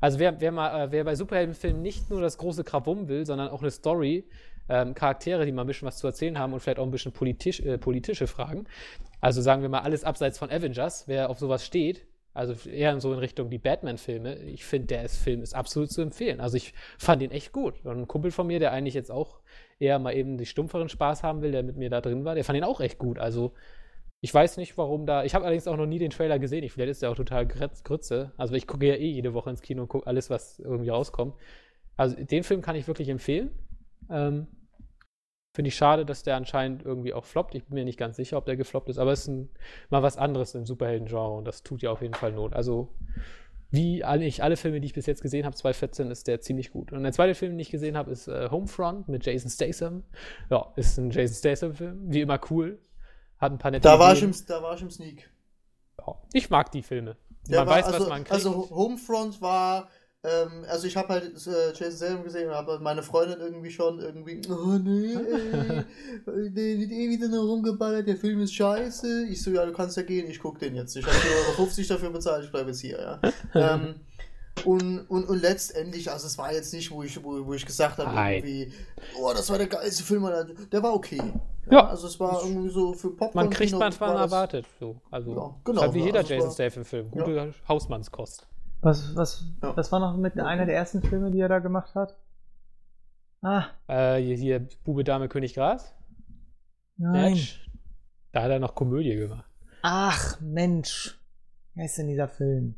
Also 0.00 0.18
wer, 0.18 0.40
wer, 0.40 0.50
mal, 0.50 0.86
äh, 0.86 0.92
wer 0.92 1.04
bei 1.04 1.14
Superheldenfilmen 1.14 1.82
nicht 1.82 2.10
nur 2.10 2.20
das 2.20 2.38
große 2.38 2.64
Krawum 2.64 3.08
will, 3.08 3.26
sondern 3.26 3.48
auch 3.48 3.60
eine 3.60 3.70
Story, 3.70 4.24
ähm, 4.68 4.94
Charaktere, 4.94 5.44
die 5.44 5.52
mal 5.52 5.62
ein 5.62 5.66
bisschen 5.66 5.86
was 5.86 5.98
zu 5.98 6.06
erzählen 6.06 6.38
haben 6.38 6.52
und 6.52 6.60
vielleicht 6.60 6.78
auch 6.78 6.84
ein 6.84 6.90
bisschen 6.90 7.12
politisch, 7.12 7.60
äh, 7.60 7.76
politische 7.76 8.26
Fragen. 8.26 8.66
Also 9.20 9.42
sagen 9.42 9.62
wir 9.62 9.68
mal 9.68 9.80
alles 9.80 10.04
abseits 10.04 10.38
von 10.38 10.50
Avengers, 10.50 11.06
wer 11.06 11.28
auf 11.28 11.38
sowas 11.38 11.64
steht, 11.64 12.06
also 12.32 12.54
eher 12.68 12.98
so 13.00 13.12
in 13.12 13.18
Richtung 13.18 13.50
die 13.50 13.58
Batman-Filme. 13.58 14.36
Ich 14.44 14.64
finde, 14.64 14.88
der 14.88 15.04
ist, 15.04 15.16
Film 15.16 15.42
ist 15.42 15.54
absolut 15.54 15.90
zu 15.90 16.00
empfehlen. 16.00 16.40
Also 16.40 16.56
ich 16.56 16.74
fand 16.98 17.22
ihn 17.22 17.30
echt 17.30 17.52
gut. 17.52 17.84
Und 17.84 17.98
ein 17.98 18.08
Kumpel 18.08 18.30
von 18.30 18.46
mir, 18.46 18.60
der 18.60 18.72
eigentlich 18.72 18.94
jetzt 18.94 19.10
auch 19.10 19.40
eher 19.78 19.98
mal 19.98 20.14
eben 20.14 20.38
die 20.38 20.46
stumpferen 20.46 20.88
Spaß 20.88 21.22
haben 21.22 21.42
will, 21.42 21.52
der 21.52 21.62
mit 21.62 21.76
mir 21.76 21.90
da 21.90 22.00
drin 22.00 22.24
war, 22.24 22.34
der 22.34 22.44
fand 22.44 22.56
ihn 22.56 22.64
auch 22.64 22.80
echt 22.80 22.98
gut. 22.98 23.18
Also 23.18 23.52
ich 24.20 24.32
weiß 24.32 24.58
nicht, 24.58 24.76
warum 24.76 25.06
da. 25.06 25.24
Ich 25.24 25.34
habe 25.34 25.44
allerdings 25.44 25.66
auch 25.66 25.76
noch 25.76 25.86
nie 25.86 25.98
den 25.98 26.10
Trailer 26.10 26.38
gesehen. 26.38 26.62
Ich, 26.62 26.72
vielleicht 26.72 26.90
ist 26.90 27.02
der 27.02 27.10
auch 27.10 27.16
total 27.16 27.46
Grütze. 27.46 28.32
Also 28.36 28.54
ich 28.54 28.66
gucke 28.66 28.86
ja 28.86 28.94
eh 28.94 29.10
jede 29.10 29.34
Woche 29.34 29.50
ins 29.50 29.62
Kino 29.62 29.82
und 29.82 29.88
gucke 29.88 30.06
alles, 30.06 30.30
was 30.30 30.58
irgendwie 30.58 30.90
rauskommt. 30.90 31.34
Also 31.96 32.16
den 32.16 32.44
Film 32.44 32.60
kann 32.60 32.76
ich 32.76 32.86
wirklich 32.86 33.08
empfehlen. 33.08 33.50
Ähm, 34.10 34.46
Finde 35.52 35.68
ich 35.68 35.74
schade, 35.74 36.06
dass 36.06 36.22
der 36.22 36.36
anscheinend 36.36 36.84
irgendwie 36.84 37.12
auch 37.12 37.24
floppt. 37.24 37.56
Ich 37.56 37.64
bin 37.64 37.74
mir 37.74 37.84
nicht 37.84 37.98
ganz 37.98 38.16
sicher, 38.16 38.36
ob 38.36 38.46
der 38.46 38.56
gefloppt 38.56 38.88
ist, 38.88 38.98
aber 38.98 39.12
es 39.12 39.22
ist 39.22 39.28
ein, 39.28 39.50
mal 39.88 40.02
was 40.02 40.16
anderes 40.16 40.54
im 40.54 40.64
Superhelden-Genre 40.64 41.36
und 41.36 41.44
das 41.44 41.64
tut 41.64 41.82
ja 41.82 41.90
auf 41.90 42.02
jeden 42.02 42.14
Fall 42.14 42.32
Not. 42.32 42.54
Also, 42.54 42.94
wie 43.70 44.04
eigentlich 44.04 44.44
alle 44.44 44.56
Filme, 44.56 44.80
die 44.80 44.86
ich 44.86 44.94
bis 44.94 45.06
jetzt 45.06 45.22
gesehen 45.22 45.44
habe, 45.44 45.56
2014, 45.56 46.10
ist 46.10 46.28
der 46.28 46.40
ziemlich 46.40 46.70
gut. 46.70 46.92
Und 46.92 47.02
der 47.02 47.12
zweite 47.12 47.34
Film, 47.34 47.52
den 47.52 47.60
ich 47.60 47.70
gesehen 47.70 47.96
habe, 47.96 48.12
ist 48.12 48.28
äh, 48.28 48.48
Homefront 48.48 49.08
mit 49.08 49.26
Jason 49.26 49.50
Statham. 49.50 50.04
Ja, 50.50 50.72
ist 50.76 50.98
ein 50.98 51.10
Jason 51.10 51.36
Statham-Film, 51.36 52.12
wie 52.12 52.20
immer 52.20 52.40
cool. 52.50 52.78
Hat 53.38 53.50
ein 53.50 53.58
paar 53.58 53.72
nette 53.72 53.88
da 53.88 53.98
war, 53.98 54.12
ich 54.12 54.22
im, 54.22 54.34
da 54.46 54.62
war 54.62 54.74
ich 54.74 54.82
im 54.82 54.90
Sneak. 54.90 55.30
Ja, 55.98 56.14
ich 56.32 56.50
mag 56.50 56.70
die 56.70 56.82
Filme. 56.82 57.16
Man 57.48 57.66
weiß, 57.66 57.86
also, 57.86 58.00
was 58.00 58.08
man 58.08 58.18
kriegt. 58.18 58.32
Also 58.32 58.70
Homefront 58.70 59.40
war 59.40 59.88
ähm, 60.22 60.66
also 60.68 60.86
ich 60.86 60.96
habe 60.96 61.08
halt 61.08 61.46
äh, 61.46 61.72
Jason 61.72 61.96
Statham 61.96 62.24
gesehen 62.24 62.48
und 62.48 62.54
habe 62.54 62.78
meine 62.80 63.02
Freundin 63.02 63.40
irgendwie 63.40 63.70
schon 63.70 64.00
irgendwie, 64.00 64.42
oh 64.50 64.78
nee, 64.78 65.14
ey, 66.26 66.50
der 66.50 66.78
wird 66.78 66.90
eh 66.90 67.08
wieder 67.08 67.28
nur 67.28 67.46
rumgeballert, 67.46 68.06
der 68.06 68.16
Film 68.16 68.40
ist 68.42 68.54
scheiße. 68.54 69.26
Ich 69.30 69.42
so, 69.42 69.50
ja, 69.50 69.64
du 69.64 69.72
kannst 69.72 69.96
ja 69.96 70.02
gehen, 70.02 70.28
ich 70.28 70.38
guck 70.38 70.58
den 70.58 70.74
jetzt. 70.74 70.94
Ich 70.94 71.06
habe 71.06 71.16
Euro 71.46 71.52
50 71.56 71.88
dafür 71.88 72.10
bezahlt, 72.10 72.44
ich 72.44 72.50
bleibe 72.50 72.68
jetzt 72.68 72.80
hier, 72.80 72.98
ja. 72.98 73.20
ähm, 73.74 73.94
und, 74.66 75.08
und, 75.08 75.24
und 75.24 75.40
letztendlich, 75.40 76.10
also 76.10 76.26
es 76.26 76.36
war 76.36 76.52
jetzt 76.52 76.74
nicht, 76.74 76.90
wo 76.90 77.02
ich, 77.02 77.22
wo, 77.24 77.46
wo 77.46 77.54
ich 77.54 77.64
gesagt 77.64 77.96
habe, 77.96 78.34
irgendwie, 78.34 78.70
oh, 79.18 79.32
das 79.32 79.48
war 79.48 79.56
der 79.56 79.68
geilste 79.68 80.02
Film, 80.02 80.28
der 80.70 80.82
war 80.82 80.92
okay. 80.92 81.22
Ja, 81.70 81.72
ja. 81.72 81.88
Also 81.88 82.08
es 82.08 82.20
war 82.20 82.42
irgendwie 82.44 82.68
so 82.68 82.92
für 82.92 83.08
Popcorn. 83.10 83.46
Man 83.46 83.50
kriegt 83.50 83.72
manchmal 83.72 84.16
erwartet, 84.16 84.66
so. 84.78 84.96
Also, 85.10 85.34
ja, 85.34 85.54
genau. 85.64 85.80
Halt 85.80 85.94
wie 85.94 86.02
jeder 86.02 86.18
also 86.18 86.34
Jason 86.34 86.50
Statham-Film. 86.50 87.10
Gute 87.10 87.30
ja. 87.32 87.48
Hausmannskost. 87.68 88.49
Was, 88.80 89.14
was, 89.14 89.44
ja. 89.62 89.76
was 89.76 89.92
war 89.92 90.00
noch 90.00 90.16
mit 90.16 90.38
einer 90.38 90.66
der 90.66 90.74
ersten 90.74 91.02
Filme, 91.02 91.30
die 91.30 91.40
er 91.40 91.48
da 91.48 91.58
gemacht 91.58 91.94
hat? 91.94 92.16
Ah. 93.42 93.66
Äh, 93.86 94.20
hier, 94.22 94.36
hier 94.36 94.68
Bube, 94.84 95.04
Dame, 95.04 95.28
König, 95.28 95.54
Gras? 95.54 95.94
Nein. 96.96 97.32
Match. 97.32 97.70
Da 98.32 98.42
hat 98.42 98.50
er 98.50 98.58
noch 98.58 98.74
Komödie 98.74 99.16
gemacht. 99.16 99.50
Ach, 99.82 100.40
Mensch. 100.40 101.18
Wer 101.74 101.86
ist 101.86 101.98
denn 101.98 102.08
dieser 102.08 102.28
Film? 102.28 102.74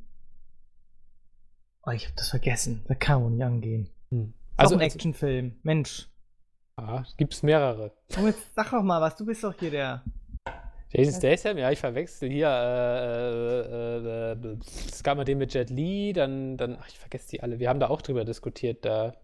Oh, 1.85 1.91
ich 1.91 2.07
hab 2.07 2.17
das 2.17 2.31
vergessen. 2.31 2.85
Da 2.87 2.95
kann 2.95 3.23
man 3.23 3.33
nicht 3.33 3.45
angehen. 3.45 3.91
Hm. 4.11 4.35
Also 4.57 4.77
ein 4.77 4.81
Actionfilm. 4.81 5.59
Mensch. 5.63 6.09
Ah, 6.77 7.05
gibt's 7.17 7.43
mehrere. 7.43 7.93
Oh, 8.17 8.27
jetzt 8.27 8.55
sag 8.55 8.71
doch 8.71 8.83
mal 8.83 9.01
was. 9.01 9.17
Du 9.17 9.27
bist 9.27 9.43
doch 9.43 9.55
hier 9.59 9.71
der. 9.71 10.05
Jason 10.93 11.15
Statham, 11.15 11.57
ja, 11.57 11.71
ich 11.71 11.79
verwechsel 11.79 12.31
hier. 12.31 12.49
Äh, 12.49 13.61
äh, 13.61 14.33
äh, 14.33 14.57
es 14.63 15.03
gab 15.03 15.17
mal 15.17 15.25
den 15.25 15.39
mit 15.39 15.55
Jet 15.55 15.71
Li, 15.71 16.13
dann, 16.13 16.57
dann, 16.59 16.77
ach, 16.79 16.89
ich 16.89 16.99
vergesse 16.99 17.31
die 17.31 17.43
alle. 17.43 17.59
Wir 17.59 17.71
haben 17.71 17.81
da 17.81 17.89
auch 17.89 18.03
drüber 18.03 18.25
diskutiert, 18.25 18.85
da 18.85 19.15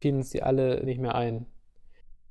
fielen 0.00 0.16
uns 0.16 0.30
die 0.30 0.42
alle 0.42 0.82
nicht 0.84 1.00
mehr 1.00 1.14
ein. 1.14 1.46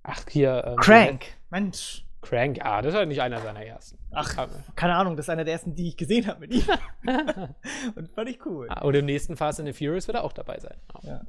Ach, 0.03 0.23
hier. 0.29 0.63
Ähm, 0.67 0.75
Crank, 0.77 1.25
Mensch. 1.49 2.05
Crank, 2.21 2.57
ja, 2.57 2.81
das 2.81 2.93
war 2.93 3.05
nicht 3.05 3.21
einer 3.21 3.39
seiner 3.39 3.65
ersten. 3.65 3.97
Ach, 4.11 4.47
keine 4.75 4.95
Ahnung, 4.95 5.15
das 5.15 5.25
ist 5.25 5.29
einer 5.29 5.43
der 5.43 5.53
ersten, 5.53 5.75
die 5.75 5.89
ich 5.89 5.97
gesehen 5.97 6.27
habe 6.27 6.41
mit 6.41 6.53
ihm. 6.53 6.65
Und 7.95 8.11
fand 8.11 8.29
ich 8.29 8.45
cool. 8.45 8.67
Ah, 8.69 8.81
und 8.85 8.95
im 8.95 9.05
nächsten 9.05 9.35
Fast 9.35 9.59
and 9.59 9.67
the 9.67 9.73
Furious 9.73 10.07
wird 10.07 10.15
er 10.15 10.23
auch 10.23 10.31
dabei 10.31 10.57
sein. 10.59 10.77
Ja. 11.01 11.21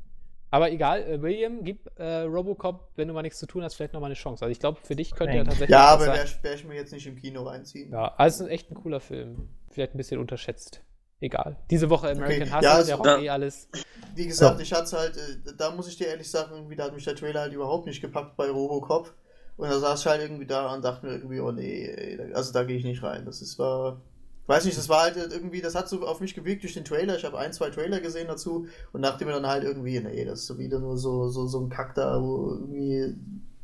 Aber 0.50 0.70
egal, 0.70 1.02
äh, 1.02 1.20
William, 1.20 1.64
gib 1.64 1.90
äh, 1.98 2.20
Robocop, 2.20 2.92
wenn 2.96 3.08
du 3.08 3.14
mal 3.14 3.22
nichts 3.22 3.38
zu 3.38 3.46
tun 3.46 3.64
hast, 3.64 3.74
vielleicht 3.74 3.92
nochmal 3.92 4.08
eine 4.08 4.14
Chance. 4.14 4.44
Also 4.44 4.52
ich 4.52 4.60
glaube, 4.60 4.78
für 4.82 4.94
dich 4.94 5.14
könnte 5.14 5.36
er 5.36 5.44
tatsächlich. 5.44 5.70
Ja, 5.70 5.86
aber 5.86 6.06
werde 6.06 6.30
werd 6.42 6.54
ich 6.54 6.64
mir 6.64 6.74
jetzt 6.74 6.92
nicht 6.92 7.06
im 7.06 7.16
Kino 7.16 7.42
reinziehen. 7.42 7.92
Ja, 7.92 8.14
also 8.16 8.44
ist 8.44 8.50
echt 8.50 8.70
ein 8.70 8.74
cooler 8.74 9.00
Film. 9.00 9.48
Vielleicht 9.70 9.94
ein 9.94 9.98
bisschen 9.98 10.20
unterschätzt. 10.20 10.82
Egal. 11.20 11.56
Diese 11.70 11.88
Woche 11.90 12.10
American 12.10 12.42
okay. 12.42 12.52
Hustle, 12.52 12.68
ja, 12.68 12.82
der 12.82 13.00
also, 13.00 13.24
eh 13.24 13.30
alles. 13.30 13.68
Wie 14.14 14.26
gesagt, 14.26 14.56
so. 14.56 14.62
ich 14.62 14.72
hatte 14.72 14.96
halt, 14.96 15.16
äh, 15.16 15.56
da 15.56 15.70
muss 15.70 15.88
ich 15.88 15.96
dir 15.96 16.08
ehrlich 16.08 16.30
sagen, 16.30 16.52
irgendwie, 16.54 16.76
da 16.76 16.84
hat 16.84 16.94
mich 16.94 17.04
der 17.04 17.16
Trailer 17.16 17.40
halt 17.40 17.52
überhaupt 17.52 17.86
nicht 17.86 18.00
gepackt 18.00 18.36
bei 18.36 18.50
Robocop. 18.50 19.14
Und 19.56 19.70
da 19.70 19.78
saß 19.78 20.00
ich 20.00 20.06
halt 20.06 20.20
irgendwie 20.20 20.46
da 20.46 20.74
und 20.74 20.84
dachte 20.84 21.06
mir 21.06 21.12
irgendwie, 21.12 21.40
oh 21.40 21.52
nee, 21.52 22.18
also 22.34 22.52
da 22.52 22.64
gehe 22.64 22.76
ich 22.76 22.84
nicht 22.84 23.02
rein. 23.02 23.24
Das 23.24 23.40
ist, 23.40 23.58
war 23.58 24.02
weiß 24.46 24.64
nicht, 24.64 24.76
das 24.76 24.88
war 24.88 25.02
halt 25.02 25.16
irgendwie, 25.16 25.60
das 25.60 25.74
hat 25.74 25.88
so 25.88 26.06
auf 26.06 26.20
mich 26.20 26.34
gewirkt 26.34 26.62
durch 26.62 26.74
den 26.74 26.84
Trailer. 26.84 27.16
Ich 27.16 27.24
habe 27.24 27.38
ein, 27.38 27.52
zwei 27.52 27.70
Trailer 27.70 28.00
gesehen 28.00 28.28
dazu 28.28 28.66
und 28.92 29.02
dachte 29.02 29.24
mir 29.24 29.32
dann 29.32 29.46
halt 29.46 29.64
irgendwie, 29.64 29.98
nee, 30.00 30.24
das 30.24 30.40
ist 30.40 30.46
so 30.46 30.58
wieder 30.58 30.78
nur 30.78 30.98
so, 30.98 31.28
so, 31.28 31.46
so 31.46 31.60
ein 31.60 31.68
Kack 31.68 31.94
da, 31.94 32.20
wo 32.20 32.50
irgendwie 32.50 33.14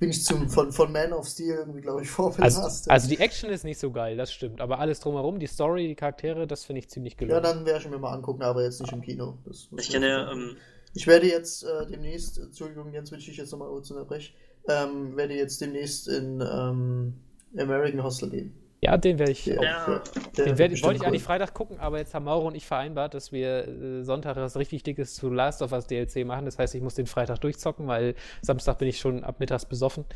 bin 0.01 0.09
ich 0.09 0.25
zum, 0.25 0.49
von, 0.49 0.73
von 0.73 0.91
Man 0.91 1.13
of 1.13 1.29
Steel 1.29 1.57
irgendwie, 1.57 1.83
glaube 1.83 2.03
ich, 2.03 2.11
vorbelastet. 2.11 2.65
Also, 2.65 2.91
also, 2.91 3.09
die 3.09 3.19
Action 3.19 3.51
ist 3.51 3.65
nicht 3.65 3.79
so 3.79 3.93
geil, 3.93 4.17
das 4.17 4.33
stimmt. 4.33 4.61
Aber 4.61 4.79
alles 4.79 4.99
drumherum, 5.01 5.39
die 5.39 5.47
Story, 5.47 5.89
die 5.89 5.95
Charaktere, 5.95 6.47
das 6.47 6.65
finde 6.65 6.81
ich 6.81 6.89
ziemlich 6.89 7.17
gelungen. 7.17 7.37
Ja, 7.37 7.41
dann 7.41 7.67
werde 7.67 7.81
ich 7.81 7.91
mir 7.91 7.99
mal 7.99 8.15
angucken, 8.15 8.43
aber 8.43 8.63
jetzt 8.63 8.81
nicht 8.81 8.93
im 8.93 9.03
Kino. 9.03 9.39
ich 9.77 9.91
kenne 9.91 10.09
ja, 10.09 10.33
ähm, 10.33 10.57
ich 10.95 11.07
werde 11.07 11.29
jetzt 11.29 11.63
äh, 11.65 11.87
demnächst, 11.87 12.39
Entschuldigung, 12.39 12.93
Jens, 12.93 13.13
wenn 13.13 13.19
ich 13.19 13.27
jetzt 13.27 13.53
nochmal 13.53 13.69
kurz 13.69 13.91
unterbreche, 13.91 14.33
ähm, 14.69 15.17
werde 15.17 15.35
jetzt 15.35 15.61
demnächst 15.61 16.09
in 16.09 16.41
ähm, 16.41 17.15
American 17.57 18.03
Hostel 18.03 18.31
gehen. 18.31 18.55
Ja, 18.83 18.97
den 18.97 19.19
werde 19.19 19.33
ich. 19.33 19.45
Ja, 19.45 20.03
den 20.39 20.57
werd, 20.57 20.83
wollte 20.83 20.97
ich 20.97 21.07
eigentlich 21.07 21.23
Freitag 21.23 21.53
gucken, 21.53 21.79
aber 21.79 21.99
jetzt 21.99 22.15
haben 22.15 22.25
Mauro 22.25 22.47
und 22.47 22.55
ich 22.55 22.65
vereinbart, 22.65 23.13
dass 23.13 23.31
wir 23.31 23.69
äh, 23.69 24.05
Sonntag 24.05 24.37
was 24.37 24.57
richtig 24.57 24.83
Dickes 24.85 25.15
zu 25.15 25.29
Last 25.29 25.61
of 25.61 25.73
Us 25.73 25.87
DLC 25.87 26.25
machen. 26.25 26.47
Das 26.47 26.59
heißt, 26.59 26.75
ich 26.75 26.81
muss 26.83 26.95
den 26.95 27.07
Freitag 27.07 27.41
durchzocken, 27.41 27.87
weil 27.87 28.15
Samstag 28.41 28.79
bin 28.79 28.89
ich 28.89 28.99
schon 28.99 29.23
ab 29.23 29.39
mittags 29.39 29.67
besoffen. 29.67 30.07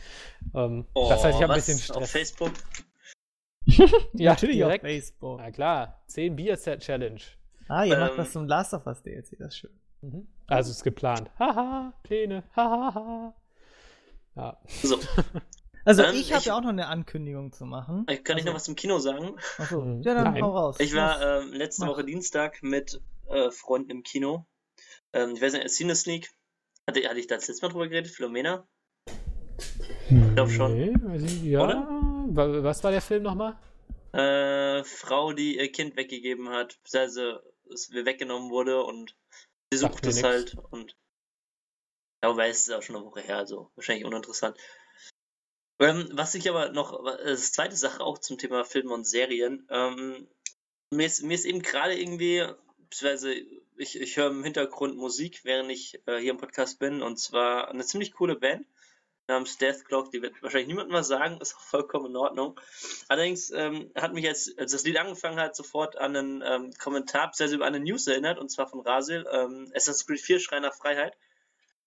Ähm, 0.55 0.87
oh, 0.95 1.09
das 1.11 1.25
heißt, 1.25 1.37
ich 1.37 1.43
habe 1.43 1.53
ein 1.53 1.59
bisschen 1.59 1.79
Stress. 1.79 1.97
Auf 1.97 2.11
Facebook? 2.11 2.53
ja, 4.15 4.33
natürlich 4.33 4.57
direkt. 4.57 4.85
auf 4.85 4.91
Facebook. 4.91 5.39
Na 5.41 5.51
klar, 5.51 6.03
10 6.07 6.35
Bier 6.35 6.57
Set 6.57 6.81
Challenge. 6.81 7.21
Ah, 7.69 7.85
ihr 7.85 7.95
ähm, 7.95 8.01
macht 8.01 8.17
was 8.17 8.33
zum 8.33 8.47
Last 8.47 8.73
of 8.73 8.87
Us 8.87 9.03
DLC, 9.03 9.39
das 9.39 9.49
ist 9.49 9.59
schön. 9.59 9.79
Mhm. 10.01 10.27
Also 10.47 10.71
ist 10.71 10.85
geplant. 10.85 11.31
Haha, 11.39 11.93
Pläne. 12.03 12.45
Hahaha. 12.57 13.35
Ja. 14.37 14.59
So. 14.67 14.99
Also 15.85 16.03
ähm, 16.03 16.15
ich 16.15 16.33
habe 16.33 16.45
ja 16.45 16.57
auch 16.57 16.63
noch 16.63 16.71
eine 16.71 16.87
Ankündigung 16.87 17.53
zu 17.53 17.67
machen. 17.67 18.07
Kann 18.07 18.17
also, 18.27 18.39
ich 18.39 18.45
noch 18.45 18.55
was 18.55 18.65
zum 18.65 18.77
Kino 18.77 18.99
sagen? 18.99 19.37
Achso, 19.59 19.81
mhm. 19.83 20.03
ja, 20.03 20.15
dann 20.15 20.33
Nein. 20.33 20.43
hau 20.43 20.51
raus. 20.51 20.77
Ich 20.79 20.95
war 20.95 21.43
ähm, 21.43 21.53
letzte 21.53 21.83
Mach. 21.83 21.93
Woche 21.93 22.05
Dienstag 22.05 22.63
mit 22.63 23.01
äh, 23.29 23.51
Freunden 23.51 23.91
im 23.91 24.03
Kino. 24.03 24.47
Ähm, 25.13 25.35
ich 25.35 25.43
weiß 25.43 25.53
nicht, 25.53 25.71
Cine 25.71 25.95
Sneak. 25.95 26.31
Hatte, 26.87 27.07
hatte 27.09 27.19
ich 27.19 27.27
da 27.27 27.37
das 27.37 27.49
letzte 27.49 27.67
Mal 27.67 27.73
drüber 27.73 27.89
geredet? 27.89 28.11
Philomena? 28.11 28.67
Ich 29.59 30.35
glaube 30.35 30.51
schon. 30.51 30.77
Nee, 30.77 31.51
ja. 31.51 31.65
Oder? 31.65 31.89
Was 32.63 32.83
war 32.83 32.91
der 32.91 33.01
Film 33.01 33.23
nochmal? 33.23 33.57
Äh, 34.13 34.85
Frau, 34.85 35.33
die 35.33 35.59
ihr 35.59 35.71
Kind 35.73 35.97
weggegeben 35.97 36.49
hat, 36.51 36.79
beziehungsweise 36.83 37.43
es 37.73 37.91
weggenommen 37.93 38.51
wurde 38.51 38.83
und 38.83 39.17
sie 39.73 39.79
sucht 39.79 40.07
es 40.07 40.23
halt 40.23 40.57
und 40.71 40.97
ja, 42.23 42.37
weiß 42.37 42.57
es 42.57 42.69
ist 42.69 42.75
auch 42.75 42.83
schon 42.83 42.97
eine 42.97 43.05
Woche 43.05 43.21
her, 43.21 43.39
also 43.39 43.71
wahrscheinlich 43.75 44.05
uninteressant. 44.05 44.57
Ähm, 45.81 46.09
was 46.13 46.35
ich 46.35 46.49
aber 46.49 46.71
noch, 46.71 47.05
das 47.19 47.53
zweite 47.53 47.77
Sache 47.77 48.03
auch 48.03 48.19
zum 48.19 48.39
Thema 48.39 48.65
Filme 48.65 48.95
und 48.95 49.07
Serien, 49.07 49.67
ähm, 49.71 50.29
mir, 50.91 51.07
ist, 51.07 51.23
mir 51.23 51.35
ist 51.35 51.45
eben 51.45 51.63
gerade 51.63 51.99
irgendwie, 51.99 52.45
beziehungsweise 52.89 53.35
ich, 53.77 54.01
ich 54.01 54.17
höre 54.17 54.29
im 54.29 54.45
Hintergrund 54.45 54.97
Musik, 54.97 55.41
während 55.45 55.71
ich 55.71 56.01
äh, 56.07 56.19
hier 56.19 56.31
im 56.31 56.39
Podcast 56.39 56.79
bin, 56.79 57.03
und 57.03 57.19
zwar 57.19 57.69
eine 57.69 57.85
ziemlich 57.85 58.13
coole 58.13 58.37
Band 58.37 58.67
namens 59.27 59.57
Death 59.57 59.85
Clock, 59.87 60.11
die 60.13 60.23
wird 60.23 60.43
wahrscheinlich 60.43 60.69
niemandem 60.69 60.95
was 60.95 61.09
sagen, 61.09 61.39
ist 61.41 61.57
auch 61.57 61.61
vollkommen 61.61 62.07
in 62.07 62.17
Ordnung. 62.17 62.61
Allerdings 63.09 63.51
ähm, 63.51 63.91
hat 63.95 64.13
mich 64.13 64.25
jetzt, 64.25 64.59
als 64.59 64.73
das 64.73 64.85
Lied 64.85 64.99
angefangen 64.99 65.41
hat, 65.41 65.57
sofort 65.57 65.97
an 65.97 66.17
einen 66.17 66.43
ähm, 66.45 66.71
Kommentar, 66.79 67.29
beziehungsweise 67.29 67.57
über 67.57 67.67
eine 67.67 67.81
News 67.81 68.07
erinnert, 68.07 68.39
und 68.39 68.51
zwar 68.51 68.69
von 68.69 68.81
Rasil, 68.81 69.27
ähm, 69.33 69.73
Assassin's 69.75 70.07
Creed 70.07 70.21
4 70.21 70.41
Schrei 70.41 70.61
nach 70.61 70.75
Freiheit. 70.75 71.17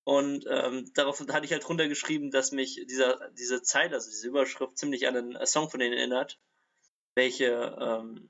Und 0.08 0.46
ähm, 0.50 0.90
darauf 0.94 1.20
hatte 1.20 1.46
ich 1.46 1.52
halt 1.52 1.68
runtergeschrieben, 1.68 2.32
dass 2.32 2.54
mich 2.54 2.82
dieser, 2.88 3.30
diese 3.32 3.62
Zeile, 3.62 3.96
also 3.96 4.10
diese 4.10 4.30
Überschrift, 4.30 4.78
ziemlich 4.78 5.06
an 5.06 5.18
einen 5.18 5.46
Song 5.46 5.70
von 5.70 5.82
denen 5.82 5.98
erinnert, 5.98 6.40
welche, 7.14 7.76
ähm, 7.78 8.30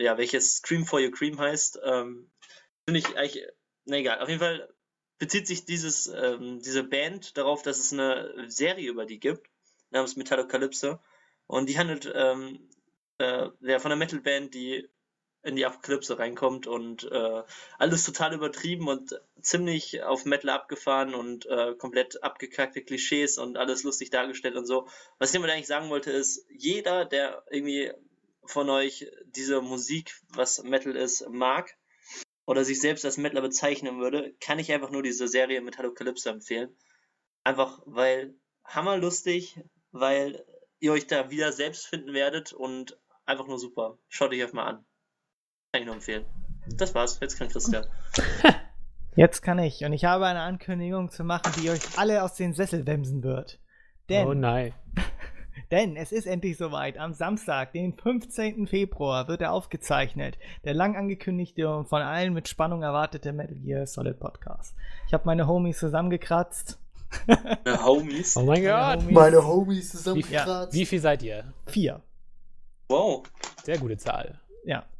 ja, 0.00 0.16
welches 0.16 0.54
Scream 0.54 0.86
for 0.86 0.98
Your 0.98 1.10
Cream 1.10 1.38
heißt. 1.38 1.80
Ähm, 1.84 2.30
Finde 2.86 3.00
ich 3.00 3.14
eigentlich, 3.14 3.46
na 3.84 3.98
egal, 3.98 4.20
auf 4.20 4.30
jeden 4.30 4.40
Fall 4.40 4.72
bezieht 5.18 5.46
sich 5.46 5.66
dieses, 5.66 6.06
ähm, 6.06 6.62
diese 6.62 6.82
Band 6.82 7.36
darauf, 7.36 7.60
dass 7.60 7.78
es 7.78 7.92
eine 7.92 8.46
Serie 8.48 8.88
über 8.88 9.04
die 9.04 9.20
gibt, 9.20 9.50
namens 9.90 10.16
Metallocalypse. 10.16 10.98
Und 11.46 11.68
die 11.68 11.76
handelt 11.76 12.10
ähm, 12.14 12.70
äh, 13.18 13.50
ja, 13.60 13.78
von 13.80 13.92
einer 13.92 13.98
Metalband, 13.98 14.54
die 14.54 14.88
in 15.46 15.56
die 15.56 15.64
Apokalypse 15.64 16.18
reinkommt 16.18 16.66
und 16.66 17.04
äh, 17.10 17.42
alles 17.78 18.04
total 18.04 18.34
übertrieben 18.34 18.88
und 18.88 19.20
ziemlich 19.40 20.02
auf 20.02 20.24
Metal 20.24 20.50
abgefahren 20.50 21.14
und 21.14 21.46
äh, 21.46 21.74
komplett 21.76 22.22
abgekackte 22.22 22.82
Klischees 22.82 23.38
und 23.38 23.56
alles 23.56 23.84
lustig 23.84 24.10
dargestellt 24.10 24.56
und 24.56 24.66
so. 24.66 24.88
Was 25.18 25.30
ich 25.30 25.34
damit 25.34 25.50
eigentlich 25.50 25.68
sagen 25.68 25.88
wollte 25.88 26.10
ist, 26.10 26.44
jeder, 26.50 27.04
der 27.04 27.44
irgendwie 27.50 27.92
von 28.44 28.68
euch 28.70 29.10
diese 29.24 29.60
Musik, 29.60 30.14
was 30.30 30.62
Metal 30.62 30.96
ist, 30.96 31.28
mag 31.28 31.76
oder 32.44 32.64
sich 32.64 32.80
selbst 32.80 33.04
als 33.04 33.16
Metaler 33.16 33.42
bezeichnen 33.42 34.00
würde, 34.00 34.34
kann 34.40 34.58
ich 34.58 34.72
einfach 34.72 34.90
nur 34.90 35.02
diese 35.02 35.28
Serie 35.28 35.60
Metallocalypse 35.60 36.30
empfehlen. 36.30 36.76
Einfach 37.44 37.80
weil 37.86 38.34
hammerlustig, 38.64 39.60
weil 39.92 40.44
ihr 40.80 40.92
euch 40.92 41.06
da 41.06 41.30
wieder 41.30 41.52
selbst 41.52 41.86
finden 41.86 42.12
werdet 42.12 42.52
und 42.52 42.98
einfach 43.24 43.46
nur 43.46 43.58
super. 43.58 43.98
Schaut 44.08 44.32
euch 44.32 44.42
einfach 44.42 44.54
mal 44.54 44.66
an. 44.66 44.86
Kann 45.76 45.82
ich 45.82 45.86
nur 45.88 45.96
empfehlen. 45.96 46.24
Das 46.78 46.94
war's. 46.94 47.18
Jetzt 47.20 47.38
kann 47.38 47.48
Christian. 47.48 47.84
Jetzt 49.14 49.42
kann 49.42 49.58
ich. 49.58 49.84
Und 49.84 49.92
ich 49.92 50.06
habe 50.06 50.24
eine 50.24 50.40
Ankündigung 50.40 51.10
zu 51.10 51.22
machen, 51.22 51.52
die 51.60 51.68
euch 51.68 51.98
alle 51.98 52.22
aus 52.22 52.34
den 52.34 52.54
Sessel 52.54 52.86
wemsen 52.86 53.22
wird. 53.22 53.60
Denn, 54.08 54.26
oh 54.26 54.32
nein. 54.32 54.72
denn 55.70 55.96
es 55.96 56.12
ist 56.12 56.26
endlich 56.26 56.56
soweit. 56.56 56.96
Am 56.96 57.12
Samstag, 57.12 57.72
den 57.72 57.92
15. 57.92 58.66
Februar, 58.66 59.28
wird 59.28 59.42
er 59.42 59.52
aufgezeichnet. 59.52 60.38
Der 60.64 60.72
lang 60.72 60.96
angekündigte 60.96 61.68
und 61.68 61.90
von 61.90 62.00
allen 62.00 62.32
mit 62.32 62.48
Spannung 62.48 62.82
erwartete 62.82 63.34
Metal 63.34 63.58
Gear 63.58 63.86
Solid 63.86 64.18
Podcast. 64.18 64.74
Ich 65.08 65.12
habe 65.12 65.24
meine 65.26 65.46
Homies 65.46 65.78
zusammengekratzt. 65.78 66.78
Meine 67.64 67.84
Homies? 67.84 68.36
Oh 68.36 68.42
mein 68.42 68.64
Gott. 68.64 69.10
Meine 69.10 69.46
Homies 69.46 69.90
zusammengekratzt. 69.90 70.72
Wie, 70.72 70.80
wie 70.80 70.86
viel 70.86 71.00
seid 71.00 71.22
ihr? 71.22 71.52
Vier. 71.66 72.02
Wow. 72.88 73.22
Sehr 73.62 73.78
gute 73.78 73.96
Zahl. 73.96 74.40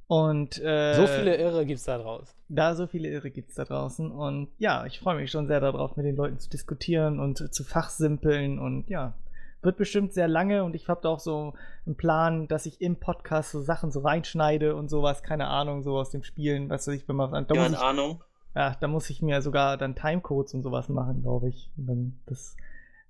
Und 0.08 0.62
äh, 0.62 0.94
so 0.94 1.06
viele 1.06 1.36
Irre 1.36 1.66
gibt's 1.66 1.84
da 1.84 1.98
draußen. 1.98 2.34
Da 2.48 2.74
so 2.76 2.86
viele 2.86 3.08
Irre 3.08 3.30
gibt's 3.30 3.56
da 3.56 3.64
draußen 3.64 4.10
und 4.12 4.48
ja, 4.58 4.86
ich 4.86 5.00
freue 5.00 5.16
mich 5.16 5.32
schon 5.32 5.48
sehr 5.48 5.58
darauf, 5.58 5.96
mit 5.96 6.06
den 6.06 6.14
Leuten 6.14 6.38
zu 6.38 6.48
diskutieren 6.48 7.18
und 7.18 7.52
zu 7.52 7.64
fachsimpeln 7.64 8.60
und 8.60 8.88
ja, 8.88 9.14
wird 9.62 9.76
bestimmt 9.76 10.12
sehr 10.12 10.28
lange 10.28 10.62
und 10.62 10.76
ich 10.76 10.88
habe 10.88 11.00
da 11.02 11.08
auch 11.08 11.18
so 11.18 11.54
einen 11.86 11.96
Plan, 11.96 12.46
dass 12.46 12.66
ich 12.66 12.80
im 12.80 12.96
Podcast 12.96 13.50
so 13.50 13.60
Sachen 13.60 13.90
so 13.90 14.00
reinschneide 14.00 14.76
und 14.76 14.88
sowas, 14.88 15.24
keine 15.24 15.48
Ahnung, 15.48 15.82
so 15.82 15.96
aus 15.98 16.10
dem 16.10 16.22
Spielen, 16.22 16.70
was 16.70 16.86
weiß 16.86 16.94
ich, 16.94 17.08
wenn 17.08 17.16
man 17.16 17.32
da 17.46 17.54
ja, 17.54 17.62
muss 17.62 17.72
ich, 17.72 17.78
Ahnung. 17.78 18.22
Ja, 18.54 18.76
da 18.80 18.88
muss 18.88 19.10
ich 19.10 19.22
mir 19.22 19.42
sogar 19.42 19.76
dann 19.76 19.96
Timecodes 19.96 20.54
und 20.54 20.62
sowas 20.62 20.88
machen, 20.88 21.22
glaube 21.22 21.48
ich. 21.48 21.68
Und 21.76 21.86
dann 21.88 22.18
das 22.26 22.56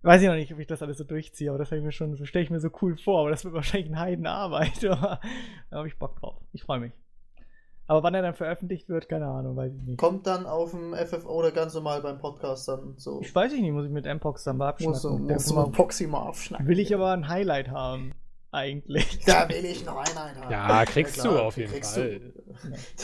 weiß 0.02 0.22
ich 0.22 0.28
noch 0.28 0.34
nicht, 0.34 0.52
ob 0.52 0.58
ich 0.58 0.66
das 0.66 0.82
alles 0.82 0.98
so 0.98 1.04
durchziehe, 1.04 1.50
aber 1.50 1.58
das 1.58 1.72
ich 1.72 1.82
mir 1.82 1.92
schon, 1.92 2.14
so 2.14 2.24
stelle 2.24 2.44
ich 2.44 2.50
mir 2.50 2.60
so 2.60 2.70
cool 2.82 2.96
vor, 2.96 3.20
aber 3.20 3.30
das 3.30 3.44
wird 3.44 3.54
wahrscheinlich 3.54 3.90
eine 3.90 4.00
Heidenarbeit, 4.00 4.84
aber 4.90 5.20
da 5.70 5.76
habe 5.78 5.88
ich 5.88 5.98
Bock 5.98 6.18
drauf. 6.20 6.36
Ich 6.52 6.62
freue 6.62 6.80
mich. 6.80 6.92
Aber 7.88 8.02
wann 8.02 8.14
er 8.14 8.22
dann 8.22 8.34
veröffentlicht 8.34 8.88
wird, 8.88 9.08
keine 9.08 9.26
Ahnung, 9.26 9.56
weiß 9.56 9.72
ich 9.72 9.82
nicht. 9.82 9.98
Kommt 9.98 10.26
dann 10.26 10.44
auf 10.44 10.72
dem 10.72 10.92
FFO 10.92 11.28
oder 11.28 11.52
ganz 11.52 11.72
normal 11.74 12.02
beim 12.02 12.18
Podcast 12.18 12.66
dann 12.66 12.94
so? 12.96 13.20
Ich 13.20 13.32
weiß 13.32 13.52
nicht, 13.52 13.70
muss 13.70 13.86
ich 13.86 13.92
mit 13.92 14.06
Mpox 14.06 14.42
dann 14.42 14.56
mal 14.56 14.70
abschnacken. 14.70 15.22
Muss, 15.22 15.52
muss 15.52 15.66
mit 15.66 15.72
Poxy 15.72 16.08
mal 16.08 16.26
abschnacken. 16.26 16.66
Will 16.66 16.80
ich 16.80 16.92
aber 16.92 17.12
ein 17.12 17.28
Highlight 17.28 17.68
haben 17.68 18.12
eigentlich. 18.52 19.24
Da 19.24 19.48
will 19.48 19.64
ich 19.64 19.84
noch 19.84 19.96
einen 19.96 20.16
haben. 20.16 20.50
Ja, 20.50 20.84
kriegst 20.84 21.16
ja, 21.18 21.24
du 21.24 21.38
auf 21.38 21.56
jeden 21.56 21.82
Fall. 21.82 22.20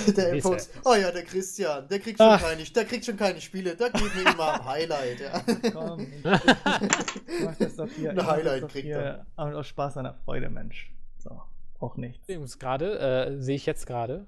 Du. 0.07 0.13
Der 0.13 0.33
Impuls. 0.33 0.71
Oh 0.85 0.95
ja, 0.95 1.11
der 1.11 1.25
Christian, 1.25 1.87
der 1.89 1.99
kriegt 1.99 2.19
schon 2.19 2.27
Ach. 2.29 2.43
keine, 2.43 2.63
der 2.63 2.85
kriegt 2.85 3.05
schon 3.05 3.17
keine 3.17 3.41
Spiele, 3.41 3.77
da 3.77 3.89
gibt 3.89 4.15
mir 4.15 4.31
immer 4.31 4.55
ein 4.55 4.65
Highlight. 4.65 5.21
Ja. 5.21 5.71
Komm, 5.73 6.01
ich 6.01 6.25
mach 7.45 7.57
das 7.59 7.77
doch 7.77 7.89
hier. 7.95 8.11
Ein 8.11 8.27
Highlight 8.27 8.69
kriegt 8.69 8.89
er. 8.89 9.27
Aber 9.37 9.57
aus 9.57 9.67
Spaß 9.67 9.99
an 9.99 10.05
der 10.05 10.15
Freude, 10.15 10.49
Mensch. 10.49 10.93
So, 11.19 11.41
auch 11.81 11.97
nichts. 11.97 12.27
Gerade, 12.59 12.99
äh, 12.99 13.41
sehe 13.41 13.57
ich 13.57 13.67
jetzt 13.67 13.87
gerade, 13.87 14.27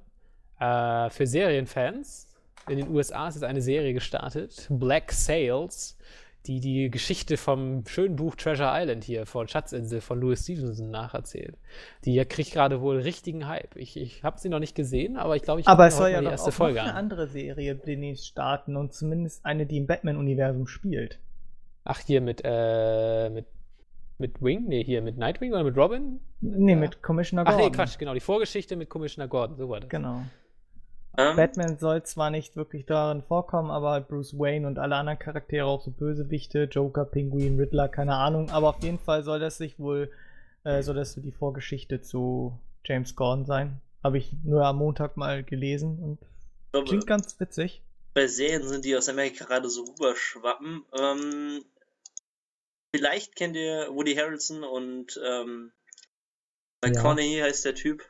äh, 0.60 1.10
für 1.10 1.26
Serienfans 1.26 2.28
in 2.68 2.78
den 2.78 2.88
USA 2.90 3.28
ist 3.28 3.34
jetzt 3.34 3.44
eine 3.44 3.60
Serie 3.60 3.92
gestartet, 3.92 4.66
Black 4.70 5.12
Sails 5.12 5.98
die 6.46 6.60
die 6.60 6.90
Geschichte 6.90 7.36
vom 7.36 7.86
schönen 7.86 8.16
Buch 8.16 8.34
Treasure 8.34 8.70
Island 8.72 9.04
hier 9.04 9.24
von 9.24 9.48
Schatzinsel 9.48 10.00
von 10.00 10.20
Louis 10.20 10.42
Stevenson 10.42 10.90
nacherzählt. 10.90 11.56
Die 12.04 12.22
kriegt 12.24 12.52
gerade 12.52 12.80
wohl 12.82 12.98
richtigen 12.98 13.48
Hype. 13.48 13.76
Ich, 13.76 13.96
ich 13.96 14.22
habe 14.22 14.38
sie 14.38 14.50
noch 14.50 14.58
nicht 14.58 14.74
gesehen, 14.74 15.16
aber 15.16 15.36
ich 15.36 15.42
glaube, 15.42 15.60
ich 15.60 15.66
habe 15.66 15.82
ja 15.82 16.20
die 16.20 16.26
erste 16.26 16.52
Folge 16.52 16.78
noch 16.78 16.84
eine 16.84 16.94
andere 16.94 17.28
Serie 17.28 17.74
demnächst 17.74 18.26
starten 18.26 18.76
und 18.76 18.92
zumindest 18.92 19.44
eine, 19.46 19.64
die 19.64 19.78
im 19.78 19.86
Batman-Universum 19.86 20.66
spielt. 20.66 21.18
Ach, 21.84 22.00
hier 22.00 22.20
mit, 22.20 22.42
äh, 22.44 23.30
mit, 23.30 23.46
mit 24.18 24.42
Wing? 24.42 24.66
Nee, 24.68 24.84
hier 24.84 25.00
mit 25.00 25.16
Nightwing 25.16 25.52
oder 25.52 25.64
mit 25.64 25.76
Robin? 25.76 26.20
Nee, 26.40 26.72
ja. 26.72 26.78
mit 26.78 27.02
Commissioner 27.02 27.44
Gordon. 27.44 27.60
Ach 27.60 27.64
nee, 27.64 27.74
Quatsch, 27.74 27.98
genau, 27.98 28.12
die 28.12 28.20
Vorgeschichte 28.20 28.76
mit 28.76 28.90
Commissioner 28.90 29.28
Gordon, 29.28 29.56
so 29.56 29.68
war 29.68 29.80
das. 29.80 29.88
Genau. 29.88 30.22
Ähm, 31.16 31.36
Batman 31.36 31.78
soll 31.78 32.02
zwar 32.02 32.30
nicht 32.30 32.56
wirklich 32.56 32.86
darin 32.86 33.22
vorkommen, 33.22 33.70
aber 33.70 34.00
Bruce 34.00 34.38
Wayne 34.38 34.66
und 34.66 34.78
alle 34.78 34.96
anderen 34.96 35.18
Charaktere, 35.18 35.66
auch 35.66 35.80
so 35.80 35.90
Bösewichte, 35.90 36.64
Joker, 36.64 37.04
Penguin, 37.04 37.58
Riddler, 37.58 37.88
keine 37.88 38.16
Ahnung, 38.16 38.50
aber 38.50 38.70
auf 38.70 38.82
jeden 38.82 38.98
Fall 38.98 39.22
soll 39.22 39.38
das 39.38 39.58
sich 39.58 39.78
wohl, 39.78 40.10
äh, 40.64 40.82
soll 40.82 40.96
das 40.96 41.12
so 41.12 41.20
die 41.20 41.32
Vorgeschichte 41.32 42.00
zu 42.00 42.58
James 42.84 43.14
Gordon 43.14 43.46
sein. 43.46 43.80
Habe 44.02 44.18
ich 44.18 44.32
nur 44.42 44.64
am 44.64 44.76
Montag 44.76 45.16
mal 45.16 45.44
gelesen 45.44 45.98
und 45.98 46.18
glaube, 46.74 46.88
klingt 46.88 47.06
ganz 47.06 47.38
witzig. 47.38 47.82
Bei 48.14 48.26
Serien 48.26 48.66
sind 48.66 48.84
die 48.84 48.96
aus 48.96 49.08
Amerika 49.08 49.44
gerade 49.44 49.68
so 49.68 49.84
rüberschwappen. 49.84 50.84
Ähm, 50.92 51.64
vielleicht 52.94 53.36
kennt 53.36 53.56
ihr 53.56 53.88
Woody 53.92 54.14
Harrelson 54.14 54.62
und 54.64 55.20
ähm, 55.24 55.72
ja. 56.84 57.16
heißt 57.16 57.64
der 57.64 57.74
Typ. 57.74 58.04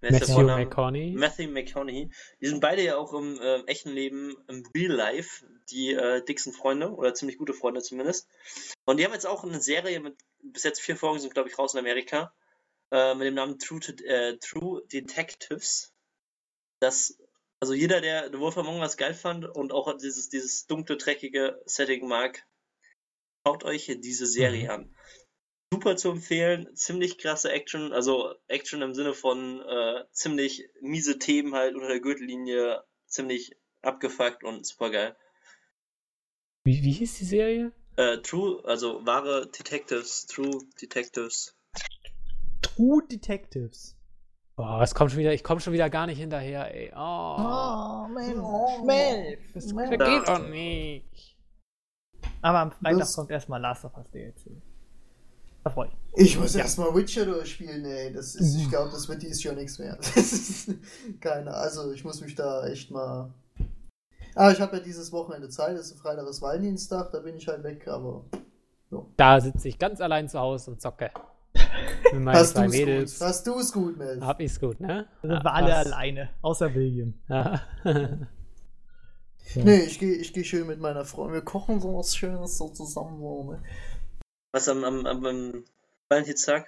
Matthew 0.00 0.42
McConaughey. 0.42 1.12
Matthew 1.14 1.48
McConaughey. 1.48 2.10
Die 2.40 2.46
sind 2.46 2.60
beide 2.60 2.82
ja 2.82 2.96
auch 2.96 3.12
im 3.12 3.38
äh, 3.40 3.60
echten 3.66 3.90
Leben, 3.90 4.36
im 4.48 4.66
Real 4.74 4.92
Life, 4.92 5.44
die 5.70 5.92
äh, 5.92 6.24
dicksten 6.24 6.52
Freunde 6.52 6.92
oder 6.92 7.14
ziemlich 7.14 7.38
gute 7.38 7.52
Freunde 7.52 7.82
zumindest. 7.82 8.28
Und 8.86 8.98
die 8.98 9.04
haben 9.04 9.12
jetzt 9.12 9.26
auch 9.26 9.44
eine 9.44 9.60
Serie 9.60 10.00
mit 10.00 10.16
bis 10.42 10.62
jetzt 10.64 10.80
vier 10.80 10.96
Folgen 10.96 11.18
sind, 11.20 11.34
glaube 11.34 11.48
ich, 11.48 11.58
raus 11.58 11.74
in 11.74 11.80
Amerika. 11.80 12.32
äh, 12.90 13.14
mit 13.14 13.26
dem 13.26 13.34
Namen 13.34 13.58
True, 13.58 13.80
äh, 14.06 14.36
True 14.38 14.82
Detectives. 14.92 15.92
Das, 16.80 17.18
also 17.60 17.74
jeder, 17.74 18.00
der 18.00 18.30
The 18.32 18.38
Wolf 18.38 18.56
Among 18.58 18.80
Us 18.80 18.96
geil 18.96 19.14
fand 19.14 19.44
und 19.44 19.72
auch 19.72 19.96
dieses, 19.96 20.28
dieses 20.28 20.66
dunkle, 20.66 20.96
dreckige 20.96 21.60
Setting 21.66 22.08
mag, 22.08 22.44
schaut 23.46 23.64
euch 23.64 23.96
diese 24.00 24.26
Serie 24.26 24.64
mhm. 24.64 24.70
an. 24.70 24.96
Super 25.72 25.96
zu 25.96 26.10
empfehlen, 26.10 26.74
ziemlich 26.74 27.18
krasse 27.18 27.52
Action, 27.52 27.92
also 27.92 28.34
Action 28.48 28.82
im 28.82 28.92
Sinne 28.92 29.14
von 29.14 29.60
äh, 29.60 30.04
ziemlich 30.10 30.68
miese 30.80 31.18
Themen 31.18 31.54
halt 31.54 31.76
unter 31.76 31.86
der 31.86 32.00
Gürtellinie, 32.00 32.82
ziemlich 33.06 33.56
abgefuckt 33.80 34.42
und 34.42 34.66
super 34.66 34.90
geil. 34.90 35.16
Wie, 36.64 36.82
wie 36.82 36.92
hieß 36.92 37.18
die 37.18 37.24
Serie? 37.24 37.72
Äh, 37.96 38.18
True, 38.18 38.62
also 38.64 39.06
wahre 39.06 39.46
Detectives, 39.46 40.26
True 40.26 40.58
Detectives. 40.80 41.56
True 42.62 43.02
Detectives. 43.08 43.96
Boah, 44.56 44.82
es 44.82 44.94
kommt 44.94 45.12
schon 45.12 45.20
wieder, 45.20 45.32
ich 45.32 45.44
komme 45.44 45.60
schon 45.60 45.72
wieder 45.72 45.88
gar 45.88 46.06
nicht 46.06 46.18
hinterher, 46.18 46.74
ey. 46.74 46.92
Oh, 46.94 47.36
oh 47.38 48.08
Mel. 48.08 48.40
Oh. 48.40 48.86
Das 49.54 49.66
geht 49.66 50.28
doch 50.28 50.48
nicht. 50.48 51.38
Aber 52.42 52.58
am 52.58 52.72
Freitag 52.72 52.98
das 52.98 53.14
kommt 53.14 53.30
erstmal 53.30 53.60
Last 53.60 53.84
of 53.84 53.96
Us 53.96 54.10
DLC. 54.10 54.62
Da 55.62 55.70
freue 55.70 55.88
ich 55.88 56.22
Ich 56.22 56.38
muss 56.38 56.54
ja. 56.54 56.60
erstmal 56.60 56.94
Witcher 56.94 57.26
durchspielen, 57.26 57.84
ey. 57.84 58.12
Das 58.12 58.34
ist, 58.34 58.56
ich 58.56 58.68
glaube, 58.68 58.90
das 58.90 59.08
wird 59.08 59.22
dies 59.22 59.42
Jahr 59.42 59.54
nichts 59.54 59.78
mehr. 59.78 59.98
keine, 61.20 61.52
also 61.52 61.92
ich 61.92 62.04
muss 62.04 62.20
mich 62.20 62.34
da 62.34 62.66
echt 62.66 62.90
mal. 62.90 63.32
Ah, 64.34 64.50
ich 64.50 64.60
habe 64.60 64.76
ja 64.76 64.82
dieses 64.82 65.12
Wochenende 65.12 65.48
Zeit, 65.48 65.76
das 65.76 65.90
ist 65.90 66.00
Freitag 66.00 66.26
ist 66.28 66.40
Valentinstag, 66.40 67.10
da 67.10 67.20
bin 67.20 67.36
ich 67.36 67.46
halt 67.46 67.62
weg, 67.62 67.86
aber. 67.88 68.24
So. 68.90 69.10
Da 69.16 69.40
sitze 69.40 69.68
ich 69.68 69.78
ganz 69.78 70.00
allein 70.00 70.28
zu 70.28 70.38
Hause 70.38 70.72
und 70.72 70.80
zocke. 70.80 71.10
Mit 72.12 72.22
meinen 72.22 72.36
Hast 72.36 72.54
zwei 72.54 72.68
Mädels. 72.68 73.18
Gut. 73.18 73.28
Hast 73.28 73.46
du 73.46 73.58
es 73.58 73.72
gut, 73.72 73.98
Mel? 73.98 74.20
Hab 74.20 74.40
ich's 74.40 74.58
gut, 74.58 74.80
ne? 74.80 75.06
Da 75.22 75.28
sind 75.28 75.44
wir 75.44 75.52
alle 75.52 75.76
alleine, 75.76 76.30
außer 76.42 76.74
William. 76.74 77.14
Ja. 77.28 77.60
So. 77.84 77.90
Nee, 79.54 79.80
ich 79.80 79.98
gehe 79.98 80.14
ich 80.14 80.32
geh 80.32 80.44
schön 80.44 80.66
mit 80.66 80.80
meiner 80.80 81.04
Freundin. 81.04 81.34
Wir 81.34 81.42
kochen 81.42 81.80
so 81.80 81.96
was 81.96 82.14
Schönes 82.14 82.56
so 82.56 82.68
zusammen. 82.68 83.18
So, 83.20 83.50
ne? 83.50 83.62
Was 84.52 84.68
am, 84.68 84.84
am, 84.84 85.06
am 85.06 85.64
Valentinstag? 86.08 86.66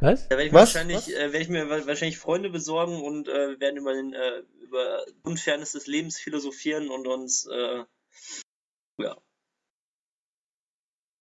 Was? 0.00 0.28
Da 0.28 0.30
werde 0.30 0.44
ich, 0.46 0.52
was? 0.52 0.74
Wahrscheinlich, 0.74 1.14
Äh, 1.16 1.32
werd 1.32 1.42
ich 1.42 1.48
mir 1.48 1.68
wahrscheinlich 1.68 2.18
Freunde 2.18 2.50
besorgen 2.50 3.00
und 3.00 3.28
äh, 3.28 3.58
werden 3.60 3.76
über, 3.76 3.94
den, 3.94 4.12
äh, 4.12 4.42
über 4.62 5.04
Unfairness 5.22 5.72
des 5.72 5.86
Lebens 5.86 6.18
philosophieren 6.18 6.90
und 6.90 7.06
uns, 7.06 7.46
äh, 7.46 7.84
ja. 8.98 9.16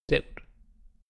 Sehr 0.10 0.22
gut. 0.24 0.44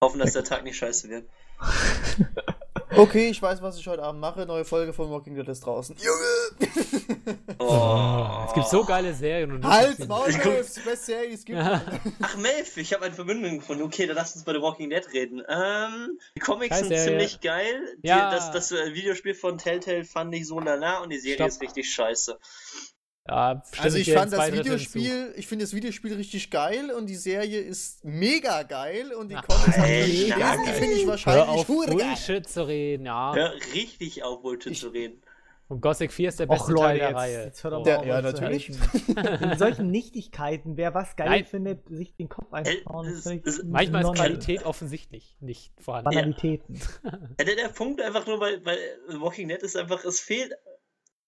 Hoffen, 0.04 0.20
dass 0.20 0.34
der 0.34 0.44
Tag 0.44 0.64
nicht 0.64 0.78
scheiße 0.78 1.10
wird. 1.10 1.30
Okay, 2.96 3.30
ich 3.30 3.42
weiß, 3.42 3.62
was 3.62 3.78
ich 3.78 3.88
heute 3.88 4.04
Abend 4.04 4.20
mache. 4.20 4.46
Neue 4.46 4.66
Folge 4.66 4.94
von 4.94 5.10
Walking 5.10 5.36
Dead 5.36 5.48
ist 5.48 5.62
draußen. 5.62 5.96
Junge! 5.98 6.70
Oh. 7.60 8.46
Es 8.48 8.54
gibt 8.54 8.68
so 8.70 8.84
geile 8.84 9.14
Serien. 9.14 9.52
Und 9.52 9.66
Hals, 9.66 10.08
Maul, 10.08 10.32
die 10.32 10.38
beste 10.38 10.96
Serie, 10.96 11.34
es 11.34 11.46
gibt. 11.46 11.60
Ach, 12.22 12.38
Melf, 12.38 12.78
ich 12.78 12.94
habe 12.94 13.06
eine 13.06 13.14
Verbindung 13.14 13.60
gefunden. 13.60 13.84
Okay, 13.84 14.08
dann 14.08 14.16
lass 14.16 14.36
uns 14.36 14.46
bei 14.46 14.54
The 14.54 14.62
Walking 14.62 14.90
Dead 14.90 15.06
reden. 15.14 15.44
Ähm, 15.48 16.20
die 16.36 16.40
Comics 16.40 16.70
Scheiß 16.70 16.80
sind 16.80 16.90
Serie. 16.90 17.06
ziemlich 17.06 17.42
geil. 17.42 17.98
Ja. 18.02 18.30
Die, 18.30 18.36
das, 18.36 18.52
das 18.52 18.72
äh, 18.72 18.94
Videospiel 18.94 19.36
von 19.36 19.58
Telltale 19.58 20.06
fand 20.06 20.34
ich 20.34 20.48
so 20.48 20.60
lala 20.60 21.00
und 21.00 21.12
die 21.12 21.20
Serie 21.20 21.36
Stopp. 21.36 21.48
ist 21.50 21.62
richtig 21.62 21.94
scheiße. 21.94 22.40
Ja, 23.30 23.62
also 23.78 23.98
ich 24.00 24.12
fand 24.12 24.34
das 24.34 24.52
Videospiel, 24.52 25.34
ich 25.36 25.46
finde 25.46 25.66
das 25.66 25.74
Videospiel 25.76 26.16
richtig 26.16 26.50
geil 26.50 26.90
und 26.90 27.08
die 27.08 27.16
Serie 27.16 27.60
ist 27.60 28.04
mega 28.04 28.64
geil 28.64 29.14
und 29.14 29.30
die 29.30 29.36
Ach, 29.36 29.48
Comics 29.48 29.76
finde 29.76 30.96
ich 30.96 31.06
wahrscheinlich 31.06 31.46
Hör 31.46 31.50
auf 31.50 31.68
Bullshit 31.68 32.50
zu 32.50 32.68
reden, 32.68 33.06
ja. 33.06 33.36
Hör 33.36 33.54
richtig 33.76 34.24
auf 34.24 34.42
Bullshit 34.42 34.72
ich, 34.72 34.80
zu 34.80 34.90
reden. 34.90 35.22
Und 35.68 35.82
Gothic 35.82 36.12
4 36.12 36.30
ist 36.30 36.40
der 36.40 36.48
beste 36.48 36.74
Och, 36.74 36.80
Teil 36.80 36.98
der 36.98 37.10
jetzt, 37.10 37.16
Reihe. 37.16 37.44
Jetzt 37.44 37.64
hört 37.64 37.74
oh. 37.76 37.84
der, 37.84 38.04
ja, 38.04 38.22
natürlich. 38.24 38.70
In 38.70 39.58
solchen 39.60 39.92
Nichtigkeiten, 39.92 40.78
wer 40.78 40.96
was 40.96 41.16
geil 41.16 41.30
Nein. 41.30 41.46
findet, 41.46 41.88
sich 41.88 42.16
den 42.16 42.28
Kopf 42.28 42.52
einzubauen. 42.52 43.22
Manchmal 43.66 44.04
ist 44.04 44.16
Qualität 44.16 44.66
offensichtlich 44.66 45.38
nicht 45.40 45.72
vorhanden. 45.80 46.10
Banalitäten. 46.10 46.82
Ja. 47.04 47.12
der, 47.46 47.56
der 47.56 47.70
Punkt 47.70 48.02
einfach 48.02 48.26
nur, 48.26 48.40
weil, 48.40 48.66
weil 48.66 48.80
Walking 49.22 49.50
Dead 49.50 49.62
ist 49.62 49.78
einfach, 49.78 50.04
es 50.04 50.20
fehlt 50.20 50.54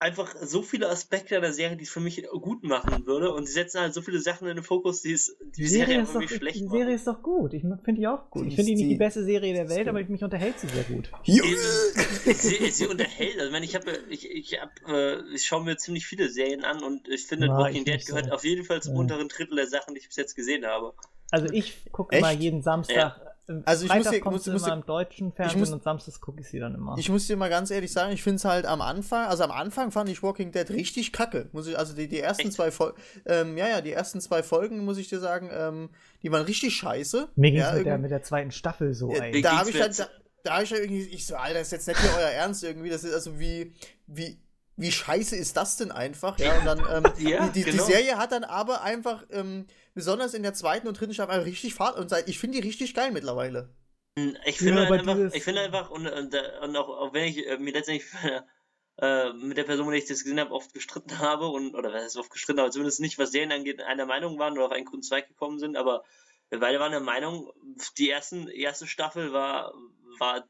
einfach 0.02 0.36
so 0.42 0.64
viele 0.64 0.90
Aspekte 0.90 1.40
der 1.40 1.54
Serie, 1.54 1.78
die 1.78 1.84
es 1.84 1.92
für 1.92 2.00
mich 2.00 2.26
gut 2.42 2.64
machen 2.64 3.06
würde. 3.06 3.32
Und 3.32 3.46
sie 3.46 3.54
setzen 3.54 3.82
halt 3.82 3.94
so 3.94 4.02
viele 4.02 4.20
Sachen 4.20 4.48
in 4.48 4.56
den 4.56 4.64
Fokus, 4.64 5.04
die 5.04 5.14
es 5.14 5.38
die, 5.40 5.62
die 5.62 5.68
Serie, 5.68 5.86
Serie 5.86 6.00
einfach 6.00 6.22
doch, 6.22 6.30
schlecht 6.30 6.56
Die 6.56 6.68
Serie 6.68 6.84
machen. 6.86 6.96
ist 6.96 7.08
doch 7.08 7.22
gut. 7.22 7.54
Ich 7.54 7.62
finde 7.62 7.94
die 7.94 8.08
auch 8.08 8.30
gut. 8.32 8.48
Ich 8.48 8.56
finde 8.56 8.72
die 8.72 8.76
nicht 8.78 8.90
die 8.90 8.96
beste 8.96 9.24
Serie 9.24 9.54
der 9.54 9.70
Welt, 9.70 9.88
aber 9.88 10.04
mich 10.04 10.24
unterhält 10.24 10.60
sie 10.60 10.68
sehr 10.68 10.84
gut. 10.86 11.12
sie, 11.24 12.72
sie, 12.72 12.88
unterhält. 12.88 13.36
Also, 13.36 13.46
ich 13.46 13.52
meine, 13.52 13.66
ich 13.66 13.76
habe, 13.76 13.92
ich, 14.10 14.30
ich, 14.30 14.60
hab, 14.60 14.72
äh, 14.90 15.22
ich 15.36 15.46
schaue 15.46 15.64
mir 15.64 15.78
ziemlich 15.78 16.08
viele 16.08 16.30
Serien 16.30 16.66
an 16.66 16.84
und 16.84 17.08
ich 17.08 17.28
finde, 17.28 17.48
ja, 17.48 17.58
Walking 17.58 17.86
Dead 17.86 18.04
gehört 18.04 18.26
so. 18.26 18.32
auf 18.32 18.44
jeden 18.44 18.66
Fall 18.66 18.82
zum 18.82 18.96
ja. 18.96 19.00
unteren 19.00 19.28
Drittel 19.28 19.56
der 19.56 19.68
Sachen, 19.68 19.94
die 19.94 20.00
ich 20.00 20.08
bis 20.08 20.18
jetzt 20.18 20.36
gesehen 20.36 20.66
habe. 20.66 20.94
Also 21.30 21.46
ich 21.54 21.92
gucke 21.92 22.20
mal 22.20 22.34
jeden 22.34 22.64
Samstag 22.64 22.96
ja 22.96 23.31
also 23.66 23.86
ich 23.86 23.92
Freitag 23.92 24.26
muss, 24.26 24.46
muss, 24.48 24.64
immer 24.64 24.74
im 24.74 24.86
deutschen 24.86 25.32
Fernsehen 25.32 25.60
muss, 25.60 25.72
und 25.72 25.84
samstags 25.84 26.20
gucke 26.20 26.42
ich 26.42 26.50
sie 26.50 26.60
dann 26.60 26.76
immer. 26.76 26.96
Ich 26.98 27.10
muss 27.10 27.28
dir 27.28 27.38
mal 27.38 27.50
ganz 27.50 27.72
ehrlich 27.72 27.92
sagen, 27.92 28.14
ich 28.14 28.24
finde 28.24 28.38
es 28.38 28.46
halt 28.46 28.66
am 28.66 28.82
Anfang, 28.82 29.28
also 29.28 29.44
am 29.44 29.52
Anfang 29.52 29.92
fand 29.92 30.10
ich 30.10 30.24
Walking 30.24 30.52
Dead 30.52 30.70
richtig 30.70 31.12
kacke. 31.12 31.50
Muss 31.52 31.68
ich, 31.68 31.78
also 31.78 31.94
die, 31.96 32.08
die 32.08 32.20
ersten 32.20 32.52
zwei 32.52 32.72
Folgen, 32.72 32.98
ähm, 33.26 33.58
ja, 33.58 33.68
ja, 33.68 33.82
die 33.82 33.92
ersten 33.92 34.22
zwei 34.22 34.44
Folgen, 34.44 34.84
muss 34.86 34.98
ich 34.98 35.08
dir 35.08 35.20
sagen, 35.20 35.50
ähm, 35.52 35.90
die 36.24 36.32
waren 36.32 36.46
richtig 36.46 36.76
scheiße. 36.76 37.30
Mir 37.36 37.52
ging 37.52 37.60
ja, 37.60 37.74
mit, 37.74 37.86
der, 37.86 37.98
mit 37.98 38.12
der 38.12 38.24
zweiten 38.24 38.52
Staffel 38.52 38.94
so, 38.94 39.12
ey. 39.12 39.38
Äh, 39.38 39.42
da 39.42 39.60
habe 39.60 39.70
ich 39.70 39.82
halt, 39.82 39.98
da, 40.00 40.08
da 40.44 40.54
habe 40.54 40.64
ich 40.64 40.72
halt 40.72 40.82
irgendwie, 40.82 41.04
ich 41.04 41.26
so, 41.26 41.36
Alter, 41.36 41.60
das 41.60 41.68
ist 41.68 41.72
jetzt 41.72 41.88
nicht 41.88 42.00
hier 42.00 42.12
euer 42.18 42.30
Ernst 42.30 42.64
irgendwie, 42.64 42.90
das 42.90 43.04
ist 43.04 43.14
also 43.14 43.40
wie, 43.40 43.74
wie, 44.08 44.40
wie 44.78 44.92
scheiße 44.92 45.36
ist 45.36 45.58
das 45.58 45.78
denn 45.78 45.92
einfach? 45.92 46.40
Ja, 46.40 46.58
und 46.58 46.66
dann, 46.66 46.80
ähm, 46.80 47.12
ja, 47.20 47.48
die, 47.48 47.64
die, 47.64 47.72
genau. 47.72 47.86
die, 47.86 47.92
Serie 47.92 48.18
hat 48.18 48.32
dann 48.32 48.44
aber 48.44 48.82
einfach, 48.82 49.24
ähm, 49.32 49.66
besonders 49.94 50.34
in 50.34 50.44
der 50.44 50.54
zweiten 50.54 50.88
und 50.88 51.00
dritten 51.00 51.14
Staffel, 51.14 51.42
richtig 51.42 51.74
Fahrt 51.74 51.98
und 51.98 52.12
ich 52.28 52.40
finde 52.40 52.60
die 52.60 52.68
richtig 52.68 52.94
geil 52.94 53.12
mittlerweile. 53.12 53.74
Hm, 54.18 54.38
ich 54.46 54.58
finde 54.58 54.84
ja, 54.84 54.90
halt 54.90 55.08
einfach, 55.08 55.34
ich 55.34 55.44
finde 55.44 55.62
einfach, 55.62 55.90
und, 55.90 56.08
und, 56.08 56.36
und 56.36 56.76
auch, 56.76 56.90
auch, 56.90 57.14
wenn 57.14 57.26
ich 57.26 57.48
äh, 57.48 57.58
mir 57.58 57.74
letztendlich 57.74 58.10
äh, 58.98 59.34
mit 59.34 59.58
der 59.58 59.64
Person, 59.64 59.86
mit 59.86 59.94
der 59.94 60.02
ich 60.02 60.10
das 60.10 60.24
gesehen 60.24 60.40
habe, 60.40 60.52
oft 60.52 60.74
gestritten 60.74 61.20
habe, 61.20 61.48
und, 61.48 61.76
oder 61.76 61.94
was 61.94 62.04
heißt 62.04 62.18
oft 62.18 62.32
gestritten, 62.32 62.60
aber 62.60 62.72
zumindest 62.72 63.00
nicht, 63.00 63.18
was 63.18 63.32
Serien 63.32 63.52
angeht, 63.52 63.82
einer 63.82 64.06
Meinung 64.06 64.38
waren 64.38 64.54
oder 64.54 64.66
auf 64.66 64.72
einen 64.72 64.86
guten 64.86 65.04
Zweig 65.04 65.28
gekommen 65.28 65.60
sind, 65.60 65.78
aber 65.78 66.04
wir 66.50 66.60
beide 66.60 66.80
waren 66.80 66.92
der 66.92 67.00
Meinung, 67.00 67.52
die 67.98 68.10
ersten, 68.10 68.50
erste 68.50 68.86
Staffel 68.86 69.32
war, 69.32 69.74
war 70.20 70.46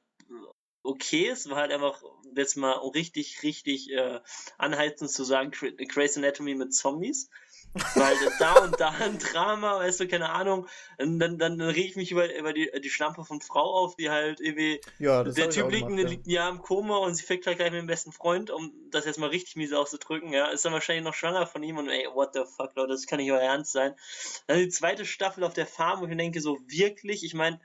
okay, 0.84 1.28
es 1.28 1.50
war 1.50 1.58
halt 1.58 1.72
einfach 1.72 2.02
jetzt 2.36 2.58
mal 2.58 2.74
richtig, 2.74 3.44
richtig 3.44 3.92
äh, 3.92 4.20
anhaltend 4.58 5.12
zu 5.12 5.24
sagen, 5.24 5.52
Grey's 5.52 6.18
Anatomy 6.18 6.56
mit 6.56 6.74
Zombies. 6.74 7.30
Weil 7.74 8.16
da 8.40 8.60
und 8.60 8.80
da 8.80 8.90
ein 8.90 9.18
Drama, 9.18 9.80
weißt 9.80 10.02
du, 10.02 10.08
keine 10.08 10.30
Ahnung. 10.30 10.68
Und 10.98 11.20
dann, 11.20 11.38
dann, 11.38 11.58
dann 11.58 11.70
reg 11.70 11.86
ich 11.86 11.96
mich 11.96 12.12
über, 12.12 12.34
über 12.34 12.52
die, 12.52 12.70
die 12.84 12.90
Schlampe 12.90 13.24
von 13.24 13.40
Frau 13.40 13.84
auf, 13.84 13.96
die 13.96 14.10
halt 14.10 14.42
irgendwie. 14.42 14.82
Ja, 15.00 15.24
der 15.24 15.50
Typ 15.50 15.72
liegt, 15.72 15.88
gemacht, 15.88 16.10
liegt 16.10 16.28
ein 16.28 16.32
Jahr 16.32 16.50
im 16.50 16.62
Koma 16.62 16.98
und 16.98 17.16
sie 17.16 17.24
fickt 17.24 17.48
halt 17.48 17.58
gleich 17.58 17.72
mit 17.72 17.80
dem 17.80 17.88
besten 17.88 18.12
Freund, 18.12 18.52
um 18.52 18.74
das 18.92 19.06
jetzt 19.06 19.20
mal 19.20 19.30
richtig 19.30 19.56
mies 19.56 19.72
auszudrücken, 19.72 20.34
ja. 20.34 20.48
Ist 20.48 20.66
dann 20.66 20.74
wahrscheinlich 20.74 21.06
noch 21.06 21.14
schwanger 21.14 21.48
von 21.48 21.64
ihm 21.64 21.78
und 21.78 21.90
ey, 21.90 22.08
what 22.14 22.34
the 22.34 22.42
fuck, 22.46 22.76
Leute, 22.76 22.92
das 22.92 23.08
kann 23.08 23.20
nicht 23.20 23.32
euer 23.32 23.40
Ernst 23.40 23.72
sein. 23.72 23.96
Dann 24.48 24.60
die 24.60 24.70
zweite 24.70 25.06
Staffel 25.06 25.44
auf 25.44 25.54
der 25.54 25.68
Farm, 25.68 26.02
wo 26.02 26.04
ich 26.04 26.10
mir 26.10 26.18
denke, 26.18 26.42
so 26.42 26.60
wirklich, 26.68 27.24
ich 27.24 27.34
meine, 27.34 27.62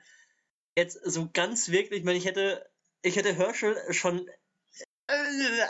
jetzt 0.77 0.99
so 1.03 1.27
ganz 1.33 1.69
wirklich, 1.69 1.99
ich 1.99 2.05
meine, 2.05 2.17
ich 2.17 2.25
hätte, 2.25 2.65
ich 3.01 3.17
hätte 3.17 3.33
Herschel 3.33 3.77
schon 3.89 4.29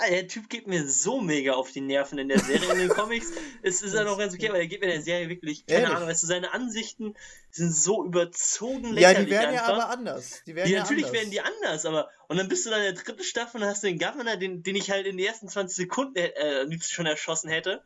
der 0.09 0.27
Typ 0.27 0.49
geht 0.49 0.67
mir 0.67 0.87
so 0.87 1.21
mega 1.21 1.53
auf 1.53 1.71
die 1.71 1.81
Nerven 1.81 2.17
in 2.17 2.29
der 2.29 2.39
Serie. 2.39 2.71
In 2.71 2.79
den 2.79 2.89
Comics 2.89 3.31
ist, 3.61 3.81
ist 3.83 3.93
er 3.93 4.03
noch 4.03 4.17
ganz 4.17 4.33
okay, 4.33 4.49
aber 4.49 4.57
der 4.57 4.67
geht 4.67 4.81
mir 4.81 4.87
in 4.87 4.93
der 4.93 5.01
Serie 5.01 5.29
wirklich, 5.29 5.65
keine 5.65 5.81
Ehrlich? 5.81 5.95
Ahnung, 5.95 6.09
weißt 6.09 6.23
du, 6.23 6.27
seine 6.27 6.53
Ansichten 6.53 7.15
sind 7.51 7.73
so 7.73 8.05
überzogen 8.05 8.93
lächerlich. 8.93 9.01
Ja, 9.01 9.23
die 9.23 9.31
werden 9.31 9.55
einfach. 9.55 9.67
ja 9.67 9.73
aber 9.73 9.89
anders. 9.89 10.43
Die, 10.45 10.55
werden 10.55 10.67
die 10.67 10.73
ja 10.73 10.81
natürlich 10.81 11.05
anders. 11.05 11.19
werden 11.19 11.31
die 11.31 11.41
anders, 11.41 11.85
aber 11.85 12.09
und 12.27 12.37
dann 12.37 12.49
bist 12.49 12.65
du 12.65 12.69
dann 12.69 12.81
in 12.81 12.93
der 12.93 13.03
dritten 13.03 13.23
Staffel 13.23 13.61
und 13.61 13.67
hast 13.67 13.83
den 13.83 13.99
Governor, 13.99 14.37
den, 14.37 14.63
den 14.63 14.75
ich 14.75 14.91
halt 14.91 15.05
in 15.05 15.17
den 15.17 15.25
ersten 15.25 15.47
20 15.47 15.75
Sekunden 15.75 16.17
äh, 16.17 16.27
äh 16.27 16.79
schon 16.81 17.05
erschossen 17.05 17.49
hätte. 17.49 17.83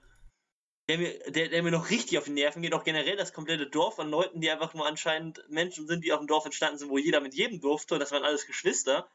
Der 0.89 0.97
mir, 0.97 1.19
der, 1.31 1.49
der 1.49 1.63
mir 1.63 1.71
noch 1.71 1.89
richtig 1.89 2.17
auf 2.17 2.25
die 2.25 2.31
Nerven 2.31 2.61
geht, 2.61 2.73
auch 2.73 2.83
generell 2.83 3.15
das 3.15 3.33
komplette 3.33 3.67
Dorf 3.67 3.99
an 3.99 4.09
Leuten, 4.09 4.41
die 4.41 4.49
einfach 4.49 4.73
nur 4.73 4.85
anscheinend 4.87 5.41
Menschen 5.47 5.87
sind, 5.87 6.03
die 6.03 6.11
auf 6.11 6.19
dem 6.19 6.27
Dorf 6.27 6.45
entstanden 6.45 6.79
sind, 6.79 6.89
wo 6.89 6.97
jeder 6.97 7.21
mit 7.21 7.33
jedem 7.33 7.61
durfte, 7.61 7.99
das 7.99 8.11
waren 8.11 8.23
alles 8.23 8.47
Geschwister. 8.47 9.07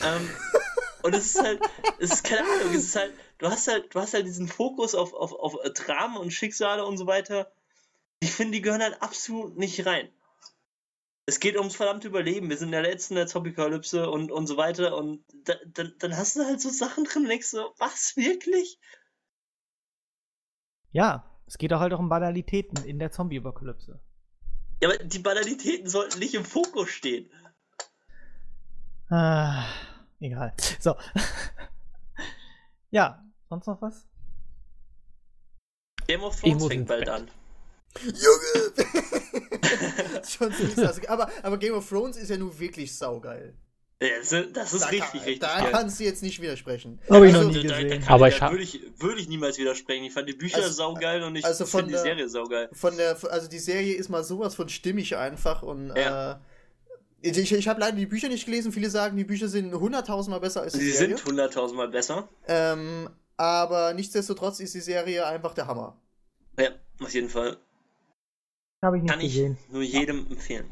Ähm, 0.00 0.30
Und 1.04 1.14
es 1.14 1.34
ist 1.34 1.42
halt, 1.42 1.60
es 1.98 2.14
ist 2.14 2.24
keine 2.24 2.40
Ahnung, 2.40 2.74
es 2.74 2.84
ist 2.84 2.96
halt, 2.96 3.12
du 3.36 3.50
hast 3.50 3.68
halt, 3.68 3.94
du 3.94 4.00
hast 4.00 4.14
halt 4.14 4.24
diesen 4.24 4.48
Fokus 4.48 4.94
auf, 4.94 5.12
auf, 5.12 5.34
auf 5.34 5.58
Dramen 5.74 6.16
und 6.16 6.30
Schicksale 6.30 6.86
und 6.86 6.96
so 6.96 7.06
weiter. 7.06 7.52
Ich 8.20 8.30
finde, 8.30 8.52
die 8.52 8.62
gehören 8.62 8.80
halt 8.80 9.02
absolut 9.02 9.58
nicht 9.58 9.84
rein. 9.84 10.08
Es 11.26 11.40
geht 11.40 11.58
ums 11.58 11.76
verdammte 11.76 12.08
Überleben. 12.08 12.48
Wir 12.48 12.56
sind 12.56 12.68
in 12.68 12.72
der 12.72 12.80
letzten 12.80 13.16
der 13.16 13.26
Zombie-Kalypse 13.26 14.08
und, 14.08 14.32
und 14.32 14.46
so 14.46 14.56
weiter. 14.56 14.96
Und 14.96 15.22
da, 15.44 15.56
dann, 15.66 15.92
dann 15.98 16.16
hast 16.16 16.36
du 16.36 16.44
halt 16.46 16.62
so 16.62 16.70
Sachen 16.70 17.04
drin 17.04 17.24
und 17.24 17.28
denkst 17.28 17.48
so, 17.48 17.74
was, 17.76 18.16
wirklich? 18.16 18.80
Ja, 20.90 21.30
es 21.46 21.58
geht 21.58 21.74
auch 21.74 21.80
halt 21.80 21.92
auch 21.92 21.98
um 21.98 22.08
Banalitäten 22.08 22.82
in 22.82 22.98
der 22.98 23.12
Zombie-Apokalypse. 23.12 24.00
Ja, 24.80 24.88
aber 24.88 25.04
die 25.04 25.18
Banalitäten 25.18 25.86
sollten 25.86 26.18
nicht 26.18 26.32
im 26.32 26.46
Fokus 26.46 26.88
stehen. 26.88 27.30
Ah, 29.10 29.66
egal. 30.24 30.54
So. 30.80 30.96
ja, 32.90 33.22
sonst 33.48 33.66
noch 33.66 33.80
was? 33.82 34.06
Game 36.06 36.22
of 36.22 36.38
Thrones 36.40 36.66
fängt 36.66 36.86
bald 36.86 37.08
an. 37.08 37.30
Junge! 38.02 38.72
Schon 40.28 40.52
süß. 40.52 41.06
aber, 41.08 41.30
aber 41.42 41.58
Game 41.58 41.74
of 41.74 41.88
Thrones 41.88 42.16
ist 42.16 42.28
ja 42.28 42.36
nun 42.36 42.58
wirklich 42.58 42.94
saugeil. 42.94 43.54
Das 44.00 44.32
ist 44.32 44.56
da 44.56 44.86
richtig, 44.88 45.00
kann, 45.00 45.20
richtig. 45.20 45.38
Da 45.40 45.60
geil. 45.60 45.70
kannst 45.70 46.00
du 46.00 46.04
jetzt 46.04 46.22
nicht 46.22 46.42
widersprechen. 46.42 47.00
Habe 47.08 47.28
ich 47.28 47.34
also, 47.34 47.46
noch 47.46 47.54
nie 47.54 47.62
gesehen. 47.62 47.88
Da, 47.88 48.06
da 48.06 48.14
aber 48.14 48.28
ich 48.28 48.40
würde 48.40 48.62
ich, 48.62 48.80
würd 48.98 49.18
ich 49.18 49.28
niemals 49.28 49.56
widersprechen. 49.56 50.04
Ich 50.04 50.12
fand 50.12 50.28
die 50.28 50.34
Bücher 50.34 50.56
also, 50.56 50.70
saugeil 50.70 51.22
und 51.22 51.36
ich 51.36 51.44
also 51.44 51.64
finde 51.64 51.92
die 51.92 51.98
Serie 51.98 52.28
saugeil. 52.28 52.68
Von 52.72 52.96
der, 52.96 53.16
also 53.30 53.48
die 53.48 53.58
Serie 53.58 53.94
ist 53.94 54.08
mal 54.10 54.24
sowas 54.24 54.54
von 54.54 54.68
stimmig 54.68 55.16
einfach 55.16 55.62
und 55.62 55.94
ja. 55.96 56.32
äh, 56.32 56.36
ich, 57.24 57.52
ich 57.52 57.68
habe 57.68 57.80
leider 57.80 57.96
die 57.96 58.06
Bücher 58.06 58.28
nicht 58.28 58.44
gelesen. 58.44 58.72
Viele 58.72 58.90
sagen, 58.90 59.16
die 59.16 59.24
Bücher 59.24 59.48
sind 59.48 59.74
hunderttausendmal 59.74 60.40
besser 60.40 60.62
als 60.62 60.74
die 60.74 60.80
Sie 60.80 60.90
Serie. 60.90 61.16
Sie 61.16 61.22
sind 61.22 61.24
hunderttausendmal 61.26 61.88
besser. 61.88 62.28
Ähm, 62.46 63.08
aber 63.36 63.94
nichtsdestotrotz 63.94 64.60
ist 64.60 64.74
die 64.74 64.80
Serie 64.80 65.26
einfach 65.26 65.54
der 65.54 65.66
Hammer. 65.66 65.96
Ja, 66.58 66.70
auf 67.00 67.12
jeden 67.14 67.30
Fall. 67.30 67.56
Habe 68.84 68.98
ich 68.98 69.02
nicht 69.02 69.12
Kann 69.12 69.20
gesehen. 69.20 69.58
ich 69.66 69.72
nur 69.72 69.82
jedem 69.82 70.26
empfehlen. 70.30 70.66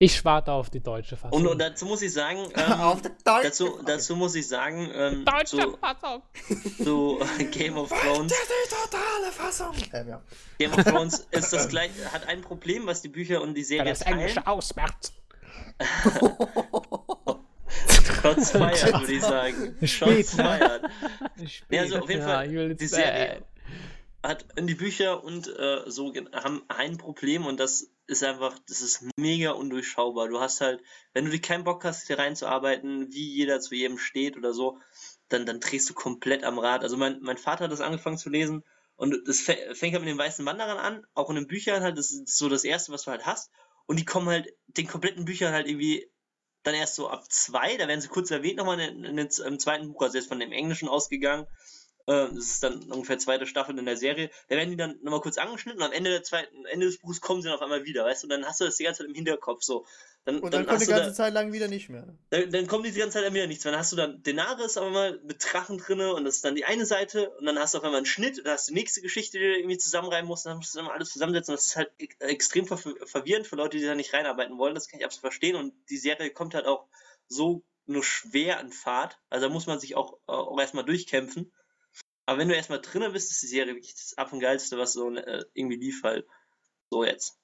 Ich 0.00 0.24
warte 0.24 0.52
auf 0.52 0.70
die 0.70 0.80
deutsche 0.80 1.16
Fassung. 1.16 1.40
Und, 1.40 1.46
und 1.48 1.58
dazu 1.58 1.84
muss 1.84 2.02
ich 2.02 2.12
sagen, 2.12 2.38
ähm, 2.54 3.02
dazu, 3.24 3.80
dazu 3.84 4.16
muss 4.16 4.36
ich 4.36 4.46
sagen, 4.46 4.88
ähm, 4.94 5.24
deutsche 5.24 5.58
zu, 5.58 5.76
Fassung. 5.76 6.22
zu 6.82 7.18
Game 7.50 7.76
of 7.76 7.90
Thrones. 7.90 8.32
Die 8.32 8.70
totale 8.70 9.32
Fassung. 9.32 9.74
Ähm, 9.92 10.08
ja. 10.08 10.22
Game 10.58 10.72
of 10.72 10.84
Thrones 10.84 11.26
ist 11.32 11.52
das 11.52 11.68
gleich, 11.68 11.90
hat 12.12 12.26
ein 12.26 12.40
Problem, 12.40 12.86
was 12.86 13.02
die 13.02 13.08
Bücher 13.08 13.42
und 13.42 13.54
die 13.54 13.64
Serie 13.64 13.86
ja, 13.86 13.90
das 13.90 14.00
teilen. 14.00 14.20
Englische 14.20 14.46
ausmerzt. 14.46 15.12
Shots 18.22 18.50
feiert, 18.50 19.00
würde 19.00 19.12
ich 19.12 19.22
sagen. 19.22 19.76
Shots 19.86 20.34
feiert. 20.34 20.82
Ja, 21.70 21.82
also 21.82 21.98
auf 21.98 22.10
jeden 22.10 22.22
Fall, 22.22 22.52
ja, 22.52 22.74
die 22.74 22.86
Serie 22.86 23.44
hat 24.22 24.46
in 24.56 24.66
die 24.66 24.74
Bücher 24.74 25.22
und 25.22 25.46
äh, 25.46 25.82
so 25.86 26.12
haben 26.32 26.62
ein 26.68 26.98
Problem 26.98 27.46
und 27.46 27.60
das 27.60 27.90
ist 28.06 28.24
einfach, 28.24 28.58
das 28.66 28.80
ist 28.80 29.04
mega 29.16 29.52
undurchschaubar. 29.52 30.28
Du 30.28 30.40
hast 30.40 30.60
halt, 30.60 30.82
wenn 31.12 31.24
du 31.24 31.30
dir 31.30 31.40
keinen 31.40 31.64
Bock 31.64 31.84
hast, 31.84 32.06
hier 32.06 32.18
reinzuarbeiten, 32.18 33.12
wie 33.12 33.34
jeder 33.34 33.60
zu 33.60 33.74
jedem 33.74 33.98
steht 33.98 34.36
oder 34.36 34.52
so, 34.52 34.78
dann, 35.28 35.46
dann 35.46 35.60
drehst 35.60 35.88
du 35.88 35.94
komplett 35.94 36.42
am 36.42 36.58
Rad. 36.58 36.82
Also 36.82 36.96
mein, 36.96 37.20
mein 37.20 37.36
Vater 37.36 37.64
hat 37.64 37.72
das 37.72 37.80
angefangen 37.80 38.18
zu 38.18 38.28
lesen 38.28 38.64
und 38.96 39.16
das 39.26 39.40
fängt 39.40 39.94
halt 39.94 40.00
mit 40.00 40.08
den 40.08 40.18
weißen 40.18 40.44
Wanderern 40.44 40.78
an, 40.78 41.06
auch 41.14 41.30
in 41.30 41.36
den 41.36 41.46
Büchern 41.46 41.82
halt, 41.82 41.96
das 41.96 42.10
ist 42.10 42.36
so 42.36 42.48
das 42.48 42.64
Erste, 42.64 42.92
was 42.92 43.04
du 43.04 43.12
halt 43.12 43.26
hast. 43.26 43.52
Und 43.88 43.98
die 43.98 44.04
kommen 44.04 44.28
halt 44.28 44.54
den 44.66 44.86
kompletten 44.86 45.24
Büchern 45.24 45.54
halt 45.54 45.66
irgendwie 45.66 46.06
dann 46.62 46.74
erst 46.74 46.94
so 46.94 47.08
ab 47.08 47.24
zwei, 47.32 47.78
da 47.78 47.88
werden 47.88 48.02
sie 48.02 48.08
kurz 48.08 48.30
erwähnt 48.30 48.58
nochmal 48.58 48.78
in, 48.78 49.02
in, 49.02 49.18
in, 49.18 49.28
im 49.46 49.58
zweiten 49.58 49.90
Buch, 49.90 50.02
also 50.02 50.18
jetzt 50.18 50.28
von 50.28 50.38
dem 50.38 50.52
Englischen 50.52 50.88
ausgegangen. 50.88 51.46
Äh, 52.08 52.28
das 52.34 52.46
ist 52.46 52.62
dann 52.62 52.90
ungefähr 52.90 53.18
zweite 53.18 53.46
Staffel 53.46 53.78
in 53.78 53.84
der 53.84 53.98
Serie. 53.98 54.30
Da 54.48 54.56
werden 54.56 54.70
die 54.70 54.76
dann 54.78 54.98
nochmal 55.02 55.20
kurz 55.20 55.36
angeschnitten 55.36 55.82
und 55.82 55.86
am 55.86 55.92
Ende, 55.92 56.10
der 56.10 56.22
zweiten, 56.22 56.64
Ende 56.64 56.86
des 56.86 56.98
Buchs 56.98 57.20
kommen 57.20 57.42
sie 57.42 57.48
dann 57.48 57.56
auf 57.56 57.62
einmal 57.62 57.84
wieder, 57.84 58.06
weißt 58.06 58.22
du? 58.22 58.26
Und 58.26 58.30
dann 58.30 58.46
hast 58.46 58.60
du 58.60 58.64
das 58.64 58.76
die 58.76 58.84
ganze 58.84 59.02
Zeit 59.02 59.08
im 59.08 59.14
Hinterkopf 59.14 59.62
so. 59.62 59.84
Dann, 60.24 60.40
und 60.40 60.54
dann, 60.54 60.64
dann 60.64 60.66
kommt 60.66 60.80
die 60.80 60.86
ganze 60.86 61.10
da, 61.10 61.14
Zeit 61.14 61.34
lang 61.34 61.52
wieder 61.52 61.68
nicht 61.68 61.90
mehr. 61.90 62.16
Dann, 62.30 62.50
dann 62.50 62.66
kommt 62.66 62.86
die 62.86 62.92
ganze 62.92 63.14
Zeit 63.14 63.24
lang 63.24 63.34
wieder 63.34 63.46
nichts. 63.46 63.64
Dann 63.64 63.76
hast 63.76 63.92
du 63.92 63.96
dann 63.96 64.22
Denaris 64.22 64.78
aber 64.78 64.88
mal 64.88 65.20
mit 65.22 65.44
Drachen 65.44 65.76
drinne 65.76 66.14
und 66.14 66.24
das 66.24 66.36
ist 66.36 66.44
dann 66.46 66.54
die 66.54 66.64
eine 66.64 66.86
Seite 66.86 67.28
und 67.30 67.44
dann 67.44 67.58
hast 67.58 67.74
du 67.74 67.78
auf 67.78 67.84
einmal 67.84 67.98
einen 67.98 68.06
Schnitt, 68.06 68.40
da 68.42 68.52
hast 68.52 68.68
du 68.68 68.72
die 68.72 68.80
nächste 68.80 69.02
Geschichte, 69.02 69.38
die 69.38 69.44
du 69.44 69.56
irgendwie 69.58 69.78
zusammenreiben 69.78 70.26
musst, 70.26 70.46
dann 70.46 70.56
musst 70.56 70.74
du 70.74 70.78
dann 70.78 70.86
mal 70.86 70.94
alles 70.94 71.10
zusammensetzen. 71.10 71.54
Das 71.54 71.66
ist 71.66 71.76
halt 71.76 71.90
extrem 72.20 72.66
ver 72.66 72.78
verwirrend 72.78 73.46
für 73.46 73.56
Leute, 73.56 73.76
die 73.76 73.84
da 73.84 73.94
nicht 73.94 74.14
reinarbeiten 74.14 74.56
wollen. 74.56 74.74
Das 74.74 74.88
kann 74.88 74.98
ich 74.98 75.04
absolut 75.04 75.32
verstehen 75.32 75.56
und 75.56 75.74
die 75.90 75.98
Serie 75.98 76.30
kommt 76.30 76.54
halt 76.54 76.64
auch 76.64 76.86
so 77.26 77.64
nur 77.84 78.02
schwer 78.02 78.60
an 78.60 78.72
Fahrt. 78.72 79.18
Also 79.28 79.48
da 79.48 79.52
muss 79.52 79.66
man 79.66 79.78
sich 79.78 79.94
auch, 79.94 80.18
auch 80.26 80.58
erstmal 80.58 80.84
durchkämpfen. 80.84 81.52
Aber 82.28 82.36
wenn 82.36 82.48
du 82.48 82.54
erstmal 82.54 82.82
drinnen 82.82 83.10
bist, 83.14 83.30
ist 83.30 83.40
die 83.42 83.46
Serie 83.46 83.74
wirklich 83.74 83.94
das 83.94 84.18
Ab 84.18 84.34
und 84.34 84.40
Geilste, 84.40 84.76
was 84.76 84.92
so 84.92 85.10
äh, 85.16 85.46
irgendwie 85.54 85.78
lief 85.78 86.02
halt. 86.02 86.26
So 86.90 87.02
jetzt. 87.02 87.38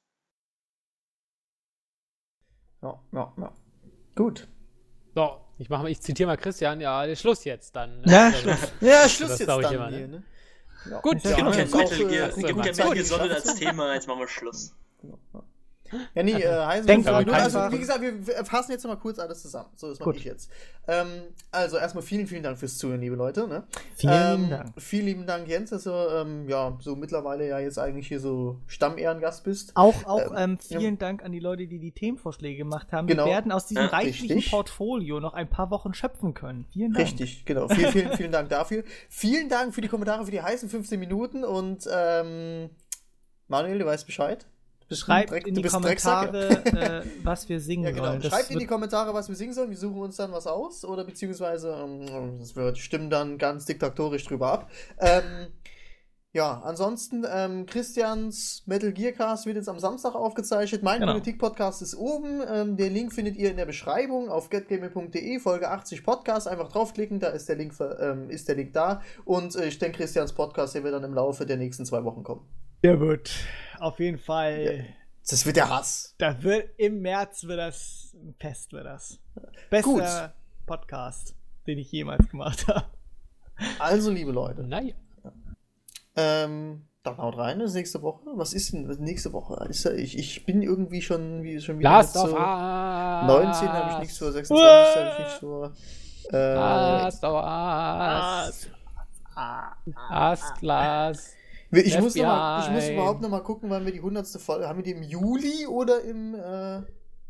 Ja, 2.82 3.02
ja, 3.12 3.32
ja. 3.38 3.52
Gut. 4.14 4.46
So, 5.14 5.40
ich 5.56 5.70
mache 5.70 5.88
ich 5.88 6.02
zitiere 6.02 6.26
mal 6.26 6.36
Christian, 6.36 6.82
ja, 6.82 7.16
Schluss 7.16 7.44
jetzt 7.44 7.74
dann. 7.74 8.02
Ja, 8.04 8.26
also, 8.26 8.38
Schluss. 8.40 8.72
Ja, 8.82 9.08
Schluss 9.08 9.38
jetzt 9.38 9.48
dann 9.48 9.74
immer, 9.74 9.88
hier, 9.88 10.06
ne? 10.06 10.22
Ja. 10.90 11.00
Gut, 11.00 11.24
ja, 11.24 11.34
gibt 11.34 11.52
kein 11.52 11.70
Metal 11.70 12.06
Gear, 12.06 12.28
gibt 12.28 12.46
kein 12.46 12.56
Metal 12.56 12.92
Gear 12.92 13.04
Solid 13.06 13.32
als 13.32 13.54
Thema, 13.54 13.94
jetzt 13.94 14.06
machen 14.06 14.20
wir 14.20 14.28
Schluss. 14.28 14.76
Ja. 15.02 15.42
Ja, 16.14 16.22
nee, 16.22 16.32
äh, 16.32 16.64
heißen 16.64 16.86
Denk 16.86 17.06
aber 17.06 17.32
also, 17.32 17.58
wie 17.70 17.78
gesagt, 17.78 18.00
wir 18.02 18.44
fassen 18.44 18.72
jetzt 18.72 18.86
mal 18.86 18.96
kurz 18.96 19.18
alles 19.18 19.42
zusammen. 19.42 19.70
So, 19.76 19.88
das 19.88 20.00
mache 20.00 20.16
ich 20.16 20.24
jetzt. 20.24 20.50
Ähm, 20.86 21.08
also 21.50 21.78
erstmal 21.78 22.02
vielen, 22.02 22.26
vielen 22.26 22.42
Dank 22.42 22.58
fürs 22.58 22.76
Zuhören, 22.76 23.00
liebe 23.00 23.16
Leute. 23.16 23.48
Ne? 23.48 23.64
Vielen 23.96 24.44
ähm, 24.44 24.50
Dank. 24.50 24.72
Vielen 24.76 25.06
lieben 25.06 25.26
Dank, 25.26 25.48
Jens, 25.48 25.70
dass 25.70 25.84
du 25.84 25.90
ähm, 25.90 26.48
ja, 26.48 26.76
so 26.80 26.94
mittlerweile 26.96 27.48
ja 27.48 27.58
jetzt 27.58 27.78
eigentlich 27.78 28.08
hier 28.08 28.20
so 28.20 28.60
Stammehrengast 28.66 29.44
bist. 29.44 29.72
Auch, 29.74 30.04
auch 30.04 30.32
ähm, 30.32 30.36
ähm 30.36 30.58
vielen 30.58 30.82
ja. 30.94 30.98
Dank 30.98 31.24
an 31.24 31.32
die 31.32 31.40
Leute, 31.40 31.66
die 31.66 31.78
die 31.78 31.92
Themenvorschläge 31.92 32.58
gemacht 32.58 32.92
haben. 32.92 33.06
Genau. 33.06 33.24
Wir 33.24 33.32
werden 33.32 33.52
aus 33.52 33.66
diesem 33.66 33.84
ja, 33.84 33.88
reichlichen 33.90 34.36
richtig. 34.36 34.50
Portfolio 34.50 35.20
noch 35.20 35.34
ein 35.34 35.48
paar 35.48 35.70
Wochen 35.70 35.94
schöpfen 35.94 36.34
können. 36.34 36.66
Vielen 36.72 36.92
Dank. 36.92 37.06
Richtig, 37.06 37.44
genau. 37.44 37.68
Vielen, 37.68 37.92
vielen, 37.92 38.12
vielen 38.16 38.32
Dank 38.32 38.50
dafür. 38.50 38.84
Vielen 39.08 39.48
Dank 39.48 39.74
für 39.74 39.80
die 39.80 39.88
Kommentare 39.88 40.24
für 40.24 40.30
die 40.30 40.42
heißen 40.42 40.68
15 40.68 41.00
Minuten 41.00 41.44
und 41.44 41.88
ähm, 41.90 42.70
Manuel, 43.48 43.78
du 43.78 43.86
weißt 43.86 44.06
Bescheid. 44.06 44.46
Schreibt 44.96 45.30
Dreck, 45.30 45.46
in 45.46 45.54
die 45.54 45.62
Kommentare, 45.62 46.50
äh, 46.64 47.02
was 47.22 47.48
wir 47.48 47.60
singen 47.60 47.84
ja, 47.84 47.90
genau. 47.90 48.04
sollen. 48.04 48.20
Das 48.20 48.32
Schreibt 48.32 48.50
in 48.50 48.58
die 48.58 48.66
Kommentare, 48.66 49.14
was 49.14 49.28
wir 49.28 49.36
singen 49.36 49.52
sollen. 49.52 49.70
Wir 49.70 49.76
suchen 49.76 50.00
uns 50.00 50.16
dann 50.16 50.32
was 50.32 50.46
aus. 50.46 50.84
Oder 50.84 51.04
beziehungsweise, 51.04 51.70
ähm, 51.70 52.38
das 52.38 52.56
wird, 52.56 52.78
stimmen 52.78 53.10
dann 53.10 53.38
ganz 53.38 53.66
diktatorisch 53.66 54.24
drüber 54.24 54.52
ab. 54.52 54.70
Ähm, 54.98 55.48
ja, 56.34 56.60
ansonsten, 56.64 57.24
ähm, 57.32 57.64
Christians 57.64 58.64
Metal 58.66 58.92
Gear 58.92 59.12
Cast 59.12 59.46
wird 59.46 59.54
jetzt 59.54 59.68
am 59.68 59.78
Samstag 59.78 60.16
aufgezeichnet. 60.16 60.82
Mein 60.82 60.98
genau. 60.98 61.12
Politik-Podcast 61.12 61.80
ist 61.80 61.94
oben. 61.94 62.42
Ähm, 62.52 62.76
den 62.76 62.92
Link 62.92 63.12
findet 63.12 63.36
ihr 63.36 63.52
in 63.52 63.56
der 63.56 63.66
Beschreibung 63.66 64.28
auf 64.28 64.50
getgaming.de, 64.50 65.38
Folge 65.38 65.70
80 65.70 66.02
Podcast. 66.02 66.48
Einfach 66.48 66.72
draufklicken, 66.72 67.20
da 67.20 67.28
ist 67.28 67.48
der 67.48 67.54
Link, 67.54 67.74
ähm, 68.00 68.30
ist 68.30 68.48
der 68.48 68.56
Link 68.56 68.72
da. 68.72 69.00
Und 69.24 69.54
äh, 69.54 69.66
ich 69.68 69.78
denke, 69.78 69.98
Christians 69.98 70.32
Podcast, 70.32 70.74
der 70.74 70.82
wird 70.82 70.92
dann 70.92 71.04
im 71.04 71.14
Laufe 71.14 71.46
der 71.46 71.56
nächsten 71.56 71.86
zwei 71.86 72.02
Wochen 72.02 72.24
kommen. 72.24 72.44
Der 72.84 73.00
wird 73.00 73.30
auf 73.78 73.98
jeden 73.98 74.18
Fall. 74.18 74.62
Ja, 74.62 74.84
das 75.30 75.46
wird 75.46 75.56
der 75.56 75.70
Hass. 75.70 76.14
Da 76.18 76.42
wird 76.42 76.68
im 76.76 77.00
März 77.00 77.44
wird 77.44 77.58
das 77.58 78.14
ein 78.14 78.34
Fest 78.38 78.74
wird 78.74 78.84
das. 78.84 79.18
Bester 79.70 79.90
Gut. 79.90 80.66
Podcast, 80.66 81.34
den 81.66 81.78
ich 81.78 81.90
jemals 81.90 82.28
gemacht 82.28 82.68
habe. 82.68 82.84
Also, 83.78 84.10
liebe 84.10 84.32
Leute. 84.32 84.64
Nein. 84.64 84.92
Ähm, 86.14 86.84
dann 87.02 87.16
haut 87.16 87.38
rein, 87.38 87.58
das 87.58 87.70
ist 87.70 87.76
nächste 87.76 88.02
Woche. 88.02 88.20
Was 88.34 88.52
ist 88.52 88.74
denn 88.74 88.86
nächste 89.00 89.32
Woche? 89.32 89.66
Ich, 89.70 90.18
ich 90.18 90.44
bin 90.44 90.60
irgendwie 90.60 91.00
schon, 91.00 91.42
wie, 91.42 91.58
schon 91.62 91.78
wieder. 91.78 91.88
Last 91.88 92.12
so, 92.12 92.26
19 92.26 92.36
habe 92.36 93.92
ich 93.92 93.98
nichts 94.00 94.18
vor, 94.18 94.30
26 94.30 94.66
habe 94.94 95.10
ich 95.10 95.18
nichts 95.20 95.34
vor. 95.38 95.72
Äh, 96.30 96.54
Last 96.54 97.24
of 97.24 97.32
Us. 97.32 98.70
Last, 100.10 100.60
Last. 100.60 101.43
Ich 101.76 101.98
muss, 102.00 102.14
mal, 102.16 102.64
ich 102.64 102.70
muss, 102.70 102.88
überhaupt 102.88 103.20
noch 103.20 103.28
mal 103.28 103.40
gucken, 103.40 103.70
wann 103.70 103.84
wir 103.84 103.92
die 103.92 103.98
100. 103.98 104.26
Folge 104.40 104.68
haben. 104.68 104.78
wir 104.78 104.84
die 104.84 104.92
im 104.92 105.02
Juli 105.02 105.66
oder 105.66 106.02
im. 106.02 106.34
Äh 106.34 106.82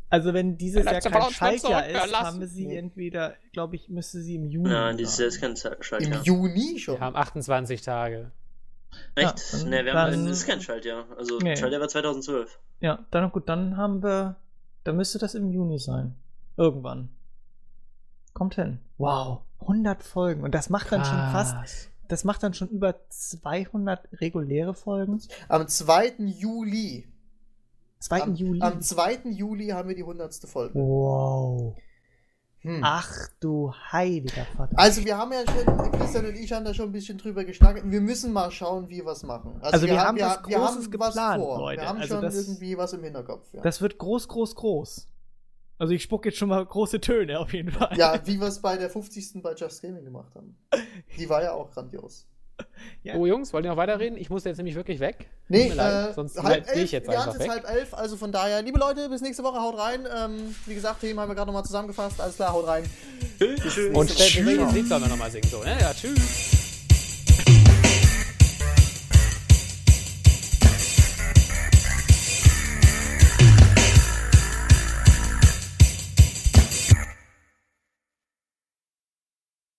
also, 0.09 0.33
wenn 0.33 0.57
dieses 0.57 0.85
Jahr 0.85 1.01
kein 1.01 1.31
Schaltjahr 1.31 1.87
ist, 1.87 2.13
haben 2.13 2.39
wir 2.39 2.47
sie 2.47 2.75
entweder, 2.75 3.33
glaube 3.51 3.75
ich, 3.75 3.89
müsste 3.89 4.21
sie 4.21 4.35
im 4.35 4.45
Juni. 4.45 4.69
Nein, 4.69 4.97
dieses 4.97 5.17
Jahr 5.17 5.27
ist 5.27 5.41
kein 5.41 5.55
Schaltjahr. 5.55 6.01
Im 6.01 6.23
Juni 6.23 6.79
schon. 6.79 6.95
Wir 6.95 7.01
haben 7.01 7.15
28 7.15 7.81
Tage. 7.81 8.31
Echt? 9.15 9.53
Ja, 9.53 9.63
ne, 9.65 9.85
wir 9.85 9.93
haben, 9.93 10.25
das 10.25 10.39
ist 10.39 10.47
kein 10.47 10.61
Schaltjahr. 10.61 11.05
Also, 11.17 11.39
nee. 11.39 11.55
Schaltjahr 11.55 11.81
war 11.81 11.89
2012. 11.89 12.59
Ja, 12.81 13.05
dann 13.11 13.31
gut, 13.31 13.49
dann 13.49 13.77
haben 13.77 14.03
wir. 14.03 14.37
Dann 14.83 14.97
müsste 14.97 15.17
das 15.17 15.33
im 15.33 15.49
Juni 15.51 15.79
sein. 15.79 16.15
Irgendwann. 16.57 17.09
Kommt 18.33 18.55
hin. 18.55 18.79
Wow, 18.97 19.41
100 19.61 20.03
Folgen. 20.03 20.43
Und 20.43 20.53
das 20.53 20.69
macht 20.69 20.91
dann 20.91 21.01
Krass. 21.01 21.09
schon 21.09 21.31
fast 21.31 21.89
das 22.07 22.23
macht 22.23 22.43
dann 22.43 22.53
schon 22.53 22.69
über 22.69 22.95
200 23.09 24.07
reguläre 24.21 24.73
Folgen. 24.73 25.21
Am 25.47 25.67
2. 25.67 26.15
Juli. 26.19 27.07
2. 27.99 28.21
Am, 28.21 28.35
Juli? 28.35 28.61
Am 28.61 28.81
2. 28.81 29.19
Juli 29.29 29.67
haben 29.69 29.89
wir 29.89 29.95
die 29.95 30.03
100. 30.03 30.35
Folge. 30.47 30.75
Wow. 30.75 31.75
Hm. 32.65 32.81
Ach 32.83 33.11
du 33.39 33.71
heiliger 33.91 34.45
Vater. 34.57 34.73
Also 34.75 35.05
wir 35.05 35.17
haben 35.17 35.31
ja 35.31 35.43
schon, 35.45 35.91
Christian 35.91 36.25
und 36.25 36.35
ich 36.35 36.51
haben 36.51 36.65
da 36.65 36.73
schon 36.73 36.89
ein 36.89 36.91
bisschen 36.91 37.19
drüber 37.19 37.45
geschnackt. 37.45 37.83
Wir 37.85 38.01
müssen 38.01 38.33
mal 38.33 38.49
schauen, 38.49 38.89
wie 38.89 38.97
wir 38.97 39.05
was 39.05 39.21
machen. 39.21 39.57
Also, 39.61 39.73
also 39.73 39.85
wir, 39.85 39.93
wir, 39.93 40.01
haben, 40.01 40.17
wir, 40.17 40.41
wir 40.47 40.59
haben 40.59 40.89
geplant, 40.89 41.15
was 41.15 41.35
vor. 41.35 41.59
Leute. 41.59 41.81
Wir 41.81 41.89
haben 41.89 41.99
also 41.99 42.15
schon 42.15 42.23
das, 42.23 42.35
irgendwie 42.35 42.75
was 42.75 42.93
im 42.93 43.03
Hinterkopf. 43.03 43.53
Ja. 43.53 43.61
Das 43.61 43.81
wird 43.81 43.99
groß, 43.99 44.27
groß, 44.27 44.55
groß. 44.55 45.07
Also 45.77 45.93
ich 45.93 46.03
spuck 46.03 46.25
jetzt 46.25 46.37
schon 46.37 46.49
mal 46.49 46.65
große 46.65 47.01
Töne 47.01 47.39
auf 47.39 47.53
jeden 47.53 47.71
Fall. 47.71 47.97
Ja, 47.97 48.19
wie 48.25 48.39
wir 48.39 48.47
es 48.47 48.61
bei 48.61 48.77
der 48.77 48.89
50. 48.89 49.41
bei 49.41 49.53
Just 49.53 49.81
Gaming 49.81 50.05
gemacht 50.05 50.33
haben. 50.35 50.57
Die 51.17 51.29
war 51.29 51.43
ja 51.43 51.53
auch 51.53 51.71
grandios. 51.71 52.27
Ja. 53.03 53.15
Oh 53.15 53.25
Jungs, 53.25 53.51
wollt 53.51 53.65
ihr 53.65 53.71
noch 53.71 53.77
weiterreden? 53.77 54.17
Ich 54.17 54.29
muss 54.29 54.45
jetzt 54.45 54.57
nämlich 54.57 54.75
wirklich 54.75 55.01
weg. 55.01 55.29
Nee, 55.49 55.67
äh, 55.67 56.13
sonst 56.13 56.41
halb 56.41 56.71
gehe 56.73 56.83
ich 56.83 56.91
jetzt 56.93 57.09
einfach 57.09 57.37
weg. 57.37 57.49
halb 57.49 57.69
elf, 57.69 57.93
also 57.93 58.15
von 58.15 58.31
daher, 58.31 58.61
liebe 58.61 58.79
Leute, 58.79 59.09
bis 59.09 59.21
nächste 59.21 59.43
Woche, 59.43 59.59
haut 59.59 59.77
rein. 59.77 60.07
Ähm, 60.15 60.55
wie 60.65 60.73
gesagt, 60.73 61.01
Themen 61.01 61.19
haben 61.19 61.29
wir 61.29 61.35
gerade 61.35 61.47
nochmal 61.47 61.65
zusammengefasst. 61.65 62.21
Alles 62.21 62.37
klar, 62.37 62.53
haut 62.53 62.65
rein. 62.65 62.83
Tschüss. 63.37 63.77
Und 63.93 64.17
Welches 64.17 64.73
Lied 64.73 64.87
sollen 64.87 65.03
wir 65.03 65.09
nochmal 65.09 65.29
singen? 65.29 65.47
So, 65.49 65.61
ne? 65.63 65.77
Ja, 65.79 65.93
tschüss. 65.93 66.54